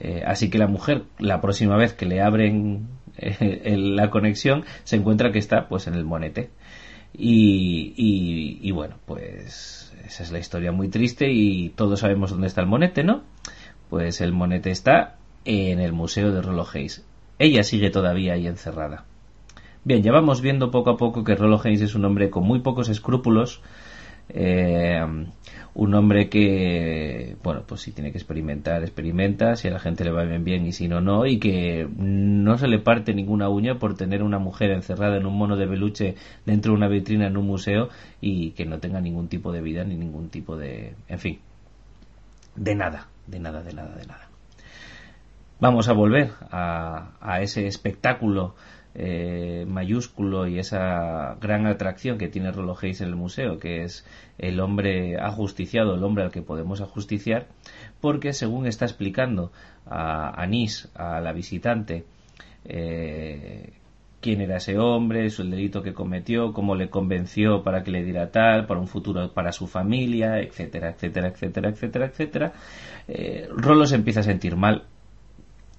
Eh, 0.00 0.22
así 0.26 0.50
que 0.50 0.58
la 0.58 0.66
mujer, 0.66 1.04
la 1.18 1.40
próxima 1.40 1.76
vez 1.76 1.92
que 1.92 2.06
le 2.06 2.22
abren 2.22 2.88
eh, 3.18 3.76
la 3.76 4.10
conexión, 4.10 4.64
se 4.84 4.96
encuentra 4.96 5.32
que 5.32 5.38
está 5.38 5.68
pues 5.68 5.86
en 5.86 5.94
el 5.94 6.04
monete. 6.04 6.50
Y, 7.14 7.92
y, 8.62 8.70
bueno, 8.70 8.96
pues 9.04 9.92
esa 10.06 10.22
es 10.22 10.32
la 10.32 10.38
historia 10.38 10.72
muy 10.72 10.88
triste 10.88 11.30
y 11.30 11.68
todos 11.68 12.00
sabemos 12.00 12.30
dónde 12.30 12.46
está 12.46 12.62
el 12.62 12.66
monete, 12.66 13.04
¿no? 13.04 13.22
Pues 13.90 14.22
el 14.22 14.32
monete 14.32 14.70
está 14.70 15.16
en 15.44 15.78
el 15.78 15.92
Museo 15.92 16.32
de 16.32 16.40
Rollo 16.40 16.66
Hayes. 16.72 17.04
Ella 17.38 17.64
sigue 17.64 17.90
todavía 17.90 18.32
ahí 18.32 18.46
encerrada. 18.46 19.04
Bien, 19.84 20.02
ya 20.02 20.12
vamos 20.12 20.40
viendo 20.40 20.70
poco 20.70 20.90
a 20.90 20.96
poco 20.96 21.22
que 21.24 21.34
Rollo 21.34 21.60
Hayes 21.62 21.82
es 21.82 21.94
un 21.94 22.04
hombre 22.04 22.30
con 22.30 22.44
muy 22.44 22.60
pocos 22.60 22.88
escrúpulos, 22.88 23.60
eh, 24.28 25.00
un 25.74 25.94
hombre 25.94 26.28
que, 26.28 27.36
bueno, 27.42 27.62
pues 27.66 27.80
si 27.80 27.92
tiene 27.92 28.12
que 28.12 28.18
experimentar, 28.18 28.82
experimenta, 28.82 29.56
si 29.56 29.68
a 29.68 29.70
la 29.70 29.78
gente 29.78 30.04
le 30.04 30.10
va 30.10 30.24
bien, 30.24 30.44
bien 30.44 30.66
y 30.66 30.72
si 30.72 30.86
no, 30.86 31.00
no, 31.00 31.26
y 31.26 31.38
que 31.38 31.88
no 31.96 32.58
se 32.58 32.68
le 32.68 32.78
parte 32.78 33.14
ninguna 33.14 33.48
uña 33.48 33.78
por 33.78 33.94
tener 33.94 34.22
una 34.22 34.38
mujer 34.38 34.70
encerrada 34.70 35.16
en 35.16 35.26
un 35.26 35.36
mono 35.36 35.56
de 35.56 35.66
peluche 35.66 36.14
dentro 36.44 36.72
de 36.72 36.76
una 36.76 36.88
vitrina 36.88 37.26
en 37.26 37.36
un 37.36 37.46
museo 37.46 37.88
y 38.20 38.50
que 38.50 38.66
no 38.66 38.80
tenga 38.80 39.00
ningún 39.00 39.28
tipo 39.28 39.50
de 39.52 39.62
vida 39.62 39.84
ni 39.84 39.96
ningún 39.96 40.28
tipo 40.28 40.56
de, 40.56 40.94
en 41.08 41.18
fin, 41.18 41.38
de 42.54 42.74
nada, 42.74 43.08
de 43.26 43.38
nada, 43.40 43.62
de 43.62 43.72
nada, 43.72 43.94
de 43.96 44.06
nada. 44.06 44.28
Vamos 45.58 45.88
a 45.88 45.92
volver 45.92 46.32
a, 46.50 47.12
a 47.20 47.40
ese 47.40 47.66
espectáculo 47.66 48.54
eh, 48.94 49.64
mayúsculo 49.66 50.46
y 50.46 50.58
esa 50.58 51.36
gran 51.40 51.66
atracción 51.66 52.18
que 52.18 52.28
tiene 52.28 52.50
Hayes 52.50 53.00
en 53.00 53.08
el 53.08 53.16
museo, 53.16 53.58
que 53.58 53.82
es 53.82 54.06
el 54.38 54.60
hombre 54.60 55.16
ajusticiado, 55.18 55.94
el 55.94 56.04
hombre 56.04 56.24
al 56.24 56.30
que 56.30 56.42
podemos 56.42 56.80
ajusticiar, 56.80 57.46
porque 58.00 58.32
según 58.32 58.66
está 58.66 58.84
explicando 58.84 59.52
a 59.86 60.40
Anís, 60.40 60.90
a 60.94 61.20
la 61.20 61.32
visitante, 61.32 62.04
eh, 62.64 63.72
quién 64.20 64.40
era 64.40 64.56
ese 64.56 64.78
hombre, 64.78 65.26
el 65.26 65.50
delito 65.50 65.82
que 65.82 65.92
cometió, 65.92 66.52
cómo 66.52 66.74
le 66.76 66.88
convenció 66.88 67.62
para 67.62 67.82
que 67.82 67.90
le 67.90 68.04
diera 68.04 68.30
tal, 68.30 68.66
para 68.66 68.78
un 68.78 68.86
futuro 68.86 69.32
para 69.32 69.52
su 69.52 69.66
familia, 69.66 70.38
etcétera, 70.38 70.90
etcétera, 70.90 71.28
etcétera, 71.28 71.70
etcétera, 71.70 72.06
etcétera. 72.06 72.52
Eh, 73.08 73.48
Rollo 73.50 73.84
se 73.84 73.96
empieza 73.96 74.20
a 74.20 74.22
sentir 74.22 74.56
mal 74.56 74.84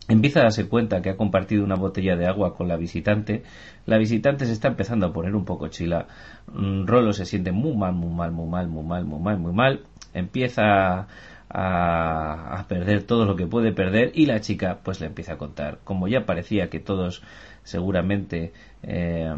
Empieza 0.10 0.42
a 0.42 0.44
darse 0.44 0.68
cuenta 0.68 1.02
que 1.02 1.12
ha 1.12 1.16
compartido 1.16 1.64
una 1.64 1.76
botella 1.76 2.18
de 2.18 2.28
agua 2.28 2.56
con 2.56 2.68
la 2.68 2.76
visitante. 2.76 3.44
La 3.86 3.98
visitante 3.98 4.46
se 4.46 4.52
está 4.52 4.68
empezando 4.68 5.06
a 5.06 5.14
poner 5.14 5.34
un 5.36 5.46
poco 5.46 5.70
chila. 5.70 6.08
Mm, 6.52 6.86
Rolo 6.86 7.14
se 7.14 7.26
siente 7.26 7.52
muy 7.52 7.76
mal, 7.76 7.94
muy 7.94 8.14
mal, 8.14 8.32
muy 8.32 8.48
mal, 8.48 8.68
muy 8.68 8.84
mal, 8.84 9.06
muy 9.06 9.20
mal, 9.20 9.38
muy 9.38 9.54
mal. 9.54 9.80
Empieza 10.14 11.08
a, 11.50 12.66
perder 12.68 13.04
todo 13.04 13.26
lo 13.26 13.36
que 13.36 13.48
puede 13.48 13.72
perder 13.72 14.12
y 14.16 14.26
la 14.26 14.42
chica 14.42 14.80
pues 14.84 15.00
le 15.00 15.08
empieza 15.08 15.34
a 15.34 15.38
contar. 15.38 15.80
Como 15.84 16.08
ya 16.08 16.26
parecía 16.26 16.70
que 16.70 16.80
todos 16.80 17.24
seguramente 17.64 18.52
eh, 18.82 19.34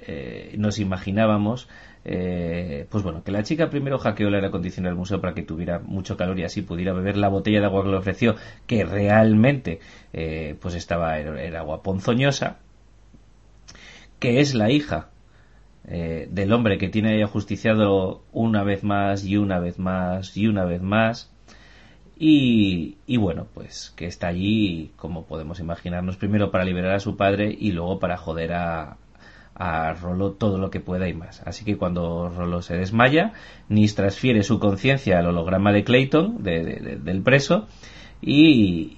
eh, 0.00 0.54
nos 0.58 0.78
imaginábamos, 0.78 1.68
eh, 2.10 2.86
pues 2.88 3.04
bueno, 3.04 3.22
que 3.22 3.30
la 3.32 3.42
chica 3.42 3.68
primero 3.68 3.98
hackeó 3.98 4.28
el 4.28 4.34
aire 4.34 4.46
acondicionado 4.46 4.94
del 4.94 4.98
museo 4.98 5.20
para 5.20 5.34
que 5.34 5.42
tuviera 5.42 5.78
mucho 5.78 6.16
calor 6.16 6.38
y 6.38 6.44
así 6.44 6.62
pudiera 6.62 6.94
beber 6.94 7.18
la 7.18 7.28
botella 7.28 7.60
de 7.60 7.66
agua 7.66 7.82
que 7.82 7.90
le 7.90 7.96
ofreció, 7.98 8.34
que 8.66 8.82
realmente 8.86 9.80
eh, 10.14 10.56
pues 10.58 10.74
estaba 10.74 11.18
era, 11.18 11.60
agua 11.60 11.82
ponzoñosa, 11.82 12.60
que 14.18 14.40
es 14.40 14.54
la 14.54 14.70
hija 14.70 15.10
eh, 15.86 16.28
del 16.30 16.54
hombre 16.54 16.78
que 16.78 16.88
tiene 16.88 17.22
ajusticiado 17.22 18.22
una 18.32 18.64
vez 18.64 18.84
más 18.84 19.26
y 19.26 19.36
una 19.36 19.58
vez 19.58 19.78
más 19.78 20.34
y 20.34 20.46
una 20.46 20.64
vez 20.64 20.80
más. 20.80 21.30
Y, 22.18 22.96
y, 23.06 23.18
bueno, 23.18 23.46
pues 23.52 23.92
que 23.96 24.06
está 24.06 24.28
allí, 24.28 24.92
como 24.96 25.26
podemos 25.26 25.60
imaginarnos, 25.60 26.16
primero 26.16 26.50
para 26.50 26.64
liberar 26.64 26.94
a 26.94 27.00
su 27.00 27.16
padre 27.16 27.54
y 27.56 27.72
luego 27.72 28.00
para 28.00 28.16
joder 28.16 28.54
a, 28.54 28.96
a 29.58 29.92
Rolo 29.92 30.32
todo 30.32 30.58
lo 30.58 30.70
que 30.70 30.80
pueda 30.80 31.08
y 31.08 31.14
más. 31.14 31.42
Así 31.44 31.64
que 31.64 31.76
cuando 31.76 32.28
Rolo 32.28 32.62
se 32.62 32.76
desmaya, 32.76 33.32
Nis 33.68 33.94
transfiere 33.94 34.42
su 34.42 34.58
conciencia 34.58 35.18
al 35.18 35.26
holograma 35.26 35.72
de 35.72 35.84
Clayton, 35.84 36.42
del 36.42 37.22
preso, 37.22 37.66
y, 38.20 38.94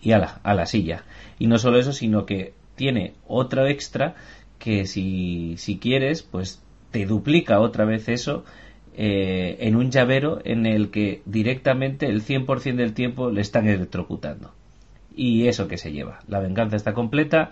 y, 0.00 0.12
a, 0.12 0.18
la, 0.18 0.40
a 0.42 0.54
la 0.54 0.66
silla. 0.66 1.04
Y 1.38 1.46
no 1.46 1.58
solo 1.58 1.78
eso, 1.78 1.92
sino 1.92 2.26
que 2.26 2.54
tiene 2.76 3.14
otro 3.26 3.66
extra 3.66 4.14
que 4.58 4.86
si, 4.86 5.56
si 5.58 5.78
quieres, 5.78 6.22
pues 6.22 6.62
te 6.90 7.06
duplica 7.06 7.60
otra 7.60 7.84
vez 7.84 8.08
eso 8.08 8.44
eh, 8.94 9.56
en 9.60 9.76
un 9.76 9.90
llavero 9.90 10.40
en 10.44 10.66
el 10.66 10.90
que 10.90 11.22
directamente 11.24 12.06
el 12.06 12.22
100% 12.22 12.76
del 12.76 12.92
tiempo 12.92 13.30
le 13.30 13.40
están 13.40 13.66
electrocutando. 13.66 14.52
Y 15.14 15.48
eso 15.48 15.68
que 15.68 15.78
se 15.78 15.92
lleva. 15.92 16.20
La 16.28 16.40
venganza 16.40 16.76
está 16.76 16.92
completa, 16.94 17.50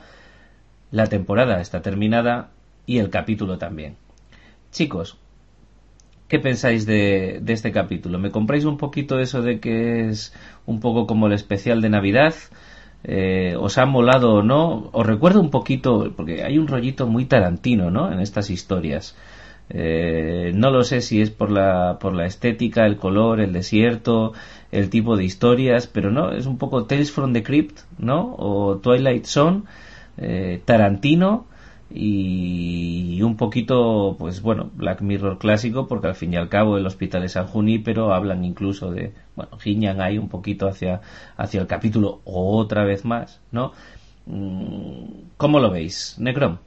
la 0.90 1.06
temporada 1.06 1.60
está 1.60 1.82
terminada 1.82 2.50
y 2.86 2.98
el 2.98 3.10
capítulo 3.10 3.58
también. 3.58 3.96
Chicos, 4.72 5.18
¿qué 6.28 6.38
pensáis 6.38 6.86
de, 6.86 7.42
este 7.46 7.72
capítulo? 7.72 8.18
¿Me 8.18 8.30
compráis 8.30 8.64
un 8.64 8.76
poquito 8.76 9.18
eso 9.18 9.42
de 9.42 9.60
que 9.60 10.08
es 10.08 10.34
un 10.66 10.80
poco 10.80 11.06
como 11.06 11.26
el 11.26 11.32
especial 11.32 11.80
de 11.80 11.90
Navidad? 11.90 12.34
Eh, 13.02 13.54
¿Os 13.58 13.78
ha 13.78 13.86
molado 13.86 14.34
o 14.34 14.42
no? 14.42 14.90
Os 14.92 15.06
recuerdo 15.06 15.40
un 15.40 15.50
poquito, 15.50 16.12
porque 16.16 16.42
hay 16.42 16.58
un 16.58 16.68
rollito 16.68 17.06
muy 17.06 17.24
tarantino, 17.24 17.90
¿no? 17.90 18.12
En 18.12 18.20
estas 18.20 18.50
historias. 18.50 19.16
Eh, 19.72 20.50
no 20.54 20.70
lo 20.70 20.82
sé 20.82 21.00
si 21.00 21.22
es 21.22 21.30
por 21.30 21.50
la, 21.50 21.98
por 22.00 22.12
la 22.12 22.26
estética, 22.26 22.86
el 22.86 22.96
color, 22.96 23.40
el 23.40 23.52
desierto, 23.52 24.32
el 24.72 24.90
tipo 24.90 25.16
de 25.16 25.24
historias, 25.24 25.86
pero 25.86 26.10
no, 26.10 26.32
es 26.32 26.46
un 26.46 26.58
poco 26.58 26.86
Tales 26.86 27.12
from 27.12 27.32
the 27.32 27.44
Crypt, 27.44 27.78
¿no? 27.98 28.34
O 28.36 28.78
Twilight 28.78 29.26
Zone 29.26 29.62
eh, 30.20 30.60
Tarantino 30.64 31.46
y 31.92 33.20
un 33.22 33.36
poquito, 33.36 34.14
pues 34.18 34.42
bueno, 34.42 34.70
Black 34.74 35.00
Mirror 35.00 35.38
clásico, 35.38 35.88
porque 35.88 36.06
al 36.06 36.14
fin 36.14 36.32
y 36.32 36.36
al 36.36 36.48
cabo 36.48 36.76
el 36.78 36.86
hospital 36.86 37.24
es 37.24 37.32
San 37.32 37.46
Junípero, 37.46 38.14
hablan 38.14 38.44
incluso 38.44 38.92
de, 38.92 39.12
bueno, 39.34 39.58
giñan 39.58 40.00
ahí 40.00 40.16
un 40.16 40.28
poquito 40.28 40.68
hacia, 40.68 41.00
hacia 41.36 41.60
el 41.60 41.66
capítulo 41.66 42.20
otra 42.24 42.84
vez 42.84 43.04
más, 43.04 43.40
¿no? 43.50 43.72
Mm, 44.26 45.04
¿Cómo 45.36 45.58
lo 45.58 45.70
veis, 45.70 46.14
Necrom? 46.18 46.58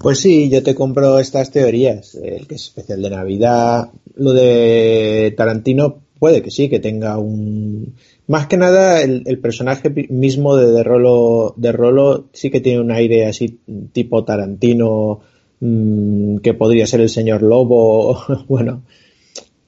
Pues 0.00 0.20
sí, 0.20 0.48
yo 0.48 0.62
te 0.62 0.74
compro 0.74 1.18
estas 1.18 1.50
teorías, 1.50 2.14
el 2.14 2.46
que 2.46 2.54
es 2.54 2.62
especial 2.66 3.02
de 3.02 3.10
Navidad, 3.10 3.90
lo 4.14 4.32
de 4.32 5.34
Tarantino 5.36 6.02
puede 6.20 6.42
que 6.42 6.50
sí, 6.50 6.68
que 6.68 6.78
tenga 6.78 7.18
un, 7.18 7.96
más 8.30 8.46
que 8.46 8.56
nada, 8.56 9.02
el, 9.02 9.40
personaje 9.40 9.90
mismo 10.08 10.54
de, 10.54 10.84
Rolo, 10.84 11.52
de 11.56 11.72
Rolo 11.72 12.26
sí 12.32 12.48
que 12.48 12.60
tiene 12.60 12.80
un 12.80 12.92
aire 12.92 13.26
así 13.26 13.58
tipo 13.92 14.22
Tarantino, 14.22 15.18
mm, 15.58 16.36
que 16.36 16.54
podría 16.54 16.86
ser 16.86 17.00
el 17.00 17.08
señor 17.08 17.42
Lobo, 17.42 18.22
bueno. 18.48 18.84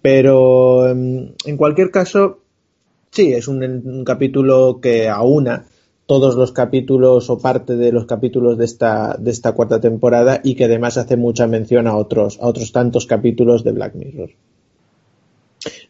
Pero 0.01 0.89
em, 0.89 1.32
en 1.44 1.56
cualquier 1.56 1.90
caso, 1.90 2.39
sí, 3.10 3.32
es 3.32 3.48
un, 3.48 4.05
capítulo 4.06 4.78
que 4.80 5.09
aúna 5.09 5.66
todos 6.06 6.36
los 6.36 6.52
capítulos 6.52 7.30
o 7.30 7.39
parte 7.39 7.74
de 7.74 7.90
los 7.90 8.06
capítulos 8.06 8.56
de 8.59 8.66
esta, 8.66 9.16
de 9.18 9.32
esta 9.32 9.55
cuarta 9.55 9.80
temporada 9.80 10.40
y 10.44 10.55
que 10.55 10.66
además 10.66 10.98
hace 10.98 11.16
mucha 11.16 11.48
mención 11.48 11.89
a 11.89 11.97
otros, 11.97 12.39
a 12.40 12.47
otros 12.47 12.70
tantos 12.70 13.06
capítulos 13.06 13.64
de 13.64 13.72
Black 13.72 13.97
Mirror. 13.97 14.30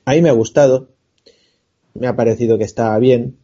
A 0.07 0.12
mí 0.12 0.23
me 0.23 0.31
ha 0.31 0.32
gustado, 0.32 0.89
me 1.94 2.06
ha 2.06 2.16
parecido 2.16 2.59
que 2.59 2.64
estaba 2.64 2.98
bien. 2.98 3.36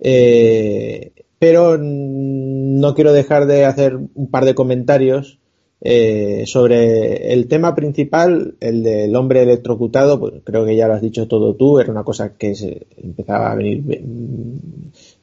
Eh, 0.00 1.12
pero 1.38 1.78
no 1.78 2.94
quiero 2.94 3.12
dejar 3.12 3.46
de 3.46 3.64
hacer 3.64 3.96
un 3.96 4.30
par 4.30 4.44
de 4.44 4.54
comentarios 4.54 5.38
eh, 5.80 6.44
sobre 6.46 7.32
el 7.32 7.48
tema 7.48 7.74
principal, 7.74 8.54
el 8.60 8.82
del 8.82 9.14
hombre 9.14 9.42
electrocutado, 9.42 10.18
pues 10.18 10.34
creo 10.44 10.64
que 10.64 10.74
ya 10.74 10.88
lo 10.88 10.94
has 10.94 11.02
dicho 11.02 11.28
todo 11.28 11.54
tú, 11.54 11.78
era 11.78 11.92
una 11.92 12.04
cosa 12.04 12.32
que 12.36 12.54
se 12.54 12.86
empezaba 12.96 13.52
a 13.52 13.54
venir, 13.54 14.02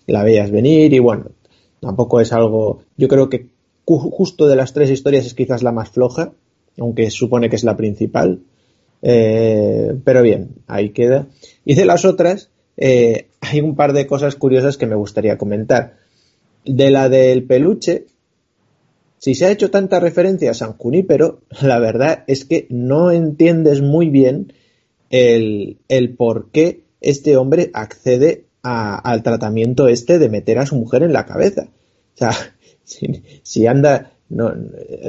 la 0.05 0.23
veías 0.23 0.51
venir 0.51 0.93
y 0.93 0.99
bueno, 0.99 1.31
tampoco 1.79 2.21
es 2.21 2.31
algo, 2.33 2.83
yo 2.97 3.07
creo 3.07 3.29
que 3.29 3.47
justo 3.85 4.47
de 4.47 4.55
las 4.55 4.73
tres 4.73 4.91
historias 4.91 5.25
es 5.25 5.33
quizás 5.33 5.63
la 5.63 5.71
más 5.71 5.89
floja, 5.89 6.33
aunque 6.79 7.09
supone 7.09 7.49
que 7.49 7.55
es 7.55 7.63
la 7.63 7.75
principal. 7.75 8.39
Eh, 9.05 9.95
pero 10.03 10.21
bien, 10.21 10.55
ahí 10.65 10.89
queda. 10.89 11.27
Y 11.65 11.75
de 11.75 11.85
las 11.85 12.05
otras, 12.05 12.49
eh, 12.77 13.27
hay 13.41 13.59
un 13.59 13.75
par 13.75 13.93
de 13.93 14.07
cosas 14.07 14.35
curiosas 14.35 14.77
que 14.77 14.87
me 14.87 14.95
gustaría 14.95 15.37
comentar. 15.37 15.97
De 16.65 16.89
la 16.89 17.09
del 17.09 17.43
peluche, 17.43 18.05
si 19.19 19.35
se 19.35 19.45
ha 19.45 19.51
hecho 19.51 19.69
tanta 19.69 19.99
referencia 19.99 20.51
a 20.51 20.55
San 20.55 20.73
Junípero, 20.73 21.41
la 21.61 21.79
verdad 21.79 22.23
es 22.27 22.45
que 22.45 22.65
no 22.69 23.11
entiendes 23.11 23.81
muy 23.81 24.09
bien 24.09 24.53
el, 25.09 25.77
el 25.89 26.15
por 26.15 26.49
qué 26.51 26.83
este 27.01 27.35
hombre 27.35 27.69
accede 27.73 28.45
al 28.63 29.23
tratamiento 29.23 29.89
este 29.89 30.17
de 30.19 30.29
meter 30.29 30.57
a 30.57 30.65
su 30.65 30.75
mujer 30.77 31.03
en 31.03 31.11
la 31.11 31.25
cabeza. 31.25 31.67
O 32.15 32.17
sea, 32.17 32.31
si, 33.43 33.67
anda, 33.67 34.13
no, 34.29 34.53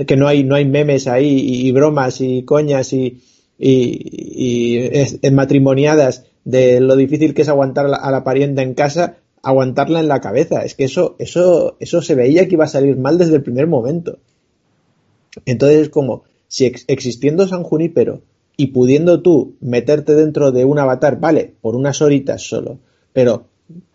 que 0.06 0.16
no 0.16 0.26
hay, 0.26 0.42
no 0.42 0.56
hay 0.56 0.64
memes 0.64 1.06
ahí 1.06 1.38
y, 1.38 1.70
bromas 1.70 2.20
y 2.20 2.42
coñas 2.42 2.92
y, 2.92 3.22
y, 3.58 4.90
matrimoniadas 5.32 6.24
de 6.44 6.80
lo 6.80 6.96
difícil 6.96 7.34
que 7.34 7.42
es 7.42 7.48
aguantar 7.48 7.86
a 7.86 8.10
la 8.10 8.24
parienta 8.24 8.62
en 8.62 8.74
casa, 8.74 9.16
aguantarla 9.42 10.00
en 10.00 10.08
la 10.08 10.20
cabeza. 10.20 10.64
Es 10.64 10.74
que 10.74 10.84
eso, 10.84 11.16
eso, 11.18 11.76
eso 11.80 12.02
se 12.02 12.14
veía 12.14 12.46
que 12.48 12.54
iba 12.54 12.64
a 12.64 12.68
salir 12.68 12.96
mal 12.96 13.18
desde 13.18 13.36
el 13.36 13.42
primer 13.42 13.66
momento. 13.66 14.18
Entonces, 15.46 15.88
como 15.88 16.24
si 16.48 16.72
existiendo 16.86 17.48
San 17.48 17.62
Junípero 17.62 18.22
y 18.56 18.68
pudiendo 18.68 19.22
tú 19.22 19.56
meterte 19.60 20.14
dentro 20.14 20.52
de 20.52 20.64
un 20.64 20.78
avatar, 20.78 21.18
vale, 21.18 21.54
por 21.60 21.74
unas 21.74 22.00
horitas 22.02 22.42
solo, 22.42 22.78
pero 23.12 23.46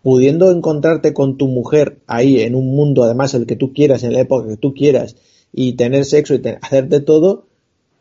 pudiendo 0.02 0.50
encontrarte 0.50 1.14
con 1.14 1.36
tu 1.36 1.46
mujer 1.46 1.98
ahí 2.06 2.40
en 2.40 2.54
un 2.54 2.74
mundo, 2.74 3.04
además 3.04 3.34
el 3.34 3.46
que 3.46 3.56
tú 3.56 3.72
quieras, 3.72 4.02
en 4.02 4.12
la 4.12 4.20
época 4.20 4.48
que 4.48 4.56
tú 4.56 4.74
quieras, 4.74 5.16
y 5.52 5.74
tener 5.74 6.04
sexo 6.04 6.34
y 6.34 6.42
hacer 6.60 6.88
de 6.88 7.00
todo, 7.00 7.46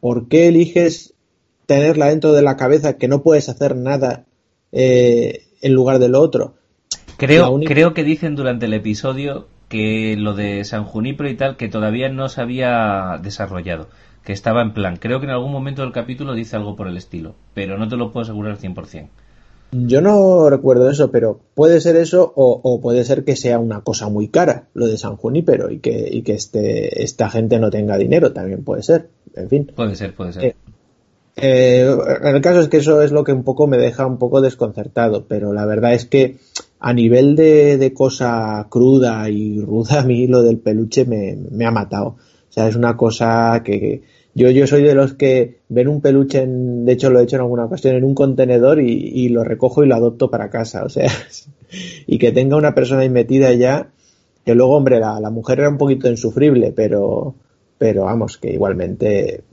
¿por 0.01 0.27
qué 0.27 0.47
eliges 0.47 1.13
tenerla 1.69 2.07
dentro 2.07 2.33
de 2.33 2.41
la 2.41 2.57
cabeza 2.57 2.97
que 2.97 3.07
no 3.07 3.21
puedes 3.21 3.47
hacer 3.47 3.75
nada 3.75 4.25
eh, 4.71 5.43
en 5.61 5.73
lugar 5.73 5.99
de 5.99 6.09
lo 6.09 6.19
otro? 6.19 6.55
Creo, 7.17 7.59
creo 7.59 7.93
que 7.93 8.03
dicen 8.03 8.35
durante 8.35 8.65
el 8.65 8.73
episodio 8.73 9.47
que 9.67 10.15
lo 10.17 10.33
de 10.33 10.63
San 10.63 10.83
Junipero 10.83 11.29
y 11.29 11.37
tal, 11.37 11.57
que 11.57 11.69
todavía 11.69 12.09
no 12.09 12.27
se 12.27 12.41
había 12.41 13.19
desarrollado, 13.21 13.87
que 14.23 14.33
estaba 14.33 14.63
en 14.63 14.73
plan. 14.73 14.97
Creo 14.97 15.19
que 15.19 15.27
en 15.27 15.31
algún 15.31 15.51
momento 15.51 15.83
del 15.83 15.91
capítulo 15.91 16.33
dice 16.33 16.55
algo 16.55 16.75
por 16.75 16.87
el 16.87 16.97
estilo, 16.97 17.35
pero 17.53 17.77
no 17.77 17.87
te 17.87 17.97
lo 17.97 18.11
puedo 18.11 18.23
asegurar 18.23 18.53
al 18.53 18.57
100%. 18.57 19.07
Yo 19.71 20.01
no 20.01 20.49
recuerdo 20.49 20.89
eso, 20.89 21.11
pero 21.11 21.39
puede 21.53 21.79
ser 21.81 21.97
eso 21.97 22.33
o, 22.35 22.81
puede 22.81 23.03
ser 23.03 23.23
que 23.23 23.35
sea 23.35 23.59
una 23.59 23.81
cosa 23.81 24.09
muy 24.09 24.29
cara, 24.29 24.69
lo 24.73 24.87
de 24.87 24.97
San 24.97 25.17
Junípero, 25.17 25.69
y 25.69 25.77
que, 25.77 26.09
y 26.11 26.23
que 26.23 26.33
este, 26.33 27.03
esta 27.03 27.29
gente 27.29 27.59
no 27.59 27.69
tenga 27.69 27.95
dinero, 27.99 28.33
también 28.33 28.63
puede 28.63 28.81
ser. 28.81 29.09
En 29.35 29.49
fin. 29.49 29.71
Puede 29.75 29.95
ser, 29.95 30.15
puede 30.15 30.33
ser. 30.33 30.45
Eh, 30.45 30.55
eh, 31.41 31.95
el 32.23 32.41
caso 32.41 32.59
es 32.59 32.67
que 32.67 32.77
eso 32.77 33.01
es 33.01 33.11
lo 33.11 33.23
que 33.23 33.33
un 33.33 33.43
poco 33.43 33.67
me 33.67 33.77
deja 33.77 34.05
un 34.05 34.17
poco 34.17 34.41
desconcertado, 34.41 35.25
pero 35.27 35.53
la 35.53 35.65
verdad 35.65 35.93
es 35.93 36.05
que 36.05 36.37
a 36.79 36.93
nivel 36.93 37.35
de, 37.35 37.93
cosa 37.95 38.65
cruda 38.69 39.29
y 39.29 39.61
ruda, 39.61 40.01
a 40.01 40.05
mí 40.05 40.27
lo 40.27 40.43
del 40.43 40.59
peluche 40.59 41.05
me, 41.05 41.65
ha 41.65 41.71
matado. 41.71 42.07
O 42.49 42.51
sea, 42.51 42.67
es 42.67 42.75
una 42.75 42.97
cosa 42.97 43.61
que, 43.63 44.03
yo, 44.33 44.49
yo 44.49 44.65
soy 44.65 44.83
de 44.83 44.95
los 44.95 45.13
que 45.13 45.59
ven 45.69 45.87
un 45.87 46.01
peluche, 46.01 46.41
en, 46.41 46.85
de 46.85 46.93
hecho 46.93 47.09
lo 47.09 47.19
he 47.19 47.23
hecho 47.23 47.35
en 47.35 47.43
alguna 47.43 47.65
ocasión, 47.65 47.95
en 47.95 48.03
un 48.03 48.15
contenedor 48.15 48.81
y, 48.81 49.29
lo 49.29 49.43
recojo 49.43 49.83
y 49.83 49.87
lo 49.87 49.95
adopto 49.95 50.31
para 50.31 50.49
casa. 50.49 50.83
O 50.83 50.89
sea, 50.89 51.11
y 52.07 52.17
que 52.17 52.31
tenga 52.31 52.55
una 52.55 52.73
persona 52.73 53.01
ahí 53.01 53.09
metida 53.09 53.53
ya, 53.53 53.89
que 54.45 54.55
luego, 54.55 54.75
hombre, 54.75 54.99
la, 54.99 55.19
la 55.19 55.29
mujer 55.29 55.59
era 55.59 55.69
un 55.69 55.77
poquito 55.77 56.09
insufrible, 56.09 56.71
pero, 56.75 57.35
pero 57.77 58.05
vamos, 58.05 58.37
que 58.37 58.53
igualmente 58.53 59.43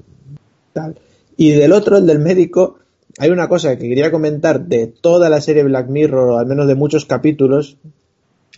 tal. 0.72 0.96
Y 1.36 1.50
del 1.50 1.72
otro, 1.72 1.98
el 1.98 2.06
del 2.06 2.18
médico, 2.18 2.78
hay 3.18 3.30
una 3.30 3.48
cosa 3.48 3.76
que 3.76 3.88
quería 3.88 4.10
comentar 4.10 4.66
de 4.66 4.86
toda 4.86 5.28
la 5.28 5.40
serie 5.40 5.64
Black 5.64 5.88
Mirror, 5.88 6.30
o 6.30 6.38
al 6.38 6.46
menos 6.46 6.66
de 6.66 6.74
muchos 6.74 7.04
capítulos, 7.04 7.76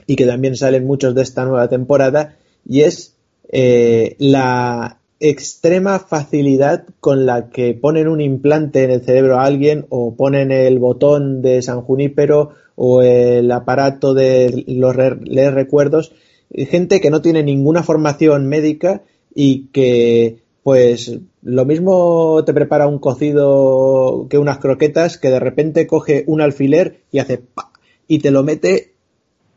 y 0.07 0.17
que 0.17 0.27
también 0.27 0.57
salen 0.57 0.87
muchos 0.87 1.15
de 1.15 1.23
esta 1.23 1.45
nueva 1.45 1.69
temporada, 1.69 2.37
y 2.67 2.83
es 2.83 3.15
eh, 3.51 4.17
la 4.19 4.99
extrema 5.21 5.99
facilidad 5.99 6.85
con 7.01 7.27
la 7.27 7.51
que 7.51 7.75
ponen 7.75 8.09
un 8.09 8.21
implante 8.21 8.85
en 8.85 8.91
el 8.91 9.03
cerebro 9.03 9.39
a 9.39 9.45
alguien 9.45 9.87
o 9.89 10.15
ponen 10.15 10.53
el 10.53 10.79
botón 10.79 11.43
de 11.43 11.61
San 11.63 11.81
Junípero 11.81 12.51
o 12.77 13.03
el 13.03 13.51
aparato 13.51 14.15
de 14.15 14.65
los 14.69 14.95
leer 14.97 15.55
recuerdos, 15.55 16.13
gente 16.53 17.01
que 17.01 17.11
no 17.11 17.21
tiene 17.21 17.43
ninguna 17.43 17.83
formación 17.83 18.47
médica 18.47 19.03
y 19.35 19.67
que 19.73 20.39
pues 20.69 21.19
lo 21.41 21.65
mismo 21.65 22.43
te 22.45 22.53
prepara 22.53 22.87
un 22.87 22.99
cocido 22.99 24.27
que 24.29 24.37
unas 24.37 24.59
croquetas 24.59 25.17
que 25.17 25.31
de 25.31 25.41
repente 25.41 25.87
coge 25.87 26.25
un 26.27 26.43
alfiler 26.43 27.05
y 27.11 27.21
hace 27.21 27.39
pa 27.39 27.73
y 28.07 28.19
te 28.19 28.31
lo 28.31 28.43
mete 28.43 28.93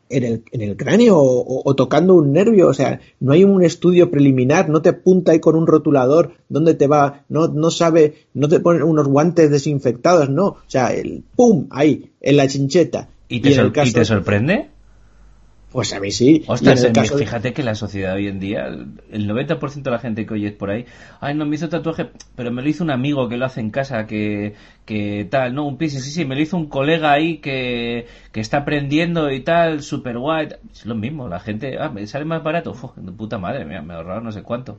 en 0.08 0.24
el, 0.24 0.42
en 0.52 0.62
el 0.62 0.74
cráneo 0.74 1.18
o, 1.20 1.74
tocando 1.74 2.14
un 2.14 2.32
nervio, 2.32 2.66
o 2.66 2.72
sea, 2.72 3.00
no 3.20 3.32
hay 3.32 3.44
un 3.44 3.62
estudio 3.62 4.10
preliminar, 4.10 4.70
no 4.70 4.80
te 4.80 4.88
apunta 4.88 5.32
ahí 5.32 5.40
con 5.40 5.54
un 5.54 5.66
rotulador 5.66 6.32
dónde 6.48 6.72
te 6.72 6.86
va, 6.86 7.26
no, 7.28 7.48
no 7.48 7.70
sabe, 7.70 8.14
no 8.32 8.48
te 8.48 8.60
ponen 8.60 8.82
unos 8.82 9.06
guantes 9.06 9.50
desinfectados, 9.50 10.30
no, 10.30 10.46
o 10.46 10.62
sea, 10.66 10.94
el 10.94 11.24
pum, 11.36 11.66
ahí, 11.68 12.12
en 12.22 12.38
la 12.38 12.48
chincheta. 12.48 13.10
¿Y 13.28 13.40
te, 13.40 13.50
¿y 13.50 13.92
te 13.92 14.04
sorprende? 14.06 14.70
Pues 15.72 15.92
a 15.94 16.00
mí 16.00 16.10
sí. 16.10 16.44
Ostras, 16.46 16.86
fíjate 17.16 17.54
que 17.54 17.62
la 17.62 17.74
sociedad 17.74 18.14
hoy 18.14 18.28
en 18.28 18.38
día, 18.38 18.66
el 18.66 19.28
90% 19.28 19.82
de 19.82 19.90
la 19.90 19.98
gente 19.98 20.26
que 20.26 20.34
oyes 20.34 20.52
por 20.52 20.70
ahí, 20.70 20.84
ay, 21.20 21.34
no 21.34 21.46
me 21.46 21.56
hizo 21.56 21.68
tatuaje, 21.70 22.10
pero 22.36 22.52
me 22.52 22.62
lo 22.62 22.68
hizo 22.68 22.84
un 22.84 22.90
amigo 22.90 23.28
que 23.28 23.38
lo 23.38 23.46
hace 23.46 23.60
en 23.60 23.70
casa, 23.70 24.06
que, 24.06 24.54
que 24.84 25.26
tal, 25.30 25.54
no, 25.54 25.66
un 25.66 25.78
pis, 25.78 25.94
sí, 25.94 26.10
sí, 26.10 26.24
me 26.26 26.34
lo 26.34 26.42
hizo 26.42 26.58
un 26.58 26.68
colega 26.68 27.12
ahí 27.12 27.38
que, 27.38 28.06
que 28.32 28.40
está 28.40 28.58
aprendiendo 28.58 29.30
y 29.30 29.40
tal, 29.40 29.82
super 29.82 30.18
guay. 30.18 30.48
Es 30.70 30.84
lo 30.84 30.94
mismo, 30.94 31.26
la 31.28 31.40
gente, 31.40 31.78
ah, 31.78 31.88
me 31.88 32.06
sale 32.06 32.26
más 32.26 32.42
barato, 32.42 32.72
Uf, 32.72 32.92
puta 33.16 33.38
madre, 33.38 33.64
me, 33.64 33.80
me 33.80 33.94
ahorraron 33.94 34.24
no 34.24 34.32
sé 34.32 34.42
cuánto. 34.42 34.78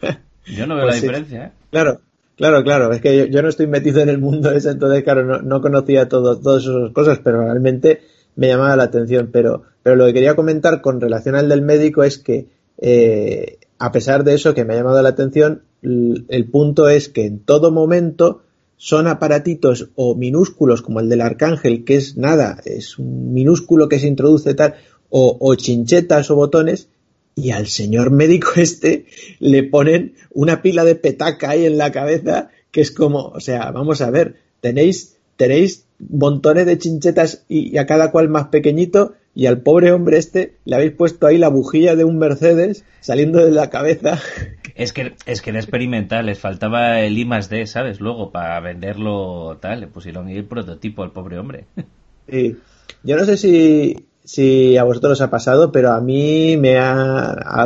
Yo 0.46 0.66
no 0.66 0.76
veo 0.76 0.84
pues 0.84 0.96
la 0.96 1.00
diferencia, 1.00 1.44
¿eh? 1.46 1.50
Claro, 1.70 2.00
Claro, 2.36 2.62
claro, 2.62 2.92
es 2.92 3.00
que 3.00 3.28
yo, 3.28 3.42
no 3.42 3.48
estoy 3.48 3.66
metido 3.66 4.00
en 4.00 4.08
el 4.08 4.18
mundo 4.18 4.52
ese, 4.52 4.70
entonces, 4.70 5.02
claro, 5.02 5.24
no, 5.24 5.42
no 5.42 5.60
conocía 5.60 6.08
todo, 6.08 6.38
todas 6.38 6.62
esas 6.62 6.92
cosas, 6.92 7.18
pero 7.18 7.42
realmente 7.42 8.00
me 8.36 8.46
llamaba 8.46 8.76
la 8.76 8.84
atención. 8.84 9.30
Pero, 9.32 9.64
pero 9.88 9.96
lo 9.96 10.04
que 10.04 10.12
quería 10.12 10.36
comentar 10.36 10.82
con 10.82 11.00
relación 11.00 11.34
al 11.34 11.48
del 11.48 11.62
médico 11.62 12.02
es 12.02 12.18
que, 12.18 12.46
eh, 12.76 13.56
a 13.78 13.90
pesar 13.90 14.22
de 14.22 14.34
eso 14.34 14.52
que 14.52 14.66
me 14.66 14.74
ha 14.74 14.76
llamado 14.76 15.00
la 15.00 15.08
atención, 15.08 15.62
el 15.80 16.50
punto 16.50 16.90
es 16.90 17.08
que 17.08 17.24
en 17.24 17.38
todo 17.38 17.70
momento 17.70 18.42
son 18.76 19.06
aparatitos 19.06 19.88
o 19.94 20.14
minúsculos 20.14 20.82
como 20.82 21.00
el 21.00 21.08
del 21.08 21.22
arcángel, 21.22 21.86
que 21.86 21.96
es 21.96 22.18
nada, 22.18 22.60
es 22.66 22.98
un 22.98 23.32
minúsculo 23.32 23.88
que 23.88 23.98
se 23.98 24.08
introduce 24.08 24.52
tal, 24.52 24.74
o, 25.08 25.54
chinchetas 25.54 26.30
o 26.30 26.36
botones, 26.36 26.90
y 27.34 27.52
al 27.52 27.66
señor 27.66 28.10
médico 28.10 28.48
este 28.56 29.06
le 29.38 29.62
ponen 29.62 30.16
una 30.34 30.60
pila 30.60 30.84
de 30.84 30.96
petaca 30.96 31.48
ahí 31.48 31.64
en 31.64 31.78
la 31.78 31.92
cabeza, 31.92 32.50
que 32.72 32.82
es 32.82 32.90
como, 32.90 33.28
o 33.28 33.40
sea, 33.40 33.70
vamos 33.70 34.02
a 34.02 34.10
ver, 34.10 34.34
tenéis, 34.60 35.16
tenéis 35.38 35.86
montones 35.98 36.66
de 36.66 36.76
chinchetas 36.76 37.46
y, 37.48 37.78
a 37.78 37.86
cada 37.86 38.10
cual 38.10 38.28
más 38.28 38.48
pequeñito 38.48 39.14
y 39.38 39.46
al 39.46 39.60
pobre 39.60 39.92
hombre 39.92 40.18
este 40.18 40.56
le 40.64 40.74
habéis 40.74 40.90
puesto 40.90 41.28
ahí 41.28 41.38
la 41.38 41.46
bujía 41.46 41.94
de 41.94 42.02
un 42.02 42.18
Mercedes 42.18 42.84
saliendo 42.98 43.38
de 43.38 43.52
la 43.52 43.70
cabeza. 43.70 44.18
Es 44.74 44.92
que, 44.92 45.14
es 45.26 45.42
que 45.42 45.50
era 45.50 45.58
experimental, 45.58 46.26
les 46.26 46.38
faltaba 46.38 47.00
el 47.00 47.18
I 47.18 47.24
más 47.24 47.48
D, 47.48 47.66
¿sabes? 47.66 47.98
Luego, 47.98 48.30
para 48.30 48.60
venderlo 48.60 49.58
tal, 49.60 49.80
le 49.80 49.88
pusieron 49.88 50.28
el 50.28 50.44
prototipo 50.44 51.02
al 51.02 51.12
pobre 51.12 51.38
hombre. 51.38 51.64
Sí. 52.30 52.56
Yo 53.02 53.16
no 53.16 53.24
sé 53.24 53.36
si, 53.36 54.06
si 54.22 54.76
a 54.76 54.84
vosotros 54.84 55.14
os 55.14 55.20
ha 55.22 55.30
pasado, 55.30 55.72
pero 55.72 55.92
a 55.92 56.00
mí 56.00 56.56
me 56.58 56.76
ha, 56.78 57.58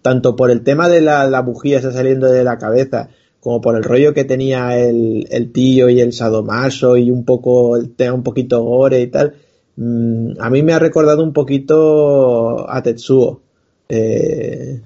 tanto 0.00 0.34
por 0.34 0.50
el 0.50 0.62
tema 0.62 0.88
de 0.88 1.02
la, 1.02 1.26
la 1.26 1.40
bujía 1.40 1.78
está 1.78 1.92
saliendo 1.92 2.28
de 2.28 2.44
la 2.44 2.56
cabeza, 2.56 3.10
como 3.40 3.60
por 3.60 3.76
el 3.76 3.82
rollo 3.82 4.14
que 4.14 4.24
tenía 4.24 4.78
el, 4.78 5.26
el 5.30 5.52
tío 5.52 5.90
y 5.90 6.00
el 6.00 6.12
sadomaso 6.12 6.96
y 6.96 7.10
un 7.10 7.24
poco 7.24 7.76
el 7.76 7.94
tema 7.94 8.14
un 8.14 8.22
poquito 8.22 8.62
gore 8.62 9.00
y 9.00 9.08
tal, 9.08 9.34
mm, 9.76 10.40
a 10.40 10.50
mí 10.50 10.62
me 10.62 10.72
ha 10.72 10.78
recordado 10.78 11.22
un 11.22 11.32
poquito 11.32 12.68
a 12.70 12.82
Tetsuo. 12.82 13.42
Eh, 13.88 14.80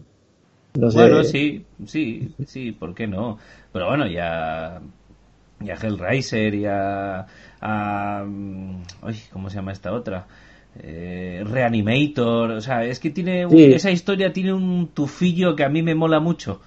no 0.79 0.91
sé. 0.91 0.99
Bueno, 0.99 1.25
sí, 1.25 1.65
sí, 1.87 2.31
sí, 2.47 2.73
¿por 2.73 2.95
qué 2.95 3.07
no? 3.07 3.39
Pero 3.73 3.89
bueno, 3.89 4.07
ya, 4.07 4.81
ya 5.61 5.75
Hellraiser, 5.75 6.59
ya, 6.59 7.27
a, 7.61 8.25
mm, 8.27 8.83
¿cómo 9.33 9.51
se 9.51 9.57
llama 9.57 9.73
esta 9.73 9.93
otra? 9.93 10.27
Eh, 10.79 11.43
Reanimator, 11.45 12.53
o 12.53 12.61
sea, 12.61 12.85
es 12.85 13.01
que 13.01 13.11
tiene 13.11 13.47
esa 13.75 13.91
historia 13.91 14.33
tiene 14.33 14.53
un 14.53 14.89
tufillo 14.89 15.57
que 15.57 15.65
a 15.65 15.69
mí 15.69 15.83
me 15.83 15.95
mola 15.95 16.21
mucho. 16.21 16.61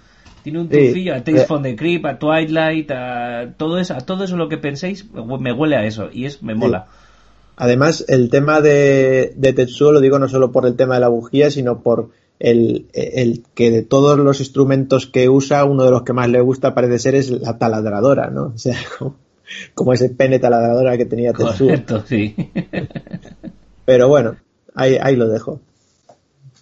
Tiene 0.44 0.60
un 0.60 0.68
tufillo 0.68 1.16
a 1.16 1.24
Tales 1.24 1.48
from 1.48 1.64
the 1.64 1.74
Crypt, 1.74 2.06
a 2.06 2.20
Twilight, 2.20 2.92
a 2.92 3.54
todo 3.56 3.80
eso, 3.80 3.94
a 3.94 4.02
todo 4.02 4.26
eso 4.26 4.36
lo 4.36 4.50
que 4.50 4.58
penséis, 4.58 5.10
me 5.14 5.54
huele 5.54 5.78
a 5.78 5.86
eso 5.86 6.10
y 6.12 6.26
es 6.26 6.44
me 6.44 6.54
mola. 6.54 6.88
Además, 7.56 8.06
el 8.08 8.30
tema 8.30 8.62
de, 8.62 9.34
de 9.36 9.54
Tetsuo 9.54 9.92
lo 9.92 10.02
digo 10.02 10.20
no 10.20 10.28
solo 10.28 10.52
por 10.52 10.66
el 10.66 10.76
tema 10.76 10.96
de 10.96 11.02
la 11.02 11.08
bujía, 11.08 11.52
sino 11.52 11.82
por 11.82 12.10
el, 12.40 12.88
el, 12.94 13.44
que 13.54 13.72
de 13.72 13.84
todos 13.84 14.18
los 14.18 14.40
instrumentos 14.40 15.08
que 15.08 15.30
usa, 15.30 15.64
uno 15.66 15.86
de 15.86 15.92
los 15.92 16.04
que 16.04 16.14
más 16.14 16.30
le 16.30 16.42
gusta 16.42 16.74
parece 16.74 17.00
ser 17.00 17.16
es 17.16 17.30
la 17.30 17.58
taladradora, 17.58 18.30
¿no? 18.30 18.54
O 18.56 18.58
sea, 18.58 18.78
como, 19.76 19.94
ese 19.94 20.10
pene 20.10 20.40
taladradora 20.40 20.98
que 20.98 21.06
tenía 21.06 21.34
Tetsuo. 21.34 21.68
Correcto, 21.68 22.04
sí. 22.06 22.36
Pero 23.86 24.08
bueno, 24.08 24.36
ahí, 24.74 24.98
ahí 25.00 25.16
lo 25.16 25.28
dejo. 25.28 25.62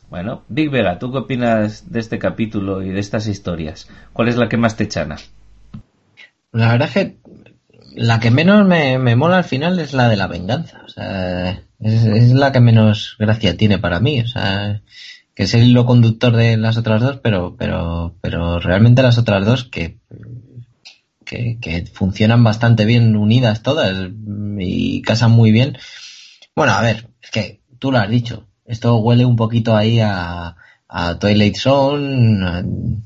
Bueno, 0.10 0.44
Big 0.50 0.70
Vega, 0.70 1.00
¿tú 1.00 1.12
qué 1.12 1.20
opinas 1.20 1.90
de 1.90 2.00
este 2.02 2.20
capítulo 2.20 2.82
y 2.82 2.90
de 2.90 3.00
estas 3.00 3.28
historias? 3.28 3.88
¿Cuál 4.12 4.28
es 4.28 4.36
la 4.36 4.50
que 4.50 4.58
más 4.58 4.76
te 4.76 4.90
chana? 4.90 5.16
La 6.52 6.74
verdad 6.74 6.90
es 6.90 6.94
que 6.94 7.18
la 7.96 8.20
que 8.20 8.32
menos 8.32 8.66
me, 8.66 8.98
mola 9.16 9.38
al 9.38 9.44
final 9.44 9.80
es 9.80 9.94
la 9.94 10.10
de 10.10 10.18
la 10.18 10.28
venganza. 10.28 10.82
O 10.86 10.90
sea, 10.90 11.64
Es, 11.80 12.34
la 12.34 12.52
que 12.52 12.60
menos 12.60 13.16
gracia 13.20 13.58
tiene 13.58 13.80
para 13.80 14.00
mí. 14.00 14.20
O 14.22 14.28
sea, 14.28 14.82
que 15.34 15.44
es 15.44 15.54
el 15.54 15.64
hilo 15.64 15.86
conductor 15.86 16.36
de 16.36 16.58
las 16.58 16.78
otras 16.78 17.02
dos, 17.02 17.20
pero, 17.24 17.56
pero, 17.58 18.16
pero 18.22 18.60
realmente 18.60 19.02
las 19.02 19.18
otras 19.18 19.46
dos 19.46 19.66
que, 19.66 19.98
que, 21.26 21.58
que 21.60 21.86
funcionan 21.86 22.44
bastante 22.44 22.86
bien 22.86 23.16
unidas 23.16 23.62
todas 23.62 24.10
y 24.60 25.02
casan 25.02 25.32
muy 25.32 25.52
bien. 25.52 25.78
Bueno, 26.56 26.74
a 26.74 26.82
ver, 26.82 27.10
es 27.22 27.32
que 27.32 27.62
tú 27.80 27.92
lo 27.92 28.00
has 28.00 28.10
dicho. 28.10 28.48
Esto 28.66 28.98
huele 28.98 29.26
un 29.26 29.36
poquito 29.36 29.76
ahí 29.76 30.00
a, 30.00 30.56
a 30.88 31.20
Twilight 31.20 31.58
Zone 31.58 33.02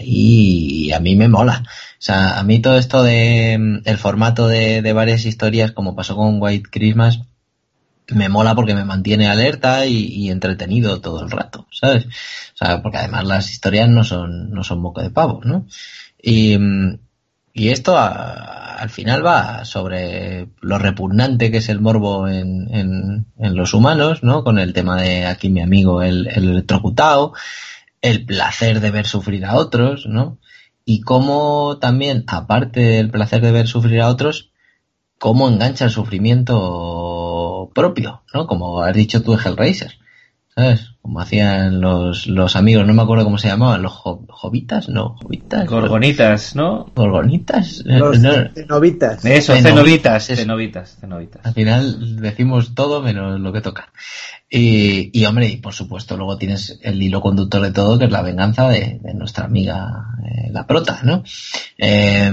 y 0.00 0.92
a 0.92 1.00
mí 1.00 1.16
me 1.16 1.28
mola. 1.28 1.62
O 1.64 2.00
sea, 2.00 2.38
a 2.38 2.42
mí 2.44 2.60
todo 2.60 2.78
esto 2.78 3.02
de 3.02 3.80
el 3.84 3.98
formato 3.98 4.48
de, 4.48 4.82
de 4.82 4.92
varias 4.92 5.24
historias, 5.24 5.72
como 5.72 5.96
pasó 5.96 6.16
con 6.16 6.40
White 6.40 6.68
Christmas, 6.70 7.20
me 8.10 8.28
mola 8.28 8.54
porque 8.54 8.74
me 8.74 8.84
mantiene 8.84 9.28
alerta 9.28 9.86
y, 9.86 10.30
entretenido 10.30 11.00
todo 11.00 11.22
el 11.22 11.30
rato, 11.30 11.66
¿sabes? 11.70 12.06
O 12.06 12.56
sea, 12.56 12.82
porque 12.82 12.98
además 12.98 13.24
las 13.26 13.50
historias 13.50 13.88
no 13.88 14.04
son, 14.04 14.50
no 14.50 14.64
son 14.64 14.80
moco 14.80 15.02
de 15.02 15.10
pavo, 15.10 15.40
¿no? 15.44 15.66
Y, 16.22 16.56
y 17.52 17.68
esto 17.68 17.96
al 17.98 18.90
final 18.90 19.24
va 19.24 19.64
sobre 19.64 20.48
lo 20.60 20.78
repugnante 20.78 21.50
que 21.50 21.58
es 21.58 21.68
el 21.68 21.80
morbo 21.80 22.28
en, 22.28 22.72
en, 22.74 23.26
en, 23.38 23.56
los 23.56 23.74
humanos, 23.74 24.22
¿no? 24.22 24.44
Con 24.44 24.58
el 24.58 24.72
tema 24.72 25.00
de 25.00 25.26
aquí 25.26 25.50
mi 25.50 25.60
amigo 25.60 26.02
el, 26.02 26.28
el 26.28 26.50
electrocutado, 26.50 27.34
el 28.00 28.24
placer 28.26 28.80
de 28.80 28.90
ver 28.90 29.06
sufrir 29.06 29.44
a 29.44 29.56
otros, 29.56 30.06
¿no? 30.06 30.38
Y 30.84 31.00
cómo 31.00 31.78
también, 31.78 32.24
aparte 32.26 32.80
del 32.80 33.10
placer 33.10 33.42
de 33.42 33.52
ver 33.52 33.66
sufrir 33.66 34.00
a 34.00 34.08
otros, 34.08 34.50
cómo 35.18 35.48
engancha 35.48 35.84
el 35.84 35.90
sufrimiento 35.90 37.70
propio, 37.74 38.22
¿no? 38.32 38.46
Como 38.46 38.82
has 38.82 38.94
dicho 38.94 39.22
tú 39.22 39.34
Hellraiser, 39.34 39.98
¿sabes? 40.58 40.94
Como 41.00 41.20
hacían 41.20 41.80
los, 41.80 42.26
los 42.26 42.56
amigos, 42.56 42.84
no 42.84 42.92
me 42.92 43.02
acuerdo 43.02 43.22
cómo 43.22 43.38
se 43.38 43.46
llamaban, 43.46 43.80
los 43.80 43.92
jovitas, 43.92 44.88
no, 44.88 45.14
jovitas. 45.22 45.66
Gorgonitas, 45.68 46.56
¿no? 46.56 46.86
Gorgonitas. 46.96 47.82
Los 47.86 48.20
cenobitas. 48.20 49.24
Eso, 49.24 49.54
cenobitas, 49.54 50.26
cenobitas, 50.26 50.96
cenobitas. 51.00 51.46
Al 51.46 51.54
final 51.54 52.20
decimos 52.20 52.74
todo 52.74 53.00
menos 53.00 53.38
lo 53.38 53.52
que 53.52 53.60
toca. 53.60 53.92
Y, 54.50 55.10
y, 55.12 55.24
hombre, 55.26 55.48
y 55.48 55.58
por 55.58 55.74
supuesto 55.74 56.16
luego 56.16 56.38
tienes 56.38 56.80
el 56.82 57.00
hilo 57.00 57.20
conductor 57.20 57.62
de 57.62 57.70
todo, 57.70 57.98
que 57.98 58.06
es 58.06 58.10
la 58.10 58.22
venganza 58.22 58.68
de, 58.68 58.98
de 59.00 59.14
nuestra 59.14 59.44
amiga 59.44 60.06
eh, 60.24 60.50
la 60.50 60.66
prota, 60.66 61.00
¿no? 61.04 61.22
Eh, 61.76 62.30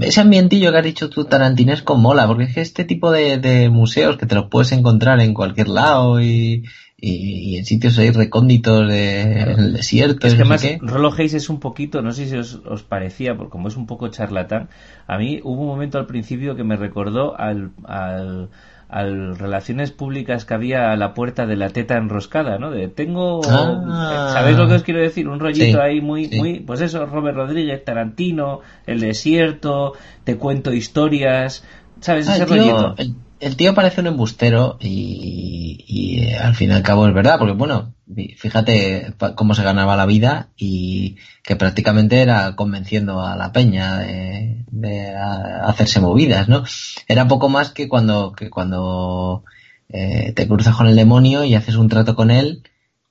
ese 0.00 0.20
ambientillo 0.20 0.72
que 0.72 0.78
has 0.78 0.84
dicho 0.84 1.10
tú 1.10 1.24
tarantinesco 1.24 1.96
mola, 1.96 2.26
porque 2.26 2.44
es 2.44 2.54
que 2.54 2.60
este 2.62 2.84
tipo 2.84 3.10
de, 3.10 3.38
de 3.38 3.68
museos 3.68 4.16
que 4.16 4.26
te 4.26 4.36
los 4.36 4.48
puedes 4.48 4.72
encontrar 4.72 5.20
en 5.20 5.34
cualquier 5.34 5.68
lado 5.68 6.22
y, 6.22 6.64
y, 7.08 7.56
en 7.56 7.64
sitios 7.64 7.98
ahí 7.98 8.10
recónditos 8.10 8.88
de, 8.88 9.22
en 9.40 9.48
el 9.48 9.72
desierto. 9.74 10.26
Es 10.26 10.34
que 10.34 10.44
más 10.44 10.66
Rolo 10.80 11.12
Hayes 11.12 11.34
es 11.34 11.48
un 11.48 11.60
poquito, 11.60 12.02
no 12.02 12.12
sé 12.12 12.26
si 12.26 12.36
os, 12.36 12.60
os, 12.66 12.82
parecía, 12.82 13.36
porque 13.36 13.50
como 13.50 13.68
es 13.68 13.76
un 13.76 13.86
poco 13.86 14.08
charlatán, 14.08 14.68
a 15.06 15.18
mí 15.18 15.40
hubo 15.42 15.62
un 15.62 15.68
momento 15.68 15.98
al 15.98 16.06
principio 16.06 16.56
que 16.56 16.64
me 16.64 16.76
recordó 16.76 17.38
al, 17.38 17.70
al 17.84 18.50
al 18.88 19.36
relaciones 19.36 19.90
públicas 19.90 20.44
que 20.44 20.54
había 20.54 20.92
a 20.92 20.96
la 20.96 21.12
puerta 21.12 21.46
de 21.46 21.56
la 21.56 21.70
teta 21.70 21.96
enroscada, 21.96 22.58
¿no? 22.58 22.70
De 22.70 22.88
tengo, 22.88 23.40
ah. 23.48 24.30
¿sabéis 24.32 24.56
lo 24.56 24.68
que 24.68 24.74
os 24.74 24.82
quiero 24.84 25.00
decir? 25.00 25.28
Un 25.28 25.40
rollito 25.40 25.82
ahí 25.82 26.00
muy, 26.00 26.28
muy, 26.28 26.60
pues 26.60 26.80
eso, 26.80 27.04
Robert 27.06 27.36
Rodríguez, 27.36 27.84
Tarantino, 27.84 28.60
El 28.86 29.00
Desierto, 29.00 29.94
te 30.22 30.36
cuento 30.36 30.72
historias, 30.72 31.64
¿sabes? 32.00 32.28
Ah, 32.28 32.36
Ese 32.36 32.46
rollito 32.46 32.94
el 32.96 33.14
tío 33.56 33.74
parece 33.74 34.00
un 34.00 34.06
embustero 34.08 34.78
y, 34.80 35.84
y, 35.86 36.20
eh, 36.20 36.36
al 36.36 36.54
fin 36.54 36.70
y 36.70 36.72
al 36.74 36.82
cabo 36.82 37.06
es 37.06 37.14
verdad, 37.14 37.38
porque 37.38 37.54
bueno, 37.54 37.94
fíjate 38.36 39.14
cómo 39.34 39.54
se 39.54 39.62
ganaba 39.62 39.96
la 39.96 40.06
vida 40.06 40.48
y 40.56 41.16
que 41.42 41.56
prácticamente 41.56 42.20
era 42.20 42.56
convenciendo 42.56 43.20
a 43.20 43.36
la 43.36 43.52
peña 43.52 43.98
de, 43.98 44.64
de 44.70 45.14
hacerse 45.14 46.00
movidas, 46.00 46.48
¿no? 46.48 46.64
Era 47.08 47.28
poco 47.28 47.48
más 47.48 47.70
que 47.70 47.88
cuando, 47.88 48.32
que 48.32 48.50
cuando 48.50 49.44
eh, 49.88 50.32
te 50.34 50.48
cruzas 50.48 50.74
con 50.74 50.86
el 50.86 50.96
demonio 50.96 51.44
y 51.44 51.54
haces 51.54 51.76
un 51.76 51.88
trato 51.88 52.16
con 52.16 52.30
él 52.30 52.62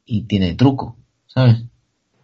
y 0.05 0.23
tiene 0.23 0.55
truco, 0.55 0.97
¿sabes? 1.27 1.63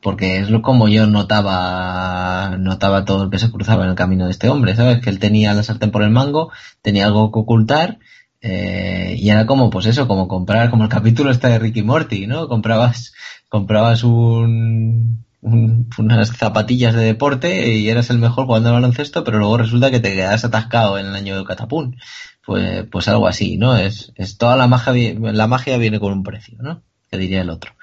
Porque 0.01 0.39
es 0.39 0.49
como 0.61 0.87
yo 0.87 1.07
notaba 1.07 2.57
notaba 2.57 3.05
todo 3.05 3.25
lo 3.25 3.29
que 3.29 3.39
se 3.39 3.51
cruzaba 3.51 3.83
en 3.83 3.91
el 3.91 3.95
camino 3.95 4.25
de 4.25 4.31
este 4.31 4.49
hombre, 4.49 4.75
¿sabes? 4.75 4.99
Que 5.01 5.09
él 5.09 5.19
tenía 5.19 5.53
la 5.53 5.63
sartén 5.63 5.91
por 5.91 6.03
el 6.03 6.09
mango, 6.09 6.51
tenía 6.81 7.05
algo 7.05 7.31
que 7.31 7.39
ocultar 7.39 7.99
eh, 8.41 9.15
y 9.19 9.29
era 9.29 9.45
como, 9.45 9.69
pues 9.69 9.85
eso, 9.85 10.07
como 10.07 10.27
comprar, 10.27 10.71
como 10.71 10.83
el 10.83 10.89
capítulo 10.89 11.29
este 11.29 11.47
de 11.47 11.59
Ricky 11.59 11.83
Morty, 11.83 12.25
¿no? 12.25 12.47
Comprabas, 12.47 13.13
comprabas 13.49 14.03
un, 14.03 15.23
unas 15.41 16.29
zapatillas 16.37 16.95
de 16.95 17.03
deporte 17.03 17.75
y 17.75 17.87
eras 17.89 18.09
el 18.09 18.17
mejor 18.17 18.47
jugando 18.47 18.69
al 18.69 18.75
baloncesto, 18.75 19.23
pero 19.23 19.37
luego 19.37 19.57
resulta 19.57 19.91
que 19.91 19.99
te 19.99 20.15
quedas 20.15 20.43
atascado 20.43 20.97
en 20.97 21.05
el 21.07 21.15
año 21.15 21.37
de 21.37 21.45
catapún. 21.45 21.97
Pues, 22.43 22.85
pues 22.91 23.07
algo 23.07 23.27
así, 23.27 23.57
¿no? 23.57 23.77
Es, 23.77 24.11
es 24.15 24.37
toda 24.37 24.55
la 24.55 24.67
magia, 24.67 25.13
la 25.19 25.45
magia 25.45 25.77
viene 25.77 25.99
con 25.99 26.11
un 26.11 26.23
precio, 26.23 26.57
¿no? 26.59 26.81
Que 27.11 27.19
diría 27.19 27.41
el 27.41 27.51
otro. 27.51 27.73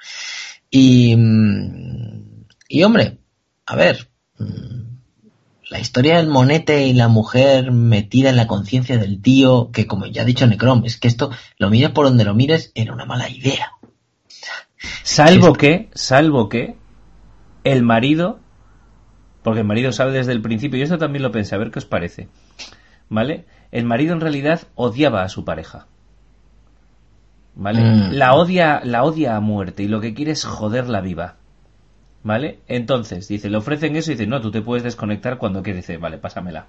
Y, 0.69 1.15
mm, 1.15 2.45
y 2.67 2.83
hombre, 2.83 3.17
a 3.65 3.75
ver, 3.75 4.09
mm, 4.37 4.79
la 5.69 5.79
historia 5.79 6.17
del 6.17 6.27
monete 6.27 6.87
y 6.87 6.93
la 6.93 7.07
mujer 7.07 7.71
metida 7.71 8.29
en 8.29 8.35
la 8.35 8.47
conciencia 8.47 8.97
del 8.97 9.21
tío, 9.21 9.71
que 9.71 9.85
como 9.85 10.07
ya 10.07 10.23
ha 10.23 10.25
dicho 10.25 10.47
Necrom, 10.47 10.83
es 10.85 10.97
que 10.97 11.07
esto, 11.07 11.31
lo 11.57 11.69
mires 11.69 11.91
por 11.91 12.05
donde 12.05 12.25
lo 12.25 12.33
mires, 12.33 12.71
era 12.73 12.93
una 12.93 13.05
mala 13.05 13.29
idea. 13.29 13.73
Salvo 15.03 15.53
que, 15.53 15.89
salvo 15.93 16.49
que, 16.49 16.75
el 17.63 17.83
marido, 17.83 18.39
porque 19.43 19.61
el 19.61 19.67
marido 19.67 19.91
sabe 19.91 20.13
desde 20.13 20.31
el 20.31 20.41
principio, 20.41 20.79
y 20.79 20.83
esto 20.83 20.97
también 20.97 21.23
lo 21.23 21.31
pensé, 21.31 21.55
a 21.55 21.59
ver 21.59 21.71
qué 21.71 21.79
os 21.79 21.85
parece, 21.85 22.29
¿vale? 23.09 23.45
El 23.71 23.85
marido 23.85 24.13
en 24.13 24.21
realidad 24.21 24.61
odiaba 24.75 25.23
a 25.23 25.29
su 25.29 25.45
pareja. 25.45 25.87
¿Vale? 27.59 27.81
Mm. 27.81 28.11
La 28.13 28.33
odia, 28.33 28.81
la 28.83 29.03
odia 29.03 29.35
a 29.35 29.39
muerte 29.41 29.83
y 29.83 29.87
lo 29.87 29.99
que 29.99 30.13
quiere 30.13 30.31
es 30.31 30.45
joderla 30.45 31.01
viva. 31.01 31.35
¿Vale? 32.23 32.59
Entonces, 32.67 33.27
dice, 33.27 33.49
le 33.49 33.57
ofrecen 33.57 33.95
eso 33.95 34.11
y 34.11 34.15
dice, 34.15 34.27
no, 34.27 34.41
tú 34.41 34.51
te 34.51 34.61
puedes 34.61 34.83
desconectar 34.83 35.37
cuando 35.37 35.63
quieres. 35.63 35.87
Dice, 35.87 35.97
vale, 35.97 36.17
pásamela. 36.17 36.67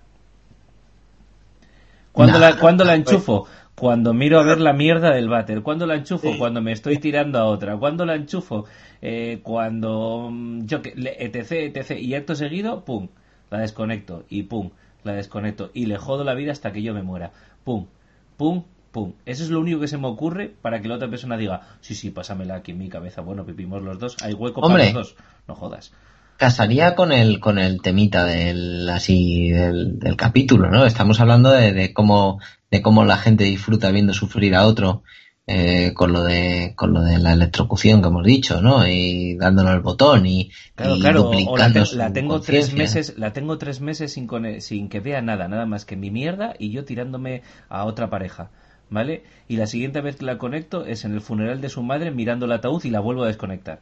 ¿Cuándo, 2.12 2.38
la, 2.38 2.56
¿cuándo 2.56 2.84
la 2.84 2.94
enchufo? 2.96 3.46
Cuando 3.74 4.12
miro 4.12 4.38
a 4.38 4.44
ver 4.44 4.60
la 4.60 4.72
mierda 4.72 5.12
del 5.12 5.28
váter. 5.28 5.62
¿Cuándo 5.62 5.86
la 5.86 5.94
enchufo? 5.94 6.36
Cuando 6.38 6.60
me 6.60 6.72
estoy 6.72 6.98
tirando 6.98 7.38
a 7.38 7.46
otra. 7.46 7.76
¿Cuándo 7.78 8.04
la 8.04 8.14
enchufo? 8.14 8.66
Eh, 9.02 9.40
cuando 9.42 10.28
mm, 10.30 10.66
yo 10.66 10.82
que 10.82 10.90
etc, 10.90 11.76
etc. 11.76 11.98
Y 11.98 12.14
acto 12.14 12.34
seguido, 12.34 12.84
pum, 12.84 13.08
la 13.50 13.58
desconecto. 13.58 14.24
Y 14.28 14.44
pum, 14.44 14.70
la 15.02 15.14
desconecto. 15.14 15.70
Y 15.74 15.86
le 15.86 15.96
jodo 15.96 16.22
la 16.22 16.34
vida 16.34 16.52
hasta 16.52 16.72
que 16.72 16.82
yo 16.82 16.94
me 16.94 17.02
muera. 17.02 17.32
Pum, 17.64 17.86
pum, 18.36 18.64
Pum. 18.92 19.12
Eso 19.24 19.44
es 19.44 19.50
lo 19.50 19.60
único 19.60 19.80
que 19.80 19.88
se 19.88 19.98
me 19.98 20.08
ocurre 20.08 20.52
para 20.62 20.80
que 20.80 20.88
la 20.88 20.96
otra 20.96 21.08
persona 21.08 21.36
diga, 21.36 21.60
sí, 21.80 21.94
sí, 21.94 22.10
pásamela 22.10 22.56
aquí 22.56 22.72
en 22.72 22.78
mi 22.78 22.88
cabeza. 22.88 23.20
Bueno, 23.20 23.46
pipimos 23.46 23.82
los 23.82 23.98
dos, 23.98 24.16
hay 24.22 24.34
hueco 24.34 24.60
para 24.60 24.84
los 24.84 24.92
dos. 24.92 25.16
No 25.46 25.54
jodas. 25.54 25.92
Casaría 26.36 26.94
con 26.94 27.12
el, 27.12 27.38
con 27.38 27.58
el 27.58 27.82
temita 27.82 28.24
del, 28.24 28.88
así, 28.88 29.50
del, 29.50 29.98
del 29.98 30.16
capítulo, 30.16 30.70
¿no? 30.70 30.86
Estamos 30.86 31.20
hablando 31.20 31.50
de, 31.50 31.72
de 31.72 31.92
cómo, 31.92 32.40
de 32.70 32.82
cómo 32.82 33.04
la 33.04 33.18
gente 33.18 33.44
disfruta 33.44 33.90
viendo 33.90 34.12
sufrir 34.12 34.54
a 34.54 34.66
otro. 34.66 35.02
Eh, 35.52 35.94
con 35.94 36.12
lo 36.12 36.22
de 36.22 36.74
con 36.76 36.92
lo 36.92 37.02
de 37.02 37.18
la 37.18 37.32
electrocución 37.32 38.00
que 38.00 38.06
hemos 38.06 38.24
dicho, 38.24 38.62
¿no? 38.62 38.86
Y 38.86 39.36
dándole 39.36 39.72
el 39.72 39.80
botón 39.80 40.24
y, 40.24 40.52
claro, 40.76 40.96
claro. 40.96 41.32
la, 41.56 41.84
la, 41.94 42.12
tengo 42.12 42.40
tres 42.40 42.72
meses, 42.72 43.18
la 43.18 43.32
tengo 43.32 43.58
tres 43.58 43.80
meses 43.80 44.12
sin, 44.12 44.28
sin 44.60 44.88
que 44.88 45.00
vea 45.00 45.22
nada, 45.22 45.48
nada 45.48 45.66
más 45.66 45.84
que 45.84 45.96
mi 45.96 46.12
mierda 46.12 46.54
y 46.56 46.70
yo 46.70 46.84
tirándome 46.84 47.42
a 47.68 47.84
otra 47.84 48.08
pareja. 48.10 48.50
¿Vale? 48.90 49.22
Y 49.48 49.56
la 49.56 49.66
siguiente 49.66 50.00
vez 50.00 50.16
que 50.16 50.24
la 50.24 50.38
conecto 50.38 50.84
es 50.84 51.04
en 51.04 51.14
el 51.14 51.20
funeral 51.20 51.60
de 51.60 51.68
su 51.68 51.82
madre 51.82 52.10
mirando 52.10 52.46
el 52.46 52.52
ataúd 52.52 52.84
y 52.84 52.90
la 52.90 53.00
vuelvo 53.00 53.24
a 53.24 53.28
desconectar. 53.28 53.80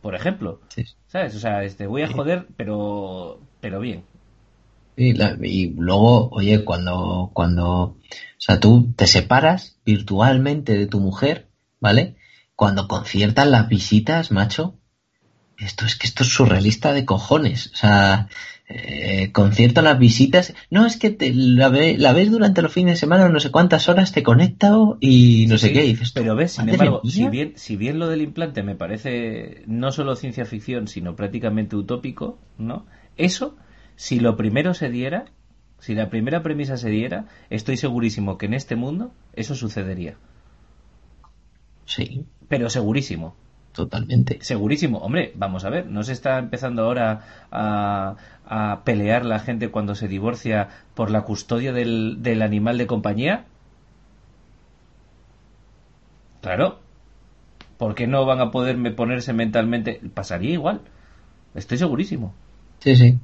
Por 0.00 0.14
ejemplo. 0.14 0.60
¿Sabes? 1.06 1.34
O 1.34 1.40
sea, 1.40 1.64
este, 1.64 1.86
voy 1.86 2.02
a 2.02 2.08
joder, 2.08 2.46
pero, 2.56 3.40
pero 3.60 3.80
bien. 3.80 4.04
Y, 4.96 5.20
y, 5.46 5.74
luego, 5.76 6.28
oye, 6.30 6.64
cuando, 6.64 7.30
cuando, 7.32 7.66
o 7.82 7.96
sea, 8.38 8.60
tú 8.60 8.92
te 8.94 9.06
separas 9.06 9.78
virtualmente 9.84 10.76
de 10.76 10.86
tu 10.86 11.00
mujer, 11.00 11.48
¿vale? 11.80 12.16
Cuando 12.56 12.88
conciertan 12.88 13.50
las 13.50 13.68
visitas, 13.68 14.30
macho, 14.32 14.76
esto 15.56 15.86
es 15.86 15.96
que 15.96 16.06
esto 16.06 16.24
es 16.24 16.28
surrealista 16.30 16.92
de 16.92 17.04
cojones. 17.04 17.70
O 17.72 17.76
sea, 17.76 18.28
eh, 18.68 19.32
concierto, 19.32 19.82
las 19.82 19.98
visitas. 19.98 20.54
No, 20.70 20.86
es 20.86 20.96
que 20.96 21.10
te, 21.10 21.32
la, 21.34 21.68
la, 21.68 22.12
ves 22.12 22.30
durante 22.30 22.62
los 22.62 22.72
fines 22.72 22.94
de 22.94 23.00
semana, 23.00 23.28
no 23.28 23.40
sé 23.40 23.50
cuántas 23.50 23.88
horas 23.88 24.12
te 24.12 24.22
conecta 24.22 24.74
y 25.00 25.46
no 25.48 25.58
sé 25.58 25.72
qué. 25.72 25.82
dices, 25.82 26.12
pero 26.12 26.34
ves, 26.36 26.52
sin 26.52 26.68
embargo, 26.68 27.02
si 27.04 27.28
bien, 27.28 27.52
si 27.56 27.76
bien 27.76 27.98
lo 27.98 28.08
del 28.08 28.22
implante 28.22 28.62
me 28.62 28.74
parece 28.74 29.62
no 29.66 29.92
solo 29.92 30.16
ciencia 30.16 30.44
ficción, 30.44 30.88
sino 30.88 31.16
prácticamente 31.16 31.76
utópico, 31.76 32.38
¿no? 32.56 32.86
Eso, 33.16 33.56
si 33.96 34.20
lo 34.20 34.36
primero 34.36 34.74
se 34.74 34.90
diera, 34.90 35.26
si 35.78 35.94
la 35.94 36.08
primera 36.08 36.42
premisa 36.42 36.76
se 36.76 36.88
diera, 36.88 37.26
estoy 37.50 37.76
segurísimo 37.76 38.38
que 38.38 38.46
en 38.46 38.54
este 38.54 38.76
mundo 38.76 39.12
eso 39.34 39.54
sucedería. 39.54 40.16
Sí. 41.84 42.24
Pero 42.48 42.70
segurísimo. 42.70 43.34
Totalmente. 43.72 44.38
Segurísimo. 44.42 44.98
Hombre, 44.98 45.32
vamos 45.34 45.64
a 45.64 45.70
ver, 45.70 45.86
¿no 45.86 46.02
se 46.02 46.12
está 46.12 46.38
empezando 46.38 46.84
ahora 46.84 47.46
a, 47.50 48.16
a 48.46 48.84
pelear 48.84 49.24
la 49.24 49.38
gente 49.38 49.70
cuando 49.70 49.94
se 49.94 50.08
divorcia 50.08 50.68
por 50.94 51.10
la 51.10 51.22
custodia 51.22 51.72
del, 51.72 52.18
del 52.22 52.42
animal 52.42 52.76
de 52.76 52.86
compañía? 52.86 53.46
Claro. 56.42 56.80
¿Por 57.78 57.94
qué 57.94 58.06
no 58.06 58.26
van 58.26 58.40
a 58.40 58.50
poderme 58.50 58.90
ponerse 58.90 59.32
mentalmente? 59.32 60.00
Pasaría 60.12 60.52
igual. 60.52 60.82
Estoy 61.54 61.78
segurísimo. 61.78 62.34
Sí, 62.80 62.96
sí. 62.96 63.18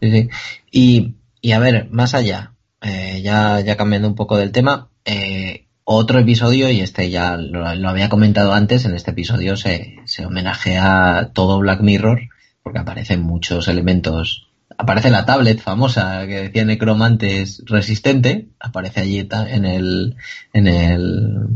sí, 0.00 0.10
sí. 0.10 0.28
Y, 0.70 1.14
y 1.40 1.52
a 1.52 1.58
ver, 1.58 1.88
más 1.90 2.14
allá, 2.14 2.52
eh, 2.80 3.20
ya, 3.22 3.60
ya 3.60 3.76
cambiando 3.76 4.08
un 4.08 4.14
poco 4.14 4.36
del 4.36 4.52
tema, 4.52 4.88
eh, 5.04 5.66
otro 5.84 6.18
episodio, 6.18 6.70
y 6.70 6.80
este 6.80 7.10
ya 7.10 7.36
lo, 7.36 7.66
había 7.66 8.08
comentado 8.08 8.52
antes, 8.52 8.84
en 8.84 8.94
este 8.94 9.10
episodio 9.10 9.56
se, 9.56 9.96
se 10.04 10.26
homenajea 10.26 11.30
todo 11.32 11.58
Black 11.58 11.80
Mirror, 11.80 12.20
porque 12.62 12.78
aparecen 12.78 13.22
muchos 13.22 13.68
elementos. 13.68 14.48
Aparece 14.76 15.10
la 15.10 15.26
tablet 15.26 15.60
famosa 15.60 16.26
que 16.26 16.42
decía 16.42 16.64
Necromantes 16.64 17.62
resistente, 17.66 18.48
aparece 18.60 19.00
allí 19.00 19.28
en 19.48 19.64
el, 19.64 20.16
en 20.52 20.66
el, 20.66 21.48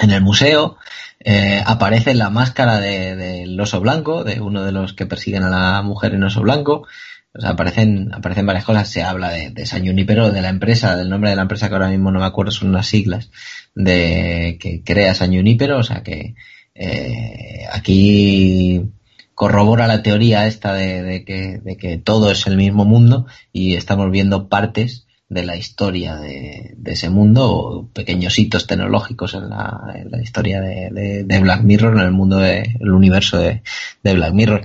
en 0.00 0.10
el 0.10 0.20
museo. 0.22 0.76
Eh, 1.22 1.62
aparece 1.64 2.14
la 2.14 2.30
máscara 2.30 2.80
del 2.80 3.56
de, 3.56 3.62
oso 3.62 3.80
blanco, 3.80 4.24
de 4.24 4.40
uno 4.40 4.64
de 4.64 4.72
los 4.72 4.94
que 4.94 5.06
persiguen 5.06 5.42
a 5.42 5.50
la 5.50 5.82
mujer 5.82 6.14
en 6.14 6.24
oso 6.24 6.40
blanco. 6.40 6.86
O 7.32 7.40
sea, 7.40 7.50
aparecen, 7.50 8.12
aparecen 8.12 8.46
varias 8.46 8.64
cosas, 8.64 8.88
se 8.88 9.02
habla 9.02 9.30
de, 9.30 9.50
de 9.50 9.66
San 9.66 9.86
Junipero, 9.86 10.32
de 10.32 10.40
la 10.40 10.48
empresa, 10.48 10.96
del 10.96 11.08
nombre 11.08 11.30
de 11.30 11.36
la 11.36 11.42
empresa 11.42 11.68
que 11.68 11.74
ahora 11.74 11.90
mismo 11.90 12.10
no 12.10 12.18
me 12.18 12.26
acuerdo, 12.26 12.50
son 12.50 12.70
unas 12.70 12.86
siglas, 12.86 13.30
de 13.74 14.58
que 14.60 14.82
crea 14.82 15.14
San 15.14 15.32
Junipero, 15.32 15.78
o 15.78 15.82
sea 15.82 16.02
que 16.02 16.34
eh, 16.74 17.66
aquí 17.72 18.90
corrobora 19.34 19.86
la 19.86 20.02
teoría 20.02 20.46
esta 20.46 20.74
de, 20.74 21.02
de, 21.02 21.24
que, 21.24 21.58
de 21.58 21.76
que 21.76 21.96
todo 21.98 22.30
es 22.30 22.46
el 22.46 22.56
mismo 22.56 22.84
mundo 22.84 23.26
y 23.52 23.74
estamos 23.74 24.10
viendo 24.10 24.48
partes 24.48 25.06
de 25.30 25.44
la 25.44 25.56
historia 25.56 26.16
de, 26.16 26.74
de, 26.76 26.92
ese 26.92 27.08
mundo, 27.08 27.88
pequeños 27.94 28.38
hitos 28.38 28.66
tecnológicos 28.66 29.34
en 29.34 29.48
la, 29.48 29.94
en 29.94 30.10
la 30.10 30.20
historia 30.20 30.60
de, 30.60 30.90
de, 30.90 31.24
de, 31.24 31.40
Black 31.40 31.62
Mirror, 31.62 31.94
en 31.94 32.02
el 32.02 32.10
mundo 32.10 32.36
del 32.38 32.64
de, 32.78 32.90
universo 32.90 33.38
de, 33.38 33.62
Black 34.02 34.34
Mirror. 34.34 34.62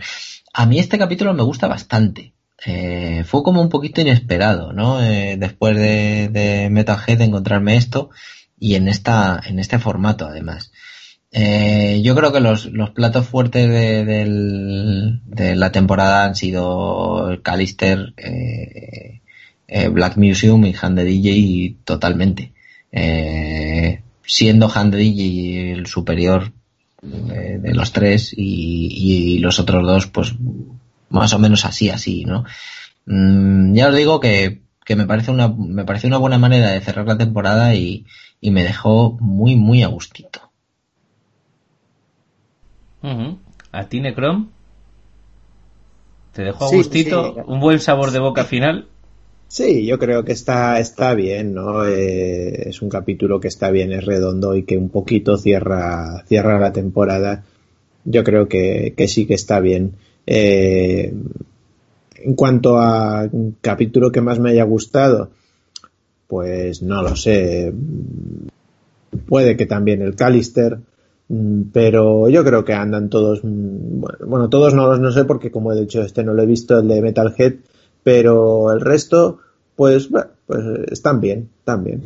A 0.54 0.66
mí 0.66 0.80
este 0.80 0.98
capítulo 0.98 1.34
me 1.34 1.44
gusta 1.44 1.68
bastante. 1.68 2.34
Eh, 2.66 3.24
fue 3.26 3.44
como 3.44 3.62
un 3.62 3.70
poquito 3.70 4.02
inesperado, 4.02 4.74
¿no? 4.74 5.02
Eh, 5.04 5.38
después 5.38 5.78
de, 5.78 6.30
de 6.30 7.26
encontrarme 7.26 7.78
esto 7.78 8.10
y 8.60 8.76
en 8.76 8.88
esta, 8.88 9.42
en 9.46 9.60
este 9.60 9.80
formato 9.80 10.26
además. 10.26 10.72
Eh, 11.38 12.02
yo 12.02 12.16
creo 12.16 12.32
que 12.32 12.40
los, 12.40 12.68
los 12.68 12.92
platos 12.92 13.28
fuertes 13.28 13.68
de, 13.68 14.06
de, 14.06 15.20
de, 15.26 15.56
la 15.58 15.70
temporada 15.70 16.24
han 16.24 16.34
sido 16.36 17.40
Callister, 17.44 18.14
eh, 18.16 19.20
eh, 19.68 19.88
Black 19.90 20.16
Museum 20.16 20.64
y 20.66 20.74
Hand 20.80 20.98
the 20.98 21.04
DJ 21.04 21.76
totalmente. 21.84 22.54
Eh, 22.90 24.02
siendo 24.26 24.72
Hand 24.74 24.94
the 24.94 24.98
DJ 24.98 25.74
el 25.74 25.88
superior 25.88 26.54
de 27.02 27.74
los 27.74 27.92
tres 27.92 28.34
y, 28.36 29.36
y, 29.36 29.40
los 29.40 29.60
otros 29.60 29.86
dos, 29.86 30.08
pues 30.08 30.34
más 31.10 31.34
o 31.34 31.40
menos 31.40 31.66
así, 31.66 31.90
así, 31.90 32.26
¿no? 32.26 32.46
Mm, 33.06 33.74
ya 33.74 33.90
os 33.90 33.96
digo 33.96 34.20
que, 34.20 34.62
que 34.84 34.96
me 34.96 35.06
parece 35.06 35.32
una, 35.32 35.48
me 35.48 35.86
parece 35.86 36.08
una 36.08 36.18
buena 36.18 36.38
manera 36.38 36.72
de 36.72 36.82
cerrar 36.82 37.08
la 37.08 37.18
temporada 37.18 37.74
y, 37.76 38.06
y 38.42 38.52
me 38.52 38.64
dejó 38.64 39.18
muy, 39.20 39.56
muy 39.56 39.84
a 39.84 39.88
gustito. 39.88 40.52
Uh 43.02 43.08
-huh. 43.08 43.38
¿A 43.72 43.84
ti, 43.86 44.00
Necrom? 44.00 44.50
¿Te 46.34 46.44
dejó 46.44 46.66
a 46.66 46.70
gustito? 46.70 47.34
Sí. 47.36 47.42
¿Un 47.46 47.60
buen 47.60 47.80
sabor 47.80 48.12
de 48.12 48.20
boca 48.20 48.44
final? 48.44 48.88
Sí, 49.48 49.86
yo 49.86 50.00
creo 50.00 50.26
que 50.26 50.32
está, 50.34 50.80
está 50.80 51.14
bien, 51.14 51.54
¿no? 51.54 51.86
Eh, 51.86 52.70
es 52.70 52.82
un 52.82 52.90
capítulo 52.90 53.40
que 53.40 53.48
está 53.48 53.70
bien, 53.70 53.94
es 53.94 54.04
redondo 54.04 54.56
y 54.56 54.64
que 54.64 54.78
un 54.78 54.90
poquito 54.90 55.38
cierra, 55.38 56.24
cierra 56.28 56.60
la 56.60 56.74
temporada. 56.74 57.44
Yo 58.04 58.24
creo 58.24 58.48
que, 58.48 58.94
que 58.98 59.08
sí 59.08 59.26
que 59.28 59.36
está 59.36 59.60
bien. 59.60 59.94
Eh, 60.26 61.14
en 62.16 62.34
cuanto 62.34 62.78
a 62.80 63.30
capítulo 63.62 64.12
que 64.12 64.22
más 64.22 64.40
me 64.40 64.52
haya 64.52 64.64
gustado, 64.64 65.30
pues 66.28 66.82
no 66.82 67.02
lo 67.02 67.16
sé. 67.16 67.74
Puede 69.28 69.56
que 69.56 69.66
también 69.66 70.02
el 70.02 70.16
Callister, 70.16 70.80
pero 71.72 72.30
yo 72.30 72.44
creo 72.44 72.66
que 72.66 72.74
andan 72.74 73.10
todos, 73.10 73.42
bueno, 73.44 74.18
bueno 74.26 74.50
todos 74.50 74.74
no, 74.74 74.98
no 74.98 75.12
sé 75.12 75.26
porque 75.26 75.52
como 75.52 75.72
he 75.72 75.80
dicho 75.80 76.02
este 76.02 76.24
no 76.24 76.34
lo 76.34 76.44
he 76.44 76.48
visto, 76.48 76.80
el 76.80 76.88
de 76.88 77.02
Metalhead, 77.02 77.56
pero 78.04 78.72
el 78.72 78.82
resto, 78.82 79.40
pues, 79.76 80.10
bueno, 80.10 80.30
pues 80.46 80.64
están 80.92 81.22
bien, 81.22 81.50
están 81.60 81.84
bien. 81.84 82.04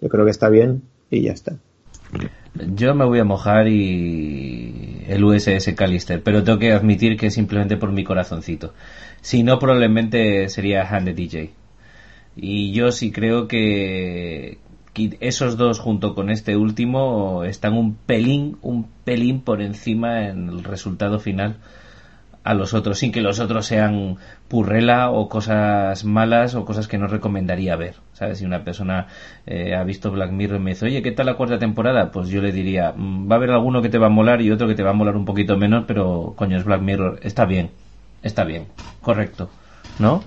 Yo 0.00 0.08
creo 0.08 0.24
que 0.24 0.30
está 0.30 0.48
bien 0.48 0.82
y 1.10 1.22
ya 1.22 1.32
está. 1.32 1.56
Yo 2.54 2.94
me 2.94 3.04
voy 3.04 3.18
a 3.18 3.24
mojar 3.24 3.68
y 3.68 5.04
el 5.08 5.24
USS 5.24 5.74
Callister, 5.74 6.22
pero 6.22 6.44
tengo 6.44 6.58
que 6.58 6.72
admitir 6.72 7.16
que 7.16 7.30
simplemente 7.30 7.76
por 7.76 7.92
mi 7.92 8.04
corazoncito. 8.04 8.74
Si 9.20 9.42
no, 9.42 9.58
probablemente 9.58 10.48
sería 10.48 10.82
Hand 10.82 11.06
the 11.06 11.14
DJ. 11.14 11.50
Y 12.36 12.72
yo 12.72 12.92
sí 12.92 13.10
creo 13.10 13.48
que 13.48 14.58
esos 15.20 15.56
dos 15.56 15.78
junto 15.78 16.14
con 16.14 16.30
este 16.30 16.56
último 16.56 17.44
están 17.44 17.74
un 17.74 17.94
pelín, 17.94 18.58
un 18.62 18.88
pelín 19.04 19.40
por 19.40 19.62
encima 19.62 20.28
en 20.28 20.48
el 20.48 20.64
resultado 20.64 21.18
final 21.18 21.56
a 22.44 22.54
los 22.54 22.74
otros, 22.74 22.98
sin 22.98 23.12
que 23.12 23.20
los 23.20 23.38
otros 23.38 23.66
sean 23.66 24.16
purrela 24.48 25.10
o 25.10 25.28
cosas 25.28 26.04
malas 26.04 26.54
o 26.54 26.64
cosas 26.64 26.88
que 26.88 26.98
no 26.98 27.06
recomendaría 27.06 27.76
ver. 27.76 27.94
¿Sabes? 28.12 28.38
Si 28.38 28.44
una 28.44 28.64
persona 28.64 29.06
eh, 29.46 29.74
ha 29.74 29.84
visto 29.84 30.10
Black 30.10 30.32
Mirror 30.32 30.60
y 30.60 30.62
me 30.62 30.70
dice, 30.70 30.86
oye, 30.86 31.02
¿qué 31.02 31.12
tal 31.12 31.26
la 31.26 31.34
cuarta 31.34 31.58
temporada? 31.58 32.10
Pues 32.10 32.28
yo 32.28 32.40
le 32.42 32.52
diría, 32.52 32.92
mm, 32.96 33.30
va 33.30 33.36
a 33.36 33.38
haber 33.38 33.50
alguno 33.50 33.82
que 33.82 33.88
te 33.88 33.98
va 33.98 34.06
a 34.06 34.10
molar 34.10 34.42
y 34.42 34.50
otro 34.50 34.66
que 34.66 34.74
te 34.74 34.82
va 34.82 34.90
a 34.90 34.94
molar 34.94 35.16
un 35.16 35.24
poquito 35.24 35.56
menos, 35.56 35.84
pero 35.86 36.34
coño, 36.36 36.56
es 36.56 36.64
Black 36.64 36.82
Mirror, 36.82 37.20
está 37.22 37.44
bien, 37.44 37.70
está 38.22 38.44
bien, 38.44 38.66
correcto. 39.00 39.50
¿No? 39.98 40.24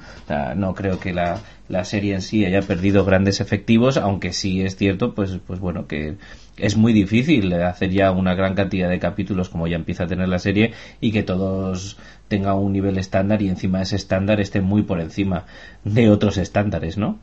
No 0.56 0.76
creo 0.76 1.00
que 1.00 1.11
la, 1.11 1.40
la 1.68 1.84
serie 1.85 2.14
en 2.14 2.22
sí 2.22 2.45
haya 2.45 2.61
perdido 2.61 3.03
grandes 3.03 3.42
efectivos, 3.42 3.98
aunque 3.98 4.32
sí 4.32 4.61
es 4.61 4.76
cierto, 4.76 5.16
pues, 5.16 5.40
pues 5.45 5.60
bueno, 5.60 5.88
que 5.88 6.18
es 6.58 6.77
muy 6.77 6.93
difícil 6.93 7.51
hacer 7.53 7.92
ya 7.92 8.11
una 8.11 8.34
gran 8.34 8.56
cantidad 8.56 8.90
de 8.90 9.00
capítulos 9.00 9.50
como 9.50 9.67
ya 9.67 9.75
empieza 9.75 10.06
a 10.06 10.08
tener 10.08 10.30
la 10.30 10.40
serie 10.40 10.74
y 11.01 11.11
que 11.11 11.24
todos 11.24 11.98
tengan 12.27 12.58
un 12.58 12.74
nivel 12.74 12.98
estándar 12.98 13.42
y 13.42 13.50
encima 13.50 13.82
ese 13.82 13.95
estándar 13.98 14.40
esté 14.40 14.61
muy 14.61 14.84
por 14.84 15.00
encima 15.00 15.45
de 15.84 16.09
otros 16.09 16.38
estándares, 16.38 16.98
¿no? 16.98 17.19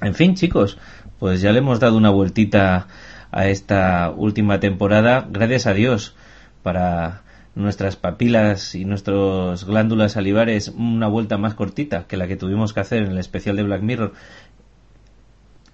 En 0.00 0.14
fin, 0.14 0.34
chicos, 0.34 0.78
pues 1.18 1.42
ya 1.42 1.52
le 1.52 1.58
hemos 1.58 1.80
dado 1.80 1.96
una 1.96 2.10
vueltita 2.10 2.86
a 3.30 3.48
esta 3.48 4.10
última 4.10 4.58
temporada, 4.58 5.26
gracias 5.30 5.66
a 5.66 5.74
Dios, 5.74 6.14
para 6.62 7.22
nuestras 7.54 7.96
papilas 7.96 8.74
y 8.74 8.84
nuestras 8.84 9.64
glándulas 9.64 10.12
salivares 10.12 10.68
una 10.68 11.08
vuelta 11.08 11.36
más 11.36 11.54
cortita 11.54 12.04
que 12.06 12.16
la 12.16 12.28
que 12.28 12.36
tuvimos 12.36 12.72
que 12.72 12.80
hacer 12.80 13.02
en 13.02 13.10
el 13.10 13.18
especial 13.18 13.56
de 13.56 13.64
Black 13.64 13.82
Mirror 13.82 14.12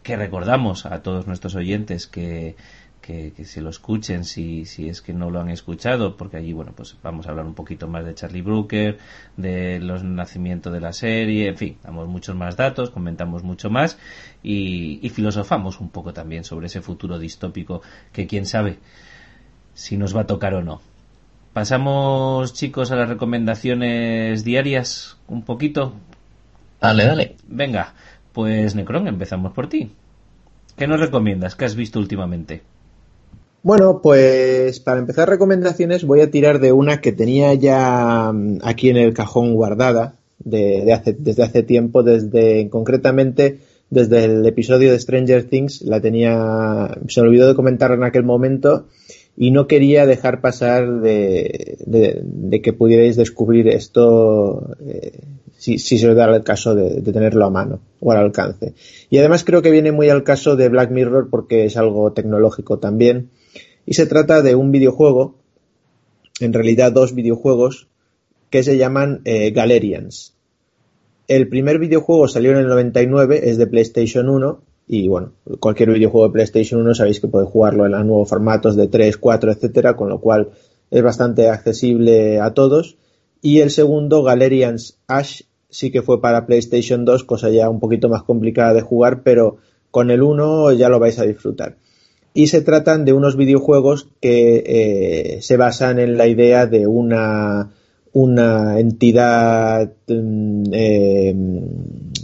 que 0.06 0.16
recordamos 0.16 0.86
a 0.86 1.02
todos 1.02 1.26
nuestros 1.26 1.56
oyentes 1.56 2.06
que, 2.06 2.54
que, 3.00 3.32
que, 3.36 3.44
se 3.44 3.60
lo 3.60 3.70
escuchen 3.70 4.22
si, 4.22 4.64
si 4.64 4.88
es 4.88 5.02
que 5.02 5.12
no 5.12 5.30
lo 5.30 5.40
han 5.40 5.50
escuchado, 5.50 6.16
porque 6.16 6.36
allí, 6.36 6.52
bueno, 6.52 6.70
pues 6.76 6.96
vamos 7.02 7.26
a 7.26 7.30
hablar 7.30 7.44
un 7.44 7.54
poquito 7.54 7.88
más 7.88 8.04
de 8.04 8.14
Charlie 8.14 8.40
Brooker, 8.40 8.98
de 9.36 9.80
los 9.80 10.04
nacimientos 10.04 10.72
de 10.72 10.80
la 10.80 10.92
serie, 10.92 11.48
en 11.48 11.56
fin, 11.56 11.78
damos 11.82 12.06
muchos 12.06 12.36
más 12.36 12.56
datos, 12.56 12.90
comentamos 12.90 13.42
mucho 13.42 13.68
más 13.68 13.98
y, 14.44 15.00
y 15.04 15.08
filosofamos 15.08 15.80
un 15.80 15.90
poco 15.90 16.12
también 16.12 16.44
sobre 16.44 16.66
ese 16.68 16.82
futuro 16.82 17.18
distópico 17.18 17.82
que 18.12 18.28
quién 18.28 18.46
sabe 18.46 18.78
si 19.74 19.96
nos 19.96 20.16
va 20.16 20.20
a 20.20 20.26
tocar 20.28 20.54
o 20.54 20.62
no. 20.62 20.80
Pasamos, 21.52 22.54
chicos, 22.54 22.92
a 22.92 22.96
las 22.96 23.08
recomendaciones 23.08 24.44
diarias 24.44 25.16
un 25.26 25.42
poquito. 25.42 25.94
Dale, 26.80 27.06
dale. 27.06 27.36
Venga, 27.48 27.94
pues 28.36 28.74
Necron, 28.74 29.08
empezamos 29.08 29.54
por 29.54 29.66
ti. 29.70 29.92
¿Qué 30.76 30.86
nos 30.86 31.00
recomiendas? 31.00 31.56
¿Qué 31.56 31.64
has 31.64 31.74
visto 31.74 31.98
últimamente? 31.98 32.60
Bueno, 33.62 34.02
pues 34.02 34.78
para 34.78 35.00
empezar 35.00 35.26
recomendaciones 35.26 36.04
voy 36.04 36.20
a 36.20 36.30
tirar 36.30 36.58
de 36.58 36.70
una 36.70 37.00
que 37.00 37.12
tenía 37.12 37.54
ya 37.54 38.30
aquí 38.62 38.90
en 38.90 38.98
el 38.98 39.14
cajón 39.14 39.54
guardada 39.54 40.16
de, 40.38 40.82
de 40.84 40.92
hace, 40.92 41.16
desde 41.18 41.44
hace 41.44 41.62
tiempo, 41.62 42.02
desde 42.02 42.68
concretamente 42.68 43.60
desde 43.88 44.26
el 44.26 44.44
episodio 44.44 44.92
de 44.92 45.00
Stranger 45.00 45.44
Things, 45.44 45.80
la 45.80 46.02
tenía, 46.02 46.90
se 47.08 47.22
me 47.22 47.28
olvidó 47.28 47.48
de 47.48 47.54
comentar 47.54 47.90
en 47.92 48.04
aquel 48.04 48.24
momento 48.24 48.88
y 49.34 49.50
no 49.50 49.66
quería 49.66 50.04
dejar 50.04 50.42
pasar 50.42 51.00
de, 51.00 51.78
de, 51.86 52.20
de 52.22 52.60
que 52.60 52.74
pudierais 52.74 53.16
descubrir 53.16 53.68
esto 53.68 54.76
eh, 54.86 55.20
si, 55.56 55.78
si, 55.78 55.98
se 55.98 56.14
da 56.14 56.34
el 56.34 56.42
caso 56.42 56.74
de, 56.74 57.00
de, 57.00 57.12
tenerlo 57.12 57.44
a 57.44 57.50
mano 57.50 57.80
o 58.00 58.12
al 58.12 58.18
alcance. 58.18 58.74
Y 59.10 59.18
además 59.18 59.44
creo 59.44 59.62
que 59.62 59.70
viene 59.70 59.92
muy 59.92 60.08
al 60.08 60.22
caso 60.22 60.56
de 60.56 60.68
Black 60.68 60.90
Mirror 60.90 61.28
porque 61.30 61.64
es 61.64 61.76
algo 61.76 62.12
tecnológico 62.12 62.78
también 62.78 63.30
Y 63.86 63.94
se 63.94 64.06
trata 64.06 64.42
de 64.42 64.54
un 64.54 64.72
videojuego, 64.72 65.36
en 66.40 66.52
realidad 66.52 66.92
dos 66.92 67.14
videojuegos, 67.14 67.88
que 68.50 68.62
se 68.62 68.76
llaman 68.76 69.22
eh, 69.24 69.50
Galerians. 69.50 70.34
El 71.28 71.48
primer 71.48 71.78
videojuego 71.78 72.28
salió 72.28 72.52
en 72.52 72.58
el 72.58 72.68
99, 72.68 73.50
es 73.50 73.58
de 73.58 73.66
PlayStation 73.66 74.28
1, 74.28 74.62
y 74.88 75.08
bueno, 75.08 75.32
cualquier 75.58 75.92
videojuego 75.92 76.28
de 76.28 76.32
PlayStation 76.32 76.80
1 76.80 76.94
sabéis 76.94 77.20
que 77.20 77.26
puede 77.26 77.46
jugarlo 77.46 77.86
en 77.86 77.92
los 77.92 78.04
nuevos 78.04 78.28
formatos 78.28 78.76
de 78.76 78.86
3, 78.86 79.16
4, 79.16 79.52
etcétera, 79.52 79.96
con 79.96 80.08
lo 80.08 80.20
cual 80.20 80.50
es 80.90 81.02
bastante 81.02 81.48
accesible 81.48 82.40
a 82.40 82.54
todos. 82.54 82.96
Y 83.42 83.60
el 83.60 83.70
segundo, 83.70 84.22
Galerians 84.22 84.98
Ash, 85.08 85.42
sí 85.76 85.90
que 85.90 86.00
fue 86.00 86.22
para 86.22 86.46
PlayStation 86.46 87.04
2, 87.04 87.24
cosa 87.24 87.50
ya 87.50 87.68
un 87.68 87.80
poquito 87.80 88.08
más 88.08 88.22
complicada 88.22 88.72
de 88.72 88.80
jugar, 88.80 89.22
pero 89.22 89.58
con 89.90 90.10
el 90.10 90.22
1 90.22 90.72
ya 90.72 90.88
lo 90.88 90.98
vais 90.98 91.18
a 91.18 91.24
disfrutar. 91.24 91.76
Y 92.32 92.46
se 92.46 92.62
tratan 92.62 93.04
de 93.04 93.12
unos 93.12 93.36
videojuegos 93.36 94.08
que 94.20 94.62
eh, 94.66 95.42
se 95.42 95.56
basan 95.58 95.98
en 95.98 96.16
la 96.16 96.26
idea 96.26 96.66
de 96.66 96.86
una, 96.86 97.72
una 98.12 98.80
entidad 98.80 99.92
mm, 100.08 100.64
eh, 100.72 101.34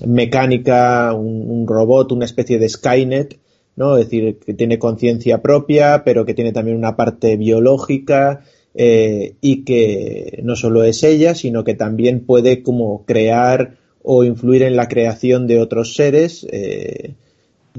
mecánica, 0.07 1.13
un, 1.13 1.67
robot, 1.67 2.13
una 2.13 2.25
especie 2.25 2.59
de 2.59 2.69
Skynet, 2.71 3.39
¿no? 3.77 3.99
Es 3.99 4.07
decir, 4.07 4.39
que 4.39 4.55
tiene 4.55 4.79
conciencia 4.79 5.43
propia, 5.43 6.05
pero 6.05 6.25
que 6.25 6.35
tiene 6.35 6.53
también 6.53 6.79
una 6.79 6.97
parte 6.97 7.37
biológica 7.37 8.45
eh, 8.75 9.35
y 9.43 9.65
que 9.65 10.41
no 10.43 10.57
solo 10.57 10.83
es 10.85 11.03
ella, 11.03 11.35
sino 11.35 11.63
que 11.63 11.75
también 11.75 12.25
puede 12.25 12.63
como 12.63 13.05
crear 13.05 13.77
o 14.03 14.25
influir 14.25 14.63
en 14.63 14.77
la 14.77 14.89
creación 14.89 15.47
de 15.47 15.61
otros 15.61 15.95
seres 15.95 16.47
eh, 16.51 17.15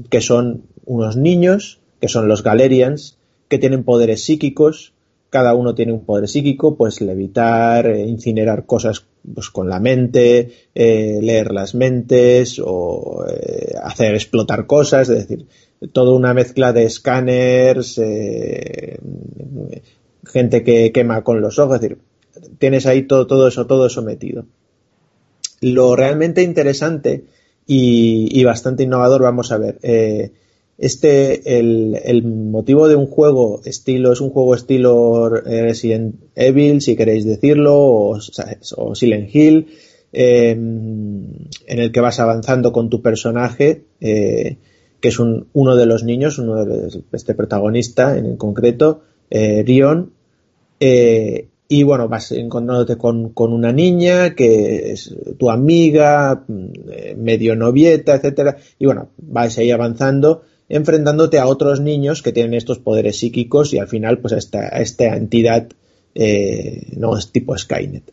que 0.08 0.20
son 0.20 0.62
unos 0.84 1.16
niños, 1.16 1.80
que 2.00 2.08
son 2.08 2.28
los 2.28 2.44
Galerians, 2.44 3.18
que 3.48 3.58
tienen 3.58 3.82
poderes 3.82 4.22
psíquicos, 4.22 4.92
cada 5.30 5.54
uno 5.54 5.74
tiene 5.74 5.92
un 5.92 6.04
poder 6.04 6.28
psíquico, 6.28 6.76
pues 6.76 7.00
levitar, 7.00 7.86
eh, 7.88 8.06
incinerar 8.06 8.64
cosas 8.64 9.04
pues, 9.34 9.50
con 9.50 9.68
la 9.68 9.80
mente, 9.80 10.52
leer 10.74 11.50
las 11.50 11.74
mentes 11.74 12.60
o 12.64 13.24
hacer 13.82 14.14
explotar 14.14 14.66
cosas, 14.66 15.08
es 15.08 15.26
decir, 15.26 15.46
toda 15.92 16.12
una 16.12 16.34
mezcla 16.34 16.72
de 16.72 16.84
escáneres, 16.84 17.98
gente 20.34 20.64
que 20.64 20.90
quema 20.90 21.22
con 21.22 21.40
los 21.40 21.60
ojos, 21.60 21.76
es 21.76 21.80
decir, 21.80 21.98
tienes 22.58 22.86
ahí 22.86 23.02
todo, 23.02 23.28
todo 23.28 23.46
eso, 23.46 23.66
todo 23.66 23.86
eso 23.86 24.02
metido. 24.02 24.44
Lo 25.60 25.94
realmente 25.94 26.42
interesante 26.42 27.24
y, 27.66 28.42
bastante 28.44 28.82
innovador, 28.82 29.22
vamos 29.22 29.52
a 29.52 29.58
ver, 29.58 29.78
eh, 29.82 30.32
este, 30.76 31.58
el, 31.58 32.22
motivo 32.24 32.88
de 32.88 32.96
un 32.96 33.06
juego 33.06 33.62
estilo, 33.64 34.12
es 34.12 34.20
un 34.20 34.30
juego 34.30 34.56
estilo 34.56 35.30
Resident 35.30 36.16
Evil, 36.34 36.82
si 36.82 36.96
queréis 36.96 37.24
decirlo, 37.24 37.76
o, 37.76 38.20
Silent 38.20 39.34
Hill, 39.34 39.68
em, 40.12 41.26
en 41.66 41.78
el 41.78 41.92
que 41.92 42.00
vas 42.00 42.18
avanzando 42.18 42.72
con 42.72 42.90
tu 42.90 43.00
personaje, 43.00 43.84
eh, 44.00 44.56
que 45.00 45.08
es 45.08 45.18
uno 45.20 45.76
de 45.76 45.86
los 45.86 46.02
niños, 46.02 46.38
uno 46.38 46.64
de 46.64 46.88
este 47.12 47.34
protagonista 47.34 48.18
en 48.18 48.36
concreto, 48.36 49.02
eh, 49.30 49.62
Rion, 49.66 50.13
eh, 50.86 51.48
y 51.66 51.82
bueno, 51.82 52.10
vas 52.10 52.30
encontrándote 52.32 52.98
con, 52.98 53.32
una 53.34 53.72
niña 53.72 54.34
que 54.34 54.92
es 54.92 55.14
tu 55.38 55.48
amiga, 55.48 56.44
mm, 56.46 56.66
eh, 56.92 57.14
medio 57.16 57.56
novieta, 57.56 58.16
etcétera, 58.16 58.58
y 58.78 58.84
bueno, 58.84 59.08
vas 59.16 59.56
ahí 59.56 59.70
avanzando, 59.70 60.42
enfrentándote 60.68 61.38
a 61.38 61.46
otros 61.46 61.80
niños 61.80 62.20
que 62.20 62.32
tienen 62.32 62.52
estos 62.52 62.80
poderes 62.80 63.16
psíquicos 63.18 63.72
y 63.72 63.78
al 63.78 63.88
final, 63.88 64.18
pues 64.18 64.34
a 64.34 64.36
esta, 64.36 64.68
esta 64.68 65.16
entidad, 65.16 65.68
eh, 66.14 66.88
no 66.98 67.16
es 67.16 67.32
tipo 67.32 67.56
Skynet. 67.56 68.12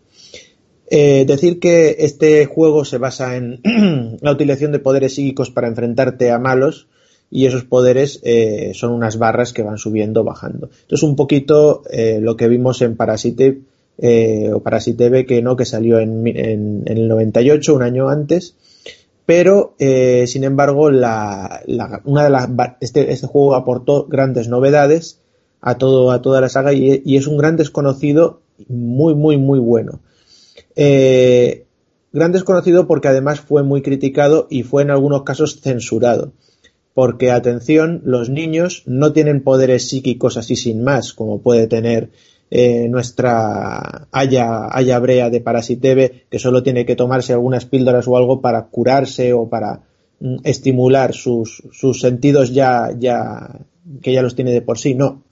decir 0.90 1.60
que 1.60 1.98
este 2.00 2.46
juego 2.46 2.86
se 2.86 3.00
basa 3.00 3.36
en 3.36 3.60
la 4.22 4.32
utilización 4.32 4.72
de 4.72 4.80
poderes 4.80 5.16
psíquicos 5.16 5.52
para 5.52 5.68
enfrentarte 5.68 6.32
a 6.32 6.40
malos, 6.40 6.88
y 7.32 7.46
esos 7.46 7.64
poderes 7.64 8.20
eh, 8.24 8.74
son 8.76 8.92
unas 8.92 9.18
barras 9.18 9.54
que 9.54 9.64
van 9.64 9.78
subiendo, 9.78 10.26
bajando. 10.26 10.70
Entonces 10.82 11.04
un 11.04 11.16
poquito 11.16 11.82
eh, 11.90 12.20
lo 12.22 12.36
que 12.36 12.50
vimos 12.50 12.82
en 12.82 12.98
Parasite 12.98 13.62
eh, 13.98 14.52
o 14.54 14.60
Parasite 14.62 15.10
B 15.10 15.26
que 15.26 15.42
no, 15.42 15.56
que 15.56 15.64
salió 15.64 16.00
en, 16.00 16.28
en, 16.28 16.84
el 16.86 17.08
98, 17.08 17.74
un 17.74 17.84
año 17.84 18.10
antes, 18.10 18.56
pero 19.26 19.76
sin 19.80 20.44
embargo 20.44 20.92
la, 20.92 21.62
una 22.04 22.24
de 22.24 22.30
las, 22.30 22.50
este, 22.82 23.14
este, 23.14 23.28
juego 23.28 23.56
aportó 23.56 24.08
grandes 24.08 24.50
novedades 24.50 25.22
a, 25.62 25.78
todo, 25.78 26.12
a 26.12 26.22
toda 26.22 26.42
la 26.42 26.50
saga 26.50 26.74
y, 26.74 27.02
y 27.06 27.16
es 27.16 27.28
un 27.28 27.38
gran 27.38 27.56
desconocido 27.56 28.42
muy, 28.68 29.16
muy, 29.16 29.38
muy 29.38 29.60
bueno. 29.60 30.02
gran 30.76 32.32
desconocido 32.34 32.88
porque 32.88 33.08
además 33.08 33.40
fue 33.40 33.64
muy 33.64 33.82
criticado 33.82 34.48
y 34.50 34.64
fue 34.64 34.82
en 34.82 34.92
algunos 34.92 35.24
casos 35.24 35.62
censurado 35.62 36.34
porque 36.94 37.32
atención, 37.32 38.02
los 38.04 38.30
niños 38.30 38.84
no 38.86 39.14
tienen 39.14 39.44
poderes 39.44 39.88
psíquicos 39.88 40.38
así 40.38 40.56
sin 40.56 40.84
más, 40.84 41.14
como 41.14 41.42
puede 41.42 41.68
tener 41.68 42.10
eh, 42.50 42.90
nuestra 42.90 44.10
Aya, 44.12 44.68
Aya 44.70 45.00
Brea 45.00 45.30
de 45.30 45.40
Parasitebe, 45.40 46.26
que 46.30 46.38
solo 46.38 46.64
tiene 46.64 46.86
que 46.86 46.98
tomarse 46.98 47.32
algunas 47.32 47.66
píldoras 47.66 48.08
o 48.10 48.18
algo 48.18 48.42
para 48.42 48.66
curarse 48.66 49.32
o 49.32 49.48
para 49.48 49.84
mm, 50.20 50.40
estimular 50.44 51.14
sus, 51.14 51.64
sus 51.72 52.02
sentidos 52.02 52.54
ya, 52.54 52.90
ya, 53.00 53.62
que 54.02 54.12
ya 54.12 54.22
los 54.22 54.36
tiene 54.36 54.52
de 54.52 54.62
por 54.62 54.78
sí. 54.78 54.96
No. 54.96 55.24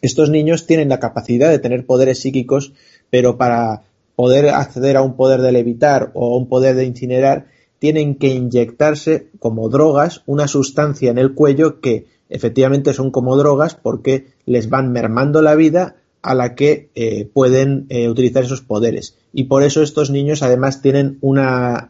Estos 0.00 0.30
niños 0.30 0.66
tienen 0.66 0.88
la 0.88 1.00
capacidad 1.00 1.50
de 1.50 1.58
tener 1.58 1.84
poderes 1.84 2.20
psíquicos, 2.20 2.72
pero 3.10 3.36
para 3.36 3.82
poder 4.16 4.48
acceder 4.48 4.96
a 4.96 5.02
un 5.02 5.16
poder 5.16 5.42
de 5.42 5.52
levitar 5.52 6.12
o 6.14 6.32
a 6.32 6.36
un 6.38 6.48
poder 6.48 6.76
de 6.76 6.84
incinerar, 6.84 7.46
tienen 7.78 8.16
que 8.16 8.28
inyectarse 8.28 9.28
como 9.38 9.68
drogas 9.68 10.22
una 10.26 10.48
sustancia 10.48 11.10
en 11.10 11.18
el 11.18 11.34
cuello 11.34 11.80
que 11.80 12.06
efectivamente 12.28 12.92
son 12.92 13.10
como 13.10 13.36
drogas 13.36 13.74
porque 13.74 14.26
les 14.44 14.68
van 14.68 14.92
mermando 14.92 15.42
la 15.42 15.54
vida 15.54 15.96
a 16.22 16.34
la 16.34 16.54
que 16.54 16.90
eh, 16.94 17.28
pueden 17.32 17.86
eh, 17.88 18.08
utilizar 18.08 18.44
esos 18.44 18.60
poderes. 18.60 19.16
Y 19.32 19.44
por 19.44 19.62
eso 19.62 19.82
estos 19.82 20.10
niños 20.10 20.42
además 20.42 20.82
tienen 20.82 21.18
una, 21.20 21.88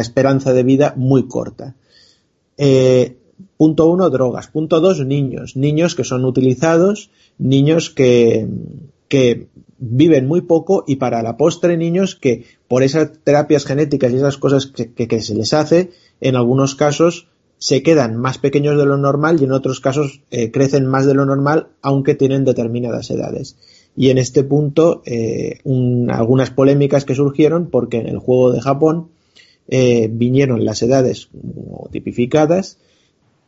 esperanza 0.00 0.52
de 0.52 0.62
vida 0.64 0.94
muy 0.96 1.28
corta. 1.28 1.74
Eh, 2.56 3.16
punto 3.56 3.88
uno, 3.88 4.10
drogas. 4.10 4.48
Punto 4.48 4.80
dos, 4.80 5.04
niños. 5.06 5.56
Niños 5.56 5.94
que 5.94 6.04
son 6.04 6.24
utilizados, 6.24 7.10
niños 7.38 7.88
que, 7.90 8.48
que 9.06 9.46
viven 9.78 10.26
muy 10.26 10.42
poco 10.42 10.84
y 10.86 10.96
para 10.96 11.22
la 11.22 11.36
postre 11.36 11.76
niños 11.76 12.16
que 12.16 12.44
por 12.66 12.82
esas 12.82 13.12
terapias 13.22 13.64
genéticas 13.64 14.12
y 14.12 14.16
esas 14.16 14.36
cosas 14.36 14.66
que, 14.66 15.20
se 15.20 15.34
les 15.34 15.54
hace, 15.54 15.90
en 16.20 16.36
algunos 16.36 16.74
casos 16.74 17.28
se 17.58 17.82
quedan 17.82 18.16
más 18.16 18.38
pequeños 18.38 18.76
de 18.76 18.86
lo 18.86 18.96
normal 18.96 19.40
y 19.40 19.44
en 19.44 19.52
otros 19.52 19.80
casos 19.80 20.20
eh, 20.30 20.50
crecen 20.50 20.86
más 20.86 21.06
de 21.06 21.14
lo 21.14 21.24
normal 21.24 21.68
aunque 21.82 22.14
tienen 22.14 22.44
determinadas 22.44 23.10
edades. 23.10 23.56
Y 23.96 24.10
en 24.10 24.18
este 24.18 24.44
punto 24.44 25.02
eh, 25.06 25.60
algunas 26.08 26.50
polémicas 26.50 27.04
que 27.04 27.14
surgieron 27.14 27.68
porque 27.70 27.98
en 27.98 28.06
el 28.08 28.18
juego 28.18 28.52
de 28.52 28.60
Japón 28.60 29.08
eh, 29.68 30.08
vinieron 30.10 30.64
las 30.64 30.82
edades 30.82 31.28
tipificadas 31.90 32.78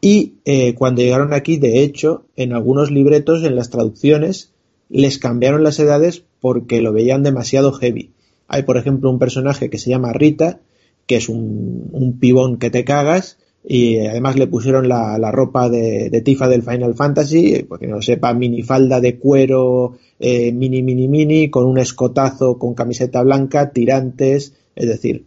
y 0.03 0.35
cuando 0.77 1.03
llegaron 1.03 1.35
aquí, 1.35 1.59
de 1.59 1.83
hecho, 1.83 2.25
en 2.35 2.55
algunos 2.55 2.91
libretos, 2.91 3.45
en 3.45 3.55
las 3.55 3.69
traducciones, 3.69 4.50
les 4.91 5.19
cambiaron 5.19 5.63
las 5.63 5.79
edades 5.79 6.25
porque 6.41 6.83
lo 6.83 6.93
veían 6.93 7.23
demasiado 7.23 7.73
heavy. 7.73 8.11
Hay, 8.49 8.65
por 8.65 8.77
ejemplo, 8.77 9.09
un 9.09 9.21
personaje 9.21 9.71
que 9.71 9.79
se 9.79 9.91
llama 9.91 10.13
Rita, 10.13 10.59
que 11.07 11.17
es 11.17 11.29
un, 11.29 12.19
pibón 12.21 12.59
que 12.59 12.71
te 12.71 12.85
cagas, 12.85 13.39
y 13.65 13.99
además 13.99 14.37
le 14.37 14.49
pusieron 14.49 14.89
la, 14.89 15.31
ropa 15.31 15.69
de, 15.69 16.21
Tifa 16.25 16.49
del 16.49 16.63
Final 16.63 16.95
Fantasy, 16.95 17.65
porque 17.69 17.87
no 17.87 18.03
sepa, 18.03 18.35
minifalda 18.35 19.01
de 19.01 19.19
cuero, 19.19 19.97
eh, 20.19 20.51
mini, 20.51 20.83
mini, 20.83 21.07
mini, 21.07 21.51
con 21.51 21.67
un 21.67 21.79
escotazo 21.79 22.59
con 22.59 22.75
camiseta 22.75 23.23
blanca, 23.23 23.71
tirantes, 23.71 24.55
es 24.75 24.89
decir. 24.89 25.25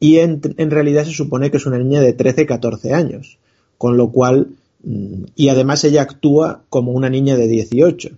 Y 0.00 0.18
en, 0.18 0.40
en 0.56 0.70
realidad 0.70 1.04
se 1.04 1.12
supone 1.12 1.50
que 1.50 1.58
es 1.58 1.66
una 1.66 1.78
niña 1.78 2.00
de 2.00 2.14
13, 2.14 2.46
14 2.46 2.94
años, 2.94 3.38
con 3.78 3.96
lo 3.96 4.10
cual, 4.10 4.48
mm, 4.82 5.24
y 5.36 5.50
además 5.50 5.84
ella 5.84 6.02
actúa 6.02 6.64
como 6.68 6.92
una 6.92 7.10
niña 7.10 7.36
de 7.36 7.46
18. 7.46 8.10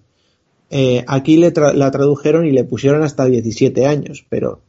Eh, 0.74 1.04
aquí 1.06 1.36
le 1.36 1.52
la 1.74 1.90
tradujeron 1.90 2.46
y 2.46 2.50
le 2.50 2.64
pusieron 2.64 3.02
hasta 3.02 3.26
17 3.26 3.84
años, 3.84 4.24
pero, 4.30 4.60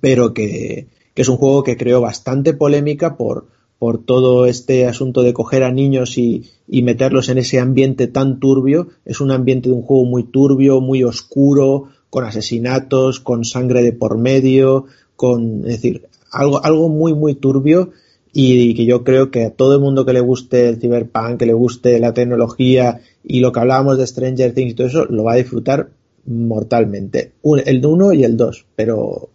pero 0.00 0.34
que, 0.34 0.88
es 1.14 1.28
un 1.28 1.36
juego 1.36 1.62
que 1.62 1.76
creó 1.76 2.00
bastante 2.00 2.54
polémica 2.54 3.16
por, 3.16 3.46
por 3.78 4.04
todo 4.04 4.46
este 4.46 4.88
asunto 4.88 5.22
de 5.22 5.32
coger 5.32 5.62
a 5.62 5.70
niños 5.70 6.18
y, 6.18 6.50
meterlos 6.66 7.28
en 7.28 7.38
ese 7.38 7.60
ambiente 7.60 8.08
tan 8.08 8.40
turbio. 8.40 8.88
Es 9.04 9.20
un 9.20 9.30
ambiente 9.30 9.68
de 9.68 9.76
un 9.76 9.82
juego 9.82 10.04
muy 10.06 10.24
turbio, 10.24 10.80
muy 10.80 11.04
oscuro, 11.04 11.90
con 12.10 12.24
asesinatos, 12.24 13.20
con 13.20 13.44
sangre 13.44 13.84
de 13.84 13.92
por 13.92 14.18
medio, 14.18 14.86
con, 15.14 15.60
es 15.66 15.82
decir, 15.82 16.08
algo, 16.32 16.64
algo 16.64 16.88
muy, 16.88 17.14
muy 17.14 17.36
turbio 17.36 17.92
y 18.32 18.74
que 18.74 18.84
yo 18.84 19.02
creo 19.04 19.30
que 19.30 19.44
a 19.44 19.50
todo 19.50 19.74
el 19.74 19.80
mundo 19.80 20.06
que 20.06 20.12
le 20.12 20.20
guste 20.20 20.68
el 20.68 20.80
cyberpunk, 20.80 21.38
que 21.38 21.46
le 21.46 21.52
guste 21.52 21.98
la 21.98 22.14
tecnología 22.14 23.00
y 23.24 23.40
lo 23.40 23.52
que 23.52 23.60
hablábamos 23.60 23.98
de 23.98 24.06
Stranger 24.06 24.52
Things 24.52 24.72
y 24.72 24.74
todo 24.74 24.86
eso, 24.86 25.04
lo 25.06 25.24
va 25.24 25.32
a 25.32 25.36
disfrutar 25.36 25.90
mortalmente. 26.26 27.32
el 27.64 27.84
1 27.84 28.12
y 28.12 28.24
el 28.24 28.36
2, 28.36 28.66
pero 28.76 29.30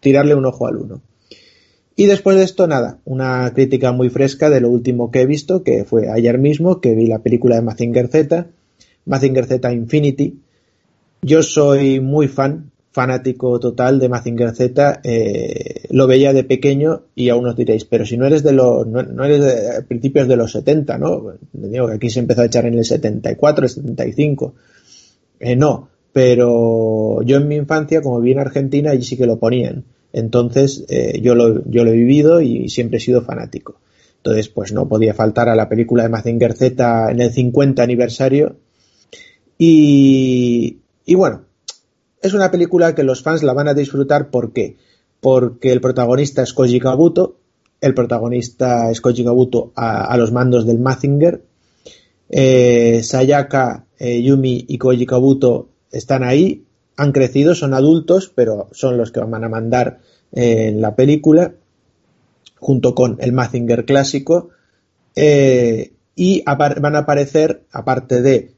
tirarle 0.00 0.34
un 0.34 0.46
ojo 0.46 0.66
al 0.66 0.76
1. 0.76 1.00
Y 1.96 2.06
después 2.06 2.36
de 2.36 2.44
esto, 2.44 2.66
nada, 2.66 3.00
una 3.04 3.50
crítica 3.54 3.90
muy 3.90 4.10
fresca 4.10 4.50
de 4.50 4.60
lo 4.60 4.68
último 4.68 5.10
que 5.10 5.22
he 5.22 5.26
visto, 5.26 5.62
que 5.62 5.84
fue 5.84 6.10
ayer 6.10 6.38
mismo, 6.38 6.80
que 6.80 6.94
vi 6.94 7.06
la 7.06 7.20
película 7.20 7.56
de 7.56 7.62
Mazinger 7.62 8.08
Z, 8.08 8.48
Mazinger 9.06 9.46
Z 9.46 9.72
Infinity. 9.72 10.38
Yo 11.22 11.42
soy 11.42 12.00
muy 12.00 12.28
fan, 12.28 12.70
fanático 12.96 13.60
total 13.60 13.98
de 13.98 14.08
Mazinger 14.08 14.56
Z, 14.56 15.00
eh, 15.04 15.82
lo 15.90 16.06
veía 16.06 16.32
de 16.32 16.44
pequeño 16.44 17.02
y 17.14 17.28
aún 17.28 17.46
os 17.46 17.54
diréis, 17.54 17.84
pero 17.84 18.06
si 18.06 18.16
no 18.16 18.24
eres 18.24 18.42
de 18.42 18.52
los, 18.52 18.86
no, 18.86 19.22
eres 19.22 19.42
de 19.44 19.82
principios 19.82 20.26
de 20.28 20.36
los 20.36 20.52
70, 20.52 20.96
¿no? 20.96 21.34
Digo 21.52 21.88
que 21.88 21.92
aquí 21.96 22.08
se 22.08 22.20
empezó 22.20 22.40
a 22.40 22.46
echar 22.46 22.64
en 22.64 22.72
el 22.72 22.86
74, 22.86 23.66
el 23.66 23.68
75. 23.68 24.54
Eh, 25.40 25.56
no, 25.56 25.90
pero 26.10 27.20
yo 27.20 27.36
en 27.36 27.48
mi 27.48 27.56
infancia, 27.56 28.00
como 28.00 28.18
vi 28.22 28.32
en 28.32 28.38
Argentina, 28.38 28.92
allí 28.92 29.02
sí 29.02 29.18
que 29.18 29.26
lo 29.26 29.38
ponían. 29.38 29.84
Entonces, 30.14 30.86
eh, 30.88 31.20
yo, 31.20 31.34
lo, 31.34 31.68
yo 31.68 31.84
lo 31.84 31.90
he 31.90 31.96
vivido 31.96 32.40
y 32.40 32.70
siempre 32.70 32.96
he 32.96 33.00
sido 33.00 33.20
fanático. 33.20 33.78
Entonces, 34.16 34.48
pues 34.48 34.72
no 34.72 34.88
podía 34.88 35.12
faltar 35.12 35.50
a 35.50 35.54
la 35.54 35.68
película 35.68 36.02
de 36.04 36.08
Mazinger 36.08 36.54
Z 36.54 37.10
en 37.10 37.20
el 37.20 37.30
50 37.30 37.82
aniversario. 37.82 38.56
Y, 39.58 40.78
y 41.04 41.14
bueno, 41.14 41.45
es 42.26 42.34
una 42.34 42.50
película 42.50 42.94
que 42.94 43.04
los 43.04 43.22
fans 43.22 43.42
la 43.42 43.52
van 43.52 43.68
a 43.68 43.74
disfrutar. 43.74 44.30
¿Por 44.30 44.52
qué? 44.52 44.76
Porque 45.20 45.72
el 45.72 45.80
protagonista 45.80 46.42
es 46.42 46.52
Koji 46.52 46.80
Kabuto. 46.80 47.36
El 47.80 47.94
protagonista 47.94 48.90
es 48.90 49.00
Koji 49.00 49.24
Kabuto 49.24 49.72
a, 49.74 50.16
los 50.16 50.32
mandos 50.32 50.66
del 50.66 50.78
Mazinger. 50.78 51.42
Eh, 52.28 53.00
Sayaka, 53.02 53.86
eh, 53.98 54.22
Yumi 54.22 54.64
y 54.68 54.78
Koji 54.78 55.06
Kabuto 55.06 55.68
están 55.90 56.24
ahí, 56.24 56.64
han 56.96 57.12
crecido, 57.12 57.54
son 57.54 57.74
adultos, 57.74 58.32
pero 58.34 58.68
son 58.72 58.96
los 58.96 59.12
que 59.12 59.20
van 59.20 59.44
a 59.44 59.48
mandar 59.48 60.00
eh, 60.32 60.68
en 60.68 60.80
la 60.80 60.96
película, 60.96 61.54
junto 62.56 62.94
con 62.94 63.16
el 63.20 63.32
Mazinger 63.32 63.84
clásico, 63.84 64.50
eh, 65.14 65.92
y 66.14 66.42
van 66.44 66.96
a 66.96 67.00
aparecer, 67.00 67.62
aparte 67.70 68.22
de 68.22 68.55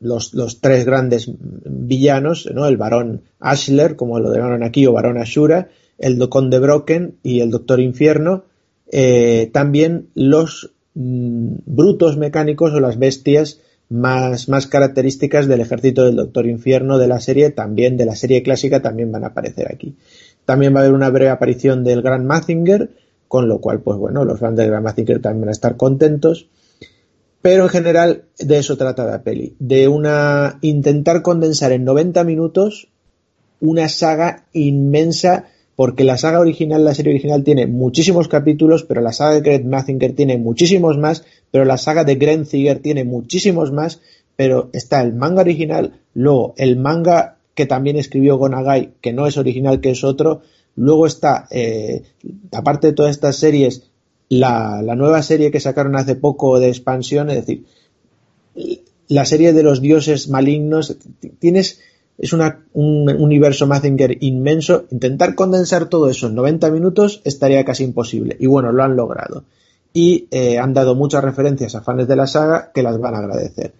los, 0.00 0.60
tres 0.60 0.84
grandes 0.84 1.30
villanos, 1.38 2.48
¿no? 2.52 2.66
el 2.66 2.76
varón 2.76 3.22
Ashler, 3.38 3.96
como 3.96 4.18
lo 4.18 4.34
llamaron 4.34 4.62
aquí, 4.62 4.86
o 4.86 4.92
varón 4.92 5.18
Ashura, 5.18 5.68
el 5.98 6.28
Conde 6.28 6.58
Broken 6.58 7.16
y 7.22 7.40
el 7.40 7.50
Doctor 7.50 7.80
Infierno, 7.80 8.44
eh, 8.90 9.50
también 9.52 10.08
los 10.14 10.72
mm, 10.94 11.56
brutos 11.66 12.16
mecánicos 12.16 12.72
o 12.72 12.80
las 12.80 12.98
bestias 12.98 13.60
más, 13.90 14.48
más 14.48 14.66
características 14.66 15.46
del 15.46 15.60
ejército 15.60 16.04
del 16.04 16.16
Doctor 16.16 16.46
Infierno 16.46 16.96
de 16.96 17.08
la 17.08 17.20
serie, 17.20 17.50
también 17.50 17.96
de 17.96 18.06
la 18.06 18.16
serie 18.16 18.42
clásica, 18.42 18.80
también 18.80 19.12
van 19.12 19.24
a 19.24 19.28
aparecer 19.28 19.70
aquí. 19.70 19.96
También 20.46 20.74
va 20.74 20.78
a 20.78 20.82
haber 20.82 20.94
una 20.94 21.10
breve 21.10 21.30
aparición 21.30 21.84
del 21.84 22.00
Gran 22.00 22.24
Mazinger, 22.24 22.90
con 23.28 23.48
lo 23.48 23.60
cual, 23.60 23.80
pues 23.80 23.98
bueno, 23.98 24.24
los 24.24 24.40
fans 24.40 24.56
del 24.56 24.68
Gran 24.68 24.82
Mazinger 24.82 25.20
también 25.20 25.42
van 25.42 25.48
a 25.50 25.52
estar 25.52 25.76
contentos. 25.76 26.48
Pero 27.42 27.64
en 27.64 27.68
general 27.70 28.24
de 28.38 28.58
eso 28.58 28.76
trata 28.76 29.06
la 29.06 29.22
peli, 29.22 29.54
de 29.58 29.88
una 29.88 30.58
intentar 30.60 31.22
condensar 31.22 31.72
en 31.72 31.84
90 31.84 32.22
minutos 32.24 32.88
una 33.60 33.88
saga 33.88 34.44
inmensa 34.52 35.46
porque 35.80 36.04
la 36.04 36.18
saga 36.18 36.40
original, 36.40 36.84
la 36.84 36.94
serie 36.94 37.12
original 37.12 37.42
tiene 37.42 37.66
muchísimos 37.66 38.28
capítulos, 38.28 38.84
pero 38.84 39.00
la 39.00 39.14
saga 39.14 39.32
de 39.32 39.40
Greg 39.40 39.64
Mazinger 39.64 40.14
tiene 40.14 40.36
muchísimos 40.36 40.98
más, 40.98 41.24
pero 41.50 41.64
la 41.64 41.78
saga 41.78 42.04
de 42.04 42.16
Grenziger 42.16 42.80
tiene 42.80 43.04
muchísimos 43.04 43.72
más, 43.72 44.02
pero 44.36 44.68
está 44.74 45.00
el 45.00 45.14
manga 45.14 45.40
original, 45.40 46.00
luego 46.12 46.52
el 46.58 46.76
manga 46.76 47.38
que 47.54 47.64
también 47.64 47.96
escribió 47.96 48.36
Gonagai, 48.36 48.92
que 49.00 49.14
no 49.14 49.26
es 49.26 49.38
original, 49.38 49.80
que 49.80 49.92
es 49.92 50.04
otro, 50.04 50.42
luego 50.76 51.06
está, 51.06 51.46
eh, 51.50 52.02
aparte 52.52 52.88
de 52.88 52.92
todas 52.92 53.12
estas 53.12 53.36
series, 53.36 53.89
la, 54.30 54.80
la 54.82 54.96
nueva 54.96 55.22
serie 55.22 55.50
que 55.50 55.60
sacaron 55.60 55.96
hace 55.96 56.14
poco 56.14 56.58
de 56.58 56.68
expansión, 56.68 57.28
es 57.28 57.36
decir, 57.36 57.66
la 59.08 59.26
serie 59.26 59.52
de 59.52 59.62
los 59.62 59.82
dioses 59.82 60.28
malignos, 60.28 60.96
tienes 61.38 61.80
es 62.20 62.34
un 62.34 63.08
universo 63.08 63.66
Mazinger 63.66 64.18
inmenso. 64.20 64.84
Intentar 64.90 65.34
condensar 65.34 65.88
todo 65.88 66.10
eso 66.10 66.26
en 66.26 66.34
90 66.34 66.70
minutos 66.70 67.22
estaría 67.24 67.64
casi 67.64 67.84
imposible. 67.84 68.36
Y 68.38 68.46
bueno, 68.46 68.72
lo 68.72 68.82
han 68.82 68.94
logrado. 68.94 69.44
Y 69.94 70.28
eh, 70.30 70.58
han 70.58 70.74
dado 70.74 70.94
muchas 70.94 71.24
referencias 71.24 71.74
a 71.74 71.80
fans 71.80 72.06
de 72.06 72.16
la 72.16 72.26
saga 72.26 72.72
que 72.74 72.82
las 72.82 73.00
van 73.00 73.14
a 73.14 73.18
agradecer. 73.20 73.72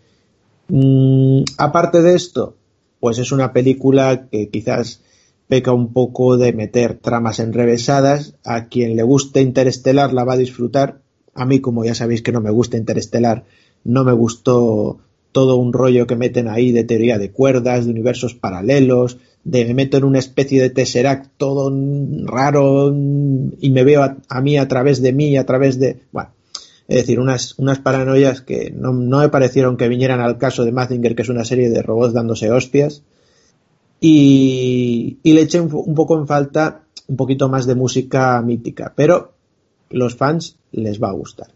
Mm, 0.68 1.42
aparte 1.58 2.00
de 2.00 2.14
esto, 2.14 2.54
pues 2.98 3.18
es 3.18 3.30
una 3.30 3.52
película 3.52 4.26
que 4.30 4.48
quizás 4.48 5.02
peca 5.50 5.72
un 5.72 5.92
poco 5.92 6.38
de 6.38 6.54
meter 6.54 6.94
tramas 6.94 7.40
enrevesadas. 7.40 8.36
A 8.44 8.68
quien 8.68 8.96
le 8.96 9.02
guste 9.02 9.42
Interestelar 9.42 10.14
la 10.14 10.24
va 10.24 10.34
a 10.34 10.38
disfrutar. 10.38 11.02
A 11.34 11.44
mí, 11.44 11.60
como 11.60 11.84
ya 11.84 11.94
sabéis 11.94 12.22
que 12.22 12.32
no 12.32 12.40
me 12.40 12.50
gusta 12.50 12.78
Interestelar, 12.78 13.44
no 13.84 14.04
me 14.04 14.12
gustó 14.12 15.00
todo 15.32 15.56
un 15.56 15.72
rollo 15.72 16.06
que 16.06 16.16
meten 16.16 16.48
ahí 16.48 16.72
de 16.72 16.84
teoría 16.84 17.18
de 17.18 17.30
cuerdas, 17.30 17.84
de 17.84 17.90
universos 17.90 18.34
paralelos, 18.34 19.18
de 19.44 19.64
me 19.64 19.74
meto 19.74 19.96
en 19.96 20.04
una 20.04 20.18
especie 20.18 20.60
de 20.60 20.70
tesseract 20.70 21.30
todo 21.36 21.72
raro 22.24 22.88
y 22.92 23.70
me 23.70 23.84
veo 23.84 24.02
a, 24.02 24.40
mí 24.40 24.56
a 24.56 24.68
través 24.68 25.02
de 25.02 25.12
mí, 25.12 25.36
a 25.36 25.46
través 25.46 25.78
de... 25.78 26.00
Bueno, 26.12 26.30
es 26.88 26.96
decir, 26.96 27.20
unas, 27.20 27.58
unas 27.58 27.78
paranoias 27.78 28.40
que 28.40 28.72
no, 28.74 28.92
me 28.92 29.28
parecieron 29.28 29.76
que 29.76 29.88
vinieran 29.88 30.20
al 30.20 30.38
caso 30.38 30.64
de 30.64 30.72
Mazinger, 30.72 31.14
que 31.14 31.22
es 31.22 31.28
una 31.28 31.44
serie 31.44 31.70
de 31.70 31.82
robots 31.82 32.12
dándose 32.12 32.50
hostias. 32.50 33.02
Y, 34.00 35.18
le 35.22 35.42
eché 35.42 35.60
un 35.60 35.94
poco 35.94 36.18
en 36.18 36.26
falta 36.26 36.84
un 37.06 37.16
poquito 37.16 37.48
más 37.48 37.66
de 37.66 37.74
música 37.74 38.40
mítica, 38.40 38.92
pero 38.96 39.32
los 39.90 40.14
fans 40.16 40.56
les 40.72 41.02
va 41.02 41.08
a 41.08 41.12
gustar. 41.12 41.48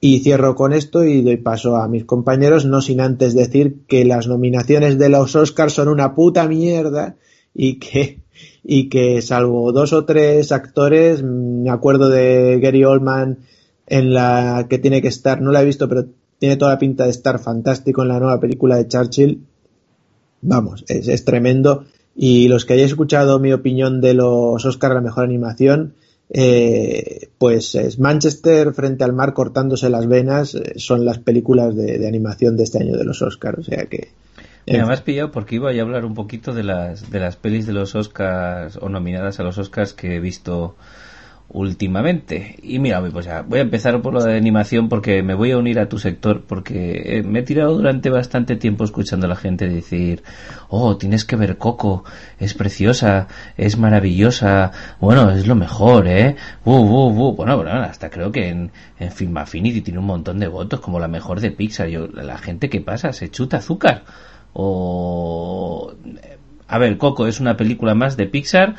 Y 0.00 0.20
cierro 0.20 0.54
con 0.54 0.74
esto 0.74 1.04
y 1.04 1.22
doy 1.22 1.38
paso 1.38 1.76
a 1.76 1.88
mis 1.88 2.04
compañeros, 2.04 2.66
no 2.66 2.82
sin 2.82 3.00
antes 3.00 3.34
decir 3.34 3.86
que 3.86 4.04
las 4.04 4.26
nominaciones 4.26 4.98
de 4.98 5.08
los 5.08 5.34
Oscars 5.34 5.72
son 5.72 5.88
una 5.88 6.14
puta 6.14 6.46
mierda 6.46 7.16
y 7.54 7.78
que, 7.78 8.20
y 8.62 8.88
que 8.88 9.22
salvo 9.22 9.72
dos 9.72 9.92
o 9.94 10.04
tres 10.04 10.52
actores, 10.52 11.22
me 11.22 11.70
acuerdo 11.70 12.10
de 12.10 12.58
Gary 12.60 12.84
Oldman 12.84 13.38
en 13.86 14.12
la 14.12 14.66
que 14.68 14.78
tiene 14.78 15.00
que 15.00 15.08
estar, 15.08 15.40
no 15.40 15.52
la 15.52 15.62
he 15.62 15.64
visto, 15.64 15.88
pero 15.88 16.06
tiene 16.38 16.56
toda 16.56 16.72
la 16.72 16.78
pinta 16.78 17.04
de 17.04 17.10
estar 17.10 17.38
fantástico 17.38 18.02
en 18.02 18.08
la 18.08 18.18
nueva 18.18 18.40
película 18.40 18.76
de 18.76 18.88
Churchill. 18.88 19.46
Vamos, 20.44 20.84
es, 20.88 21.08
es 21.08 21.24
tremendo. 21.24 21.84
Y 22.14 22.48
los 22.48 22.64
que 22.64 22.74
hayáis 22.74 22.90
escuchado 22.90 23.40
mi 23.40 23.52
opinión 23.52 24.00
de 24.00 24.14
los 24.14 24.64
Oscars 24.64 24.94
la 24.94 25.00
mejor 25.00 25.24
animación, 25.24 25.94
eh, 26.30 27.28
pues 27.38 27.74
es 27.74 27.98
Manchester 27.98 28.72
frente 28.72 29.04
al 29.04 29.12
mar 29.12 29.34
cortándose 29.34 29.90
las 29.90 30.06
venas 30.06 30.54
eh, 30.54 30.74
son 30.76 31.04
las 31.04 31.18
películas 31.18 31.76
de, 31.76 32.06
animación 32.06 32.56
de 32.56 32.64
este 32.64 32.78
año 32.78 32.96
de 32.96 33.04
los 33.04 33.20
Oscars, 33.20 33.58
o 33.58 33.62
sea 33.62 33.86
que... 33.86 34.08
me 34.66 34.78
has 34.80 35.02
pillado 35.02 35.30
porque 35.30 35.56
iba 35.56 35.70
a 35.70 35.80
hablar 35.80 36.04
un 36.04 36.14
poquito 36.14 36.54
de 36.54 36.62
las, 36.62 37.10
de 37.10 37.20
las 37.20 37.36
pelis 37.36 37.66
de 37.66 37.72
los 37.74 37.94
Oscars 37.94 38.78
o 38.80 38.88
nominadas 38.88 39.38
a 39.40 39.42
los 39.42 39.58
Oscars 39.58 39.92
que 39.92 40.16
he 40.16 40.20
visto 40.20 40.76
últimamente. 41.48 42.56
Y 42.62 42.78
mira, 42.78 43.00
pues 43.12 43.26
ya, 43.26 43.42
voy 43.42 43.60
a 43.60 43.62
empezar 43.62 44.00
por 44.02 44.12
lo 44.12 44.22
de 44.22 44.36
animación 44.36 44.88
porque 44.88 45.22
me 45.22 45.34
voy 45.34 45.52
a 45.52 45.58
unir 45.58 45.78
a 45.78 45.88
tu 45.88 45.98
sector 45.98 46.44
porque 46.46 47.18
eh, 47.18 47.22
me 47.22 47.40
he 47.40 47.42
tirado 47.42 47.74
durante 47.74 48.10
bastante 48.10 48.56
tiempo 48.56 48.84
escuchando 48.84 49.26
a 49.26 49.28
la 49.28 49.36
gente 49.36 49.68
decir, 49.68 50.22
oh, 50.68 50.96
tienes 50.96 51.24
que 51.24 51.36
ver 51.36 51.56
Coco, 51.58 52.04
es 52.38 52.54
preciosa, 52.54 53.28
es 53.56 53.78
maravillosa, 53.78 54.72
bueno, 55.00 55.30
es 55.30 55.46
lo 55.46 55.54
mejor, 55.54 56.08
¿eh? 56.08 56.36
Bueno, 56.64 57.34
bueno, 57.36 57.70
hasta 57.70 58.10
creo 58.10 58.32
que 58.32 58.48
en, 58.48 58.72
en 58.98 59.12
Film 59.12 59.34
tiene 59.84 59.98
un 59.98 60.06
montón 60.06 60.40
de 60.40 60.48
votos 60.48 60.80
como 60.80 60.98
la 60.98 61.08
mejor 61.08 61.40
de 61.40 61.50
Pixar. 61.50 61.88
Yo, 61.88 62.08
la 62.08 62.38
gente 62.38 62.68
que 62.68 62.80
pasa 62.80 63.12
se 63.12 63.30
chuta 63.30 63.58
azúcar. 63.58 64.04
O... 64.52 65.92
A 66.66 66.78
ver, 66.78 66.96
Coco 66.98 67.26
es 67.26 67.40
una 67.40 67.56
película 67.56 67.94
más 67.94 68.16
de 68.16 68.26
Pixar, 68.26 68.74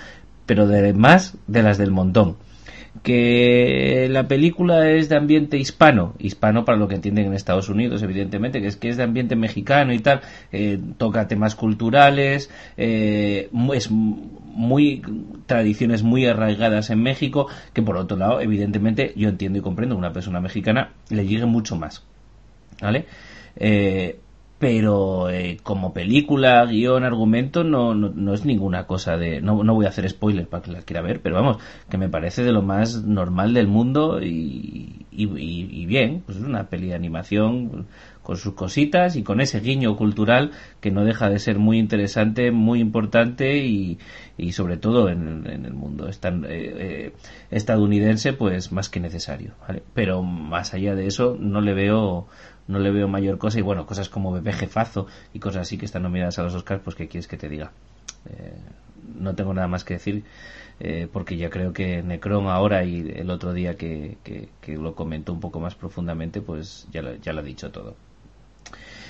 pero 0.46 0.68
de 0.68 0.94
más 0.94 1.38
de 1.48 1.64
las 1.64 1.78
del 1.78 1.92
montón 1.92 2.38
que 3.04 4.08
la 4.10 4.28
película 4.28 4.90
es 4.90 5.10
de 5.10 5.18
ambiente 5.18 5.58
hispano, 5.58 6.16
hispano 6.20 6.66
para 6.66 6.78
lo 6.78 6.88
que 6.88 6.96
entienden 6.96 7.28
en 7.28 7.34
Estados 7.34 7.70
Unidos, 7.70 8.02
evidentemente, 8.02 8.62
que 8.62 8.68
es 8.68 8.78
que 8.78 8.90
es 8.90 8.98
de 8.98 9.04
ambiente 9.04 9.36
mexicano 9.36 9.94
y 9.94 10.00
tal, 10.00 10.22
eh, 10.52 10.80
toca 10.98 11.28
temas 11.28 11.56
culturales, 11.56 12.50
eh, 12.78 13.50
es 13.74 13.92
muy 13.92 15.02
tradiciones 15.46 16.04
muy 16.04 16.26
arraigadas 16.26 16.90
en 16.90 17.04
México, 17.04 17.48
que 17.74 17.82
por 17.82 17.98
otro 17.98 18.18
lado, 18.18 18.42
evidentemente, 18.42 19.14
yo 19.16 19.30
entiendo 19.30 19.60
y 19.60 19.62
comprendo 19.62 19.96
que 19.96 20.00
una 20.00 20.14
persona 20.14 20.40
mexicana 20.40 20.94
le 21.10 21.28
llegue 21.28 21.46
mucho 21.46 21.76
más, 21.76 22.04
¿vale? 22.82 23.06
Eh, 23.58 24.20
pero 24.58 25.30
eh, 25.30 25.58
como 25.64 25.94
película, 25.94 26.66
guion, 26.66 27.04
argumento, 27.04 27.66
no, 27.66 27.94
no, 27.94 28.34
es 28.34 28.46
ninguna 28.46 28.88
cosa 28.88 29.18
de... 29.18 29.42
No, 29.42 29.64
no 29.64 29.74
voy 29.74 29.86
a 29.86 29.90
hacer 29.90 30.10
spoilers 30.10 30.48
para 30.48 30.64
que 30.64 30.72
la 30.72 30.82
quiera 30.82 31.02
ver, 31.02 31.22
pero 31.22 31.36
vamos, 31.36 31.58
que 31.90 31.98
me 31.98 32.08
parece 32.08 32.42
de 32.44 32.54
lo 32.54 32.62
más 32.62 33.04
normal 33.04 33.54
del 33.54 33.68
mundo 33.68 34.22
y, 34.22 35.06
y, 35.12 35.86
bien, 35.86 36.24
pues 36.26 36.38
es 36.38 36.44
una 36.44 36.70
peli 36.70 36.88
de 36.88 36.96
animación 36.96 37.88
con 38.24 38.38
sus 38.38 38.54
cositas 38.54 39.18
y 39.18 39.24
con 39.24 39.42
ese 39.42 39.60
guiño 39.60 39.96
cultural 39.98 40.52
que 40.80 40.90
no 40.90 41.04
deja 41.04 41.30
de 41.30 41.40
ser 41.40 41.60
muy 41.60 41.78
interesante, 41.78 42.52
muy 42.52 42.80
importante 42.80 43.58
y, 43.58 44.00
y 44.38 44.54
sobre 44.54 44.78
todo 44.78 45.10
en, 45.10 45.46
el 45.46 45.74
mundo 45.74 46.08
eh, 46.08 46.12
eh, 46.50 47.14
estadounidense, 47.52 48.32
pues 48.32 48.72
más 48.72 48.90
que 48.90 49.02
necesario. 49.02 49.54
¿vale? 49.68 49.84
Pero 49.94 50.24
más 50.24 50.74
allá 50.74 50.96
de 50.96 51.08
eso, 51.08 51.38
no 51.40 51.60
le 51.60 51.74
veo 51.74 52.28
no 52.68 52.80
le 52.80 52.92
veo 52.92 53.08
mayor 53.08 53.38
cosa 53.38 53.60
y 53.60 53.62
bueno, 53.62 53.86
cosas 53.86 54.10
como 54.10 54.32
Bebé 54.32 54.54
Jefazo 54.54 55.08
y 55.34 55.40
cosas 55.40 55.64
así 55.64 55.78
que 55.78 55.86
están 55.86 56.04
nominadas 56.04 56.40
a 56.40 56.44
los 56.44 56.56
Oscars, 56.56 56.82
pues 56.84 56.96
¿qué 56.96 57.08
quieres 57.08 57.28
que 57.28 57.38
te 57.38 57.50
diga? 57.50 57.72
Eh, 58.30 58.58
no 59.20 59.36
tengo 59.36 59.54
nada 59.54 59.68
más 59.68 59.84
que 59.84 59.96
decir 59.96 60.24
eh, 60.80 61.08
porque 61.12 61.38
ya 61.38 61.50
creo 61.50 61.72
que 61.72 62.04
Necron 62.04 62.48
ahora 62.48 62.84
y 62.84 63.10
el 63.16 63.30
otro 63.30 63.54
día 63.54 63.76
que, 63.76 64.18
lo 64.68 64.96
comentó 64.96 65.32
un 65.32 65.40
poco 65.40 65.60
más 65.60 65.76
profundamente, 65.76 66.42
pues 66.42 66.88
ya 66.92 67.02
lo, 67.02 67.16
ya 67.16 67.34
lo 67.34 67.40
ha 67.40 67.44
dicho 67.44 67.72
todo. 67.72 67.96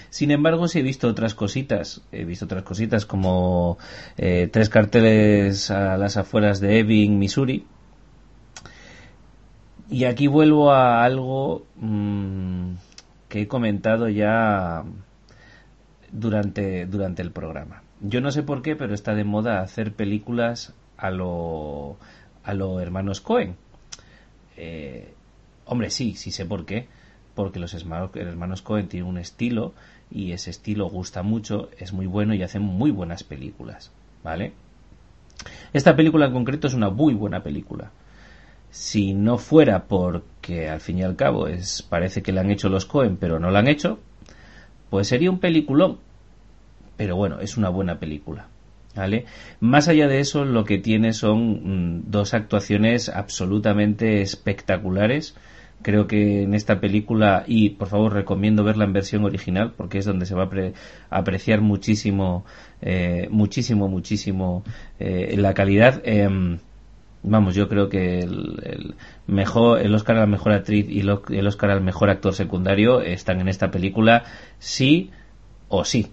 Sin 0.09 0.31
embargo, 0.31 0.67
sí 0.67 0.79
he 0.79 0.83
visto 0.83 1.07
otras 1.07 1.33
cositas. 1.33 2.01
He 2.11 2.23
visto 2.23 2.45
otras 2.45 2.63
cositas 2.63 3.05
como 3.05 3.77
eh, 4.17 4.47
tres 4.51 4.69
carteles 4.69 5.71
a 5.71 5.97
las 5.97 6.17
afueras 6.17 6.59
de 6.59 6.79
Ebbing, 6.79 7.17
Missouri. 7.17 7.65
Y 9.89 10.05
aquí 10.05 10.27
vuelvo 10.27 10.71
a 10.71 11.03
algo 11.03 11.65
mmm, 11.75 12.75
he 13.41 13.47
comentado 13.47 14.09
ya 14.09 14.83
durante, 16.11 16.85
durante 16.85 17.21
el 17.21 17.31
programa. 17.31 17.83
Yo 18.01 18.21
no 18.21 18.31
sé 18.31 18.43
por 18.43 18.61
qué, 18.61 18.75
pero 18.75 18.93
está 18.93 19.15
de 19.15 19.23
moda 19.23 19.61
hacer 19.61 19.93
películas 19.93 20.73
a 20.97 21.11
lo, 21.11 21.97
a 22.43 22.53
los 22.53 22.81
hermanos 22.81 23.21
Cohen. 23.21 23.55
Eh, 24.57 25.13
hombre, 25.65 25.89
sí, 25.89 26.15
sí 26.15 26.31
sé 26.31 26.45
por 26.45 26.65
qué. 26.65 26.87
Porque 27.33 27.59
los 27.59 27.73
hermanos 27.73 28.61
Cohen 28.61 28.87
tienen 28.87 29.09
un 29.09 29.17
estilo 29.17 29.73
y 30.09 30.31
ese 30.31 30.51
estilo 30.51 30.87
gusta 30.89 31.21
mucho, 31.21 31.69
es 31.77 31.91
muy 31.91 32.05
bueno 32.05 32.33
y 32.33 32.41
hacen 32.43 32.61
muy 32.61 32.91
buenas 32.91 33.25
películas. 33.25 33.91
¿Vale? 34.23 34.53
Esta 35.73 35.97
película 35.97 36.27
en 36.27 36.33
concreto 36.33 36.67
es 36.67 36.73
una 36.73 36.89
muy 36.89 37.13
buena 37.13 37.43
película 37.43 37.91
si 38.75 39.13
no 39.13 39.37
fuera 39.37 39.85
porque 39.85 40.67
al 40.67 40.81
fin 40.81 40.99
y 40.99 41.03
al 41.03 41.15
cabo 41.15 41.47
es 41.47 41.81
parece 41.81 42.21
que 42.21 42.33
le 42.33 42.41
han 42.41 42.51
hecho 42.51 42.67
los 42.67 42.85
Cohen 42.85 43.15
pero 43.15 43.39
no 43.39 43.49
la 43.49 43.59
han 43.59 43.69
hecho 43.69 43.99
pues 44.89 45.07
sería 45.07 45.31
un 45.31 45.39
peliculón. 45.39 45.97
Pero 46.97 47.15
bueno 47.15 47.39
es 47.39 47.55
una 47.55 47.69
buena 47.69 47.99
película 47.99 48.47
¿vale? 48.93 49.25
más 49.61 49.87
allá 49.87 50.09
de 50.09 50.19
eso 50.19 50.43
lo 50.43 50.65
que 50.65 50.77
tiene 50.77 51.13
son 51.13 51.99
mm, 51.99 52.11
dos 52.11 52.33
actuaciones 52.33 53.07
absolutamente 53.07 54.21
espectaculares. 54.21 55.37
Creo 55.81 56.05
que 56.07 56.43
en 56.43 56.53
esta 56.53 56.81
película 56.81 57.45
y 57.47 57.69
por 57.69 57.87
favor 57.87 58.11
recomiendo 58.11 58.65
verla 58.65 58.83
en 58.83 58.91
versión 58.91 59.23
original 59.23 59.73
porque 59.77 59.99
es 59.99 60.05
donde 60.05 60.25
se 60.25 60.35
va 60.35 60.49
a 61.09 61.17
apreciar 61.17 61.61
muchísimo 61.61 62.43
eh, 62.81 63.29
muchísimo 63.31 63.87
muchísimo 63.87 64.65
eh, 64.99 65.35
la 65.37 65.53
calidad. 65.53 66.01
Em, 66.03 66.59
vamos, 67.25 67.55
yo 67.55 67.67
creo 67.67 67.89
que 67.89 68.19
el, 68.19 68.95
mejor, 69.27 69.81
el 69.81 69.93
Oscar 69.93 70.17
a 70.17 70.21
la 70.21 70.25
mejor 70.27 70.53
actriz 70.53 70.87
y 70.89 71.01
el 71.01 71.47
Oscar 71.47 71.71
al 71.71 71.81
mejor 71.81 72.09
actor 72.09 72.33
secundario 72.33 73.01
están 73.01 73.41
en 73.41 73.49
esta 73.49 73.71
película, 73.71 74.23
sí 74.59 75.11
o 75.67 75.83
sí. 75.83 76.11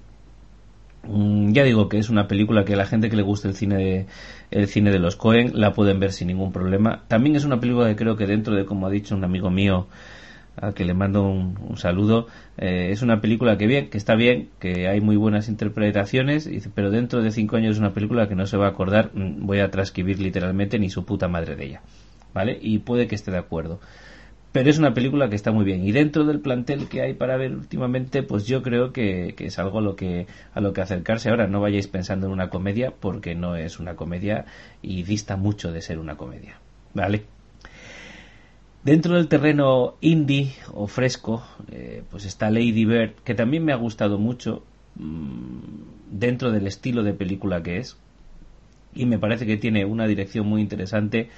Mm, 1.04 1.52
ya 1.52 1.64
digo 1.64 1.88
que 1.88 1.98
es 1.98 2.10
una 2.10 2.28
película 2.28 2.64
que 2.64 2.76
la 2.76 2.86
gente 2.86 3.10
que 3.10 3.16
le 3.16 3.22
gusta 3.22 3.48
el 3.48 3.54
cine 3.54 3.76
de, 3.76 4.06
el 4.50 4.68
cine 4.68 4.90
de 4.90 4.98
los 4.98 5.16
Cohen 5.16 5.52
la 5.54 5.72
pueden 5.72 6.00
ver 6.00 6.12
sin 6.12 6.28
ningún 6.28 6.52
problema. 6.52 7.02
También 7.08 7.36
es 7.36 7.44
una 7.44 7.60
película 7.60 7.88
que 7.88 7.96
creo 7.96 8.16
que 8.16 8.26
dentro 8.26 8.54
de, 8.54 8.64
como 8.64 8.86
ha 8.86 8.90
dicho 8.90 9.14
un 9.14 9.24
amigo 9.24 9.50
mío, 9.50 9.88
al 10.62 10.74
que 10.74 10.84
le 10.84 10.94
mando 10.94 11.24
un, 11.24 11.76
saludo. 11.76 12.28
Eh, 12.56 12.90
es 12.92 13.02
una 13.02 13.20
película 13.20 13.58
que 13.58 13.66
bien, 13.66 13.90
que 13.90 13.98
está 13.98 14.14
bien, 14.14 14.48
que 14.60 14.86
hay 14.86 15.00
muy 15.00 15.16
buenas 15.16 15.48
interpretaciones, 15.48 16.48
pero 16.74 16.90
dentro 16.90 17.20
de 17.20 17.32
cinco 17.32 17.56
años 17.56 17.72
es 17.72 17.78
una 17.80 17.92
película 17.92 18.28
que 18.28 18.36
no 18.36 18.46
se 18.46 18.56
va 18.56 18.66
a 18.66 18.70
acordar, 18.70 19.10
mm, 19.12 19.44
voy 19.44 19.58
a 19.58 19.70
transcribir 19.70 20.20
literalmente 20.20 20.78
ni 20.78 20.88
su 20.88 21.04
puta 21.04 21.26
madre 21.26 21.56
de 21.56 21.64
ella, 21.64 21.82
¿vale? 22.32 22.58
Y 22.62 22.78
puede 22.78 23.08
que 23.08 23.16
esté 23.16 23.32
de 23.32 23.38
acuerdo. 23.38 23.80
Pero 24.52 24.70
es 24.70 24.78
una 24.78 24.94
película 24.94 25.28
que 25.28 25.34
está 25.34 25.50
muy 25.50 25.64
bien. 25.64 25.84
Y 25.84 25.92
dentro 25.92 26.24
del 26.24 26.40
plantel 26.40 26.86
que 26.88 27.02
hay 27.02 27.14
para 27.14 27.36
ver 27.36 27.54
últimamente, 27.54 28.22
pues 28.22 28.46
yo 28.46 28.62
creo 28.62 28.92
que, 28.92 29.34
que 29.36 29.46
es 29.46 29.58
algo 29.58 29.78
a 29.78 29.82
lo 29.82 29.96
que, 29.96 30.26
a 30.54 30.60
lo 30.60 30.72
que 30.74 30.82
acercarse. 30.82 31.30
Ahora 31.30 31.48
no 31.48 31.60
vayáis 31.60 31.88
pensando 31.88 32.26
en 32.26 32.32
una 32.34 32.50
comedia, 32.50 32.92
porque 33.00 33.34
no 33.34 33.56
es 33.56 33.80
una 33.80 33.96
comedia 33.96 34.44
y 34.82 35.02
dista 35.04 35.36
mucho 35.36 35.72
de 35.72 35.80
ser 35.80 35.98
una 35.98 36.16
comedia. 36.16 36.60
¿Vale? 36.94 37.24
Dentro 38.84 39.14
del 39.14 39.28
terreno 39.28 39.94
indie 40.00 40.54
o 40.74 40.88
fresco, 40.88 41.44
eh, 41.70 42.02
pues 42.10 42.24
está 42.24 42.50
Lady 42.50 42.84
Bird, 42.84 43.14
que 43.24 43.34
también 43.34 43.64
me 43.64 43.72
ha 43.72 43.76
gustado 43.76 44.18
mucho 44.18 44.64
mm, 44.96 46.18
dentro 46.18 46.50
del 46.50 46.66
estilo 46.66 47.04
de 47.04 47.14
película 47.14 47.62
que 47.62 47.78
es. 47.78 47.96
Y 48.92 49.06
me 49.06 49.20
parece 49.20 49.46
que 49.46 49.56
tiene 49.56 49.84
una 49.84 50.06
dirección 50.06 50.46
muy 50.46 50.60
interesante 50.60 51.30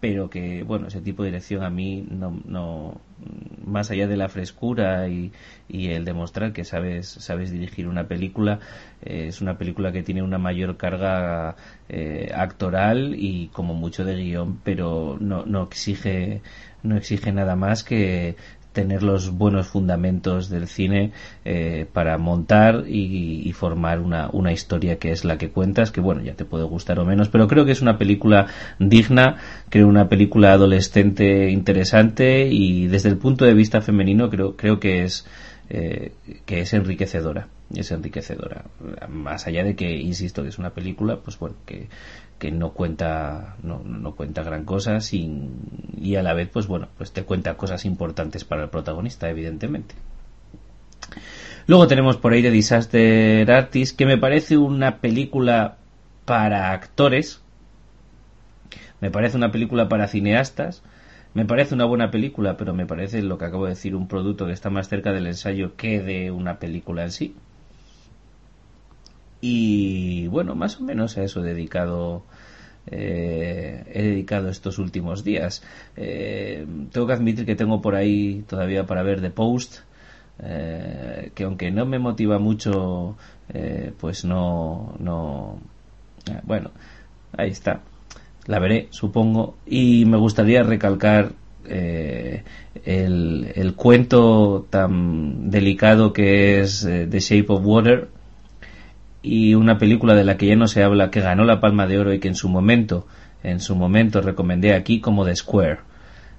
pero 0.00 0.30
que 0.30 0.62
bueno 0.62 0.88
ese 0.88 1.00
tipo 1.00 1.22
de 1.22 1.28
dirección 1.28 1.62
a 1.62 1.70
mí 1.70 2.06
no, 2.10 2.40
no 2.46 3.00
más 3.64 3.90
allá 3.90 4.06
de 4.06 4.16
la 4.16 4.28
frescura 4.28 5.08
y, 5.08 5.30
y 5.68 5.90
el 5.90 6.04
demostrar 6.06 6.52
que 6.52 6.64
sabes 6.64 7.06
sabes 7.06 7.52
dirigir 7.52 7.86
una 7.86 8.08
película 8.08 8.60
eh, 9.02 9.26
es 9.28 9.42
una 9.42 9.58
película 9.58 9.92
que 9.92 10.02
tiene 10.02 10.22
una 10.22 10.38
mayor 10.38 10.78
carga 10.78 11.56
eh, 11.88 12.32
actoral 12.34 13.14
y 13.16 13.48
como 13.48 13.74
mucho 13.74 14.04
de 14.04 14.16
guion 14.16 14.58
pero 14.64 15.18
no, 15.20 15.44
no 15.44 15.64
exige 15.64 16.40
no 16.82 16.96
exige 16.96 17.32
nada 17.32 17.56
más 17.56 17.84
que 17.84 18.36
tener 18.72 19.02
los 19.02 19.30
buenos 19.30 19.66
fundamentos 19.66 20.48
del 20.48 20.68
cine 20.68 21.12
eh, 21.44 21.86
para 21.92 22.18
montar 22.18 22.84
y, 22.86 23.52
formar 23.52 23.98
una, 23.98 24.30
una, 24.32 24.52
historia 24.52 24.98
que 24.98 25.10
es 25.10 25.24
la 25.24 25.36
que 25.36 25.50
cuentas, 25.50 25.90
que 25.90 26.00
bueno, 26.00 26.22
ya 26.22 26.34
te 26.34 26.44
puede 26.44 26.64
gustar 26.64 27.00
o 27.00 27.04
menos, 27.04 27.28
pero 27.28 27.48
creo 27.48 27.64
que 27.64 27.72
es 27.72 27.82
una 27.82 27.98
película 27.98 28.46
digna, 28.78 29.36
creo 29.68 29.88
una 29.88 30.08
película 30.08 30.52
adolescente 30.52 31.50
interesante 31.50 32.46
y 32.46 32.86
desde 32.86 33.08
el 33.08 33.18
punto 33.18 33.44
de 33.44 33.54
vista 33.54 33.80
femenino 33.80 34.30
creo, 34.30 34.56
creo 34.56 34.78
que 34.78 35.02
es 35.02 35.26
eh, 35.68 36.12
que 36.46 36.60
es 36.60 36.72
enriquecedora 36.72 37.48
es 37.74 37.90
enriquecedora. 37.92 38.64
Más 39.08 39.46
allá 39.46 39.62
de 39.62 39.76
que 39.76 39.96
insisto 39.96 40.42
que 40.42 40.48
es 40.48 40.58
una 40.58 40.70
película 40.70 41.16
pues 41.16 41.38
bueno 41.38 41.56
que 41.64 41.88
que 42.40 42.50
no 42.50 42.70
cuenta 42.72 43.56
no, 43.62 43.82
no 43.84 44.16
cuenta 44.16 44.42
gran 44.42 44.64
cosa 44.64 44.98
y 45.12 46.16
a 46.16 46.22
la 46.22 46.32
vez 46.32 46.48
pues 46.48 46.66
bueno 46.66 46.88
pues 46.96 47.12
te 47.12 47.22
cuenta 47.22 47.56
cosas 47.56 47.84
importantes 47.84 48.44
para 48.44 48.64
el 48.64 48.70
protagonista 48.70 49.28
evidentemente. 49.28 49.94
Luego 51.66 51.86
tenemos 51.86 52.16
por 52.16 52.32
ahí 52.32 52.42
The 52.42 52.50
Disaster 52.50 53.48
Artist 53.52 53.96
que 53.96 54.06
me 54.06 54.16
parece 54.16 54.56
una 54.56 54.96
película 54.96 55.76
para 56.24 56.72
actores 56.72 57.42
me 59.00 59.10
parece 59.10 59.36
una 59.36 59.52
película 59.52 59.88
para 59.90 60.08
cineastas 60.08 60.82
me 61.34 61.44
parece 61.44 61.74
una 61.74 61.84
buena 61.84 62.10
película 62.10 62.56
pero 62.56 62.72
me 62.72 62.86
parece 62.86 63.20
lo 63.20 63.36
que 63.36 63.44
acabo 63.44 63.64
de 63.64 63.72
decir 63.72 63.94
un 63.94 64.08
producto 64.08 64.46
que 64.46 64.52
está 64.52 64.70
más 64.70 64.88
cerca 64.88 65.12
del 65.12 65.26
ensayo 65.26 65.76
que 65.76 66.00
de 66.00 66.30
una 66.30 66.58
película 66.58 67.04
en 67.04 67.12
sí 67.12 67.36
y 69.40 70.26
bueno, 70.28 70.54
más 70.54 70.80
o 70.80 70.84
menos 70.84 71.16
a 71.16 71.24
eso 71.24 71.40
he 71.40 71.44
dedicado 71.44 72.24
eh, 72.86 73.84
he 73.92 74.02
dedicado 74.02 74.48
estos 74.48 74.78
últimos 74.78 75.22
días. 75.24 75.62
Eh, 75.96 76.66
tengo 76.92 77.06
que 77.06 77.12
admitir 77.12 77.46
que 77.46 77.56
tengo 77.56 77.80
por 77.80 77.94
ahí 77.94 78.44
todavía 78.48 78.86
para 78.86 79.02
ver 79.02 79.20
The 79.20 79.30
Post, 79.30 79.78
eh, 80.42 81.30
que 81.34 81.44
aunque 81.44 81.70
no 81.70 81.86
me 81.86 81.98
motiva 81.98 82.38
mucho, 82.38 83.16
pues 83.98 84.24
no, 84.24 84.94
no, 84.98 85.58
bueno, 86.44 86.70
ahí 87.36 87.50
está. 87.50 87.80
La 88.46 88.58
veré, 88.58 88.88
supongo, 88.90 89.56
y 89.66 90.04
me 90.06 90.16
gustaría 90.16 90.62
recalcar 90.62 91.32
el, 91.64 92.44
el, 93.54 93.74
cuento 93.74 94.66
tan 94.70 95.50
delicado 95.50 96.12
que 96.12 96.60
es 96.60 96.82
The 96.82 97.20
Shape 97.20 97.46
of 97.48 97.64
Water 97.64 98.08
y 99.22 99.54
una 99.54 99.78
película 99.78 100.14
de 100.14 100.24
la 100.24 100.36
que 100.36 100.46
ya 100.46 100.56
no 100.56 100.66
se 100.66 100.82
habla, 100.82 101.10
que 101.10 101.20
ganó 101.20 101.44
la 101.44 101.60
Palma 101.60 101.86
de 101.86 101.98
Oro 101.98 102.14
y 102.14 102.20
que 102.20 102.28
en 102.28 102.34
su 102.34 102.48
momento, 102.48 103.06
en 103.42 103.60
su 103.60 103.76
momento 103.76 104.20
recomendé 104.20 104.74
aquí 104.74 105.00
como 105.00 105.24
The 105.24 105.36
Square, 105.36 105.80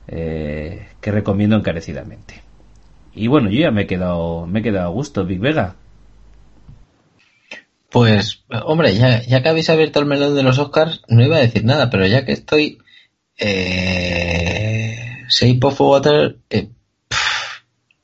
eh, 0.07 0.87
que 0.99 1.11
recomiendo 1.11 1.55
encarecidamente. 1.55 2.41
Y 3.13 3.27
bueno, 3.27 3.49
yo 3.49 3.59
ya 3.59 3.71
me 3.71 3.83
he 3.83 3.87
quedado, 3.87 4.47
me 4.47 4.59
he 4.59 4.63
quedado 4.63 4.87
a 4.87 4.91
gusto, 4.91 5.25
Big 5.25 5.39
Vega. 5.39 5.75
Pues, 7.89 8.43
hombre, 8.65 8.95
ya, 8.95 9.21
ya 9.21 9.43
que 9.43 9.49
habéis 9.49 9.69
abierto 9.69 9.99
el 9.99 10.05
melón 10.05 10.33
de 10.33 10.43
los 10.43 10.57
Oscars, 10.59 11.01
no 11.09 11.23
iba 11.23 11.35
a 11.35 11.41
decir 11.41 11.65
nada, 11.65 11.89
pero 11.89 12.07
ya 12.07 12.25
que 12.25 12.31
estoy, 12.31 12.79
eh, 13.37 14.95
Shape 15.27 15.59
of 15.63 15.81
Water, 15.81 16.37
eh, 16.49 16.69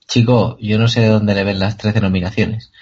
chico, 0.08 0.58
yo 0.60 0.78
no 0.78 0.90
sé 0.90 1.02
de 1.02 1.08
dónde 1.08 1.36
le 1.36 1.46
ven 1.46 1.60
las 1.60 1.78
13 1.78 2.02
nominaciones. 2.02 2.74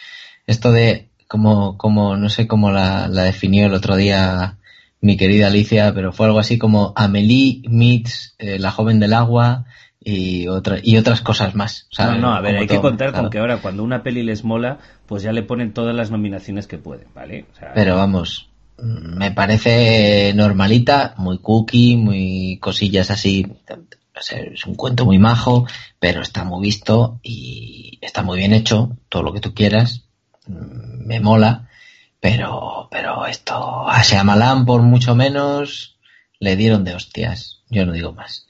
Esto 0.48 0.72
de, 0.72 1.09
como, 1.36 1.78
como, 1.78 2.16
no 2.16 2.30
sé 2.30 2.48
cómo 2.48 2.72
la, 2.72 3.10
la 3.10 3.24
definió 3.24 3.66
el 3.66 3.74
otro 3.74 3.98
día 3.98 4.58
mi 5.02 5.18
querida 5.18 5.48
Alicia, 5.48 5.94
pero 5.94 6.14
fue 6.14 6.28
algo 6.28 6.40
así 6.40 6.58
como 6.58 6.94
Amelie 6.96 7.62
meets 7.68 8.36
eh, 8.40 8.58
La 8.58 8.72
joven 8.72 9.02
del 9.02 9.12
agua 9.12 9.66
y, 10.00 10.48
otra, 10.48 10.78
y 10.82 10.96
otras 10.96 11.20
cosas 11.20 11.56
más. 11.56 11.90
No, 12.00 12.18
no, 12.18 12.34
a 12.34 12.40
ver, 12.40 12.56
hay 12.56 12.68
que 12.68 12.80
contar 12.80 13.12
con 13.12 13.30
que 13.30 13.40
ahora 13.40 13.58
cuando 13.58 13.84
una 13.84 14.02
peli 14.02 14.24
les 14.24 14.46
mola, 14.46 14.80
pues 15.08 15.24
ya 15.24 15.34
le 15.34 15.44
ponen 15.44 15.74
todas 15.74 15.94
las 15.94 16.10
nominaciones 16.10 16.68
que 16.68 16.78
pueden, 16.78 17.08
¿vale? 17.14 17.46
pero 17.74 17.98
vamos, 17.98 18.50
me 18.78 19.32
parece 19.32 20.32
normalita, 20.36 21.16
muy 21.18 21.40
cookie, 21.40 21.98
muy 21.98 22.60
cosillas 22.62 23.12
así. 23.12 23.46
Es 24.16 24.66
un 24.66 24.76
cuento 24.76 25.04
muy 25.04 25.20
majo, 25.20 25.68
pero 26.00 26.22
está 26.22 26.46
muy 26.46 26.62
visto 26.62 27.20
y 27.22 28.00
está 28.02 28.24
muy 28.24 28.38
bien 28.38 28.54
hecho, 28.54 28.96
todo 29.10 29.24
lo 29.24 29.34
que 29.34 29.42
tú 29.42 29.54
quieras. 29.54 30.06
Me 31.06 31.19
mola, 31.19 31.69
pero, 32.19 32.88
pero 32.90 33.27
esto 33.27 33.88
a 33.88 34.01
Shyamalan 34.01 34.66
por 34.66 34.82
mucho 34.82 35.16
menos 35.16 36.00
le 36.40 36.56
dieron 36.56 36.84
de 36.84 36.95
hostias. 36.95 37.61
Yo 37.69 37.85
no 37.85 37.93
digo 37.93 38.11
más. 38.11 38.48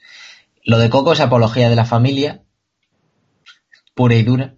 Lo 0.64 0.78
de 0.78 0.88
Coco 0.88 1.12
es 1.12 1.20
apología 1.20 1.68
de 1.68 1.76
la 1.76 1.84
familia, 1.84 2.42
pura 3.94 4.14
y 4.14 4.22
dura. 4.22 4.54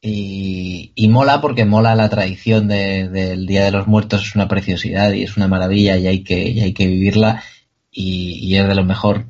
Y, 0.00 1.08
mola 1.08 1.40
porque 1.40 1.64
mola 1.64 1.96
la 1.96 2.08
tradición 2.08 2.68
del 2.68 3.46
Día 3.46 3.64
de 3.64 3.70
los 3.72 3.88
Muertos, 3.88 4.22
es 4.22 4.34
una 4.36 4.46
preciosidad 4.46 5.12
y 5.12 5.24
es 5.24 5.36
una 5.36 5.48
maravilla 5.48 5.96
y 5.96 6.06
hay 6.06 6.22
que, 6.22 6.60
hay 6.62 6.72
que 6.72 6.86
vivirla 6.86 7.42
y, 7.90 8.54
es 8.54 8.68
de 8.68 8.74
lo 8.76 8.84
mejor. 8.84 9.26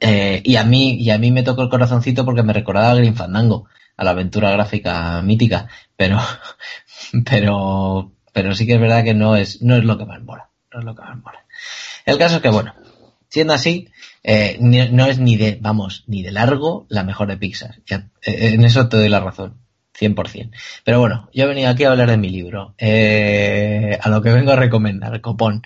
Eh, 0.00 0.42
y 0.44 0.56
a 0.56 0.64
mí, 0.64 0.94
y 1.00 1.10
a 1.10 1.18
mí 1.18 1.32
me 1.32 1.42
tocó 1.42 1.62
el 1.62 1.70
corazoncito 1.70 2.26
porque 2.26 2.42
me 2.42 2.52
recordaba 2.52 2.90
a 2.90 2.94
Green 2.96 3.14
a 3.98 4.04
la 4.04 4.12
aventura 4.12 4.50
gráfica 4.52 5.20
mítica, 5.20 5.68
pero, 5.96 6.18
pero, 7.28 8.12
pero 8.32 8.54
sí 8.54 8.66
que 8.66 8.74
es 8.74 8.80
verdad 8.80 9.04
que 9.04 9.12
no 9.12 9.36
es, 9.36 9.60
no 9.60 9.76
es 9.76 9.84
lo 9.84 9.98
que 9.98 10.06
más 10.06 10.22
mola, 10.22 10.48
no 10.72 10.78
es 10.78 10.84
lo 10.86 10.94
que 10.94 11.02
más 11.02 11.18
mola. 11.18 11.44
El 12.06 12.16
caso 12.16 12.36
es 12.36 12.42
que 12.42 12.48
bueno, 12.48 12.74
siendo 13.28 13.52
así, 13.52 13.88
eh, 14.22 14.56
no 14.60 15.06
es 15.06 15.18
ni 15.18 15.36
de, 15.36 15.58
vamos, 15.60 16.04
ni 16.06 16.22
de 16.22 16.32
largo 16.32 16.86
la 16.88 17.04
mejor 17.04 17.28
de 17.28 17.36
Pixar. 17.36 17.80
Eh, 17.90 18.04
en 18.22 18.64
eso 18.64 18.88
te 18.88 18.96
doy 18.96 19.08
la 19.08 19.20
razón. 19.20 19.58
100%. 19.98 20.52
Pero 20.84 21.00
bueno, 21.00 21.28
yo 21.34 21.44
he 21.44 21.48
venido 21.48 21.68
aquí 21.68 21.82
a 21.82 21.90
hablar 21.90 22.08
de 22.08 22.16
mi 22.16 22.28
libro. 22.28 22.74
Eh, 22.78 23.98
a 24.00 24.08
lo 24.08 24.22
que 24.22 24.30
vengo 24.30 24.52
a 24.52 24.56
recomendar, 24.56 25.20
copón. 25.20 25.62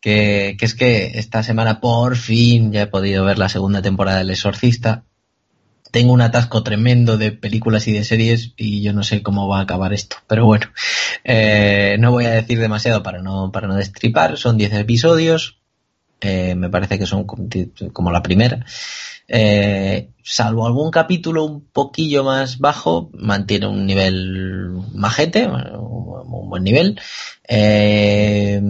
Que, 0.00 0.56
que, 0.58 0.64
es 0.64 0.74
que 0.74 1.18
esta 1.18 1.44
semana 1.44 1.80
por 1.80 2.16
fin 2.16 2.72
ya 2.72 2.82
he 2.82 2.86
podido 2.88 3.24
ver 3.24 3.38
la 3.38 3.48
segunda 3.48 3.82
temporada 3.82 4.18
del 4.18 4.30
Exorcista. 4.30 5.04
Tengo 5.96 6.12
un 6.12 6.20
atasco 6.20 6.62
tremendo 6.62 7.16
de 7.16 7.32
películas 7.32 7.88
y 7.88 7.92
de 7.92 8.04
series 8.04 8.52
y 8.58 8.82
yo 8.82 8.92
no 8.92 9.02
sé 9.02 9.22
cómo 9.22 9.48
va 9.48 9.60
a 9.60 9.62
acabar 9.62 9.94
esto. 9.94 10.16
Pero 10.26 10.44
bueno, 10.44 10.66
eh, 11.24 11.96
no 11.98 12.10
voy 12.10 12.26
a 12.26 12.32
decir 12.32 12.60
demasiado 12.60 13.02
para 13.02 13.22
no, 13.22 13.50
para 13.50 13.66
no 13.66 13.76
destripar. 13.76 14.36
Son 14.36 14.58
10 14.58 14.74
episodios. 14.74 15.56
Eh, 16.20 16.54
me 16.54 16.68
parece 16.68 16.98
que 16.98 17.06
son 17.06 17.24
como 17.24 18.10
la 18.10 18.22
primera. 18.22 18.66
Eh, 19.26 20.10
salvo 20.22 20.66
algún 20.66 20.90
capítulo 20.90 21.46
un 21.46 21.62
poquillo 21.62 22.24
más 22.24 22.58
bajo, 22.58 23.08
mantiene 23.14 23.66
un 23.66 23.86
nivel 23.86 24.72
majete, 24.92 25.46
un 25.48 26.50
buen 26.50 26.62
nivel. 26.62 27.00
Eh, 27.48 28.60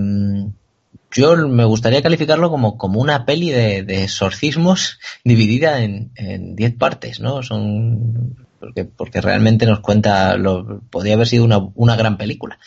yo 1.16 1.48
me 1.48 1.64
gustaría 1.64 2.02
calificarlo 2.02 2.50
como, 2.50 2.76
como 2.78 3.00
una 3.00 3.24
peli 3.24 3.50
de, 3.50 3.82
de 3.82 4.04
exorcismos 4.04 4.98
dividida 5.24 5.82
en 5.82 6.56
10 6.56 6.74
partes, 6.76 7.20
¿no? 7.20 7.42
Son, 7.42 8.36
porque, 8.58 8.84
porque 8.84 9.20
realmente 9.20 9.66
nos 9.66 9.80
cuenta, 9.80 10.36
lo, 10.36 10.80
podría 10.90 11.14
haber 11.14 11.26
sido 11.26 11.44
una, 11.44 11.58
una 11.74 11.96
gran 11.96 12.16
película. 12.16 12.58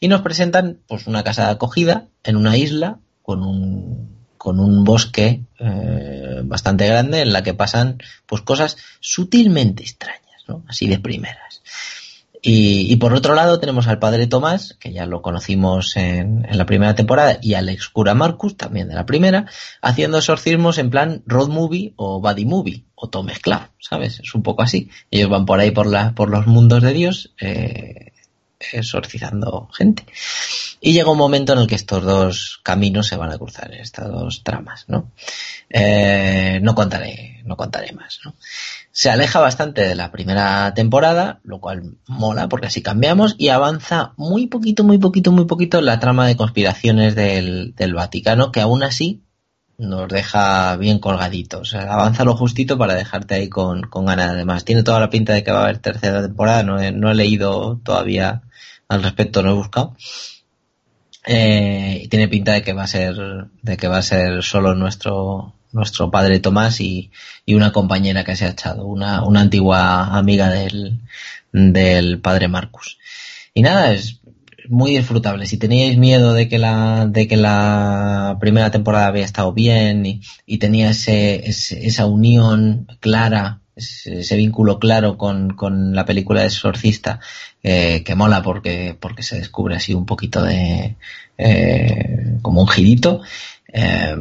Y 0.00 0.08
nos 0.08 0.22
presentan, 0.22 0.78
pues, 0.86 1.06
una 1.06 1.22
casa 1.22 1.46
de 1.46 1.52
acogida 1.52 2.08
en 2.24 2.36
una 2.36 2.56
isla 2.56 2.98
con 3.22 3.42
un, 3.42 4.12
con 4.36 4.58
un 4.58 4.82
bosque 4.84 5.42
eh, 5.58 6.40
bastante 6.44 6.86
grande 6.86 7.20
en 7.20 7.32
la 7.32 7.42
que 7.42 7.54
pasan 7.54 7.98
pues 8.26 8.42
cosas 8.42 8.76
sutilmente 9.00 9.82
extrañas, 9.82 10.42
¿no? 10.48 10.64
Así 10.66 10.88
de 10.88 10.98
primeras. 10.98 11.51
Y, 12.44 12.96
por 12.96 13.14
otro 13.14 13.36
lado 13.36 13.60
tenemos 13.60 13.86
al 13.86 14.00
padre 14.00 14.26
Tomás, 14.26 14.76
que 14.80 14.92
ya 14.92 15.06
lo 15.06 15.22
conocimos 15.22 15.96
en, 15.96 16.44
la 16.50 16.66
primera 16.66 16.96
temporada, 16.96 17.38
y 17.40 17.54
al 17.54 17.68
ex 17.68 17.88
cura 17.88 18.14
Marcus, 18.14 18.56
también 18.56 18.88
de 18.88 18.96
la 18.96 19.06
primera, 19.06 19.46
haciendo 19.80 20.18
exorcismos 20.18 20.78
en 20.78 20.90
plan 20.90 21.22
road 21.24 21.50
movie 21.50 21.94
o 21.94 22.20
body 22.20 22.44
movie, 22.44 22.84
o 22.96 23.08
todo 23.08 23.22
mezclado, 23.22 23.68
¿sabes? 23.78 24.18
Es 24.18 24.34
un 24.34 24.42
poco 24.42 24.62
así. 24.62 24.90
Ellos 25.12 25.30
van 25.30 25.46
por 25.46 25.60
ahí 25.60 25.70
por, 25.70 25.86
la, 25.86 26.16
por 26.16 26.30
los 26.30 26.48
mundos 26.48 26.82
de 26.82 26.92
Dios, 26.92 27.32
eh, 27.40 28.12
exorcizando 28.72 29.68
gente. 29.72 30.04
Y 30.80 30.92
llega 30.92 31.12
un 31.12 31.18
momento 31.18 31.52
en 31.52 31.60
el 31.60 31.68
que 31.68 31.76
estos 31.76 32.02
dos 32.02 32.60
caminos 32.64 33.06
se 33.06 33.16
van 33.16 33.30
a 33.30 33.38
cruzar, 33.38 33.72
estas 33.72 34.08
dos 34.08 34.42
tramas, 34.42 34.86
¿no? 34.88 35.12
Eh, 35.70 36.58
no 36.60 36.74
contaré, 36.74 37.40
no 37.44 37.56
contaré 37.56 37.92
más, 37.92 38.18
¿no? 38.24 38.34
Se 38.92 39.10
aleja 39.10 39.40
bastante 39.40 39.82
de 39.82 39.94
la 39.94 40.12
primera 40.12 40.72
temporada, 40.74 41.40
lo 41.44 41.60
cual 41.60 41.96
mola 42.06 42.48
porque 42.48 42.66
así 42.66 42.82
cambiamos 42.82 43.34
y 43.38 43.48
avanza 43.48 44.12
muy 44.16 44.46
poquito, 44.46 44.84
muy 44.84 44.98
poquito, 44.98 45.32
muy 45.32 45.46
poquito 45.46 45.80
la 45.80 45.98
trama 45.98 46.26
de 46.26 46.36
conspiraciones 46.36 47.14
del, 47.14 47.74
del 47.74 47.94
Vaticano, 47.94 48.52
que 48.52 48.60
aún 48.60 48.82
así 48.82 49.22
nos 49.78 50.08
deja 50.08 50.76
bien 50.76 50.98
colgaditos. 50.98 51.74
avanza 51.74 52.24
lo 52.24 52.36
justito 52.36 52.78
para 52.78 52.94
dejarte 52.94 53.34
ahí 53.34 53.48
con, 53.48 53.82
con 53.82 54.06
ganas. 54.06 54.30
Además, 54.30 54.64
tiene 54.64 54.82
toda 54.82 55.00
la 55.00 55.10
pinta 55.10 55.32
de 55.32 55.42
que 55.42 55.52
va 55.52 55.60
a 55.60 55.64
haber 55.64 55.78
tercera 55.78 56.22
temporada. 56.22 56.62
No 56.62 56.78
no 56.92 57.10
he 57.10 57.14
leído 57.14 57.80
todavía 57.82 58.42
al 58.88 59.02
respecto, 59.02 59.42
no 59.42 59.50
he 59.50 59.54
buscado. 59.54 59.96
Eh, 61.24 62.00
y 62.04 62.08
tiene 62.08 62.28
pinta 62.28 62.52
de 62.52 62.62
que 62.62 62.72
va 62.72 62.84
a 62.84 62.86
ser, 62.86 63.14
de 63.62 63.76
que 63.76 63.88
va 63.88 63.98
a 63.98 64.02
ser 64.02 64.42
solo 64.42 64.74
nuestro, 64.74 65.54
nuestro 65.72 66.10
padre 66.10 66.40
Tomás 66.40 66.80
y, 66.80 67.10
y 67.46 67.54
una 67.54 67.72
compañera 67.72 68.24
que 68.24 68.36
se 68.36 68.46
ha 68.46 68.50
echado, 68.50 68.86
una, 68.86 69.24
una 69.24 69.40
antigua 69.40 70.16
amiga 70.16 70.50
del, 70.50 71.00
del 71.52 72.20
padre 72.20 72.48
Marcus. 72.48 72.98
Y 73.54 73.62
nada, 73.62 73.92
es 73.92 74.20
muy 74.68 74.96
disfrutable. 74.96 75.46
Si 75.46 75.58
teníais 75.58 75.98
miedo 75.98 76.34
de 76.34 76.48
que 76.48 76.58
la, 76.58 77.06
de 77.06 77.28
que 77.28 77.36
la 77.36 78.38
primera 78.40 78.70
temporada 78.70 79.06
había 79.06 79.24
estado 79.24 79.52
bien 79.52 80.06
y, 80.06 80.20
y 80.46 80.58
tenía 80.58 80.90
ese, 80.90 81.48
esa 81.48 82.06
unión 82.06 82.86
clara 83.00 83.62
ese, 83.74 84.36
vínculo 84.36 84.78
claro 84.78 85.16
con, 85.16 85.50
con, 85.50 85.94
la 85.94 86.04
película 86.04 86.40
de 86.40 86.48
Exorcista 86.48 87.20
eh, 87.62 88.02
que 88.04 88.14
mola 88.14 88.42
porque, 88.42 88.96
porque 88.98 89.22
se 89.22 89.38
descubre 89.38 89.76
así 89.76 89.94
un 89.94 90.06
poquito 90.06 90.42
de 90.42 90.96
eh, 91.38 92.38
como 92.42 92.60
un 92.60 92.68
girito 92.68 93.22
eh, 93.72 94.16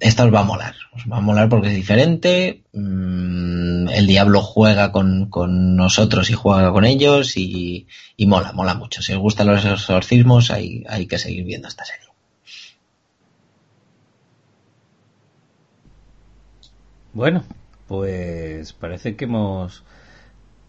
esta 0.00 0.24
os 0.24 0.34
va 0.34 0.40
a 0.40 0.44
molar 0.44 0.74
os 0.94 1.04
va 1.10 1.16
a 1.18 1.20
molar 1.20 1.48
porque 1.48 1.68
es 1.68 1.74
diferente. 1.74 2.62
Mm, 2.72 3.88
el 3.88 4.06
diablo 4.06 4.42
juega 4.42 4.92
con, 4.92 5.30
con, 5.30 5.76
nosotros 5.76 6.30
y 6.30 6.34
juega 6.34 6.70
con 6.72 6.84
ellos 6.84 7.36
y, 7.36 7.86
y, 8.16 8.26
mola, 8.26 8.52
mola 8.52 8.74
mucho. 8.74 9.02
Si 9.02 9.12
os 9.12 9.18
gustan 9.18 9.46
los 9.48 9.64
exorcismos 9.64 10.50
hay, 10.50 10.84
hay 10.88 11.06
que 11.06 11.18
seguir 11.18 11.44
viendo 11.44 11.68
esta 11.68 11.84
serie. 11.84 12.08
Bueno 17.14 17.44
pues 17.92 18.72
parece 18.72 19.16
que 19.16 19.26
hemos 19.26 19.84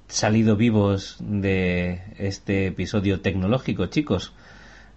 salido 0.10 0.58
vivos 0.58 1.16
de 1.22 2.02
este 2.18 2.68
episodio 2.68 3.22
tecnológico, 3.22 3.86
chicos. 3.86 4.34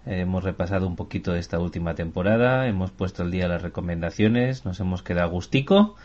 Hemos 0.09 0.43
repasado 0.43 0.87
un 0.87 0.95
poquito 0.95 1.33
de 1.33 1.39
esta 1.39 1.59
última 1.59 1.93
temporada, 1.93 2.67
hemos 2.67 2.91
puesto 2.91 3.23
al 3.23 3.31
día 3.31 3.47
las 3.47 3.61
recomendaciones, 3.61 4.63
nos 4.63 4.79
hemos 4.79 5.03
quedado 5.03 5.29
gustico. 5.29 5.95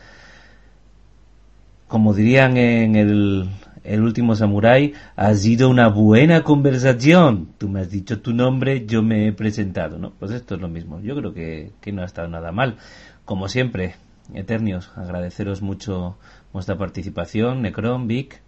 Como 1.87 2.13
dirían 2.13 2.57
en 2.57 2.97
el, 2.97 3.49
el 3.85 4.03
último 4.03 4.35
Samurai, 4.35 4.95
ha 5.15 5.35
sido 5.35 5.69
una 5.69 5.89
buena 5.89 6.43
conversación. 6.43 7.51
Tú 7.59 7.69
me 7.69 7.81
has 7.81 7.91
dicho 7.91 8.21
tu 8.21 8.33
nombre, 8.33 8.87
yo 8.87 9.03
me 9.03 9.29
he 9.29 9.33
presentado, 9.33 9.99
¿no? 9.99 10.11
Pues 10.19 10.33
esto 10.33 10.57
es 10.57 10.61
lo 10.61 10.69
mismo. 10.69 11.01
Yo 11.01 11.15
creo 11.17 11.33
que, 11.33 11.71
que 11.81 11.93
no 11.93 12.03
ha 12.03 12.07
estado 12.07 12.29
nada 12.29 12.51
mal. 12.51 12.79
Como 13.25 13.49
siempre, 13.49 13.95
Eternios, 14.35 14.91
agradeceros 14.97 15.63
mucho 15.63 16.17
vuestra 16.53 16.77
participación, 16.77 17.63
Necron, 17.63 18.09
Vic. 18.09 18.43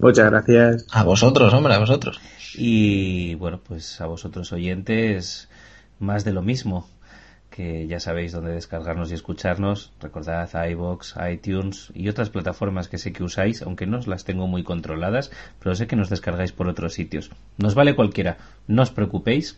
Muchas 0.00 0.30
gracias. 0.30 0.86
A 0.92 1.04
vosotros, 1.04 1.52
hombre, 1.54 1.74
a 1.74 1.78
vosotros. 1.78 2.20
Y 2.56 3.34
bueno, 3.34 3.60
pues 3.62 4.00
a 4.00 4.06
vosotros 4.06 4.52
oyentes, 4.52 5.48
más 5.98 6.24
de 6.24 6.32
lo 6.32 6.42
mismo, 6.42 6.88
que 7.50 7.86
ya 7.86 7.98
sabéis 7.98 8.32
dónde 8.32 8.52
descargarnos 8.52 9.10
y 9.10 9.14
escucharnos. 9.14 9.92
Recordad 10.00 10.48
iBox, 10.70 11.14
iTunes 11.30 11.90
y 11.94 12.08
otras 12.08 12.30
plataformas 12.30 12.88
que 12.88 12.98
sé 12.98 13.12
que 13.12 13.24
usáis, 13.24 13.62
aunque 13.62 13.86
no 13.86 13.98
os 13.98 14.06
las 14.06 14.24
tengo 14.24 14.46
muy 14.46 14.62
controladas, 14.62 15.30
pero 15.58 15.74
sé 15.74 15.86
que 15.86 15.96
nos 15.96 16.10
descargáis 16.10 16.52
por 16.52 16.68
otros 16.68 16.94
sitios. 16.94 17.30
Nos 17.56 17.74
vale 17.74 17.96
cualquiera, 17.96 18.38
no 18.66 18.82
os 18.82 18.90
preocupéis. 18.90 19.56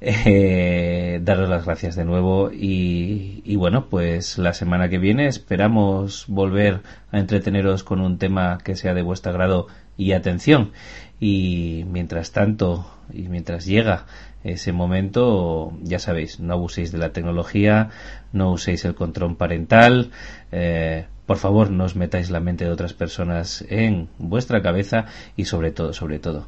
eh, 0.00 1.20
daros 1.22 1.48
las 1.50 1.66
gracias 1.66 1.94
de 1.94 2.06
nuevo 2.06 2.50
y, 2.52 3.42
y, 3.44 3.56
bueno, 3.56 3.88
pues 3.90 4.38
la 4.38 4.54
semana 4.54 4.88
que 4.88 4.98
viene 4.98 5.26
esperamos 5.26 6.24
volver 6.26 6.80
a 7.12 7.18
entreteneros 7.18 7.84
con 7.84 8.00
un 8.00 8.16
tema 8.18 8.58
que 8.64 8.76
sea 8.76 8.94
de 8.94 9.02
vuestro 9.02 9.32
agrado 9.32 9.66
y 9.98 10.12
atención. 10.12 10.72
Y 11.20 11.84
mientras 11.86 12.32
tanto, 12.32 12.90
y 13.12 13.28
mientras 13.28 13.66
llega 13.66 14.06
ese 14.42 14.72
momento, 14.72 15.72
ya 15.82 15.98
sabéis, 15.98 16.40
no 16.40 16.54
abuséis 16.54 16.92
de 16.92 16.98
la 16.98 17.12
tecnología, 17.12 17.90
no 18.32 18.52
uséis 18.52 18.84
el 18.86 18.94
control 18.94 19.36
parental, 19.36 20.10
eh, 20.50 21.06
por 21.26 21.36
favor 21.36 21.70
no 21.70 21.84
os 21.84 21.94
metáis 21.94 22.30
la 22.30 22.40
mente 22.40 22.64
de 22.64 22.70
otras 22.70 22.94
personas 22.94 23.64
en 23.68 24.08
vuestra 24.18 24.62
cabeza 24.62 25.06
y 25.36 25.44
sobre 25.44 25.70
todo, 25.72 25.92
sobre 25.92 26.18
todo, 26.18 26.46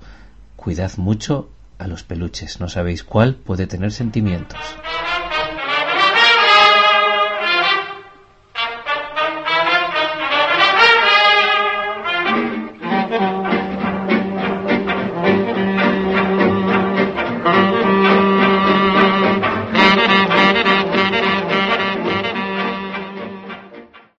cuidad 0.56 0.92
mucho 0.96 1.50
a 1.78 1.86
los 1.86 2.02
peluches, 2.02 2.60
no 2.60 2.68
sabéis 2.68 3.04
cuál 3.04 3.34
puede 3.34 3.66
tener 3.66 3.92
sentimientos. 3.92 4.58